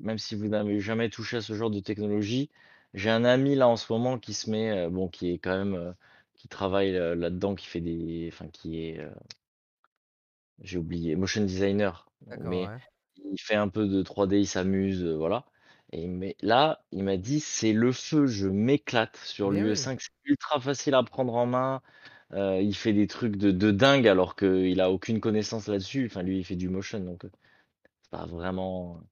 même 0.00 0.18
si 0.18 0.34
vous 0.34 0.48
n'avez 0.48 0.80
jamais 0.80 1.10
touché 1.10 1.36
à 1.38 1.40
ce 1.42 1.54
genre 1.54 1.70
de 1.70 1.80
technologie. 1.80 2.50
J'ai 2.94 3.10
un 3.10 3.24
ami 3.24 3.54
là 3.54 3.68
en 3.68 3.76
ce 3.76 3.92
moment 3.92 4.18
qui 4.18 4.34
se 4.34 4.50
met, 4.50 4.88
bon 4.88 5.08
qui 5.08 5.30
est 5.32 5.38
quand 5.38 5.56
même, 5.56 5.94
qui 6.40 6.48
travaille, 6.48 6.92
là-dedans, 6.92 7.54
qui 7.54 7.66
fait 7.66 7.80
des 7.80 8.28
enfin 8.32 8.48
qui 8.48 8.80
est, 8.86 9.00
j'ai 10.62 10.78
oublié, 10.78 11.16
motion 11.16 11.44
designer, 11.44 12.06
D'accord, 12.26 12.50
mais 12.50 12.70
ouais. 12.70 12.80
il 13.16 13.38
fait 13.40 13.54
un 13.56 13.68
peu 13.68 13.86
de 13.86 14.02
3D, 14.02 14.38
il 14.38 14.46
s'amuse, 14.46 15.04
voilà 15.04 15.44
et 15.92 16.06
mais 16.06 16.36
là, 16.40 16.84
il 16.92 17.02
m'a 17.02 17.16
dit: 17.16 17.40
«C'est 17.40 17.72
le 17.72 17.90
feu, 17.92 18.26
je 18.26 18.46
m'éclate 18.48 19.16
sur 19.16 19.50
Mais 19.50 19.62
oui. 19.64 19.90
l'UE5, 19.90 20.00
c'est 20.00 20.10
ultra 20.24 20.60
facile 20.60 20.94
à 20.94 21.02
prendre 21.02 21.34
en 21.34 21.46
main». 21.46 21.82
Il 22.32 22.74
fait 22.76 22.92
des 22.92 23.08
trucs 23.08 23.36
de 23.36 23.50
de 23.50 23.70
dingue 23.72 24.06
alors 24.08 24.36
qu'il 24.36 24.80
a 24.80 24.90
aucune 24.92 25.20
connaissance 25.20 25.66
là-dessus. 25.68 26.06
Enfin 26.06 26.22
lui, 26.22 26.38
il 26.38 26.44
fait 26.44 26.54
du 26.56 26.68
motion 26.68 27.00
donc, 27.00 27.22
c'est 28.02 28.10
pas 28.10 28.26
vraiment 28.26 28.98
un 29.00 29.06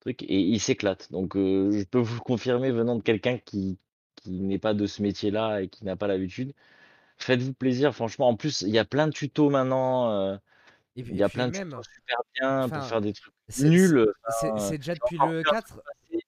truc 0.00 0.22
et 0.24 0.40
il 0.40 0.60
s'éclate. 0.60 1.10
Donc, 1.12 1.34
je 1.36 1.84
peux 1.84 1.98
vous 2.00 2.14
le 2.16 2.20
confirmer 2.20 2.72
venant 2.72 2.96
de 2.96 3.02
quelqu'un 3.02 3.38
qui 3.38 3.78
qui 4.16 4.40
n'est 4.40 4.58
pas 4.58 4.74
de 4.74 4.86
ce 4.86 5.02
métier-là 5.02 5.62
et 5.62 5.68
qui 5.68 5.84
n'a 5.84 5.96
pas 5.96 6.06
l'habitude. 6.08 6.54
Faites-vous 7.18 7.54
plaisir 7.54 7.94
franchement. 7.94 8.28
En 8.28 8.36
plus, 8.36 8.62
il 8.62 8.70
y 8.70 8.78
a 8.78 8.84
plein 8.84 9.06
de 9.06 9.12
tutos 9.12 9.50
maintenant, 9.50 10.38
puis, 11.02 11.12
il 11.12 11.16
y 11.16 11.22
a 11.22 11.28
plein 11.28 11.48
de 11.48 11.52
même, 11.52 11.68
tutos 11.70 11.82
super 11.82 12.18
bien 12.34 12.64
enfin, 12.64 12.80
pour 12.80 12.88
faire 12.88 13.00
des 13.00 13.12
trucs 13.12 13.34
nuls, 13.58 14.06
c'est 14.28 14.48
enfin, 14.48 14.58
c'est 14.68 14.78
déjà 14.78 14.94
depuis 14.94 15.18
le 15.18 15.28
vu 15.28 15.40
un 15.40 15.44
4. 15.44 15.68
truc 15.68 15.84
passer, 15.84 16.24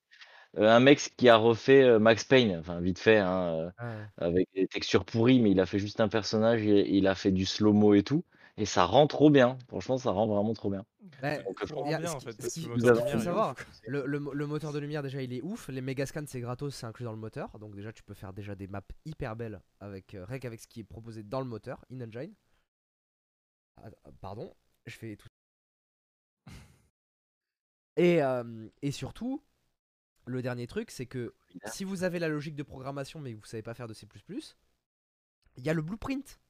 heu, 0.58 0.68
un 0.68 0.80
mec 0.80 0.98
qui 1.16 1.28
a 1.28 1.36
refait, 1.36 1.98
Max 1.98 2.24
Payne, 2.24 2.56
enfin 2.58 2.80
vite 2.80 2.98
fait, 3.00 3.18
hein, 3.18 3.72
Ouais. 3.80 4.06
avec 4.18 4.48
des 4.54 4.66
textures 4.68 5.04
pourries, 5.04 5.40
mais 5.40 5.52
il 5.52 5.60
a 5.60 5.66
fait 5.66 5.78
juste 5.80 6.00
un 6.00 6.08
personnage 6.08 6.62
et 6.66 6.88
il 6.96 7.06
a 7.08 7.14
fait 7.14 7.32
du 7.32 7.46
slow-mo 7.46 7.94
et 7.94 8.02
tout 8.04 8.24
et 8.56 8.66
ça 8.66 8.84
rend 8.84 9.06
trop 9.06 9.30
bien. 9.30 9.58
Franchement, 9.68 9.98
ça 9.98 10.10
rend 10.10 10.26
vraiment 10.26 10.54
trop 10.54 10.70
bien. 10.70 10.84
Donc, 11.00 11.22
en 11.22 12.20
fait, 12.20 12.56
le 12.56 12.62
vous 12.62 12.68
moteur 12.68 12.90
avez- 12.90 13.00
de 13.00 13.04
lumière 13.04 13.16
est 13.20 13.24
savoir, 13.24 13.50
ouf, 13.52 13.64
quoi. 13.64 13.72
Le, 13.86 14.06
le 14.06 14.20
mo- 14.20 14.32
le 14.32 14.46
moteur 14.46 14.72
de 14.72 14.78
lumière 14.78 15.02
déjà 15.02 15.22
il 15.22 15.32
est 15.32 15.42
ouf, 15.42 15.68
les 15.68 15.80
Megascans 15.80 16.24
c'est 16.26 16.40
gratos, 16.40 16.74
c'est 16.74 16.86
inclus 16.86 17.04
dans 17.04 17.12
le 17.12 17.18
moteur, 17.18 17.58
donc 17.58 17.74
déjà 17.76 17.92
tu 17.92 18.02
peux 18.02 18.14
faire 18.14 18.32
déjà 18.32 18.54
des 18.54 18.66
maps 18.66 18.82
hyper 19.04 19.36
belles 19.36 19.60
avec 19.80 20.14
euh, 20.14 20.24
rien 20.24 20.38
qu'avec 20.38 20.60
ce 20.60 20.66
qui 20.66 20.80
est 20.80 20.84
proposé 20.84 21.22
dans 21.22 21.40
le 21.40 21.46
moteur, 21.46 21.84
in 21.92 22.00
engine. 22.00 22.34
Ah, 23.76 23.90
Pardon, 24.20 24.52
je 24.86 24.96
fais 24.96 25.16
tout. 25.16 25.28
Et, 27.96 28.22
euh, 28.22 28.68
et 28.82 28.90
surtout, 28.90 29.42
le 30.26 30.42
dernier 30.42 30.66
truc, 30.66 30.90
c'est 30.90 31.06
que 31.06 31.34
si 31.66 31.84
vous 31.84 32.02
avez 32.02 32.18
la 32.18 32.28
logique 32.28 32.56
de 32.56 32.62
programmation 32.62 33.20
mais 33.20 33.32
que 33.32 33.38
vous 33.38 33.44
savez 33.46 33.62
pas 33.62 33.74
faire 33.74 33.86
de 33.88 33.94
C++, 33.94 34.06
il 35.56 35.64
y 35.64 35.70
a 35.70 35.74
le 35.74 35.82
blueprint. 35.82 36.40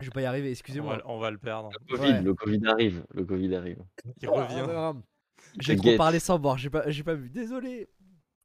Je 0.00 0.06
vais 0.06 0.10
pas 0.12 0.22
y 0.22 0.24
arriver, 0.26 0.50
excusez-moi. 0.50 1.00
on 1.06 1.18
va 1.18 1.30
le 1.30 1.38
perdre. 1.38 1.70
Le 1.88 1.96
Covid, 1.96 2.12
Ouais. 2.12 2.22
le 2.22 2.34
Covid 2.34 2.60
arrive. 2.66 3.04
Le 3.14 3.24
Covid 3.24 3.54
arrive. 3.54 3.78
Il 4.22 4.28
Oh, 4.28 4.34
revient. 4.34 5.00
J'ai 5.60 5.76
trop 5.76 5.96
parlé 5.96 6.18
sans 6.20 6.38
voir, 6.38 6.58
j'ai 6.58 6.70
pas, 6.70 6.88
j'ai 6.90 7.02
pas 7.02 7.14
vu, 7.14 7.30
désolé. 7.30 7.88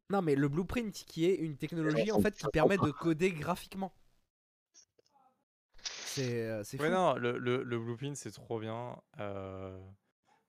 Non 0.10 0.22
mais 0.22 0.36
le 0.36 0.48
blueprint 0.48 0.94
qui 0.94 1.26
est 1.26 1.36
une 1.36 1.58
technologie 1.58 2.12
en 2.12 2.20
fait 2.20 2.36
qui 2.36 2.46
permet 2.52 2.78
de 2.78 2.92
coder 2.92 3.32
graphiquement. 3.32 3.94
C'est 6.06 6.44
euh, 6.44 6.64
c'est 6.64 6.80
Ouais, 6.80 6.88
fou. 6.88 6.94
non, 6.94 7.16
le, 7.16 7.38
le, 7.38 7.64
le 7.64 7.80
blueprint, 7.80 8.16
c'est 8.16 8.32
trop 8.32 8.60
bien. 8.60 8.96
euh, 9.20 9.80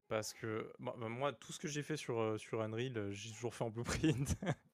parce 0.09 0.35
que 0.35 0.70
bah, 0.78 0.94
bah, 0.98 1.09
moi, 1.09 1.32
tout 1.32 1.52
ce 1.52 1.59
que 1.59 1.66
j'ai 1.68 1.82
fait 1.82 1.97
sur, 1.97 2.20
euh, 2.20 2.36
sur 2.39 2.60
Unreal, 2.60 3.10
j'ai 3.10 3.31
toujours 3.32 3.55
fait 3.55 3.64
en 3.64 3.70
blueprint. 3.70 4.36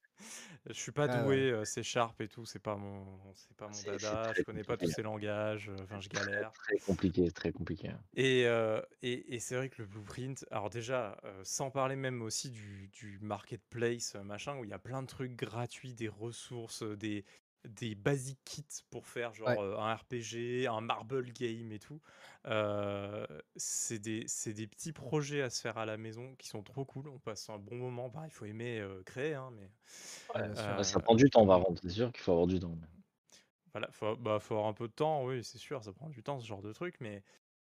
Je 0.67 0.73
suis 0.75 0.93
pas 0.93 1.07
Ah 1.07 1.09
doué, 1.09 1.51
euh, 1.51 1.65
C 1.65 1.83
Sharp 1.83 2.21
et 2.21 2.29
tout, 2.29 2.45
c'est 2.47 2.59
pas 2.61 2.77
mon, 2.77 3.19
c'est 3.35 3.57
pas 3.57 3.69
mon 3.69 3.83
C'est- 3.83 3.99
c'est 3.99 4.19
dada, 4.19 4.33
je 4.35 4.43
connais 4.45 4.65
pas 4.65 4.77
tous 4.77 4.89
ces 4.89 5.03
langages, 5.03 5.71
enfin, 5.83 6.01
je 6.01 6.09
galère. 6.11 6.55
Très 6.55 6.79
compliqué, 6.79 7.31
très 7.33 7.53
compliqué. 7.53 7.93
Et, 8.15 8.45
euh, 8.47 8.81
et, 9.03 9.35
et 9.35 9.39
c'est 9.39 9.55
vrai 9.57 9.69
que 9.69 9.81
le 9.83 9.87
blueprint, 9.87 10.45
alors 10.51 10.69
déjà, 10.69 11.17
euh, 11.25 11.43
sans 11.45 11.71
parler 11.71 11.95
même 11.97 12.23
aussi 12.23 12.51
du, 12.51 12.89
du 12.89 13.19
marketplace, 13.21 14.17
machin, 14.17 14.59
où 14.59 14.65
il 14.65 14.71
y 14.71 14.73
a 14.73 14.79
plein 14.81 15.03
de 15.03 15.07
trucs 15.07 15.37
gratuits, 15.37 15.95
des 15.95 16.09
ressources, 16.09 16.83
des, 16.83 17.25
des 17.65 17.95
basic 17.95 18.39
kits 18.45 18.65
pour 18.91 19.07
faire 19.07 19.35
genre 19.35 19.49
Ouais. 19.49 19.59
euh, 19.61 19.77
un 19.79 19.95
RPG, 19.95 20.67
un 20.69 20.81
marble 20.81 21.33
game 21.33 21.73
et 21.73 21.79
tout. 21.79 22.01
Euh, 22.47 23.27
c'est 23.57 23.99
des, 23.99 24.25
c'est 24.27 24.55
des 24.55 24.67
petits 24.67 24.93
projets 24.93 25.43
à 25.43 25.51
se 25.51 25.61
faire 25.61 25.79
à 25.79 25.87
la 25.87 25.97
maison 25.97 26.35
qui 26.37 26.49
sont 26.49 26.63
trop 26.63 26.85
cool. 26.85 27.09
On 27.09 27.19
passe 27.19 27.49
un 27.51 27.59
bon 27.59 27.77
moment. 27.77 28.09
Bah, 28.09 28.23
il 28.25 28.31
faut 28.31 28.47
aimer 28.47 28.81
euh, 28.81 29.03
créer, 29.05 29.35
hein, 29.35 29.51
mais 29.55 29.71
Ouais, 30.35 30.55
ça 30.55 31.01
prend 31.01 31.15
du 31.15 31.29
temps, 31.31 31.47
par 31.47 31.63
contre. 31.63 31.83
C'est 31.83 31.91
sûr 31.91 32.13
qu'il 32.13 32.23
faut 32.23 32.33
avoir 32.33 32.47
du 32.47 32.59
temps. 32.59 32.77
Voilà, 33.73 33.89
faut, 33.93 34.17
bah, 34.17 34.39
faut 34.41 34.55
avoir 34.55 34.69
un 34.69 34.73
peu 34.75 34.89
de 34.89 34.93
temps, 34.93 35.25
oui, 35.25 35.45
c'est 35.45 35.59
sûr, 35.59 35.83
ça 35.85 35.93
prend 35.93 36.09
du 36.09 36.23
temps, 36.23 36.41
ce 36.41 36.47
genre 36.47 36.63
de 36.63 36.73
truc, 36.73 36.97
mais, 37.01 37.23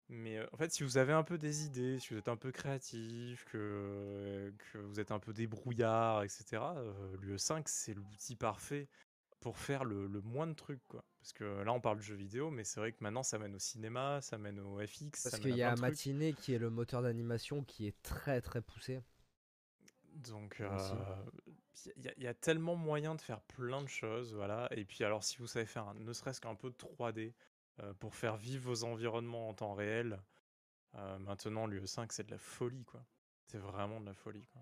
mais 0.09 0.37
euh, 0.37 0.47
en 0.53 0.57
fait, 0.57 0.71
si 0.71 0.83
vous 0.83 0.97
avez 0.97 1.11
un 1.11 1.23
peu 1.23 1.37
des 1.37 1.65
idées, 1.65 1.99
si 1.99 2.13
vous 2.13 2.19
êtes 2.19 2.29
un 2.29 2.37
peu 2.37 2.51
créatif, 2.51 3.43
que, 3.45 4.53
que 4.71 4.77
vous 4.77 4.99
êtes 5.01 5.11
un 5.11 5.19
peu 5.19 5.33
débrouillard, 5.33 6.23
etc., 6.23 6.63
euh, 6.77 7.17
l'UE5, 7.19 7.67
c'est 7.67 7.93
l'outil 7.93 8.35
parfait 8.37 8.87
pour 9.39 9.57
faire 9.57 9.83
le, 9.85 10.07
le 10.07 10.21
moins 10.21 10.47
de 10.47 10.53
trucs, 10.53 10.85
quoi. 10.87 11.03
Parce 11.19 11.33
que 11.33 11.43
là, 11.63 11.71
on 11.73 11.81
parle 11.81 11.97
de 11.97 12.01
jeux 12.03 12.15
vidéo, 12.15 12.49
mais 12.49 12.63
c'est 12.63 12.79
vrai 12.79 12.91
que 12.91 12.97
maintenant, 13.01 13.23
ça 13.23 13.37
mène 13.37 13.55
au 13.55 13.59
cinéma, 13.59 14.19
ça 14.21 14.37
mène 14.37 14.59
au 14.59 14.79
FX, 14.85 15.23
Parce 15.23 15.39
qu'il 15.39 15.55
y 15.55 15.61
a. 15.63 15.75
Matinée 15.75 16.33
qui 16.33 16.53
est 16.53 16.57
le 16.59 16.69
moteur 16.69 17.01
d'animation 17.01 17.63
qui 17.63 17.87
est 17.87 18.01
très 18.01 18.41
très 18.41 18.61
poussé. 18.61 19.01
Donc, 20.15 20.57
Merci. 20.59 20.93
il 21.95 22.03
y, 22.03 22.07
a- 22.07 22.13
y 22.17 22.27
a 22.27 22.33
tellement 22.33 22.75
moyen 22.75 23.13
de 23.13 23.21
faire 23.21 23.41
plein 23.41 23.81
de 23.83 23.87
choses, 23.87 24.33
voilà. 24.33 24.67
Et 24.71 24.83
puis, 24.85 25.03
alors, 25.03 25.23
si 25.23 25.37
vous 25.37 25.47
savez 25.47 25.65
faire 25.65 25.87
un- 25.87 25.93
ne 25.93 26.13
serait-ce 26.13 26.41
qu'un 26.41 26.55
peu 26.55 26.69
de 26.71 26.75
3D 26.75 27.33
euh, 27.79 27.93
pour 27.93 28.15
faire 28.15 28.37
vivre 28.37 28.65
vos 28.71 28.83
environnements 28.85 29.49
en 29.49 29.53
temps 29.53 29.75
réel, 29.75 30.19
euh, 30.95 31.19
maintenant, 31.19 31.67
l'UE5, 31.67 32.11
c'est 32.11 32.25
de 32.25 32.31
la 32.31 32.39
folie, 32.39 32.83
quoi. 32.85 33.05
C'est 33.45 33.59
vraiment 33.59 34.01
de 34.01 34.05
la 34.07 34.15
folie, 34.15 34.47
quoi. 34.47 34.61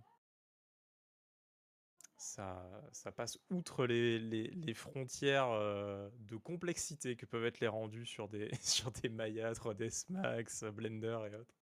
Ça, 2.25 2.81
ça 2.91 3.11
passe 3.11 3.39
outre 3.49 3.85
les, 3.85 4.19
les- 4.19 4.49
les 4.49 4.73
frontières 4.73 5.49
euh, 5.51 6.09
de 6.19 6.35
complexité 6.37 7.15
que 7.15 7.25
peuvent 7.25 7.45
être 7.45 7.59
les 7.59 7.67
rendus 7.67 8.05
sur 8.05 8.27
des, 8.29 8.49
sur 8.61 8.91
des 8.91 9.09
Maya, 9.09 9.53
3ds 9.53 10.05
Max, 10.09 10.63
Blender 10.65 11.19
et 11.31 11.35
autres. 11.35 11.55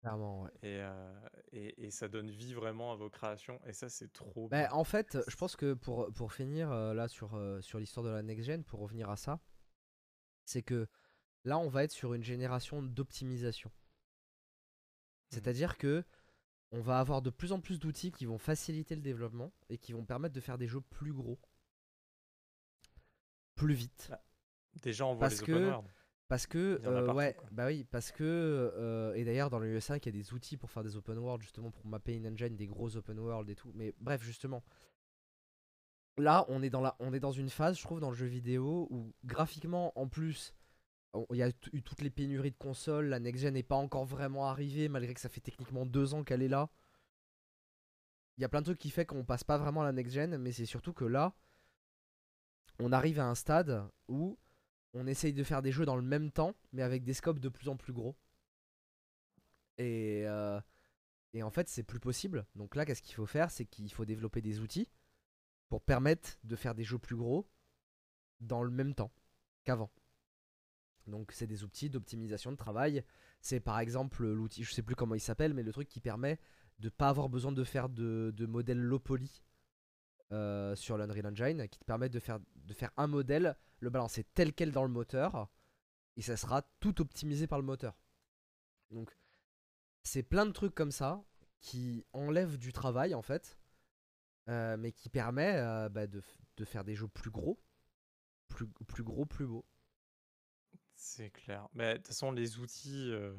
Clairement, 0.00 0.42
ouais. 0.42 0.50
Et, 0.62 0.78
euh, 0.80 1.28
et, 1.52 1.86
et 1.86 1.90
ça 1.90 2.08
donne 2.08 2.30
vie 2.30 2.54
vraiment 2.54 2.92
à 2.92 2.96
vos 2.96 3.10
créations. 3.10 3.60
Et 3.66 3.72
ça, 3.72 3.88
c'est 3.88 4.12
trop 4.12 4.50
Bah, 4.50 4.68
en 4.72 4.84
fait, 4.84 5.18
je 5.28 5.36
pense 5.36 5.54
que 5.56 5.74
pour, 5.74 6.10
pour 6.14 6.32
finir 6.32 6.70
euh, 6.70 6.94
là 6.94 7.08
sur, 7.08 7.34
euh, 7.34 7.60
sur 7.60 7.78
l'histoire 7.78 8.04
de 8.06 8.10
la 8.10 8.22
next 8.22 8.44
gen, 8.46 8.64
pour 8.64 8.80
revenir 8.80 9.10
à 9.10 9.16
ça, 9.16 9.40
c'est 10.46 10.62
que 10.62 10.86
là 11.44 11.58
on 11.58 11.68
va 11.68 11.84
être 11.84 11.92
sur 11.92 12.14
une 12.14 12.24
génération 12.24 12.82
d'optimisation. 12.82 13.72
C'est-à-dire 15.30 15.76
que 15.76 16.02
on 16.74 16.80
va 16.80 16.98
avoir 16.98 17.22
de 17.22 17.30
plus 17.30 17.52
en 17.52 17.60
plus 17.60 17.78
d'outils 17.78 18.10
qui 18.12 18.26
vont 18.26 18.38
faciliter 18.38 18.94
le 18.96 19.00
développement 19.00 19.52
et 19.68 19.78
qui 19.78 19.92
vont 19.92 20.04
permettre 20.04 20.34
de 20.34 20.40
faire 20.40 20.58
des 20.58 20.66
jeux 20.66 20.80
plus 20.80 21.12
gros, 21.12 21.38
plus 23.54 23.74
vite. 23.74 24.10
Déjà, 24.82 25.06
on 25.06 25.14
voit 25.14 25.28
Parce 25.28 25.40
les 25.40 25.46
que- 25.46 25.52
world. 25.70 25.86
Parce 26.26 26.46
que, 26.46 26.80
euh, 26.84 27.04
partout, 27.04 27.18
ouais, 27.18 27.34
quoi. 27.34 27.48
bah 27.52 27.66
oui, 27.66 27.84
parce 27.84 28.10
que, 28.10 28.24
euh, 28.24 29.14
et 29.14 29.24
d'ailleurs 29.24 29.50
dans 29.50 29.58
le 29.58 29.68
UE5 29.78 30.00
il 30.02 30.06
y 30.06 30.08
a 30.08 30.22
des 30.22 30.32
outils 30.32 30.56
pour 30.56 30.70
faire 30.70 30.82
des 30.82 30.96
open 30.96 31.18
world 31.18 31.42
justement 31.42 31.70
pour 31.70 31.86
mapper 31.86 32.14
une 32.16 32.26
engine 32.26 32.56
des 32.56 32.66
gros 32.66 32.96
open 32.96 33.18
world 33.18 33.48
et 33.50 33.54
tout. 33.54 33.70
Mais 33.74 33.94
bref, 34.00 34.22
justement, 34.22 34.64
là 36.16 36.46
on 36.48 36.62
est 36.62 36.70
dans 36.70 36.80
la, 36.80 36.96
on 36.98 37.12
est 37.12 37.20
dans 37.20 37.30
une 37.30 37.50
phase, 37.50 37.76
je 37.78 37.82
trouve, 37.84 38.00
dans 38.00 38.08
le 38.08 38.16
jeu 38.16 38.26
vidéo 38.26 38.88
où 38.90 39.12
graphiquement 39.24 39.92
en 39.98 40.08
plus, 40.08 40.54
il 41.30 41.36
y 41.36 41.42
a 41.42 41.48
eu 41.72 41.82
toutes 41.82 42.02
les 42.02 42.10
pénuries 42.10 42.50
de 42.50 42.56
consoles, 42.56 43.06
la 43.06 43.20
next 43.20 43.42
gen 43.42 43.54
n'est 43.54 43.62
pas 43.62 43.76
encore 43.76 44.04
vraiment 44.04 44.48
arrivée 44.48 44.88
malgré 44.88 45.14
que 45.14 45.20
ça 45.20 45.28
fait 45.28 45.40
techniquement 45.40 45.86
deux 45.86 46.14
ans 46.14 46.24
qu'elle 46.24 46.42
est 46.42 46.48
là. 46.48 46.70
Il 48.36 48.42
y 48.42 48.44
a 48.44 48.48
plein 48.48 48.60
de 48.60 48.66
trucs 48.66 48.78
qui 48.78 48.90
fait 48.90 49.06
qu'on 49.06 49.24
passe 49.24 49.44
pas 49.44 49.58
vraiment 49.58 49.82
à 49.82 49.84
la 49.84 49.92
next 49.92 50.12
gen, 50.12 50.36
mais 50.38 50.50
c'est 50.52 50.66
surtout 50.66 50.92
que 50.92 51.04
là, 51.04 51.34
on 52.80 52.92
arrive 52.92 53.20
à 53.20 53.28
un 53.28 53.34
stade 53.34 53.88
où 54.08 54.38
on 54.92 55.06
essaye 55.06 55.32
de 55.32 55.44
faire 55.44 55.62
des 55.62 55.72
jeux 55.72 55.84
dans 55.84 55.96
le 55.96 56.02
même 56.02 56.30
temps, 56.32 56.54
mais 56.72 56.82
avec 56.82 57.04
des 57.04 57.14
scopes 57.14 57.38
de 57.38 57.48
plus 57.48 57.68
en 57.68 57.76
plus 57.76 57.92
gros. 57.92 58.16
Et, 59.78 60.22
euh, 60.26 60.60
et 61.32 61.42
en 61.42 61.50
fait, 61.50 61.68
c'est 61.68 61.82
plus 61.82 62.00
possible. 62.00 62.46
Donc 62.54 62.74
là, 62.76 62.84
qu'est-ce 62.84 63.02
qu'il 63.02 63.14
faut 63.14 63.26
faire? 63.26 63.50
C'est 63.50 63.66
qu'il 63.66 63.92
faut 63.92 64.04
développer 64.04 64.40
des 64.40 64.60
outils 64.60 64.88
pour 65.68 65.82
permettre 65.82 66.38
de 66.44 66.56
faire 66.56 66.74
des 66.74 66.84
jeux 66.84 66.98
plus 66.98 67.16
gros 67.16 67.48
dans 68.40 68.62
le 68.62 68.70
même 68.70 68.94
temps 68.94 69.12
qu'avant. 69.64 69.90
Donc 71.06 71.32
c'est 71.32 71.46
des 71.46 71.64
outils 71.64 71.90
d'optimisation 71.90 72.50
de 72.52 72.56
travail. 72.56 73.04
C'est 73.40 73.60
par 73.60 73.78
exemple 73.78 74.26
l'outil, 74.26 74.64
je 74.64 74.72
sais 74.72 74.82
plus 74.82 74.94
comment 74.94 75.14
il 75.14 75.20
s'appelle, 75.20 75.54
mais 75.54 75.62
le 75.62 75.72
truc 75.72 75.88
qui 75.88 76.00
permet 76.00 76.38
de 76.78 76.88
pas 76.88 77.08
avoir 77.08 77.28
besoin 77.28 77.52
de 77.52 77.64
faire 77.64 77.88
de, 77.88 78.46
modèles 78.46 78.80
low 78.80 78.98
poly 78.98 79.42
euh, 80.32 80.74
sur 80.74 80.96
l'Unreal 80.96 81.26
Engine, 81.26 81.68
qui 81.68 81.78
te 81.78 81.84
permet 81.84 82.08
de 82.08 82.18
faire, 82.18 82.40
de 82.56 82.74
faire 82.74 82.90
un 82.96 83.06
modèle, 83.06 83.56
le 83.80 83.90
balancer 83.90 84.24
tel 84.34 84.52
quel 84.52 84.72
dans 84.72 84.82
le 84.82 84.88
moteur, 84.88 85.48
et 86.16 86.22
ça 86.22 86.36
sera 86.36 86.62
tout 86.80 87.00
optimisé 87.00 87.46
par 87.46 87.58
le 87.58 87.64
moteur. 87.64 87.96
Donc 88.90 89.16
c'est 90.02 90.22
plein 90.22 90.46
de 90.46 90.52
trucs 90.52 90.74
comme 90.74 90.90
ça 90.92 91.22
qui 91.60 92.04
enlèvent 92.12 92.58
du 92.58 92.72
travail 92.72 93.14
en 93.14 93.22
fait, 93.22 93.58
euh, 94.48 94.76
mais 94.76 94.92
qui 94.92 95.08
permet 95.08 95.56
euh, 95.56 95.88
bah, 95.88 96.06
de, 96.06 96.22
de 96.56 96.64
faire 96.64 96.84
des 96.84 96.94
jeux 96.94 97.08
plus 97.08 97.30
gros, 97.30 97.58
plus, 98.48 98.66
plus 98.86 99.02
gros, 99.02 99.26
plus 99.26 99.46
beaux. 99.46 99.64
C'est 101.06 101.28
clair. 101.30 101.68
Mais 101.74 101.92
de 101.92 101.96
toute 101.98 102.06
façon, 102.08 102.32
les 102.32 102.58
outils, 102.58 103.10
euh, 103.12 103.34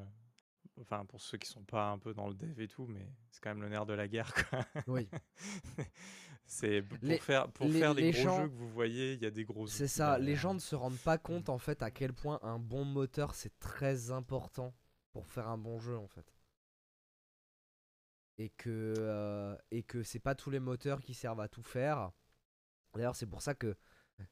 enfin, 0.79 1.03
pour 1.05 1.19
ceux 1.19 1.39
qui 1.39 1.49
sont 1.49 1.63
pas 1.63 1.89
un 1.89 1.97
peu 1.97 2.13
dans 2.13 2.27
le 2.27 2.35
dev 2.35 2.59
et 2.61 2.67
tout, 2.67 2.85
mais 2.85 3.09
c'est 3.31 3.41
quand 3.41 3.49
même 3.49 3.63
le 3.63 3.69
nerf 3.69 3.87
de 3.87 3.93
la 3.93 4.07
guerre, 4.07 4.31
quoi. 4.49 4.63
Oui. 4.85 5.09
c'est 6.45 6.83
pour 6.83 6.97
Les- 7.01 7.17
faire, 7.17 7.51
pour 7.51 7.65
les- 7.67 7.79
faire 7.79 7.95
les, 7.95 8.03
les 8.03 8.11
gros 8.11 8.21
gens- 8.21 8.41
jeux 8.43 8.49
que 8.49 8.53
vous 8.53 8.69
voyez, 8.69 9.13
il 9.13 9.21
y 9.23 9.25
a 9.25 9.31
des 9.31 9.45
gros 9.45 9.65
C'est 9.65 9.87
ça, 9.87 10.19
les 10.19 10.35
gens 10.35 10.53
ne 10.53 10.59
se 10.59 10.75
rendent 10.75 10.99
pas 10.99 11.17
compte 11.17 11.49
en 11.49 11.57
fait 11.57 11.81
à 11.81 11.89
quel 11.89 12.13
point 12.13 12.39
un 12.43 12.59
bon 12.59 12.85
moteur 12.85 13.33
c'est 13.33 13.57
très 13.57 14.11
important 14.11 14.75
pour 15.11 15.25
faire 15.25 15.47
un 15.47 15.57
bon 15.57 15.79
jeu 15.79 15.97
en 15.97 16.07
fait. 16.07 16.35
Et 18.37 18.49
que, 18.49 18.93
euh, 18.97 19.55
et 19.71 19.81
que 19.81 20.03
c'est 20.03 20.19
pas 20.19 20.35
tous 20.35 20.51
les 20.51 20.59
moteurs 20.59 21.01
qui 21.01 21.13
servent 21.15 21.39
à 21.41 21.47
tout 21.47 21.63
faire. 21.63 22.11
D'ailleurs, 22.93 23.15
c'est 23.15 23.25
pour 23.25 23.41
ça 23.41 23.55
que 23.55 23.75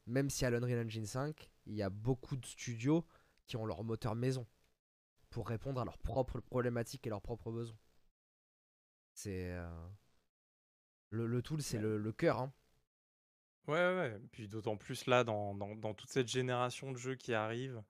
même 0.06 0.30
si 0.30 0.46
à 0.46 0.50
l'Unreal 0.50 0.86
Engine 0.86 1.06
5, 1.06 1.50
il 1.66 1.74
y 1.76 1.82
a 1.82 1.90
beaucoup 1.90 2.36
de 2.38 2.46
studios 2.46 3.06
qui 3.48 3.58
ont 3.58 3.66
leur 3.66 3.84
moteur 3.84 4.16
maison 4.16 4.48
pour 5.32 5.48
répondre 5.50 5.82
à 5.82 5.86
leurs 5.86 6.00
propres 6.00 6.40
problématiques 6.42 7.08
et 7.08 7.12
leurs 7.12 7.22
propres 7.22 7.52
besoins. 7.52 7.78
C'est. 9.14 9.52
euh, 9.54 9.88
Le, 11.12 11.28
le 11.28 11.42
tool, 11.42 11.62
c'est 11.62 11.78
Ouais. 11.78 11.84
le, 11.84 11.98
le 11.98 12.12
cœur. 12.12 12.40
Hein. 12.40 12.52
Ouais, 13.68 13.74
ouais, 13.76 13.96
ouais. 13.96 14.20
Puis 14.32 14.48
d'autant 14.48 14.76
plus 14.78 15.06
là, 15.06 15.24
dans, 15.24 15.56
dans, 15.56 15.76
dans 15.76 15.94
toute 15.94 16.10
cette 16.10 16.28
génération 16.28 16.92
de 16.92 16.98
jeux 16.98 17.16
qui 17.16 17.34
arrive, 17.34 17.82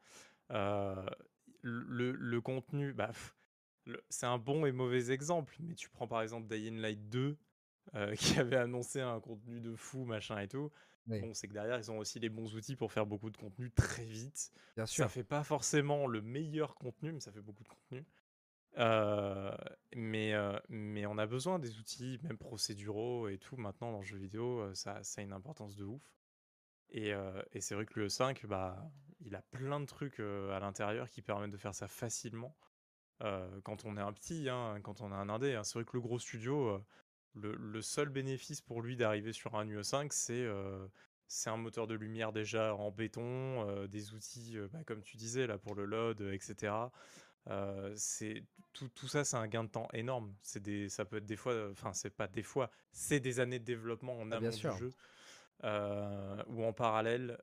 euh, 0.51 1.05
le, 1.61 2.11
le 2.11 2.41
contenu, 2.41 2.93
bah, 2.93 3.11
c'est 4.09 4.25
un 4.27 4.37
bon 4.39 4.65
et 4.65 4.71
mauvais 4.71 5.11
exemple. 5.11 5.55
Mais 5.61 5.75
tu 5.75 5.89
prends 5.89 6.07
par 6.07 6.21
exemple 6.21 6.47
Dying 6.47 6.79
Light 6.79 7.09
2, 7.09 7.37
euh, 7.95 8.15
qui 8.17 8.39
avait 8.39 8.57
annoncé 8.57 9.01
un 9.01 9.19
contenu 9.21 9.61
de 9.61 9.75
fou, 9.75 10.05
machin 10.05 10.39
et 10.39 10.47
tout. 10.47 10.71
Oui. 11.07 11.19
Bon, 11.21 11.33
c'est 11.33 11.47
que 11.47 11.53
derrière, 11.53 11.77
ils 11.77 11.91
ont 11.91 11.97
aussi 11.97 12.19
les 12.19 12.29
bons 12.29 12.55
outils 12.55 12.75
pour 12.75 12.91
faire 12.91 13.05
beaucoup 13.05 13.29
de 13.29 13.37
contenu 13.37 13.71
très 13.71 14.05
vite. 14.05 14.51
Bien 14.75 14.85
sûr. 14.85 15.03
Ça 15.03 15.09
fait 15.09 15.23
pas 15.23 15.43
forcément 15.43 16.07
le 16.07 16.21
meilleur 16.21 16.75
contenu, 16.75 17.11
mais 17.11 17.19
ça 17.19 17.31
fait 17.31 17.41
beaucoup 17.41 17.63
de 17.63 17.69
contenu. 17.69 18.05
Euh, 18.77 19.55
mais, 19.95 20.33
euh, 20.33 20.57
mais 20.69 21.05
on 21.05 21.17
a 21.17 21.25
besoin 21.25 21.59
des 21.59 21.77
outils, 21.77 22.19
même 22.23 22.37
procéduraux 22.37 23.27
et 23.27 23.37
tout, 23.37 23.57
maintenant 23.57 23.91
dans 23.91 23.99
le 23.99 24.05
jeu 24.05 24.17
vidéo, 24.17 24.61
euh, 24.61 24.73
ça, 24.73 25.03
ça 25.03 25.21
a 25.21 25.23
une 25.23 25.33
importance 25.33 25.75
de 25.75 25.83
ouf. 25.83 26.01
Et, 26.89 27.13
euh, 27.13 27.41
et 27.51 27.61
c'est 27.61 27.75
vrai 27.75 27.85
que 27.85 27.99
le 27.99 28.09
5, 28.09 28.45
bah, 28.45 28.91
il 29.19 29.35
a 29.35 29.41
plein 29.41 29.79
de 29.79 29.85
trucs 29.85 30.19
à 30.19 30.59
l'intérieur 30.59 31.09
qui 31.09 31.21
permettent 31.21 31.51
de 31.51 31.57
faire 31.57 31.75
ça 31.75 31.87
facilement. 31.87 32.55
Quand 33.63 33.85
on 33.85 33.95
est 33.95 34.01
un 34.01 34.11
petit, 34.11 34.49
hein, 34.49 34.81
quand 34.83 34.99
on 34.99 35.09
a 35.13 35.15
un 35.15 35.29
indé, 35.29 35.55
hein. 35.55 35.63
c'est 35.63 35.75
vrai 35.75 35.85
que 35.85 35.95
le 35.95 36.01
gros 36.01 36.19
studio, 36.19 36.83
le, 37.35 37.55
le 37.55 37.81
seul 37.81 38.09
bénéfice 38.09 38.61
pour 38.61 38.81
lui 38.81 38.95
d'arriver 38.95 39.33
sur 39.33 39.55
un 39.55 39.65
UE5, 39.65 40.07
c'est 40.11 40.33
euh, 40.33 40.87
c'est 41.27 41.49
un 41.49 41.57
moteur 41.57 41.87
de 41.87 41.95
lumière 41.95 42.31
déjà 42.31 42.75
en 42.75 42.91
béton, 42.91 43.67
euh, 43.67 43.87
des 43.87 44.13
outils, 44.13 44.57
euh, 44.57 44.67
bah, 44.71 44.83
comme 44.85 45.01
tu 45.01 45.17
disais, 45.17 45.47
là, 45.47 45.57
pour 45.57 45.73
le 45.73 45.85
load, 45.85 46.21
euh, 46.21 46.33
etc. 46.33 46.73
C'est 47.95 48.43
tout, 48.71 48.87
tout 48.89 49.07
ça, 49.07 49.23
c'est 49.23 49.37
un 49.37 49.47
gain 49.47 49.63
de 49.63 49.69
temps 49.69 49.87
énorme. 49.93 50.33
C'est 50.41 50.61
des, 50.61 50.89
ça 50.89 51.05
peut 51.05 51.17
être 51.17 51.25
des 51.25 51.35
fois, 51.35 51.69
enfin, 51.71 51.91
c'est 51.93 52.09
pas 52.09 52.27
des 52.27 52.43
fois, 52.43 52.69
c'est 52.91 53.19
des 53.19 53.39
années 53.39 53.59
de 53.59 53.65
développement 53.65 54.17
en 54.19 54.31
Ah, 54.31 54.37
amont 54.37 54.49
du 54.49 54.55
jeu 54.77 54.93
ou 55.63 56.63
en 56.63 56.73
parallèle. 56.73 57.37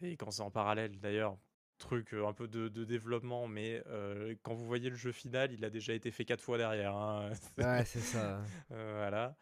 et 0.00 0.16
quand 0.16 0.30
c'est 0.30 0.42
en 0.42 0.50
parallèle, 0.50 0.98
d'ailleurs, 1.00 1.36
truc 1.78 2.14
euh, 2.14 2.26
un 2.26 2.32
peu 2.32 2.48
de, 2.48 2.68
de 2.68 2.84
développement, 2.84 3.46
mais 3.48 3.82
euh, 3.86 4.34
quand 4.42 4.54
vous 4.54 4.66
voyez 4.66 4.90
le 4.90 4.96
jeu 4.96 5.12
final, 5.12 5.52
il 5.52 5.64
a 5.64 5.70
déjà 5.70 5.94
été 5.94 6.10
fait 6.10 6.24
quatre 6.24 6.42
fois 6.42 6.58
derrière. 6.58 6.94
hein. 6.94 7.30
Ouais, 7.58 7.84
c'est 7.84 8.00
ça. 8.00 8.42
Euh, 8.72 8.94
voilà. 8.96 9.36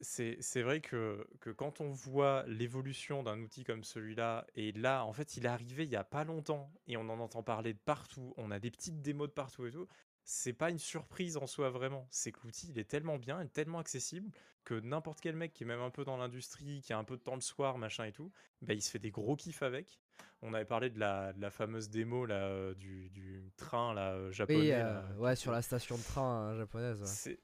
C'est 0.00 0.62
vrai 0.62 0.80
que, 0.80 1.26
que 1.40 1.50
quand 1.50 1.80
on 1.80 1.88
voit 1.90 2.44
l'évolution 2.46 3.22
d'un 3.22 3.40
outil 3.40 3.64
comme 3.64 3.84
celui-là, 3.84 4.46
et 4.54 4.72
là, 4.72 5.04
en 5.04 5.12
fait, 5.12 5.36
il 5.36 5.46
est 5.46 5.48
arrivé 5.48 5.84
il 5.84 5.90
y 5.90 5.96
a 5.96 6.04
pas 6.04 6.24
longtemps, 6.24 6.70
et 6.86 6.96
on 6.96 7.08
en 7.08 7.20
entend 7.20 7.42
parler 7.42 7.72
de 7.72 7.78
partout, 7.78 8.34
on 8.36 8.50
a 8.50 8.58
des 8.58 8.70
petites 8.70 9.00
démos 9.00 9.28
de 9.28 9.32
partout 9.32 9.66
et 9.66 9.70
tout, 9.70 9.88
c'est 10.24 10.52
pas 10.52 10.70
une 10.70 10.78
surprise 10.78 11.36
en 11.36 11.46
soi 11.46 11.70
vraiment. 11.70 12.06
C'est 12.10 12.32
que 12.32 12.40
l'outil, 12.44 12.68
il 12.70 12.78
est 12.78 12.84
tellement 12.88 13.18
bien 13.18 13.40
et 13.40 13.48
tellement 13.48 13.78
accessible 13.78 14.30
que 14.64 14.74
n'importe 14.74 15.20
quel 15.20 15.36
mec 15.36 15.52
qui 15.52 15.64
est 15.64 15.66
même 15.66 15.80
un 15.80 15.90
peu 15.90 16.04
dans 16.04 16.16
l'industrie, 16.16 16.80
qui 16.80 16.92
a 16.94 16.98
un 16.98 17.04
peu 17.04 17.16
de 17.18 17.22
temps 17.22 17.34
le 17.34 17.42
soir, 17.42 17.76
machin 17.76 18.04
et 18.06 18.12
tout, 18.12 18.32
bah, 18.62 18.72
il 18.72 18.80
se 18.82 18.90
fait 18.90 18.98
des 18.98 19.10
gros 19.10 19.36
kiffs 19.36 19.62
avec. 19.62 20.00
On 20.40 20.54
avait 20.54 20.64
parlé 20.64 20.88
de 20.90 20.98
la, 20.98 21.32
de 21.34 21.40
la 21.40 21.50
fameuse 21.50 21.90
démo 21.90 22.24
là, 22.26 22.46
euh, 22.46 22.74
du, 22.74 23.10
du 23.10 23.52
train 23.56 23.92
là, 23.94 24.12
euh, 24.14 24.30
japonais. 24.32 24.58
Oui, 24.60 24.70
euh, 24.72 25.14
ouais, 25.16 25.36
sur 25.36 25.52
la 25.52 25.60
station 25.62 25.98
de 25.98 26.02
train 26.02 26.56
japonaise. 26.56 27.00
ouais. 27.00 27.06
c'est- 27.06 27.40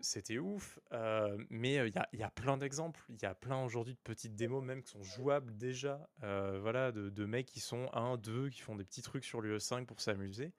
C'était 0.00 0.38
ouf, 0.38 0.78
euh, 0.92 1.36
mais 1.50 1.74
il 1.88 1.94
y, 1.94 1.98
a, 1.98 2.08
y 2.12 2.22
a 2.22 2.30
plein 2.30 2.56
d'exemples. 2.56 3.02
Il 3.10 3.20
y 3.20 3.26
a 3.26 3.34
plein 3.34 3.62
aujourd'hui 3.64 3.94
de 3.94 4.00
petites 4.00 4.34
démos 4.34 4.62
même 4.64 4.82
qui 4.82 4.90
sont 4.90 5.02
jouables 5.02 5.56
déjà. 5.56 6.08
euh, 6.22 6.58
voilà, 6.60 6.92
de, 6.92 7.10
de 7.10 7.24
mecs 7.26 7.46
qui 7.46 7.60
sont 7.60 7.88
1, 7.92 8.16
2, 8.16 8.48
qui 8.50 8.60
font 8.60 8.76
des 8.76 8.84
petits 8.84 9.02
trucs 9.02 9.24
sur 9.24 9.40
l'UE5 9.40 9.86
pour 9.86 10.00
s'amuser. 10.00 10.52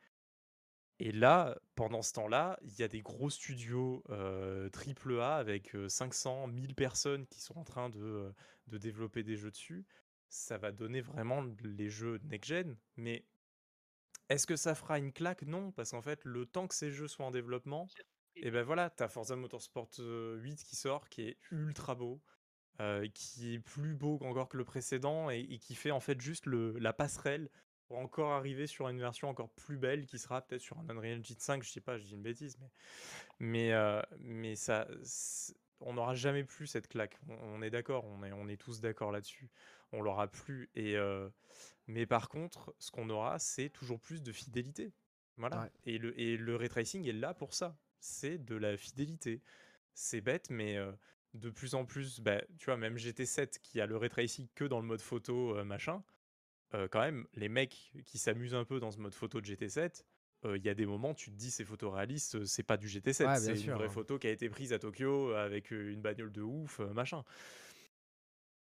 Et 1.05 1.11
là, 1.11 1.59
pendant 1.75 2.01
ce 2.01 2.13
temps-là, 2.13 2.57
il 2.61 2.79
y 2.79 2.81
a 2.81 2.87
des 2.87 3.01
gros 3.01 3.29
studios 3.29 4.05
euh, 4.09 4.69
triple 4.69 5.19
A 5.19 5.35
avec 5.35 5.75
euh, 5.75 5.89
500, 5.89 6.47
1000 6.47 6.75
personnes 6.75 7.27
qui 7.27 7.41
sont 7.41 7.57
en 7.57 7.65
train 7.65 7.89
de, 7.89 7.99
euh, 7.99 8.31
de 8.67 8.77
développer 8.77 9.21
des 9.21 9.35
jeux 9.35 9.51
dessus. 9.51 9.85
Ça 10.29 10.57
va 10.57 10.71
donner 10.71 11.01
vraiment 11.01 11.43
les 11.61 11.89
jeux 11.89 12.21
next-gen, 12.23 12.77
mais 12.95 13.25
est-ce 14.29 14.47
que 14.47 14.55
ça 14.55 14.75
fera 14.75 14.97
une 14.97 15.11
claque? 15.11 15.41
Non, 15.41 15.73
parce 15.73 15.91
qu'en 15.91 16.01
fait, 16.01 16.23
le 16.23 16.45
temps 16.45 16.69
que 16.69 16.73
ces 16.73 16.89
jeux 16.89 17.09
soient 17.09 17.25
en 17.25 17.31
développement, 17.31 17.89
et 18.37 18.49
ben 18.49 18.63
voilà, 18.63 18.89
t'as 18.89 19.09
Forza 19.09 19.35
Motorsport 19.35 19.89
euh, 19.99 20.37
8 20.37 20.63
qui 20.63 20.77
sort, 20.77 21.09
qui 21.09 21.23
est 21.23 21.37
ultra 21.51 21.95
beau, 21.95 22.21
euh, 22.79 23.09
qui 23.13 23.55
est 23.55 23.59
plus 23.59 23.93
beau 23.93 24.19
encore 24.21 24.47
que 24.47 24.55
le 24.55 24.63
précédent 24.63 25.29
et, 25.29 25.41
et 25.41 25.59
qui 25.59 25.75
fait 25.75 25.91
en 25.91 25.99
fait 25.99 26.21
juste 26.21 26.45
le, 26.45 26.79
la 26.79 26.93
passerelle 26.93 27.49
pour 27.93 28.01
encore 28.01 28.31
arriver 28.31 28.65
sur 28.65 28.89
une 28.89 28.99
version 28.99 29.29
encore 29.29 29.51
plus 29.51 29.77
belle 29.77 30.07
qui 30.07 30.17
sera 30.17 30.41
peut-être 30.41 30.63
sur 30.63 30.79
un 30.79 30.89
Unreal 30.89 31.19
Engine 31.19 31.35
5, 31.37 31.61
je 31.61 31.69
sais 31.69 31.79
pas, 31.79 31.99
je 31.99 32.05
dis 32.05 32.13
une 32.15 32.23
bêtise, 32.23 32.57
mais 32.59 32.71
mais 33.37 33.73
euh, 33.73 34.01
mais 34.17 34.55
ça, 34.55 34.87
on 35.79 35.93
n'aura 35.93 36.15
jamais 36.15 36.43
plus 36.43 36.65
cette 36.65 36.87
claque. 36.87 37.19
On, 37.29 37.35
on 37.35 37.61
est 37.61 37.69
d'accord, 37.69 38.03
on 38.05 38.23
est 38.23 38.31
on 38.31 38.47
est 38.47 38.57
tous 38.57 38.81
d'accord 38.81 39.11
là-dessus. 39.11 39.51
On 39.91 40.01
l'aura 40.01 40.27
plus 40.27 40.71
et 40.73 40.97
euh, 40.97 41.29
mais 41.85 42.07
par 42.07 42.29
contre, 42.29 42.73
ce 42.79 42.89
qu'on 42.89 43.11
aura, 43.11 43.37
c'est 43.37 43.69
toujours 43.69 43.99
plus 43.99 44.23
de 44.23 44.31
fidélité. 44.31 44.91
Voilà. 45.37 45.61
Ouais. 45.61 45.71
Et 45.85 45.99
le 45.99 46.19
et 46.19 46.35
le 46.35 46.55
ray 46.55 46.69
tracing 46.69 47.07
est 47.07 47.13
là 47.13 47.35
pour 47.35 47.53
ça. 47.53 47.77
C'est 47.99 48.39
de 48.39 48.55
la 48.55 48.75
fidélité. 48.75 49.43
C'est 49.93 50.21
bête, 50.21 50.49
mais 50.49 50.77
euh, 50.77 50.91
de 51.35 51.51
plus 51.51 51.75
en 51.75 51.85
plus, 51.85 52.21
bah, 52.21 52.41
tu 52.57 52.65
vois, 52.65 52.77
même 52.77 52.95
GT7 52.95 53.59
qui 53.61 53.79
a 53.79 53.85
le 53.85 53.97
ray 53.97 54.09
tracing 54.09 54.47
que 54.55 54.63
dans 54.63 54.79
le 54.79 54.87
mode 54.87 55.01
photo, 55.01 55.63
machin, 55.63 56.03
euh, 56.75 56.87
quand 56.87 57.01
même, 57.01 57.27
les 57.33 57.49
mecs 57.49 57.93
qui 58.05 58.17
s'amusent 58.17 58.55
un 58.55 58.65
peu 58.65 58.79
dans 58.79 58.91
ce 58.91 58.97
mode 58.99 59.13
photo 59.13 59.41
de 59.41 59.45
GT7, 59.45 60.03
euh, 60.45 60.57
il 60.57 60.65
y 60.65 60.69
a 60.69 60.73
des 60.73 60.85
moments, 60.85 61.13
tu 61.13 61.31
te 61.31 61.35
dis 61.35 61.51
c'est 61.51 61.65
photoréaliste, 61.65 62.35
euh, 62.35 62.45
c'est 62.45 62.63
pas 62.63 62.77
du 62.77 62.87
GT7, 62.87 63.19
Ouais, 63.19 63.25
bien 63.25 63.35
c'est 63.39 63.61
une 63.61 63.73
vraie 63.73 63.85
hein. 63.85 63.89
photo 63.89 64.17
qui 64.17 64.27
a 64.27 64.31
été 64.31 64.49
prise 64.49 64.73
à 64.73 64.79
Tokyo 64.79 65.33
avec 65.33 65.71
une 65.71 66.01
bagnole 66.01 66.31
de 66.31 66.41
ouf, 66.41 66.79
machin. 66.79 67.23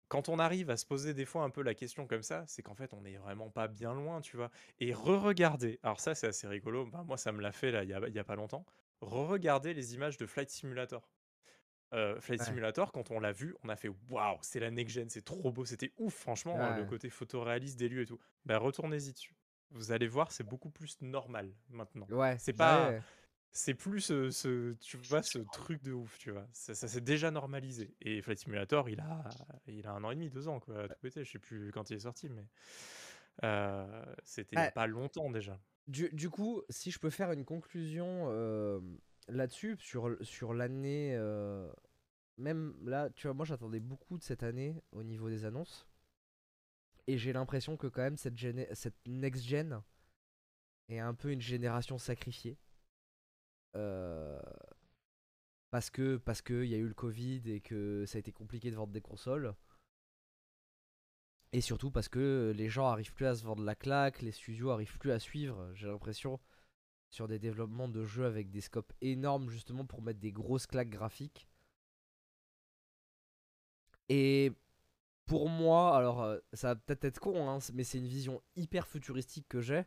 Quand 0.08 0.28
on 0.28 0.38
arrive 0.38 0.70
à 0.70 0.76
se 0.76 0.86
poser 0.86 1.14
des 1.14 1.24
fois 1.24 1.42
un 1.42 1.50
peu 1.50 1.62
la 1.62 1.74
question 1.74 2.06
comme 2.06 2.22
ça, 2.22 2.44
c'est 2.46 2.62
qu'en 2.62 2.76
fait 2.76 2.94
on 2.94 3.04
est 3.04 3.16
vraiment 3.16 3.50
pas 3.50 3.66
bien 3.66 3.92
loin, 3.92 4.20
tu 4.20 4.36
vois. 4.36 4.50
Et 4.78 4.92
re-regarder, 4.94 5.80
alors 5.82 5.98
ça 5.98 6.14
c'est 6.14 6.28
assez 6.28 6.46
rigolo, 6.46 6.86
bah, 6.86 7.02
moi 7.04 7.16
ça 7.16 7.32
me 7.32 7.40
l'a 7.42 7.50
fait 7.50 7.72
là 7.72 7.82
il 7.82 7.90
y 7.90 7.94
a, 7.94 8.08
y 8.08 8.18
a 8.18 8.24
pas 8.24 8.36
longtemps, 8.36 8.64
re-regarder 9.00 9.74
les 9.74 9.94
images 9.94 10.16
de 10.16 10.26
Flight 10.26 10.50
Simulator. 10.50 11.10
Euh, 11.92 12.20
Flight 12.20 12.40
Ouais. 12.40 12.46
Simulator, 12.46 12.90
quand 12.92 13.10
on 13.12 13.20
l'a 13.20 13.32
vu, 13.32 13.54
on 13.62 13.68
a 13.68 13.76
fait 13.76 13.90
waouh, 14.10 14.38
c'est 14.42 14.58
la 14.60 14.70
next 14.70 14.94
gen, 14.94 15.08
c'est 15.08 15.24
trop 15.24 15.52
beau, 15.52 15.64
c'était 15.64 15.92
ouf, 15.98 16.14
franchement, 16.14 16.66
euh, 16.68 16.72
le 16.72 16.84
côté 16.84 17.10
photoréaliste 17.10 17.78
des 17.78 17.88
lieux 17.88 18.02
et 18.02 18.06
tout. 18.06 18.18
Bah, 18.44 18.58
retournez-y 18.58 19.12
dessus. 19.12 19.34
Vous 19.70 19.92
allez 19.92 20.08
voir, 20.08 20.32
c'est 20.32 20.44
beaucoup 20.44 20.70
plus 20.70 21.00
normal 21.00 21.52
maintenant. 21.68 22.10
Ouais, 22.10 22.36
C'est 22.36 22.52
bah 22.52 22.92
pas, 22.92 22.96
c'est 23.52 23.74
plus 23.74 24.00
ce, 24.00 24.30
ce- 24.30 24.74
tu 24.80 24.96
vois, 24.98 25.22
ce 25.22 25.38
truc 25.38 25.82
de 25.82 25.92
ouf, 25.92 26.18
tu 26.18 26.30
vois. 26.30 26.46
Ça, 26.52 26.74
ça 26.74 26.88
s'est 26.88 27.00
déjà 27.00 27.30
normalisé. 27.30 27.94
Et 28.00 28.20
Flight 28.22 28.38
Simulator, 28.38 28.88
il 28.90 29.00
a, 29.00 29.24
il 29.66 29.86
a 29.86 29.92
un 29.92 30.04
an 30.04 30.10
et 30.10 30.14
demi, 30.16 30.30
deux 30.30 30.48
ans, 30.48 30.60
quoi, 30.60 30.82
à 30.84 30.88
tout 30.88 30.98
péter. 31.00 31.24
Je 31.24 31.30
sais 31.32 31.38
plus 31.38 31.70
quand 31.72 31.90
il 31.90 31.96
est 31.96 32.00
sorti, 32.00 32.28
mais 32.28 32.46
euh, 33.44 34.04
c'était 34.24 34.56
Ouais. 34.56 34.72
pas 34.74 34.86
longtemps 34.86 35.30
déjà. 35.30 35.58
Du, 35.86 36.10
du 36.12 36.30
coup, 36.30 36.62
si 36.68 36.90
je 36.90 36.98
peux 36.98 37.10
faire 37.10 37.30
une 37.32 37.44
conclusion 37.44 38.26
euh, 38.30 38.80
là-dessus, 39.28 39.76
sur, 39.78 40.54
l'année, 40.54 41.14
euh, 41.16 41.70
même 42.38 42.74
là, 42.84 43.10
tu 43.10 43.26
vois, 43.26 43.34
moi 43.34 43.44
j'attendais 43.46 43.80
beaucoup 43.80 44.18
de 44.18 44.22
cette 44.22 44.42
année 44.42 44.82
au 44.92 45.02
niveau 45.02 45.28
des 45.28 45.44
annonces. 45.44 45.86
Et 47.06 47.18
j'ai 47.18 47.32
l'impression 47.32 47.76
que 47.76 47.86
quand 47.86 48.02
même 48.02 48.16
cette, 48.16 48.34
cette 48.74 48.96
next-gen 49.06 49.82
est 50.88 50.98
un 50.98 51.14
peu 51.14 51.30
une 51.30 51.40
génération 51.40 51.98
sacrifiée. 51.98 52.58
Euh, 53.76 54.40
parce 55.70 55.90
que 55.90 56.16
parce 56.16 56.42
qu'il 56.42 56.64
y 56.64 56.74
a 56.74 56.78
eu 56.78 56.88
le 56.88 56.94
Covid 56.94 57.42
et 57.46 57.60
que 57.60 58.04
ça 58.06 58.16
a 58.16 58.20
été 58.20 58.32
compliqué 58.32 58.70
de 58.70 58.76
vendre 58.76 58.92
des 58.92 59.00
consoles. 59.00 59.54
Et 61.52 61.60
surtout 61.60 61.90
parce 61.90 62.08
que 62.08 62.52
les 62.56 62.68
gens 62.68 62.86
arrivent 62.86 63.12
plus 63.14 63.26
à 63.26 63.34
se 63.34 63.44
vendre 63.44 63.62
la 63.62 63.74
claque, 63.74 64.22
les 64.22 64.32
studios 64.32 64.70
arrivent 64.70 64.98
plus 64.98 65.12
à 65.12 65.18
suivre, 65.18 65.72
j'ai 65.74 65.86
l'impression, 65.86 66.40
sur 67.10 67.28
des 67.28 67.38
développements 67.38 67.88
de 67.88 68.04
jeux 68.04 68.26
avec 68.26 68.50
des 68.50 68.60
scopes 68.60 68.92
énormes 69.00 69.50
justement 69.50 69.84
pour 69.84 70.02
mettre 70.02 70.20
des 70.20 70.32
grosses 70.32 70.66
claques 70.66 70.90
graphiques. 70.90 71.48
Et 74.08 74.52
pour 75.26 75.48
moi, 75.48 75.96
alors 75.96 76.22
euh, 76.22 76.38
ça 76.52 76.68
va 76.68 76.76
peut-être 76.76 77.04
être 77.04 77.18
con, 77.18 77.48
hein, 77.48 77.58
mais 77.74 77.84
c'est 77.84 77.98
une 77.98 78.06
vision 78.06 78.40
hyper 78.54 78.86
futuristique 78.86 79.46
que 79.48 79.60
j'ai. 79.60 79.84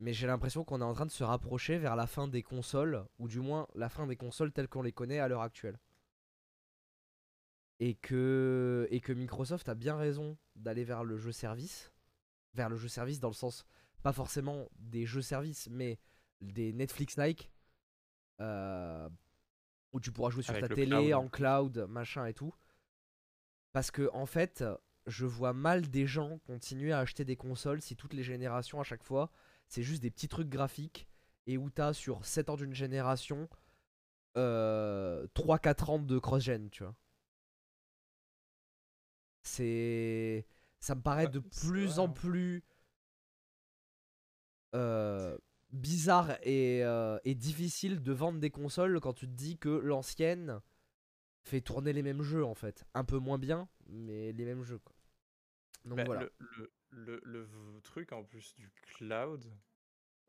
Mais 0.00 0.12
j'ai 0.12 0.26
l'impression 0.26 0.64
qu'on 0.64 0.80
est 0.80 0.84
en 0.84 0.92
train 0.92 1.06
de 1.06 1.10
se 1.10 1.24
rapprocher 1.24 1.78
vers 1.78 1.96
la 1.96 2.06
fin 2.06 2.28
des 2.28 2.42
consoles, 2.42 3.06
ou 3.18 3.28
du 3.28 3.40
moins 3.40 3.68
la 3.74 3.88
fin 3.88 4.06
des 4.06 4.16
consoles 4.16 4.52
telles 4.52 4.68
qu'on 4.68 4.82
les 4.82 4.92
connaît 4.92 5.18
à 5.18 5.28
l'heure 5.28 5.42
actuelle. 5.42 5.78
Et 7.80 7.94
que, 7.94 8.86
et 8.90 9.00
que 9.00 9.12
Microsoft 9.12 9.68
a 9.68 9.74
bien 9.74 9.96
raison 9.96 10.36
d'aller 10.56 10.84
vers 10.84 11.04
le 11.04 11.16
jeu 11.16 11.32
service. 11.32 11.92
Vers 12.54 12.68
le 12.68 12.76
jeu 12.76 12.88
service 12.88 13.18
dans 13.18 13.28
le 13.28 13.34
sens, 13.34 13.66
pas 14.02 14.12
forcément 14.12 14.68
des 14.78 15.06
jeux 15.06 15.22
services, 15.22 15.68
mais 15.70 15.98
des 16.40 16.72
Netflix-like. 16.72 17.50
euh, 18.40 19.08
où 19.92 20.00
tu 20.00 20.10
pourras 20.10 20.30
jouer 20.30 20.42
sur 20.42 20.52
Avec 20.54 20.68
ta 20.68 20.74
télé, 20.74 20.88
cloud. 20.90 21.12
en 21.12 21.28
cloud, 21.28 21.78
machin 21.88 22.26
et 22.26 22.34
tout. 22.34 22.52
Parce 23.72 23.90
que, 23.92 24.10
en 24.12 24.26
fait, 24.26 24.64
je 25.06 25.24
vois 25.24 25.52
mal 25.52 25.88
des 25.88 26.06
gens 26.06 26.38
continuer 26.40 26.92
à 26.92 26.98
acheter 26.98 27.24
des 27.24 27.36
consoles 27.36 27.80
si 27.80 27.94
toutes 27.94 28.12
les 28.14 28.22
générations 28.24 28.80
à 28.80 28.84
chaque 28.84 29.04
fois 29.04 29.30
c'est 29.68 29.82
juste 29.82 30.02
des 30.02 30.10
petits 30.10 30.28
trucs 30.28 30.48
graphiques 30.48 31.06
et 31.46 31.58
où 31.58 31.70
t'as 31.70 31.92
sur 31.92 32.24
7 32.24 32.48
ans 32.50 32.56
d'une 32.56 32.74
génération 32.74 33.48
euh, 34.36 35.26
3-4 35.34 35.90
ans 35.90 35.98
de 36.00 36.18
cross-gen, 36.18 36.68
tu 36.70 36.82
vois. 36.84 36.94
C'est. 39.42 40.46
Ça 40.80 40.94
me 40.94 41.02
paraît 41.02 41.26
Ouais, 41.26 41.30
de 41.32 41.38
plus 41.38 41.86
vrai, 41.86 41.98
en 42.00 42.08
plus 42.08 42.62
euh, 44.74 45.36
bizarre 45.74 46.38
et, 46.42 46.82
euh, 46.84 47.18
et 47.24 47.34
difficile 47.34 48.02
de 48.02 48.12
vendre 48.12 48.38
des 48.40 48.50
consoles 48.50 49.00
quand 49.00 49.12
tu 49.12 49.26
te 49.26 49.32
dis 49.32 49.58
que 49.58 49.68
l'ancienne 49.68 50.60
fait 51.42 51.60
tourner 51.60 51.92
les 51.92 52.02
mêmes 52.02 52.22
jeux 52.22 52.44
en 52.44 52.54
fait. 52.54 52.84
Un 52.94 53.04
peu 53.04 53.18
moins 53.18 53.38
bien, 53.38 53.68
mais 53.86 54.32
les 54.32 54.44
mêmes 54.44 54.62
jeux 54.64 54.78
quoi. 54.78 54.94
Donc 55.84 55.98
Bah, 55.98 56.04
voilà. 56.04 56.28
le, 56.38 56.72
le, 56.90 57.20
le, 57.24 57.48
truc 57.82 58.12
en 58.12 58.24
plus 58.24 58.54
du 58.56 58.70
cloud, 58.96 59.44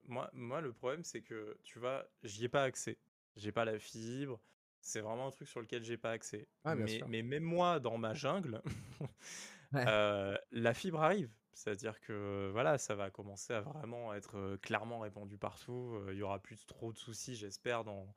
moi, 0.08 0.30
moi 0.34 0.60
le 0.62 0.74
problème 0.74 1.04
c'est 1.04 1.22
que 1.22 1.58
tu 1.64 1.80
vois, 1.80 2.06
j'y 2.24 2.46
ai 2.46 2.50
pas 2.50 2.64
accès. 2.64 2.98
J'ai 3.38 3.52
pas 3.52 3.66
la 3.66 3.80
fibre. 3.80 4.40
c'est 4.82 5.02
vraiment 5.02 5.28
un 5.28 5.32
truc 5.32 5.48
sur 5.48 5.62
lequel 5.62 5.84
j'ai 5.84 5.98
pas 5.98 6.12
accès. 6.12 6.48
Bien 6.66 6.76
mais, 6.76 7.02
mais 7.08 7.22
même 7.24 7.44
moi, 7.44 7.80
dans 7.80 7.98
ma 7.98 8.14
jungle, 8.14 8.62
Ouais. 9.74 9.84
euh, 9.88 10.38
la 10.52 10.74
fibre 10.74 11.02
arrive. 11.02 11.32
C'est-à-dire 11.56 12.00
que 12.02 12.50
voilà, 12.52 12.78
ça 12.78 12.96
va 12.96 13.10
commencer 13.10 13.54
à 13.54 13.62
vraiment 13.62 14.14
être 14.14 14.58
clairement 14.58 15.00
répandu 15.00 15.38
partout. 15.38 16.00
Il 16.12 16.18
y 16.18 16.22
aura 16.22 16.40
plus 16.40 16.66
trop 16.66 16.92
de 16.92 16.98
soucis, 16.98 17.36
j'espère, 17.36 17.86
dans, 17.86 18.14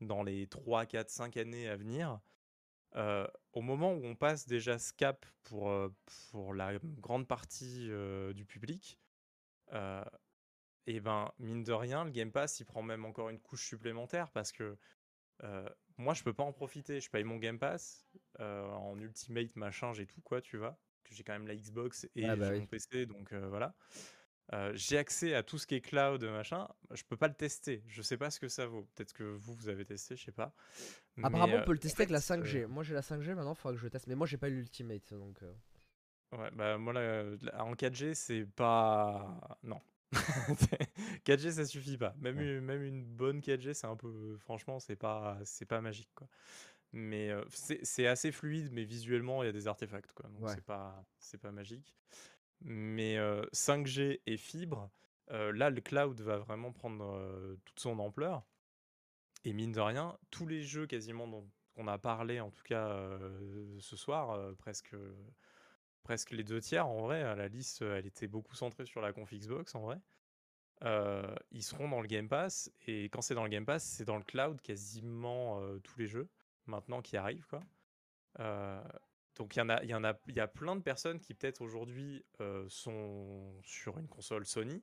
dans 0.00 0.22
les 0.22 0.46
3, 0.46 0.86
4, 0.86 1.10
5 1.10 1.36
années 1.36 1.68
à 1.68 1.76
venir. 1.76 2.20
Au 3.52 3.60
moment 3.60 3.92
où 3.92 4.04
on 4.04 4.14
passe 4.14 4.46
déjà 4.46 4.78
ce 4.78 4.92
cap 4.92 5.26
pour, 5.42 5.70
pour 6.30 6.54
la 6.54 6.78
grande 6.78 7.26
partie 7.26 7.90
du 8.34 8.44
public, 8.46 9.00
et 10.86 11.00
ben 11.00 11.32
mine 11.40 11.64
de 11.64 11.72
rien, 11.72 12.04
le 12.04 12.12
Game 12.12 12.30
Pass 12.30 12.60
il 12.60 12.66
prend 12.66 12.82
même 12.82 13.04
encore 13.04 13.30
une 13.30 13.40
couche 13.40 13.66
supplémentaire 13.66 14.30
parce 14.30 14.52
que 14.52 14.78
moi 15.98 16.14
je 16.14 16.22
peux 16.22 16.32
pas 16.32 16.44
en 16.44 16.52
profiter. 16.52 17.00
Je 17.00 17.10
paye 17.10 17.24
mon 17.24 17.36
Game 17.38 17.58
Pass 17.58 18.06
en 18.38 18.96
Ultimate 19.00 19.56
machin, 19.56 19.92
j'ai 19.92 20.06
tout 20.06 20.20
quoi, 20.20 20.40
tu 20.40 20.56
vois. 20.56 20.78
Que 21.08 21.14
j'ai 21.14 21.22
quand 21.22 21.32
même 21.32 21.46
la 21.46 21.54
Xbox 21.54 22.06
et 22.16 22.24
Ah 22.26 22.36
bah 22.36 22.48
oui. 22.50 22.60
mon 22.60 22.66
PC, 22.66 23.06
donc 23.06 23.32
euh, 23.32 23.46
voilà. 23.48 23.74
Euh, 24.52 24.72
j'ai 24.74 24.96
accès 24.98 25.34
à 25.34 25.42
tout 25.42 25.58
ce 25.58 25.66
qui 25.66 25.74
est 25.74 25.80
cloud 25.80 26.22
machin. 26.24 26.68
Je 26.92 27.02
peux 27.04 27.16
pas 27.16 27.28
le 27.28 27.34
tester. 27.34 27.82
Je 27.88 28.00
sais 28.02 28.16
pas 28.16 28.30
ce 28.30 28.38
que 28.40 28.48
ça 28.48 28.66
vaut. 28.66 28.86
Peut-être 28.94 29.12
que 29.12 29.24
vous 29.24 29.54
vous 29.54 29.68
avez 29.68 29.84
testé, 29.84 30.16
je 30.16 30.24
sais 30.24 30.32
pas. 30.32 30.52
Mais, 31.16 31.26
Apparemment, 31.26 31.54
on 31.56 31.60
euh, 31.60 31.64
peut 31.64 31.72
le 31.72 31.78
tester 31.78 32.02
avec 32.02 32.10
la 32.10 32.20
fait, 32.20 32.34
euh, 32.34 32.42
5G. 32.42 32.66
Moi, 32.66 32.82
j'ai 32.84 32.94
la 32.94 33.00
5G 33.02 33.34
maintenant, 33.34 33.54
il 33.54 33.56
faudra 33.56 33.74
que 33.76 33.80
je 33.80 33.88
teste. 33.88 34.06
Mais 34.06 34.14
moi, 34.14 34.26
j'ai 34.26 34.36
pas 34.36 34.48
l'Ultimate, 34.48 35.14
donc. 35.14 35.40
Ouais, 36.32 36.50
bah 36.52 36.76
moi 36.76 36.92
là, 36.92 37.24
en 37.64 37.74
4G 37.74 38.14
c'est 38.14 38.44
pas 38.46 39.58
non. 39.62 39.80
4G 41.24 41.52
ça 41.52 41.64
suffit 41.64 41.96
pas. 41.96 42.14
Même 42.18 42.36
Ouais. 42.36 42.44
une, 42.56 42.60
même 42.60 42.82
une 42.82 43.04
bonne 43.04 43.40
4G 43.40 43.74
c'est 43.74 43.86
un 43.86 43.96
peu 43.96 44.36
franchement 44.38 44.78
c'est 44.80 44.96
pas 44.96 45.38
c'est 45.44 45.66
pas 45.66 45.80
magique 45.80 46.10
quoi. 46.14 46.28
Mais 46.98 47.30
euh, 47.30 47.44
c'est 47.50 48.06
assez 48.06 48.32
fluide 48.32 48.70
mais 48.72 48.84
visuellement 48.84 49.42
il 49.42 49.46
y 49.46 49.48
a 49.50 49.52
des 49.52 49.68
artefacts 49.68 50.12
quoi. 50.14 50.30
Donc 50.30 50.40
Ouais. 50.42 50.54
c'est 51.18 51.38
pas 51.38 51.50
magique. 51.52 51.94
Mais 52.62 53.18
euh, 53.18 53.44
5G 53.52 54.20
et 54.26 54.36
fibre 54.38 54.90
euh, 55.30 55.52
là 55.52 55.68
le 55.68 55.80
cloud 55.82 56.18
va 56.22 56.38
vraiment 56.38 56.72
prendre 56.72 57.04
euh, 57.04 57.56
toute 57.66 57.80
son 57.80 57.98
ampleur 57.98 58.44
et 59.44 59.52
mine 59.52 59.72
de 59.72 59.80
rien 59.80 60.16
tous 60.30 60.46
les 60.46 60.62
jeux 60.62 60.86
quasiment 60.86 61.26
dont 61.28 61.46
on 61.76 61.86
a 61.86 61.98
parlé 61.98 62.40
en 62.40 62.50
tout 62.50 62.62
cas 62.64 62.88
euh, 62.88 63.76
ce 63.80 63.94
soir 63.96 64.30
euh, 64.30 64.54
presque 64.54 64.94
presque 66.02 66.30
les 66.30 66.44
deux 66.44 66.60
tiers 66.60 66.86
en 66.86 67.02
vrai. 67.02 67.22
La 67.36 67.48
liste, 67.48 67.82
euh, 67.82 67.98
elle 67.98 68.06
était 68.06 68.28
beaucoup 68.28 68.54
centrée 68.54 68.86
sur 68.86 69.00
la 69.02 69.12
conf 69.12 69.34
Xbox 69.34 69.74
en 69.74 69.80
vrai. 69.80 70.00
Euh, 70.84 71.34
ils 71.50 71.62
seront 71.64 71.88
dans 71.88 72.00
le 72.00 72.06
Game 72.06 72.28
Pass 72.28 72.70
et 72.86 73.04
quand 73.10 73.20
c'est 73.22 73.34
dans 73.34 73.44
le 73.44 73.50
Game 73.50 73.66
Pass, 73.66 73.82
c'est 73.84 74.04
dans 74.04 74.16
le 74.18 74.24
cloud 74.24 74.60
quasiment 74.62 75.60
euh, 75.60 75.78
tous 75.80 75.98
les 75.98 76.06
jeux 76.06 76.28
maintenant 76.66 77.02
qui 77.02 77.16
arrivent 77.16 77.46
quoi. 77.46 77.60
Euh, 78.40 78.82
donc 79.36 79.56
il 79.56 79.58
y 79.58 79.62
en 79.62 79.68
a, 79.68 79.82
y 79.84 79.94
en 79.94 80.04
a, 80.04 80.14
il 80.28 80.34
y 80.36 80.40
a 80.40 80.48
plein 80.48 80.76
de 80.76 80.82
personnes 80.82 81.20
qui 81.20 81.34
peut-être 81.34 81.60
aujourd'hui 81.60 82.24
euh, 82.40 82.64
sont 82.68 83.54
sur 83.62 83.98
une 83.98 84.08
console 84.08 84.46
Sony, 84.46 84.82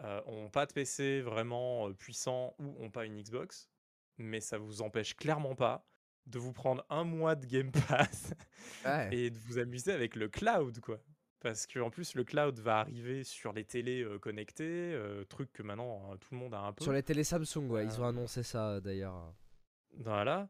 euh, 0.00 0.20
ont 0.26 0.48
pas 0.48 0.66
de 0.66 0.72
PC 0.72 1.20
vraiment 1.20 1.88
euh, 1.88 1.92
puissant 1.94 2.54
ou 2.58 2.76
ont 2.82 2.90
pas 2.90 3.04
une 3.04 3.20
Xbox, 3.20 3.68
mais 4.18 4.40
ça 4.40 4.58
vous 4.58 4.82
empêche 4.82 5.14
clairement 5.16 5.54
pas 5.54 5.86
de 6.26 6.38
vous 6.38 6.52
prendre 6.52 6.84
un 6.88 7.04
mois 7.04 7.34
de 7.34 7.46
Game 7.46 7.70
Pass 7.70 8.32
Ouais. 8.84 9.08
et 9.14 9.30
de 9.30 9.38
vous 9.38 9.58
amuser 9.58 9.92
avec 9.92 10.16
le 10.16 10.28
cloud, 10.28 10.80
quoi. 10.80 10.98
Parce 11.40 11.66
que 11.66 11.78
en 11.78 11.90
plus, 11.90 12.14
le 12.14 12.24
cloud 12.24 12.58
va 12.60 12.78
arriver 12.78 13.22
sur 13.22 13.52
les 13.52 13.64
télés 13.64 14.02
euh, 14.02 14.18
connectées, 14.18 14.94
euh, 14.94 15.24
truc 15.24 15.52
que 15.52 15.62
maintenant 15.62 16.10
euh, 16.10 16.16
tout 16.16 16.28
le 16.32 16.38
monde 16.38 16.54
a 16.54 16.60
un 16.60 16.72
peu. 16.72 16.82
Sur 16.82 16.94
les 16.94 17.02
télé 17.02 17.22
Samsung, 17.22 17.68
ouais, 17.68 17.84
ils 17.84 18.00
ont 18.00 18.06
annoncé 18.06 18.42
ça 18.42 18.80
d'ailleurs. 18.80 19.34
Voilà. 19.98 20.48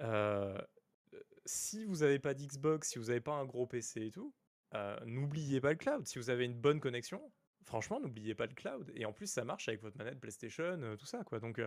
Euh, 0.00 0.58
si 1.44 1.84
vous 1.84 1.96
n'avez 1.98 2.18
pas 2.18 2.34
d'Xbox, 2.34 2.90
si 2.90 2.98
vous 2.98 3.06
n'avez 3.06 3.20
pas 3.20 3.32
un 3.32 3.44
gros 3.44 3.66
PC 3.66 4.06
et 4.06 4.10
tout, 4.10 4.34
euh, 4.74 4.96
n'oubliez 5.04 5.60
pas 5.60 5.70
le 5.70 5.76
cloud. 5.78 6.06
Si 6.06 6.18
vous 6.18 6.30
avez 6.30 6.44
une 6.44 6.58
bonne 6.58 6.80
connexion, 6.80 7.20
franchement, 7.64 8.00
n'oubliez 8.00 8.34
pas 8.34 8.46
le 8.46 8.54
cloud. 8.54 8.90
Et 8.94 9.04
en 9.04 9.12
plus, 9.12 9.26
ça 9.30 9.44
marche 9.44 9.68
avec 9.68 9.82
votre 9.82 9.98
manette 9.98 10.18
PlayStation, 10.20 10.64
euh, 10.82 10.96
tout 10.96 11.06
ça, 11.06 11.24
quoi. 11.24 11.40
Donc, 11.40 11.60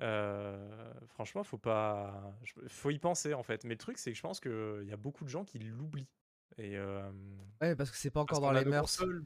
euh, 0.00 0.92
franchement, 1.08 1.42
faut 1.42 1.58
pas, 1.58 2.32
faut 2.68 2.90
y 2.90 2.98
penser 2.98 3.34
en 3.34 3.42
fait. 3.42 3.64
Mais 3.64 3.74
le 3.74 3.78
truc, 3.78 3.98
c'est 3.98 4.10
que 4.12 4.16
je 4.16 4.22
pense 4.22 4.40
qu'il 4.40 4.84
y 4.86 4.92
a 4.92 4.96
beaucoup 4.96 5.24
de 5.24 5.28
gens 5.28 5.44
qui 5.44 5.58
l'oublient. 5.58 6.08
Et 6.56 6.76
euh, 6.76 7.10
Ouais, 7.60 7.74
parce 7.76 7.90
que 7.90 7.96
c'est 7.96 8.10
pas 8.10 8.20
encore 8.20 8.40
dans 8.40 8.52
les 8.52 8.64
mœurs. 8.64 8.82
consoles. 8.82 9.24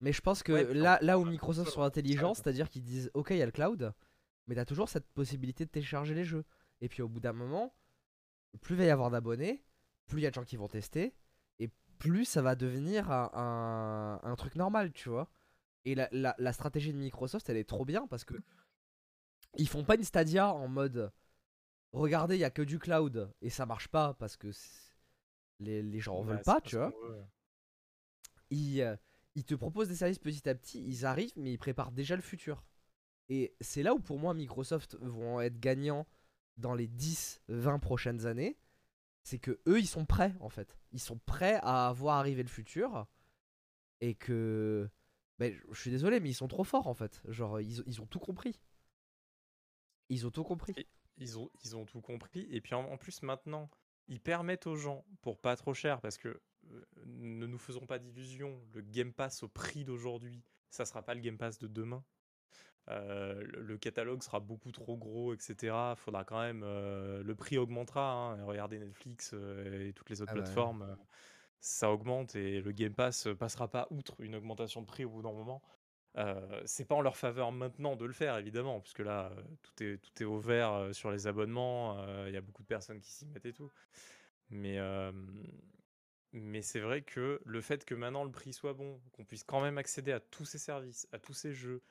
Mais 0.00 0.12
je 0.12 0.20
pense 0.20 0.42
que 0.42 0.52
Ouais, 0.52 0.74
là, 0.74 0.98
là 1.02 1.18
où 1.18 1.24
Microsoft 1.24 1.70
sont 1.70 1.82
intelligents, 1.82 2.34
c'est-à-dire 2.34 2.68
qu'ils 2.68 2.82
disent 2.82 3.10
Ok, 3.14 3.30
il 3.30 3.36
y 3.38 3.42
a 3.42 3.46
le 3.46 3.52
cloud, 3.52 3.92
mais 4.46 4.54
t'as 4.54 4.64
toujours 4.64 4.88
cette 4.88 5.08
possibilité 5.08 5.64
de 5.64 5.70
télécharger 5.70 6.14
les 6.14 6.24
jeux. 6.24 6.44
Et 6.80 6.88
puis 6.88 7.02
au 7.02 7.08
bout 7.08 7.20
d'un 7.20 7.32
moment, 7.32 7.74
plus 8.60 8.74
il 8.74 8.78
va 8.78 8.84
y 8.84 8.90
avoir 8.90 9.10
d'abonnés, 9.10 9.64
plus 10.06 10.20
il 10.20 10.22
y 10.22 10.26
a 10.26 10.30
de 10.30 10.34
gens 10.34 10.44
qui 10.44 10.56
vont 10.56 10.68
tester, 10.68 11.14
et 11.58 11.70
plus 11.98 12.24
ça 12.24 12.40
va 12.42 12.54
devenir 12.54 13.10
un, 13.10 13.30
un- 14.22 14.30
un 14.30 14.36
truc 14.36 14.54
normal, 14.54 14.92
tu 14.92 15.08
vois. 15.08 15.30
Et 15.84 15.94
la, 15.94 16.08
la- 16.12 16.34
la 16.38 16.52
stratégie 16.52 16.92
de 16.92 16.98
Microsoft, 16.98 17.48
elle 17.48 17.56
est 17.56 17.68
trop 17.68 17.84
bien 17.84 18.06
parce 18.06 18.24
que 18.24 18.34
ils 19.56 19.68
font 19.68 19.84
pas 19.84 19.94
une 19.96 20.04
Stadia 20.04 20.52
en 20.52 20.68
mode 20.68 21.12
Regardez, 21.92 22.36
il 22.36 22.40
y 22.40 22.44
a 22.44 22.50
que 22.50 22.60
du 22.62 22.78
cloud 22.78 23.32
et 23.40 23.48
ça 23.48 23.64
marche 23.64 23.88
pas 23.88 24.12
parce 24.14 24.36
que 24.36 24.48
les, 25.58 25.82
les 25.82 26.00
gens 26.00 26.16
en 26.16 26.22
veulent 26.22 26.36
pas, 26.44 26.60
tu 26.60 26.76
vois 26.76 26.90
ils, 28.50 28.82
euh, 28.82 28.96
ils 29.34 29.44
te 29.44 29.54
proposent 29.54 29.88
des 29.88 29.94
services 29.94 30.18
petit 30.18 30.46
à 30.48 30.54
petit, 30.54 30.84
ils 30.86 31.06
arrivent, 31.06 31.32
mais 31.36 31.52
ils 31.52 31.58
préparent 31.58 31.92
déjà 31.92 32.14
le 32.16 32.22
futur. 32.22 32.62
Et 33.30 33.54
c'est 33.60 33.82
là 33.82 33.94
où 33.94 34.00
pour 34.00 34.18
moi 34.18 34.34
Microsoft 34.34 34.96
vont 35.00 35.40
être 35.40 35.58
gagnants 35.58 36.06
dans 36.58 36.74
les 36.74 36.88
10-20 36.88 37.80
prochaines 37.80 38.26
années. 38.26 38.58
C'est 39.22 39.38
que 39.38 39.60
eux, 39.66 39.78
ils 39.78 39.86
sont 39.86 40.04
prêts 40.06 40.34
en 40.40 40.48
fait. 40.48 40.78
Ils 40.92 41.00
sont 41.00 41.18
prêts 41.18 41.58
à 41.62 41.92
voir 41.92 42.18
arriver 42.18 42.42
le 42.42 42.48
futur. 42.48 43.06
Et 44.00 44.14
que. 44.14 44.88
Ben, 45.38 45.54
je- 45.70 45.80
suis 45.80 45.90
désolé, 45.90 46.20
mais 46.20 46.30
ils 46.30 46.34
sont 46.34 46.48
trop 46.48 46.64
forts 46.64 46.86
en 46.86 46.94
fait. 46.94 47.22
Genre, 47.28 47.60
ils, 47.60 48.00
ont 48.00 48.06
tout 48.06 48.18
compris. 48.18 48.60
Ils 50.08 50.26
ont 50.26 50.30
tout 50.30 50.44
compris. 50.44 50.74
Ils 51.18 51.38
ont, 51.38 51.84
tout 51.84 52.00
compris. 52.00 52.46
Et 52.50 52.60
puis 52.60 52.74
en, 52.74 52.84
en 52.84 52.96
plus, 52.96 53.22
maintenant, 53.22 53.68
ils 54.06 54.20
permettent 54.20 54.66
aux 54.66 54.76
gens, 54.76 55.04
pour 55.20 55.40
pas 55.40 55.56
trop 55.56 55.74
cher, 55.74 56.00
parce 56.00 56.16
que 56.16 56.40
euh, 56.70 56.86
ne 57.06 57.46
nous 57.46 57.58
faisons 57.58 57.86
pas 57.86 57.98
d'illusions, 57.98 58.60
le 58.72 58.82
Game 58.82 59.12
Pass 59.12 59.42
au 59.42 59.48
prix 59.48 59.84
d'aujourd'hui, 59.84 60.42
ça 60.70 60.84
sera 60.84 61.02
pas 61.02 61.14
le 61.14 61.20
Game 61.20 61.38
Pass 61.38 61.58
de 61.58 61.66
demain. 61.66 62.04
Euh, 62.90 63.44
le, 63.44 63.76
catalogue 63.76 64.22
sera 64.22 64.40
beaucoup 64.40 64.72
trop 64.72 64.96
gros, 64.96 65.34
etc. 65.34 65.94
Faudra 65.96 66.24
quand 66.24 66.40
même. 66.40 66.62
euh, 66.64 67.22
le 67.22 67.34
prix 67.34 67.58
augmentera. 67.58 68.12
hein. 68.12 68.44
Regardez 68.44 68.78
Netflix 68.78 69.32
euh, 69.34 69.88
et 69.88 69.92
toutes 69.92 70.08
les 70.10 70.22
autres 70.22 70.32
Ah 70.32 70.34
bah 70.34 70.42
plateformes. 70.42 70.96
ça 71.60 71.90
augmente 71.90 72.34
et 72.34 72.60
le 72.60 72.72
Game 72.72 72.94
Pass 72.94 73.28
passera 73.38 73.68
pas 73.68 73.88
outre 73.90 74.20
une 74.20 74.34
augmentation 74.34 74.80
de 74.80 74.86
prix 74.86 75.04
au 75.04 75.10
bout 75.10 75.22
d'un 75.22 75.32
moment. 75.32 75.62
C'est 76.64 76.84
pas 76.84 76.96
en 76.96 77.00
leur 77.00 77.16
faveur 77.16 77.52
maintenant 77.52 77.94
de 77.94 78.04
le 78.04 78.12
faire, 78.12 78.36
évidemment, 78.38 78.80
puisque 78.80 78.98
là, 79.00 79.30
tout 79.62 79.84
est, 79.84 79.98
tout 79.98 80.20
est 80.20 80.26
au 80.26 80.40
vert 80.40 80.88
sur 80.92 81.12
les 81.12 81.28
abonnements, 81.28 81.96
il 82.26 82.32
y 82.32 82.36
a 82.36 82.40
beaucoup 82.40 82.62
de 82.62 82.66
personnes 82.66 82.98
qui 82.98 83.10
s'y 83.12 83.24
mettent 83.26 83.46
et 83.46 83.52
tout. 83.52 83.70
Mais, 84.50 84.80
mais 86.32 86.60
c'est 86.60 86.80
vrai 86.80 87.02
que 87.02 87.40
le 87.44 87.60
fait 87.60 87.84
que 87.84 87.94
maintenant 87.94 88.24
le 88.24 88.32
prix 88.32 88.52
soit 88.52 88.72
bon, 88.72 89.00
qu'on 89.12 89.24
puisse 89.24 89.44
quand 89.44 89.60
même 89.60 89.78
accéder 89.78 90.10
à 90.10 90.18
tous 90.18 90.44
ces 90.44 90.58
services, 90.58 91.06
à 91.12 91.20
tous 91.20 91.34
ces 91.34 91.52
jeux, 91.52 91.82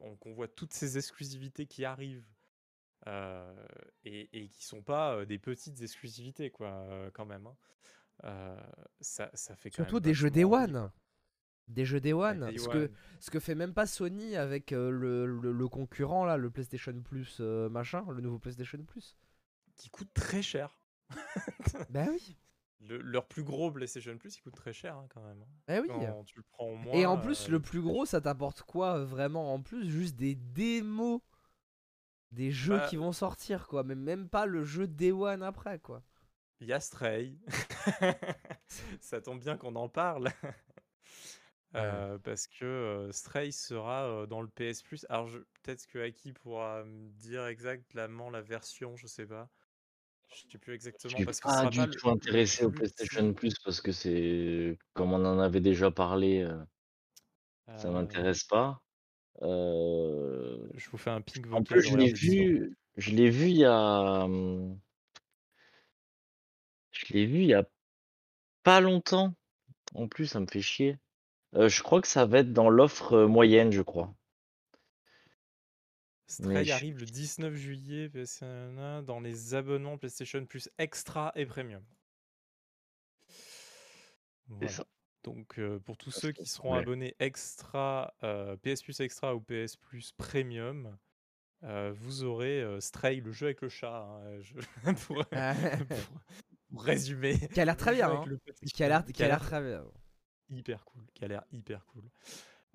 on- 0.00 0.16
qu'on 0.16 0.32
voit 0.34 0.48
toutes 0.48 0.72
ces 0.72 0.98
exclusivités 0.98 1.66
qui 1.66 1.84
arrivent, 1.84 2.26
euh, 3.06 3.66
et, 4.04 4.28
et 4.44 4.48
qui 4.48 4.64
sont 4.64 4.82
pas 4.82 5.14
euh, 5.16 5.24
des 5.24 5.38
petites 5.38 5.80
exclusivités, 5.82 6.50
quoi, 6.50 6.68
euh, 6.70 7.10
quand 7.12 7.26
même. 7.26 7.46
hein. 7.46 7.56
Euh, 8.24 8.60
ça, 9.00 9.30
ça 9.34 9.56
fait 9.56 9.70
quand 9.70 9.76
Surtout 9.76 9.94
même 9.96 10.02
des 10.02 10.14
jeux 10.14 10.30
Day 10.30 10.44
envie, 10.44 10.64
One. 10.74 10.90
Des 11.68 11.84
jeux 11.86 12.00
Day 12.00 12.12
One. 12.12 12.50
Ce, 12.58 12.68
que, 12.68 12.78
One. 12.78 12.94
ce 13.20 13.30
que 13.30 13.40
fait 13.40 13.54
même 13.54 13.72
pas 13.72 13.86
Sony 13.86 14.36
avec 14.36 14.72
euh, 14.72 14.90
le, 14.90 15.24
le- 15.24 15.52
le 15.52 15.68
concurrent 15.68 16.24
là, 16.26 16.36
le 16.36 16.50
PlayStation 16.50 17.00
Plus 17.00 17.38
euh, 17.40 17.68
machin, 17.70 18.04
le 18.10 18.20
nouveau 18.20 18.38
PlayStation 18.38 18.82
Plus. 18.84 19.16
qui 19.76 19.88
coûte 19.88 20.12
très 20.12 20.42
cher. 20.42 20.78
Bah 21.88 22.06
oui. 22.10 22.36
Le- 22.80 22.98
leur 22.98 23.26
plus 23.26 23.42
gros 23.44 23.70
PlayStation 23.70 24.16
Plus, 24.16 24.36
il 24.36 24.42
coûte 24.42 24.54
très 24.56 24.72
cher 24.72 24.96
hein, 24.96 25.06
quand 25.12 25.22
même. 25.22 25.42
hein. 25.42 25.74
Eh 25.76 25.80
oui. 25.80 25.86
Quand 25.88 26.24
tu 26.24 26.36
le 26.38 26.42
prends 26.50 26.66
au 26.66 26.76
mois. 26.76 26.96
Et 26.96 27.04
en 27.06 27.18
plus, 27.18 27.48
euh, 27.48 27.52
le 27.52 27.60
plus 27.60 27.80
gros, 27.82 28.06
ça 28.06 28.20
t'apporte 28.20 28.62
quoi 28.62 28.98
euh, 28.98 29.04
vraiment 29.04 29.52
en 29.52 29.60
plus 29.60 29.88
Juste 29.88 30.16
des 30.16 30.34
démos? 30.34 31.20
Des 32.32 32.52
jeux 32.52 32.78
Bah, 32.78 32.86
qui 32.88 32.96
vont 32.96 33.12
sortir 33.12 33.66
quoi, 33.66 33.82
mais 33.82 33.96
même 33.96 34.28
pas 34.28 34.46
le 34.46 34.64
jeu 34.64 34.86
Day 34.86 35.10
One 35.12 35.42
après 35.42 35.78
quoi. 35.80 36.02
Il 36.60 36.68
y 36.68 36.72
a 36.72 36.78
Stray. 36.80 37.38
Ça 39.00 39.20
tombe 39.20 39.40
bien 39.40 39.56
qu'on 39.56 39.74
en 39.76 39.88
parle. 39.88 40.28
Euh, 41.76 42.18
parce 42.18 42.48
que 42.48 42.64
euh, 42.64 43.12
Stray 43.12 43.52
sera 43.52 44.04
euh, 44.04 44.26
dans 44.26 44.42
le 44.42 44.48
PS 44.48 44.82
Plus. 44.82 45.06
Alors 45.08 45.28
peut-être 45.62 45.86
que 45.86 45.98
Aki 46.00 46.32
pourra 46.32 46.82
me 46.84 47.08
dire 47.10 47.46
exactement 47.46 48.28
la 48.30 48.40
version, 48.42 48.96
je 48.96 49.06
sais 49.06 49.26
pas. 49.26 49.48
Je 50.32 50.52
sais 50.52 50.58
plus 50.58 50.72
Je 50.72 50.74
exactement 50.76 51.16
suis 51.16 51.24
parce 51.24 51.40
pas 51.40 51.66
du 51.66 51.88
tout 51.90 52.08
intéressé 52.08 52.64
au 52.64 52.70
PlayStation. 52.70 53.32
Plus 53.34 53.54
parce 53.64 53.80
que 53.80 53.92
c'est 53.92 54.78
comme 54.94 55.12
on 55.12 55.24
en 55.24 55.38
avait 55.38 55.60
déjà 55.60 55.90
parlé, 55.90 56.42
euh, 56.42 56.56
ça 57.76 57.88
Euh, 57.88 57.92
m'intéresse 57.92 58.44
pas. 58.44 58.80
Euh, 59.42 60.68
je 60.74 60.90
vous 60.90 60.98
fais 60.98 61.10
un 61.10 61.20
ping 61.20 61.50
en 61.52 61.62
plus, 61.62 61.82
je 61.82 61.96
l'ai 61.96 62.12
vu, 62.12 62.76
je 62.96 63.10
l'ai 63.12 63.30
vu 63.30 63.46
il 63.48 63.56
y 63.58 63.64
a. 63.64 64.24
hum, 64.24 64.78
Je 66.92 67.12
l'ai 67.12 67.26
vu 67.26 67.38
il 67.40 67.46
y 67.46 67.54
a 67.54 67.68
pas 68.62 68.80
longtemps. 68.80 69.34
En 69.94 70.08
plus, 70.08 70.26
ça 70.26 70.40
me 70.40 70.46
fait 70.46 70.62
chier. 70.62 70.98
Euh, 71.56 71.68
je 71.68 71.82
crois 71.82 72.00
que 72.02 72.08
ça 72.08 72.26
va 72.26 72.40
être 72.40 72.52
dans 72.52 72.70
l'offre 72.70 73.14
euh, 73.14 73.28
moyenne, 73.28 73.72
je 73.72 73.82
crois. 73.82 74.14
Stray 76.30 76.64
je- 76.64 76.72
arrive 76.72 76.98
le 76.98 77.06
19 77.06 77.54
juillet 77.54 78.08
PS1 78.08 79.02
dans 79.02 79.20
les 79.20 79.54
abonnements 79.54 79.98
PlayStation 79.98 80.44
Plus 80.46 80.68
Extra 80.78 81.32
et 81.34 81.44
Premium. 81.46 81.82
Voilà. 84.48 84.68
ça. 84.72 84.86
Donc 85.22 85.58
euh, 85.58 85.78
pour 85.80 85.96
tous 85.96 86.10
ceux 86.10 86.32
qui 86.32 86.46
seront 86.46 86.74
abonnés 86.74 87.14
Extra, 87.18 88.14
euh, 88.22 88.56
PS 88.56 88.82
Plus 88.82 89.00
Extra 89.00 89.34
ou 89.34 89.40
PS 89.40 89.76
Plus 89.76 90.12
Premium, 90.12 90.96
euh, 91.62 91.92
vous 91.94 92.24
aurez 92.24 92.80
Stray, 92.80 93.20
le 93.20 93.30
jeu 93.32 93.46
avec 93.46 93.60
le 93.60 93.68
chat, 93.68 94.02
hein, 94.02 94.40
je- 94.40 94.54
pour, 95.06 95.24
pour- 95.88 96.20
pour 96.70 96.82
résumer. 96.84 97.38
Qui 97.52 97.60
a 97.60 97.64
l'air 97.66 97.76
très 97.76 97.94
bien, 97.94 98.08
hein. 98.10 98.24
le 98.26 98.38
petit 98.38 98.64
qui 98.66 98.82
a 98.82 98.88
l'air 98.88 99.04
chat, 99.06 99.12
qui 99.12 99.22
a 99.22 99.28
l'air 99.28 99.40
très 99.40 99.60
bien. 99.60 99.84
hyper 100.48 100.84
cool, 100.86 101.04
qui 101.14 101.24
a 101.24 101.28
l'air 101.28 101.44
hyper 101.52 101.84
cool. 101.86 102.08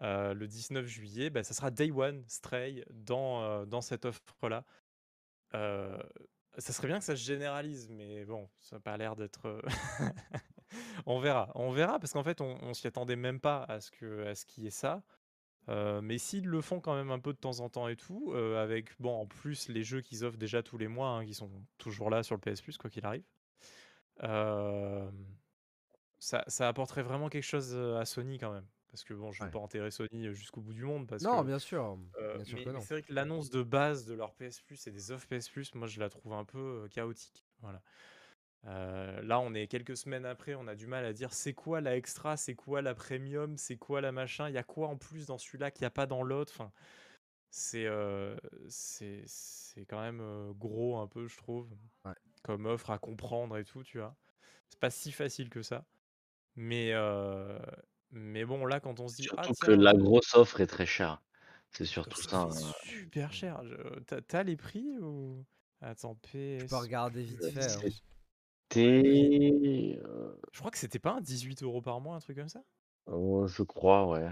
Euh, 0.01 0.33
le 0.33 0.47
19 0.47 0.85
juillet, 0.85 1.29
bah, 1.29 1.43
ça 1.43 1.53
sera 1.53 1.71
Day 1.71 1.91
One 1.91 2.23
Stray 2.27 2.83
dans, 2.91 3.43
euh, 3.43 3.65
dans 3.65 3.81
cette 3.81 4.05
offre-là. 4.05 4.65
Euh, 5.53 5.97
ça 6.57 6.73
serait 6.73 6.87
bien 6.87 6.99
que 6.99 7.05
ça 7.05 7.15
se 7.15 7.23
généralise, 7.23 7.89
mais 7.89 8.25
bon, 8.25 8.49
ça 8.59 8.77
n'a 8.77 8.79
pas 8.81 8.97
l'air 8.97 9.15
d'être. 9.15 9.61
on 11.05 11.19
verra, 11.19 11.51
on 11.55 11.71
verra, 11.71 11.99
parce 11.99 12.13
qu'en 12.13 12.23
fait, 12.23 12.41
on, 12.41 12.57
on 12.61 12.73
s'y 12.73 12.87
attendait 12.87 13.15
même 13.15 13.39
pas 13.39 13.63
à 13.63 13.79
ce 13.79 13.91
que, 13.91 14.25
à 14.27 14.35
ce 14.35 14.45
qu'il 14.45 14.63
y 14.63 14.67
ait 14.67 14.71
ça. 14.71 15.03
Mais 15.67 16.19
s'ils 16.19 16.45
le 16.45 16.61
font 16.61 16.79
quand 16.79 16.93
même 16.95 17.09
un 17.09 17.19
peu 17.19 17.33
de 17.33 17.39
temps 17.39 17.59
en 17.59 17.69
temps 17.69 17.87
et 17.87 17.95
tout, 17.95 18.33
avec 18.33 18.91
bon 19.01 19.21
en 19.21 19.25
plus 19.25 19.67
les 19.67 19.83
jeux 19.83 20.01
qu'ils 20.01 20.23
offrent 20.23 20.37
déjà 20.37 20.61
tous 20.61 20.77
les 20.77 20.87
mois, 20.87 21.09
hein, 21.09 21.25
qui 21.25 21.33
sont 21.33 21.49
toujours 21.79 22.11
là 22.11 22.21
sur 22.21 22.35
le 22.35 22.41
PS 22.41 22.61
Plus 22.61 22.77
quoi 22.77 22.89
qu'il 22.91 23.03
arrive, 23.03 23.23
ça, 26.19 26.43
ça 26.47 26.67
apporterait 26.67 27.01
vraiment 27.01 27.29
quelque 27.29 27.43
chose 27.43 27.75
à 27.75 28.05
Sony 28.05 28.37
quand 28.37 28.53
même. 28.53 28.67
Parce 28.95 29.03
que 29.03 29.13
bon, 29.13 29.31
je 29.33 29.41
veux 29.43 29.47
Ouais. 29.47 29.51
pas 29.51 29.59
enterrer 29.59 29.91
Sony 29.91 30.33
jusqu'au 30.33 30.61
bout 30.61 30.73
du 30.73 30.83
monde, 30.85 31.05
parce 31.05 31.23
Non, 31.23 31.41
que 31.41 31.45
bien 31.45 31.59
sûr. 31.59 31.97
euh, 32.17 32.35
Bien 32.35 32.43
sûr 32.45 32.57
mais, 32.57 32.65
mais 32.65 32.79
c'est 32.79 32.93
vrai 32.93 33.03
que 33.03 33.13
l'annonce 33.13 33.49
de 33.49 33.61
base 33.61 34.05
de 34.05 34.13
leur 34.13 34.33
PS 34.35 34.61
Plus 34.61 34.87
et 34.87 34.91
des 34.91 35.11
offres 35.11 35.27
PS 35.27 35.49
Plus, 35.49 35.75
moi 35.75 35.87
je 35.87 35.99
la 35.99 36.09
trouve 36.09 36.33
un 36.33 36.45
peu 36.45 36.87
chaotique. 36.91 37.45
Voilà. 37.59 37.81
Euh, 38.67 39.21
là, 39.21 39.39
on 39.39 39.53
est 39.53 39.67
quelques 39.67 39.97
semaines 39.97 40.25
après, 40.25 40.55
on 40.55 40.67
a 40.67 40.75
du 40.75 40.87
mal 40.87 41.05
à 41.05 41.13
dire 41.13 41.33
c'est 41.33 41.53
quoi 41.53 41.81
la 41.81 41.97
extra, 41.97 42.37
c'est 42.37 42.55
quoi 42.55 42.81
la 42.81 42.95
premium, 42.95 43.57
c'est 43.57 43.77
quoi 43.77 44.01
la 44.01 44.11
machin, 44.11 44.49
il 44.49 44.55
y 44.55 44.57
a 44.57 44.63
quoi 44.63 44.87
en 44.87 44.97
plus 44.97 45.27
dans 45.27 45.37
celui-là 45.37 45.71
qu'il 45.71 45.83
n'y 45.83 45.87
a 45.87 45.91
pas 45.91 46.07
dans 46.07 46.23
l'autre. 46.23 46.53
Enfin, 46.55 46.71
c'est 47.51 47.85
euh, 47.85 48.37
quand 49.89 50.01
même 50.01 50.21
euh, 50.21 50.53
gros 50.53 50.97
un 50.99 51.07
peu, 51.07 51.27
je 51.27 51.37
trouve, 51.37 51.69
Ouais. 52.05 52.15
comme 52.43 52.65
offre 52.65 52.91
à 52.91 52.99
comprendre 52.99 53.57
et 53.57 53.63
tout, 53.65 53.83
tu 53.83 53.99
vois. 53.99 54.15
C'est 54.69 54.79
pas 54.79 54.89
si 54.89 55.11
facile 55.11 55.49
que 55.49 55.61
ça. 55.61 55.85
Mais, 56.55 56.93
mais 58.15 58.45
bon, 58.45 58.65
là, 58.65 58.79
quand 58.79 58.99
on 58.99 59.07
se 59.07 59.15
dit 59.15 59.29
ah 59.37 59.47
Surtout 59.47 59.53
que 59.55 59.71
tiens, 59.71 59.77
la 59.77 59.93
euh, 59.93 59.97
grosse 59.97 60.35
offre 60.35 60.61
est 60.61 60.67
très 60.67 60.85
chère. 60.85 61.21
C'est 61.71 61.85
surtout 61.85 62.21
ça 62.21 62.37
fait 62.37 62.51
hein. 62.51 62.71
super 62.89 63.31
cher. 63.33 63.63
Je- 63.63 64.19
T'as 64.21 64.43
les 64.43 64.55
prix 64.55 64.97
ou? 64.99 65.45
Attends, 65.81 66.17
Je 66.33 66.65
peux 66.67 66.77
regarder 66.77 67.23
vite 67.23 67.43
Euh, 67.43 67.51
fait. 67.53 67.71
hein. 67.71 67.81
C'était. 68.69 69.99
euh, 70.05 70.35
Je 70.53 70.57
crois 70.59 70.71
que 70.71 70.77
c'était 70.79 70.97
pas 70.97 71.11
un 71.13 71.21
18 71.21 71.61
euros 71.61 71.81
par 71.83 72.01
mois, 72.01 72.15
un 72.15 72.19
truc 72.19 72.37
comme 72.37 72.49
ça? 72.49 72.63
Oh, 73.07 73.47
je 73.47 73.63
crois, 73.63 74.05
ouais. 74.07 74.29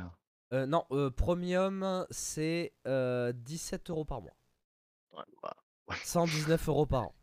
Euh, 0.54 0.66
non, 0.66 0.86
euh, 0.92 1.10
Premium, 1.12 2.06
c'est 2.10 2.74
euh, 2.88 3.34
17 3.34 3.90
euros 3.90 4.06
par 4.06 4.22
mois. 4.22 4.36
Ouais, 5.12 5.24
bah. 5.42 5.56
119 6.02 6.68
euros 6.70 6.86
par 6.86 7.04
an. 7.04 7.16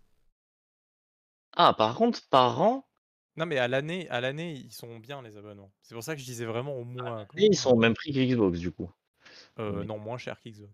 Ah, 1.53 1.75
par 1.75 1.95
contre, 1.95 2.29
par 2.29 2.61
an, 2.61 2.89
Non, 3.37 3.47
mais 3.47 3.59
à 3.59 3.69
l'année, 3.69 4.09
à 4.11 4.21
l'année, 4.21 4.53
ils 4.55 4.73
sont 4.73 4.99
bien 4.99 5.23
les 5.23 5.37
abonnements. 5.37 5.73
C'est 5.83 5.95
pour 5.95 6.03
ça 6.05 6.15
que 6.15 6.21
je 6.21 6.27
disais 6.27 6.45
vraiment 6.45 6.77
au 6.77 6.85
moins. 6.85 7.25
quoi. 7.27 7.41
et 7.41 7.47
ils 7.47 7.57
sont 7.57 7.71
au 7.71 7.77
même 7.79 7.95
prix 7.95 8.13
que 8.13 8.19
Xbox, 8.21 8.59
du 8.59 8.73
coup. 8.73 8.91
Euh, 9.59 9.85
Non, 9.85 9.99
moins 9.99 10.19
cher 10.19 10.41
qu'Xbox. 10.41 10.73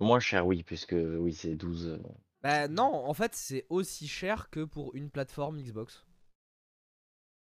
Moins 0.00 0.20
cher, 0.20 0.46
oui, 0.46 0.62
puisque 0.62 0.94
oui, 0.96 1.32
c'est 1.32 1.54
12. 1.56 1.86
euh, 1.88 1.98
Bah 2.42 2.68
non, 2.68 2.84
en 2.92 3.14
fait, 3.14 3.34
c'est 3.34 3.66
aussi 3.68 4.06
cher 4.08 4.48
que 4.50 4.64
pour 4.64 4.94
une 4.94 5.10
plateforme 5.10 5.60
Xbox. 5.60 6.04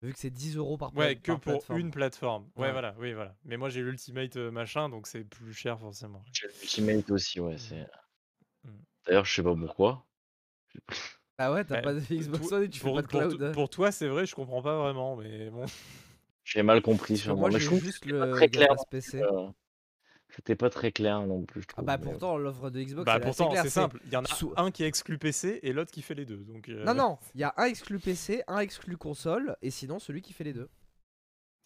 Vu 0.03 0.13
que 0.13 0.19
c'est 0.19 0.31
10 0.31 0.57
euros 0.57 0.77
par, 0.77 0.95
Ouais, 0.97 1.15
que 1.17 1.31
par 1.33 1.41
pour 1.41 1.53
plateforme. 1.53 1.79
une 1.81 1.91
plateforme. 1.93 2.51
Ouais, 2.57 2.63
Ouais. 2.67 2.73
voilà, 2.73 2.95
oui, 2.99 3.13
voilà. 3.13 3.37
Mais 3.45 3.57
moi, 3.57 3.69
j'ai 3.69 3.83
l'Ultimate 3.83 4.37
euh, 4.37 4.51
machin, 4.51 4.89
donc 4.89 5.07
c'est 5.07 5.23
plus 5.25 5.53
cher 5.55 5.79
forcément. 5.79 6.25
J'ai 6.33 6.47
Ultimate 6.63 7.11
aussi, 7.11 7.39
ouais. 7.41 7.57
c'est... 7.57 7.87
Mm. 8.65 8.71
D'ailleurs, 9.07 9.25
je 9.25 9.35
sais 9.35 9.43
pas 9.43 9.55
pourquoi. 9.55 10.05
Ah 11.39 11.53
ouais, 11.53 11.65
t'as 11.65 11.77
Bah, 11.77 11.83
pas 11.83 11.95
de 11.95 12.01
Xbox 12.01 12.53
One 12.53 12.63
et 12.65 12.69
tu 12.69 12.79
fais 12.79 12.85
pour, 12.85 12.95
pas 12.97 13.03
de 13.03 13.07
pour 13.09 13.21
cloud. 13.21 13.39
to- 13.39 13.53
pour 13.53 13.71
toi, 13.71 13.91
c'est 13.91 14.09
vrai, 14.09 14.27
je 14.27 14.35
comprends 14.35 14.63
pas 14.63 14.79
vraiment, 14.79 15.17
mais 15.17 15.51
bon. 15.51 15.65
J'ai 16.45 16.63
mal 16.63 16.83
compris 16.83 17.17
sûrement. 17.17 17.41
moi 17.41 17.49
mais 17.51 17.55
j'ai 17.55 17.61
je 17.61 17.67
trouve 17.67 17.79
que 17.81 17.85
juste 17.85 18.05
le 18.07 18.33
très 18.33 18.49
clair. 18.49 18.69
PC. 18.91 19.23
euh, 19.23 19.49
C'était 20.29 20.57
pas 20.57 20.71
très 20.71 20.91
clair 20.93 21.25
non 21.27 21.45
plus, 21.45 21.61
je 21.63 21.67
Ah 21.71 21.73
trouve. 21.75 21.85
bah 21.85 21.99
mais- 21.99 22.05
pourtant 22.05 22.37
l'offre 22.37 22.69
de 22.71 22.83
Xbox 22.83 23.05
Bah 23.07 23.21
pourtant, 23.21 23.55
c'est 23.55 23.71
simple. 23.71 24.01
Il 24.07 24.13
y 24.13 24.17
en 24.17 24.25
a 24.25 24.29
sous- 24.29 24.53
un 24.57 24.71
qui 24.73 24.83
est 24.83 24.89
exclu 24.89 25.19
PC 25.19 25.61
et 25.63 25.73
l'autre 25.73 25.93
qui 25.93 26.03
fait 26.03 26.15
les 26.15 26.27
deux. 26.27 26.39
Donc, 26.39 26.69
euh, 26.69 26.85
Non 26.85 26.95
non, 26.95 27.19
il 27.35 27.41
y 27.41 27.45
a 27.45 27.55
un 27.57 27.65
exclu 27.67 27.99
PC, 28.01 28.43
un 28.49 28.59
exclu 28.59 28.97
console 28.97 29.57
et 29.63 29.71
sinon 29.71 29.99
celui 30.01 30.21
qui 30.21 30.33
fait 30.33 30.45
les 30.45 30.53
deux. 30.53 30.69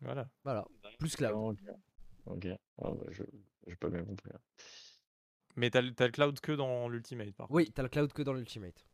Voilà. 0.01 0.29
Voilà, 0.45 0.67
plus 0.99 1.17
cloud. 1.17 1.33
Ok. 1.35 1.57
Ok. 2.27 2.47
Ah 2.83 2.91
bah, 2.91 3.07
je 3.11 3.23
j'ai 3.67 3.77
pas 3.77 3.89
bien 3.89 4.05
compris. 4.05 4.31
hein. 4.35 4.41
Mais 5.57 5.71
t'as 5.71 5.81
le 5.81 5.95
t'as 5.95 6.05
le 6.07 6.13
cloud 6.13 6.39
que 6.41 6.53
dans 6.53 6.89
l'Ultimate, 6.89 7.33
par 7.35 7.47
contre. 7.49 7.57
Oui, 7.57 7.71
t'as 7.75 7.83
le 7.83 7.89
cloud 7.89 8.13
que 8.13 8.23
dans 8.23 8.35
l'Ultimate. 8.35 8.85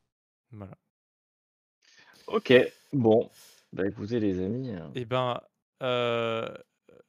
Voilà. 0.53 0.77
Ok. 2.27 2.53
Bon. 2.93 3.31
Bah 3.73 3.87
écoutez 3.87 4.21
les 4.21 4.41
amis. 4.41 4.71
euh, 4.75 4.87
Eh 4.95 5.05
ben, 5.05 5.41
euh, 5.83 6.49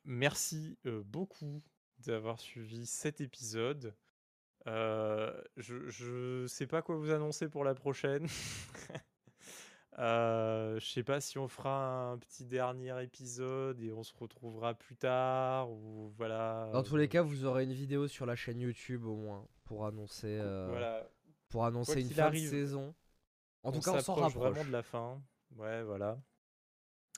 merci 0.05 0.77
euh, 0.85 1.01
beaucoup 1.05 1.61
d'avoir 1.99 2.39
suivi 2.39 2.85
cet 2.85 3.21
épisode. 3.21 3.93
Euh, 4.67 5.33
je, 5.57 5.89
je 5.89 6.45
sais 6.47 6.67
pas 6.67 6.81
quoi 6.81 6.95
vous 6.95 7.11
annoncer 7.11 7.49
pour 7.49 7.63
la 7.63 7.75
prochaine. 7.75 8.27
Euh, 9.99 10.79
je 10.79 10.87
sais 10.89 11.03
pas 11.03 11.21
si 11.21 11.37
on 11.37 11.47
fera 11.47 12.09
un 12.09 12.17
petit 12.17 12.45
dernier 12.45 12.99
épisode 13.03 13.79
et 13.79 13.91
on 13.91 14.01
se 14.01 14.11
retrouvera 14.17 14.73
plus 14.73 14.95
tard 14.95 15.69
ou 15.69 16.11
voilà. 16.17 16.67
Dans 16.73 16.81
tous 16.81 16.95
les 16.95 17.03
euh, 17.03 17.07
cas, 17.07 17.21
vous 17.21 17.45
aurez 17.45 17.63
une 17.65 17.73
vidéo 17.73 18.07
sur 18.07 18.25
la 18.25 18.35
chaîne 18.35 18.59
YouTube 18.59 19.05
au 19.05 19.15
moins 19.15 19.47
pour 19.65 19.85
annoncer, 19.85 20.39
euh, 20.41 20.65
Voilà. 20.67 21.07
pour 21.49 21.63
annoncer 21.65 22.01
une 22.01 22.07
qu'il 22.07 22.15
fin 22.15 22.23
arrive, 22.23 22.45
de 22.45 22.49
saison. 22.49 22.95
En 23.64 23.72
tout 23.72 23.80
on 23.80 23.81
cas, 23.81 23.91
on 23.91 23.99
s'en 23.99 24.15
rapproche. 24.15 24.53
vraiment 24.53 24.64
de 24.65 24.72
la 24.72 24.84
fin. 24.84 25.22
Ouais, 25.56 25.84
voilà. 25.84 26.19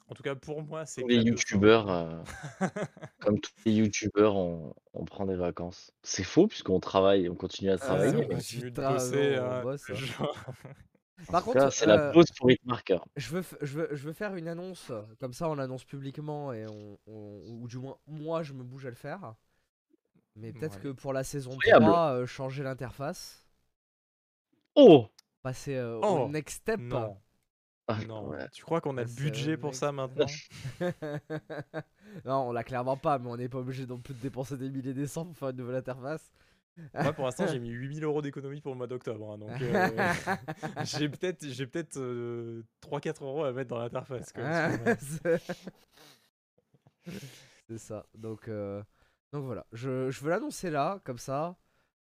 En 0.08 0.14
tout 0.16 0.24
cas, 0.24 0.36
pour 0.36 0.64
moi, 0.64 0.86
c'est 0.86 1.02
Tous 1.02 1.08
les 1.08 1.18
youtubeurs, 1.22 1.90
euh, 1.90 2.22
comme 3.20 3.40
tous 3.40 3.52
les 3.66 3.74
youtubeurs, 3.74 4.36
on, 4.36 4.74
on 4.94 5.06
prend 5.06 5.26
des 5.26 5.36
vacances. 5.36 5.92
C'est 6.04 6.24
faux 6.24 6.48
puisqu'on 6.48 6.80
travaille, 6.80 7.30
on 7.30 7.36
continue 7.36 7.72
à 7.72 7.78
Ah, 7.78 7.78
travailler. 7.78 8.16
c'est 8.16 8.18
on 8.18 8.28
continue 8.28 8.72
de 8.72 8.82
Putain, 8.82 8.82
bosser. 8.82 9.36
non, 9.36 9.44
on 9.44 9.52
hein, 9.52 9.62
bosse, 9.62 9.90
hein. 9.90 10.02
genre. 10.02 10.36
Par 11.30 11.42
En 11.42 11.44
tout 11.44 11.50
cas, 11.50 11.70
contre, 11.70 11.72
c'est 11.72 11.86
la 11.86 12.00
euh, 12.00 12.14
pause 12.14 12.32
pour 12.38 12.52
Hitmarker. 12.52 13.00
je 13.18 13.30
veux, 13.30 13.44
je, 13.62 13.80
veux, 13.80 13.90
je 13.96 14.08
veux 14.08 14.14
faire 14.14 14.36
une 14.36 14.48
annonce, 14.48 14.92
comme 15.20 15.34
ça 15.34 15.50
on 15.50 15.56
l'annonce 15.56 15.86
publiquement 15.86 16.54
et 16.54 16.68
on, 16.68 17.00
on- 17.08 17.44
ou 17.48 17.68
du 17.68 17.78
moins 17.80 17.98
moi 18.08 18.44
je 18.44 18.54
me 18.54 18.64
bouge 18.64 18.86
à 18.86 18.90
le 18.90 18.96
faire. 18.96 19.36
Mais 20.36 20.54
peut-être 20.54 20.78
Ouais. 20.78 20.80
que 20.80 20.90
pour 20.90 21.14
la 21.14 21.24
saison 21.26 21.60
Incroyable. 21.64 21.86
3, 21.86 22.12
euh, 22.14 22.26
changer 22.28 22.64
l'interface, 22.64 23.46
Oh 24.76 25.10
passer 25.46 25.76
euh, 25.76 26.00
Oh, 26.02 26.24
au 26.26 26.30
next 26.30 26.62
step. 26.62 26.80
Non, 26.80 27.18
Ah, 27.88 27.98
non. 28.08 28.30
ouais. 28.30 28.48
Tu 28.52 28.64
crois 28.64 28.82
qu'on 28.82 28.98
a 28.98 29.04
le 29.04 29.10
budget 29.10 29.58
pour 29.58 29.76
ça 29.76 29.92
maintenant 29.92 30.26
non, 32.26 32.50
on 32.50 32.52
l'a 32.52 32.64
clairement 32.64 32.98
pas, 32.98 33.20
mais 33.20 33.30
on 33.30 33.38
n'est 33.38 33.50
pas 33.50 33.60
obligé 33.60 33.86
non 33.86 34.00
plus 34.00 34.14
de 34.16 34.20
dépenser 34.20 34.58
des 34.58 34.70
milliers 34.70 34.94
des 34.94 35.08
cents 35.08 35.26
pour 35.26 35.38
faire 35.38 35.50
une 35.50 35.58
nouvelle 35.58 35.76
interface. 35.76 36.32
Moi, 36.94 37.14
pour 37.14 37.24
l'instant, 37.26 37.48
j'ai 37.48 37.60
mis 37.60 37.70
8000 37.70 38.04
euros 38.04 38.22
d'économie 38.22 38.60
pour 38.60 38.72
le 38.74 38.78
mois 38.78 38.88
d'octobre. 38.88 39.32
hein, 39.32 39.38
donc, 39.38 39.62
euh, 39.62 39.90
j'ai 40.84 41.08
peut-être 41.10 41.48
j'ai 41.48 41.68
peut-être 41.68 41.98
3-4 42.82 43.24
euros 43.24 43.44
à 43.46 43.54
mettre 43.54 43.70
dans 43.70 43.80
l'interface. 43.80 44.34
C'est 47.70 47.78
ça. 47.78 48.06
Donc, 48.16 48.48
euh, 48.48 48.84
donc 49.32 49.46
voilà. 49.46 49.66
Je, 49.72 50.10
je 50.12 50.22
veux 50.22 50.30
l'annoncer 50.32 50.70
là, 50.70 51.00
comme 51.04 51.18
ça. 51.18 51.56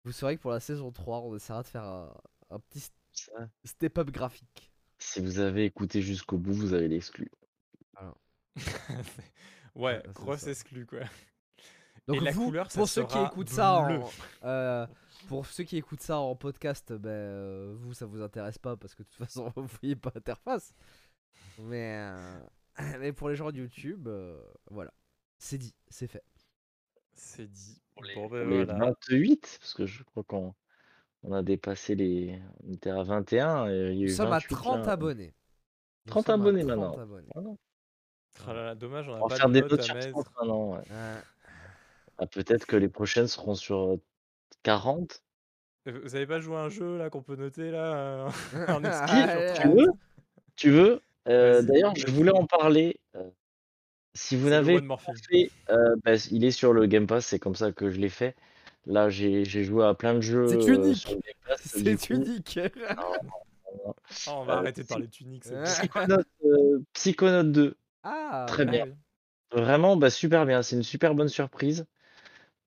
Vous 0.03 0.11
saurez 0.11 0.37
que 0.37 0.41
pour 0.41 0.51
la 0.51 0.59
saison 0.59 0.91
3, 0.91 1.19
on 1.21 1.35
essaiera 1.35 1.63
de 1.63 1.67
faire 1.67 1.83
un, 1.83 2.13
un 2.49 2.59
petit 2.59 2.89
s- 3.19 3.29
Ça, 3.35 3.49
step-up 3.63 4.09
graphique. 4.11 4.71
Si 4.97 5.21
vous 5.21 5.39
avez 5.39 5.65
écouté 5.65 6.01
jusqu'au 6.01 6.37
bout, 6.37 6.53
vous 6.53 6.73
avez 6.73 6.87
l'exclu. 6.87 7.31
ouais, 9.75 10.01
c'est 10.05 10.13
grosse 10.13 10.39
ça. 10.41 10.51
exclu 10.51 10.85
quoi. 10.85 11.01
Donc 12.07 12.21
la 12.21 12.31
vous, 12.31 12.45
couleur, 12.45 12.71
ça 12.71 12.79
pour 12.79 12.89
ceux 12.89 13.05
qui 13.05 13.17
écoutent 13.19 13.49
ça 13.49 13.83
bleu. 13.85 13.99
en, 13.99 14.09
euh, 14.43 14.87
pour 15.27 15.45
ceux 15.45 15.63
qui 15.63 15.77
écoutent 15.77 16.01
ça 16.01 16.17
en 16.19 16.35
podcast, 16.35 16.91
ben 16.93 17.09
euh, 17.09 17.75
vous 17.77 17.93
ça 17.93 18.05
vous 18.05 18.21
intéresse 18.21 18.57
pas 18.57 18.75
parce 18.77 18.95
que 18.95 19.03
de 19.03 19.07
toute 19.07 19.17
façon 19.17 19.51
vous 19.55 19.67
voyez 19.81 19.95
pas 19.95 20.11
l'interface. 20.15 20.73
Mais 21.59 21.97
euh, 21.99 22.39
mais 22.99 23.13
pour 23.13 23.29
les 23.29 23.35
gens 23.35 23.51
de 23.51 23.57
YouTube, 23.57 24.07
euh, 24.07 24.41
voilà, 24.71 24.93
c'est 25.37 25.57
dit, 25.57 25.75
c'est 25.89 26.07
fait. 26.07 26.23
C'est 27.13 27.47
dit. 27.49 27.81
Pour 27.93 28.03
les, 28.03 28.15
Bon, 28.15 28.29
pour 28.29 28.29
ben 28.29 28.49
les 28.49 28.63
voilà. 28.65 28.73
28, 28.75 29.57
parce 29.59 29.73
que 29.73 29.85
je 29.85 30.03
crois 30.03 30.23
qu'on 30.23 30.55
On 31.23 31.33
a 31.33 31.41
dépassé 31.43 31.95
les. 31.95 32.39
On 32.67 32.71
était 32.73 32.89
à 32.91 33.03
21. 33.03 33.69
Et 33.69 33.91
il 33.91 33.97
y 33.99 34.03
a 34.03 34.05
Nous 34.05 34.11
eu 34.11 34.15
sommes 34.15 34.27
à 34.27 34.39
28 34.39 34.55
30 34.55 34.85
là. 34.85 34.91
abonnés. 34.93 35.33
Nous 36.05 36.11
30 36.11 36.25
sommes 36.25 36.41
à 36.41 36.43
abonnés 36.43 36.61
30 36.65 36.69
maintenant. 36.77 36.97
abonnés. 36.97 37.27
Ah 38.47 38.53
là 38.53 38.63
là, 38.63 38.75
dommage, 38.75 39.09
on 39.09 39.13
va 39.19 39.27
pas 39.27 39.35
faire 39.35 39.47
de 39.49 39.53
des 39.53 39.61
notes 39.61 39.81
sur 39.81 39.95
mettre. 39.95 40.09
30 40.11 40.27
maintenant. 40.39 40.71
ouais. 40.71 40.77
Ouais. 40.77 41.21
Ah, 42.19 42.27
Peut-être 42.27 42.65
que 42.65 42.75
les 42.75 42.89
prochaines 42.89 43.27
seront 43.27 43.55
sur 43.55 43.77
euh, 43.93 44.01
40. 44.63 45.21
Euh, 45.87 45.99
Vous 46.03 46.15
avez 46.15 46.27
pas 46.27 46.39
joué 46.39 46.55
à 46.57 46.59
un 46.61 46.69
jeu 46.69 46.97
là 46.97 47.09
qu'on 47.09 47.21
peut 47.21 47.35
noter 47.35 47.71
là 47.71 48.27
euh, 48.27 48.29
Tu 49.55 49.61
30 49.61 49.75
veux 49.75 49.87
Tu 50.55 50.69
veux? 50.71 51.01
Euh, 51.27 51.61
D'ailleurs, 51.61 51.93
je 51.95 52.07
voulais 52.11 52.31
en 52.33 52.45
parler. 52.45 52.99
euh, 53.15 53.29
si 54.13 54.35
vous 54.35 54.49
n'avez 54.49 54.81
pas 54.81 54.97
fait, 54.97 55.49
euh, 55.69 55.95
bah, 56.03 56.15
il 56.31 56.43
est 56.43 56.51
sur 56.51 56.73
le 56.73 56.85
Game 56.87 57.07
Pass, 57.07 57.25
c'est 57.25 57.39
comme 57.39 57.55
ça 57.55 57.71
que 57.71 57.89
je 57.89 57.99
l'ai 57.99 58.09
fait. 58.09 58.35
Là, 58.85 59.09
j'ai 59.09 59.45
joué 59.45 59.85
à 59.85 59.93
plein 59.93 60.15
de 60.15 60.21
jeux 60.21 60.37
C'est 60.43 60.67
euh, 60.77 60.93
unique. 60.93 61.17
C'est 61.55 62.09
unique. 62.09 62.59
Non, 62.97 63.93
Ah, 64.25 64.35
on 64.37 64.45
va 64.45 64.55
Euh, 64.55 64.57
arrêter 64.57 64.83
de 64.83 64.87
parler 64.87 65.07
de 65.07 65.11
Tunic, 65.11 65.43
c'est 65.43 65.57
bon. 65.57 65.63
Psychonaut, 65.63 66.23
euh, 66.45 66.83
Psychonaut 66.93 67.43
2, 67.51 67.77
Ah, 68.03 68.47
très 68.47 68.65
ouais. 68.65 68.65
bien. 68.65 68.85
Vraiment, 69.53 69.97
bah, 69.97 70.09
super 70.11 70.45
bien. 70.45 70.61
C'est 70.63 70.75
une 70.77 70.83
super 70.83 71.15
bonne 71.15 71.29
surprise. 71.29 71.87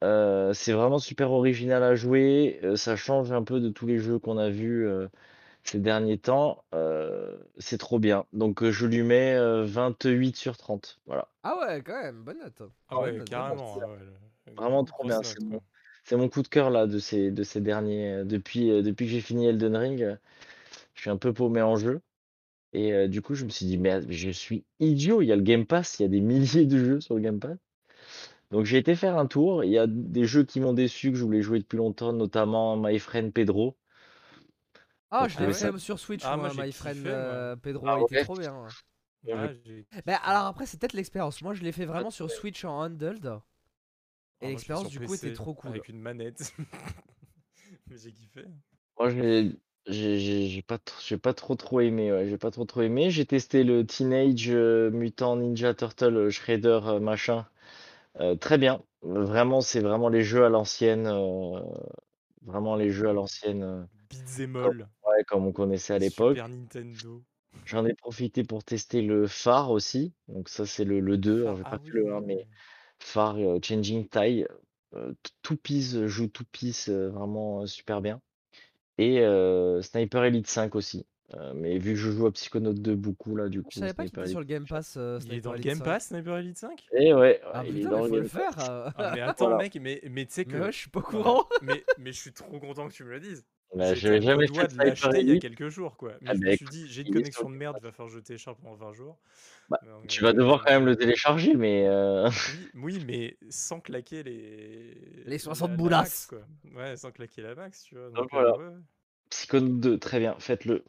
Euh, 0.04 0.52
c'est 0.54 0.72
vraiment 0.74 0.98
super 1.00 1.32
original 1.32 1.82
à 1.84 1.94
jouer. 1.96 2.60
euh, 2.64 2.76
ça 2.76 2.96
change 2.96 3.32
un 3.32 3.44
peu 3.44 3.60
de 3.60 3.70
tous 3.70 3.86
les 3.86 3.98
jeux 4.00 4.18
qu'on 4.18 4.38
a 4.38 4.50
vus 4.50 4.86
euh, 4.88 5.08
ces 5.64 5.80
derniers 5.80 6.18
temps. 6.18 6.64
euh, 6.74 7.38
c'est 7.58 7.78
trop 7.78 7.98
bien. 8.00 8.26
Donc, 8.34 8.62
euh, 8.64 8.72
je 8.72 8.86
lui 8.86 9.02
mets 9.04 9.34
euh, 9.36 9.64
28 9.66 10.36
sur 10.36 10.56
30. 10.58 11.00
Voilà. 11.06 11.28
Ah 11.44 11.58
ouais, 11.58 11.82
quand 11.82 12.00
même, 12.02 12.22
bonne 12.24 12.38
note. 12.38 12.62
Ah 12.88 12.98
Bonne 12.98 13.00
ouais, 13.00 13.12
note, 13.16 13.28
carrément. 13.28 13.78
ouais, 13.78 13.98
Vraiment 14.56 14.84
trop 14.84 15.04
bien. 15.04 15.20
note, 15.22 15.38
mon, 15.40 15.60
c'est 16.04 16.16
mon 16.16 16.28
coup 16.28 16.42
de 16.42 16.48
cœur 16.48 16.70
là 16.70 16.86
de 16.86 16.98
ces, 16.98 17.30
de 17.30 17.42
ces 17.42 17.60
derniers. 17.60 18.10
euh, 18.12 18.24
Depuis, 18.24 18.70
euh, 18.70 18.82
depuis 18.82 19.06
que 19.06 19.12
j'ai 19.12 19.20
fini 19.20 19.46
Elden 19.46 19.76
Ring, 19.76 20.02
euh, 20.02 20.16
je 20.94 21.02
suis 21.02 21.10
un 21.10 21.16
peu 21.18 21.32
paumé 21.34 21.62
en 21.62 21.76
jeu. 21.76 22.02
Et 22.74 22.92
euh, 22.94 23.08
du 23.08 23.22
coup, 23.22 23.34
je 23.34 23.44
me 23.46 23.50
suis 23.50 23.66
dit, 23.66 23.78
mais 23.78 24.00
je 24.10 24.30
suis 24.30 24.64
idiot. 24.80 25.22
Il 25.22 25.26
y 25.28 25.32
a 25.32 25.36
le 25.36 25.42
Game 25.42 25.66
Pass, 25.66 26.00
il 26.00 26.04
y 26.04 26.06
a 26.06 26.08
des 26.08 26.20
milliers 26.22 26.66
de 26.66 26.78
jeux 26.78 27.00
sur 27.00 27.16
le 27.16 27.22
Game 27.22 27.40
Pass. 27.40 27.58
Donc 28.52 28.66
j'ai 28.66 28.78
été 28.78 28.94
faire 28.96 29.18
un 29.18 29.26
tour. 29.26 29.64
Il 29.64 29.70
y 29.72 29.78
a 29.78 29.86
des 29.88 30.24
jeux 30.26 30.44
qui 30.44 30.60
m'ont 30.60 30.72
déçu, 30.74 31.10
que 31.12 31.18
je 31.18 31.24
voulais 31.24 31.42
jouer 31.42 31.58
depuis 31.60 31.78
longtemps, 31.78 32.12
notamment 32.12 32.76
My 32.76 32.98
Friend 33.00 33.32
Pedro. 33.32 33.76
Ah, 35.10 35.28
je 35.28 35.38
l'ai 35.38 35.52
ça- 35.52 35.68
même 35.68 35.78
sur 35.78 35.98
Switch, 36.00 36.30
Ah, 36.30 36.36
moi, 36.36 36.54
My 36.54 36.72
Friend 36.72 37.06
kiffé, 37.06 37.08
euh, 37.08 37.54
Pedro, 37.56 37.88
Ah 37.88 37.98
il 37.98 38.00
était 38.00 38.16
ouais. 38.16 38.24
trop 38.24 38.36
bien. 38.36 38.54
ouais. 38.64 38.70
Ah, 39.32 39.52
Mais 40.06 40.14
alors 40.22 40.46
après, 40.46 40.66
c'est 40.66 40.78
peut-être 40.78 40.92
l'expérience. 40.94 41.42
Moi, 41.42 41.54
je 41.54 41.62
l'ai 41.62 41.72
fait 41.72 41.86
vraiment 41.86 42.10
sur 42.10 42.30
Switch 42.30 42.64
en 42.64 42.78
handheld. 42.84 43.40
Et 44.42 44.48
l'expérience, 44.48 44.90
du 44.90 44.98
coup, 45.00 45.14
était 45.14 45.32
trop 45.32 45.54
cool. 45.54 45.70
Avec 45.70 45.88
une 45.88 46.00
manette. 46.00 46.54
Mais 47.88 47.96
j'ai 47.98 48.12
kiffé. 48.12 48.44
Moi, 48.98 49.10
j'ai 49.10 49.58
j'ai- 49.88 50.62
pas, 50.62 50.76
tr- 50.76 51.04
j'ai 51.06 51.18
pas 51.18 51.34
trop 51.34 51.54
trop 51.56 51.80
aimé. 51.80 52.12
Ouais, 52.12 52.28
j'ai 52.28 52.38
pas 52.38 52.50
trop 52.50 52.64
trop 52.64 52.82
aimé. 52.82 53.10
J'ai 53.10 53.26
testé 53.26 53.64
le 53.64 53.84
Teenage 53.84 54.48
euh, 54.50 54.90
Mutant 54.90 55.36
Ninja 55.36 55.74
Turtle 55.74 56.16
euh, 56.16 56.30
Shredder 56.30 56.80
euh, 56.84 57.00
machin. 57.00 57.46
Euh, 58.20 58.36
très 58.36 58.58
bien. 58.58 58.82
Vraiment, 59.02 59.60
c'est 59.60 59.80
vraiment 59.80 60.08
les 60.08 60.22
jeux 60.22 60.44
à 60.44 60.48
l'ancienne. 60.50 61.06
euh, 61.08 61.60
vraiment 62.42 62.76
les 62.76 62.90
jeux 62.90 63.08
à 63.08 63.12
l'ancienne. 63.12 63.62
euh, 63.64 63.84
Beat'em 64.10 64.52
comme, 64.62 64.78
ouais, 65.06 65.24
comme 65.26 65.46
on 65.46 65.52
connaissait 65.52 65.94
à 65.94 65.98
l'époque. 65.98 66.36
Super 66.36 66.48
Nintendo. 66.48 67.24
J'en 67.64 67.84
ai 67.86 67.94
profité 67.94 68.44
pour 68.44 68.64
tester 68.64 69.02
le 69.02 69.26
phare 69.26 69.70
aussi. 69.70 70.12
Donc 70.28 70.48
ça, 70.48 70.66
c'est 70.66 70.84
le, 70.84 71.00
le 71.00 71.16
2. 71.18 71.42
Alors, 71.42 71.56
j'ai 71.56 71.64
ah 71.64 71.70
pas 71.70 71.78
fait 71.78 71.92
le 71.92 72.14
1, 72.14 72.20
mais 72.20 72.46
euh, 73.16 73.58
Changing 73.62 74.08
Tide. 74.08 74.48
Euh, 74.94 75.14
Two 75.42 75.56
Piece 75.56 76.04
joue 76.06 76.28
Two 76.28 76.44
Piece 76.52 76.88
euh, 76.90 77.08
vraiment 77.08 77.62
euh, 77.62 77.66
super 77.66 78.00
bien. 78.02 78.20
Et 78.98 79.20
euh, 79.20 79.80
Sniper 79.82 80.24
Elite 80.24 80.46
5 80.46 80.74
aussi. 80.74 81.06
Euh, 81.34 81.54
mais 81.54 81.78
vu 81.78 81.92
que 81.92 81.98
je 81.98 82.10
joue 82.10 82.26
à 82.26 82.32
Psychonaut 82.32 82.74
2 82.74 82.94
beaucoup 82.94 83.34
là, 83.36 83.48
du 83.48 83.62
coup, 83.62 83.70
Je 83.72 83.78
savais 83.80 83.94
pas 83.94 84.04
qu'il 84.04 84.18
était 84.18 84.28
sur 84.28 84.40
le 84.40 84.44
Game 84.44 84.66
Pass. 84.66 84.96
euh, 84.98 85.18
Il 85.24 85.32
est 85.32 85.40
Sniper 85.40 85.42
dans 85.44 85.52
le 85.52 85.56
Elite 85.56 85.66
Game 85.66 85.78
5. 85.78 85.84
Pass, 85.84 86.06
Sniper 86.08 86.36
Elite 86.36 86.58
5 86.58 86.86
Et 86.92 87.14
ouais, 87.14 87.40
Ah 87.54 87.62
ouais, 87.62 87.68
il 87.70 87.78
est 87.78 87.80
putain, 87.80 87.90
dans 87.90 87.96
mais 87.96 88.02
le 88.02 88.08
faut 88.08 88.16
le 88.16 88.20
Game 88.20 88.28
Pass. 88.28 88.54
faire. 88.54 88.70
euh. 88.70 88.90
Ah, 88.98 89.12
mais 89.14 89.20
attends, 89.22 89.44
Voilà. 89.46 89.56
mec, 89.62 89.78
mais, 89.80 90.02
mais 90.10 90.26
tu 90.26 90.32
sais 90.34 90.44
que. 90.44 90.56
Mais 90.56 90.60
ouais, 90.60 90.72
je 90.72 90.76
suis 90.78 90.90
pas 90.90 91.00
courant. 91.00 91.46
Mais, 91.62 91.82
mais 91.96 92.12
je 92.12 92.20
suis 92.20 92.32
trop 92.34 92.60
content 92.60 92.86
que 92.86 92.92
tu 92.92 93.02
me 93.04 93.10
le 93.10 93.20
dises. 93.20 93.46
Bah, 93.74 93.94
j'avais 93.94 94.18
au 94.18 94.22
jamais 94.22 94.46
fait 94.48 94.68
de 94.68 94.76
l'acheter 94.76 95.20
il 95.20 95.28
y 95.28 95.36
a 95.36 95.38
quelques 95.40 95.68
jours, 95.68 95.96
quoi. 95.96 96.12
Mais 96.20 96.28
Ah 96.30 96.34
je 96.34 96.40
bah 96.40 96.46
me 96.50 96.56
suis 96.56 96.64
écoute, 96.64 96.74
dit, 96.76 96.88
j'ai 96.88 97.02
une 97.02 97.12
connexion 97.14 97.48
de 97.48 97.54
merde, 97.56 97.76
il 97.80 97.82
va 97.84 97.92
falloir 97.92 98.12
que 98.12 98.18
je 98.18 98.22
télécharge 98.22 98.58
pendant 98.58 98.74
20 98.76 98.92
jours. 98.92 99.18
Bah, 99.70 99.78
Donc, 99.82 100.06
tu 100.08 100.22
euh, 100.22 100.26
vas 100.26 100.32
devoir 100.34 100.62
quand 100.64 100.72
même 100.72 100.84
le 100.84 100.92
euh, 100.92 100.96
télécharger, 100.96 101.54
mais 101.54 101.86
euh, 101.86 102.28
Oui, 102.74 102.98
oui, 102.98 103.04
mais 103.06 103.38
sans 103.48 103.80
claquer 103.80 104.22
les. 104.22 105.24
Les 105.24 105.38
60 105.38 105.68
la, 105.68 105.72
la 105.72 105.76
boulasses. 105.76 106.30
Ouais, 106.74 106.96
sans 106.96 107.10
claquer 107.12 107.42
la 107.42 107.54
max, 107.54 107.84
tu 107.84 107.94
vois. 107.94 108.10
donc 108.10 108.16
Donc, 108.16 108.34
euh, 108.34 108.40
voilà. 108.42 108.56
ouais, 108.58 108.74
ouais. 108.74 108.80
Psychonaut 109.30 109.78
2, 109.78 109.98
très 109.98 110.18
bien, 110.18 110.36
faites-le. 110.38 110.84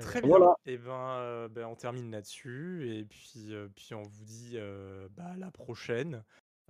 Très 0.00 0.20
bien. 0.20 0.28
Voilà. 0.28 0.54
Et 0.66 0.76
ben, 0.78 0.90
euh, 1.20 1.48
ben, 1.48 1.66
on 1.66 1.74
termine 1.74 2.10
là-dessus. 2.10 2.88
Et 2.94 3.04
puis, 3.04 3.46
euh, 3.54 3.68
puis 3.74 3.94
on 3.94 4.02
vous 4.02 4.24
dit 4.24 4.52
euh, 4.54 5.08
bah, 5.16 5.24
à 5.32 5.36
la 5.36 5.50
prochaine. 5.50 6.22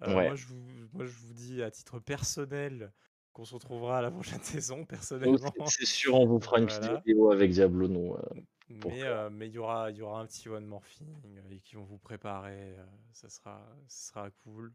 Euh, 0.03 0.15
Ouais. 0.15 0.27
moi, 0.29 0.37
je 0.37 0.47
vous, 0.47 0.65
moi, 0.93 1.05
je 1.07 1.11
vous 1.11 1.33
dis 1.35 1.61
à 1.63 1.71
titre 1.73 1.99
personnel 1.99 2.93
qu'on 3.39 3.45
se 3.45 3.55
retrouvera 3.55 3.99
à 3.99 4.03
la 4.03 4.11
prochaine 4.11 4.41
saison, 4.43 4.85
personnellement. 4.85 5.39
c'est- 5.69 5.85
sûr, 5.87 6.17
on 6.17 6.27
vous 6.27 6.41
fera 6.41 6.59
une 6.59 6.67
petite 6.67 6.83
vidéo 7.07 7.31
avec 7.31 7.53
Diablo, 7.53 7.87
nous. 7.87 8.15
euh, 8.17 8.41
Mais 8.85 9.05
euh, 9.05 9.31
mais 9.31 9.47
il 9.47 9.53
y 9.55 9.59
aura, 9.59 9.93
il 9.93 9.97
y 9.97 10.03
aura 10.03 10.21
un 10.21 10.27
petit 10.27 10.49
one 10.49 10.67
morphing 10.67 11.07
euh, 11.25 11.55
et 11.55 11.61
qui 11.61 11.77
vont 11.77 11.85
vous 11.85 11.99
préparer. 11.99 12.75
euh, 12.77 12.85
ça 13.13 13.29
sera, 13.29 13.65
ça 13.87 14.09
sera 14.13 14.31
cool. 14.43 14.73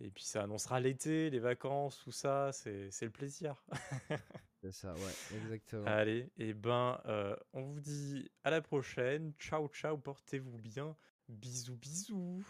Et 0.00 0.10
puis 0.10 0.22
ça 0.22 0.44
annoncera 0.44 0.78
l'été, 0.78 1.28
les 1.28 1.40
vacances, 1.40 2.00
tout 2.04 2.12
ça. 2.12 2.52
C'est 2.52 2.88
c'est 2.92 3.04
le 3.04 3.10
plaisir. 3.10 3.56
C'est 4.60 4.72
ça, 4.72 4.92
ouais, 4.92 5.36
exactement. 5.36 5.86
Allez, 5.86 6.30
et 6.36 6.52
ben, 6.52 7.00
euh, 7.06 7.36
on 7.52 7.62
vous 7.62 7.78
dit 7.78 8.28
à 8.42 8.50
la 8.50 8.60
prochaine. 8.60 9.32
Ciao, 9.38 9.68
ciao, 9.68 9.96
portez-vous 9.96 10.58
bien. 10.58 10.96
Bisous, 11.28 11.76
bisous. 11.76 12.44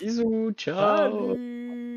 Bisous, 0.00 0.52
ciao 0.52 0.76
Salut 1.36 1.89